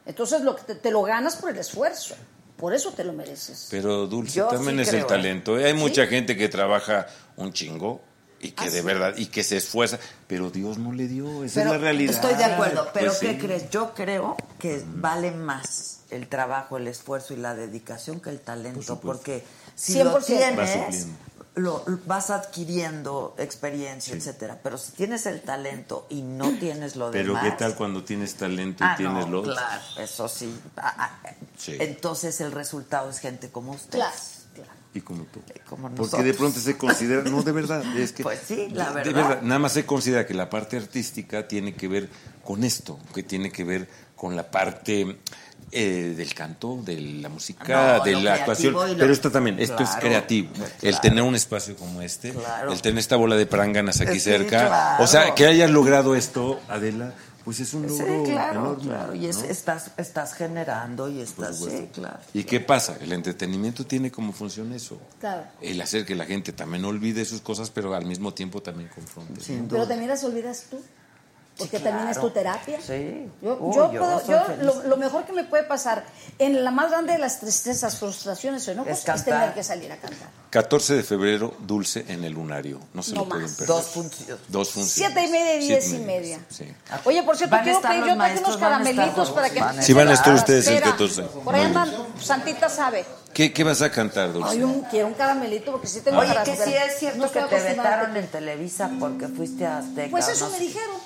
Entonces 0.06 0.42
lo 0.42 0.56
que 0.56 0.64
te, 0.64 0.76
te 0.76 0.90
lo 0.92 1.02
ganas 1.04 1.36
por 1.36 1.50
el 1.50 1.58
esfuerzo, 1.58 2.16
por 2.56 2.74
eso 2.74 2.92
te 2.92 3.04
lo 3.04 3.12
mereces. 3.14 3.68
Pero 3.70 4.08
Dulce 4.08 4.36
Yo 4.38 4.48
también 4.48 4.78
sí 4.78 4.82
es 4.84 4.88
creo, 4.90 5.00
el 5.00 5.06
¿eh? 5.06 5.10
talento. 5.10 5.56
Hay 5.56 5.74
¿Sí? 5.74 5.78
mucha 5.78 6.08
gente 6.08 6.38
que 6.38 6.48
trabaja 6.48 7.08
un 7.36 7.52
chingo 7.52 8.02
y 8.42 8.52
que 8.52 8.64
Ah, 8.66 8.70
de 8.70 8.80
sí. 8.80 8.86
verdad, 8.86 9.14
y 9.18 9.28
que 9.28 9.44
se 9.44 9.58
esfuerza, 9.58 10.00
pero 10.28 10.50
Dios 10.52 10.78
no 10.78 10.92
le 10.92 11.08
dio, 11.08 11.44
esa 11.44 11.62
Pero 11.62 11.72
es 11.76 11.78
la 11.78 11.82
realidad. 11.84 12.14
Estoy 12.16 12.34
de 12.36 12.44
acuerdo, 12.46 12.90
pero 12.94 13.08
Pues 13.08 13.20
¿qué 13.20 13.32
sí. 13.34 13.38
crees? 13.40 13.70
Yo 13.70 13.94
creo 13.94 14.36
que 14.60 14.84
vale 14.96 15.32
más 15.32 16.00
el 16.10 16.28
trabajo, 16.28 16.78
el 16.78 16.88
esfuerzo 16.88 17.34
y 17.34 17.38
la 17.38 17.56
dedicación 17.56 18.20
que 18.20 18.30
el 18.32 18.40
talento, 18.40 19.00
porque 19.00 19.44
si 19.76 20.04
lo 20.04 20.20
100%. 20.20 20.26
tienes, 20.26 20.58
Vas 20.58 20.70
supliendo. 20.96 21.18
lo, 21.56 21.84
vas 22.06 22.30
adquiriendo 22.30 23.36
experiencia, 23.38 24.16
etcétera. 24.16 24.60
Pero 24.64 24.78
si 24.78 24.92
tienes 24.94 25.26
el 25.26 25.42
talento 25.42 26.06
y 26.10 26.22
no 26.22 26.50
tienes 26.60 26.96
lo 26.96 27.12
Pero 27.12 27.34
demás, 27.34 27.44
¿qué 27.44 27.52
tal 27.58 27.76
cuando 27.76 28.04
tienes 28.04 28.36
talento 28.36 28.84
y 28.84 28.88
Ah, 28.88 28.96
tienes 28.98 29.26
no, 29.28 29.32
lo 29.32 29.44
claro, 29.44 29.82
eso 30.00 30.28
sí. 30.28 30.54
Ah, 30.78 30.94
ah, 30.98 31.30
Sí. 31.58 31.78
Entonces 31.80 32.42
el 32.42 32.52
resultado 32.52 33.10
es 33.10 33.20
gente 33.20 33.50
como 33.52 33.74
usted. 33.74 33.92
Claro, 34.00 34.12
claro. 34.16 34.41
Y 34.94 35.00
como 35.02 35.24
tú. 35.24 35.40
como 35.70 35.90
Porque 35.92 36.22
de 36.22 36.34
pronto 36.34 36.60
se 36.60 36.76
considera, 36.78 37.22
no, 37.24 37.42
de 37.44 37.52
verdad, 37.54 37.82
es 37.98 38.12
que... 38.12 38.24
Pues 38.24 38.40
sí, 38.46 38.68
la 38.74 38.92
de 38.92 39.14
verdad. 39.14 39.42
Nada 39.42 39.60
más 39.60 39.72
se 39.72 39.86
considera 39.86 40.26
que 40.26 40.34
la 40.34 40.50
parte 40.50 40.76
artística 40.78 41.48
tiene 41.48 41.74
que 41.74 41.88
ver 41.88 42.10
con 42.44 42.64
esto, 42.66 43.00
que 43.14 43.24
tiene 43.24 43.52
que 43.52 43.64
ver 43.64 43.88
con 44.18 44.36
la 44.36 44.52
parte 44.52 45.18
eh, 45.72 46.14
del 46.18 46.34
canto, 46.34 46.82
de 46.84 47.00
la 47.00 47.30
música, 47.30 47.98
No, 48.00 48.04
de 48.04 48.22
la 48.22 48.34
actuación. 48.34 48.74
lo- 48.74 48.82
Pero 48.98 49.14
esto 49.14 49.32
también, 49.32 49.58
esto 49.60 49.82
es 49.82 49.90
Claro, 49.92 50.02
creativo. 50.02 50.50
El 50.82 50.90
claro. 50.90 50.98
tener 51.02 51.24
un 51.24 51.36
espacio 51.36 51.78
como 51.78 52.02
este, 52.02 52.32
Claro. 52.34 52.74
el 52.74 52.82
tener 52.82 53.00
esta 53.00 53.16
bola 53.16 53.38
de 53.38 53.46
pránganas 53.46 54.02
aquí 54.02 54.16
Sí, 54.16 54.20
cerca. 54.20 54.98
O 55.00 55.08
sea, 55.08 55.34
que 55.34 55.46
hayas 55.46 55.72
logrado 55.72 56.16
esto, 56.16 56.60
Adela, 56.68 57.14
pues 57.44 57.60
es 57.60 57.74
un 57.74 57.90
Sí, 57.90 57.98
logro 58.00 58.24
claro, 58.24 58.60
enorme. 58.62 58.84
claro. 58.84 59.16
Y 59.16 59.26
es- 59.26 59.40
¿no? 59.40 59.46
estás, 59.46 59.92
estás 59.98 60.34
generando 60.34 61.10
y 61.10 61.22
estás, 61.22 61.58
sí, 61.60 61.90
claro. 61.94 62.20
¿Y 62.34 62.44
qué 62.44 62.60
pasa? 62.60 62.98
El 63.02 63.12
entretenimiento 63.14 63.86
tiene 63.86 64.12
como 64.12 64.32
función 64.34 64.72
eso. 64.74 65.00
Claro. 65.20 65.44
El 65.62 65.82
hacer 65.82 66.06
que 66.06 66.16
la 66.16 66.26
gente 66.26 66.54
también 66.54 66.86
olvide 66.86 67.26
sus 67.26 67.42
cosas, 67.42 67.70
pero 67.72 67.94
al 67.96 68.06
mismo 68.06 68.34
tiempo 68.34 68.62
también 68.62 68.90
confronte. 68.94 69.42
Sin 69.42 69.68
Pero 69.68 69.82
duda. 69.82 69.90
también 69.90 70.10
las 70.10 70.24
olvidas 70.24 70.66
tú. 70.70 70.78
Porque 71.62 71.78
Sí, 71.78 71.84
también 71.84 72.08
es 72.10 72.14
claro. 72.18 72.28
tu 72.28 72.34
terapia. 72.34 72.80
Sí. 72.82 73.30
Yo, 73.42 73.58
Uy, 73.60 73.76
yo 73.76 73.92
yo 73.94 74.00
puedo- 74.00 74.28
yo 74.28 74.64
lo, 74.64 74.84
lo 74.84 74.98
mejor 74.98 75.24
que 75.26 75.34
me 75.34 75.44
puede 75.44 75.64
pasar 75.64 76.04
en 76.40 76.64
la 76.64 76.72
más 76.72 76.92
grande 76.92 77.14
de 77.14 77.20
las 77.20 77.40
tristezas, 77.40 77.98
frustraciones 77.98 78.68
o 78.68 78.72
enojos 78.72 78.92
Es 78.92 79.08
es, 79.08 79.26
tener 79.26 79.54
que 79.54 79.64
salir 79.64 79.92
a 79.92 79.98
cantar. 79.98 80.30
14 80.50 80.96
de 80.96 81.04
febrero, 81.04 81.54
Dulce 81.60 82.04
en 82.10 82.24
el 82.24 82.34
Lunario. 82.34 82.80
No 82.94 83.02
se 83.04 83.14
No 83.14 83.22
lo 83.22 83.30
pueden 83.30 83.44
más. 83.46 83.52
perder. 83.54 83.68
Dos 83.68 83.86
funciones. 83.86 84.38
Dos 84.50 84.70
funciones. 84.72 85.14
Siete 85.14 85.26
y 85.28 85.32
media 85.32 85.56
y 85.56 85.60
diez 85.68 85.90
y 85.94 85.98
media. 86.00 86.40
Sí. 86.50 86.66
Oye, 87.06 87.24
por 87.24 87.38
cierto, 87.38 87.56
quiero 87.64 87.80
pedir, 87.82 88.06
yo 88.06 88.16
traje 88.18 88.40
unos 88.40 88.58
caramelitos 88.58 89.32
para 89.32 89.50
que... 89.50 89.62
Sí, 89.82 89.94
van 89.94 90.10
a 90.10 90.14
estar 90.14 90.34
ustedes 90.34 90.68
el 90.68 90.74
espera. 90.76 90.92
14. 90.92 91.24
Por 91.24 91.56
ahí 91.56 91.64
andan, 91.64 91.90
Santita 92.22 92.68
sabe. 92.70 93.06
¿Qué, 93.34 93.54
qué 93.54 93.64
vas 93.64 93.82
a 93.82 93.90
cantar, 93.90 94.34
Dulce? 94.34 94.50
Ay, 94.52 94.64
un, 94.64 94.82
quiero 94.82 95.08
un 95.08 95.14
caramelito 95.14 95.72
porque 95.72 95.88
sí 95.88 96.02
tengo 96.02 96.20
Oye, 96.20 96.36
que 96.44 96.54
sí 96.58 96.74
es 96.74 97.00
cierto 97.00 97.20
No 97.20 97.32
que 97.32 97.40
te 97.44 97.56
vetaron 97.62 98.18
en 98.18 98.28
Televisa 98.28 98.92
porque 99.00 99.30
fuiste 99.30 99.66
a 99.66 99.78
Azteca. 99.78 100.12
Pues 100.12 100.28
eso 100.28 100.46
no 100.48 100.52
me 100.52 100.58
sé. 100.58 100.64
dijeron. 100.66 100.98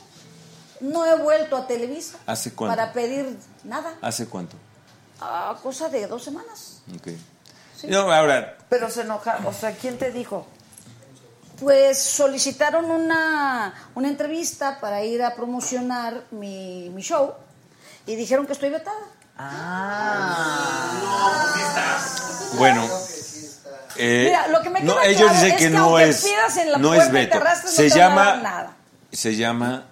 No 0.81 1.06
he 1.06 1.15
vuelto 1.15 1.56
a 1.57 1.68
Televisa. 1.68 2.18
¿Hace 2.26 2.53
cuánto? 2.53 2.76
Para 2.76 2.91
pedir 2.93 3.38
nada. 3.64 3.93
¿Hace 4.02 4.27
cuánto? 4.27 4.56
A 5.22 5.56
cosa 5.64 5.89
de 5.89 6.07
dos 6.07 6.23
semanas. 6.23 6.81
Ok. 6.95 7.07
No, 7.88 8.11
ahora, 8.11 8.57
Pero 8.69 8.89
se 8.89 9.02
enojaron. 9.02 9.45
O 9.45 9.53
sea, 9.53 9.72
¿quién 9.73 9.97
te 9.97 10.11
dijo? 10.11 10.45
Pues 11.60 11.97
solicitaron 12.02 12.85
una, 12.91 13.73
una 13.95 14.07
entrevista 14.10 14.80
para 14.81 15.03
ir 15.03 15.23
a 15.23 15.35
promocionar 15.35 16.23
mi, 16.31 16.89
mi 16.89 17.02
show 17.02 17.34
y 18.06 18.15
dijeron 18.15 18.45
que 18.45 18.53
estoy 18.53 18.69
vetada. 18.69 18.99
bueno. 22.57 22.88
eh, 23.97 24.26
Mira, 24.27 24.47
lo 24.49 24.61
que 24.61 24.69
me 24.69 24.81
no, 24.81 24.93
queda 24.95 25.06
ellos 25.06 25.22
claro 25.22 25.34
dicen 25.35 25.52
es 25.52 25.57
que, 25.57 25.64
que 25.65 25.69
no 25.69 25.99
es, 25.99 26.23
pidas 26.23 26.57
en 26.57 26.72
la 26.72 26.77
no 26.77 26.88
puerta 26.89 27.03
es 27.03 27.10
y 27.10 27.11
te 27.11 27.18
veto. 27.19 27.39
no 27.39 27.72
se 27.72 27.89
te 27.89 27.99
van 27.99 28.11
a 28.11 28.15
dar 28.15 28.35
llama, 28.35 28.35
nada. 28.43 28.73
se 29.11 29.35
llama 29.35 29.85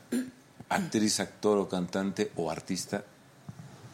actriz, 0.75 1.19
actor 1.19 1.57
o 1.59 1.67
cantante 1.69 2.31
o 2.35 2.49
artista 2.49 3.03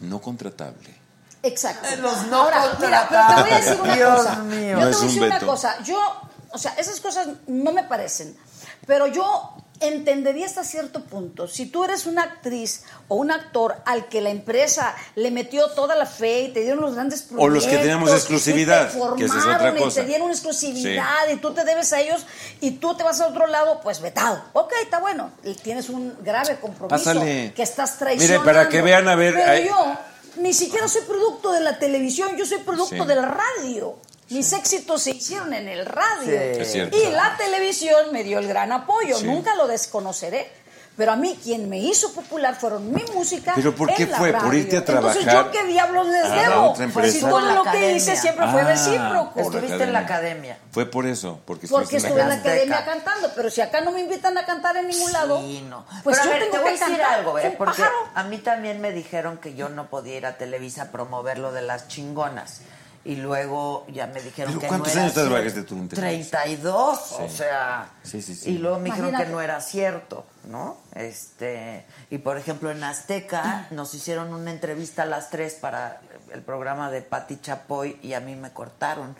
no 0.01 0.19
contratable. 0.21 0.95
Exacto. 1.43 1.87
los 2.01 2.27
no 2.27 2.41
Ahora, 2.43 2.77
mira, 2.79 3.07
pero 3.09 3.21
te 3.27 3.41
voy 3.41 3.51
a 3.51 3.55
decir 3.55 3.81
una 3.81 3.95
Dios 3.95 4.17
cosa. 4.17 4.35
mío. 4.43 4.79
Yo 4.79 4.79
No 4.79 4.79
te 4.79 4.85
voy 4.85 4.93
a 4.93 4.97
un 4.99 5.07
decir 5.07 5.23
una 5.23 5.39
cosa. 5.39 5.83
Yo, 5.83 6.21
o 6.51 6.57
sea, 6.57 6.73
esas 6.73 6.99
cosas 6.99 7.27
no 7.47 7.71
me 7.71 7.83
parecen. 7.83 8.37
Pero 8.85 9.07
yo 9.07 9.55
entendería 9.79 10.45
hasta 10.45 10.63
cierto 10.63 11.03
punto. 11.05 11.47
Si 11.47 11.65
tú 11.65 11.83
eres 11.83 12.05
una 12.05 12.23
actriz 12.23 12.83
o 13.07 13.15
un 13.15 13.31
actor 13.31 13.77
al 13.85 14.07
que 14.09 14.21
la 14.21 14.29
empresa 14.29 14.95
le 15.15 15.31
metió 15.31 15.69
toda 15.71 15.95
la 15.95 16.05
fe 16.05 16.41
y 16.43 16.47
te 16.53 16.61
dieron 16.61 16.81
los 16.81 16.95
grandes 16.95 17.21
proyectos. 17.21 17.45
O 17.45 17.49
los 17.49 17.65
que 17.65 17.77
teníamos 17.77 18.11
exclusividad, 18.11 18.89
y 18.93 18.99
te 18.99 19.15
que 19.17 19.25
esa 19.25 19.37
es 19.37 19.43
formaron 19.43 19.67
otra 19.67 19.79
y 19.79 19.83
cosa. 19.83 20.01
te 20.01 20.07
dieron 20.07 20.29
exclusividad 20.29 21.29
y 21.31 21.37
tú 21.37 21.53
te 21.53 21.63
debes 21.63 21.93
a 21.93 22.01
ellos 22.01 22.25
y 22.61 22.71
tú 22.71 22.95
te 22.95 23.03
vas 23.03 23.21
a 23.21 23.27
otro 23.27 23.47
lado, 23.47 23.79
pues 23.81 24.01
vetado. 24.01 24.43
Ok, 24.53 24.73
está 24.83 24.99
bueno. 24.99 25.31
Y 25.43 25.53
tienes 25.55 25.89
un 25.89 26.15
grave 26.23 26.59
compromiso 26.59 26.89
Pásale. 26.89 27.53
que 27.55 27.63
estás 27.63 27.91
Mire, 28.01 28.15
traicionando. 28.17 28.45
para 28.45 28.69
que 28.69 28.81
vean, 28.81 29.07
a 29.07 29.15
ver, 29.15 29.33
Pero 29.35 29.51
hay- 29.51 29.65
yo 29.67 29.97
ni 30.37 30.53
siquiera 30.53 30.87
soy 30.87 31.01
producto 31.01 31.51
de 31.51 31.61
la 31.61 31.79
televisión, 31.79 32.35
yo 32.37 32.45
soy 32.45 32.59
producto 32.59 33.03
Sí. 33.03 33.05
del 33.07 33.23
radio. 33.23 33.97
Mis 34.29 34.53
éxitos 34.53 35.01
se 35.03 35.11
hicieron 35.11 35.53
en 35.53 35.67
el 35.67 35.85
radio. 35.85 36.63
Sí. 36.65 36.79
Y 36.79 37.09
la 37.11 37.35
televisión 37.37 38.11
me 38.11 38.23
dio 38.23 38.39
el 38.39 38.47
gran 38.47 38.71
apoyo, 38.71 39.17
Sí. 39.17 39.25
nunca 39.25 39.55
lo 39.55 39.67
desconoceré. 39.67 40.51
Pero 40.97 41.13
a 41.13 41.15
mí 41.15 41.39
quien 41.41 41.69
me 41.69 41.79
hizo 41.79 42.11
popular 42.13 42.55
fueron 42.59 42.91
mi 42.93 43.01
música. 43.15 43.53
¿Pero 43.55 43.73
por 43.73 43.87
qué 43.93 44.03
en 44.03 44.11
la 44.11 44.17
fue? 44.17 44.33
¿Por 44.33 44.53
irte 44.53 44.75
a 44.75 44.79
Entonces, 44.79 45.21
trabajar 45.23 45.45
¿yo 45.45 45.51
qué 45.51 45.63
diablos 45.65 46.07
les 46.09 46.25
a 46.25 46.35
debo? 46.35 46.75
Pues 46.93 47.13
si 47.13 47.21
todo 47.21 47.39
lo 47.39 47.63
que 47.63 47.93
hice 47.93 48.17
siempre 48.17 48.45
fue 48.49 48.61
Ah, 48.63 48.67
recíproco. 48.67 49.31
por 49.33 49.55
Estuviste 49.55 49.83
en 49.85 49.93
la 49.93 49.99
academia. 49.99 50.57
Fue 50.73 50.85
por 50.85 51.05
eso, 51.07 51.39
porque, 51.45 51.67
estuve 51.67 51.85
en 51.85 52.17
la 52.17 52.35
Azteca. 52.35 52.39
academia 52.49 52.83
cantando, 52.83 53.31
pero 53.33 53.49
si 53.49 53.61
acá 53.61 53.79
no 53.79 53.91
me 53.91 54.01
invitan 54.01 54.37
a 54.37 54.45
cantar 54.45 54.75
en 54.75 54.87
ningún 54.87 55.13
lado, 55.13 55.39
Sí, 55.39 55.65
no. 55.69 55.85
pues 56.03 56.17
Pero 56.17 56.29
yo 56.29 56.29
a 56.29 56.33
ver, 56.33 56.43
tengo 56.43 56.51
te 56.51 56.59
voy 56.59 56.67
a 56.67 56.73
que 56.73 56.79
decir 56.79 56.97
cantar. 56.97 57.19
algo, 57.19 57.31
Soy 57.31 57.41
¿eh? 57.43 57.47
un 57.51 57.55
Porque 57.55 57.81
pájaro. 57.81 57.95
a 58.15 58.23
mí 58.25 58.37
también 58.39 58.81
me 58.81 58.91
dijeron 58.91 59.37
que 59.37 59.53
yo 59.55 59.69
no 59.69 59.89
podía 59.89 60.17
ir 60.17 60.25
a 60.25 60.37
Televisa 60.37 60.81
a 60.81 60.85
promover 60.91 61.37
lo 61.39 61.53
de 61.53 61.61
las 61.61 61.87
chingonas. 61.87 62.59
Y 63.09 63.15
luego 63.15 63.87
ya 63.91 64.05
me 64.05 64.21
dijeron 64.21 64.53
¿Pero 64.53 64.61
que 64.61 64.67
cuántos 64.67 64.89
no 64.89 64.93
era 64.93 65.01
años 65.01 65.13
cierto. 65.13 65.29
trabajaste 65.31 65.63
tú 65.63 65.75
en 65.77 65.89
Televisa? 65.89 66.41
32, 66.43 67.11
o 67.13 67.27
sea. 67.27 67.89
Sí, 68.03 68.21
sí, 68.21 68.35
sí. 68.35 68.51
Y 68.51 68.57
luego 68.59 68.77
me 68.77 68.91
dijeron 68.91 69.15
que 69.15 69.25
no 69.25 69.41
era 69.41 69.59
cierto, 69.61 70.27
¿no? 70.43 70.77
Este, 70.93 71.85
y 72.11 72.19
por 72.19 72.37
ejemplo 72.37 72.69
en 72.69 72.83
Azteca 72.83 73.65
nos 73.71 73.95
hicieron 73.95 74.31
una 74.31 74.51
entrevista 74.51 75.01
a 75.01 75.05
las 75.07 75.31
tres 75.31 75.55
para 75.55 76.01
el 76.31 76.43
programa 76.43 76.91
de 76.91 77.01
Patti 77.01 77.37
Chapoy 77.41 77.97
y 78.03 78.13
a 78.13 78.19
mí 78.19 78.35
me 78.35 78.51
cortaron. 78.51 79.15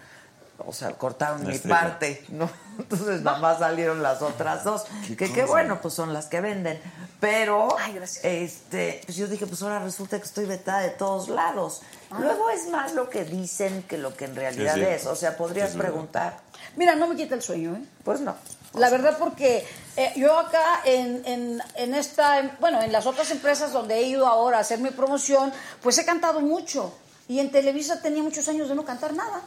O 0.66 0.74
sea, 0.74 0.92
cortaron 0.92 1.46
mi 1.46 1.58
parte, 1.58 2.24
¿no? 2.30 2.50
Entonces 2.80 3.22
nada 3.22 3.40
más 3.40 3.60
salieron 3.60 4.02
las 4.04 4.22
otras 4.22 4.64
dos. 4.64 4.86
¿Qué 5.08 5.16
que 5.16 5.32
qué 5.32 5.46
bueno, 5.46 5.80
pues 5.82 5.94
son 5.94 6.14
las 6.14 6.26
que 6.28 6.42
venden. 6.42 6.80
Pero, 7.20 7.78
Ay, 7.78 8.00
este, 8.24 9.02
pues 9.06 9.18
yo 9.18 9.28
dije, 9.28 9.46
pues 9.46 9.62
ahora 9.62 9.80
resulta 9.80 10.18
que 10.18 10.26
estoy 10.26 10.46
vetada 10.46 10.80
de 10.82 10.92
todos 10.92 11.28
lados. 11.28 11.82
Ah. 12.12 12.18
Luego 12.20 12.50
es 12.50 12.70
más 12.70 12.94
lo 12.94 13.10
que 13.10 13.26
dicen 13.26 13.84
que 13.84 13.98
lo 13.98 14.16
que 14.16 14.26
en 14.26 14.36
realidad 14.36 14.76
Sí, 14.76 14.80
sí. 14.82 14.86
es. 14.86 15.06
O 15.06 15.16
sea, 15.16 15.36
podrías 15.36 15.72
preguntar. 15.72 16.40
Mira, 16.76 16.96
no 16.96 17.08
me 17.08 17.16
quita 17.16 17.36
el 17.36 17.42
sueño, 17.42 17.76
¿eh? 17.76 17.84
Pues 18.04 18.22
no. 18.22 18.36
La 18.74 18.90
verdad 18.90 19.18
porque 19.18 19.66
eh, 19.98 20.14
yo 20.16 20.38
acá 20.38 20.82
en, 20.86 21.24
en, 21.26 21.62
en 21.76 21.96
esta, 21.96 22.56
bueno, 22.60 22.82
en 22.82 22.92
las 22.92 23.06
otras 23.06 23.32
empresas 23.32 23.74
donde 23.74 23.96
he 23.96 24.04
ido 24.04 24.28
ahora 24.28 24.58
a 24.60 24.62
hacer 24.62 24.80
mi 24.80 24.92
promoción, 24.92 25.52
pues 25.82 25.98
he 25.98 26.06
cantado 26.06 26.40
mucho. 26.40 26.94
Y 27.28 27.40
en 27.40 27.52
Televisa 27.52 28.02
tenía 28.02 28.24
muchos 28.24 28.48
años 28.48 28.70
de 28.70 28.76
no 28.76 28.86
cantar 28.86 29.14
nada. 29.14 29.42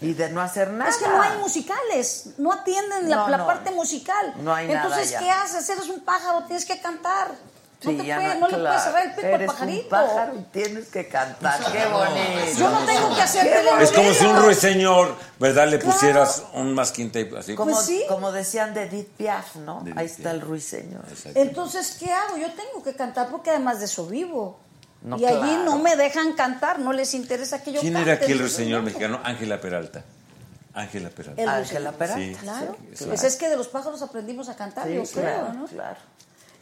Y 0.00 0.14
de 0.14 0.30
no 0.30 0.40
hacer 0.40 0.70
nada. 0.70 0.90
Es 0.90 0.96
que 0.96 1.08
no 1.08 1.20
hay 1.20 1.36
musicales, 1.38 2.30
no 2.38 2.52
atienden 2.52 3.10
la, 3.10 3.16
No, 3.16 3.28
la 3.28 3.36
no. 3.38 3.46
parte 3.46 3.70
musical. 3.70 4.34
No 4.38 4.54
hay 4.54 4.66
nada 4.68 4.84
Entonces. 4.84 5.16
¿qué 5.18 5.30
haces? 5.30 5.68
Eres 5.68 5.88
un 5.88 6.00
pájaro, 6.00 6.44
tienes 6.44 6.64
que 6.64 6.80
cantar. 6.80 7.28
No, 7.84 7.90
Sí, 7.90 7.96
te 7.96 8.04
puede- 8.04 8.34
no 8.38 8.46
le 8.46 8.56
claro. 8.56 8.64
puedes 8.64 8.82
cerrar 8.84 9.02
el 9.06 9.10
pico 9.14 9.26
al 9.26 9.32
Eres 9.34 9.46
pajarito. 9.50 9.82
un 9.82 9.88
pájaro 9.90 10.34
y 10.38 10.42
tienes 10.52 10.88
que 10.88 11.08
cantar. 11.08 11.72
Qué 11.72 11.84
bonito. 11.86 12.58
Yo 12.58 12.70
no 12.70 12.78
tengo 12.86 13.14
que 13.16 13.22
hacer. 13.22 13.64
Es 13.80 13.90
como 13.90 14.12
si 14.14 14.24
un 14.24 14.36
ruiseñor, 14.40 15.16
¿verdad? 15.40 15.66
Le 15.66 15.80
Claro. 15.80 15.92
pusieras 15.92 16.42
un 16.54 16.74
masking 16.74 17.10
tape 17.10 17.36
así. 17.38 17.56
Como, 17.56 17.72
Pues 17.72 17.84
sí. 17.86 18.04
como 18.08 18.30
decían 18.30 18.72
de 18.72 18.84
Edith 18.84 19.08
Piaf, 19.16 19.56
¿no? 19.56 19.82
Edith 19.82 19.98
Ahí 19.98 20.06
está 20.06 20.30
el 20.30 20.40
ruiseñor. 20.42 21.02
Entonces, 21.34 21.96
¿qué 21.98 22.12
hago? 22.12 22.36
Yo 22.36 22.52
tengo 22.52 22.84
que 22.84 22.94
cantar 22.94 23.28
porque 23.30 23.50
además 23.50 23.80
de 23.80 23.86
eso 23.86 24.06
vivo. 24.06 24.60
No, 25.04 25.18
y 25.18 25.24
allí 25.26 25.38
claro. 25.38 25.64
no 25.64 25.78
me 25.78 25.96
dejan 25.96 26.32
cantar, 26.34 26.78
no 26.78 26.92
les 26.92 27.14
interesa 27.14 27.62
que 27.62 27.72
yo 27.72 27.80
¿Quién 27.80 27.92
cante. 27.94 28.10
era 28.12 28.22
aquel 28.22 28.70
no. 28.70 28.82
mexicano? 28.82 29.20
Ángela 29.24 29.60
Peralta. 29.60 30.04
Ángela 30.74 31.10
Peralta. 31.10 31.42
El 31.42 31.48
Ángela. 31.48 31.92
Peralta. 31.92 32.22
Sí. 32.24 32.36
Claro. 32.40 32.76
Sí, 32.94 33.04
Pues 33.06 33.24
es 33.24 33.36
que 33.36 33.48
de 33.48 33.56
los 33.56 33.68
pájaros 33.68 34.00
aprendimos 34.02 34.48
a 34.48 34.56
cantar, 34.56 34.86
Sí, 34.86 34.94
yo 34.94 35.02
creo, 35.02 35.22
claro, 35.24 35.52
¿no? 35.54 35.66
claro. 35.66 35.96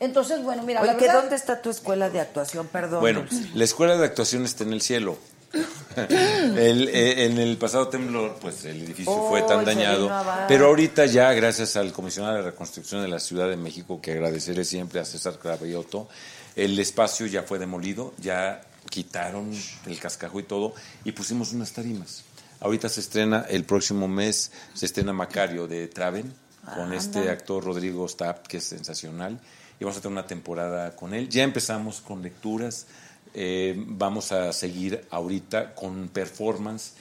Entonces, 0.01 0.43
bueno, 0.43 0.63
mira, 0.63 0.81
Oye, 0.81 0.93
la 0.93 0.97
¿que 0.99 1.05
verdad... 1.05 1.21
¿dónde 1.21 1.37
está 1.37 1.61
tu 1.61 1.69
escuela 1.71 2.09
de 2.09 2.21
actuación? 2.21 2.67
Perdón. 2.69 3.01
Bueno, 3.01 3.25
la 3.55 3.65
escuela 3.65 3.97
de 3.99 4.07
actuación 4.07 4.45
está 4.47 4.65
en 4.65 4.73
el 4.73 4.81
cielo. 4.81 5.19
El, 5.97 6.89
eh, 6.89 7.25
en 7.27 7.39
el 7.39 7.57
pasado 7.59 7.89
temblor, 7.89 8.37
pues 8.41 8.65
el 8.65 8.83
edificio 8.83 9.13
fue 9.29 9.43
Oh, 9.43 9.47
tan 9.47 9.65
dañado. 9.65 10.09
Pero 10.47 10.67
ahorita 10.67 11.07
ya, 11.07 11.33
gracias 11.33 11.75
al 11.77 11.93
comisionado 11.93 12.37
de 12.37 12.43
reconstrucción 12.43 13.03
de 13.03 13.09
la 13.09 13.19
Ciudad 13.19 13.49
de 13.49 13.57
México, 13.57 14.01
que 14.01 14.13
agradeceré 14.13 14.65
siempre 14.65 15.01
a 15.01 15.05
César 15.05 15.35
Cravioto, 15.41 16.09
el 16.57 16.79
espacio 16.79 17.27
ya 17.27 17.43
fue 17.43 17.59
demolido, 17.59 18.15
ya 18.19 18.63
quitaron 18.89 19.51
el 19.87 19.99
cascajo 19.99 20.41
y 20.41 20.45
todo, 20.45 20.75
y 21.05 21.13
pusimos 21.13 21.53
unas 21.53 21.73
tarimas. 21.73 22.25
Ahorita 22.61 22.89
se 22.89 23.01
estrena, 23.01 23.47
el 23.49 23.65
próximo 23.65 24.09
mes, 24.09 24.53
se 24.75 24.87
estrena 24.87 25.13
Macario 25.13 25.67
de 25.67 25.89
Traven, 25.89 26.33
con 26.75 26.93
este 26.93 27.31
actor 27.31 27.65
Rodrigo 27.65 28.07
Stapp, 28.07 28.47
que 28.47 28.59
es 28.59 28.65
sensacional, 28.65 29.41
y 29.79 29.85
vamos 29.85 29.99
a 29.99 30.03
tener 30.03 30.13
una 30.13 30.27
temporada 30.27 30.95
con 30.95 31.15
él. 31.15 31.29
Ya 31.29 31.43
empezamos 31.43 32.01
con 32.01 32.23
lecturas, 32.23 32.87
eh, 33.33 33.75
vamos 33.77 34.33
a 34.33 34.53
seguir 34.53 35.07
ahorita 35.11 35.75
con 35.75 36.09
performance 36.09 36.93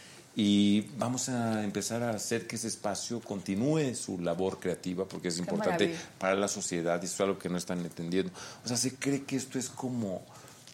y 0.42 0.88
vamos 0.98 1.28
a 1.28 1.66
empezar 1.66 2.02
a 2.02 2.12
hacer 2.12 2.48
que 2.48 2.56
ese 2.56 2.70
espacio 2.70 3.20
continúe 3.20 3.94
su 3.94 4.18
labor 4.20 4.58
creativa 4.58 5.04
porque 5.04 5.28
es 5.28 5.38
importante 5.38 5.88
maravilla. 5.88 6.10
para 6.18 6.36
la 6.36 6.48
sociedad 6.48 7.02
y 7.02 7.06
eso 7.08 7.16
es 7.16 7.22
algo 7.22 7.38
que 7.38 7.50
no 7.50 7.58
están 7.58 7.80
entendiendo. 7.80 8.32
O 8.64 8.68
sea, 8.68 8.78
se 8.78 8.96
cree 8.96 9.24
que 9.24 9.36
esto 9.36 9.60
es 9.60 9.68
como... 9.68 10.22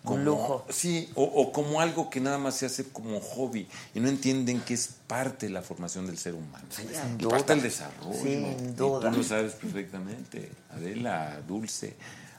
como 0.03 0.17
lujo. 0.19 0.65
Sí, 0.69 1.09
o, 1.15 1.23
o 1.23 1.51
como 1.51 1.81
algo 1.81 2.11
que 2.11 2.19
nada 2.19 2.37
más 2.37 2.57
se 2.57 2.67
hace 2.67 2.83
como 2.89 3.19
hobby 3.19 3.67
y 3.95 3.99
no 3.99 4.07
entienden 4.07 4.61
que 4.61 4.75
es 4.75 4.87
parte 5.07 5.47
de 5.47 5.53
la 5.53 5.63
formación 5.63 6.05
del 6.05 6.19
ser 6.19 6.35
humano. 6.35 6.65
duda. 7.17 7.29
parte 7.31 7.53
del 7.53 7.63
desarrollo. 7.63 8.21
Sin 8.21 8.45
Y 8.45 8.73
duda. 8.75 9.09
tú 9.09 9.17
lo 9.17 9.23
sabes 9.23 9.53
perfectamente, 9.53 10.51
Adela, 10.75 11.41
Dulce. 11.47 11.95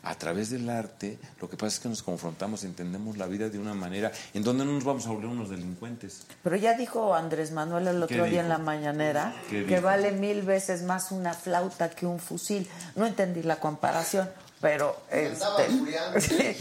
A 0.08 0.14
través 0.14 0.50
del 0.50 0.70
arte, 0.70 1.18
lo 1.40 1.50
que 1.50 1.56
pasa 1.56 1.74
es 1.74 1.80
que 1.80 1.88
nos 1.88 2.00
confrontamos, 2.04 2.62
entendemos 2.62 3.16
la 3.16 3.26
vida 3.26 3.48
de 3.48 3.58
una 3.58 3.74
manera 3.74 4.12
en 4.34 4.44
donde 4.44 4.64
no 4.64 4.72
nos 4.72 4.84
vamos 4.84 5.04
a 5.06 5.10
volver 5.10 5.26
unos 5.26 5.50
delincuentes. 5.50 6.26
Pero 6.44 6.54
ya 6.54 6.74
dijo 6.74 7.12
Andrés 7.12 7.50
Manuel 7.50 7.88
el 7.88 8.00
otro 8.00 8.22
¿Qué 8.22 8.30
día 8.30 8.40
en 8.40 8.48
la 8.48 8.58
mañanera 8.58 9.34
¿Qué 9.50 9.64
que 9.64 9.74
dijo? 9.74 9.82
vale 9.82 10.12
mil 10.12 10.42
veces 10.42 10.84
más 10.84 11.10
una 11.10 11.34
flauta 11.34 11.90
que 11.90 12.06
un 12.06 12.20
fusil. 12.20 12.68
No 12.94 13.04
entendí 13.04 13.42
la 13.42 13.56
comparación, 13.58 14.30
pero 14.66 14.96
este, 15.12 15.46
pero- 15.56 16.56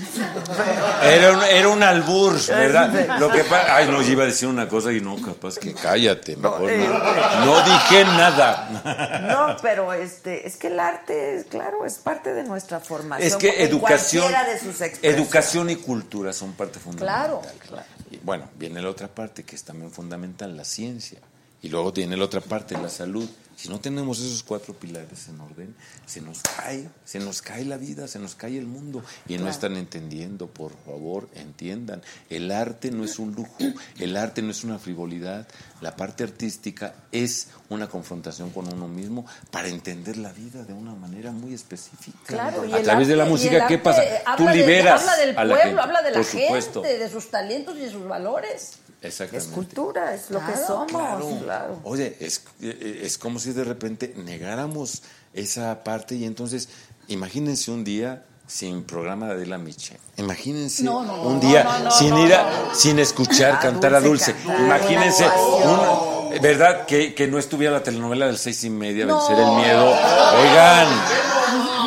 Era 1.04 1.32
un, 1.32 1.44
era 1.44 1.70
un 1.70 1.82
albur. 1.82 2.34
¿verdad? 2.48 3.18
Lo 3.20 3.32
que 3.32 3.44
Ay, 3.52 3.88
no, 3.88 4.00
yo 4.04 4.12
iba 4.12 4.24
a 4.24 4.28
decir 4.28 4.48
una 4.48 4.68
cosa 4.68 4.94
y 4.94 5.02
no, 5.02 5.20
capaz 5.20 5.58
que 5.58 5.74
cállate, 5.74 6.36
mejor 6.36 6.70
eh, 6.70 6.88
no. 6.88 7.46
No 7.46 7.64
dije 7.66 8.04
nada. 8.06 9.24
no, 9.28 9.58
pero 9.60 9.92
este, 9.94 10.48
es 10.48 10.56
que 10.58 10.68
el 10.68 10.80
arte, 10.80 11.48
claro, 11.50 11.84
es 11.84 11.98
parte 11.98 12.36
de 12.36 12.44
nuestra 12.44 12.80
formación. 12.80 13.28
Es 13.28 13.38
que 13.38 13.64
educación, 13.64 14.22
cualquiera 14.22 14.54
de 14.54 14.60
sus 14.60 14.82
educación 15.02 15.72
y 15.72 15.78
cultura 15.78 16.32
son 16.32 16.54
parte 16.54 16.78
fundamental. 16.80 17.42
Claro. 17.68 17.84
Y 18.12 18.18
bueno, 18.18 18.48
viene 18.56 18.84
la 18.84 18.90
otra 18.90 19.08
parte 19.08 19.44
que 19.44 19.56
es 19.56 19.64
también 19.64 19.90
fundamental, 19.90 20.56
la 20.56 20.64
ciencia. 20.64 21.18
Y 21.64 21.70
luego 21.70 21.92
viene 21.92 22.16
la 22.16 22.26
otra 22.26 22.42
parte, 22.42 22.78
la 22.78 22.90
salud. 22.90 23.28
Si 23.56 23.70
no 23.70 23.80
tenemos 23.80 24.20
esos 24.20 24.44
cuatro 24.44 24.74
pilares 24.74 25.28
en 25.30 25.40
orden, 25.40 25.76
se 26.06 26.22
nos 26.22 26.42
cae, 26.42 26.90
se 27.06 27.20
nos 27.20 27.42
cae 27.42 27.64
la 27.66 27.78
vida, 27.78 28.08
se 28.08 28.20
nos 28.20 28.36
cae 28.36 28.58
el 28.58 28.68
mundo. 28.68 29.02
Y 29.28 29.38
no 29.38 29.48
están 29.50 29.78
entendiendo, 29.78 30.48
por 30.48 30.74
favor, 30.86 31.30
entiendan. 31.36 32.02
El 32.30 32.52
arte 32.52 32.92
no 32.92 33.04
es 33.06 33.18
un 33.18 33.34
lujo, 33.34 33.56
el 34.00 34.18
arte 34.18 34.42
no 34.42 34.52
es 34.52 34.64
una 34.64 34.78
frivolidad. 34.78 35.48
La 35.82 35.96
parte 35.96 36.24
artística 36.24 36.96
es 37.12 37.48
una 37.70 37.88
confrontación 37.88 38.50
con 38.52 38.72
uno 38.72 38.88
mismo 38.88 39.26
para 39.52 39.68
entender 39.68 40.18
la 40.18 40.32
vida 40.34 40.64
de 40.64 40.74
una 40.74 40.94
manera 40.94 41.32
muy 41.32 41.54
específica. 41.54 42.18
Claro, 42.26 42.64
a 42.74 42.82
través 42.82 43.08
de 43.08 43.16
la 43.16 43.26
música, 43.26 43.68
¿qué 43.68 43.78
pasa? 43.78 44.02
Tú 44.38 44.44
habla 44.44 44.52
de- 44.52 44.58
liberas 44.58 45.02
habla 45.02 45.16
del 45.18 45.38
a 45.38 45.46
la 45.46 45.54
pueblo, 45.56 45.70
gente, 45.70 45.82
habla 45.82 46.02
de 46.02 46.12
la 46.12 46.24
supuesto. 46.24 46.84
gente, 46.84 46.98
de 47.00 47.10
sus 47.10 47.30
talentos 47.32 47.76
y 47.78 47.80
de 47.80 47.92
sus 47.92 48.08
valores. 48.08 48.80
Exactamente. 49.08 49.48
Es 49.50 49.54
cultura, 49.54 50.14
es 50.14 50.30
lo 50.30 50.40
que 50.46 50.54
somos, 50.56 50.88
Claro. 50.92 51.40
claro. 51.44 51.80
Oye, 51.84 52.16
es, 52.20 52.44
eh, 52.62 53.02
es 53.04 53.18
como 53.18 53.40
si 53.40 53.52
de 53.54 53.64
repente 53.64 54.14
negáramos 54.18 55.02
esa 55.34 55.84
parte 55.84 56.16
y 56.16 56.26
entonces, 56.26 56.70
imagínense 57.08 57.72
un 57.72 57.84
día 57.84 58.24
sin 58.48 58.84
programa 58.84 59.28
de 59.28 59.34
Adela 59.34 59.58
Miche. 59.58 59.98
Imagínense 60.18 60.84
No, 60.84 61.04
no, 61.04 61.24
un 61.24 61.40
día 61.40 61.64
no, 61.64 61.80
no, 61.86 61.92
sin 61.92 62.12
no, 62.12 62.26
ir 62.26 62.34
a, 62.36 62.44
no. 62.44 62.76
sin 62.76 63.00
escuchar 63.00 63.54
A 63.56 63.60
cantar 63.60 63.96
a 63.96 64.00
Dulce 64.02 64.34
cantar, 64.34 64.60
Imagínense 64.62 65.26
una 65.26 65.92
una, 66.30 66.40
¿verdad? 66.42 66.86
Que, 66.86 67.16
que 67.16 67.28
no 67.28 67.40
estuviera 67.40 67.74
la 67.74 67.82
telenovela 67.84 68.28
del 68.28 68.38
seis 68.38 68.64
y 68.64 68.70
media, 68.70 69.06
No. 69.06 69.18
vencer 69.18 69.40
el 69.40 69.52
miedo. 69.56 69.88
Oigan. 69.88 70.88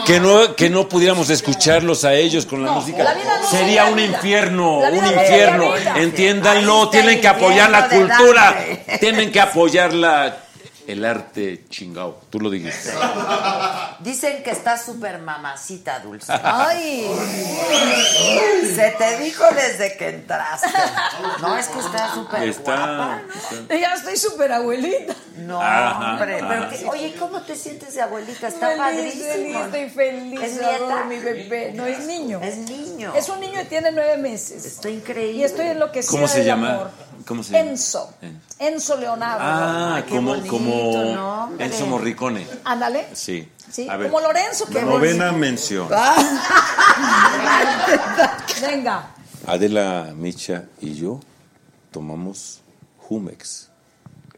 Que 0.08 0.20
no, 0.20 0.56
que 0.56 0.70
no 0.70 0.88
pudiéramos 0.88 1.28
escucharlos 1.28 2.04
a 2.06 2.14
ellos 2.14 2.46
con 2.46 2.62
la 2.62 2.70
No, 2.70 2.80
música. 2.80 3.04
la 3.04 3.12
vida 3.12 3.38
no 3.42 3.50
sería 3.50 3.84
un 3.84 3.98
infierno, 3.98 4.78
un 4.78 4.96
infierno. 4.96 5.76
Entiéndanlo, 5.96 6.88
tienen 6.88 7.20
que 7.20 7.28
apoyar 7.28 7.68
la 7.70 7.88
cultura. 7.90 8.56
Tienen 9.00 9.30
que 9.30 9.38
apoyar 9.40 9.92
la, 9.92 10.34
el 10.88 11.04
arte 11.04 11.64
chingao. 11.68 12.18
Tú 12.30 12.40
lo 12.40 12.48
dijiste. 12.50 12.90
Dicen 14.00 14.42
que 14.42 14.50
está 14.50 14.78
súper 14.78 15.18
mamacita, 15.20 16.00
Dulce. 16.00 16.32
Ay, 16.42 17.06
Se 18.74 18.90
te 18.98 19.18
dijo 19.18 19.44
desde 19.54 19.96
que 19.96 20.08
entraste. 20.08 20.68
No, 21.40 21.56
es 21.56 21.66
que 21.68 21.78
está 21.78 22.14
súper 22.14 22.52
guapa. 22.54 23.20
Está, 23.52 23.76
ya 23.76 23.94
estoy 23.94 24.16
súper 24.16 24.52
abuelita. 24.52 25.14
No, 25.36 25.60
Ajá, 25.60 26.12
hombre. 26.12 26.36
ajá. 26.40 26.48
Pero 26.48 26.68
que- 26.70 26.86
oye, 26.88 27.14
¿cómo 27.18 27.42
te 27.42 27.54
sientes 27.54 27.94
de 27.94 28.02
abuelita? 28.02 28.48
Está 28.48 28.68
feliz, 28.68 28.78
padrísimo. 28.80 29.32
feliz, 29.32 29.56
estoy 29.56 29.90
feliz. 29.90 30.40
¿Es 30.42 30.62
adoro 30.62 31.04
mi 31.04 31.18
bebé. 31.18 31.72
No, 31.74 31.86
es 31.86 32.00
niño. 32.06 32.40
Es 32.42 32.56
niño. 32.56 33.12
Es 33.14 33.28
un 33.28 33.40
niño 33.40 33.60
y 33.60 33.64
tiene 33.66 33.92
nueve 33.92 34.16
meses. 34.16 34.64
Está 34.64 34.88
increíble. 34.90 35.38
Y 35.38 35.44
estoy 35.44 35.66
enloquecida 35.66 36.10
¿Cómo 36.12 36.26
se 36.28 36.38
del 36.38 36.46
llama? 36.46 36.70
amor. 36.74 36.90
¿Cómo 37.28 37.42
se 37.42 37.52
llama? 37.52 37.70
Enzo. 37.70 38.10
En- 38.22 38.40
Enzo 38.58 38.96
Leonardo. 38.96 39.38
Ah, 39.44 39.96
Ay, 39.96 40.02
como, 40.04 40.30
bonito 40.34 40.48
como. 40.50 41.50
Enzo 41.58 41.86
Morricone. 41.86 42.46
Ándale. 42.64 43.06
Sí. 43.12 43.46
Sí, 43.70 43.86
A 43.86 43.98
ver. 43.98 44.10
como 44.10 44.22
Lorenzo. 44.26 44.64
que- 44.66 44.80
Novena 44.80 45.30
mención. 45.32 45.88
Venga. 48.62 49.10
Adela 49.46 50.12
Micha 50.16 50.64
y 50.80 50.94
yo 50.94 51.20
tomamos 51.90 52.60
Jumex. 52.98 53.68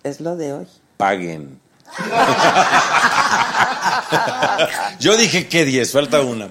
Es 0.03 0.21
lo 0.21 0.35
de 0.37 0.53
hoy. 0.53 0.67
Paguen. 0.97 1.61
yo 5.01 5.17
dije 5.17 5.49
que 5.49 5.65
10, 5.65 5.93
falta 5.93 6.21
una. 6.23 6.49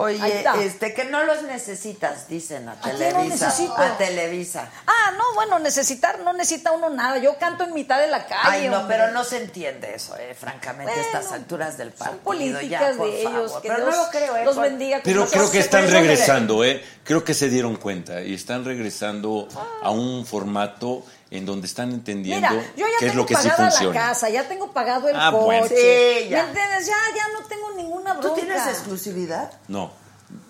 Oye, 0.00 0.44
este, 0.64 0.94
que 0.94 1.06
no 1.06 1.24
los 1.24 1.42
necesitas, 1.42 2.28
dicen 2.28 2.68
a 2.68 2.76
quién 2.80 2.92
lo 2.94 2.98
Televisa. 3.00 3.46
necesito? 3.46 3.76
A 3.76 3.98
Televisa. 3.98 4.70
Ah, 4.86 5.10
no, 5.18 5.24
bueno, 5.34 5.58
necesitar, 5.58 6.20
no 6.20 6.32
necesita 6.34 6.70
uno 6.70 6.88
nada. 6.88 7.18
Yo 7.18 7.36
canto 7.36 7.64
en 7.64 7.74
mitad 7.74 7.98
de 8.00 8.06
la 8.06 8.24
calle. 8.26 8.40
Ay, 8.44 8.68
no, 8.68 8.78
hombre. 8.78 8.96
pero 8.96 9.10
no 9.12 9.24
se 9.24 9.38
entiende 9.38 9.92
eso, 9.96 10.16
eh, 10.16 10.36
francamente, 10.38 10.92
a 10.92 10.94
Bueno, 10.94 11.08
estas 11.18 11.32
alturas 11.32 11.76
del 11.78 11.90
partido. 11.90 12.12
Son 12.14 12.18
políticas 12.24 12.68
ya, 12.92 12.92
por 12.96 13.10
de 13.10 13.22
favor. 13.24 13.38
ellos. 13.40 13.52
Que 13.60 13.68
pero 13.68 13.84
Dios 13.84 13.96
no 13.96 14.04
lo 14.04 14.10
creo, 14.10 14.36
eh, 14.36 14.44
los 14.44 14.54
por- 14.54 14.64
bendiga. 14.64 15.00
Pero 15.02 15.26
creo 15.26 15.46
se 15.46 15.52
que 15.52 15.58
están 15.58 15.90
regresando, 15.90 16.62
¿eh? 16.62 16.84
Creo 17.02 17.24
que 17.24 17.34
se 17.34 17.48
dieron 17.48 17.74
cuenta 17.74 18.20
y 18.22 18.34
están 18.34 18.64
regresando 18.64 19.48
a 19.82 19.90
un 19.90 20.24
formato 20.26 21.04
en 21.30 21.44
donde 21.46 21.66
están 21.66 21.92
entendiendo 21.92 22.48
Mira, 22.48 22.62
yo 22.76 22.86
ya 22.86 22.92
qué 22.98 23.06
es 23.06 23.12
tengo 23.12 23.14
lo 23.22 23.26
que 23.26 23.34
sí 23.36 23.42
pagada 23.48 23.64
la 23.64 23.70
funciona. 23.70 24.00
casa, 24.00 24.28
ya 24.30 24.48
tengo 24.48 24.72
pagado 24.72 25.08
el 25.08 25.16
Ah, 25.18 25.30
coche. 25.30 25.44
bueno. 25.44 25.66
Sí, 25.68 26.28
ya. 26.30 26.42
¿Me 26.44 26.48
entiendes? 26.48 26.86
Ya, 26.86 26.96
ya 27.16 27.28
no 27.38 27.46
tengo 27.46 27.70
ninguna 27.72 28.14
bronca. 28.14 28.28
¿Tú 28.28 28.34
tienes 28.34 28.66
exclusividad? 28.66 29.52
No. 29.68 29.92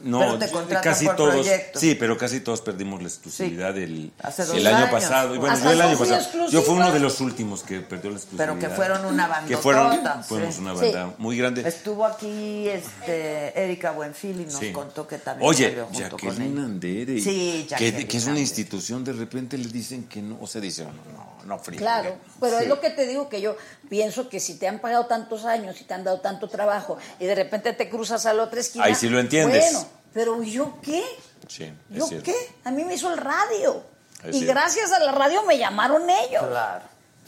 No, 0.00 0.20
Pero 0.20 0.38
te 0.38 0.48
contratan 0.50 0.82
casi 0.92 1.06
por 1.06 1.16
todos, 1.16 1.34
proyectos. 1.34 1.80
sí, 1.80 1.94
pero 1.96 2.16
casi 2.16 2.38
todos 2.40 2.60
perdimos 2.60 3.02
la 3.02 3.08
exclusividad 3.08 3.76
el, 3.76 4.12
Hace 4.22 4.44
dos 4.44 4.56
el 4.56 4.66
año 4.66 4.76
años. 4.76 4.90
pasado. 4.90 5.34
Y 5.34 5.38
bueno, 5.38 5.54
Hasta 5.54 5.66
yo 5.66 5.72
el 5.72 5.80
año 5.82 5.98
pasado. 5.98 6.48
Yo 6.50 6.62
fui 6.62 6.74
uno 6.76 6.92
de 6.92 7.00
los 7.00 7.20
últimos 7.20 7.62
que 7.64 7.80
perdió 7.80 8.10
la 8.10 8.16
exclusividad. 8.18 8.56
Pero 8.56 8.58
que 8.60 8.68
fueron 8.76 9.04
una 9.06 9.44
Que 9.48 9.56
fueron, 9.56 9.88
bandotota, 9.88 10.22
fuimos 10.22 10.54
sí. 10.54 10.60
una 10.60 10.74
Sí. 10.76 10.80
banda 10.92 11.14
muy 11.18 11.36
grande. 11.36 11.68
Estuvo 11.68 12.06
aquí 12.06 12.68
este, 12.68 13.60
Erika 13.60 13.90
Buenfil 13.90 14.40
y 14.40 14.44
nos 14.44 14.54
Sí. 14.54 14.72
contó 14.72 15.06
que 15.08 15.18
también 15.18 15.48
Oye, 15.48 15.68
salió 15.68 15.86
junto 15.86 16.00
Jacqueline. 16.16 16.58
Andere, 16.58 17.20
Sí, 17.20 17.64
que, 17.64 17.66
Jacqueline 17.70 18.06
que 18.08 18.16
es 18.16 18.26
una 18.26 18.38
institución, 18.40 19.02
de 19.04 19.12
repente 19.14 19.58
le 19.58 19.68
dicen 19.68 20.04
que 20.08 20.22
no, 20.22 20.38
o 20.40 20.46
sea, 20.46 20.60
dicen, 20.60 20.86
no, 20.86 20.92
no, 21.12 21.44
no, 21.44 21.58
friegue. 21.58 21.82
Claro, 21.82 22.14
pero 22.40 22.58
Sí. 22.58 22.62
es 22.64 22.68
lo 22.68 22.80
que 22.80 22.90
te 22.90 23.06
digo 23.06 23.28
que 23.28 23.40
yo 23.40 23.56
pienso 23.88 24.28
que 24.28 24.38
si 24.38 24.58
te 24.58 24.68
han 24.68 24.78
pagado 24.78 25.06
tantos 25.06 25.44
años 25.44 25.80
y 25.80 25.84
te 25.84 25.94
han 25.94 26.04
dado 26.04 26.20
tanto 26.20 26.48
trabajo 26.48 26.98
y 27.18 27.24
de 27.26 27.34
repente 27.34 27.72
te 27.72 27.88
cruzas 27.88 28.26
a 28.26 28.32
la 28.32 28.44
otra 28.44 28.60
esquina. 28.60 28.84
Ahí 28.84 28.94
sí 28.94 29.08
lo 29.08 29.18
entiendes. 29.18 29.64
Bueno, 29.72 29.86
Pero 30.12 30.42
¿yo 30.42 30.78
qué? 30.82 31.04
Sí, 31.46 31.64
es 31.64 31.98
¿Yo 31.98 32.06
cierto. 32.06 32.24
qué? 32.24 32.34
A 32.64 32.70
mí 32.70 32.84
me 32.84 32.94
hizo 32.94 33.12
el 33.12 33.18
radio. 33.18 33.82
Es 34.24 34.34
y 34.34 34.38
cierto. 34.40 34.54
gracias 34.54 34.92
a 34.92 34.98
la 34.98 35.12
radio 35.12 35.42
me 35.44 35.56
llamaron 35.58 36.08
ellos. 36.08 36.44
Claro. 36.46 36.84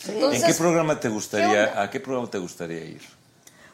Entonces, 0.08 0.42
¿En 0.42 0.48
qué 0.48 0.54
programa 0.54 0.98
te 0.98 1.08
¿qué 1.08 1.14
gustaría, 1.14 1.80
a 1.82 1.90
qué 1.90 2.00
programa 2.00 2.30
te 2.30 2.38
gustaría 2.38 2.84
ir? 2.84 3.02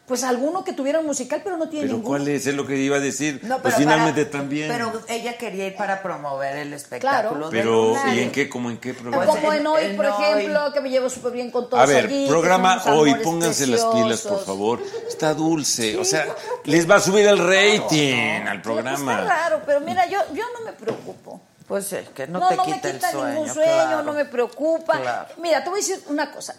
Pues 0.06 0.22
alguno 0.22 0.62
que 0.62 0.72
tuviera 0.72 1.00
un 1.00 1.06
musical, 1.06 1.40
pero 1.42 1.56
no 1.56 1.68
tiene 1.68 1.86
Pero 1.86 1.96
ninguno. 1.96 2.16
¿cuál 2.16 2.28
es? 2.28 2.46
Es 2.46 2.54
lo 2.54 2.64
que 2.64 2.76
iba 2.76 2.96
a 2.96 3.00
decir. 3.00 3.40
No, 3.42 3.60
pues 3.60 3.74
pero 3.74 3.76
finalmente 3.88 4.24
para- 4.24 4.38
también. 4.38 4.68
Pero 4.68 4.92
ella 5.08 5.36
quería 5.36 5.66
ir 5.66 5.74
para 5.74 6.00
promover 6.00 6.56
el 6.58 6.72
espectáculo 6.72 7.50
de 7.50 7.58
Pero. 7.58 7.92
¿y 8.14 8.20
en 8.20 8.30
qué, 8.30 8.48
como 8.48 8.70
en 8.70 8.78
qué 8.78 8.94
programa? 8.94 9.26
Como 9.26 9.52
en 9.52 9.66
hoy, 9.66 9.84
en 9.84 9.96
por 9.96 10.06
hoy. 10.06 10.12
ejemplo, 10.22 10.72
que 10.72 10.80
me 10.80 10.90
llevo 10.90 11.10
súper 11.10 11.32
bien 11.32 11.50
con 11.50 11.68
todos 11.68 11.82
A 11.82 11.86
ver, 11.86 12.06
allí, 12.06 12.28
programa 12.28 12.80
hoy, 12.86 13.16
pónganse 13.16 13.66
las 13.66 13.84
pilas, 13.86 14.20
por 14.20 14.44
favor. 14.44 14.80
Está 15.08 15.34
dulce, 15.34 15.96
o 15.98 16.04
sea, 16.04 16.24
les 16.64 16.88
va 16.88 16.94
a 16.96 17.00
subir 17.00 17.26
el 17.26 17.38
rating 17.38 18.42
al 18.46 18.62
Pues 18.62 18.62
programa. 18.62 19.22
está 19.22 19.24
raro, 19.24 19.62
pero 19.66 19.80
mira, 19.80 20.06
yo, 20.06 20.20
yo 20.32 20.44
no 20.56 20.64
me 20.64 20.72
preocupo. 20.72 21.40
Pues 21.66 21.84
sí, 21.88 21.96
que 22.14 22.28
no, 22.28 22.38
No, 22.38 22.48
te 22.48 22.54
no 22.54 22.64
me 22.64 22.74
quita 22.74 22.90
el 22.90 22.94
quita 22.94 23.10
sueño. 23.10 23.28
ningún 23.32 23.52
sueño, 23.52 23.72
claro. 23.72 24.02
no 24.04 24.12
me 24.12 24.24
preocupa. 24.24 25.00
Claro. 25.00 25.28
Mira, 25.42 25.64
te 25.64 25.68
voy 25.70 25.80
a 25.80 25.82
decir 25.82 26.00
una 26.06 26.30
cosa. 26.30 26.54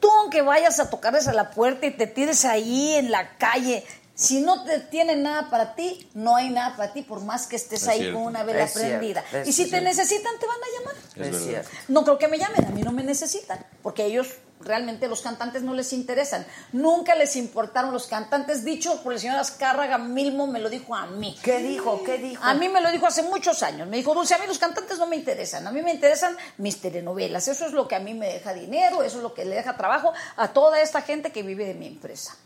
Tú, 0.00 0.10
aunque 0.10 0.42
vayas 0.42 0.78
a 0.80 0.90
tocarles 0.90 1.26
a 1.28 1.32
la 1.32 1.50
puerta 1.50 1.86
y 1.86 1.90
te 1.90 2.06
tires 2.06 2.44
ahí 2.44 2.94
en 2.94 3.10
la 3.10 3.36
calle, 3.38 3.84
si 4.14 4.40
no 4.40 4.64
te 4.64 4.80
tienen 4.80 5.22
nada 5.22 5.48
para 5.48 5.74
ti, 5.76 6.08
no 6.14 6.34
hay 6.36 6.50
nada 6.50 6.76
para 6.76 6.92
ti, 6.92 7.02
por 7.02 7.20
más 7.22 7.46
que 7.46 7.56
estés 7.56 7.82
Es 7.82 7.88
ahí 7.88 7.98
cierto. 8.00 8.18
con 8.18 8.26
una 8.26 8.42
vela 8.42 8.64
Es 8.64 8.72
cierto, 8.72 8.88
prendida. 8.90 9.24
es 9.32 9.48
y 9.48 9.52
si 9.52 9.64
te 9.64 9.70
cierto. 9.70 9.88
necesitan, 9.88 10.32
te 10.40 10.46
van 10.46 10.56
a 10.56 10.78
llamar. 10.78 11.64
No 11.88 12.04
creo 12.04 12.18
que 12.18 12.28
me 12.28 12.38
llamen, 12.38 12.64
a 12.64 12.70
mí 12.70 12.82
no 12.82 12.90
me 12.92 13.02
necesitan, 13.04 13.64
porque 13.82 14.04
ellos 14.06 14.28
realmente 14.60 15.08
los 15.08 15.20
cantantes 15.20 15.62
no 15.62 15.74
les 15.74 15.92
interesan. 15.92 16.46
Nunca 16.72 17.14
les 17.14 17.36
importaron 17.36 17.92
los 17.92 18.06
cantantes, 18.06 18.64
dicho 18.64 19.02
por 19.02 19.12
el 19.12 19.20
señor 19.20 19.36
Azcárraga 19.38 19.98
mismo 19.98 20.46
me 20.46 20.60
lo 20.60 20.68
dijo 20.68 20.94
a 20.94 21.06
mí. 21.06 21.36
¿Qué 21.42 21.58
dijo? 21.58 22.02
¿Qué 22.04 22.18
dijo? 22.18 22.42
A 22.42 22.54
mí 22.54 22.68
me 22.68 22.80
lo 22.80 22.90
dijo 22.90 23.06
hace 23.06 23.22
muchos 23.22 23.62
años. 23.62 23.88
Me 23.88 23.96
dijo, 23.96 24.14
Dulce, 24.14 24.34
a 24.34 24.38
mí 24.38 24.46
los 24.46 24.58
cantantes 24.58 24.98
no 24.98 25.06
me 25.06 25.16
interesan. 25.16 25.66
A 25.66 25.72
mí 25.72 25.82
me 25.82 25.92
interesan 25.92 26.36
mis 26.56 26.80
telenovelas. 26.80 27.48
Eso 27.48 27.66
es 27.66 27.72
lo 27.72 27.88
que 27.88 27.94
a 27.94 28.00
mí 28.00 28.14
me 28.14 28.26
deja 28.32 28.52
dinero, 28.52 29.02
eso 29.02 29.18
es 29.18 29.22
lo 29.22 29.34
que 29.34 29.44
le 29.44 29.56
deja 29.56 29.76
trabajo 29.76 30.12
a 30.36 30.48
toda 30.48 30.80
esta 30.80 31.02
gente 31.02 31.32
que 31.32 31.42
vive 31.42 31.64
de 31.64 31.74
mi 31.74 31.86
empresa. 31.86 32.36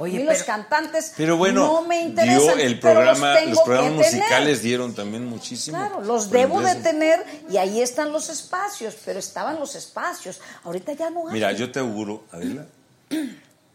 Oye, 0.00 0.16
a 0.16 0.20
mí 0.20 0.26
pero- 0.26 0.38
los 0.38 0.46
cantantes 0.46 1.12
Pero 1.16 1.36
bueno, 1.36 1.66
no 1.66 1.82
me 1.82 2.02
interesan. 2.02 2.38
dio 2.38 2.56
el 2.56 2.78
programa, 2.78 3.34
tengo 3.34 3.50
los 3.50 3.60
programas 3.62 3.92
musicales 3.94 4.62
dieron 4.62 4.94
también 4.94 5.26
muchísimo. 5.26 5.76
Claro, 5.76 6.00
los 6.02 6.30
debo 6.30 6.60
de 6.60 6.76
tener 6.76 7.24
y 7.50 7.56
ahí 7.56 7.82
están 7.82 8.12
los 8.12 8.28
espacios, 8.28 8.96
pero 9.04 9.18
estaban 9.18 9.58
los 9.58 9.74
espacios. 9.74 10.40
Ahorita 10.62 10.92
ya 10.92 11.10
no 11.10 11.26
hay. 11.26 11.34
Mira, 11.34 11.50
yo 11.50 11.72
te 11.72 11.80
auguro, 11.80 12.24
Adela, 12.30 12.66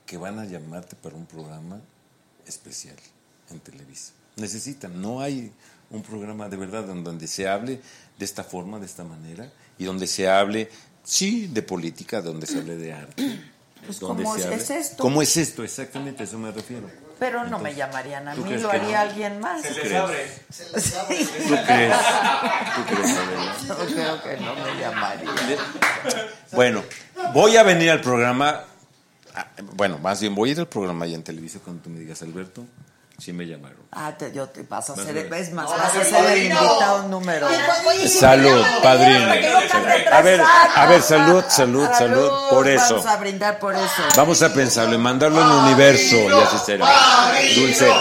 que 0.05 0.17
van 0.17 0.39
a 0.39 0.45
llamarte 0.45 0.95
para 0.95 1.15
un 1.15 1.25
programa 1.25 1.81
especial 2.47 2.95
en 3.51 3.59
Televisa. 3.59 4.13
Necesitan, 4.37 5.01
no 5.01 5.19
hay 5.19 5.51
un 5.91 6.03
programa 6.03 6.47
de 6.47 6.55
verdad 6.55 6.89
en 6.89 7.03
donde 7.03 7.27
se 7.27 7.49
hable 7.49 7.81
de 8.17 8.25
esta 8.25 8.45
forma, 8.45 8.79
de 8.79 8.85
esta 8.85 9.03
manera, 9.03 9.51
y 9.77 9.83
donde 9.83 10.07
se 10.07 10.29
hable, 10.29 10.69
sí, 11.03 11.47
de 11.47 11.63
política, 11.63 12.21
donde 12.21 12.47
se 12.47 12.59
hable 12.59 12.77
de 12.77 12.93
arte. 12.93 13.41
Pues 13.85 13.99
donde 13.99 14.25
se 14.25 14.53
es 14.53 14.69
hable- 14.69 14.77
esto. 14.79 15.03
¿Cómo 15.03 15.21
es 15.21 15.35
esto? 15.37 15.63
Exactamente, 15.63 16.23
a 16.23 16.25
eso 16.25 16.37
me 16.37 16.51
refiero. 16.51 16.89
Pero 17.19 17.43
no 17.45 17.59
me 17.59 17.73
llamarían 17.75 18.27
a 18.27 18.33
¿tú 18.33 18.41
mí, 18.41 18.47
crees 18.47 18.63
lo 18.63 18.69
que 18.71 18.77
haría 18.77 19.03
no? 19.05 19.09
alguien 19.09 19.39
más. 19.39 19.61
¿Tú 19.61 19.69
crees? 19.81 20.41
Sí. 20.49 20.63
¿Tú 21.47 21.55
crees? 21.65 21.95
¿Tú 22.75 22.85
crees? 22.85 23.67
No, 23.67 23.75
creo 23.77 24.23
que 24.23 24.37
no 24.37 24.55
me 24.55 24.79
llamarían. 24.79 25.35
Bueno, 26.51 26.83
voy 27.33 27.55
a 27.57 27.63
venir 27.63 27.91
al 27.91 28.01
programa. 28.01 28.63
ah, 29.35 29.47
Bueno, 29.75 29.97
más 29.99 30.19
bien 30.21 30.35
voy 30.35 30.49
a 30.49 30.51
ir 30.53 30.59
al 30.59 30.67
programa 30.67 31.05
ya 31.05 31.15
en 31.15 31.23
televisión 31.23 31.61
cuando 31.63 31.83
tú 31.83 31.89
me 31.89 31.99
digas, 31.99 32.21
Alberto, 32.23 32.65
sí 33.17 33.31
me 33.33 33.45
llamaron. 33.45 33.77
Ah, 33.91 34.11
te, 34.17 34.31
yo 34.31 34.49
te 34.49 34.63
vas 34.63 34.89
a 34.89 34.93
a 34.93 34.95
hacer, 34.95 35.17
es 35.17 35.53
más, 35.53 35.69
vas 35.69 35.95
a 35.95 36.03
ser 36.03 36.25
el 36.31 36.43
invitado 36.45 37.03
número. 37.07 37.47
Salud, 38.07 38.65
padrino. 38.81 39.31
A 40.11 40.21
ver, 40.21 40.41
a 40.75 40.85
ver, 40.87 41.01
salud, 41.01 41.43
salud, 41.47 41.87
salud, 41.97 42.31
por 42.49 42.67
eso. 42.67 42.95
Vamos 42.95 43.05
a 43.05 43.17
brindar 43.17 43.59
por 43.59 43.75
eso. 43.75 44.03
Vamos 44.17 44.41
a 44.41 44.53
pensarlo 44.53 44.95
y 44.95 44.97
mandarlo 44.97 45.41
en 45.41 45.47
universo 45.65 46.15
y 46.15 46.31
así 46.31 46.57
será. 46.65 46.87
Dulce, 47.55 47.91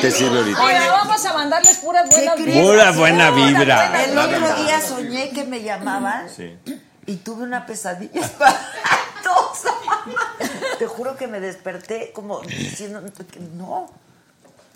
te 0.00 0.10
sirve 0.10 0.38
ahorita. 0.38 0.62
Oye, 0.64 0.88
vamos 0.90 1.24
a 1.24 1.32
mandarles 1.34 1.78
puras 1.78 2.08
buenas 2.10 2.34
¿Qué 2.36 2.42
vibras. 2.44 2.62
Pura 2.66 2.90
buena 2.92 3.30
vibra. 3.30 4.04
El 4.04 4.18
otro 4.18 4.62
día 4.62 4.80
soñé 4.80 5.30
que 5.30 5.44
me 5.44 5.62
llamaban 5.62 6.28
Sí. 6.28 6.58
y 7.06 7.16
tuve 7.16 7.44
una 7.44 7.66
pesadilla 7.66 8.20
espantosa. 8.24 9.70
Te 10.82 10.88
juro 10.88 11.16
que 11.16 11.28
me 11.28 11.38
desperté 11.38 12.10
como 12.12 12.40
diciendo 12.40 13.00
que 13.30 13.38
no. 13.38 13.88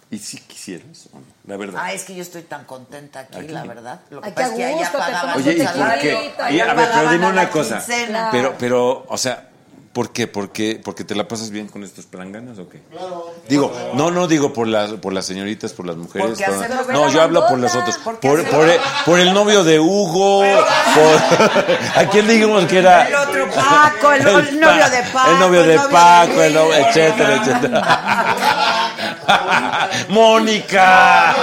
¿Y 0.09 0.19
si 0.19 0.39
quisieras? 0.39 1.09
o 1.13 1.19
no? 1.19 1.25
La 1.49 1.57
verdad. 1.57 1.81
Ah, 1.85 1.93
es 1.93 2.05
que 2.05 2.15
yo 2.15 2.23
estoy 2.23 2.43
tan 2.43 2.65
contenta 2.65 3.19
aquí, 3.19 3.39
Aquí. 3.39 3.49
la 3.49 3.65
verdad. 3.65 4.01
Lo 4.11 4.21
que 4.21 4.29
Aquí 4.29 4.37
pasa 4.37 4.49
es 4.51 4.55
que 4.55 4.65
allá 4.67 4.93
pagaban 4.93 5.37
Oye, 5.37 5.53
¿y 5.55 5.67
por 5.67 5.99
qué? 5.99 6.63
a 6.63 6.75
ver, 6.75 6.89
pero 6.95 7.11
dime 7.11 7.27
una 7.27 7.51
cosa. 7.51 7.79
quincena. 7.79 8.29
Pero, 8.31 8.55
pero, 8.57 9.05
o 9.09 9.19
sea, 9.19 9.49
¿por 9.97 10.11
qué? 10.11 10.27
¿Por 10.27 10.51
qué? 10.51 10.79
¿Porque 10.85 11.05
te 11.05 11.15
la 11.15 11.27
pasas 11.27 11.49
bien 11.49 11.69
con 11.69 11.83
estos 11.83 12.05
planganas 12.05 12.59
o 12.59 12.69
qué? 12.69 12.83
Digo, 13.49 13.73
no, 13.95 14.11
no 14.11 14.29
digo 14.29 14.53
por 14.53 14.69
las, 14.69 14.91
por 14.93 15.15
las 15.15 15.25
señoritas, 15.25 15.73
por 15.73 15.87
las 15.87 15.97
mujeres. 15.97 16.39
Porque 16.39 16.45
por- 16.85 16.93
no, 16.93 17.09
yo 17.11 17.23
hablo 17.23 17.47
por 17.49 17.59
las 17.59 17.75
otras. 17.75 17.97
porque 18.05 18.29
Por, 18.29 18.69
el, 18.69 18.79
por 19.07 19.19
el 19.19 19.33
novio 19.33 19.65
de 19.65 19.81
Hugo. 19.81 20.43
por- 20.95 21.57
¿A 21.97 22.11
quién 22.11 22.29
dijimos 22.29 22.67
que 22.67 22.79
era? 22.81 23.09
El 23.09 23.15
otro 23.15 23.47
Paco, 23.55 24.13
el- 24.13 24.27
el 24.27 24.61
novio 24.61 24.83
Pa- 24.83 24.91
de 24.91 25.03
Paco, 25.15 25.31
El 25.31 25.39
novio 25.41 25.63
de 25.63 25.75
novio 25.77 25.83
de 25.89 25.89
Paco, 25.95 26.43
el 26.43 26.53
novio- 26.55 26.75
Luis. 26.75 26.87
etcétera, 26.89 27.35
etcétera. 27.37 28.76
¡Mónica! 30.09 31.35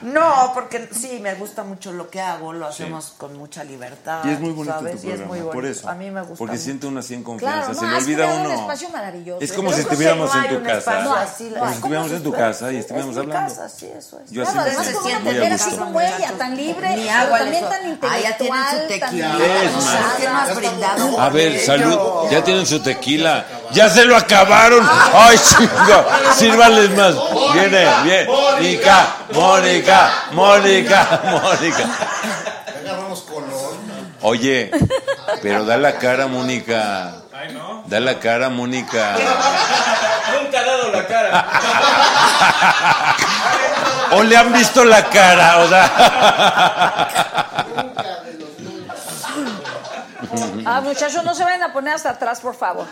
No, 0.00 0.50
porque 0.52 0.88
sí, 0.92 1.18
me 1.22 1.34
gusta 1.34 1.62
mucho 1.64 1.90
lo 1.92 2.10
que 2.10 2.20
hago, 2.20 2.52
lo 2.52 2.66
hacemos 2.66 3.14
con 3.16 3.36
mucha 3.38 3.64
libertad. 3.64 4.20
Y 4.24 4.30
es 4.30 4.40
muy 4.40 4.50
bonito 4.50 4.74
¿sabes? 4.76 5.00
tu 5.00 5.06
Y 5.06 5.10
es 5.12 5.16
programa, 5.16 5.26
muy 5.28 5.38
bonito. 5.38 5.52
por 5.54 5.66
eso. 5.66 5.88
A 5.88 5.94
mí 5.94 6.10
me 6.10 6.20
gusta. 6.20 6.36
Porque 6.36 6.52
mucho. 6.52 6.64
siente 6.64 6.86
uno 6.86 7.00
así 7.00 7.14
en 7.14 7.22
confianza, 7.22 7.58
Claro, 7.72 7.74
se 7.74 7.84
no, 7.86 7.90
le 7.90 7.96
olvida 7.96 8.26
uno. 8.34 8.48
un 8.50 8.54
espacio 8.54 8.88
maravilloso. 8.90 9.40
Es 9.44 9.52
como 9.52 9.70
Yo 9.70 9.76
si 9.76 9.82
estuviéramos 9.82 10.34
no 10.34 10.44
en 10.44 10.48
tu 10.58 10.62
casa. 10.62 11.00
No, 11.02 11.14
así, 11.14 11.44
hay. 11.44 11.68
Si 11.68 11.74
estuviéramos 11.74 12.12
en 12.12 12.22
tu 12.22 12.32
casa 12.32 12.72
y 12.72 12.76
Es 12.76 12.80
estuviéramos 12.82 13.14
mi 13.14 13.20
hablando. 13.22 13.48
casa, 13.54 13.68
sí, 13.68 13.86
eso 13.96 14.20
es. 14.22 14.30
Yo 14.30 14.42
Claro, 14.42 14.60
así 14.60 14.68
además 14.68 15.04
una 15.04 15.18
manera 15.20 15.54
así 15.54 15.76
como 15.76 16.00
ella, 16.00 16.32
tan 16.38 16.56
libre, 16.56 16.96
Ni 16.96 17.08
agua 17.08 17.38
también 17.38 17.64
tan 17.64 17.98
Ah, 18.02 18.18
ya 18.18 18.36
tienen 18.36 18.60
su 18.66 18.76
intelectual, 18.76 18.88
tan 19.00 19.10
tequila. 19.10 19.62
Es. 21.14 21.18
A 21.18 21.28
ver, 21.30 21.60
salud. 21.60 21.98
Ya 22.30 22.44
tienen 22.44 22.66
su 22.66 22.80
tequila. 22.80 23.46
Ya 23.72 23.88
se 23.88 24.04
lo 24.04 24.16
acabaron. 24.16 24.88
Ay, 25.14 25.38
chinga. 25.38 26.04
Sírvanles 26.34 26.90
más. 26.90 27.14
Viene, 27.54 27.88
bien. 28.04 28.26
Mónica, 28.26 29.06
Mónica, 29.32 30.10
Mónica, 30.32 31.20
Mónica. 31.24 31.84
Agarramos 32.80 33.20
color. 33.22 33.74
Oye, 34.22 34.70
pero 35.42 35.64
da 35.64 35.76
la 35.76 35.98
cara, 35.98 36.26
Mónica. 36.26 37.12
Ay, 37.32 37.52
no. 37.52 37.82
Da 37.86 38.00
la 38.00 38.18
cara, 38.18 38.48
Mónica. 38.48 39.16
Nunca 40.32 40.60
ha 40.60 40.64
dado 40.64 40.90
la 40.90 41.06
cara. 41.06 41.46
O 44.12 44.22
le 44.22 44.36
han 44.36 44.52
visto 44.52 44.84
la 44.84 45.04
cara, 45.04 45.58
o 45.58 45.68
sea. 45.68 45.90
Ah, 50.64 50.80
muchachos, 50.80 51.22
no 51.24 51.34
se 51.34 51.44
vayan 51.44 51.62
a 51.62 51.72
poner 51.72 51.94
hasta 51.94 52.10
atrás, 52.10 52.40
por 52.40 52.54
favor. 52.54 52.86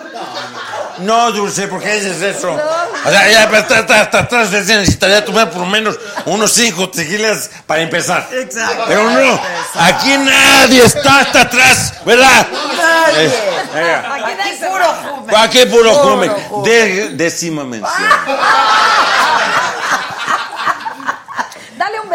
No, 0.99 1.33
Dulce, 1.33 1.69
¿por 1.69 1.83
qué 1.83 1.95
dices 1.95 2.21
eso? 2.21 2.53
O 2.53 3.11
sea, 3.11 3.31
ya 3.31 3.45
hasta, 3.45 3.79
hasta, 3.79 4.01
hasta 4.01 4.19
atrás 4.21 4.49
se 4.49 4.77
necesitaría 4.77 5.25
tomar 5.25 5.51
por 5.51 5.61
lo 5.61 5.67
menos 5.67 5.99
unos 6.27 6.53
cinco 6.53 6.89
tequilas 6.91 7.51
para 7.67 7.83
empezar. 7.83 8.29
Exacto. 8.33 8.85
Pero 8.87 9.11
no, 9.11 9.41
aquí 9.81 10.17
nadie 10.19 10.85
está 10.85 11.21
hasta 11.21 11.43
atrás, 11.43 11.95
¿verdad? 12.05 12.47
Nadie. 12.77 13.27
Eh, 13.27 13.33
venga. 13.75 14.15
Aquí 14.15 14.65
puro 14.65 14.85
jume. 14.85 15.37
Aquí 15.37 15.67
puro 15.67 15.95
jume. 15.95 17.11
Décima 17.17 17.65
mención. 17.65 17.93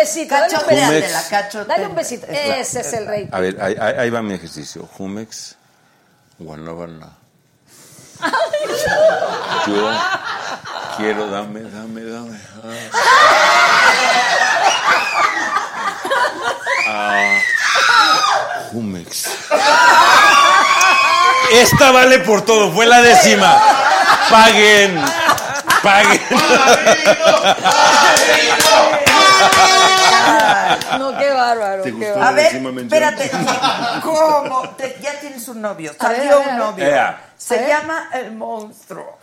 Dale 0.08 0.56
un 0.56 0.66
besito, 0.66 0.66
dale 0.66 0.86
un 0.86 0.90
besito. 0.90 1.14
la 1.14 1.24
cacho. 1.30 1.66
Dale 1.66 1.88
un 1.88 1.96
besito. 1.96 2.28
Ese 2.28 2.80
es 2.80 2.94
el 2.94 3.08
rey. 3.08 3.30
A 3.32 3.40
ver, 3.40 3.62
ahí, 3.62 4.10
va 4.10 4.22
mi 4.22 4.34
ejercicio. 4.34 4.88
Jumex, 4.98 5.56
Guanábana. 6.40 7.10
Yo 9.68 9.92
quiero, 10.98 11.30
dame, 11.30 11.62
dame, 11.62 12.04
dame. 12.04 12.40
Ah. 12.64 12.88
Ah, 16.90 17.40
Jumex. 18.72 19.30
Esta 21.52 21.92
vale 21.92 22.20
por 22.20 22.44
todo, 22.44 22.72
fue 22.72 22.86
la 22.86 23.02
décima. 23.02 23.62
Paguen, 24.30 25.02
paguen. 25.84 26.22
No, 31.00 31.18
qué 31.18 31.30
bárbaro. 31.32 31.84
¿Te 31.84 31.90
qué 31.90 31.96
gustó? 31.96 32.20
bárbaro. 32.20 32.28
A 32.28 32.32
ver, 32.32 32.56
espérate. 32.78 33.32
¿Cómo? 34.04 34.70
Te- 34.78 34.98
ya 35.02 35.20
tienes 35.20 35.48
un 35.48 35.62
novio. 35.62 35.94
A 36.00 36.08
ver, 36.10 36.18
Salió 36.18 36.36
a 36.36 36.40
ver, 36.40 36.48
a 36.48 36.52
un 36.52 36.58
novio. 36.58 36.86
Ea. 36.86 37.22
Se 37.38 37.68
llama 37.68 38.10
El 38.14 38.32
Monstruo. 38.34 39.18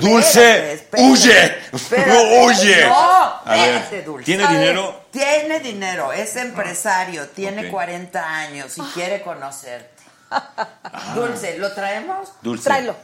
Dulce, 0.00 0.72
Espérate, 0.74 1.10
huye, 1.10 1.58
espérate. 1.72 2.40
huye. 2.44 2.86
No, 2.86 2.94
A 2.94 3.42
ver, 3.46 3.74
espérate, 3.74 4.02
Dulce. 4.02 4.24
¿tiene 4.24 4.44
A 4.44 4.48
ver, 4.48 4.58
dinero? 4.60 5.00
Tiene 5.10 5.60
dinero, 5.60 6.12
es 6.12 6.36
empresario, 6.36 7.28
tiene 7.28 7.66
Ok. 7.66 7.70
40 7.72 8.24
años 8.26 8.78
y 8.78 8.80
quiere 8.94 9.20
conocerte. 9.22 10.02
Dulce, 11.14 11.58
¿lo 11.58 11.72
traemos? 11.74 12.30
Dulce. 12.40 12.64
Tráelo. 12.64 12.96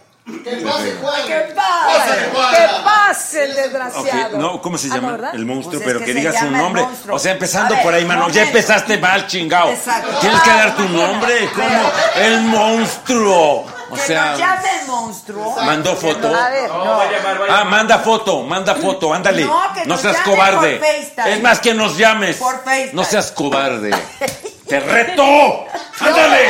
Que 0.45 0.57
pase 0.57 0.95
Juan. 1.01 1.27
¡Que 1.27 1.55
pase! 1.55 2.31
Que 2.51 2.85
pase 2.85 3.45
el 3.45 3.55
desgraciado. 3.55 4.39
no, 4.39 4.61
¿cómo 4.61 4.77
se 4.77 4.89
Ah, 4.93 4.97
¿no, 5.01 5.11
llama? 5.17 5.31
el 5.33 5.47
monstruo, 5.47 5.81
Pues 5.81 5.87
es 5.87 5.87
pero 5.87 5.99
que 6.01 6.05
que, 6.13 6.15
digas 6.15 6.43
un 6.43 6.53
nombre. 6.53 6.87
O 7.11 7.19
sea, 7.19 7.33
empezando 7.33 7.75
ver, 7.75 7.83
por 7.83 7.95
ahí, 7.95 8.05
mano. 8.05 8.29
Ya 8.29 8.43
empezaste 8.43 8.99
mal, 8.99 9.27
chingado. 9.27 9.71
Exacto. 9.71 10.19
Tienes 10.21 10.41
que 10.43 10.51
dar 10.51 10.77
tu 10.77 10.89
nombre. 10.89 11.49
¿Cómo? 11.55 11.91
El 12.17 12.41
monstruo. 12.43 13.67
O 13.91 13.95
que 13.95 14.01
sea, 14.03 14.31
nos 14.33 14.39
llame 14.39 14.69
el 14.83 14.87
monstruo. 14.87 15.57
mandó 15.63 15.97
foto. 15.97 16.29
A 16.35 16.51
ver, 16.51 16.69
No, 16.69 16.85
va 16.85 17.03
a 17.05 17.11
llamar, 17.11 17.41
va 17.41 17.55
a 17.57 17.61
Ah, 17.61 17.65
manda 17.65 17.99
foto, 18.01 18.43
manda 18.43 18.75
foto, 18.75 19.15
ándale. 19.15 19.47
No, 19.47 19.63
que 19.75 19.87
nos 19.87 20.01
seas 20.03 20.19
cobarde. 20.19 20.79
Es 21.27 21.41
más 21.41 21.59
que 21.59 21.73
nos 21.73 21.97
llames. 21.97 22.37
Por. 22.37 22.63
No 22.93 23.03
seas 23.03 23.33
cobarde. 23.33 23.91
¡Te 24.69 24.79
reto! 24.81 25.65
¡Ándale! 26.01 26.49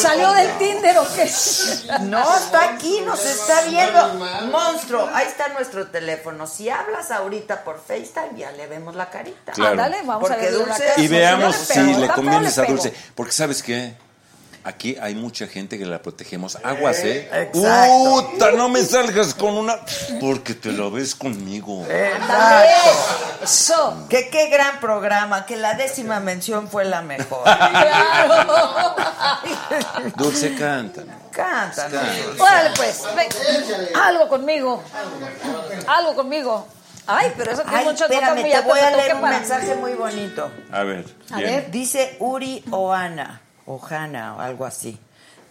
¿Salió 0.00 0.32
del 0.32 0.58
Tinder 0.58 0.98
o 0.98 1.06
qué? 1.14 1.30
No, 2.02 2.36
está 2.36 2.70
aquí, 2.74 3.00
nos 3.04 3.24
está 3.24 3.62
viendo. 3.62 4.14
Monstruo, 4.50 5.08
ahí 5.12 5.26
está 5.26 5.48
nuestro 5.48 5.88
teléfono. 5.88 6.46
Si 6.46 6.68
hablas 6.68 7.10
ahorita 7.10 7.64
por 7.64 7.80
FaceTime, 7.80 8.38
ya 8.38 8.52
le 8.52 8.66
vemos 8.66 8.94
la 8.94 9.10
carita. 9.10 9.52
Claro. 9.52 9.72
Ándale, 9.72 9.98
vamos 10.04 10.16
a 10.30 10.34
Porque 10.34 10.36
ver 10.50 10.52
la 10.52 10.58
Dulce- 10.76 10.86
cara. 10.86 11.00
Y 11.02 11.08
veamos 11.08 11.68
le 11.68 11.74
si 11.74 11.94
le 11.94 12.08
convienes 12.08 12.58
a 12.58 12.62
pego. 12.62 12.74
Dulce. 12.74 12.94
Porque 13.14 13.32
¿sabes 13.32 13.62
qué? 13.62 13.94
Aquí 14.66 14.96
hay 15.00 15.14
mucha 15.14 15.46
gente 15.46 15.78
que 15.78 15.86
la 15.86 16.02
protegemos. 16.02 16.58
Aguas, 16.64 16.98
¿eh? 17.04 17.28
Exacto. 17.32 18.32
Puta, 18.32 18.50
no 18.50 18.68
me 18.68 18.82
salgas 18.82 19.32
con 19.32 19.56
una... 19.56 19.76
Porque 20.20 20.54
te 20.54 20.72
lo 20.72 20.90
ves 20.90 21.14
conmigo. 21.14 21.86
Exacto. 21.88 23.44
Eso. 23.44 24.06
Que 24.10 24.28
qué 24.28 24.48
gran 24.48 24.80
programa, 24.80 25.46
que 25.46 25.54
la 25.54 25.74
décima 25.74 26.18
mención 26.18 26.68
fue 26.68 26.84
la 26.84 27.00
mejor. 27.02 27.44
Claro. 27.76 28.96
Dulce, 30.16 30.54
canta. 30.56 31.02
Cántanos. 31.30 32.40
Órale, 32.40 32.70
pues. 32.74 33.02
ven. 33.14 33.28
Algo 33.94 34.28
conmigo. 34.28 34.82
Algo 35.86 36.14
conmigo. 36.16 36.66
Ay, 37.06 37.32
pero 37.36 37.52
esa 37.52 37.62
tiene 37.62 37.78
Ay, 37.78 37.84
notas 37.84 38.00
espérame, 38.00 38.40
muy 38.40 38.50
te 38.50 38.60
voy 38.62 38.80
a 38.80 38.90
leer 38.90 39.10
que 39.12 39.14
un 39.14 39.30
mensaje 39.30 39.74
muy 39.76 39.92
bonito. 39.94 40.50
A 40.72 40.82
ver. 40.82 41.04
A 41.30 41.36
bien. 41.36 41.50
ver. 41.50 41.70
Dice 41.70 42.16
Uri 42.18 42.64
Oana, 42.70 43.42
Ojana 43.66 44.36
o 44.36 44.40
algo 44.40 44.64
así. 44.64 44.98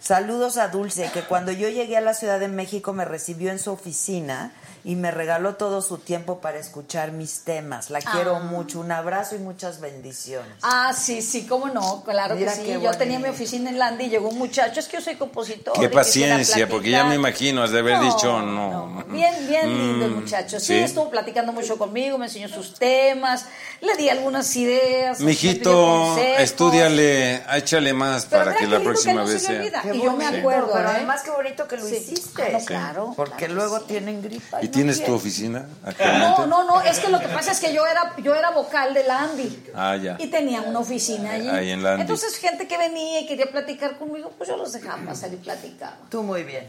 Saludos 0.00 0.56
a 0.56 0.68
Dulce, 0.68 1.10
que 1.12 1.22
cuando 1.22 1.52
yo 1.52 1.68
llegué 1.68 1.96
a 1.96 2.00
la 2.00 2.14
Ciudad 2.14 2.38
de 2.38 2.48
México 2.48 2.92
me 2.92 3.04
recibió 3.04 3.50
en 3.50 3.58
su 3.58 3.72
oficina 3.72 4.52
y 4.88 4.94
me 4.94 5.10
regaló 5.10 5.56
todo 5.56 5.82
su 5.82 5.98
tiempo 5.98 6.38
para 6.38 6.58
escuchar 6.58 7.10
mis 7.10 7.40
temas. 7.40 7.90
La 7.90 8.00
quiero 8.00 8.38
mucho. 8.38 8.78
Un 8.78 8.92
abrazo 8.92 9.34
y 9.34 9.38
muchas 9.38 9.80
bendiciones. 9.80 10.52
Ah, 10.62 10.92
sí, 10.96 11.22
sí, 11.22 11.44
cómo 11.48 11.66
no, 11.66 12.04
claro 12.04 12.36
Mira 12.36 12.52
que 12.54 12.60
sí. 12.60 12.66
Yo 12.68 12.74
bonito. 12.78 12.96
tenía 12.98 13.18
mi 13.18 13.28
oficina 13.28 13.68
en 13.70 13.80
Landy 13.80 14.04
y 14.04 14.08
llegó 14.10 14.28
un 14.28 14.38
muchacho, 14.38 14.78
es 14.78 14.86
que 14.86 14.98
yo 14.98 15.02
soy 15.02 15.16
compositor. 15.16 15.74
Qué 15.78 15.88
paciencia, 15.88 16.68
porque 16.68 16.90
ya 16.92 17.02
me 17.02 17.16
imagino, 17.16 17.64
has 17.64 17.72
de 17.72 17.80
haber 17.80 17.98
dicho 17.98 18.40
no. 18.42 19.04
Bien, 19.08 19.34
bien 19.48 19.68
lindo 19.76 20.04
el 20.04 20.10
Mm, 20.12 20.20
muchacho. 20.20 20.60
Sí, 20.60 20.66
¿sí? 20.66 20.74
estuvo 20.78 21.10
platicando 21.10 21.52
mucho 21.52 21.76
conmigo, 21.78 22.16
me 22.16 22.26
enseñó 22.26 22.48
sus 22.48 22.74
temas, 22.78 23.46
le 23.80 23.96
di 23.96 24.08
algunas 24.08 24.54
ideas. 24.54 25.18
Mijito, 25.18 26.16
estudiale, 26.38 27.42
échale 27.56 27.92
más 27.92 28.26
Pero 28.26 28.44
para 28.44 28.56
que 28.56 28.66
la 28.68 28.80
próxima 28.80 29.24
vez 29.24 29.42
sea. 29.42 29.64
Y 29.92 30.00
yo 30.02 30.12
me 30.12 30.26
acuerdo, 30.26 30.70
Pero 30.72 30.88
¿eh? 30.90 30.92
además 30.96 31.22
qué 31.22 31.30
bonito 31.32 31.66
que 31.66 31.76
lo 31.76 31.84
Sí. 31.86 31.96
hiciste. 31.96 32.42
Ah, 32.42 32.58
no, 32.58 32.64
claro, 32.64 33.12
Porque 33.16 33.36
claro 33.46 33.54
luego 33.54 33.78
sí. 33.80 33.84
tienen 33.88 34.22
gripa. 34.22 34.62
¿Y 34.62 34.68
tienes 34.76 35.04
tu 35.04 35.14
oficina 35.14 35.66
actualmente? 35.84 36.28
No, 36.28 36.46
no, 36.46 36.64
no, 36.64 36.80
es 36.82 36.98
que 36.98 37.08
lo 37.08 37.18
que 37.18 37.28
pasa 37.28 37.52
es 37.52 37.60
que 37.60 37.72
yo 37.72 37.86
era, 37.86 38.14
yo 38.22 38.34
era 38.34 38.50
vocal 38.50 38.94
de 38.94 39.04
la 39.04 39.20
Andy. 39.22 39.64
Ah, 39.74 39.96
ya. 39.96 40.16
Y 40.18 40.26
tenía 40.28 40.60
una 40.62 40.80
oficina 40.80 41.32
allí. 41.32 41.48
Ahí 41.48 41.70
en 41.70 41.82
la 41.82 41.92
Andy. 41.92 42.02
Entonces, 42.02 42.36
gente 42.36 42.66
que 42.68 42.76
venía 42.78 43.20
y 43.20 43.26
quería 43.26 43.50
platicar 43.50 43.98
conmigo, 43.98 44.32
pues 44.36 44.48
yo 44.48 44.56
los 44.56 44.72
dejaba 44.72 45.02
pasar 45.04 45.32
y 45.32 45.36
platicar. 45.36 45.94
Tú 46.10 46.22
muy 46.22 46.42
bien. 46.44 46.68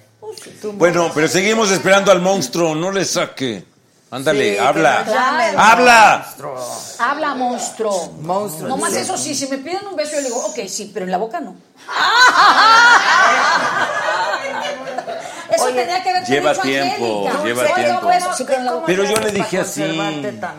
Tú 0.62 0.70
muy 0.70 0.78
Bueno, 0.78 1.12
pero 1.14 1.28
seguimos 1.28 1.72
esperando 1.72 2.12
al 2.12 2.22
monstruo, 2.22 2.76
no 2.76 2.92
le 2.92 3.06
saque. 3.06 3.66
Ándale, 4.10 4.52
Sí, 4.52 4.56
que 4.56 4.62
habla. 4.62 5.00
¡Habla! 5.58 6.18
monstruo. 6.24 6.78
Habla, 7.00 7.36
monstruo. 7.36 8.12
Monstruo. 8.22 8.70
Nomás 8.70 8.94
Sí. 8.94 9.00
eso 9.00 9.18
sí, 9.18 9.36
si 9.36 9.48
me 9.48 9.58
piden 9.58 9.86
un 9.86 9.98
beso, 9.98 10.12
yo 10.16 10.22
le 10.22 10.28
digo, 10.30 10.46
ok, 10.46 10.60
sí, 10.70 10.90
pero 10.94 11.06
en 11.06 11.12
la 11.12 11.18
boca 11.18 11.42
no. 11.42 11.56
Eso 15.58 15.66
Oye, 15.66 15.82
tenía 15.82 16.04
que 16.04 16.10
haber 16.12 16.24
lleva 16.24 16.52
dicho 16.52 16.62
tiempo, 16.62 17.28
Angélica. 17.28 17.44
lleva 17.46 17.64
Oye, 17.64 17.84
tiempo. 17.84 18.08
beso, 18.08 18.34
sí, 18.34 18.44
pero. 18.48 18.84
Pero 18.86 19.04
yo 19.04 19.14
¿Cómo 19.16 19.26
le 19.26 19.32
dije 19.32 19.60
así. 19.60 19.84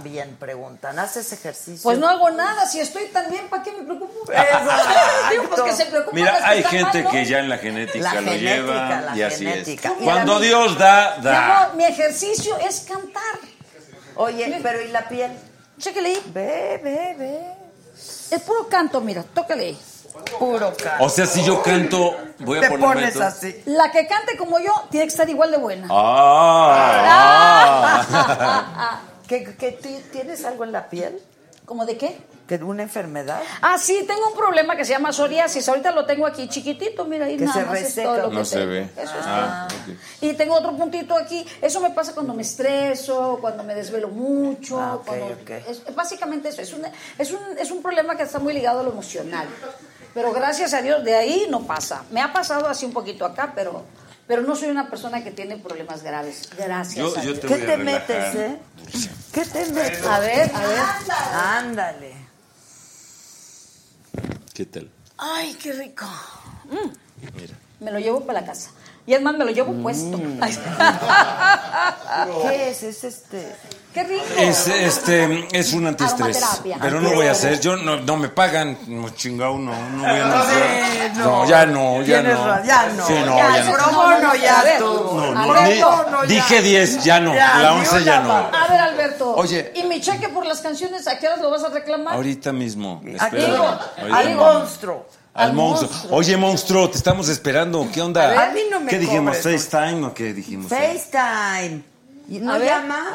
bien? 0.03 0.37
Preguntan. 0.41 0.99
¿Haces 0.99 1.33
ejercicio? 1.33 1.81
Pues 1.85 1.99
no 1.99 2.09
hago 2.09 2.31
nada, 2.31 2.67
si 2.67 2.81
estoy 2.81 3.07
tan 3.07 3.31
bien, 3.31 3.49
¿para 3.49 3.63
qué 3.63 3.71
me 3.73 3.85
preocupo? 3.85 4.33
Digo, 5.31 5.45
pues 5.51 5.63
que 5.63 5.73
se 5.73 5.87
preocupan 5.87 6.15
Mira, 6.17 6.37
que 6.39 6.45
hay 6.45 6.63
gente 6.65 6.99
mal, 6.99 7.05
¿no? 7.05 7.11
que 7.11 7.25
ya 7.25 7.39
en 7.39 7.49
la 7.49 7.59
genética 7.59 8.03
La 8.15 8.21
lo 8.21 8.31
genética, 8.33 8.55
lleva 8.57 9.01
la 9.03 9.17
y 9.17 9.23
así 9.23 9.45
genética. 9.45 9.89
es. 9.91 10.01
Y 10.01 10.05
Cuando 10.05 10.41
Dios 10.41 10.77
da, 10.79 11.17
da. 11.23 11.63
amor, 11.63 11.77
mi 11.77 11.85
ejercicio 11.85 12.57
es 12.59 12.81
cantar. 12.81 13.23
Oye, 14.17 14.59
pero 14.63 14.83
¿y 14.83 14.89
la 14.89 15.09
piel? 15.09 15.31
Chéquele 15.79 16.09
ahí. 16.09 16.23
Ve, 16.35 16.81
ve, 16.83 17.15
ve. 17.17 17.41
Es 18.31 18.43
puro 18.43 18.69
canto, 18.69 19.01
mira, 19.01 19.23
tócale 19.23 19.65
ahí. 19.67 19.79
Puro 20.39 20.73
cara. 20.77 20.99
O 21.01 21.09
sea, 21.09 21.27
si 21.27 21.43
yo 21.45 21.63
canto, 21.63 22.17
voy 22.41 22.59
a 22.59 22.63
Te 22.63 22.69
ponerme 22.69 22.95
pones 22.95 23.09
esto. 23.11 23.25
así. 23.25 23.63
La 23.67 23.91
que 23.91 24.07
cante 24.07 24.37
como 24.37 24.59
yo 24.59 24.73
tiene 24.91 25.07
que 25.07 25.11
estar 25.13 25.29
igual 25.29 25.51
de 25.51 25.59
buena. 25.59 25.87
Ah, 25.91 28.05
ah. 28.11 29.01
¿Qué, 29.29 29.45
qué, 29.59 29.73
ti- 29.73 30.03
¿Tienes 30.13 30.45
algo 30.45 30.65
en 30.65 30.73
la 30.73 30.89
piel? 30.89 31.21
¿Cómo 31.67 31.85
de 31.85 31.99
qué? 31.99 32.19
¿Que 32.47 32.55
¿Una 32.57 32.83
enfermedad? 32.83 33.43
Ah, 33.61 33.77
sí, 33.77 34.05
tengo 34.09 34.29
un 34.29 34.35
problema 34.35 34.75
que 34.75 34.87
se 34.87 34.93
llama 34.93 35.13
psoriasis. 35.13 35.69
Ahorita 35.69 35.93
lo 35.93 36.07
tengo 36.07 36.27
aquí 36.27 36.49
chiquitito, 36.49 37.05
mira 37.05 37.27
ahí 37.27 37.37
Que 37.37 37.45
nada 37.45 37.61
se 37.61 37.67
más 37.67 37.77
es 37.77 37.83
reseca. 37.85 38.09
todo 38.09 38.17
lo 38.23 38.31
que 38.31 38.37
No 38.37 38.45
se 38.47 38.57
tengo. 38.61 38.71
ve. 38.71 38.83
Eso 38.97 39.03
es 39.03 39.11
Ah. 39.27 39.69
Y 40.23 40.33
tengo 40.33 40.55
otro 40.55 40.75
puntito 40.75 41.15
aquí. 41.15 41.47
Eso 41.61 41.81
me 41.81 41.91
pasa 41.91 42.15
cuando 42.15 42.33
me 42.33 42.41
estreso, 42.41 43.37
cuando 43.43 43.65
me 43.65 43.75
desvelo 43.75 44.09
mucho. 44.09 44.81
Ah, 44.81 44.95
ok, 44.95 45.05
cuando- 45.07 45.27
ok. 45.27 45.51
es- 45.69 45.95
básicamente 45.95 46.49
eso. 46.49 46.63
Es 46.63 46.73
un, 46.73 46.87
es, 47.19 47.33
un, 47.33 47.59
es 47.59 47.71
un 47.71 47.83
problema 47.83 48.17
que 48.17 48.23
está 48.23 48.39
muy 48.39 48.55
ligado 48.55 48.81
a 48.81 48.83
lo 48.83 48.93
emocional. 48.93 49.47
Pero 50.15 50.33
gracias 50.33 50.75
a 50.75 50.83
Dios, 50.83 51.05
de 51.05 51.15
ahí 51.15 51.47
no 51.51 51.63
pasa. 51.67 52.03
Me 52.11 52.21
ha 52.21 52.33
pasado 52.33 52.67
así 52.69 52.85
un 52.87 52.93
poquito 52.93 53.25
acá, 53.25 53.53
pero, 53.55 53.85
pero 54.27 54.43
no 54.43 54.57
soy 54.57 54.69
una 54.69 54.89
persona 54.91 55.23
que 55.23 55.31
tiene 55.31 55.57
problemas 55.59 56.03
graves. 56.03 56.49
Gracias 56.57 56.97
Yo, 56.97 57.19
a 57.19 57.23
yo 57.23 57.33
Dios. 57.35 57.41
te 57.41 57.47
¿Qué 57.47 57.55
te 57.59 57.77
relajar. 57.77 58.09
metes, 58.09 58.35
eh? 58.35 58.59
¿Qué 59.33 59.45
te 59.45 59.67
metes? 59.67 60.07
A 60.07 60.19
ver, 60.21 60.51
a 60.55 60.61
ver. 60.67 60.81
Ándale. 61.35 62.15
¿Qué 64.55 64.67
tal? 64.67 64.91
Ay, 65.19 65.55
qué 65.55 65.73
rico. 65.73 66.07
Mm. 66.65 67.37
Mira. 67.37 67.55
Me 67.81 67.91
lo 67.93 67.99
llevo 68.01 68.21
para 68.25 68.41
la 68.41 68.47
casa. 68.47 68.71
Y 69.07 69.15
es 69.15 69.23
más, 69.23 69.37
me 69.37 69.45
lo 69.45 69.51
llevo 69.53 69.73
puesto. 69.83 70.21
Ay. 70.41 70.59
¿Qué 72.43 72.71
es? 72.71 72.83
Es 72.83 73.05
este. 73.05 73.55
¡Qué 73.95 74.05
rico! 74.05 74.23
Es, 74.39 74.67
este, 74.69 75.49
es 75.53 75.73
un 75.73 75.87
antiestrés. 75.87 76.39
Pero 76.81 77.01
no 77.01 77.11
voy 77.15 77.27
a 77.27 77.33
hacer, 77.33 77.59
yo 77.59 77.77
no, 77.77 77.97
no 78.01 78.17
me 78.17 78.29
pagan, 78.29 78.77
no 78.87 79.09
chingado, 79.11 79.59
no, 79.59 79.73
no 79.91 80.03
voy 80.03 80.11
a 80.21 80.41
hacer. 80.41 81.17
No, 81.17 81.49
ya 81.49 81.67
no, 81.67 82.03
ya 82.03 82.23
no. 82.23 82.65
ya 82.65 82.87
no. 82.95 83.07
Sí, 83.07 83.15
no, 83.25 83.37
Ya, 83.37 83.57
ya 83.57 83.65
no. 83.65 83.73
pro 83.73 83.85
bono 83.93 84.35
ya 84.37 84.63
estuvo. 84.63 85.21
No, 85.21 85.35
no, 85.35 85.53
Alberto. 85.53 86.05
ni- 86.05 86.11
no, 86.13 86.23
ya. 86.25 86.29
dije 86.29 86.63
10, 86.63 87.03
ya 87.05 87.19
no, 87.21 87.35
Ya, 87.35 87.59
la 87.59 87.71
ni 87.73 87.77
11 87.81 87.97
una 87.97 88.05
ya 88.05 88.21
no. 88.21 88.33
A 88.37 88.67
ver, 88.69 88.81
Alberto. 88.81 89.35
Oye. 89.37 89.73
¿Y 89.75 89.83
mi 89.85 90.01
cheque 90.01 90.29
por 90.29 90.45
las 90.47 90.61
canciones, 90.61 91.09
a 91.09 91.19
qué 91.19 91.27
horas 91.27 91.41
lo 91.41 91.51
vas 91.51 91.65
a 91.65 91.71
reclamar? 91.71 92.15
Ahorita 92.15 92.53
mismo, 92.53 93.03
Aquí, 93.19 93.37
al 94.13 94.35
monstruo. 94.35 95.07
Al 95.35 95.49
Al 95.51 95.53
monstruo. 95.55 95.91
monstruo. 95.91 96.17
Oye, 96.19 96.37
monstruo, 96.37 96.91
te 96.91 96.99
estamos 96.99 97.29
esperando. 97.29 97.87
¿Qué 97.93 98.03
onda? 98.03 98.25
A 98.25 98.29
ver, 98.29 98.39
a 98.39 98.51
mí 98.51 98.61
no 98.71 98.81
me 98.81 98.91
¿Qué 98.91 98.99
dijimos? 98.99 99.39
cobres. 99.39 99.67
¿FaceTime 99.69 100.07
o 100.07 100.13
qué 100.15 100.35
dijimos? 100.35 100.69
FaceTime. 100.69 101.83
¿Y 102.31 102.41
¿No 102.41 102.53
A 102.53 102.59
ver. 102.59 102.69
llama? 102.69 103.07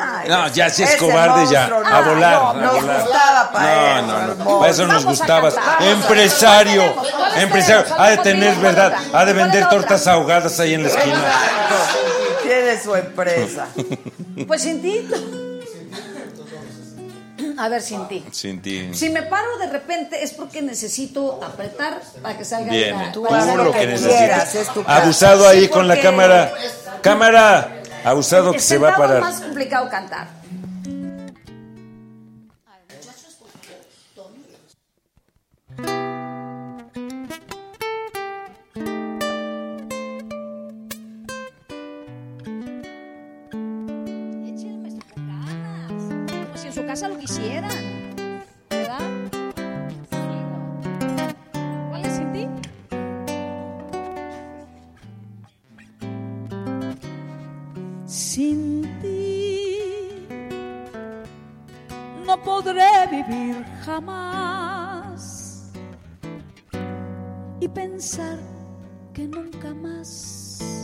Ay, 0.00 0.28
No, 0.30 0.48
ya 0.48 0.70
si 0.70 0.82
es 0.84 0.96
cobarde, 0.96 1.52
ya. 1.52 1.66
A 1.66 2.00
volar, 2.00 2.32
no, 2.42 2.48
a 2.48 2.54
nos 2.54 2.74
volar. 2.80 3.00
gustaba 3.02 3.52
para 3.52 4.02
No, 4.02 4.16
eso, 4.16 4.26
no, 4.36 4.44
no. 4.44 4.58
Para 4.58 4.70
eso 4.72 4.86
nos 4.86 5.04
gustabas. 5.04 5.54
Empresario. 5.80 6.82
cantar. 6.94 7.04
¿Cuál 7.04 7.12
tenemos? 7.12 7.34
¿Cuál 7.34 7.42
Empresario. 7.42 7.94
Ha 7.98 8.08
de 8.08 8.14
¿Cuál 8.16 8.22
tener? 8.24 8.54
¿verdad? 8.56 8.92
¿Cuál 8.92 9.04
es 9.08 9.14
Ha 9.14 9.24
de 9.26 9.32
vender 9.34 9.68
tortas 9.68 10.06
ahogadas 10.06 10.58
ahí 10.60 10.72
en 10.74 10.82
la 10.84 10.88
esquina. 10.88 11.22
Tiene 12.42 12.82
su 12.82 12.94
empresa. 12.94 13.66
Pues 14.48 14.62
sin 14.62 14.82
ti. 14.82 15.08
A 17.58 17.68
ver, 17.68 17.82
sin 17.82 18.08
ti. 18.08 18.24
Sin 18.32 18.60
ti. 18.62 18.90
Si 18.94 19.10
me 19.10 19.22
paro 19.22 19.58
de 19.58 19.68
repente 19.70 20.24
es 20.24 20.32
porque 20.32 20.60
necesito 20.62 21.40
apretar 21.44 22.00
para 22.22 22.36
que 22.36 22.44
salga 22.44 22.70
Bien, 22.72 22.96
la- 22.96 23.12
tú 23.12 23.22
que 23.22 23.34
haz 23.34 23.54
lo 23.54 23.70
que 23.70 23.94
quieras, 23.94 24.54
es 24.54 24.68
tu 24.72 24.82
casa. 24.82 25.02
Abusado 25.02 25.46
ahí 25.46 25.62
Sí, 25.62 25.68
con 25.68 25.86
la 25.86 25.94
porque- 25.94 26.02
cámara. 27.02 27.70
Cámara. 28.04 28.12
Abusado 28.12 28.52
que 28.52 28.60
se 28.60 28.78
va 28.78 28.88
a 28.88 28.90
Sentado 28.92 29.08
parar. 29.08 29.22
es 29.30 29.36
más 29.36 29.40
complicado 29.46 29.88
cantar. 29.90 30.28
Jamás 63.94 65.70
y 67.60 67.68
pensar 67.68 68.40
que 69.12 69.28
nunca 69.28 69.72
más 69.72 70.82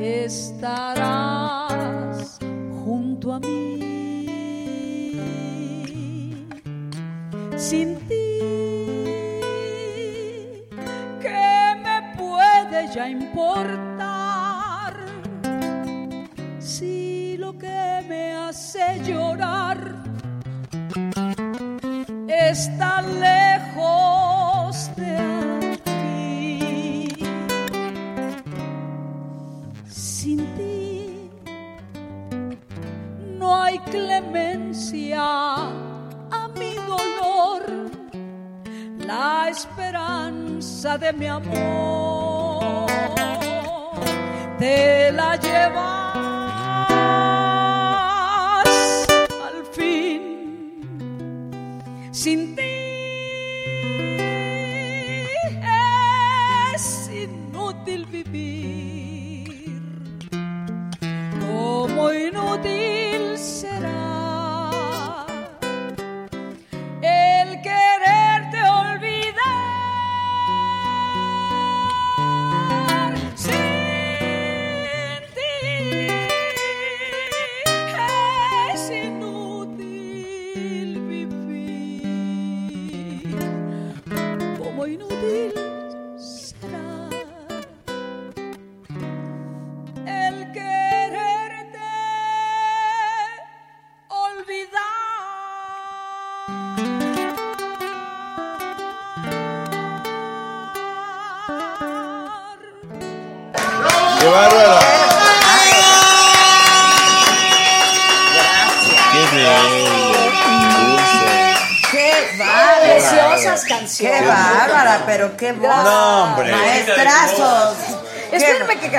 estarás 0.00 1.18
junto 2.84 3.34
a 3.34 3.40
mí. 3.40 3.76
Sin 7.56 7.96
ti, 8.08 8.38
¿qué 11.20 11.76
me 11.84 12.14
puede 12.16 12.88
ya 12.94 13.10
importar? 13.10 14.94
Si 16.58 17.36
lo 17.36 17.58
que 17.58 18.02
me 18.08 18.32
hace 18.32 19.02
llorar 19.04 19.29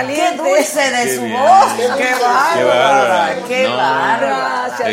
Espérame 0.02 0.31
que 0.31 0.31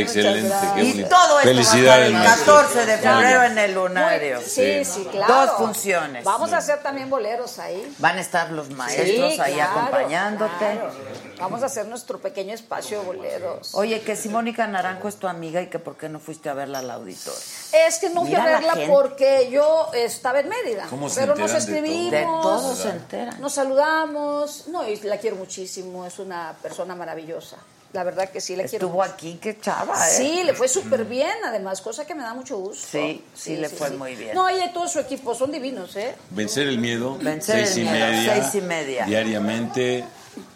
Excelente, 0.03 0.55
qué. 0.75 0.83
Y 0.85 0.93
bonito. 0.93 1.09
todo 1.09 1.41
esto 1.41 1.49
Felicidades, 1.51 1.87
va 1.87 1.93
a 1.93 1.97
estar 1.97 2.03
el 2.03 2.13
maestro. 2.13 2.55
14 2.57 2.87
de 2.87 2.99
febrero 2.99 3.43
en 3.45 3.59
el 3.59 3.75
Lunario. 3.75 4.41
Sí, 4.41 4.85
sí, 4.85 5.07
claro. 5.11 5.35
Dos 5.35 5.51
funciones. 5.59 6.25
Vamos 6.25 6.53
a 6.53 6.59
hacer 6.59 6.83
también 6.83 7.09
boleros 7.11 7.59
ahí. 7.59 7.95
Van 7.99 8.17
a 8.19 8.21
estar 8.21 8.51
los 8.53 8.71
maestros 8.71 9.35
Sí, 9.35 9.41
ahí 9.41 9.55
claro, 9.55 9.79
acompañándote. 9.81 10.53
claro. 10.59 10.91
Vamos 11.39 11.63
a 11.63 11.67
hacer 11.67 11.87
nuestro 11.87 12.19
pequeño 12.19 12.53
espacio 12.53 12.99
de 13.01 13.07
boleros. 13.07 13.73
Oye, 13.75 14.01
que 14.01 14.17
si 14.17 14.29
Mónica 14.29 14.67
Naranjo 14.67 15.07
es 15.07 15.17
tu 15.17 15.29
amiga 15.29 15.63
y 15.63 15.69
que 15.69 15.79
por 15.79 15.97
qué 15.97 16.09
no 16.09 16.19
fuiste 16.19 16.49
a 16.49 16.55
verla 16.55 16.81
al 16.81 16.91
auditorio. 16.91 17.39
Es 17.87 17.99
que 18.01 18.11
no 18.11 18.23
fui 18.23 18.31
Mira 18.31 18.43
a 18.43 18.47
la 18.47 18.53
verla 18.59 18.73
gente. 18.75 18.93
porque 18.93 19.49
yo 19.51 19.89
estaba 19.95 20.41
en 20.41 20.49
Mérida. 20.49 20.87
¿Cómo 20.91 21.09
se 21.09 21.21
pero 21.21 21.37
nos 21.37 21.53
enteran 21.53 21.65
de 21.65 21.71
todo? 21.71 21.79
escribimos. 21.79 22.11
De 22.11 22.23
todo 22.43 22.75
se 22.75 22.89
enteran. 22.91 23.41
Nos 23.41 23.53
saludamos. 23.55 24.67
No, 24.69 24.89
y 24.89 24.97
la 25.03 25.19
quiero 25.19 25.37
muchísimo. 25.37 26.05
Es 26.07 26.19
una 26.19 26.57
persona 26.61 26.97
maravillosa. 26.97 27.57
La 27.93 28.05
verdad 28.05 28.29
que 28.31 28.41
sí, 28.41 28.55
la 28.55 28.65
quiero. 28.65 28.87
Estuvo 28.87 29.01
mucho. 29.03 29.13
aquí, 29.15 29.39
qué 29.41 29.59
chava, 29.59 29.95
¿eh? 30.09 30.13
Sí, 30.13 30.43
le 30.45 30.53
fue 30.53 30.69
súper 30.69 31.07
bien, 31.07 31.33
además, 31.47 31.81
cosa 31.81 32.07
que 32.07 32.15
me 32.15 32.23
da 32.23 32.35
mucho 32.35 32.59
gusto. 32.59 32.87
Sí, 32.91 33.25
sí 33.35 33.57
le 33.57 33.69
fue 33.71 33.91
muy 33.91 34.15
bien. 34.15 34.35
No, 34.35 34.47
ella 34.49 34.67
y 34.67 34.73
todo 34.75 34.87
su 34.89 34.99
equipo 35.01 35.35
son 35.35 35.51
divinos, 35.53 35.97
¿eh? 35.97 36.15
Vencer 36.31 36.69
el 36.69 36.79
miedo. 36.79 37.17
Vencer 37.19 37.67
seis 37.67 37.77
el 37.79 37.83
y 37.83 37.91
miedo, 37.91 38.07
media. 38.07 38.35
seis 38.35 38.55
y 38.63 38.67
media. 38.67 39.05
Diariamente, 39.07 40.05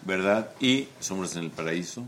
¿verdad? 0.02 0.50
Y 0.60 0.88
Sombras 1.00 1.34
en 1.36 1.44
el 1.44 1.50
Paraíso, 1.50 2.02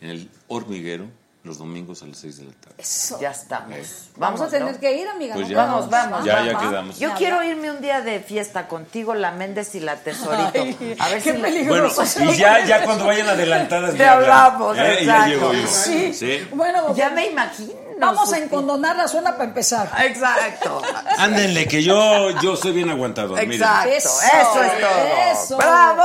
en 0.00 0.10
el 0.10 0.30
hormiguero, 0.48 1.06
los 1.46 1.58
domingos 1.58 2.02
a 2.02 2.06
las 2.06 2.18
6 2.18 2.38
de 2.38 2.44
la 2.44 2.52
tarde. 2.52 2.74
Eso. 2.78 3.18
Ya 3.20 3.30
estamos. 3.30 3.76
Vamos, 4.16 4.40
a 4.40 4.48
tener 4.48 4.74
¿no? 4.74 4.80
que 4.80 4.92
ir, 4.96 5.08
amiga. 5.08 5.34
Pues. 5.34 5.54
Vamos, 5.54 5.88
vamos. 5.88 6.24
Ya, 6.24 6.34
vamos. 6.36 6.52
ya 6.52 6.58
quedamos. 6.58 6.98
Yo 6.98 7.14
quiero 7.14 7.42
irme 7.42 7.70
un 7.70 7.80
día 7.80 8.00
de 8.00 8.20
fiesta 8.20 8.66
contigo, 8.68 9.14
la 9.14 9.30
Méndez 9.30 9.74
y 9.74 9.80
la 9.80 9.96
Tesorito. 9.96 10.50
Ay, 10.60 10.96
a 10.98 11.08
ver 11.08 11.22
qué 11.22 11.32
si 11.32 11.38
Bueno, 11.38 11.42
peligroso. 11.42 12.02
y 12.24 12.36
ya, 12.36 12.64
ya 12.64 12.84
cuando 12.84 13.06
vayan 13.06 13.28
adelantadas. 13.28 13.94
Te 13.94 14.04
hablamos, 14.06 14.76
¿Eh? 14.76 14.80
Ya 14.80 14.92
exacto. 14.94 15.28
llego 15.28 15.52
yo. 15.54 15.66
Sí. 15.68 16.12
Sí. 16.14 16.48
Bueno, 16.52 16.94
Ya 16.96 17.10
me 17.10 17.26
imagino. 17.26 17.72
vamos 17.98 18.32
a 18.32 18.38
encondonar 18.38 18.96
la 18.96 19.06
zona 19.08 19.32
para 19.32 19.44
empezar. 19.44 19.88
Exacto. 20.00 20.82
Ándenle, 21.18 21.66
que 21.68 21.82
yo, 21.82 22.30
yo 22.42 22.56
soy 22.56 22.72
bien 22.72 22.90
aguantador. 22.90 23.38
miren. 23.38 23.52
Exacto. 23.52 23.90
Eso, 23.90 24.10
Eso, 24.20 24.62
es 24.64 24.80
todo. 24.80 25.32
eso. 25.44 25.56
¡Bravo! 25.58 26.02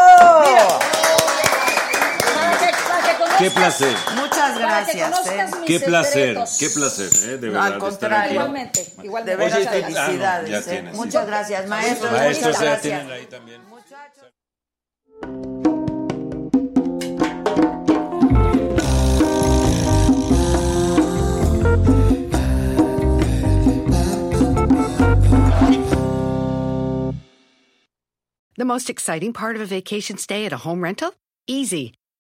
Para 2.36 2.58
que, 2.58 2.72
para 2.88 3.02
que 3.08 3.18
conozcas- 3.18 3.38
Qué 3.40 3.52
placer. 3.52 3.96
Muchas 4.50 4.62
para 4.62 4.86
que 4.86 4.98
gracias. 4.98 5.12
conozcas 5.12 5.52
¿eh? 5.54 5.56
mis 5.60 5.68
Qué 5.68 5.80
placer, 5.86 6.28
secretos. 6.28 6.58
qué 6.60 6.70
placer, 6.70 7.10
¿eh? 7.30 7.38
de 7.38 7.48
No, 7.48 7.54
verdad. 7.54 7.66
al 7.68 7.74
de 7.74 7.80
contrario. 7.80 8.32
Igualmente, 8.34 8.86
De 8.98 9.06
igualmente. 9.06 9.44
Oye, 9.46 9.54
ah, 9.56 9.60
no, 9.64 9.72
felicidades. 9.72 10.50
ya 10.50 10.58
¿eh? 10.60 10.62
tienes. 10.64 10.96
Muchas 10.96 11.28
gracias, 11.28 11.68
maestro. 11.68 12.12
Maestros, 12.12 12.48
muchas 12.48 12.62
gracias. 12.62 12.82
tienen 12.82 13.12
ahí 13.12 13.26
también. 13.26 13.62
The 28.56 28.66
most 28.66 28.90
exciting 28.90 29.34
part 29.34 29.56
of 29.56 29.62
a 29.62 29.66
vacation 29.66 30.18
stay 30.18 30.46
at 30.46 30.54
a 30.54 30.58
home 30.58 30.82
rental? 30.84 31.14
Easy. 31.48 31.94